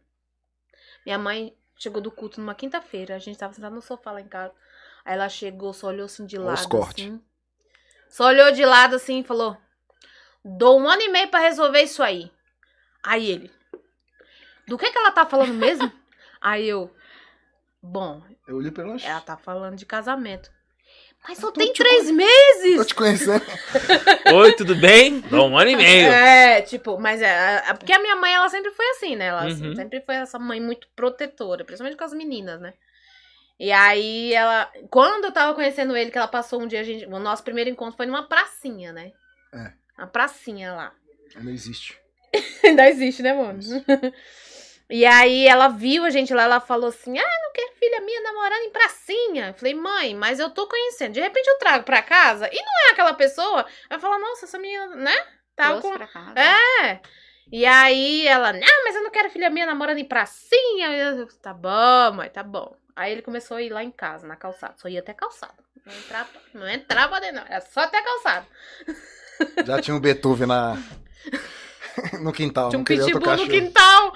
Minha 1.05 1.17
mãe 1.17 1.53
chegou 1.77 2.01
do 2.01 2.11
culto 2.11 2.39
numa 2.39 2.53
quinta-feira. 2.53 3.15
A 3.15 3.19
gente 3.19 3.37
tava 3.37 3.53
sentado 3.53 3.73
no 3.73 3.81
sofá 3.81 4.11
lá 4.11 4.21
em 4.21 4.27
casa. 4.27 4.53
Aí 5.05 5.13
ela 5.13 5.29
chegou, 5.29 5.73
só 5.73 5.87
olhou 5.87 6.05
assim 6.05 6.25
de 6.25 6.37
os 6.37 6.45
lado. 6.45 6.67
cortes. 6.69 7.05
Assim. 7.05 7.21
Só 8.09 8.25
olhou 8.27 8.51
de 8.51 8.65
lado 8.65 8.95
assim 8.97 9.19
e 9.19 9.23
falou: 9.23 9.57
Dou 10.43 10.79
um 10.79 10.87
ano 10.87 11.01
e 11.01 11.09
meio 11.09 11.29
pra 11.29 11.39
resolver 11.39 11.81
isso 11.81 12.03
aí. 12.03 12.31
Aí 13.03 13.29
ele. 13.29 13.51
Do 14.67 14.77
que 14.77 14.91
que 14.91 14.97
ela 14.97 15.11
tá 15.11 15.25
falando 15.25 15.53
mesmo? 15.53 15.91
aí 16.41 16.67
eu. 16.67 16.93
Bom, 17.89 18.21
eu 18.47 18.57
olhei 18.57 18.71
pra 18.71 18.83
ela. 18.83 18.97
ela 19.01 19.21
tá 19.21 19.37
falando 19.37 19.75
de 19.75 19.85
casamento. 19.85 20.51
Mas 21.27 21.39
só 21.39 21.47
Eu 21.47 21.51
tô 21.51 21.59
tem 21.59 21.73
te 21.73 21.81
três 21.83 22.07
Tô 22.07 22.13
meses! 22.13 22.85
te 22.87 22.95
conhecendo. 22.95 23.43
Oi, 24.35 24.53
tudo 24.53 24.75
bem? 24.75 25.19
Dá 25.21 25.41
um 25.41 25.57
ano 25.57 25.71
e 25.71 25.75
meio. 25.75 26.07
É, 26.11 26.61
tipo, 26.61 26.99
mas 26.99 27.21
é, 27.21 27.63
é 27.67 27.73
porque 27.73 27.91
a 27.91 27.99
minha 27.99 28.15
mãe, 28.15 28.33
ela 28.33 28.47
sempre 28.49 28.71
foi 28.71 28.85
assim, 28.91 29.15
né? 29.15 29.25
Ela 29.27 29.45
assim, 29.47 29.69
Uhum. 29.69 29.75
sempre 29.75 30.01
foi 30.01 30.15
essa 30.15 30.37
mãe 30.37 30.61
muito 30.61 30.87
protetora, 30.95 31.65
principalmente 31.65 31.97
com 31.97 32.03
as 32.03 32.13
meninas, 32.13 32.61
né? 32.61 32.73
E 33.59 33.71
aí 33.71 34.33
ela, 34.33 34.71
quando 34.91 35.25
eu 35.25 35.31
tava 35.31 35.55
conhecendo 35.55 35.97
ele, 35.97 36.11
que 36.11 36.17
ela 36.17 36.27
passou 36.27 36.61
um 36.61 36.67
dia, 36.67 36.81
a 36.81 36.83
gente, 36.83 37.05
o 37.05 37.19
nosso 37.19 37.43
primeiro 37.43 37.69
encontro 37.69 37.97
foi 37.97 38.05
numa 38.05 38.27
pracinha, 38.27 38.93
né? 38.93 39.11
É. 39.53 39.71
Uma 39.97 40.07
pracinha 40.07 40.73
lá. 40.73 40.93
Ainda 41.35 41.51
existe. 41.51 41.97
Ainda 42.63 42.87
existe, 42.87 43.23
né, 43.23 43.33
mano? 43.33 43.59
E 44.89 45.05
aí 45.05 45.45
ela 45.47 45.67
viu 45.67 46.05
a 46.05 46.09
gente 46.09 46.33
lá, 46.33 46.43
ela 46.43 46.59
falou 46.59 46.89
assim: 46.89 47.17
Ah, 47.17 47.39
não 47.43 47.51
quero 47.51 47.73
filha 47.77 48.01
minha 48.01 48.21
namorando 48.21 48.63
em 48.63 48.71
pracinha. 48.71 49.47
Eu 49.47 49.53
falei, 49.53 49.73
mãe, 49.73 50.15
mas 50.15 50.39
eu 50.39 50.49
tô 50.49 50.67
conhecendo. 50.67 51.13
De 51.13 51.19
repente 51.19 51.47
eu 51.47 51.57
trago 51.57 51.83
pra 51.83 52.01
casa 52.01 52.49
e 52.51 52.55
não 52.55 52.87
é 52.87 52.91
aquela 52.91 53.13
pessoa. 53.13 53.65
Aí 53.89 53.99
fala, 53.99 54.19
nossa, 54.19 54.45
essa 54.45 54.57
menina, 54.57 54.95
né? 54.95 55.15
Tá 55.55 55.69
Trouxe 55.71 55.87
com. 55.87 55.93
pra 55.97 56.07
casa. 56.07 56.39
É. 56.39 57.01
E 57.51 57.65
aí 57.65 58.27
ela, 58.27 58.51
não, 58.53 58.83
mas 58.83 58.95
eu 58.95 59.03
não 59.03 59.11
quero 59.11 59.29
filha 59.29 59.49
minha 59.49 59.65
namorando 59.65 59.97
em 59.97 60.05
pracinha. 60.05 60.95
Eu, 60.95 61.27
tá 61.41 61.53
bom, 61.53 62.13
mãe, 62.15 62.29
tá 62.29 62.43
bom. 62.43 62.75
Aí 62.95 63.11
ele 63.11 63.21
começou 63.21 63.57
a 63.57 63.61
ir 63.61 63.69
lá 63.69 63.83
em 63.83 63.91
casa, 63.91 64.25
na 64.25 64.35
calçada. 64.35 64.73
Só 64.77 64.87
ia 64.87 64.99
até 64.99 65.13
calçada. 65.13 65.53
Não 65.85 65.93
entrava, 65.93 66.29
não 66.53 66.69
entrava 66.69 67.21
dentro, 67.21 67.37
não. 67.37 67.45
Era 67.47 67.61
só 67.61 67.81
até 67.81 68.01
calçada. 68.01 68.45
Já 69.65 69.81
tinha 69.81 69.95
o 69.95 69.99
Beethoven 69.99 70.47
na. 70.47 70.75
no 72.21 72.33
quintal. 72.33 72.69
Tinha 72.69 72.79
um 72.79 72.83
pitbull 72.83 73.35
no 73.37 73.47
quintal. 73.47 74.13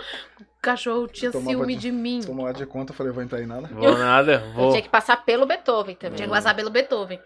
O 0.62 0.64
cachorro 0.64 1.08
tinha 1.08 1.32
Tomava 1.32 1.50
ciúme 1.50 1.74
de- 1.76 1.82
de 1.82 1.92
mim. 1.92 2.22
Tomou 2.24 2.46
lá 2.46 2.52
de 2.52 2.64
conta, 2.68 2.92
eu 2.92 2.96
falei, 2.96 3.12
vou 3.12 3.24
entrar 3.24 3.40
aí 3.40 3.48
nada. 3.48 3.68
Vou 3.70 3.98
nada, 3.98 4.34
Eu 4.34 4.54
vou. 4.54 4.70
tinha 4.70 4.84
que 4.84 4.90
passar 4.90 5.26
pelo 5.26 5.48
Beethoven 5.48 5.96
também. 5.96 6.18
Tinha 6.18 6.28
que 6.28 6.34
passar 6.34 6.56
pelo 6.56 6.70
Beethoven. 6.70 7.20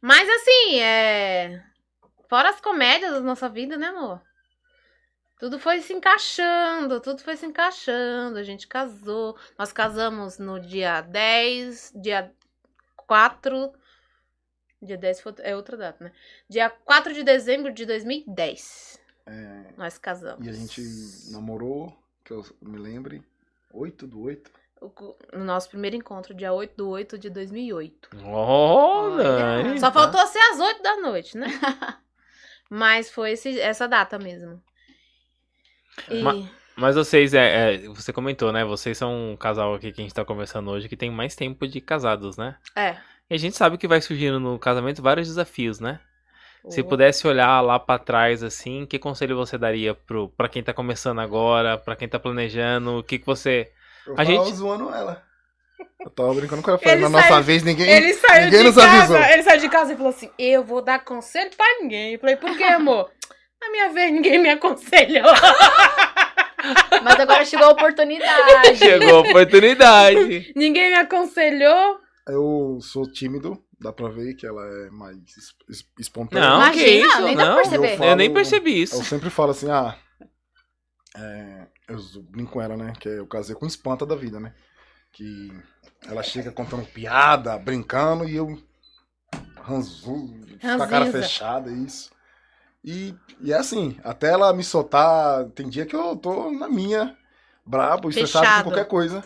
Mas 0.00 0.28
assim, 0.28 0.78
é. 0.80 1.64
Fora 2.28 2.48
as 2.50 2.60
comédias 2.60 3.12
da 3.12 3.20
nossa 3.20 3.48
vida, 3.48 3.76
né, 3.76 3.88
amor? 3.88 4.22
Tudo 5.40 5.58
foi 5.58 5.80
se 5.80 5.92
encaixando, 5.92 7.00
tudo 7.00 7.20
foi 7.22 7.36
se 7.36 7.44
encaixando. 7.44 8.38
A 8.38 8.42
gente 8.44 8.68
casou. 8.68 9.36
Nós 9.58 9.72
casamos 9.72 10.38
no 10.38 10.60
dia 10.60 11.00
10, 11.00 11.92
dia 11.96 12.30
4. 12.98 13.72
Dia 14.80 14.96
10 14.96 15.20
foi- 15.20 15.34
é 15.40 15.56
outra 15.56 15.76
data, 15.76 16.04
né? 16.04 16.12
Dia 16.48 16.70
4 16.70 17.12
de 17.12 17.24
dezembro 17.24 17.72
de 17.72 17.84
2010. 17.84 19.00
É, 19.26 19.72
Nós 19.76 19.98
casamos. 19.98 20.46
e 20.46 20.48
a 20.48 20.52
gente 20.52 20.80
namorou, 21.32 21.92
que 22.30 22.34
eu 22.34 22.44
me 22.62 22.78
lembre, 22.78 23.22
8 23.72 24.06
do 24.06 24.22
8. 24.22 24.50
O- 24.80 25.16
No 25.32 25.44
nosso 25.44 25.68
primeiro 25.68 25.96
encontro, 25.96 26.32
dia 26.32 26.52
8 26.52 26.76
do 26.76 26.88
8 26.88 27.18
de 27.18 27.28
2008. 27.28 28.08
Oh, 28.24 28.28
Olha. 28.30 29.22
Dani. 29.24 29.80
Só 29.80 29.90
faltou 29.92 30.24
ser 30.26 30.38
às 30.38 30.60
8 30.60 30.82
da 30.82 30.96
noite, 30.98 31.36
né? 31.36 31.46
Mas 32.70 33.10
foi 33.10 33.32
esse- 33.32 33.60
essa 33.60 33.88
data 33.88 34.18
mesmo. 34.18 34.62
E... 36.08 36.22
Ma- 36.22 36.48
Mas 36.76 36.94
vocês, 36.96 37.34
é, 37.34 37.74
é, 37.84 37.88
você 37.88 38.12
comentou, 38.12 38.52
né? 38.52 38.64
Vocês 38.64 38.96
são 38.96 39.32
um 39.32 39.36
casal 39.36 39.74
aqui 39.74 39.92
que 39.92 40.00
a 40.00 40.04
gente 40.04 40.14
tá 40.14 40.24
conversando 40.24 40.70
hoje 40.70 40.88
que 40.88 40.96
tem 40.96 41.10
mais 41.10 41.34
tempo 41.34 41.66
de 41.66 41.80
casados, 41.80 42.36
né? 42.36 42.56
É. 42.76 42.96
E 43.28 43.34
a 43.34 43.38
gente 43.38 43.56
sabe 43.56 43.76
que 43.76 43.88
vai 43.88 44.00
surgindo 44.00 44.38
no 44.40 44.58
casamento 44.58 45.02
vários 45.02 45.28
desafios, 45.28 45.78
né? 45.80 46.00
Se 46.68 46.82
pudesse 46.82 47.26
olhar 47.26 47.60
lá 47.62 47.78
pra 47.78 47.98
trás, 47.98 48.42
assim, 48.42 48.84
que 48.84 48.98
conselho 48.98 49.34
você 49.36 49.56
daria 49.56 49.94
pro, 49.94 50.28
pra 50.36 50.48
quem 50.48 50.62
tá 50.62 50.74
começando 50.74 51.18
agora, 51.20 51.78
pra 51.78 51.96
quem 51.96 52.06
tá 52.08 52.18
planejando? 52.18 52.98
O 52.98 53.02
que, 53.02 53.18
que 53.18 53.26
você. 53.26 53.70
Eu 54.06 54.12
A 54.12 54.16
tava 54.16 54.28
gente- 54.30 54.52
zoando 54.54 54.90
ela. 54.94 55.22
Eu 55.98 56.10
tava 56.10 56.34
brincando 56.34 56.62
com 56.62 56.70
ela. 56.70 56.96
Na 57.00 57.08
nossa 57.08 57.28
saiu- 57.28 57.42
vez, 57.42 57.62
ninguém, 57.62 57.88
Ele 57.90 58.12
saiu 58.14 58.44
ninguém 58.44 58.58
de 58.60 58.64
nos 58.66 58.74
casa, 58.74 58.96
avisou. 59.16 59.32
ele 59.32 59.42
saiu 59.42 59.60
de 59.60 59.68
casa 59.70 59.92
e 59.92 59.96
falou 59.96 60.10
assim: 60.10 60.30
Eu 60.38 60.62
vou 60.64 60.82
dar 60.82 61.02
conselho 61.04 61.50
pra 61.56 61.66
ninguém. 61.80 62.12
Eu 62.14 62.18
falei, 62.20 62.36
por 62.36 62.54
quê, 62.56 62.64
amor? 62.64 63.10
Na 63.60 63.70
minha 63.70 63.88
vez, 63.90 64.12
ninguém 64.12 64.38
me 64.38 64.48
aconselhou. 64.50 65.24
Mas 67.02 67.18
agora 67.20 67.44
chegou 67.44 67.66
a 67.66 67.70
oportunidade. 67.70 68.76
Chegou 68.76 69.16
a 69.16 69.20
oportunidade. 69.20 70.52
ninguém 70.56 70.90
me 70.90 70.96
aconselhou. 70.96 71.98
Eu 72.28 72.78
sou 72.80 73.10
tímido, 73.10 73.58
dá 73.80 73.92
pra 73.92 74.08
ver 74.08 74.34
que 74.34 74.46
ela 74.46 74.64
é 74.64 74.90
mais 74.90 75.16
es- 75.36 75.54
es- 75.68 75.86
espontânea. 75.98 76.48
Não, 76.48 76.56
Imagina, 76.56 76.84
que 76.84 76.90
isso? 76.90 77.22
nem 77.22 77.36
dá 77.36 77.42
pra 77.44 77.50
não, 77.54 77.62
perceber. 77.62 77.92
eu, 77.94 77.98
falo- 77.98 78.16
nem 78.16 78.32
percebi 78.34 78.82
isso. 78.82 78.94
Eu 78.96 79.04
sempre 79.04 79.30
falo 79.30 79.50
assim, 79.52 79.70
ah. 79.70 79.96
é, 81.16 81.66
eu 81.88 81.98
zo- 81.98 82.22
brinco 82.22 82.52
com 82.52 82.62
ela, 82.62 82.76
né? 82.76 82.92
Que 82.98 83.08
eu 83.08 83.26
casei 83.26 83.54
com 83.56 83.66
espanta 83.66 84.04
da 84.06 84.14
vida, 84.14 84.38
né? 84.38 84.54
Que 85.12 85.52
ela 86.06 86.22
chega 86.22 86.52
contando 86.52 86.86
piada, 86.86 87.58
brincando, 87.58 88.28
e 88.28 88.36
eu 88.36 88.56
ranzu, 89.62 90.28
com 90.60 90.82
a 90.82 90.86
cara 90.86 91.04
Ranzinza. 91.06 91.22
fechada, 91.22 91.70
isso. 91.72 92.10
E, 92.82 93.14
e 93.40 93.52
é 93.52 93.56
assim, 93.56 93.98
até 94.04 94.28
ela 94.30 94.52
me 94.54 94.64
soltar, 94.64 95.44
tem 95.50 95.68
dia 95.68 95.84
que 95.84 95.94
eu 95.94 96.16
tô 96.16 96.50
na 96.50 96.68
minha, 96.68 97.16
brabo, 97.66 98.08
estressado 98.08 98.44
Fechado. 98.46 98.64
com 98.64 98.70
qualquer 98.70 98.86
coisa. 98.88 99.22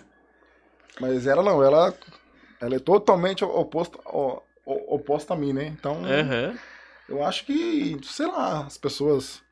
Mas 1.01 1.27
ela 1.27 1.43
não, 1.43 1.63
ela, 1.63 1.97
ela 2.65 2.77
é 2.77 2.79
totalmente 2.79 3.45
oposta, 3.45 3.99
oposta 4.65 5.35
a 5.35 5.37
mim, 5.37 5.53
né? 5.53 5.67
Então, 5.67 6.03
Aham. 6.05 6.59
eu 7.09 7.23
acho 7.25 7.45
que, 7.45 7.99
sei 8.05 8.27
lá, 8.27 8.67
as 8.67 8.79
pessoas. 8.79 9.43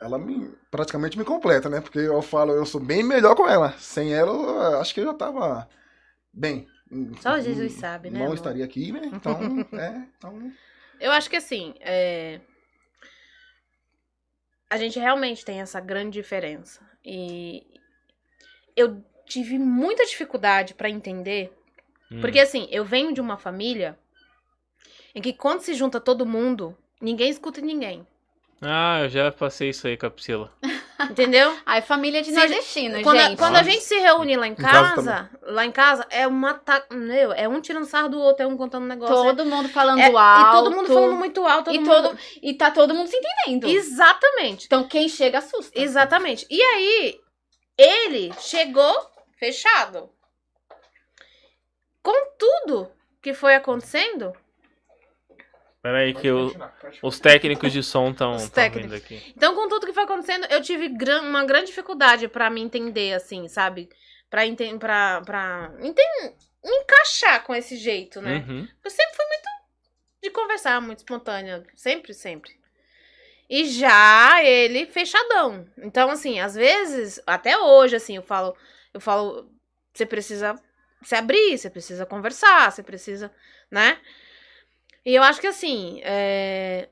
Ela 0.00 0.18
me, 0.18 0.48
praticamente 0.70 1.18
me 1.18 1.24
completa, 1.24 1.68
né? 1.68 1.80
Porque 1.80 1.98
eu 1.98 2.22
falo, 2.22 2.52
eu 2.52 2.64
sou 2.64 2.80
bem 2.80 3.02
melhor 3.02 3.34
com 3.36 3.46
ela. 3.46 3.72
Sem 3.78 4.14
ela, 4.14 4.32
eu 4.32 4.80
acho 4.80 4.94
que 4.94 5.00
eu 5.00 5.04
já 5.04 5.14
tava 5.14 5.68
bem. 6.32 6.66
Só 7.20 7.38
Jesus 7.38 7.74
sabe, 7.74 8.10
né, 8.10 8.18
Não 8.18 8.26
amor? 8.26 8.36
estaria 8.36 8.64
aqui, 8.64 8.90
né? 8.92 9.02
Então, 9.12 9.38
é. 9.78 10.02
Então, 10.16 10.52
Eu 10.98 11.12
acho 11.12 11.28
que 11.30 11.36
assim, 11.36 11.74
é... 11.80 12.40
a 14.70 14.76
gente 14.76 14.98
realmente 14.98 15.44
tem 15.44 15.60
essa 15.60 15.80
grande 15.80 16.12
diferença. 16.18 16.80
E 17.04 17.62
eu 18.76 19.02
tive 19.26 19.58
muita 19.58 20.04
dificuldade 20.04 20.74
pra 20.74 20.90
entender, 20.90 21.52
Hum. 22.10 22.20
porque 22.20 22.40
assim, 22.40 22.66
eu 22.70 22.84
venho 22.84 23.12
de 23.12 23.20
uma 23.20 23.36
família 23.36 23.98
em 25.14 25.20
que 25.20 25.32
quando 25.32 25.60
se 25.60 25.74
junta 25.74 26.00
todo 26.00 26.26
mundo, 26.26 26.76
ninguém 27.00 27.30
escuta 27.30 27.60
ninguém. 27.60 28.06
Ah, 28.62 29.00
eu 29.02 29.08
já 29.08 29.32
passei 29.32 29.70
isso 29.70 29.86
aí 29.86 29.96
com 29.96 30.06
a 30.06 30.10
Priscila. 30.10 30.52
Entendeu? 31.10 31.56
Ai, 31.64 31.80
família 31.80 32.20
de 32.20 32.30
nordestino, 32.30 33.02
Quando, 33.02 33.18
a, 33.18 33.22
gente. 33.22 33.38
quando 33.38 33.56
a 33.56 33.62
gente 33.62 33.82
se 33.82 33.98
reúne 33.98 34.36
lá 34.36 34.46
em 34.46 34.54
casa 34.54 34.94
casa, 34.96 35.30
lá 35.42 35.64
em 35.64 35.72
casa, 35.72 36.06
é 36.10 36.26
uma. 36.26 36.54
Ta... 36.54 36.84
Meu, 36.90 37.32
é 37.32 37.48
um 37.48 37.58
tirando 37.60 37.86
sarro 37.86 38.10
do 38.10 38.20
outro, 38.20 38.44
é 38.44 38.46
um 38.46 38.56
contando 38.56 38.84
negócio. 38.84 39.14
Todo 39.14 39.46
mundo 39.46 39.68
falando 39.70 39.98
é... 39.98 40.14
alto. 40.14 40.40
E 40.40 40.52
todo 40.52 40.76
mundo 40.76 40.88
falando 40.88 41.16
muito 41.16 41.46
alto. 41.46 41.64
Todo 41.64 41.74
e, 41.74 41.78
mundo... 41.78 41.90
todo, 41.90 42.18
e 42.42 42.54
tá 42.54 42.70
todo 42.70 42.94
mundo 42.94 43.08
se 43.08 43.16
entendendo. 43.16 43.66
Exatamente. 43.66 44.66
Então 44.66 44.86
quem 44.86 45.08
chega 45.08 45.38
assusta. 45.38 45.80
Exatamente. 45.80 46.46
E 46.50 46.60
aí, 46.60 47.18
ele 47.78 48.30
chegou 48.38 48.94
fechado. 49.38 50.10
Com 52.02 52.30
tudo 52.38 52.90
que 53.22 53.34
foi 53.34 53.54
acontecendo, 53.54 54.32
Peraí 55.82 56.12
que 56.12 56.26
eu, 56.26 56.52
os 57.02 57.18
técnicos 57.18 57.72
de 57.72 57.82
som 57.82 58.10
estão 58.10 58.36
técnicos. 58.50 58.92
aqui. 58.92 59.32
então 59.34 59.54
com 59.54 59.66
tudo 59.66 59.86
que 59.86 59.94
foi 59.94 60.02
acontecendo, 60.02 60.46
eu 60.50 60.60
tive 60.60 60.88
gran- 60.90 61.22
uma 61.22 61.42
grande 61.44 61.66
dificuldade 61.68 62.28
pra 62.28 62.50
me 62.50 62.60
entender, 62.60 63.14
assim, 63.14 63.48
sabe? 63.48 63.88
Pra, 64.28 64.44
enten 64.44 64.78
pra, 64.78 65.22
pra 65.24 65.72
enten- 65.80 66.34
me 66.62 66.70
encaixar 66.82 67.44
com 67.44 67.54
esse 67.54 67.76
jeito, 67.78 68.20
né? 68.20 68.44
Uhum. 68.46 68.68
Eu 68.84 68.90
sempre 68.90 69.16
fui 69.16 69.24
muito 69.26 69.48
de 70.22 70.30
conversar, 70.30 70.80
muito 70.82 70.98
espontânea. 70.98 71.64
Sempre, 71.74 72.12
sempre. 72.12 72.60
E 73.48 73.64
já 73.64 74.44
ele 74.44 74.84
fechadão. 74.86 75.66
Então, 75.78 76.10
assim, 76.10 76.38
às 76.40 76.54
vezes, 76.54 77.20
até 77.26 77.58
hoje, 77.58 77.96
assim, 77.96 78.16
eu 78.16 78.22
falo, 78.22 78.54
eu 78.92 79.00
falo, 79.00 79.50
você 79.94 80.04
precisa 80.04 80.54
se 81.02 81.14
abrir, 81.14 81.56
você 81.58 81.70
precisa 81.70 82.06
conversar, 82.06 82.70
você 82.70 82.82
precisa, 82.82 83.32
né? 83.70 83.98
E 85.04 85.14
eu 85.14 85.22
acho 85.22 85.40
que 85.40 85.46
assim, 85.46 86.00
é... 86.04 86.88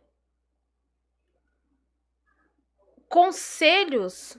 conselhos, 3.08 4.36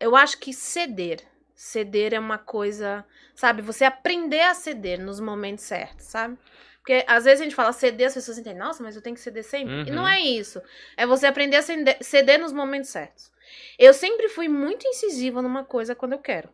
eu 0.00 0.16
acho 0.16 0.38
que 0.38 0.52
ceder. 0.52 1.20
Ceder 1.54 2.12
é 2.12 2.18
uma 2.18 2.38
coisa, 2.38 3.04
sabe? 3.34 3.62
Você 3.62 3.84
aprender 3.84 4.40
a 4.40 4.54
ceder 4.54 5.00
nos 5.00 5.20
momentos 5.20 5.64
certos, 5.64 6.06
sabe? 6.06 6.36
Porque 6.78 7.02
às 7.06 7.24
vezes 7.24 7.40
a 7.40 7.44
gente 7.44 7.54
fala 7.54 7.72
ceder, 7.72 8.08
as 8.08 8.14
pessoas 8.14 8.36
entendem, 8.36 8.58
nossa, 8.58 8.82
mas 8.82 8.94
eu 8.94 9.00
tenho 9.00 9.16
que 9.16 9.22
ceder 9.22 9.42
sempre. 9.42 9.74
E 9.86 9.90
Uhum. 9.90 9.96
não 9.96 10.06
é 10.08 10.20
isso. 10.20 10.60
É 10.96 11.06
você 11.06 11.26
aprender 11.26 11.56
a 11.56 11.62
ceder, 11.62 11.96
ceder 12.02 12.38
nos 12.38 12.52
momentos 12.52 12.90
certos. 12.90 13.32
Eu 13.78 13.94
sempre 13.94 14.28
fui 14.28 14.48
muito 14.48 14.86
incisiva 14.86 15.40
numa 15.40 15.64
coisa 15.64 15.94
quando 15.94 16.12
eu 16.12 16.18
quero. 16.18 16.50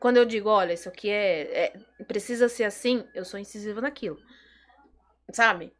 Quando 0.00 0.16
eu 0.18 0.24
digo, 0.24 0.48
olha, 0.48 0.72
isso 0.72 0.88
aqui 0.88 1.08
é, 1.10 1.64
é- 1.66 2.04
precisa 2.04 2.48
ser 2.48 2.64
assim, 2.64 3.06
eu 3.14 3.24
sou 3.24 3.38
incisiva 3.40 3.80
naquilo. 3.80 4.18
Sabe? 5.32 5.72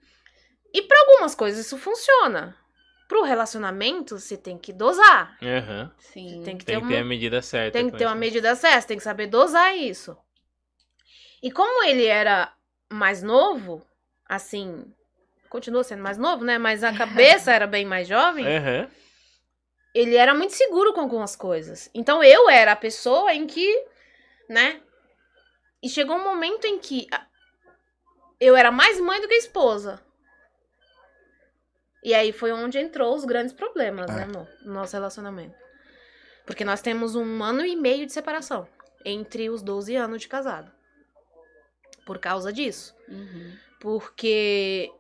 E 0.73 0.83
para 0.83 0.99
algumas 1.01 1.35
coisas 1.35 1.65
isso 1.65 1.79
funciona. 1.79 2.57
Pro 3.09 3.23
relacionamento, 3.23 4.19
você 4.19 4.37
tem 4.37 4.59
que 4.59 4.73
dosar. 4.73 5.39
Aham. 5.43 5.93
Sim. 5.99 6.43
Tem 6.45 6.59
que 6.59 6.65
Tem 6.65 6.75
ter 6.77 6.81
que 6.81 6.87
uma 6.87 6.89
ter 6.89 6.99
a 6.99 7.05
medida 7.05 7.41
certa. 7.41 7.79
tem 7.79 7.91
que 7.91 7.97
ter 7.97 8.05
uma 8.05 8.13
isso. 8.13 8.21
medida 8.21 8.55
certa, 8.57 8.89
tem 8.89 8.97
que 8.97 9.03
saber 9.05 9.27
dosar 9.29 9.77
isso. 9.77 10.17
E 11.43 11.51
como 11.51 11.85
ele 11.85 12.07
era 12.07 12.53
mais 12.91 13.23
novo, 13.23 13.87
assim, 14.29 14.85
continua 15.49 15.85
sendo 15.85 16.03
mais 16.03 16.19
novo, 16.19 16.45
né? 16.45 16.59
Mas 16.59 16.83
a 16.83 16.93
cabeça 16.93 17.53
era 17.55 17.67
bem 17.67 17.85
mais 17.85 18.09
jovem, 18.09 18.45
Aham. 18.47 18.89
ele 19.95 20.17
era 20.17 20.35
muito 20.35 20.55
seguro 20.55 20.93
com 20.93 21.01
algumas 21.01 21.37
coisas. 21.37 21.89
Então 21.95 22.23
eu 22.25 22.49
era 22.51 22.73
a 22.73 22.77
pessoa 22.77 23.33
em 23.33 23.47
que, 23.47 23.85
né? 24.48 24.82
E 25.82 25.89
chegou 25.89 26.16
um 26.16 26.24
momento 26.24 26.66
em 26.66 26.78
que 26.78 27.06
eu 28.40 28.56
era 28.56 28.70
mais 28.70 29.01
mãe 29.01 29.20
do 29.20 29.28
que 29.28 29.35
esposa. 29.35 30.01
E 32.02 32.14
aí 32.14 32.32
foi 32.32 32.52
onde 32.52 32.78
entrou 32.78 33.14
os 33.14 33.24
grandes 33.24 33.52
problemas, 33.52 34.09
né, 34.14 34.20
É. 34.20 34.24
amor? 34.24 34.48
No 34.62 34.74
nosso 34.74 34.94
relacionamento. 34.94 35.56
Porque 36.44 36.64
nós 36.64 36.81
temos 36.81 37.16
um 37.16 37.43
ano 37.43 37.64
e 37.64 37.74
meio 37.74 38.06
de 38.06 38.12
separação 38.12 38.68
entre 39.05 39.51
os 39.51 39.62
12 39.62 39.97
anos 39.97 40.23
de 40.23 40.28
casado. 40.28 40.70
Por 42.05 42.18
causa 42.18 42.52
disso. 42.52 42.94
Uhum. 43.09 43.56
Porque 43.81 44.93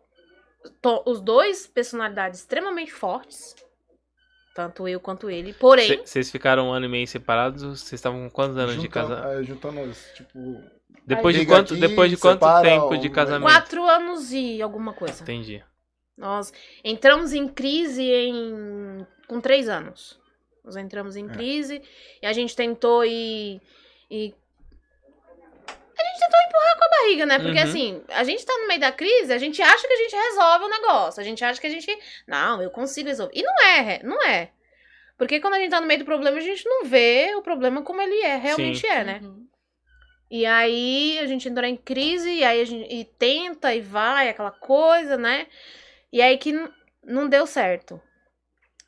os 1.04 1.20
dois 1.20 1.66
personalidades 1.66 2.40
extremamente 2.40 2.92
fortes. 2.92 3.54
Tanto 4.56 4.88
eu 4.88 4.98
quanto 4.98 5.28
ele. 5.28 5.52
Porém, 5.52 5.86
Cê- 5.86 5.96
Vocês 6.02 6.30
ficaram 6.30 6.68
um 6.68 6.72
ano 6.72 6.86
e 6.86 6.88
meio 6.88 7.06
separados? 7.06 7.62
Vocês 7.62 7.92
estavam 7.92 8.20
com 8.24 8.30
quantos 8.30 8.56
anos 8.56 8.74
de 8.76 8.82
juntando, 8.82 9.08
casado? 9.14 9.32
é, 9.40 9.44
juntando 9.44 9.92
tipo. 10.16 10.60
Depois 11.06 11.34
de 11.36 11.40
Liga 11.42 11.54
quanto, 11.54 11.74
aqui, 11.74 11.80
depois 11.80 12.10
de 12.10 12.16
quanto 12.16 12.40
separa 12.40 12.66
tempo 12.66 12.88
o- 12.94 12.96
de 12.96 13.10
casamento? 13.10 13.42
quatro 13.52 13.84
anos 13.84 14.32
e 14.32 14.60
alguma 14.62 14.94
coisa. 14.94 15.22
Entendi. 15.22 15.62
Nós 16.16 16.52
entramos 16.82 17.34
em 17.34 17.46
crise 17.46 18.02
em... 18.02 19.06
com 19.28 19.38
três 19.40 19.68
anos. 19.68 20.18
Nós 20.64 20.74
entramos 20.74 21.14
em 21.16 21.26
É. 21.26 21.28
crise 21.28 21.82
e 22.22 22.26
a 22.26 22.32
gente 22.32 22.56
tentou 22.56 23.04
ir. 23.04 23.60
ir- 24.10 24.34
A 25.98 26.04
gente 26.04 26.18
tentou 26.20 26.40
empurrar 26.46 26.76
com 26.76 26.84
a 26.84 26.88
barriga, 26.88 27.26
né? 27.26 27.38
Porque 27.38 27.58
Uhum. 27.58 27.64
assim, 27.64 28.04
a 28.08 28.24
gente 28.24 28.44
tá 28.44 28.52
no 28.58 28.68
meio 28.68 28.80
da 28.80 28.92
crise, 28.92 29.32
a 29.32 29.38
gente 29.38 29.62
acha 29.62 29.86
que 29.86 29.92
a 29.92 29.96
gente 29.96 30.14
resolve 30.14 30.64
o 30.64 30.68
negócio. 30.68 31.20
A 31.20 31.24
gente 31.24 31.44
acha 31.44 31.60
que 31.60 31.66
a 31.66 31.70
gente. 31.70 31.98
Não, 32.26 32.60
eu 32.62 32.70
consigo 32.70 33.08
resolver. 33.08 33.32
E 33.34 33.42
não 33.42 33.62
é, 33.64 34.02
não 34.02 34.22
é. 34.22 34.50
Porque 35.16 35.40
quando 35.40 35.54
a 35.54 35.58
gente 35.58 35.70
tá 35.70 35.80
no 35.80 35.86
meio 35.86 36.00
do 36.00 36.04
problema, 36.04 36.36
a 36.36 36.40
gente 36.40 36.64
não 36.66 36.84
vê 36.84 37.32
o 37.34 37.42
problema 37.42 37.80
como 37.82 38.02
ele 38.02 38.20
é, 38.20 38.36
realmente 38.36 38.80
Sim. 38.80 38.86
é, 38.88 39.04
né? 39.04 39.20
Uhum. 39.22 39.46
E 40.30 40.44
aí 40.44 41.18
a 41.20 41.26
gente 41.26 41.48
entrou 41.48 41.64
em 41.66 41.76
crise, 41.76 42.30
e 42.30 42.44
aí 42.44 42.60
a 42.60 42.64
gente 42.64 42.92
e 42.92 43.04
tenta 43.04 43.74
e 43.74 43.80
vai, 43.80 44.28
aquela 44.28 44.50
coisa, 44.50 45.16
né? 45.16 45.46
E 46.12 46.20
aí 46.20 46.36
que 46.36 46.52
não 47.02 47.28
deu 47.28 47.46
certo. 47.46 48.00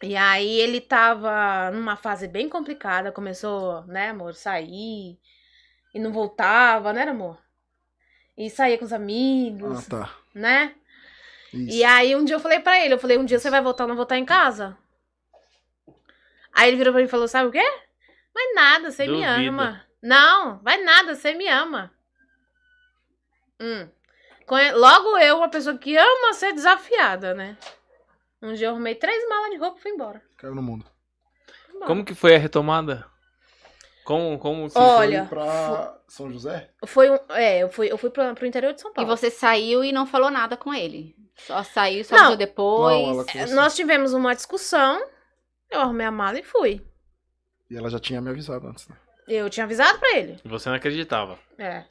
E 0.03 0.17
aí 0.17 0.61
ele 0.61 0.81
tava 0.81 1.71
numa 1.73 1.97
fase 1.97 2.29
bem 2.29 2.49
complicada, 2.49 3.11
começou, 3.13 3.85
né, 3.87 4.11
amor, 4.11 4.35
sair 4.35 5.19
e 5.95 5.99
não 5.99 6.13
voltava, 6.13 6.93
né, 6.93 7.03
amor? 7.03 7.39
E 8.37 8.49
saía 8.51 8.79
com 8.79 8.85
os 8.85 8.93
Ah, 8.93 8.97
amigos, 8.97 9.87
tá. 9.87 10.11
né? 10.35 10.75
Isso. 11.53 11.77
E 11.79 11.85
aí 11.85 12.15
um 12.15 12.25
dia 12.25 12.37
eu 12.37 12.41
falei 12.41 12.61
pra 12.61 12.79
ele, 12.85 12.95
eu 12.95 12.99
falei, 12.99 13.19
um 13.19 13.25
dia 13.25 13.39
você 13.39 13.51
vai 13.51 13.61
voltar 13.61 13.85
ou 13.85 13.89
não 13.89 13.97
voltar 13.97 14.17
em 14.19 14.25
casa? 14.25 14.77
Aí 16.53 16.69
ele 16.69 16.77
virou 16.77 16.93
pra 16.93 17.01
mim 17.01 17.07
e 17.07 17.11
falou, 17.11 17.27
sabe 17.29 17.49
o 17.49 17.53
quê? 17.53 17.65
Vai 18.35 18.53
nada, 18.55 18.91
você 18.91 19.07
me 19.07 19.13
Duvido. 19.25 19.49
ama. 19.51 19.85
Não, 20.03 20.59
vai 20.59 20.83
nada, 20.83 21.15
você 21.15 21.35
me 21.35 21.49
ama. 21.49 21.93
Hum. 23.61 23.89
Logo 24.75 25.19
eu, 25.19 25.39
uma 25.39 25.49
pessoa 25.49 25.77
que 25.77 25.97
ama 25.97 26.33
ser 26.33 26.53
desafiada, 26.53 27.35
né? 27.35 27.57
Um 28.41 28.55
dia 28.55 28.69
eu 28.69 28.71
arrumei 28.71 28.95
três 28.95 29.29
malas 29.29 29.51
de 29.51 29.57
roupa 29.57 29.79
e 29.79 29.83
fui 29.83 29.91
embora. 29.91 30.23
Caiu 30.37 30.55
no 30.55 30.63
mundo. 30.63 30.87
Fui 31.67 31.75
embora. 31.75 31.87
Como 31.87 32.05
que 32.05 32.15
foi 32.15 32.35
a 32.35 32.39
retomada? 32.39 33.05
Como, 34.09 34.39
como 34.39 34.71
se 34.71 34.79
Olha, 34.79 35.27
Foi 35.27 35.37
pra 35.37 36.01
São 36.09 36.33
José? 36.33 36.71
Foi 36.87 37.11
um. 37.11 37.19
É, 37.29 37.59
eu 37.59 37.69
fui, 37.69 37.93
eu 37.93 37.99
fui 37.99 38.09
pro, 38.09 38.35
pro 38.35 38.47
interior 38.47 38.73
de 38.73 38.81
São 38.81 38.91
E 38.91 38.95
Paulo. 38.95 39.15
você 39.15 39.31
saiu 39.31 39.85
e 39.85 39.93
não 39.93 40.07
falou 40.07 40.31
nada 40.31 40.57
com 40.57 40.73
ele. 40.73 41.15
Só 41.37 41.63
saiu, 41.63 42.03
só 42.03 42.17
Não. 42.17 42.35
depois. 42.35 43.07
Não, 43.07 43.21
É, 43.21 43.25
trouxe. 43.25 43.55
Nós 43.55 43.77
tivemos 43.77 44.15
uma 44.15 44.35
discussão. 44.35 44.99
Eu 45.71 45.83
arrumei 45.83 46.07
a 46.07 46.11
mala 46.11 46.39
e 46.39 46.43
fui. 46.43 46.81
E 47.71 47.77
ela 47.77 47.91
já 47.91 47.99
tinha 47.99 48.19
me 48.23 48.31
avisado 48.31 48.67
antes, 48.67 48.89
né? 48.89 48.97
Eu 49.29 49.51
tinha 49.51 49.65
avisado 49.65 49.99
pra 49.99 50.17
ele. 50.17 50.41
Você 50.43 50.71
não 50.71 50.77
acreditava. 50.77 51.39
É. 51.59 51.85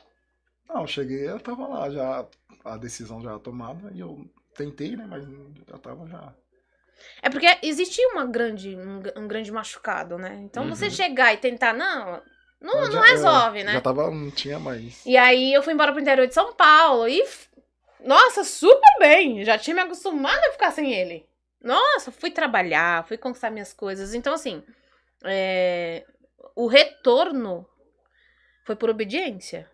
Não, 0.68 0.82
eu 0.82 0.88
cheguei, 0.88 1.28
ela 1.28 1.40
tava 1.40 1.68
lá, 1.68 1.88
já 1.92 2.26
a 2.66 2.78
decisão 2.78 3.22
já 3.22 3.38
tomada, 3.38 3.92
e 3.94 4.00
eu 4.00 4.26
tentei, 4.56 4.96
né? 4.96 5.06
Mas 5.08 5.24
já 5.70 5.78
tava 5.78 6.08
já. 6.08 6.34
É 7.22 7.30
porque 7.30 7.48
existia 7.62 8.08
uma 8.10 8.26
grande, 8.26 8.76
um, 8.76 9.02
um 9.24 9.28
grande 9.28 9.52
machucado, 9.52 10.18
né? 10.18 10.40
Então 10.44 10.68
você 10.68 10.86
Uhum. 10.86 10.92
chegar 10.92 11.34
e 11.34 11.38
tentar, 11.38 11.74
não, 11.74 12.22
não, 12.62 12.86
Já- 12.86 12.92
não 12.92 13.02
resolve, 13.02 13.60
é, 13.60 13.64
né? 13.64 13.74
Já 13.74 13.82
tava, 13.82 14.10
não 14.12 14.32
tinha 14.32 14.60
mais. 14.60 15.06
E 15.06 15.16
aí 15.18 15.54
eu 15.54 15.62
fui 15.64 15.74
embora 15.74 15.92
pro 15.92 16.02
interior 16.02 16.28
de 16.28 16.34
São 16.34 16.54
Paulo 16.54 17.08
e. 17.08 17.24
Nossa, 18.00 18.44
super 18.44 19.00
bem! 19.00 19.44
Já 19.44 19.58
tinha 19.58 19.76
me 19.76 19.82
acostumado 19.82 20.38
a 20.40 20.52
ficar 20.52 20.72
sem 20.72 20.94
ele. 20.94 21.26
Nossa, 21.62 22.12
fui 22.12 22.30
trabalhar, 22.32 23.06
fui 23.08 23.18
conquistar 23.18 23.50
minhas 23.50 23.74
coisas. 23.74 24.14
Então, 24.14 24.34
assim, 24.34 24.64
é, 25.26 26.06
o 26.56 26.68
retorno 26.68 27.68
foi 28.64 28.76
por 28.76 28.90
obediência. 28.90 29.70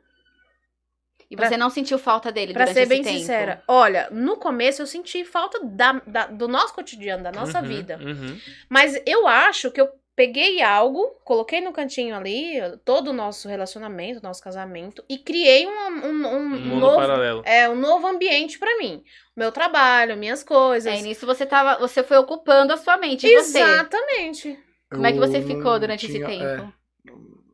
E 1.34 1.36
você 1.36 1.58
não 1.58 1.70
sentiu 1.70 1.98
falta 1.98 2.32
dele 2.32 2.54
Pra 2.54 2.66
durante 2.66 2.74
ser 2.76 2.82
esse 2.82 2.90
bem 2.90 3.02
tempo? 3.04 3.18
sincera, 3.18 3.64
olha, 3.68 4.08
no 4.12 4.38
começo 4.38 4.82
eu 4.82 4.88
senti 4.88 5.26
falta 5.26 5.60
da, 5.64 5.94
da- 6.06 6.28
do 6.28 6.48
nosso 6.48 6.74
cotidiano, 6.74 7.24
da 7.24 7.32
nossa 7.32 7.60
Uhum, 7.62 7.68
vida. 7.68 8.00
uhum. 8.02 8.38
Mas 8.70 9.02
eu 9.06 9.28
acho 9.28 9.72
que 9.72 9.82
eu 9.82 9.90
peguei 10.16 10.62
algo, 10.62 11.02
coloquei 11.24 11.60
no 11.60 11.74
cantinho 11.74 12.16
ali, 12.16 12.62
todo 12.86 13.08
o 13.08 13.14
nosso 13.14 13.48
relacionamento, 13.48 14.22
nosso 14.22 14.44
casamento, 14.44 15.04
e 15.10 15.18
criei 15.18 15.66
um, 15.66 15.72
um, 15.72 16.06
um- 16.08 16.36
Um 16.38 16.50
mundo 16.50 16.80
novo, 16.82 16.98
paralelo. 16.98 17.42
é, 17.46 17.68
um 17.68 17.76
novo 17.76 18.06
ambiente 18.06 18.60
pra 18.60 18.78
mim. 18.78 19.04
Meu 19.36 19.52
trabalho, 19.52 20.16
minhas 20.16 20.44
coisas. 20.44 20.94
É, 20.94 21.00
e 21.00 21.02
nisso 21.02 21.26
você 21.26 21.48
tava, 21.48 21.80
você 21.80 22.04
foi 22.04 22.18
ocupando 22.18 22.72
a 22.74 22.78
sua 22.78 22.96
mente. 22.98 23.26
E 23.26 23.36
você? 23.42 23.58
Exatamente. 23.60 24.60
Como 24.92 25.08
é 25.08 25.12
que 25.12 25.18
você 25.20 25.42
ficou 25.42 25.80
durante 25.80 26.06
tinha- 26.06 26.28
esse 26.28 26.44
é, 26.44 26.58
tempo? 26.58 26.74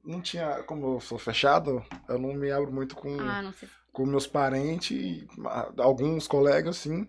Não 0.09 0.21
tinha, 0.21 0.63
como 0.63 0.95
eu 0.95 0.99
sou 0.99 1.17
fechado, 1.17 1.83
eu 2.07 2.17
não 2.17 2.33
me 2.33 2.51
abro 2.51 2.71
muito 2.71 2.95
com, 2.95 3.15
Ah, 3.19 3.53
com 3.93 4.05
meus 4.05 4.25
parentes, 4.27 5.25
alguns 5.77 6.27
colegas, 6.27 6.77
sim. 6.77 7.05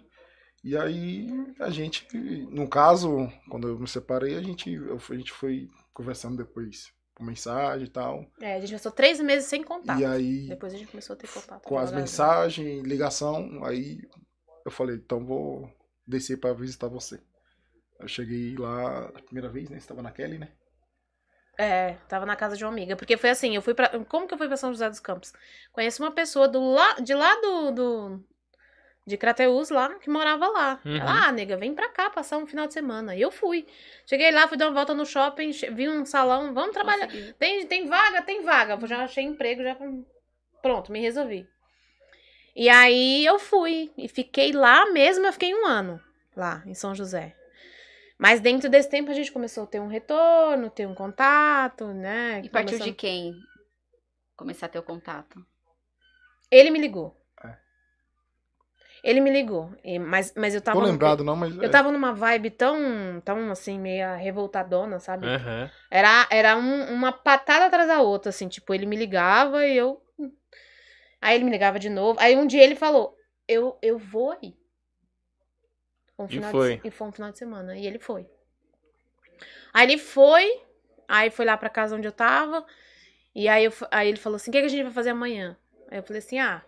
E 0.63 0.77
aí 0.77 1.27
a 1.59 1.71
gente, 1.71 2.07
no 2.51 2.69
caso, 2.69 3.27
quando 3.49 3.69
eu 3.69 3.79
me 3.79 3.89
separei, 3.89 4.37
a 4.37 4.43
gente, 4.43 4.71
eu, 4.71 4.97
a 5.09 5.15
gente 5.15 5.33
foi 5.33 5.69
conversando 5.95 6.37
depois 6.37 6.93
por 7.15 7.25
mensagem 7.25 7.87
e 7.87 7.91
tal. 7.91 8.27
É, 8.41 8.57
a 8.57 8.61
gente 8.61 8.73
passou 8.73 8.93
três 8.93 9.19
meses 9.21 9.49
sem 9.49 9.63
contato. 9.65 9.99
E 9.99 10.05
aí, 10.05 10.49
Depois 10.49 10.75
a 10.75 10.77
gente 10.77 10.91
começou 10.91 11.15
a 11.15 11.17
ter 11.17 11.29
contato. 11.29 11.63
com 11.67 11.79
as 11.79 11.91
mensagens, 11.93 12.83
ligação, 12.85 13.65
aí 13.65 14.03
eu 14.65 14.71
falei, 14.71 14.97
então 14.97 15.25
vou 15.25 15.71
descer 16.07 16.39
pra 16.39 16.53
visitar 16.53 16.89
você. 16.89 17.19
Eu 17.99 18.09
cheguei 18.09 18.55
lá 18.57 19.07
a 19.07 19.23
primeira 19.23 19.49
vez, 19.49 19.71
né? 19.71 19.79
Você 19.81 19.89
tava 19.89 20.03
na 20.03 20.11
Kelly, 20.11 20.39
né? 20.39 20.53
É, 21.59 21.97
tava 22.09 22.25
na 22.25 22.37
casa 22.37 22.57
de 22.57 22.65
uma 22.65 22.71
amiga. 22.71 22.97
Porque 22.97 23.17
foi 23.17 23.31
assim, 23.31 23.55
eu 23.55 23.63
fui 23.63 23.75
pra. 23.75 23.89
Como 24.07 24.27
que 24.27 24.35
eu 24.35 24.39
fui 24.39 24.49
pra 24.49 24.57
São 24.57 24.73
José 24.73 24.89
dos 24.89 25.01
Campos? 25.01 25.33
Conheço 25.73 26.03
uma 26.03 26.11
pessoa 26.11 26.49
do 26.49 26.61
lá, 26.73 26.95
de 26.95 27.15
lá 27.15 27.35
do, 27.41 27.71
do. 27.71 28.25
De 29.07 29.17
Crateús 29.17 29.71
lá, 29.71 29.95
que 29.99 30.09
morava 30.09 30.47
lá. 30.49 30.81
Uhum. 30.85 30.97
Ela, 30.97 31.27
ah, 31.29 31.33
nega, 31.33 31.57
vem 31.57 31.75
pra 31.75 31.89
cá 31.89 32.09
passar 32.11 32.39
um 32.39 32.47
final 32.47 32.67
de 32.67 32.73
semana. 32.75 33.15
E 33.17 33.21
eu 33.21 33.31
fui. 33.31 33.67
Cheguei 34.07 34.31
lá, 34.31 34.47
fui 34.47 34.57
dar 34.57 34.67
uma 34.69 34.75
volta 34.75 34.95
no 34.95 35.05
shopping, 35.05 35.53
che- 35.53 35.71
vi 35.71 35.89
um 35.89 36.05
salão, 36.07 36.55
vamos 36.55 36.73
trabalhar. 36.73 37.07
Consegui. 37.07 37.33
Tem, 37.35 37.67
tem 37.67 37.87
vaga? 37.89 38.23
Tem 38.23 38.43
vaga. 38.43 38.79
Eu 38.81 38.87
já 38.87 39.03
achei 39.03 39.25
emprego, 39.25 39.63
já. 39.63 39.77
Pronto, 40.63 40.93
me 40.93 41.01
resolvi. 41.01 41.47
E 42.55 42.69
aí 42.69 43.25
eu 43.25 43.39
fui. 43.39 43.91
E 43.97 44.07
fiquei 44.07 44.53
lá 44.53 44.87
mesmo, 44.93 45.27
eu 45.27 45.33
fiquei 45.33 45.55
um 45.55 45.67
ano. 45.67 46.01
Lá, 46.37 46.63
em 46.67 46.75
São 46.75 46.95
José. 46.95 47.35
Mas 48.21 48.39
dentro 48.39 48.69
desse 48.69 48.91
tempo 48.91 49.11
a 49.11 49.15
gente 49.15 49.33
começou 49.33 49.65
a 49.65 49.67
ter 49.67 49.81
um 49.81 49.87
retorno, 49.87 50.69
ter 50.69 50.87
um 50.87 50.95
contato, 50.95 51.87
né? 51.87 52.43
E 52.45 52.51
partiu 52.51 52.79
de 52.79 52.93
quem? 52.93 53.35
Começar 54.37 54.67
a 54.67 54.69
ter 54.69 54.79
o 54.79 54.83
contato. 54.83 55.43
Ele 56.51 56.71
me 56.71 56.79
ligou. 56.79 57.17
É. 57.43 57.57
Ele 59.03 59.23
me 59.23 59.31
ligou. 59.31 59.75
E- 59.83 59.99
mas, 59.99 60.35
mas 60.37 60.55
eu 60.55 60.61
tava. 60.61 60.79
Tô 60.79 60.85
lembrado 60.85 61.25
não, 61.25 61.35
mas... 61.35 61.57
Eu 61.57 61.63
é. 61.63 61.69
tava 61.71 61.91
numa 61.91 62.13
vibe 62.13 62.51
tão, 62.51 63.23
tão 63.25 63.51
assim, 63.51 63.79
meio 63.79 64.15
revoltadona, 64.17 65.01
sabe? 65.01 65.27
Aham. 65.27 65.71
Era, 65.91 66.29
era 66.31 66.57
um- 66.59 66.93
uma 66.93 67.13
patada 67.13 67.65
atrás 67.65 67.89
da 67.89 68.03
outra, 68.03 68.29
assim, 68.29 68.49
tipo, 68.49 68.75
ele 68.75 68.85
me 68.85 68.97
ligava 68.97 69.67
e 69.67 69.75
eu. 69.75 70.03
Aí 71.23 71.37
ele 71.37 71.45
me 71.45 71.51
ligava 71.51 71.79
de 71.79 71.89
novo. 71.89 72.21
Aí 72.21 72.37
um 72.37 72.47
dia 72.47 72.63
ele 72.63 72.77
falou: 72.77 73.17
Eu, 73.49 73.79
eu 73.81 73.97
vou 73.99 74.33
aí. 74.33 74.60
Um 76.23 76.27
E 76.27 76.29
final 76.29 76.51
foi. 76.51 76.77
De, 76.77 76.89
e 76.89 76.91
foi 76.91 77.09
um 77.09 77.13
final 77.13 77.31
de 77.33 77.39
semana. 77.39 77.77
E 77.77 77.87
ele 77.87 77.99
foi. 77.99 78.27
Aí 79.73 79.87
ele 79.87 79.99
foi, 79.99 80.63
aí 81.09 81.31
foi 81.31 81.45
lá 81.45 81.57
pra 81.57 81.69
casa 81.69 81.97
onde 81.97 82.07
eu 82.07 82.13
tava. 82.13 82.65
E 83.35 83.49
aí, 83.49 83.65
eu, 83.65 83.73
aí 83.91 84.09
ele 84.09 84.19
falou 84.19 84.37
assim: 84.37 84.51
O 84.51 84.53
que, 84.53 84.61
que 84.61 84.67
a 84.67 84.69
gente 84.69 84.83
vai 84.83 84.93
fazer 84.93 85.11
amanhã? 85.11 85.57
Aí 85.91 85.99
eu 85.99 86.03
falei 86.03 86.19
assim: 86.19 86.39
Ah, 86.39 86.63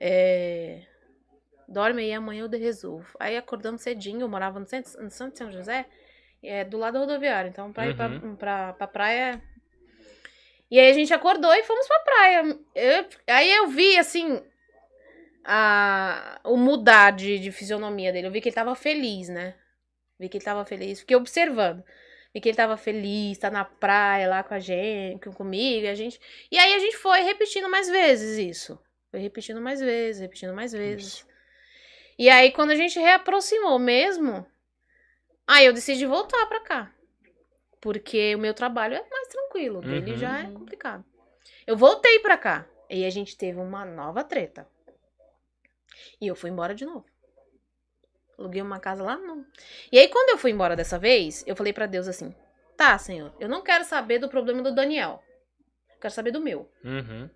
é. 0.00 0.82
Dorme 1.68 2.02
aí, 2.02 2.12
amanhã 2.12 2.44
eu 2.44 2.48
resolvo. 2.58 3.06
Aí 3.18 3.36
acordamos 3.36 3.82
cedinho, 3.82 4.20
eu 4.20 4.28
morava 4.28 4.60
no 4.60 4.66
centro, 4.66 5.02
no 5.02 5.10
centro 5.10 5.32
de 5.32 5.38
São 5.38 5.50
José, 5.50 5.84
é, 6.42 6.62
do 6.64 6.78
lado 6.78 6.94
da 6.94 7.00
rodoviária. 7.00 7.48
Então, 7.48 7.72
pra 7.72 7.88
ir 7.88 7.96
pra, 7.96 8.06
Uhum. 8.06 8.36
pra, 8.36 8.72
pra 8.74 8.86
praia. 8.86 9.42
E 10.70 10.78
aí 10.78 10.90
a 10.90 10.92
gente 10.92 11.12
acordou 11.12 11.52
e 11.54 11.62
fomos 11.64 11.86
pra 11.88 11.98
praia. 12.00 12.58
Eu- 12.74 13.06
aí 13.26 13.52
eu 13.52 13.66
vi, 13.68 13.98
assim, 13.98 14.42
a, 15.46 16.40
o 16.44 16.56
mudar 16.56 17.12
de, 17.12 17.38
de 17.38 17.52
fisionomia 17.52 18.12
dele. 18.12 18.26
Eu 18.26 18.32
vi 18.32 18.40
que 18.40 18.48
ele 18.48 18.54
tava 18.54 18.74
feliz, 18.74 19.28
né? 19.28 19.54
Vi 20.18 20.28
que 20.28 20.38
ele 20.38 20.44
tava 20.44 20.64
feliz. 20.64 21.00
Fiquei 21.00 21.16
observando. 21.16 21.84
Vi 22.34 22.40
que 22.40 22.48
ele 22.48 22.56
tava 22.56 22.76
feliz, 22.76 23.38
tá 23.38 23.50
na 23.50 23.64
praia 23.64 24.28
lá 24.28 24.42
com 24.42 24.52
a 24.54 24.58
gente, 24.58 25.30
comigo, 25.30 25.86
e 25.86 25.88
a 25.88 25.94
gente. 25.94 26.20
E 26.50 26.58
aí 26.58 26.74
a 26.74 26.78
gente 26.78 26.96
foi 26.96 27.20
repetindo 27.22 27.68
mais 27.68 27.88
vezes 27.88 28.36
isso. 28.38 28.78
Foi 29.10 29.20
repetindo 29.20 29.60
mais 29.60 29.80
vezes, 29.80 30.20
repetindo 30.20 30.52
mais 30.52 30.72
vezes. 30.72 31.24
E 32.18 32.28
aí, 32.28 32.50
quando 32.50 32.70
a 32.70 32.74
gente 32.74 32.98
reaproximou 32.98 33.78
mesmo, 33.78 34.44
aí 35.46 35.64
eu 35.66 35.72
decidi 35.72 36.04
voltar 36.06 36.44
pra 36.46 36.60
cá. 36.60 36.92
Porque 37.80 38.34
o 38.34 38.38
meu 38.38 38.52
trabalho 38.52 38.94
é 38.96 39.04
mais 39.08 39.28
tranquilo, 39.28 39.80
dele 39.80 40.12
Uhum. 40.12 40.18
já 40.18 40.40
é 40.40 40.50
complicado. 40.50 41.04
Eu 41.66 41.76
voltei 41.76 42.18
pra 42.18 42.36
cá. 42.36 42.66
E 42.90 43.04
a 43.04 43.10
gente 43.10 43.36
teve 43.36 43.58
uma 43.60 43.84
nova 43.84 44.24
treta. 44.24 44.66
E 46.20 46.26
eu 46.26 46.36
fui 46.36 46.50
embora 46.50 46.74
de 46.74 46.84
novo. 46.84 47.06
Aluguei 48.38 48.60
uma 48.60 48.78
casa 48.78 49.02
lá, 49.02 49.16
não. 49.16 49.44
E 49.90 49.98
aí, 49.98 50.08
quando 50.08 50.30
eu 50.30 50.38
fui 50.38 50.50
embora 50.50 50.76
dessa 50.76 50.98
vez, 50.98 51.42
eu 51.46 51.56
falei 51.56 51.72
pra 51.72 51.86
Deus 51.86 52.06
assim: 52.06 52.34
Tá, 52.76 52.98
Senhor, 52.98 53.34
eu 53.40 53.48
não 53.48 53.62
quero 53.62 53.84
saber 53.84 54.18
do 54.18 54.28
problema 54.28 54.62
do 54.62 54.74
Daniel. 54.74 55.22
Eu 55.90 56.00
quero 56.00 56.12
saber 56.12 56.30
do 56.30 56.40
meu. 56.40 56.70
Uhum. 56.84 57.30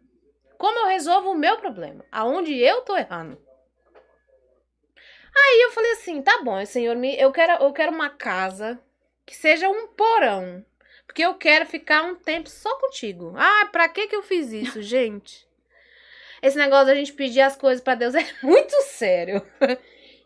Como 0.58 0.78
eu 0.80 0.88
resolvo 0.88 1.30
o 1.30 1.38
meu 1.38 1.56
problema? 1.56 2.04
Aonde 2.12 2.54
eu 2.54 2.82
tô 2.82 2.94
errando? 2.94 3.40
Aí 5.34 5.62
eu 5.62 5.70
falei 5.70 5.92
assim, 5.92 6.20
tá 6.20 6.42
bom, 6.42 6.62
senhor, 6.66 6.96
eu 7.04 7.32
quero, 7.32 7.62
eu 7.62 7.72
quero 7.72 7.92
uma 7.92 8.10
casa 8.10 8.78
que 9.24 9.34
seja 9.34 9.68
um 9.68 9.86
porão. 9.88 10.64
Porque 11.06 11.24
eu 11.24 11.34
quero 11.34 11.64
ficar 11.66 12.02
um 12.02 12.14
tempo 12.14 12.50
só 12.50 12.78
contigo. 12.78 13.32
Ah, 13.36 13.68
pra 13.72 13.88
que 13.88 14.06
que 14.06 14.14
eu 14.14 14.22
fiz 14.22 14.52
isso, 14.52 14.82
gente? 14.82 15.48
Esse 16.42 16.56
negócio 16.56 16.86
da 16.86 16.94
gente 16.94 17.12
pedir 17.12 17.40
as 17.40 17.56
coisas 17.56 17.82
pra 17.82 17.94
Deus 17.94 18.14
é 18.16 18.26
muito 18.42 18.74
sério. 18.82 19.42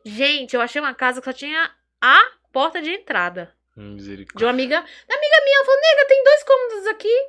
gente, 0.04 0.54
eu 0.54 0.60
achei 0.60 0.80
uma 0.80 0.94
casa 0.94 1.20
que 1.20 1.24
só 1.24 1.32
tinha 1.32 1.70
a 2.00 2.22
porta 2.52 2.80
de 2.80 2.90
entrada. 2.90 3.54
De 3.76 3.82
Misericórdia. 3.82 4.46
uma 4.46 4.52
amiga. 4.52 4.76
Da 4.80 5.16
amiga 5.16 5.36
minha, 5.44 5.56
ela 5.56 5.64
falou, 5.64 5.80
nega, 5.80 6.08
tem 6.08 6.24
dois 6.24 6.42
cômodos 6.44 6.86
aqui. 6.88 7.28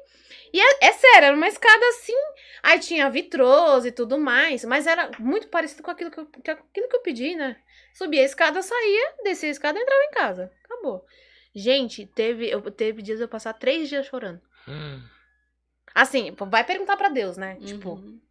E 0.54 0.62
é, 0.62 0.78
é 0.88 0.92
sério, 0.94 1.26
era 1.26 1.36
uma 1.36 1.48
escada 1.48 1.86
assim. 1.90 2.16
Aí 2.64 2.80
tinha 2.80 3.10
vitroso 3.10 3.88
e 3.88 3.92
tudo 3.92 4.18
mais. 4.18 4.64
Mas 4.64 4.86
era 4.88 5.10
muito 5.20 5.48
parecido 5.48 5.82
com 5.84 5.92
aquilo 5.92 6.12
que 6.12 6.20
eu, 6.20 6.26
que- 6.28 6.52
aquilo 6.52 6.88
que 6.88 6.96
eu 6.96 7.02
pedi, 7.02 7.36
né? 7.36 7.58
Subia 7.94 8.22
a 8.22 8.26
escada, 8.26 8.62
saía, 8.62 9.14
descia 9.24 9.50
a 9.50 9.52
escada 9.52 9.80
e 9.80 9.82
entrava 9.82 10.04
em 10.04 10.12
casa. 10.12 10.52
Acabou. 10.66 11.06
Gente, 11.54 12.06
teve, 12.06 12.50
eu, 12.50 12.62
teve 12.70 13.02
dias 13.02 13.20
eu 13.22 13.28
passar 13.28 13.54
três 13.54 13.88
dias 13.90 14.06
chorando. 14.06 14.42
Hum. 14.68 15.02
Assim, 15.94 16.36
vai 16.50 16.64
perguntar 16.64 16.98
pra 16.98 17.10
Deus, 17.10 17.38
né? 17.38 17.58
Tipo, 17.66 17.92
Uhum. 17.92 18.00
em, 18.00 18.22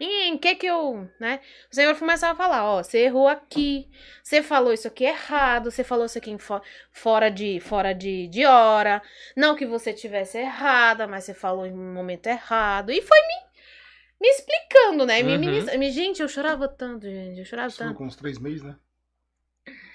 em 0.00 0.36
que 0.38 0.54
que 0.56 0.66
eu, 0.66 1.08
né? 1.20 1.40
O 1.70 1.74
Senhor 1.74 1.96
começava 1.98 2.32
a 2.32 2.36
falar, 2.36 2.64
ó, 2.64 2.82
você 2.82 2.98
errou 3.04 3.28
aqui, 3.28 3.88
você 4.22 4.42
falou 4.42 4.72
isso 4.72 4.88
aqui 4.88 5.04
errado, 5.04 5.70
você 5.70 5.84
falou 5.84 6.06
isso 6.06 6.18
aqui 6.18 6.30
em 6.30 6.38
fo- 6.38 6.60
fora 6.90 7.30
de 7.30 7.60
fora 7.60 7.94
de, 7.94 8.26
de 8.28 8.44
hora, 8.44 9.00
não 9.36 9.54
que 9.56 9.64
você 9.66 9.92
tivesse 9.92 10.38
errada, 10.38 11.06
mas 11.06 11.24
você 11.24 11.32
falou 11.34 11.64
em 11.66 11.72
um 11.72 11.94
momento 11.94 12.26
errado, 12.26 12.90
e 12.90 13.00
foi 13.00 13.18
me, 13.20 13.34
me 14.20 14.28
explicando, 14.28 15.06
né? 15.06 15.22
Me, 15.22 15.34
Uhum. 15.34 15.38
ministra- 15.40 15.78
me- 15.78 15.90
gente, 15.90 16.20
eu 16.22 16.28
chorava 16.28 16.66
tanto, 16.68 17.08
gente. 17.08 17.38
Eu 17.38 17.44
chorava 17.44 17.68
Isso 17.68 17.78
tanto. 17.78 17.94
com 17.96 18.06
uns 18.06 18.16
três 18.16 18.38
meses, 18.38 18.62
né? 18.62 18.76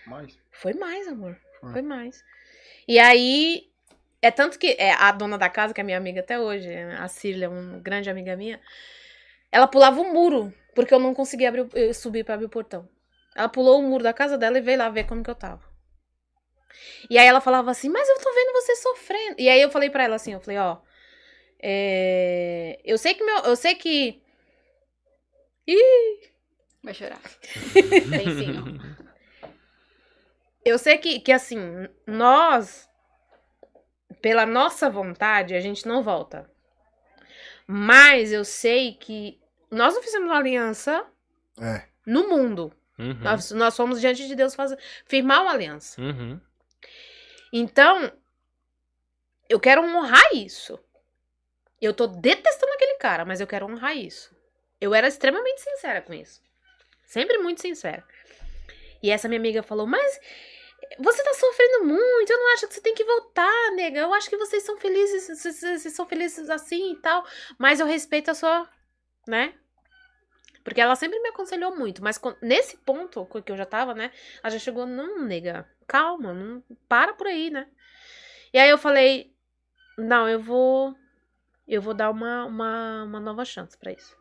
Mais. 0.07 0.37
Foi 0.51 0.73
mais, 0.73 1.07
amor. 1.07 1.37
Foi. 1.59 1.71
Foi 1.73 1.81
mais. 1.81 2.23
E 2.87 2.97
aí, 2.97 3.69
é 4.21 4.31
tanto 4.31 4.57
que 4.57 4.75
é, 4.79 4.91
a 4.93 5.11
dona 5.11 5.37
da 5.37 5.49
casa, 5.49 5.73
que 5.73 5.81
é 5.81 5.83
minha 5.83 5.97
amiga 5.97 6.21
até 6.21 6.39
hoje, 6.39 6.73
a 6.73 7.07
Cília, 7.07 7.49
uma 7.49 7.79
grande 7.79 8.09
amiga 8.09 8.35
minha, 8.35 8.59
ela 9.51 9.67
pulava 9.67 9.99
o 10.01 10.13
muro, 10.13 10.53
porque 10.75 10.93
eu 10.93 10.99
não 10.99 11.13
conseguia 11.13 11.49
abrir, 11.49 11.67
eh, 11.73 11.93
subir 11.93 12.23
pra 12.23 12.35
abrir 12.35 12.45
o 12.45 12.49
portão. 12.49 12.87
Ela 13.35 13.49
pulou 13.49 13.79
o 13.79 13.83
muro 13.83 14.03
da 14.03 14.13
casa 14.13 14.37
dela 14.37 14.57
e 14.57 14.61
veio 14.61 14.79
lá 14.79 14.89
ver 14.89 15.05
como 15.05 15.23
que 15.23 15.29
eu 15.29 15.35
tava. 15.35 15.67
E 17.09 17.17
aí 17.17 17.27
ela 17.27 17.41
falava 17.41 17.71
assim, 17.71 17.89
mas 17.89 18.07
eu 18.07 18.19
tô 18.19 18.33
vendo 18.33 18.53
você 18.53 18.75
sofrendo. 18.75 19.35
E 19.39 19.49
aí 19.49 19.61
eu 19.61 19.71
falei 19.71 19.89
pra 19.89 20.03
ela 20.03 20.15
assim, 20.15 20.33
eu 20.33 20.39
falei, 20.39 20.59
ó, 20.59 20.77
é, 21.61 22.79
eu 22.83 22.97
sei 22.97 23.13
que 23.13 23.23
meu, 23.23 23.37
eu 23.39 23.55
sei 23.55 23.75
que 23.75 24.21
Vai 26.83 26.93
chorar. 26.93 27.21
Ó. 29.43 29.49
Eu 30.65 30.77
sei 30.77 30.97
que, 30.97 31.19
que 31.19 31.31
assim, 31.31 31.87
nós, 32.05 32.89
pela 34.21 34.45
nossa 34.45 34.89
vontade, 34.89 35.55
a 35.55 35.59
gente 35.59 35.87
não 35.87 36.01
volta. 36.01 36.49
Mas 37.67 38.31
eu 38.31 38.43
sei 38.43 38.93
que 38.93 39.38
nós 39.71 39.93
não 39.93 40.01
fizemos 40.03 40.27
uma 40.29 40.37
aliança 40.37 41.05
É. 41.59 41.83
no 42.05 42.27
mundo. 42.29 42.73
Uhum. 42.97 43.13
Nós, 43.21 43.51
nós 43.51 43.75
fomos 43.77 44.01
diante 44.01 44.27
de 44.27 44.35
Deus 44.35 44.53
fazer, 44.55 44.77
firmar 45.05 45.41
uma 45.41 45.51
aliança. 45.51 46.01
Uhum. 46.01 46.39
Então, 47.51 48.11
eu 49.47 49.59
quero 49.59 49.81
honrar 49.81 50.33
isso. 50.35 50.79
Eu 51.81 51.93
tô 51.93 52.07
detestando 52.07 52.73
aquele 52.73 52.95
cara, 52.95 53.23
mas 53.25 53.39
eu 53.39 53.47
quero 53.47 53.65
honrar 53.65 53.95
isso. 53.95 54.35
Eu 54.81 54.93
era 54.93 55.07
extremamente 55.07 55.61
sincera 55.61 56.01
com 56.01 56.13
isso. 56.13 56.41
Sempre 57.05 57.37
muito 57.37 57.61
sincera. 57.61 58.03
E 59.01 59.09
essa 59.09 59.27
minha 59.27 59.39
amiga 59.39 59.63
falou: 59.63 59.87
Mas 59.87 60.19
você 60.99 61.23
tá 61.23 61.33
sofrendo 61.33 61.85
muito, 61.85 62.29
eu 62.31 62.37
não 62.37 62.53
acho 62.53 62.67
que 62.67 62.73
você 62.73 62.81
tem 62.81 62.93
que 62.93 63.03
voltar, 63.03 63.71
nega. 63.75 64.01
Eu 64.01 64.13
acho 64.13 64.29
que 64.29 64.37
vocês 64.37 64.63
são 64.63 64.77
felizes, 64.77 65.27
vocês, 65.39 65.59
vocês 65.59 65.93
são 65.93 66.05
felizes 66.05 66.49
assim 66.49 66.93
e 66.93 66.95
tal. 66.97 67.25
Mas 67.57 67.79
eu 67.79 67.87
respeito 67.87 68.29
a 68.29 68.33
sua, 68.35 68.69
né? 69.27 69.53
Porque 70.63 70.81
ela 70.81 70.95
sempre 70.95 71.19
me 71.19 71.29
aconselhou 71.29 71.75
muito. 71.75 72.03
Mas 72.03 72.19
nesse 72.41 72.77
ponto 72.77 73.25
que 73.43 73.51
eu 73.51 73.57
já 73.57 73.65
tava, 73.65 73.93
né? 73.93 74.11
Ela 74.43 74.51
já 74.51 74.59
chegou, 74.59 74.85
não, 74.85 75.23
nega, 75.23 75.67
calma, 75.87 76.33
não 76.33 76.63
para 76.87 77.13
por 77.13 77.27
aí, 77.27 77.49
né? 77.49 77.67
E 78.53 78.59
aí 78.59 78.69
eu 78.69 78.77
falei, 78.77 79.33
não, 79.97 80.27
eu 80.27 80.39
vou. 80.39 80.95
Eu 81.67 81.81
vou 81.81 81.93
dar 81.93 82.09
uma, 82.09 82.45
uma, 82.45 83.03
uma 83.03 83.19
nova 83.19 83.45
chance 83.45 83.77
pra 83.77 83.91
isso. 83.91 84.17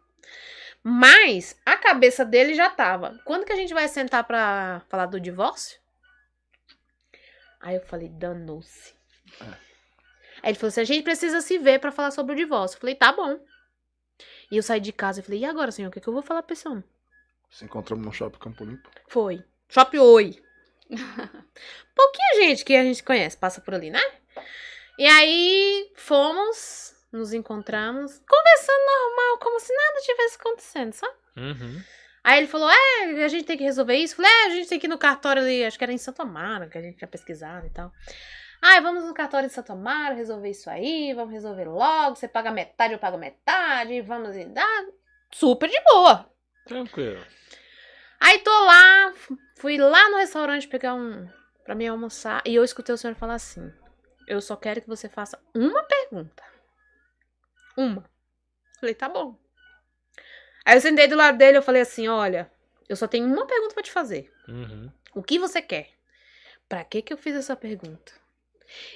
Mas 0.82 1.58
a 1.64 1.76
cabeça 1.76 2.24
dele 2.24 2.54
já 2.54 2.70
tava. 2.70 3.18
Quando 3.24 3.44
que 3.44 3.52
a 3.52 3.56
gente 3.56 3.74
vai 3.74 3.88
sentar 3.88 4.24
pra 4.24 4.82
falar 4.88 5.06
do 5.06 5.20
divórcio? 5.20 5.80
Aí 7.60 7.74
eu 7.74 7.80
falei, 7.80 8.08
danou-se. 8.08 8.94
Aí 10.42 10.50
ele 10.50 10.54
falou 10.54 10.68
assim: 10.68 10.80
a 10.80 10.84
gente 10.84 11.02
precisa 11.02 11.40
se 11.40 11.58
ver 11.58 11.80
pra 11.80 11.92
falar 11.92 12.10
sobre 12.10 12.34
o 12.34 12.36
divórcio. 12.36 12.76
Eu 12.76 12.80
falei, 12.80 12.94
tá 12.94 13.12
bom. 13.12 13.38
E 14.50 14.56
eu 14.56 14.62
saí 14.62 14.80
de 14.80 14.92
casa 14.92 15.20
e 15.20 15.22
falei, 15.22 15.40
e 15.40 15.44
agora, 15.44 15.70
senhor? 15.70 15.88
O 15.88 15.92
que, 15.92 16.00
que 16.00 16.08
eu 16.08 16.12
vou 16.12 16.22
falar 16.22 16.42
pra 16.42 16.54
esse 16.54 16.66
homem? 16.66 16.84
Se 17.50 17.64
encontramos 17.64 18.04
no 18.04 18.12
shopping 18.12 18.38
Campo 18.38 18.64
Limpo. 18.64 18.90
Foi. 19.06 19.44
Shop 19.68 19.98
Oi. 19.98 20.42
Pouquinha 21.94 22.34
gente 22.36 22.64
que 22.64 22.74
a 22.74 22.82
gente 22.82 23.02
conhece 23.02 23.36
passa 23.36 23.60
por 23.60 23.74
ali, 23.74 23.90
né? 23.90 24.00
E 24.98 25.06
aí 25.06 25.92
fomos, 25.94 26.94
nos 27.12 27.32
encontramos, 27.32 28.20
conversando 28.26 28.84
normal, 28.86 29.38
como 29.38 29.60
se 29.60 29.72
nada 29.74 30.00
tivesse 30.00 30.36
acontecendo, 30.36 30.92
sabe? 30.92 31.14
Uhum. 31.36 31.82
Aí 32.24 32.38
ele 32.38 32.46
falou: 32.46 32.68
É, 32.70 33.24
a 33.24 33.28
gente 33.28 33.44
tem 33.44 33.56
que 33.56 33.64
resolver 33.64 33.94
isso. 33.94 34.14
Eu 34.14 34.16
Falei: 34.16 34.30
É, 34.30 34.46
a 34.46 34.50
gente 34.50 34.68
tem 34.68 34.78
que 34.78 34.86
ir 34.86 34.88
no 34.88 34.98
cartório 34.98 35.42
ali, 35.42 35.64
acho 35.64 35.78
que 35.78 35.84
era 35.84 35.92
em 35.92 35.98
Santo 35.98 36.22
Amaro, 36.22 36.68
que 36.68 36.78
a 36.78 36.82
gente 36.82 36.98
tinha 36.98 37.08
pesquisado 37.08 37.66
e 37.66 37.70
tal. 37.70 37.92
Ai, 38.60 38.80
vamos 38.80 39.04
no 39.04 39.14
cartório 39.14 39.48
de 39.48 39.54
Santo 39.54 39.72
Amaro 39.72 40.16
resolver 40.16 40.50
isso 40.50 40.68
aí, 40.68 41.12
vamos 41.14 41.32
resolver 41.32 41.64
logo. 41.64 42.16
Você 42.16 42.26
paga 42.26 42.50
metade, 42.50 42.92
eu 42.92 42.98
pago 42.98 43.16
metade, 43.16 44.00
vamos 44.02 44.36
e 44.36 44.44
dá. 44.44 44.66
Super 45.32 45.68
de 45.70 45.80
boa. 45.84 46.28
Tranquilo. 46.66 47.24
Aí 48.20 48.38
tô 48.40 48.50
lá, 48.50 49.12
fu- 49.14 49.38
fui 49.56 49.78
lá 49.78 50.10
no 50.10 50.16
restaurante 50.16 50.66
pegar 50.66 50.94
um 50.94 51.28
pra 51.64 51.74
mim 51.74 51.86
almoçar 51.86 52.42
e 52.44 52.54
eu 52.54 52.64
escutei 52.64 52.92
o 52.94 52.98
senhor 52.98 53.14
falar 53.14 53.34
assim: 53.34 53.72
"Eu 54.26 54.40
só 54.40 54.56
quero 54.56 54.80
que 54.82 54.88
você 54.88 55.08
faça 55.08 55.38
uma 55.54 55.82
pergunta". 55.84 56.42
Uma. 57.76 58.04
Falei: 58.80 58.94
"Tá 58.94 59.08
bom". 59.08 59.38
Aí 60.64 60.76
eu 60.76 60.80
sentei 60.80 61.06
do 61.06 61.16
lado 61.16 61.38
dele, 61.38 61.58
eu 61.58 61.62
falei 61.62 61.82
assim: 61.82 62.08
"Olha, 62.08 62.50
eu 62.88 62.96
só 62.96 63.06
tenho 63.06 63.26
uma 63.26 63.46
pergunta 63.46 63.74
pra 63.74 63.82
te 63.84 63.92
fazer. 63.92 64.32
Uhum. 64.48 64.90
O 65.14 65.22
que 65.22 65.38
você 65.38 65.62
quer?" 65.62 65.90
Pra 66.68 66.84
que 66.84 67.00
que 67.00 67.12
eu 67.12 67.16
fiz 67.16 67.34
essa 67.34 67.56
pergunta? 67.56 68.12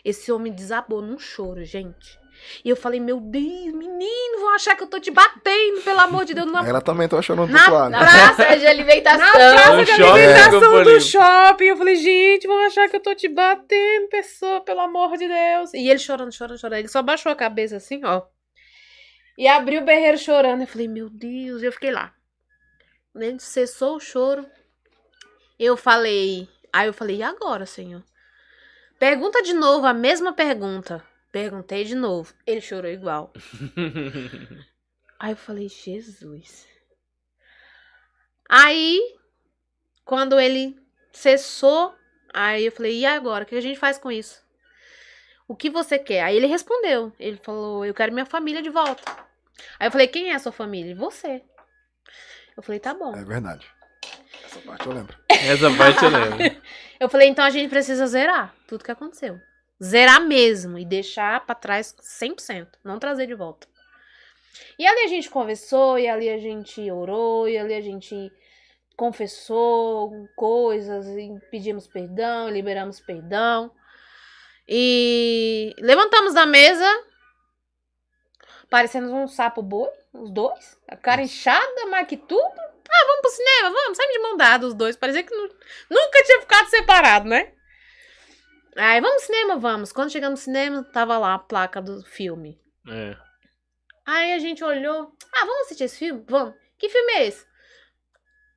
Esse 0.05 0.31
homem 0.33 0.53
desabou 0.53 1.01
num 1.03 1.19
choro, 1.19 1.65
gente. 1.65 2.21
E 2.65 2.69
eu 2.71 2.77
falei: 2.77 2.99
"Meu 2.99 3.21
Deus, 3.21 3.73
menino, 3.73 4.41
vão 4.41 4.55
achar 4.55 4.75
que 4.75 4.83
eu 4.83 4.89
tô 4.89 4.99
te 4.99 5.11
batendo, 5.13 5.81
pelo 5.83 6.01
amor 6.01 6.25
de 6.25 6.35
Deus, 6.35 6.47
não 6.51 6.59
Ela 6.67 6.81
também 6.81 7.07
tá 7.09 7.19
achando 7.19 7.47
do 7.47 7.53
Na- 7.53 7.69
lado. 7.69 7.91
Na 7.93 7.99
praça 8.01 8.57
de 8.59 8.67
alimentação. 8.67 9.19
na 9.27 9.33
praça 9.33 9.77
No 9.77 9.85
de 9.85 9.91
shopping, 9.93 10.03
alimentação 10.05 10.61
Campo 10.61 10.85
do 10.85 11.01
shopping. 11.01 11.65
Eu 11.67 11.77
falei, 11.77 11.97
gente, 11.97 12.47
vão 12.49 12.59
achar 12.67 12.89
que 12.89 12.97
eu 12.97 13.01
tô 13.03 13.15
te 13.15 13.29
batendo, 13.29 14.09
pessoa, 14.09 14.61
pelo 14.61 14.81
amor 14.81 15.17
de 15.17 15.29
Deus. 15.29 15.73
E 15.73 15.89
ele 15.89 15.99
chorando, 16.01 16.33
chorando, 16.33 16.59
chorando. 16.59 16.79
Ele 16.81 16.89
só 16.89 17.01
baixou 17.03 17.31
a 17.31 17.37
cabeça 17.37 17.77
assim, 17.77 18.01
ó. 18.05 18.23
E 19.39 19.47
abriu 19.47 19.81
o 19.81 19.85
berreiro 19.85 20.19
chorando. 20.19 20.63
Eu 20.63 20.67
falei, 20.67 20.89
meu 20.89 21.09
Deus. 21.09 21.63
E 21.63 21.67
eu 21.67 21.73
fiquei 21.73 21.93
lá. 21.93 22.13
Ele 23.15 23.39
cessou 23.39 23.97
o 23.97 24.01
choro. 24.01 24.45
Eu 25.59 25.77
falei. 25.77 26.49
Aí 26.73 26.89
eu 26.89 26.93
falei, 26.93 27.17
e 27.19 27.23
agora, 27.23 27.67
senhor? 27.67 28.03
Pergunta 29.03 29.43
de 29.43 29.53
novo, 29.53 29.85
a 29.85 29.93
mesma 29.93 30.33
pergunta. 30.33 31.05
Perguntei 31.33 31.83
de 31.83 31.97
novo. 31.97 32.33
Ele 32.47 32.61
chorou 32.61 32.89
igual. 32.89 33.33
Aí 35.19 35.33
eu 35.33 35.37
falei, 35.37 35.69
Jesus. 35.69 36.69
Aí, 38.49 39.01
quando 40.05 40.39
ele 40.39 40.81
cessou, 41.13 41.93
aí 42.33 42.67
eu 42.67 42.71
falei, 42.71 43.01
e 43.01 43.05
agora? 43.05 43.43
O 43.43 43.47
que 43.49 43.57
a 43.57 43.61
gente 43.61 43.77
faz 43.77 43.99
com 43.99 44.09
isso? 44.09 44.41
O 45.49 45.57
que 45.57 45.69
você 45.69 45.99
quer? 45.99 46.23
Aí 46.23 46.37
ele 46.37 46.47
respondeu. 46.47 47.13
Ele 47.19 47.39
falou, 47.39 47.85
eu 47.85 47.95
quero 47.95 48.13
minha 48.13 48.25
família 48.25 48.63
de 48.63 48.71
volta. 48.71 49.03
Aí 49.81 49.89
eu 49.89 49.91
falei, 49.91 50.07
quem 50.07 50.31
é 50.31 50.37
a 50.37 50.39
sua 50.39 50.53
família? 50.53 50.95
Você. 50.95 51.43
Eu 52.57 52.63
falei, 52.63 52.79
tá 52.79 52.95
bom. 52.95 53.17
É 53.17 53.25
verdade. 53.25 53.69
Essa 54.53 54.61
parte 54.61 54.87
eu 54.87 54.93
lembro. 54.93 55.17
Essa 55.31 55.77
parte 55.77 56.05
eu 56.05 56.11
lembro. 56.11 56.63
Eu 57.01 57.09
falei, 57.09 57.27
então 57.27 57.45
a 57.45 57.51
gente 57.51 57.69
precisa 57.69 58.07
zerar 58.07 58.55
tudo 58.65 58.85
que 58.85 58.91
aconteceu. 58.93 59.37
Zerar 59.83 60.21
mesmo 60.21 60.79
e 60.79 60.85
deixar 60.85 61.45
pra 61.45 61.53
trás 61.53 61.97
100%, 62.01 62.69
não 62.85 63.01
trazer 63.01 63.27
de 63.27 63.35
volta. 63.35 63.67
E 64.79 64.87
ali 64.87 65.01
a 65.01 65.09
gente 65.09 65.29
conversou, 65.29 65.99
e 65.99 66.07
ali 66.07 66.29
a 66.31 66.39
gente 66.39 66.89
orou, 66.93 67.49
e 67.49 67.59
ali 67.59 67.75
a 67.75 67.81
gente 67.81 68.31
confessou 68.97 70.29
coisas, 70.37 71.09
e 71.09 71.41
pedimos 71.51 71.89
perdão, 71.89 72.49
e 72.49 72.53
liberamos 72.53 73.01
perdão. 73.01 73.73
E 74.69 75.75
levantamos 75.81 76.35
da 76.35 76.47
mesa, 76.47 76.89
parecendo 78.71 79.13
um 79.13 79.27
sapo 79.27 79.61
boi, 79.61 79.91
os 80.13 80.31
dois, 80.31 80.79
a 80.87 80.97
cara 80.97 81.23
inchada, 81.23 81.87
mais 81.87 82.07
que 82.07 82.17
tudo. 82.17 82.72
Ah, 82.95 83.05
vamos 83.07 83.21
pro 83.23 83.31
cinema, 83.31 83.71
vamos, 83.71 83.97
sempre 83.97 84.13
de 84.13 84.19
mão 84.21 84.37
dada 84.37 84.67
os 84.67 84.75
dois, 84.75 84.97
parecia 84.97 85.23
que 85.23 85.35
nu- 85.35 85.55
nunca 85.91 86.23
tinha 86.25 86.41
ficado 86.41 86.69
separado, 86.69 87.29
né? 87.29 87.55
Aí, 88.77 89.01
vamos 89.01 89.23
no 89.23 89.27
cinema, 89.27 89.57
vamos. 89.59 89.93
Quando 89.93 90.11
chegamos 90.11 90.41
no 90.41 90.45
cinema, 90.45 90.83
tava 90.85 91.19
lá 91.19 91.35
a 91.35 91.39
placa 91.39 91.81
do 91.83 92.03
filme. 92.05 92.59
É. 92.89 93.17
Aí 94.07 94.33
a 94.33 94.39
gente 94.39 94.65
olhou. 94.65 95.15
Ah, 95.35 95.41
vamos 95.45 95.63
assistir 95.67 95.85
esse 95.85 95.99
filme? 95.99 96.25
Vamos. 96.27 96.55
Que 96.79 96.89
filme 96.89 97.13
é 97.13 97.27
esse? 97.27 97.47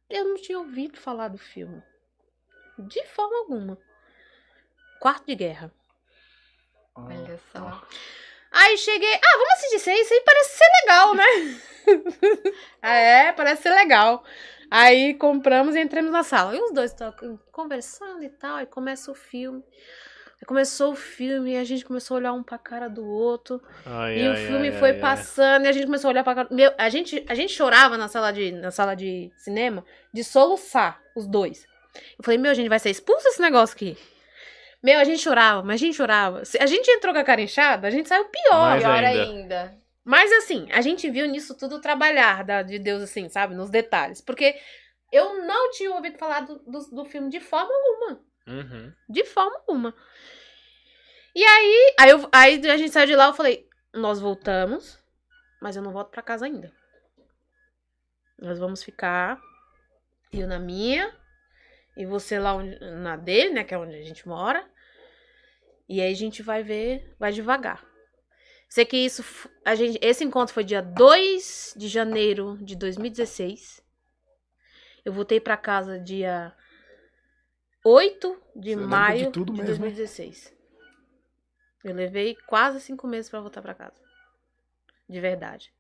Eu 0.10 0.24
não 0.26 0.36
tinha 0.36 0.58
ouvido 0.58 0.98
falar 1.00 1.28
do 1.28 1.38
filme. 1.38 1.84
De 2.80 3.06
forma 3.08 3.38
alguma. 3.40 3.78
Quarto 5.00 5.26
de 5.26 5.36
Guerra. 5.36 5.72
Olha 6.96 7.40
só. 7.52 7.86
Aí 8.56 8.78
cheguei. 8.78 9.14
Ah, 9.16 9.38
vamos 9.38 9.54
assistir 9.54 9.76
isso 9.76 9.90
aí. 9.90 10.00
Isso 10.00 10.14
aí 10.14 10.22
parece 10.26 10.58
ser 10.58 10.66
legal, 10.82 11.14
né? 11.14 11.26
é, 12.82 13.32
parece 13.34 13.64
ser 13.64 13.70
legal. 13.70 14.24
Aí 14.72 15.14
compramos 15.16 15.76
e 15.76 15.80
entramos 15.82 16.10
na 16.12 16.24
sala. 16.24 16.56
E 16.56 16.60
os 16.62 16.72
dois 16.72 16.92
estavam 16.92 17.38
conversando 17.52 18.24
e 18.24 18.30
tal. 18.30 18.56
Aí 18.56 18.66
começa 18.66 19.12
o 19.12 19.16
filme. 19.16 19.62
Aí 20.42 20.46
começou 20.48 20.94
o 20.94 20.96
filme 20.96 21.54
e 21.54 21.58
a 21.58 21.66
gente 21.66 21.84
começou 21.84 22.16
a 22.16 22.20
olhar 22.20 22.34
um 22.34 22.44
pra 22.44 22.58
cara 22.58 22.88
do 22.90 23.06
outro. 23.06 23.62
Ai, 23.86 24.20
E 24.20 24.28
o 24.28 24.32
ai, 24.32 24.48
filme 24.48 24.70
ai, 24.70 24.80
foi 24.80 24.94
passando 24.94 25.66
e 25.66 25.68
a 25.68 25.72
gente 25.74 25.86
começou 25.86 26.08
a 26.08 26.12
olhar 26.12 26.24
pra 26.24 26.36
cara. 26.36 26.48
Meu, 26.50 26.72
a 26.78 26.90
gente, 26.90 27.26
a 27.28 27.36
gente 27.36 27.54
chorava 27.54 27.98
na 27.98 28.08
sala, 28.08 28.32
de, 28.32 28.54
na 28.54 28.72
sala 28.72 28.96
de 28.96 29.32
cinema 29.38 29.86
de 30.14 30.24
soluçar, 30.24 31.02
os 31.14 31.28
dois. 31.28 31.66
Eu 32.18 32.24
falei, 32.24 32.38
meu, 32.38 32.52
a 32.52 32.54
gente 32.54 32.70
vai 32.70 32.80
ser 32.80 32.90
expulso 32.90 33.26
desse 33.26 33.42
negócio 33.42 33.76
aqui. 33.76 33.98
Meu, 34.86 35.00
a 35.00 35.04
gente 35.04 35.20
chorava, 35.24 35.64
mas 35.64 35.82
a 35.82 35.86
gente 35.86 35.96
chorava. 35.96 36.46
Se 36.46 36.60
a 36.60 36.68
gente 36.68 36.88
entrou 36.92 37.12
com 37.12 37.20
a 37.20 37.24
cara 37.24 37.42
inchada, 37.42 37.88
a 37.88 37.90
gente 37.90 38.08
saiu 38.08 38.26
pior. 38.26 38.70
Mais 38.70 38.84
Pior 38.84 39.04
ainda. 39.04 39.24
ainda. 39.24 39.78
Mas 40.04 40.32
assim, 40.34 40.68
a 40.72 40.80
gente 40.82 41.10
viu 41.10 41.26
nisso 41.28 41.58
tudo 41.58 41.78
o 41.78 41.82
trabalhar 41.82 42.44
da, 42.44 42.62
de 42.62 42.78
Deus, 42.78 43.02
assim, 43.02 43.28
sabe? 43.28 43.56
Nos 43.56 43.72
detalhes. 43.72 44.22
Porque 44.22 44.56
eu 45.12 45.44
não 45.44 45.72
tinha 45.72 45.92
ouvido 45.92 46.20
falar 46.20 46.42
do, 46.42 46.60
do, 46.60 46.80
do 46.92 47.06
filme 47.06 47.32
de 47.32 47.40
forma 47.40 47.72
alguma. 47.74 48.22
Uhum. 48.48 48.94
De 49.10 49.24
forma 49.26 49.56
alguma. 49.58 49.96
E 51.34 51.44
aí, 51.44 51.96
aí, 52.00 52.10
eu- 52.12 52.30
aí 52.32 52.70
a 52.70 52.78
gente 52.78 52.92
saiu 52.92 53.08
de 53.08 53.16
lá, 53.16 53.26
eu 53.26 53.34
falei, 53.34 53.68
nós 53.92 54.20
voltamos, 54.20 55.00
mas 55.60 55.76
eu 55.76 55.82
não 55.82 55.92
volto 55.92 56.12
pra 56.12 56.22
casa 56.22 56.46
ainda. 56.46 56.72
Nós 58.40 58.60
vamos 58.60 58.84
ficar, 58.84 59.42
eu 60.32 60.48
na 60.48 60.60
minha, 60.60 61.12
e 61.98 62.06
você 62.06 62.38
lá 62.38 62.54
onde- 62.54 62.78
na 62.80 63.16
dele, 63.18 63.50
né, 63.56 63.64
que 63.64 63.74
é 63.74 63.78
onde 63.80 63.96
a 63.96 64.02
gente 64.04 64.28
mora. 64.28 64.64
E 65.88 66.02
aí 66.02 66.12
a 66.12 66.16
gente 66.16 66.42
vai 66.42 66.64
ver, 66.64 67.16
vai 67.20 67.32
devagar. 67.32 67.86
Sei 68.68 68.84
que 68.86 68.98
isso, 68.98 69.24
a 69.64 69.76
gente, 69.76 70.00
esse 70.02 70.24
encontro 70.24 70.54
foi 70.54 70.64
dia 70.64 70.82
2 70.82 71.74
de 71.78 71.88
janeiro 71.88 72.58
de 72.62 72.76
2016. 72.76 73.82
Eu 75.06 75.14
voltei 75.14 75.40
pra 75.40 75.56
casa 75.56 76.00
dia 76.00 76.52
8 77.84 78.38
de 78.56 78.74
Você 78.76 78.86
maio 78.86 79.32
de 79.32 79.32
de 79.32 79.52
mesmo, 79.52 79.62
hein? 79.62 79.66
2016. 79.68 80.54
Eu 81.84 81.94
levei 81.94 82.36
quase 82.48 82.82
cinco 82.82 83.08
meses 83.08 83.30
pra 83.30 83.40
voltar 83.40 83.62
pra 83.62 83.76
casa. 83.76 84.02
De 85.08 85.20
verdade. 85.22 85.72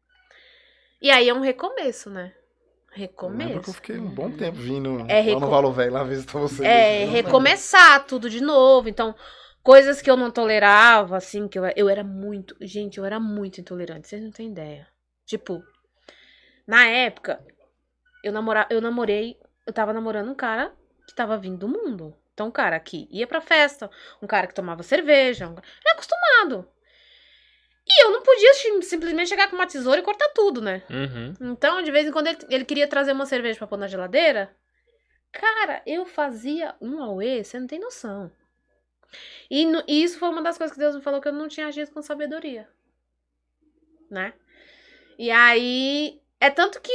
E 1.01 1.09
aí 1.09 1.27
é 1.27 1.33
um 1.33 1.39
recomeço, 1.41 2.09
né? 2.11 2.33
Eu 2.91 2.93
que 2.93 3.01
eu 3.01 3.01
Recomeço. 3.29 3.73
fiquei 3.73 3.97
um 3.97 4.07
bom 4.07 4.31
tempo 4.31 4.57
vindo 4.57 4.99
É 5.09 5.15
lá 5.15 5.21
reco- 5.21 5.39
no 5.41 5.49
Velho 5.73 5.91
lá 5.91 6.03
visitar 6.03 6.39
vocês. 6.39 6.61
É, 6.61 7.03
Eu 7.03 7.09
recomeçar 7.09 8.05
tudo 8.05 8.29
de 8.29 8.39
novo. 8.39 8.87
Então, 8.87 9.13
coisas 9.65 9.99
que 9.99 10.09
eu 10.11 10.15
não 10.15 10.29
tolerava, 10.29 11.17
assim, 11.17 11.47
que 11.47 11.57
eu, 11.57 11.63
eu 11.75 11.89
era 11.89 12.03
muito. 12.03 12.55
Gente, 12.61 12.99
eu 12.99 13.03
era 13.03 13.19
muito 13.19 13.59
intolerante, 13.59 14.07
vocês 14.07 14.23
não 14.23 14.29
têm 14.31 14.51
ideia. 14.51 14.87
Tipo, 15.25 15.63
na 16.67 16.85
época, 16.85 17.43
eu, 18.23 18.31
namora, 18.31 18.67
eu 18.69 18.79
namorei. 18.79 19.37
Eu 19.65 19.73
tava 19.73 19.91
namorando 19.91 20.29
um 20.29 20.35
cara 20.35 20.71
que 21.07 21.15
tava 21.15 21.35
vindo 21.35 21.57
do 21.57 21.67
mundo. 21.67 22.15
Então, 22.33 22.47
um 22.47 22.51
cara 22.51 22.79
que 22.79 23.07
ia 23.09 23.25
pra 23.25 23.41
festa, 23.41 23.89
um 24.21 24.27
cara 24.27 24.45
que 24.45 24.53
tomava 24.53 24.83
cerveja, 24.83 25.47
um... 25.47 25.55
era 25.55 25.93
acostumado. 25.93 26.69
E 27.87 28.03
eu 28.03 28.11
não 28.11 28.21
podia 28.21 28.53
sim- 28.53 28.81
simplesmente 28.83 29.29
chegar 29.29 29.49
com 29.49 29.55
uma 29.55 29.65
tesoura 29.65 29.99
e 29.99 30.03
cortar 30.03 30.29
tudo, 30.29 30.61
né? 30.61 30.83
Uhum. 30.89 31.33
Então, 31.51 31.81
de 31.81 31.91
vez 31.91 32.05
em 32.07 32.11
quando 32.11 32.27
ele, 32.27 32.37
ele 32.49 32.65
queria 32.65 32.87
trazer 32.87 33.13
uma 33.13 33.25
cerveja 33.25 33.57
pra 33.57 33.67
pôr 33.67 33.77
na 33.77 33.87
geladeira. 33.87 34.55
Cara, 35.31 35.81
eu 35.87 36.05
fazia 36.05 36.75
um 36.79 37.01
auê, 37.01 37.43
você 37.43 37.59
não 37.59 37.67
tem 37.67 37.79
noção. 37.79 38.31
E, 39.49 39.65
no- 39.65 39.83
e 39.87 40.03
isso 40.03 40.17
foi 40.19 40.29
uma 40.29 40.41
das 40.41 40.57
coisas 40.57 40.73
que 40.73 40.79
Deus 40.79 40.95
me 40.95 41.01
falou 41.01 41.21
que 41.21 41.27
eu 41.27 41.33
não 41.33 41.47
tinha 41.47 41.67
agido 41.67 41.91
com 41.91 42.01
sabedoria. 42.01 42.67
Né? 44.09 44.33
E 45.17 45.31
aí. 45.31 46.21
É 46.39 46.49
tanto 46.49 46.81
que. 46.81 46.91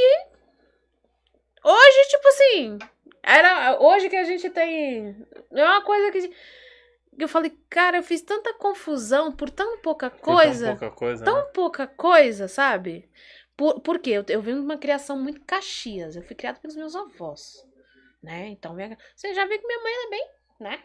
Hoje, 1.63 2.07
tipo 2.09 2.27
assim. 2.27 2.79
Era, 3.23 3.79
hoje 3.79 4.09
que 4.09 4.15
a 4.15 4.23
gente 4.23 4.49
tem. 4.49 5.15
É 5.51 5.63
uma 5.63 5.81
coisa 5.83 6.11
que. 6.11 6.33
eu 7.19 7.27
falei, 7.27 7.55
cara, 7.69 7.97
eu 7.97 8.03
fiz 8.03 8.21
tanta 8.21 8.53
confusão 8.53 9.31
por 9.31 9.49
tão 9.49 9.77
pouca 9.79 10.09
Por 10.09 10.19
coisa 10.21 10.65
Tão 10.67 10.77
pouca 10.77 10.95
coisa. 10.95 11.25
tão 11.25 11.35
né? 11.35 11.49
pouca 11.53 11.87
coisa, 11.87 12.47
sabe? 12.47 13.09
Por, 13.55 13.79
por 13.81 13.99
quê? 13.99 14.11
Eu, 14.11 14.25
eu 14.29 14.41
venho 14.41 14.57
de 14.59 14.63
uma 14.65 14.77
criação 14.77 15.19
muito 15.19 15.41
caxias. 15.41 16.15
Eu 16.15 16.23
fui 16.23 16.35
criada 16.35 16.59
pelos 16.59 16.75
meus 16.75 16.95
avós, 16.95 17.67
né? 18.23 18.47
Então, 18.47 18.73
minha- 18.73 18.97
você 19.15 19.33
já 19.33 19.45
vê 19.45 19.57
que 19.59 19.67
minha 19.67 19.83
mãe 19.83 19.93
é 19.93 20.09
bem, 20.09 20.29
né? 20.59 20.83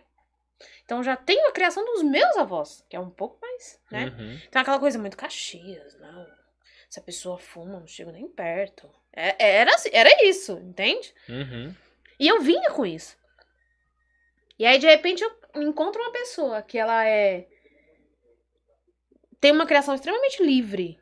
Então, 0.84 1.02
já 1.02 1.16
tenho 1.16 1.48
a 1.48 1.52
criação 1.52 1.84
dos 1.84 2.02
meus 2.02 2.36
avós, 2.36 2.84
que 2.88 2.96
é 2.96 3.00
um 3.00 3.10
pouco 3.10 3.38
mais, 3.42 3.80
né? 3.90 4.06
Uhum. 4.06 4.40
Então, 4.48 4.62
aquela 4.62 4.78
coisa 4.78 4.98
muito 4.98 5.16
caxias, 5.16 5.98
não. 6.00 6.26
Se 6.88 6.98
a 6.98 7.02
pessoa 7.02 7.38
fuma, 7.38 7.80
não 7.80 7.86
chego 7.86 8.10
nem 8.12 8.26
perto. 8.28 8.88
É- 9.12 9.36
era, 9.58 9.74
assim- 9.74 9.90
era 9.92 10.08
isso, 10.24 10.52
entende? 10.58 11.12
Uhum. 11.28 11.74
E 12.18 12.28
eu 12.28 12.40
vinha 12.40 12.70
com 12.70 12.86
isso. 12.86 13.16
E 14.58 14.64
aí, 14.64 14.78
de 14.78 14.86
repente, 14.86 15.22
eu 15.22 15.62
encontro 15.62 16.00
uma 16.00 16.12
pessoa 16.12 16.62
que 16.62 16.78
ela 16.78 17.04
é. 17.06 17.46
tem 19.40 19.52
uma 19.52 19.66
criação 19.66 19.94
extremamente 19.94 20.42
livre, 20.42 20.98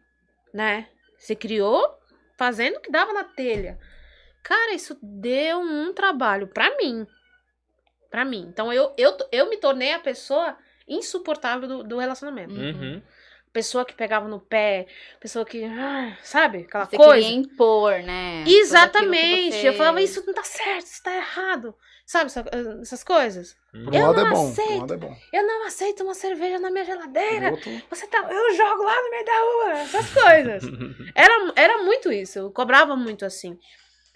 né? 0.52 0.88
Se 1.18 1.36
criou 1.36 1.96
fazendo 2.36 2.76
o 2.76 2.80
que 2.80 2.90
dava 2.90 3.12
na 3.12 3.22
telha. 3.24 3.78
Cara, 4.42 4.74
isso 4.74 4.98
deu 5.00 5.60
um 5.60 5.92
trabalho 5.94 6.48
pra 6.48 6.76
mim. 6.76 7.06
Pra 8.14 8.24
mim. 8.24 8.46
Então, 8.48 8.72
eu, 8.72 8.92
eu, 8.96 9.16
eu 9.32 9.50
me 9.50 9.56
tornei 9.56 9.92
a 9.92 9.98
pessoa 9.98 10.56
insuportável 10.86 11.66
do, 11.66 11.82
do 11.82 11.98
relacionamento. 11.98 12.54
Uhum. 12.54 13.02
Pessoa 13.52 13.84
que 13.84 13.92
pegava 13.92 14.28
no 14.28 14.38
pé, 14.38 14.86
pessoa 15.18 15.44
que. 15.44 15.64
ah, 15.64 16.16
sabe? 16.22 16.58
Aquela 16.58 16.86
Você 16.86 16.96
coisa. 16.96 17.14
queria 17.14 17.36
impor, 17.36 17.92
né? 18.04 18.44
Exatamente. 18.46 19.56
você- 19.56 19.68
Eu 19.68 19.74
falava, 19.74 20.00
isso 20.00 20.22
não 20.24 20.32
tá 20.32 20.44
certo, 20.44 20.86
isso 20.86 21.02
tá 21.02 21.12
errado. 21.16 21.74
Sabe 22.06 22.26
essa- 22.26 22.44
essas 22.82 23.02
coisas? 23.02 23.56
Por 23.72 23.92
Eu 23.92 24.02
um 24.02 24.06
lado 24.06 24.20
não 24.20 24.26
é 24.26 24.30
bom, 24.30 24.48
aceito. 24.48 24.70
um 24.72 24.78
lado 24.80 24.94
é 24.94 24.96
bom. 24.96 25.16
Eu 25.32 25.46
não 25.46 25.66
aceito 25.66 26.04
uma 26.04 26.14
cerveja 26.14 26.60
na 26.60 26.70
minha 26.70 26.84
geladeira. 26.84 27.50
outro, 27.50 27.82
Você 27.90 28.06
tá. 28.06 28.18
Eu 28.30 28.54
jogo 28.54 28.82
lá 28.84 29.02
no 29.02 29.10
meio 29.10 29.24
da 29.24 29.32
rua. 29.40 29.72
Essas 29.80 30.10
coisas. 30.12 30.62
Era, 31.16 31.52
era 31.56 31.78
muito 31.82 32.12
isso. 32.12 32.38
Eu 32.38 32.50
cobrava 32.52 32.94
muito 32.94 33.24
assim. 33.24 33.58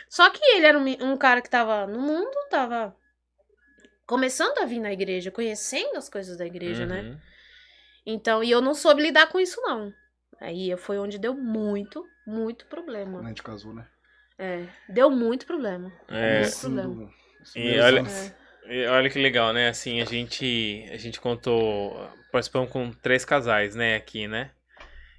Só 0.09 0.31
que 0.31 0.41
ele 0.55 0.67
era 0.67 0.79
um, 0.79 0.85
um 1.13 1.17
cara 1.17 1.41
que 1.43 1.51
tava 1.51 1.87
no 1.87 1.99
mundo, 2.01 2.31
tava 2.51 2.95
começando 4.09 4.59
a 4.59 4.65
vir 4.65 4.81
na 4.81 4.91
igreja, 4.91 5.31
conhecendo 5.31 5.99
as 5.99 6.09
coisas 6.09 6.39
da 6.39 6.47
igreja, 6.47 6.87
né? 6.87 7.03
Uhum. 7.03 7.19
Então, 8.07 8.43
e 8.43 8.51
eu 8.51 8.63
não 8.63 8.75
soube 8.75 9.03
lidar 9.03 9.29
com 9.29 9.39
isso, 9.39 9.61
não. 9.61 9.93
Aí 10.41 10.75
foi 10.79 10.99
onde 10.99 11.19
deu 11.19 11.35
muito, 11.35 12.09
muito 12.27 12.67
problema. 12.67 13.21
a 13.21 13.29
gente 13.29 13.43
casou, 13.43 13.75
né? 13.75 13.87
É, 14.39 14.65
deu 14.89 15.11
muito 15.11 15.45
problema. 15.45 15.93
É, 16.09 16.41
Muito 16.41 16.61
problema. 16.61 17.11
E 17.55 17.79
olha- 17.81 18.01
anos. 18.01 18.35
E 18.67 18.87
olha 18.87 19.11
que 19.11 19.19
legal, 19.19 19.53
né? 19.53 19.69
Assim, 19.69 20.01
a 20.01 20.05
gente, 20.05 20.87
a 20.91 20.97
gente 20.97 21.21
contou, 21.21 21.95
participamos 22.33 22.71
com 22.71 22.91
três 22.91 23.25
casais, 23.25 23.75
né, 23.75 23.97
aqui, 23.97 24.27
né? 24.27 24.51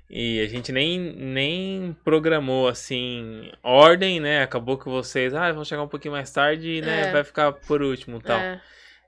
E 0.09 0.40
a 0.40 0.48
gente 0.48 0.72
nem, 0.72 1.00
nem 1.00 1.95
programou, 2.03 2.68
assim, 2.68 3.51
ordem, 3.61 4.19
né? 4.19 4.42
Acabou 4.42 4.77
que 4.77 4.85
vocês, 4.90 5.34
ah, 5.35 5.51
vão 5.51 5.64
chegar 5.64 5.84
um 5.84 5.88
pouquinho 5.88 6.14
mais 6.14 6.32
tarde, 6.32 6.82
né? 6.82 7.09
É. 7.09 7.11
Vai 7.11 7.24
ficar 7.24 7.51
por 7.51 7.82
último 7.84 8.18
e 8.18 8.22
tal. 8.22 8.40
É, 8.40 8.59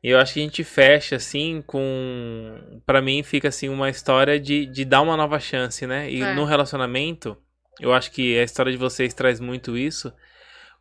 E 0.03 0.09
eu 0.09 0.19
acho 0.19 0.33
que 0.33 0.39
a 0.39 0.43
gente 0.43 0.63
fecha, 0.63 1.15
assim, 1.15 1.63
com... 1.67 2.81
Pra 2.85 3.01
mim, 3.01 3.21
fica, 3.21 3.49
assim, 3.49 3.69
uma 3.69 3.89
história 3.89 4.39
de, 4.39 4.65
de 4.65 4.83
dar 4.83 5.01
uma 5.01 5.15
nova 5.15 5.39
chance, 5.39 5.85
né? 5.85 6.09
E 6.09 6.21
É. 6.23 6.33
no 6.33 6.43
relacionamento, 6.43 7.37
eu 7.79 7.93
acho 7.93 8.11
que 8.11 8.37
a 8.39 8.43
história 8.43 8.71
de 8.71 8.77
vocês 8.79 9.13
traz 9.13 9.39
muito 9.39 9.77
isso. 9.77 10.11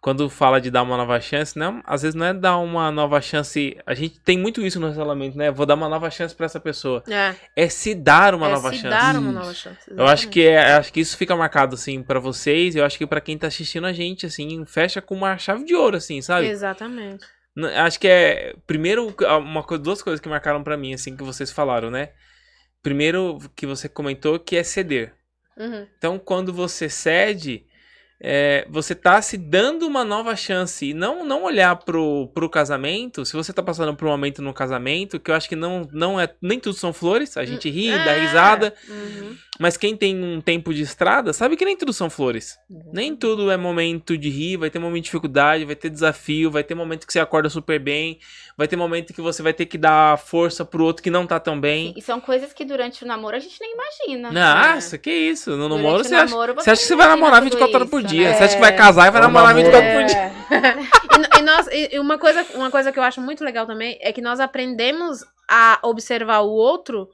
Quando 0.00 0.30
fala 0.30 0.58
de 0.58 0.70
dar 0.70 0.82
uma 0.82 0.96
nova 0.96 1.20
chance, 1.20 1.58
não, 1.58 1.82
às 1.84 2.00
vezes 2.00 2.14
não 2.14 2.24
é 2.24 2.32
dar 2.32 2.56
uma 2.56 2.90
nova 2.90 3.20
chance... 3.20 3.76
A 3.84 3.92
gente 3.92 4.18
tem 4.20 4.38
muito 4.38 4.62
isso 4.64 4.80
no 4.80 4.86
relacionamento, 4.86 5.36
né? 5.36 5.50
Vou 5.50 5.66
dar 5.66 5.74
uma 5.74 5.90
nova 5.90 6.10
chance 6.10 6.34
pra 6.34 6.46
essa 6.46 6.58
pessoa. 6.58 7.04
é. 7.06 7.34
É 7.54 7.68
se 7.68 7.94
dar 7.94 8.34
uma 8.34 8.46
é 8.48 8.52
nova 8.52 8.70
se 8.70 8.76
chance. 8.78 8.88
dar 8.88 9.14
uma 9.16 9.32
nova 9.32 9.52
chance. 9.52 9.78
Eu 9.90 10.04
acho 10.06 10.24
exatamente. 10.24 10.28
que 10.30 10.46
é, 10.46 10.72
acho 10.72 10.90
que 10.90 11.00
isso 11.00 11.18
fica 11.18 11.36
marcado 11.36 11.74
assim 11.74 12.02
pra 12.02 12.18
vocês, 12.18 12.74
eu 12.74 12.86
acho 12.86 12.96
que 12.96 13.06
pra 13.06 13.20
quem 13.20 13.36
tá 13.36 13.48
assistindo 13.48 13.86
a 13.86 13.92
gente 13.92 14.24
assim, 14.24 14.64
fecha 14.64 15.02
com 15.02 15.14
uma 15.14 15.36
chave 15.36 15.62
de 15.66 15.74
ouro 15.74 15.98
assim, 15.98 16.22
sabe? 16.22 16.46
Exatamente. 16.46 17.26
Acho 17.76 17.98
que 17.98 18.08
é 18.08 18.54
primeiro 18.66 19.14
uma 19.38 19.62
coisa, 19.62 19.82
duas 19.82 20.02
coisas 20.02 20.20
que 20.20 20.28
marcaram 20.28 20.62
pra 20.62 20.76
mim 20.76 20.94
assim 20.94 21.16
que 21.16 21.22
vocês 21.22 21.50
falaram, 21.50 21.90
né? 21.90 22.12
Primeiro 22.82 23.38
que 23.54 23.66
você 23.66 23.88
comentou 23.88 24.38
que 24.38 24.56
é 24.56 24.62
ceder. 24.62 25.14
Uhum. 25.56 25.86
Então, 25.98 26.18
quando 26.18 26.52
você 26.52 26.88
cede, 26.88 27.66
é, 28.22 28.66
você 28.70 28.94
tá 28.94 29.20
se 29.22 29.36
dando 29.38 29.86
uma 29.86 30.04
nova 30.04 30.36
chance 30.36 30.86
e 30.90 30.92
não 30.94 31.24
não 31.24 31.42
olhar 31.44 31.74
pro, 31.76 32.28
pro 32.34 32.50
casamento. 32.50 33.24
Se 33.24 33.32
você 33.34 33.52
tá 33.52 33.62
passando 33.62 33.94
por 33.96 34.06
um 34.06 34.10
momento 34.10 34.42
no 34.42 34.52
casamento, 34.52 35.18
que 35.18 35.30
eu 35.30 35.34
acho 35.34 35.48
que 35.48 35.56
não 35.56 35.88
não 35.92 36.20
é 36.20 36.28
nem 36.42 36.58
tudo 36.60 36.74
são 36.76 36.92
flores, 36.92 37.36
a 37.36 37.44
gente 37.44 37.70
ri, 37.70 37.90
dá 37.90 38.12
É. 38.12 38.20
risada, 38.20 38.74
Uhum. 38.88 39.36
mas 39.58 39.76
quem 39.76 39.96
tem 39.96 40.22
um 40.22 40.40
tempo 40.40 40.74
de 40.74 40.82
estrada 40.82 41.32
sabe 41.32 41.56
que 41.56 41.64
nem 41.64 41.76
tudo 41.76 41.92
são 41.92 42.10
flores. 42.10 42.58
Nem 42.92 43.16
tudo 43.16 43.50
é 43.50 43.56
momento 43.56 44.18
de 44.18 44.28
rir, 44.28 44.56
vai 44.58 44.68
ter 44.70 44.78
momento 44.78 45.02
de 45.02 45.06
dificuldade, 45.06 45.64
vai 45.64 45.74
ter 45.76 45.88
desafio, 45.90 46.50
vai 46.50 46.62
ter 46.62 46.74
momento 46.74 47.06
que 47.06 47.12
você 47.12 47.20
acorda 47.20 47.48
super 47.48 47.78
bem, 47.80 48.18
vai 48.60 48.68
ter 48.68 48.76
momento 48.76 49.14
que 49.14 49.22
você 49.22 49.42
vai 49.42 49.54
ter 49.54 49.64
que 49.64 49.78
dar 49.78 50.18
força 50.18 50.66
pro 50.66 50.84
outro 50.84 51.02
que 51.02 51.08
não 51.10 51.26
tá 51.26 51.40
tão 51.40 51.58
bem. 51.58 51.94
E 51.96 52.02
são 52.02 52.20
coisas 52.20 52.52
que 52.52 52.62
durante 52.62 53.02
o 53.02 53.06
namoro 53.08 53.34
a 53.34 53.38
gente 53.38 53.58
nem 53.58 53.72
imagina. 53.72 54.30
Nossa, 54.30 54.98
que 54.98 55.10
isso? 55.10 55.52
No 55.56 55.66
Durante 55.66 55.82
namoro 55.82 56.04
você 56.04 56.14
acha, 56.14 56.30
namoro, 56.30 56.54
você 56.54 56.70
acha 56.70 56.82
que 56.82 56.86
você 56.88 56.94
vai 56.96 57.08
namorar 57.08 57.40
tudo 57.40 57.44
24 57.52 57.74
horas 57.76 57.88
por 57.90 58.00
isso, 58.00 58.08
dia. 58.08 58.28
né? 58.28 58.36
Você 58.36 58.44
acha 58.44 58.54
que 58.56 58.60
vai 58.60 58.76
casar 58.76 59.08
e 59.08 59.10
vai 59.10 59.22
É 59.22 59.24
um 59.24 59.28
namorar 59.28 59.54
namoro. 59.54 59.72
24 59.72 59.98
por 59.98 60.04
dia. 60.04 60.30
e, 61.36 61.38
e 61.38 61.42
nós, 61.42 61.66
e- 61.68 61.88
e 61.94 61.98
uma, 61.98 62.18
coisa, 62.18 62.46
uma 62.54 62.70
coisa 62.70 62.92
que 62.92 62.98
eu 62.98 63.02
acho 63.02 63.20
muito 63.22 63.42
legal 63.42 63.66
também 63.66 63.98
é 64.02 64.12
que 64.12 64.20
nós 64.20 64.40
aprendemos 64.40 65.24
a 65.48 65.78
observar 65.82 66.40
o 66.40 66.50
outro 66.50 67.08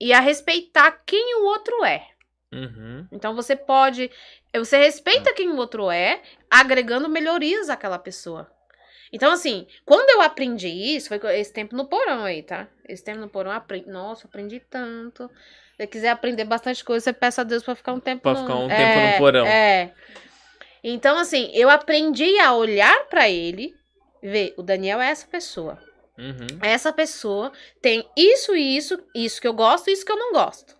e 0.00 0.10
a 0.14 0.20
respeitar 0.20 0.90
quem 1.04 1.42
o 1.42 1.44
outro 1.44 1.84
é. 1.84 2.02
Uhum. 2.50 3.06
Então 3.12 3.34
você 3.34 3.54
pode. 3.54 4.10
Você 4.56 4.78
respeita 4.78 5.34
quem 5.34 5.50
o 5.50 5.56
outro 5.56 5.90
é, 5.90 6.22
agregando 6.50 7.10
melhorias 7.10 7.68
àquela 7.68 7.98
pessoa. 7.98 8.50
Então, 9.12 9.32
assim, 9.32 9.66
quando 9.84 10.10
eu 10.10 10.20
aprendi 10.20 10.68
isso, 10.68 11.08
foi 11.08 11.20
esse 11.38 11.52
tempo 11.52 11.74
no 11.74 11.86
porão 11.86 12.24
aí, 12.24 12.42
tá? 12.42 12.68
Esse 12.86 13.02
tempo 13.02 13.18
no 13.18 13.28
porão, 13.28 13.50
aprendi. 13.50 13.88
Nossa, 13.88 14.26
aprendi 14.26 14.60
tanto. 14.60 15.28
Se 15.28 15.76
você 15.76 15.86
quiser 15.86 16.10
aprender 16.10 16.44
bastante 16.44 16.84
coisa, 16.84 17.04
você 17.04 17.12
peça 17.12 17.40
a 17.40 17.44
Deus 17.44 17.62
pra 17.62 17.74
ficar 17.74 17.92
um 17.92 18.00
tempo 18.00 18.22
Pra 18.22 18.34
no... 18.34 18.40
ficar 18.40 18.56
um 18.56 18.70
é, 18.70 18.76
tempo 18.76 19.12
no 19.12 19.18
porão. 19.18 19.46
É. 19.46 19.94
Então, 20.82 21.18
assim, 21.18 21.50
eu 21.54 21.70
aprendi 21.70 22.38
a 22.38 22.54
olhar 22.54 23.06
pra 23.06 23.28
ele, 23.28 23.74
ver, 24.22 24.54
o 24.56 24.62
Daniel 24.62 25.00
é 25.00 25.10
essa 25.10 25.26
pessoa. 25.26 25.78
Uhum. 26.18 26.58
Essa 26.60 26.92
pessoa 26.92 27.52
tem 27.80 28.08
isso 28.16 28.54
e 28.56 28.76
isso, 28.76 28.98
isso 29.14 29.40
que 29.40 29.46
eu 29.46 29.54
gosto 29.54 29.88
e 29.88 29.92
isso 29.92 30.04
que 30.04 30.12
eu 30.12 30.18
não 30.18 30.32
gosto. 30.32 30.76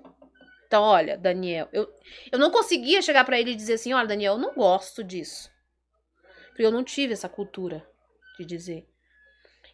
Então, 0.67 0.83
olha, 0.83 1.17
Daniel, 1.17 1.69
eu, 1.73 1.89
eu 2.31 2.39
não 2.39 2.51
conseguia 2.51 3.01
chegar 3.01 3.25
pra 3.25 3.41
ele 3.41 3.53
e 3.53 3.57
dizer 3.57 3.75
assim, 3.75 3.95
olha, 3.95 4.07
Daniel, 4.07 4.35
eu 4.35 4.39
não 4.39 4.53
gosto 4.53 5.03
disso. 5.03 5.51
Porque 6.49 6.63
eu 6.63 6.71
não 6.71 6.85
tive 6.85 7.15
essa 7.15 7.29
cultura 7.29 7.87
de 8.39 8.45
dizer. 8.45 8.87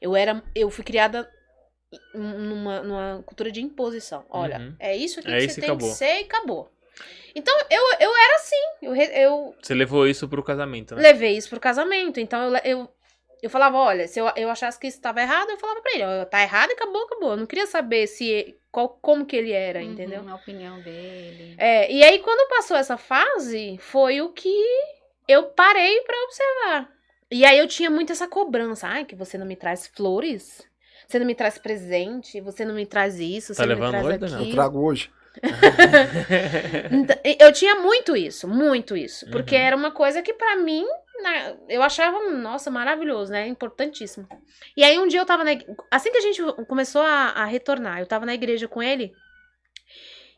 Eu 0.01 0.15
era, 0.17 0.43
eu 0.55 0.71
fui 0.71 0.85
criada 0.85 1.31
numa, 2.13 2.83
numa 2.83 3.23
cultura 3.25 3.51
de 3.51 3.61
imposição. 3.61 4.25
Olha, 4.29 4.59
Uhum. 4.59 4.77
é 4.79 4.97
isso 4.97 5.21
aqui 5.21 5.31
É 5.33 5.39
que 5.41 5.49
você 5.49 5.61
tem 5.61 5.71
acabou. 5.71 5.89
que 5.91 5.95
ser 5.97 6.21
e 6.21 6.25
acabou. 6.25 6.71
Então, 7.35 7.57
eu, 7.71 7.83
eu 8.01 8.17
era 8.17 8.37
assim. 8.37 8.57
Eu, 8.83 8.95
eu 8.95 9.55
Você 9.61 9.75
levou 9.75 10.07
isso 10.07 10.29
pro 10.29 10.43
casamento, 10.43 10.95
né? 10.95 11.03
levei 11.03 11.37
isso 11.37 11.49
pro 11.49 11.59
casamento. 11.61 12.21
Então 12.21 12.43
eu, 12.55 12.61
eu, 12.65 12.89
eu 13.43 13.51
falava, 13.51 13.77
olha, 13.79 14.07
se 14.07 14.21
eu, 14.21 14.31
eu 14.37 14.49
achasse 14.51 14.79
que 14.79 14.87
isso 14.87 14.99
estava 14.99 15.21
errado, 15.21 15.51
eu 15.51 15.59
falava 15.59 15.81
pra 15.83 15.93
ele, 15.93 16.05
ó, 16.05 16.25
tá 16.25 16.43
errado 16.43 16.71
e 16.71 16.75
acabou, 16.75 17.03
acabou. 17.05 17.31
Eu 17.33 17.37
não 17.39 17.47
queria 17.47 17.67
saber 17.67 18.07
se 18.07 18.57
qual, 18.71 18.89
como 18.89 19.27
que 19.27 19.35
ele 19.37 19.51
era, 19.53 19.83
entendeu? 19.83 20.21
Uhum, 20.23 20.31
a 20.33 20.37
opinião 20.37 20.81
dele. 20.83 21.55
É, 21.59 21.91
e 21.91 22.05
aí 22.05 22.21
quando 22.21 22.49
passou 22.49 22.77
essa 22.77 22.97
fase, 22.97 23.77
foi 23.79 24.21
o 24.21 24.29
que 24.33 24.55
eu 25.27 25.45
parei 25.45 26.01
pra 26.03 26.17
observar. 26.25 26.93
E 27.31 27.45
aí 27.45 27.59
eu 27.59 27.67
tinha 27.67 27.91
muito 27.91 28.13
essa 28.13 28.29
cobrança, 28.29 28.87
ai, 28.87 29.05
que 29.05 29.15
você 29.17 29.37
não 29.39 29.47
me 29.47 29.57
traz 29.57 29.87
flores, 29.87 30.63
você 31.07 31.19
não 31.19 31.27
me 31.27 31.35
traz 31.35 31.59
presente, 31.59 32.41
você 32.41 32.65
não 32.65 32.75
me 32.75 32.87
traz 32.87 33.19
isso, 33.19 33.55
Tá 33.55 33.63
você 33.63 33.67
não 33.67 33.75
me 33.77 33.81
levando 33.81 34.19
traz 34.19 34.33
hoje? 34.33 34.45
Eu 34.49 34.51
trago 34.51 34.79
hoje. 34.81 35.11
Então, 36.91 37.17
Eu 37.25 37.53
tinha 37.53 37.75
muito 37.77 38.17
isso, 38.17 38.47
muito 38.49 38.97
isso. 38.97 39.29
Porque 39.31 39.55
Uhum. 39.55 39.61
era 39.61 39.77
uma 39.77 39.91
coisa 39.91 40.23
que 40.23 40.33
pra 40.33 40.57
mim, 40.57 40.85
né, 41.23 41.57
eu 41.69 41.83
achava, 41.83 42.31
nossa, 42.31 42.71
maravilhoso, 42.71 43.33
né? 43.33 43.47
Importantíssimo. 43.49 44.29
E 44.77 44.85
aí 44.85 44.99
um 44.99 45.09
dia 45.09 45.21
eu 45.21 45.27
tava 45.27 45.45
na. 45.45 45.51
Assim 45.91 46.11
que 46.13 46.19
a 46.19 46.21
gente 46.21 46.41
começou 46.69 47.03
a, 47.03 47.31
a 47.31 47.45
retornar, 47.45 48.01
eu 48.01 48.07
tava 48.07 48.25
na 48.27 48.35
igreja 48.35 48.69
com 48.69 48.83
ele. 48.83 49.13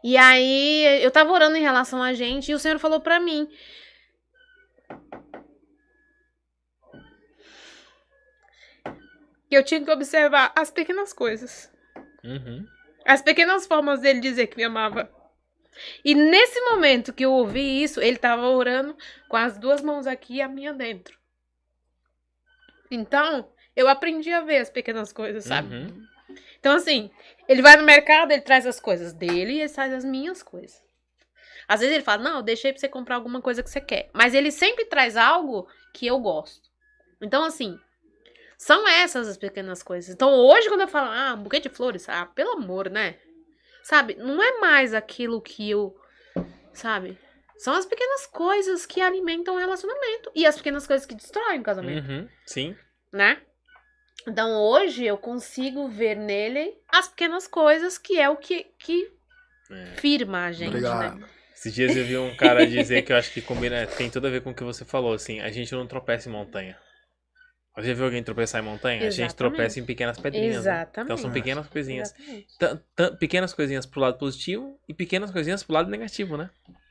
E 0.05 0.17
aí 0.17 1.03
eu 1.03 1.11
tava 1.11 1.33
orando 1.33 1.57
em 1.57 1.63
relação 1.63 2.03
a 2.03 2.13
gente 2.13 2.51
e 2.51 2.55
o 2.55 2.59
Senhor 2.59 2.79
falou 2.79 3.01
pra 3.01 3.19
mim. 3.19 3.49
Eu 9.57 9.65
tinha 9.65 9.83
que 9.83 9.91
observar 9.91 10.53
as 10.57 10.71
pequenas 10.71 11.13
coisas. 11.13 11.73
Uhum. 12.25 12.67
As 13.05 13.23
pequenas 13.23 13.67
formas 13.67 14.01
dele 14.01 14.21
dizer 14.21 14.49
que 14.49 14.57
me 14.57 14.65
amava. 14.65 15.11
E 16.05 16.15
nesse 16.15 16.61
momento 16.63 17.13
que 17.13 17.25
eu 17.25 17.33
ouvi 17.33 17.83
isso, 17.83 18.01
ele 18.01 18.17
tava 18.17 18.49
orando 18.49 18.97
com 19.29 19.37
as 19.37 19.59
duas 19.59 19.83
mãos 19.83 20.07
aqui 20.07 20.37
e 20.37 20.43
a 20.43 20.49
minha 20.49 20.73
dentro. 20.73 21.17
Então, 22.91 23.49
eu 23.75 23.89
aprendi 23.89 24.33
a 24.33 24.41
ver 24.41 24.59
as 24.59 24.71
pequenas 24.71 25.13
coisas, 25.13 25.45
sabe? 25.45 25.75
Uhum. 25.75 26.07
Então, 26.59 26.75
assim, 26.75 27.11
ele 27.49 27.63
vai 27.63 27.77
no 27.77 27.85
mercado, 27.85 28.33
ele 28.33 28.43
traz 28.43 28.67
as 28.67 28.81
coisas 28.81 29.13
dele 29.13 29.53
e 29.53 29.61
ele 29.61 29.73
traz 29.73 29.93
as 29.93 30.05
minhas 30.05 30.43
coisas. 30.43 30.83
Às 31.69 31.81
vezes 31.81 31.95
ele 31.95 32.05
fala, 32.05 32.23
não, 32.23 32.37
eu 32.37 32.43
deixei 32.43 32.73
pra 32.73 32.81
você 32.81 32.89
comprar 32.89 33.17
alguma 33.17 33.41
coisa 33.41 33.63
que 33.63 33.71
você 33.71 33.81
quer. 33.81 34.09
Mas 34.13 34.35
ele 34.35 34.51
sempre 34.51 34.85
traz 34.87 35.17
algo 35.17 35.69
que 35.93 36.07
eu 36.07 36.19
gosto. 36.19 36.69
Então, 37.21 37.45
assim, 37.45 37.79
são 38.59 38.87
essas 38.89 39.29
as 39.29 39.37
pequenas 39.37 39.83
coisas. 39.83 40.15
Então, 40.15 40.33
hoje, 40.35 40.69
quando 40.69 40.81
eu 40.83 40.89
falo, 40.89 41.11
ah, 41.11 41.35
um 41.35 41.43
buquê 41.43 41.61
de 41.61 41.69
flores, 41.69 42.09
ah, 42.09 42.27
pelo 42.27 42.53
amor, 42.53 42.89
né? 42.91 43.17
Sabe? 43.83 44.15
Não 44.17 44.43
é 44.43 44.59
mais 44.59 44.95
aquilo 44.95 45.41
que 45.41 45.71
eu. 45.71 45.95
Sabe? 46.73 47.19
São 47.57 47.73
as 47.75 47.87
pequenas 47.87 48.27
coisas 48.27 48.85
que 48.85 49.01
alimentam 49.01 49.55
o 49.55 49.59
relacionamento. 49.59 50.31
E 50.35 50.45
as 50.45 50.57
pequenas 50.57 50.87
coisas 50.87 51.07
que 51.07 51.15
destroem 51.15 51.61
o 51.61 51.63
casamento 51.63 52.07
Uhum. 52.09 52.29
Sim. 52.45 52.77
né? 53.13 53.41
Então 54.29 54.61
hoje 54.61 55.05
eu 55.07 55.17
consigo 55.17 55.89
ver 55.89 56.17
nele 56.17 56.77
as 56.89 57.07
pequenas 57.09 57.47
coisas 57.47 57.97
que 57.97 58.19
é 58.19 58.29
o 58.29 58.37
que, 58.37 58.65
que 58.79 59.09
É. 59.71 59.87
firma 59.97 60.47
a 60.47 60.53
gente, 60.53 60.69
Obrigado. 60.71 61.19
né? 61.21 61.29
Esses 61.55 61.73
dias 61.73 61.97
eu 61.97 62.05
vi 62.05 62.19
um 62.19 62.37
cara 62.37 62.67
dizer 62.67 63.03
que 63.03 63.13
eu 63.13 63.17
acho 63.17 63.33
que 63.33 63.41
combina, 63.41 63.87
tem 63.87 64.11
tudo 64.11 64.27
a 64.27 64.31
ver 64.31 64.43
com 64.43 64.51
o 64.51 64.55
que 64.55 64.65
você 64.65 64.85
falou, 64.85 65.15
assim, 65.15 65.41
a 65.41 65.49
gente 65.51 65.73
não 65.73 65.87
tropeça 65.87 66.29
em 66.29 66.33
montanha. 66.33 66.77
Você 67.77 67.89
já 67.89 67.95
viu 67.95 68.05
alguém 68.07 68.23
tropeçar 68.23 68.63
em 68.63 68.65
montanha? 68.65 68.97
A 69.01 69.11
gente 69.11 69.27
Exatamente. 69.27 69.37
tropeça 69.37 69.81
em 69.81 69.85
pequenas 69.85 70.19
pedrinhas. 70.19 70.65
né? 70.65 70.73
Exatamente. 70.73 71.05
Então 71.13 71.17
são 71.19 71.31
pequenas 71.31 71.67
coisinhas. 71.69 72.15
Exatamente. 72.19 73.19
Pequenas 73.19 73.53
coisinhas 73.53 73.85
pro 73.85 74.01
lado 74.01 74.19
positivo 74.19 74.81
e 74.89 74.95
pequenas 74.95 75.31
coisinhas 75.31 75.63
pro 75.63 75.75
lado 75.75 75.91
negativo, 75.91 76.37
né? 76.39 76.49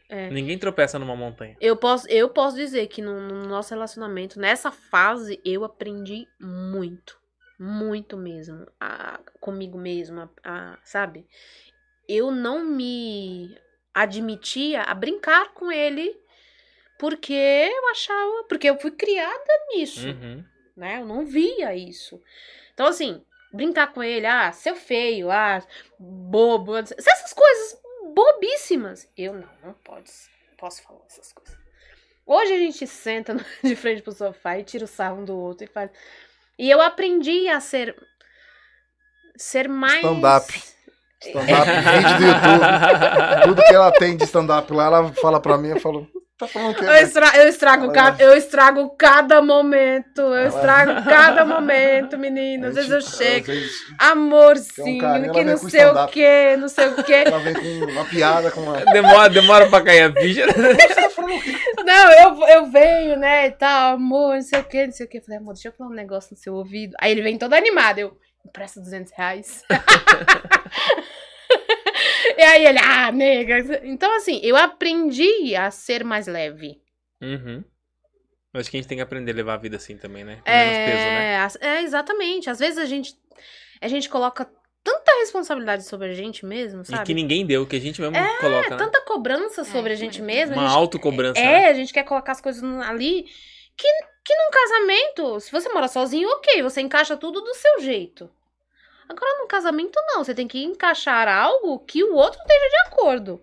É. 0.08 0.30
Ninguém 0.30 0.60
tropeça 0.60 1.00
numa 1.00 1.16
montanha. 1.16 1.58
Eu 1.60 1.76
posso, 1.76 2.08
eu 2.08 2.30
posso 2.30 2.56
dizer 2.56 2.86
que 2.88 3.02
no, 3.02 3.20
no 3.20 3.48
nosso 3.48 3.74
relacionamento, 3.74 4.40
nessa 4.40 4.72
fase, 4.72 5.42
eu 5.44 5.64
aprendi 5.64 6.28
muito. 6.40 7.18
Muito 7.58 8.16
mesmo. 8.16 8.68
A, 8.80 9.20
comigo 9.40 9.80
mesma, 9.80 10.30
a- 10.44 10.78
sabe? 10.84 11.26
Eu 12.08 12.30
não 12.30 12.64
me 12.64 13.58
admitia 13.94 14.84
a 14.84 14.94
brincar 14.94 15.54
com 15.56 15.72
ele 15.72 16.16
porque 17.00 17.34
eu 17.34 17.90
achava. 17.90 18.44
Porque 18.48 18.70
eu 18.70 18.78
fui 18.80 18.92
criada 18.92 19.44
nisso. 19.74 20.08
Uhum. 20.08 20.44
Né? 20.76 21.00
Eu 21.00 21.06
não 21.06 21.26
via 21.26 21.76
isso. 21.76 22.22
Então, 22.74 22.88
assim, 22.88 23.24
brincar 23.52 23.94
com 23.94 24.04
ele, 24.04 24.26
ah, 24.26 24.52
seu 24.52 24.76
feio, 24.76 25.32
ah, 25.32 25.62
bobo, 26.00 26.76
essas 26.76 27.34
coisas 27.34 27.80
bobíssimas. 28.14 29.10
Eu 29.18 29.34
não, 29.34 29.50
não 29.64 29.74
pode, 29.74 30.10
posso 30.58 30.82
falar 30.84 31.02
essas 31.08 31.32
coisas. 31.32 31.58
Hoje 32.26 32.54
a 32.54 32.58
gente 32.58 32.88
senta 32.88 33.36
de 33.64 33.76
frente 33.76 34.02
pro 34.02 34.12
sofá 34.12 34.58
e 34.58 34.64
tira 34.64 34.86
o 34.86 34.88
sarro 34.88 35.22
um 35.22 35.26
do 35.26 35.38
outro 35.38 35.66
e 35.66 35.68
faz. 35.68 35.92
E 36.58 36.70
eu 36.70 36.82
aprendi 36.82 37.48
a 37.50 37.60
ser. 37.60 37.96
ser 39.36 39.68
mais. 39.68 39.98
Stand-up. 39.98 40.64
Stand-up, 41.22 41.70
vídeo 41.96 42.18
do 42.18 42.26
YouTube. 42.26 43.44
Tudo 43.44 43.64
que 43.64 43.74
ela 43.74 43.92
tem 43.92 44.18
de 44.18 44.24
stand-up 44.24 44.72
lá, 44.74 44.86
ela 44.86 45.14
fala 45.14 45.40
pra 45.40 45.58
mim, 45.58 45.70
eu 45.70 45.80
falo, 45.80 46.08
tá 46.38 46.48
falando 46.48 46.72
o 46.72 46.76
quê? 46.76 46.86
Eu, 46.86 46.94
estra- 46.94 47.38
eu 47.38 47.48
estrago, 47.48 47.92
cada, 47.94 48.24
eu 48.24 48.36
estrago 48.38 48.90
cada 48.98 49.42
momento. 49.42 50.20
Eu 50.22 50.34
Ela- 50.36 50.48
estrago 50.48 51.04
cada 51.10 51.46
momento, 51.46 52.18
menina. 52.18 52.68
Às 52.70 52.76
vezes 52.76 52.92
eu 52.92 53.02
chego. 53.02 53.46
Vezes 53.48 53.72
Amorzinho, 54.00 55.00
que 55.00 55.06
ela 55.06 55.20
não 55.20 55.34
vem 55.34 55.58
com 55.58 55.70
sei 55.70 55.86
o 55.86 56.08
que, 56.08 56.58
não 56.58 56.68
sei 56.68 56.88
o 56.88 56.96
que. 57.04 57.14
ela 57.14 57.40
vem 57.40 57.54
com 57.54 57.92
uma 57.92 58.06
piada, 58.06 58.52
com 58.52 58.62
uma... 58.62 58.78
Demora, 58.86 59.30
demora 59.30 59.70
pra 59.70 59.82
cair 59.82 60.02
a 60.04 60.14
ficha. 60.14 60.46
Não, 61.86 62.12
eu, 62.12 62.48
eu 62.48 62.66
venho, 62.68 63.18
né, 63.18 63.48
e 63.48 63.52
tal, 63.52 63.96
amor, 63.96 64.36
não 64.36 64.42
sei 64.42 64.60
o 64.60 64.64
que, 64.64 64.86
não 64.86 64.92
sei 64.94 65.06
o 65.06 65.10
que. 65.10 65.18
Eu 65.18 65.22
falei, 65.24 65.38
amor, 65.40 65.54
deixa 65.54 65.70
eu 65.70 65.74
falar 65.74 65.90
um 65.90 65.94
negócio 65.94 66.30
no 66.34 66.38
seu 66.38 66.54
ouvido. 66.54 66.94
Aí 67.00 67.12
ele 67.12 67.22
vem 67.22 67.38
todo 67.38 67.54
animado, 67.54 68.00
eu, 68.00 68.18
empresta 68.46 68.80
200 68.80 69.12
reais. 69.16 69.64
E 72.38 72.42
aí 72.42 72.66
ele, 72.66 72.80
ah, 72.80 73.12
nega. 73.12 73.60
Então, 73.84 74.16
assim, 74.16 74.40
eu 74.44 74.56
aprendi 74.56 75.56
a 75.56 75.72
ser 75.72 76.04
mais 76.04 76.28
leve. 76.28 76.82
Uhum. 77.22 77.64
Acho 78.54 78.70
que 78.72 78.78
a 78.78 78.80
gente 78.80 78.88
tem 78.88 78.98
que 78.98 79.02
aprender 79.04 79.32
a 79.32 79.36
levar 79.36 79.56
a 79.56 79.58
vida 79.58 79.76
assim 79.76 79.98
também, 79.98 80.24
né? 80.24 80.42
Com 80.46 80.50
menos 80.50 80.78
É, 80.78 80.86
peso, 80.86 80.98
né? 80.98 81.78
é, 81.78 81.82
exatamente. 81.84 82.50
Às 82.50 82.60
vezes 82.60 82.78
a 82.78 82.86
gente, 82.86 83.14
a 83.82 83.88
gente 83.88 84.08
coloca 84.10 84.50
tanta 84.84 85.12
responsabilidade 85.20 85.84
sobre 85.84 86.10
a 86.10 86.14
gente 86.14 86.46
mesmo, 86.46 86.84
E 86.84 86.86
sabe? 86.86 87.04
que 87.06 87.14
ninguém 87.14 87.46
deu, 87.46 87.66
que 87.66 87.76
a 87.76 87.80
gente 87.80 88.00
mesmo 88.00 88.16
É, 88.16 88.38
coloca, 88.40 88.70
né? 88.70 88.78
tanta 88.78 89.02
cobrança 89.02 89.64
sobre 89.66 89.92
a 89.92 89.96
gente 89.96 90.22
mesmo. 90.22 90.56
Uma 90.56 90.70
autocobrança. 90.70 91.40
É, 91.40 91.44
né? 91.64 91.68
a 91.70 91.74
gente 91.74 91.92
quer 91.92 92.04
colocar 92.04 92.32
as 92.34 92.42
coisas 92.42 92.64
ali. 92.64 93.26
Que, 93.78 93.88
que 94.24 94.36
num 94.36 94.52
casamento, 94.52 95.40
se 95.42 95.52
você 95.52 95.68
mora 95.74 95.90
sozinho, 95.90 96.30
ok, 96.30 96.62
você 96.62 96.80
encaixa 96.80 97.18
tudo 97.18 97.42
do 97.42 97.54
seu 97.56 97.82
jeito. 97.82 98.30
Agora, 99.08 99.40
num 99.40 99.48
casamento, 99.48 100.00
não. 100.08 100.24
Você 100.24 100.34
tem 100.34 100.48
que 100.48 100.64
encaixar 100.64 101.28
algo 101.28 101.80
que 101.80 102.04
o 102.04 102.14
outro 102.16 102.40
esteja 102.42 102.70
de 102.70 102.78
acordo. 102.88 103.42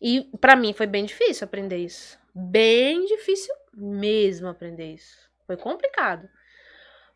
E 0.00 0.30
pra 0.40 0.54
mim 0.56 0.72
foi 0.72 0.86
bem 0.86 1.04
difícil 1.04 1.44
aprender 1.44 1.78
isso. 1.78 2.18
Bem 2.34 3.04
difícil 3.06 3.54
mesmo 3.74 4.48
aprender 4.48 4.94
isso. 4.94 5.28
Foi 5.46 5.56
complicado. 5.56 6.28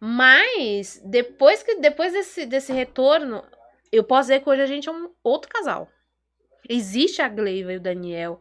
Mas 0.01 1.01
depois 1.05 1.63
que 1.63 1.77
depois 1.77 2.13
desse, 2.13 2.45
desse 2.45 2.73
retorno, 2.73 3.45
eu 3.93 4.03
posso 4.03 4.23
dizer 4.29 4.41
que 4.43 4.51
hoje 4.51 4.63
a 4.63 4.67
gente 4.67 4.89
é 4.89 4.93
um 4.93 5.11
outro 5.23 5.49
casal. 5.49 5.89
Existe 6.69 7.23
a 7.23 7.29
Gleiva 7.29 7.73
e 7.73 7.77
o 7.77 7.81
Daniel 7.81 8.41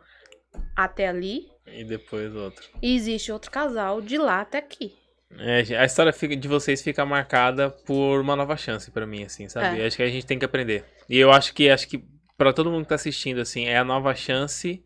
até 0.76 1.08
ali, 1.08 1.52
E 1.68 1.84
depois 1.84 2.34
outro. 2.36 2.68
e 2.82 2.96
existe 2.96 3.32
outro 3.32 3.52
casal 3.52 4.02
de 4.02 4.18
lá 4.18 4.42
até 4.42 4.58
aqui. 4.58 4.98
É, 5.40 5.60
a 5.78 5.86
história 5.86 6.12
de 6.12 6.48
vocês 6.48 6.82
fica 6.82 7.06
marcada 7.06 7.70
por 7.70 8.20
uma 8.22 8.36
nova 8.36 8.56
chance 8.58 8.92
pra 8.92 9.08
mim, 9.08 9.24
assim, 9.24 9.48
sabe? 9.50 9.82
É. 9.82 9.86
Acho 9.88 9.98
que 9.98 10.04
a 10.04 10.08
gente 10.10 10.26
tem 10.26 10.38
que 10.38 10.46
aprender. 10.46 10.84
E 11.10 11.18
eu 11.18 11.32
acho 11.32 11.54
que 11.54 11.70
acho 11.70 11.88
que 11.88 12.04
para 12.38 12.54
todo 12.54 12.70
mundo 12.72 12.84
que 12.84 12.90
tá 12.90 12.96
assistindo, 12.96 13.40
assim, 13.42 13.66
é 13.66 13.78
a 13.78 13.84
nova 13.84 14.14
chance 14.16 14.84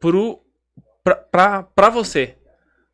pro 0.00 0.40
pra, 1.02 1.16
pra, 1.16 1.62
pra 1.62 1.88
você. 1.90 2.36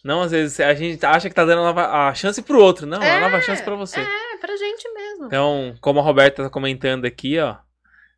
Não, 0.05 0.23
às 0.23 0.31
vezes 0.31 0.59
a 0.61 0.73
gente 0.75 1.05
acha 1.05 1.29
que 1.29 1.35
tá 1.35 1.45
dando 1.45 1.61
a, 1.61 1.65
nova- 1.67 2.09
a 2.09 2.15
chance 2.15 2.41
pro 2.43 2.59
outro. 2.61 2.87
Não, 2.87 3.03
é, 3.03 3.11
a 3.11 3.15
É, 3.17 3.21
nova 3.21 3.41
chance 3.43 3.63
pra 3.63 3.75
você. 3.75 4.01
É, 4.01 4.37
pra 4.41 4.57
gente 4.57 4.89
mesmo. 4.95 5.27
Então, 5.27 5.75
como 5.81 6.01
a 6.01 6.03
Roberta 6.03 6.43
tá 6.45 6.51
comentando 6.51 7.05
aqui, 7.05 7.39
ó. 7.39 7.57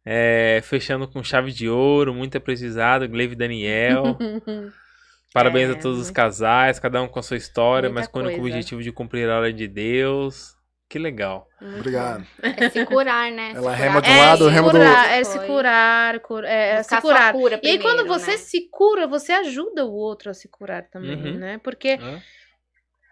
é, 0.05 0.61
fechando 0.63 1.09
com 1.09 1.23
chave 1.25 1.53
de 1.53 1.69
ouro, 1.69 2.15
muito 2.15 2.37
apreciado, 2.39 3.09
Gleive 3.09 3.35
Daniel. 3.35 4.17
Parabéns 5.33 5.71
É, 5.71 5.73
a 5.73 5.77
todos 5.77 5.99
os 5.99 6.05
muito- 6.07 6.17
casais, 6.17 6.79
cada 6.79 7.01
um 7.03 7.09
com 7.09 7.19
a 7.19 7.23
sua 7.23 7.37
história, 7.37 7.89
muita 7.89 8.01
mas 8.01 8.09
com 8.09 8.21
o 8.21 8.39
objetivo 8.41 8.83
de 8.83 8.93
cumprir 8.93 9.29
a 9.31 9.37
ordem 9.39 9.55
de 9.55 9.67
Deus. 9.69 10.55
Que 10.89 10.99
legal. 10.99 11.49
Muito 11.59 11.79
Obrigado. 11.79 12.27
É 12.43 12.69
se 12.69 12.85
curar, 12.85 13.33
né? 13.33 13.53
Ela 13.55 13.63
curar. 13.63 13.75
rema 13.79 14.03
de 14.03 14.11
um 14.11 14.13
É, 14.13 14.21
lado, 14.27 14.45
se 14.45 14.51
rema 14.51 14.69
do 14.69 14.79
curar, 14.79 14.99
outro. 14.99 15.11
é 15.15 15.25
se 15.25 15.39
curar, 15.47 16.21
cur- 16.21 16.45
é, 16.45 16.69
é 16.73 16.83
se 16.83 17.01
curar. 17.01 17.33
cura 17.33 17.61
E 17.63 17.67
aí, 17.71 17.79
quando 17.79 17.97
primeiro, 18.01 18.21
você 18.21 18.33
né? 18.33 18.37
se 18.37 18.69
cura, 18.71 19.07
você 19.07 19.33
ajuda 19.33 19.87
o 19.87 19.93
outro 19.93 20.29
a 20.31 20.35
se 20.35 20.49
curar 20.49 20.83
também, 20.91 21.17
Uhum. 21.17 21.39
né? 21.39 21.59
Porque 21.65 21.99
Hã? 21.99 22.21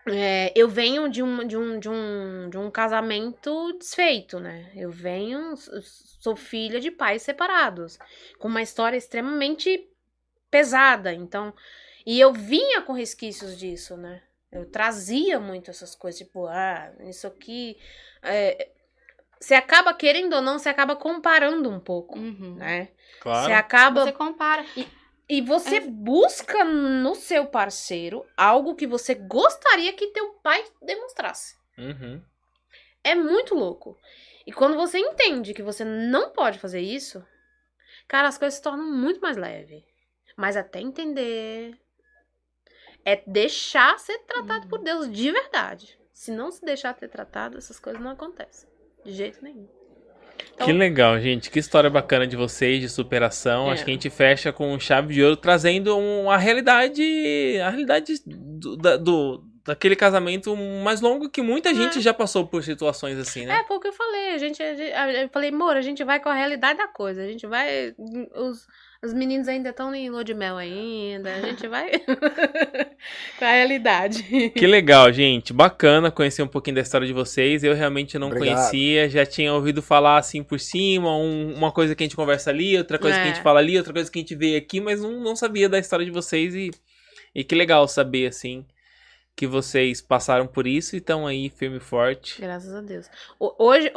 é, 0.08 0.52
eu 0.54 0.68
venho 0.68 1.08
de 1.08 1.22
um, 1.22 1.46
de, 1.46 1.56
um, 1.56 1.78
de, 1.78 1.88
um, 1.88 2.50
de 2.50 2.58
um 2.58 2.70
casamento 2.70 3.72
desfeito, 3.78 4.38
né? 4.38 4.70
Eu 4.76 4.90
venho, 4.90 5.54
sou 6.20 6.36
filha 6.36 6.80
de 6.80 6.90
pais 6.90 7.22
separados, 7.22 7.98
com 8.38 8.48
uma 8.48 8.60
história 8.60 8.96
extremamente 8.98 9.88
pesada. 10.50 11.14
Então, 11.14 11.54
e 12.06 12.18
eu 12.20 12.32
vinha 12.32 12.80
com 12.82 12.92
resquícios 12.92 13.56
disso, 13.58 13.96
né? 13.96 14.22
Eu 14.50 14.68
trazia 14.70 15.38
muito 15.38 15.70
essas 15.70 15.94
coisas, 15.94 16.18
tipo, 16.20 16.46
ah, 16.46 16.92
isso 17.00 17.26
aqui. 17.26 17.78
é, 18.22 18.70
você 19.40 19.54
acaba, 19.54 19.94
querendo 19.94 20.34
ou 20.34 20.42
não, 20.42 20.58
você 20.58 20.68
acaba 20.68 20.94
comparando 20.94 21.70
um 21.70 21.80
pouco, 21.80 22.18
Uhum. 22.18 22.56
né? 22.56 22.88
Você 23.14 23.20
Claro. 23.20 23.54
acaba. 23.54 24.04
Você 24.04 24.12
compara. 24.12 24.66
E 25.28 25.40
você 25.40 25.76
É. 25.76 25.80
busca 25.86 26.64
no 26.64 27.14
seu 27.14 27.46
parceiro 27.46 28.26
algo 28.36 28.74
que 28.74 28.86
você 28.86 29.14
gostaria 29.14 29.92
que 29.92 30.08
teu 30.08 30.34
pai 30.42 30.62
demonstrasse. 30.82 31.54
Uhum. 31.78 32.20
É 33.02 33.14
muito 33.14 33.54
louco. 33.54 33.96
E 34.46 34.52
quando 34.52 34.76
você 34.76 34.98
entende 34.98 35.54
que 35.54 35.62
você 35.62 35.84
não 35.84 36.30
pode 36.30 36.58
fazer 36.58 36.80
isso, 36.80 37.24
cara, 38.08 38.26
as 38.28 38.36
coisas 38.36 38.56
se 38.56 38.62
tornam 38.62 38.84
muito 38.92 39.20
mais 39.20 39.36
leves. 39.36 39.82
Mas 40.36 40.56
até 40.56 40.80
entender. 40.80 41.78
É 43.04 43.22
deixar 43.26 43.98
ser 43.98 44.18
tratado 44.20 44.66
por 44.68 44.78
Deus 44.82 45.10
de 45.10 45.30
verdade. 45.30 45.98
Se 46.12 46.30
não 46.30 46.50
se 46.50 46.64
deixar 46.64 46.94
ser 46.98 47.08
tratado, 47.08 47.56
essas 47.56 47.78
coisas 47.80 48.00
não 48.00 48.10
acontecem. 48.10 48.68
De 49.04 49.12
jeito 49.12 49.42
nenhum. 49.42 49.66
Então- 50.54 50.66
Que 50.66 50.72
legal, 50.72 51.18
gente. 51.18 51.50
Que 51.50 51.58
história 51.58 51.88
bacana 51.90 52.26
de 52.26 52.36
vocês, 52.36 52.80
de 52.80 52.88
superação. 52.88 53.68
É. 53.68 53.72
Acho 53.72 53.84
que 53.84 53.90
a 53.90 53.94
gente 53.94 54.10
fecha 54.10 54.52
com 54.52 54.78
chave 54.78 55.14
de 55.14 55.22
ouro, 55.22 55.36
trazendo 55.36 55.96
um- 55.96 56.30
a 56.30 56.36
realidade. 56.36 57.02
A 57.64 57.70
realidade 57.70 58.14
do, 58.26 58.76
do- 58.98 59.44
daquele 59.64 59.94
casamento 59.96 60.54
mais 60.56 61.00
longo 61.00 61.28
que 61.30 61.40
muita 61.42 61.74
gente 61.74 62.00
já 62.00 62.12
passou 62.12 62.46
por 62.46 62.62
situações 62.64 63.18
assim, 63.18 63.44
né? 63.46 63.60
É, 63.60 63.64
foi 63.66 63.76
o 63.76 63.80
que 63.80 63.88
eu 63.88 63.92
falei. 63.92 64.34
A 64.34 64.38
gente, 64.38 64.62
a 64.62 64.74
gente- 64.74 64.92
a- 64.92 65.12
eu 65.22 65.28
falei, 65.28 65.50
amor, 65.50 65.76
a 65.76 65.82
gente 65.82 66.02
vai 66.04 66.20
com 66.20 66.28
a 66.28 66.34
realidade 66.34 66.78
da 66.78 66.88
coisa. 66.88 67.22
A 67.22 67.26
gente 67.26 67.46
vai. 67.46 67.94
Os, 68.34 68.66
os 69.02 69.14
meninos 69.14 69.48
ainda 69.48 69.70
estão 69.70 69.94
em 69.94 70.10
lua 70.10 70.22
de 70.22 70.34
mel 70.34 70.56
ainda. 70.56 71.32
A 71.34 71.40
gente 71.40 71.66
vai 71.66 71.90
com 73.38 73.44
a 73.44 73.50
realidade. 73.52 74.22
Que 74.50 74.66
legal, 74.66 75.10
gente. 75.12 75.52
Bacana 75.52 76.10
conhecer 76.10 76.42
um 76.42 76.46
pouquinho 76.48 76.76
da 76.76 76.82
história 76.82 77.06
de 77.06 77.12
vocês. 77.12 77.64
Eu 77.64 77.74
realmente 77.74 78.18
não 78.18 78.28
Obrigado. 78.28 78.56
conhecia, 78.56 79.08
já 79.08 79.24
tinha 79.24 79.52
ouvido 79.54 79.80
falar 79.80 80.18
assim 80.18 80.42
por 80.42 80.60
cima, 80.60 81.16
um- 81.16 81.54
uma 81.54 81.72
coisa 81.72 81.94
que 81.94 82.02
a 82.02 82.06
gente 82.06 82.16
conversa 82.16 82.50
ali, 82.50 82.76
outra 82.76 82.98
coisa 82.98 83.16
que 83.16 83.22
a 83.22 83.26
É. 83.30 83.34
gente 83.34 83.42
fala 83.42 83.58
ali, 83.60 83.76
outra 83.78 83.92
coisa 83.92 84.10
que 84.10 84.18
a 84.18 84.22
gente 84.22 84.34
vê 84.34 84.56
aqui, 84.56 84.80
mas 84.80 85.00
não, 85.00 85.12
não 85.20 85.34
sabia 85.34 85.68
da 85.68 85.78
história 85.78 86.04
de 86.04 86.10
vocês 86.10 86.54
e, 86.54 86.70
e 87.34 87.42
que 87.42 87.54
legal 87.54 87.88
saber 87.88 88.26
assim 88.26 88.66
que 89.36 89.46
vocês 89.46 90.02
passaram 90.02 90.46
por 90.46 90.66
isso 90.66 90.94
e 90.94 90.98
estão 90.98 91.26
aí 91.26 91.48
firme 91.48 91.78
e 91.78 91.80
forte. 91.80 92.38
Graças 92.42 92.74
a 92.74 92.82
Deus. 92.82 93.08
Hoje, 93.38 93.90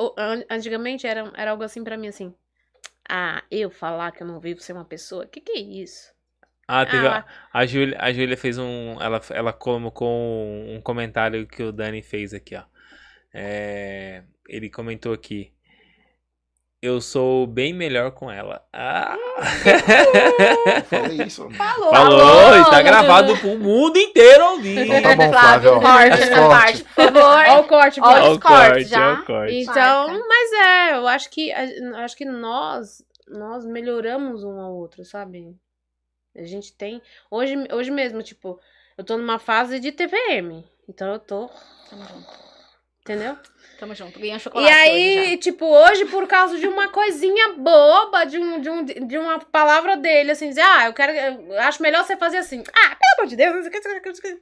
antigamente 0.49 1.05
era, 1.05 1.29
era 1.35 1.51
algo 1.51 1.63
assim 1.63 1.83
pra 1.83 1.97
mim 1.97 2.07
assim. 2.07 2.33
Ah, 3.09 3.43
eu 3.51 3.69
falar 3.69 4.11
que 4.11 4.23
eu 4.23 4.27
não 4.27 4.39
vivo 4.41 4.59
ser 4.61 4.73
uma 4.73 4.85
pessoa? 4.85 5.25
Que 5.27 5.39
que 5.41 5.51
é 5.53 5.59
isso? 5.59 6.13
Ah, 6.67 6.85
teve 6.85 7.05
Ah, 7.05 7.07
a, 7.07 7.25
a 7.51 7.65
Júlia, 7.65 7.97
a 7.99 8.11
Júlia 8.13 8.37
fez 8.37 8.57
um, 8.57 8.99
ela, 9.01 9.21
ela 9.31 9.51
colocou 9.53 10.09
um 10.09 10.81
comentário 10.81 11.45
que 11.47 11.61
o 11.61 11.71
Dani 11.71 12.01
fez 12.01 12.33
aqui, 12.33 12.55
ó. 12.55 12.63
É, 13.33 14.23
ele 14.47 14.69
comentou 14.69 15.13
aqui. 15.13 15.53
Eu 16.83 16.99
sou 16.99 17.47
bem 17.47 17.71
melhor 17.71 18.11
com 18.11 18.29
ela. 18.29 18.61
Ah! 18.73 19.15
Falei 20.89 21.25
isso. 21.25 21.49
Falou. 21.51 21.89
Falou, 21.91 22.61
está 22.61 22.81
gravado 22.81 23.37
pro 23.37 23.57
mundo 23.57 23.97
inteiro 23.97 24.43
ouvir. 24.47 24.79
Então 24.79 25.01
tá 25.01 25.15
bom, 25.15 25.31
Flávio. 25.31 25.79
Corte 25.79 26.21
essa 26.21 26.35
corte. 26.35 26.49
parte, 26.49 26.83
por 26.83 26.93
favor. 27.05 27.23
Olha 27.23 27.59
o 27.59 27.63
corte, 27.69 28.01
Olha 28.01 28.31
os 28.31 28.37
cortes 28.37 28.89
já. 28.89 29.13
o 29.13 29.25
corte. 29.25 29.55
Então, 29.55 30.27
mas 30.27 30.51
é, 30.51 30.95
eu 30.97 31.07
acho 31.07 31.29
que 31.29 31.53
acho 31.53 32.17
que 32.17 32.25
nós 32.25 33.01
nós 33.29 33.65
melhoramos 33.65 34.43
um 34.43 34.59
ao 34.59 34.73
outro, 34.75 35.05
sabe? 35.05 35.55
A 36.35 36.43
gente 36.43 36.73
tem 36.73 37.01
hoje 37.31 37.55
hoje 37.71 37.91
mesmo, 37.91 38.21
tipo, 38.21 38.59
eu 38.97 39.05
tô 39.05 39.15
numa 39.15 39.39
fase 39.39 39.79
de 39.79 39.89
TPM. 39.93 40.65
Então 40.89 41.13
eu 41.13 41.19
tô, 41.19 41.49
Tamo 41.89 42.03
junto. 42.03 42.27
entendeu? 42.99 43.37
Tamo 43.83 43.95
junto. 43.95 44.17
Ganhei 44.17 44.33
um 44.33 44.37
E 44.37 44.39
chocolate 44.39 44.71
hoje 44.71 45.19
aí, 45.19 45.37
tipo, 45.37 45.65
hoje 45.65 46.05
por 46.05 46.25
causa 46.25 46.57
de 46.57 46.65
uma 46.65 46.87
coisinha 46.87 47.51
boba, 47.57 48.23
de 48.23 48.37
um, 48.37 48.61
de 48.61 48.69
um 48.69 48.85
de 48.85 49.17
uma 49.17 49.39
palavra 49.39 49.97
dele 49.97 50.31
assim, 50.31 50.47
dizer, 50.47 50.61
ah, 50.61 50.85
eu 50.85 50.93
quero 50.93 51.11
eu 51.11 51.59
acho 51.59 51.81
melhor 51.81 52.05
você 52.05 52.15
fazer 52.15 52.37
assim. 52.37 52.63
Ah, 52.73 52.95
pelo 52.95 53.13
amor 53.17 53.27
de 53.27 53.35
Deus, 53.35 53.53
não 53.53 53.61
sei 53.61 53.69
o 53.69 54.21
que. 54.21 54.41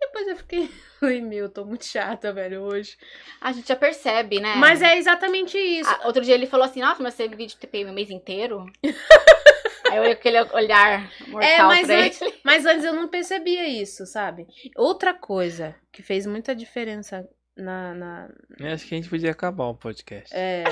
Depois 0.00 0.28
eu 0.28 0.36
fiquei, 0.36 0.70
falei, 1.00 1.20
meu, 1.20 1.46
eu 1.46 1.48
tô 1.48 1.64
muito 1.64 1.84
chata, 1.84 2.32
velho, 2.32 2.62
hoje. 2.62 2.96
A 3.40 3.50
gente 3.50 3.66
já 3.66 3.74
percebe, 3.74 4.38
né? 4.38 4.54
Mas 4.54 4.80
é 4.80 4.96
exatamente 4.98 5.58
isso. 5.58 5.90
Ah, 5.90 6.02
outro 6.04 6.22
dia 6.22 6.34
ele 6.34 6.46
falou 6.46 6.64
assim, 6.64 6.80
nossa, 6.80 7.02
mas 7.02 7.14
você 7.14 7.26
vídeo 7.26 7.48
de 7.48 7.56
TPM 7.56 7.90
o 7.90 7.92
mês 7.94 8.08
inteiro? 8.08 8.66
aí 9.90 9.96
eu 9.96 10.02
olhei 10.02 10.14
com 10.14 10.20
aquele 10.20 10.40
olhar 10.52 11.10
mortal 11.26 11.50
É, 11.50 11.58
mas 11.58 11.86
pra 11.88 11.96
antes, 11.96 12.20
mas 12.44 12.64
antes 12.64 12.84
eu 12.84 12.92
não 12.92 13.08
percebia 13.08 13.66
isso, 13.66 14.06
sabe? 14.06 14.46
Outra 14.76 15.12
coisa 15.12 15.74
que 15.90 16.04
fez 16.04 16.24
muita 16.24 16.54
diferença 16.54 17.28
na. 17.56 17.94
na 17.94 18.28
Eu 18.58 18.72
Acho 18.72 18.86
que 18.86 18.94
a 18.94 18.98
gente 18.98 19.10
podia 19.10 19.30
acabar 19.30 19.66
o 19.66 19.74
podcast. 19.74 20.34
é, 20.34 20.64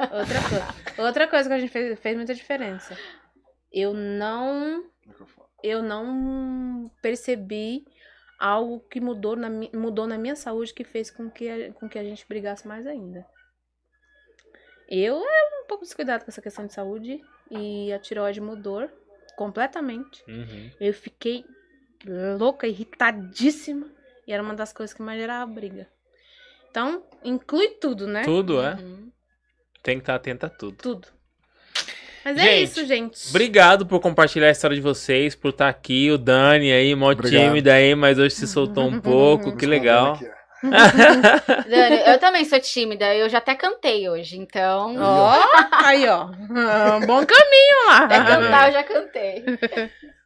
outra, 0.00 0.40
coisa, 0.48 1.02
outra 1.02 1.28
coisa 1.28 1.48
que 1.48 1.54
a 1.54 1.58
gente 1.58 1.72
fez, 1.72 1.98
fez 1.98 2.16
muita 2.16 2.34
diferença. 2.34 2.96
Eu 3.72 3.92
não. 3.92 4.84
Eu 5.62 5.82
não 5.82 6.90
percebi 7.02 7.84
algo 8.38 8.80
que 8.88 9.00
mudou 9.00 9.34
na, 9.34 9.50
mudou 9.74 10.06
na 10.06 10.16
minha 10.16 10.36
saúde 10.36 10.72
que 10.72 10.84
fez 10.84 11.10
com 11.10 11.28
que, 11.28 11.48
a, 11.48 11.72
com 11.72 11.88
que 11.88 11.98
a 11.98 12.04
gente 12.04 12.26
brigasse 12.28 12.66
mais 12.68 12.86
ainda. 12.86 13.26
Eu 14.88 15.16
era 15.16 15.62
um 15.62 15.66
pouco 15.66 15.84
descuidado 15.84 16.24
com 16.24 16.30
essa 16.30 16.40
questão 16.40 16.66
de 16.66 16.72
saúde 16.72 17.20
e 17.50 17.92
a 17.92 17.98
tireoide 17.98 18.40
mudou 18.40 18.88
completamente. 19.36 20.24
Uhum. 20.28 20.70
Eu 20.80 20.94
fiquei 20.94 21.44
louca, 22.38 22.66
irritadíssima. 22.66 23.90
E 24.26 24.32
era 24.32 24.42
uma 24.42 24.54
das 24.54 24.72
coisas 24.72 24.94
que 24.94 25.02
mais 25.02 25.20
gerava 25.20 25.50
briga. 25.50 25.88
Então, 26.70 27.02
inclui 27.24 27.68
tudo, 27.80 28.06
né? 28.06 28.22
Tudo, 28.24 28.60
é? 28.62 28.74
Uhum. 28.74 29.08
Tem 29.82 29.96
que 29.96 30.02
estar 30.02 30.14
atento 30.16 30.46
a 30.46 30.48
tudo. 30.48 30.76
Tudo. 30.76 31.08
Mas 32.24 32.36
é 32.36 32.42
Gente, 32.42 32.62
isso, 32.64 32.84
gente. 32.86 33.28
Obrigado 33.30 33.86
por 33.86 34.00
compartilhar 34.00 34.48
a 34.48 34.50
história 34.50 34.74
de 34.76 34.82
vocês, 34.82 35.34
por 35.34 35.48
estar 35.50 35.68
aqui. 35.68 36.10
O 36.10 36.18
Dani 36.18 36.70
aí, 36.72 36.94
mó 36.94 37.10
Obrigado. 37.10 37.40
tímido 37.42 37.70
aí, 37.70 37.94
mas 37.94 38.18
hoje 38.18 38.34
se 38.34 38.46
soltou 38.46 38.84
um 38.86 39.00
pouco. 39.00 39.56
Que 39.56 39.64
legal. 39.64 40.18
Dani, 40.62 42.02
eu 42.06 42.18
também 42.18 42.44
sou 42.44 42.60
tímida, 42.60 43.14
eu 43.14 43.28
já 43.28 43.38
até 43.38 43.54
cantei 43.54 44.08
hoje, 44.08 44.36
então. 44.36 44.96
Ó, 44.98 45.38
aí, 45.84 46.06
ó. 46.08 46.28
Ah, 46.56 47.00
bom 47.06 47.24
caminho 47.24 47.86
lá. 47.86 47.98
Até 48.04 48.16
cantar 48.24 48.68
eu 48.68 48.72
já 48.72 48.82
cantei. 48.82 49.44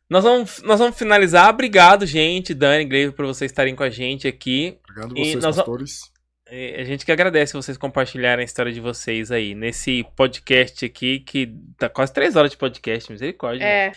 Nós 0.09 0.25
vamos, 0.25 0.62
nós 0.62 0.79
vamos 0.81 0.99
finalizar. 0.99 1.51
Obrigado, 1.51 2.05
gente, 2.07 2.55
Dani, 2.55 2.85
Gleive, 2.85 3.12
por 3.12 3.27
vocês 3.27 3.51
estarem 3.51 3.77
com 3.77 3.83
a 3.83 3.91
gente 3.91 4.27
aqui. 4.27 4.79
Obrigado 4.89 5.17
E 5.17 5.25
vocês, 5.25 5.45
nós- 5.45 5.57
pastores. 5.57 6.12
É, 6.55 6.83
A 6.83 6.85
gente 6.85 7.07
que 7.07 7.11
agradece 7.11 7.55
vocês 7.55 7.79
compartilharem 7.79 8.43
a 8.43 8.45
história 8.45 8.71
de 8.71 8.79
vocês 8.79 9.31
aí, 9.31 9.55
nesse 9.55 10.05
podcast 10.15 10.85
aqui, 10.85 11.21
que 11.21 11.51
tá 11.79 11.89
quase 11.89 12.13
três 12.13 12.37
horas 12.37 12.51
de 12.51 12.59
podcast, 12.59 13.11
misericórdia. 13.11 13.65
né? 13.65 13.87
É. 13.87 13.93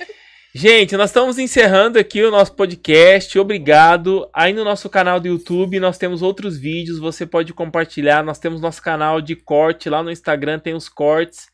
Gente, 0.54 0.96
nós 0.96 1.10
estamos 1.10 1.38
encerrando 1.38 2.00
aqui 2.00 2.24
o 2.24 2.32
nosso 2.32 2.56
podcast. 2.56 3.38
Obrigado. 3.38 4.30
Aí 4.34 4.54
no 4.54 4.64
nosso 4.64 4.90
canal 4.90 5.20
do 5.20 5.28
YouTube 5.28 5.82
nós 5.82 5.98
temos 5.98 6.22
outros 6.22 6.58
vídeos, 6.58 6.98
você 6.98 7.26
pode 7.26 7.54
compartilhar. 7.54 8.24
Nós 8.24 8.40
temos 8.40 8.62
nosso 8.62 8.82
canal 8.82 9.20
de 9.20 9.36
corte 9.36 9.90
lá 9.90 10.02
no 10.02 10.10
Instagram, 10.10 10.58
tem 10.58 10.74
os 10.74 10.88
cortes. 10.88 11.50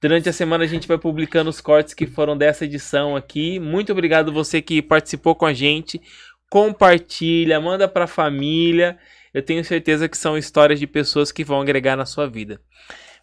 Durante 0.00 0.28
a 0.28 0.32
semana 0.32 0.64
a 0.64 0.66
gente 0.66 0.88
vai 0.88 0.98
publicando 0.98 1.50
os 1.50 1.60
cortes 1.60 1.94
que 1.94 2.04
foram 2.04 2.36
dessa 2.36 2.64
edição 2.64 3.14
aqui. 3.14 3.60
Muito 3.60 3.92
obrigado 3.92 4.32
você 4.32 4.60
que 4.60 4.82
participou 4.82 5.36
com 5.36 5.46
a 5.46 5.52
gente. 5.52 6.02
Compartilha, 6.50 7.60
manda 7.60 7.86
pra 7.86 8.08
família. 8.08 8.98
Eu 9.32 9.42
tenho 9.42 9.64
certeza 9.64 10.08
que 10.08 10.16
são 10.16 10.36
histórias 10.36 10.78
de 10.78 10.86
pessoas 10.86 11.32
que 11.32 11.44
vão 11.44 11.60
agregar 11.60 11.96
na 11.96 12.04
sua 12.04 12.28
vida. 12.28 12.60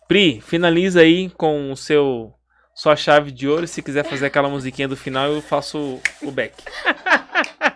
Pri, 0.07 0.41
finaliza 0.41 1.01
aí 1.01 1.29
com 1.29 1.71
o 1.71 1.77
seu 1.77 2.33
sua 2.73 2.95
chave 2.95 3.31
de 3.31 3.47
ouro. 3.47 3.67
Se 3.67 3.81
quiser 3.81 4.03
fazer 4.03 4.25
aquela 4.25 4.49
musiquinha 4.49 4.87
do 4.87 4.95
final, 4.95 5.31
eu 5.31 5.41
faço 5.41 5.99
o 6.21 6.31
back. 6.31 6.55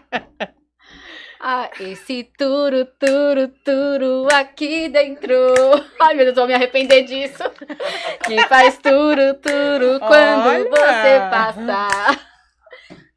Ah, 1.46 1.70
esse 1.78 2.24
turu, 2.38 2.86
turu, 2.98 3.50
turu 3.66 4.30
aqui 4.34 4.88
dentro. 4.88 5.36
Ai, 6.00 6.14
meu 6.14 6.24
Deus, 6.24 6.38
vou 6.38 6.48
me 6.48 6.54
arrepender 6.54 7.04
disso. 7.04 7.44
Que 8.24 8.42
faz 8.48 8.78
turu, 8.78 9.34
turu 9.34 10.00
quando 10.00 10.48
Olha! 10.48 10.70
você 10.70 11.20
passa. 11.30 12.33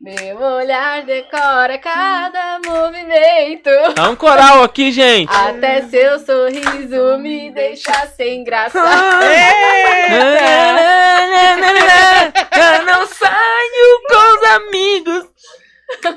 Meu 0.07 0.41
olhar 0.41 1.03
decora 1.03 1.79
cada 1.79 2.61
movimento. 2.65 3.69
Tá 3.93 4.09
um 4.09 4.15
coral 4.15 4.63
aqui, 4.63 4.93
gente. 4.93 5.29
Até 5.35 5.83
seu 5.83 6.21
sorriso 6.21 7.19
me 7.19 7.51
deixa 7.51 8.07
sem 8.17 8.45
graça. 8.45 8.79
Eu 12.53 12.85
não 12.85 13.05
saio 13.09 14.01
com 14.09 14.37
os 14.37 14.43
amigos. 14.45 15.25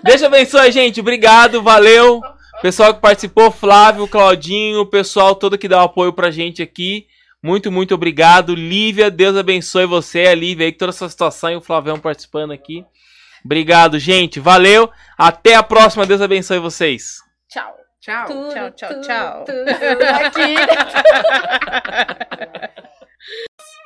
Deus 0.04 0.22
abençoe, 0.22 0.72
gente. 0.72 1.00
Obrigado, 1.00 1.64
valeu. 1.64 2.22
Pessoal 2.62 2.94
que 2.94 3.02
participou, 3.02 3.50
Flávio, 3.50 4.08
Claudinho, 4.08 4.82
o 4.82 4.86
pessoal 4.86 5.34
todo 5.34 5.58
que 5.58 5.68
dá 5.68 5.82
o 5.82 5.86
apoio 5.86 6.14
pra 6.14 6.30
gente 6.30 6.62
aqui. 6.62 7.08
Muito, 7.42 7.72
muito 7.72 7.96
obrigado. 7.96 8.54
Lívia, 8.54 9.10
Deus 9.10 9.36
abençoe 9.36 9.88
você, 9.88 10.28
a 10.28 10.36
Lívia 10.36 10.68
aí, 10.68 10.72
toda 10.72 10.92
essa 10.92 11.10
situação 11.10 11.50
e 11.50 11.56
o 11.56 11.62
Flavião 11.62 12.00
participando 12.00 12.52
aqui. 12.52 12.86
Obrigado, 13.44 14.00
gente. 14.00 14.40
Valeu. 14.40 14.90
Até 15.18 15.56
a 15.56 15.64
próxima. 15.64 16.06
Deus 16.06 16.22
abençoe 16.22 16.60
vocês. 16.60 17.18
Tchau. 17.50 17.76
Tchau. 18.02 18.26
Tudo, 18.26 18.54
tchau, 18.54 18.72
tchau, 18.72 18.90
tudo, 18.90 19.02
tchau. 19.02 19.46
Tudo 19.46 20.04
aqui. 20.04 20.56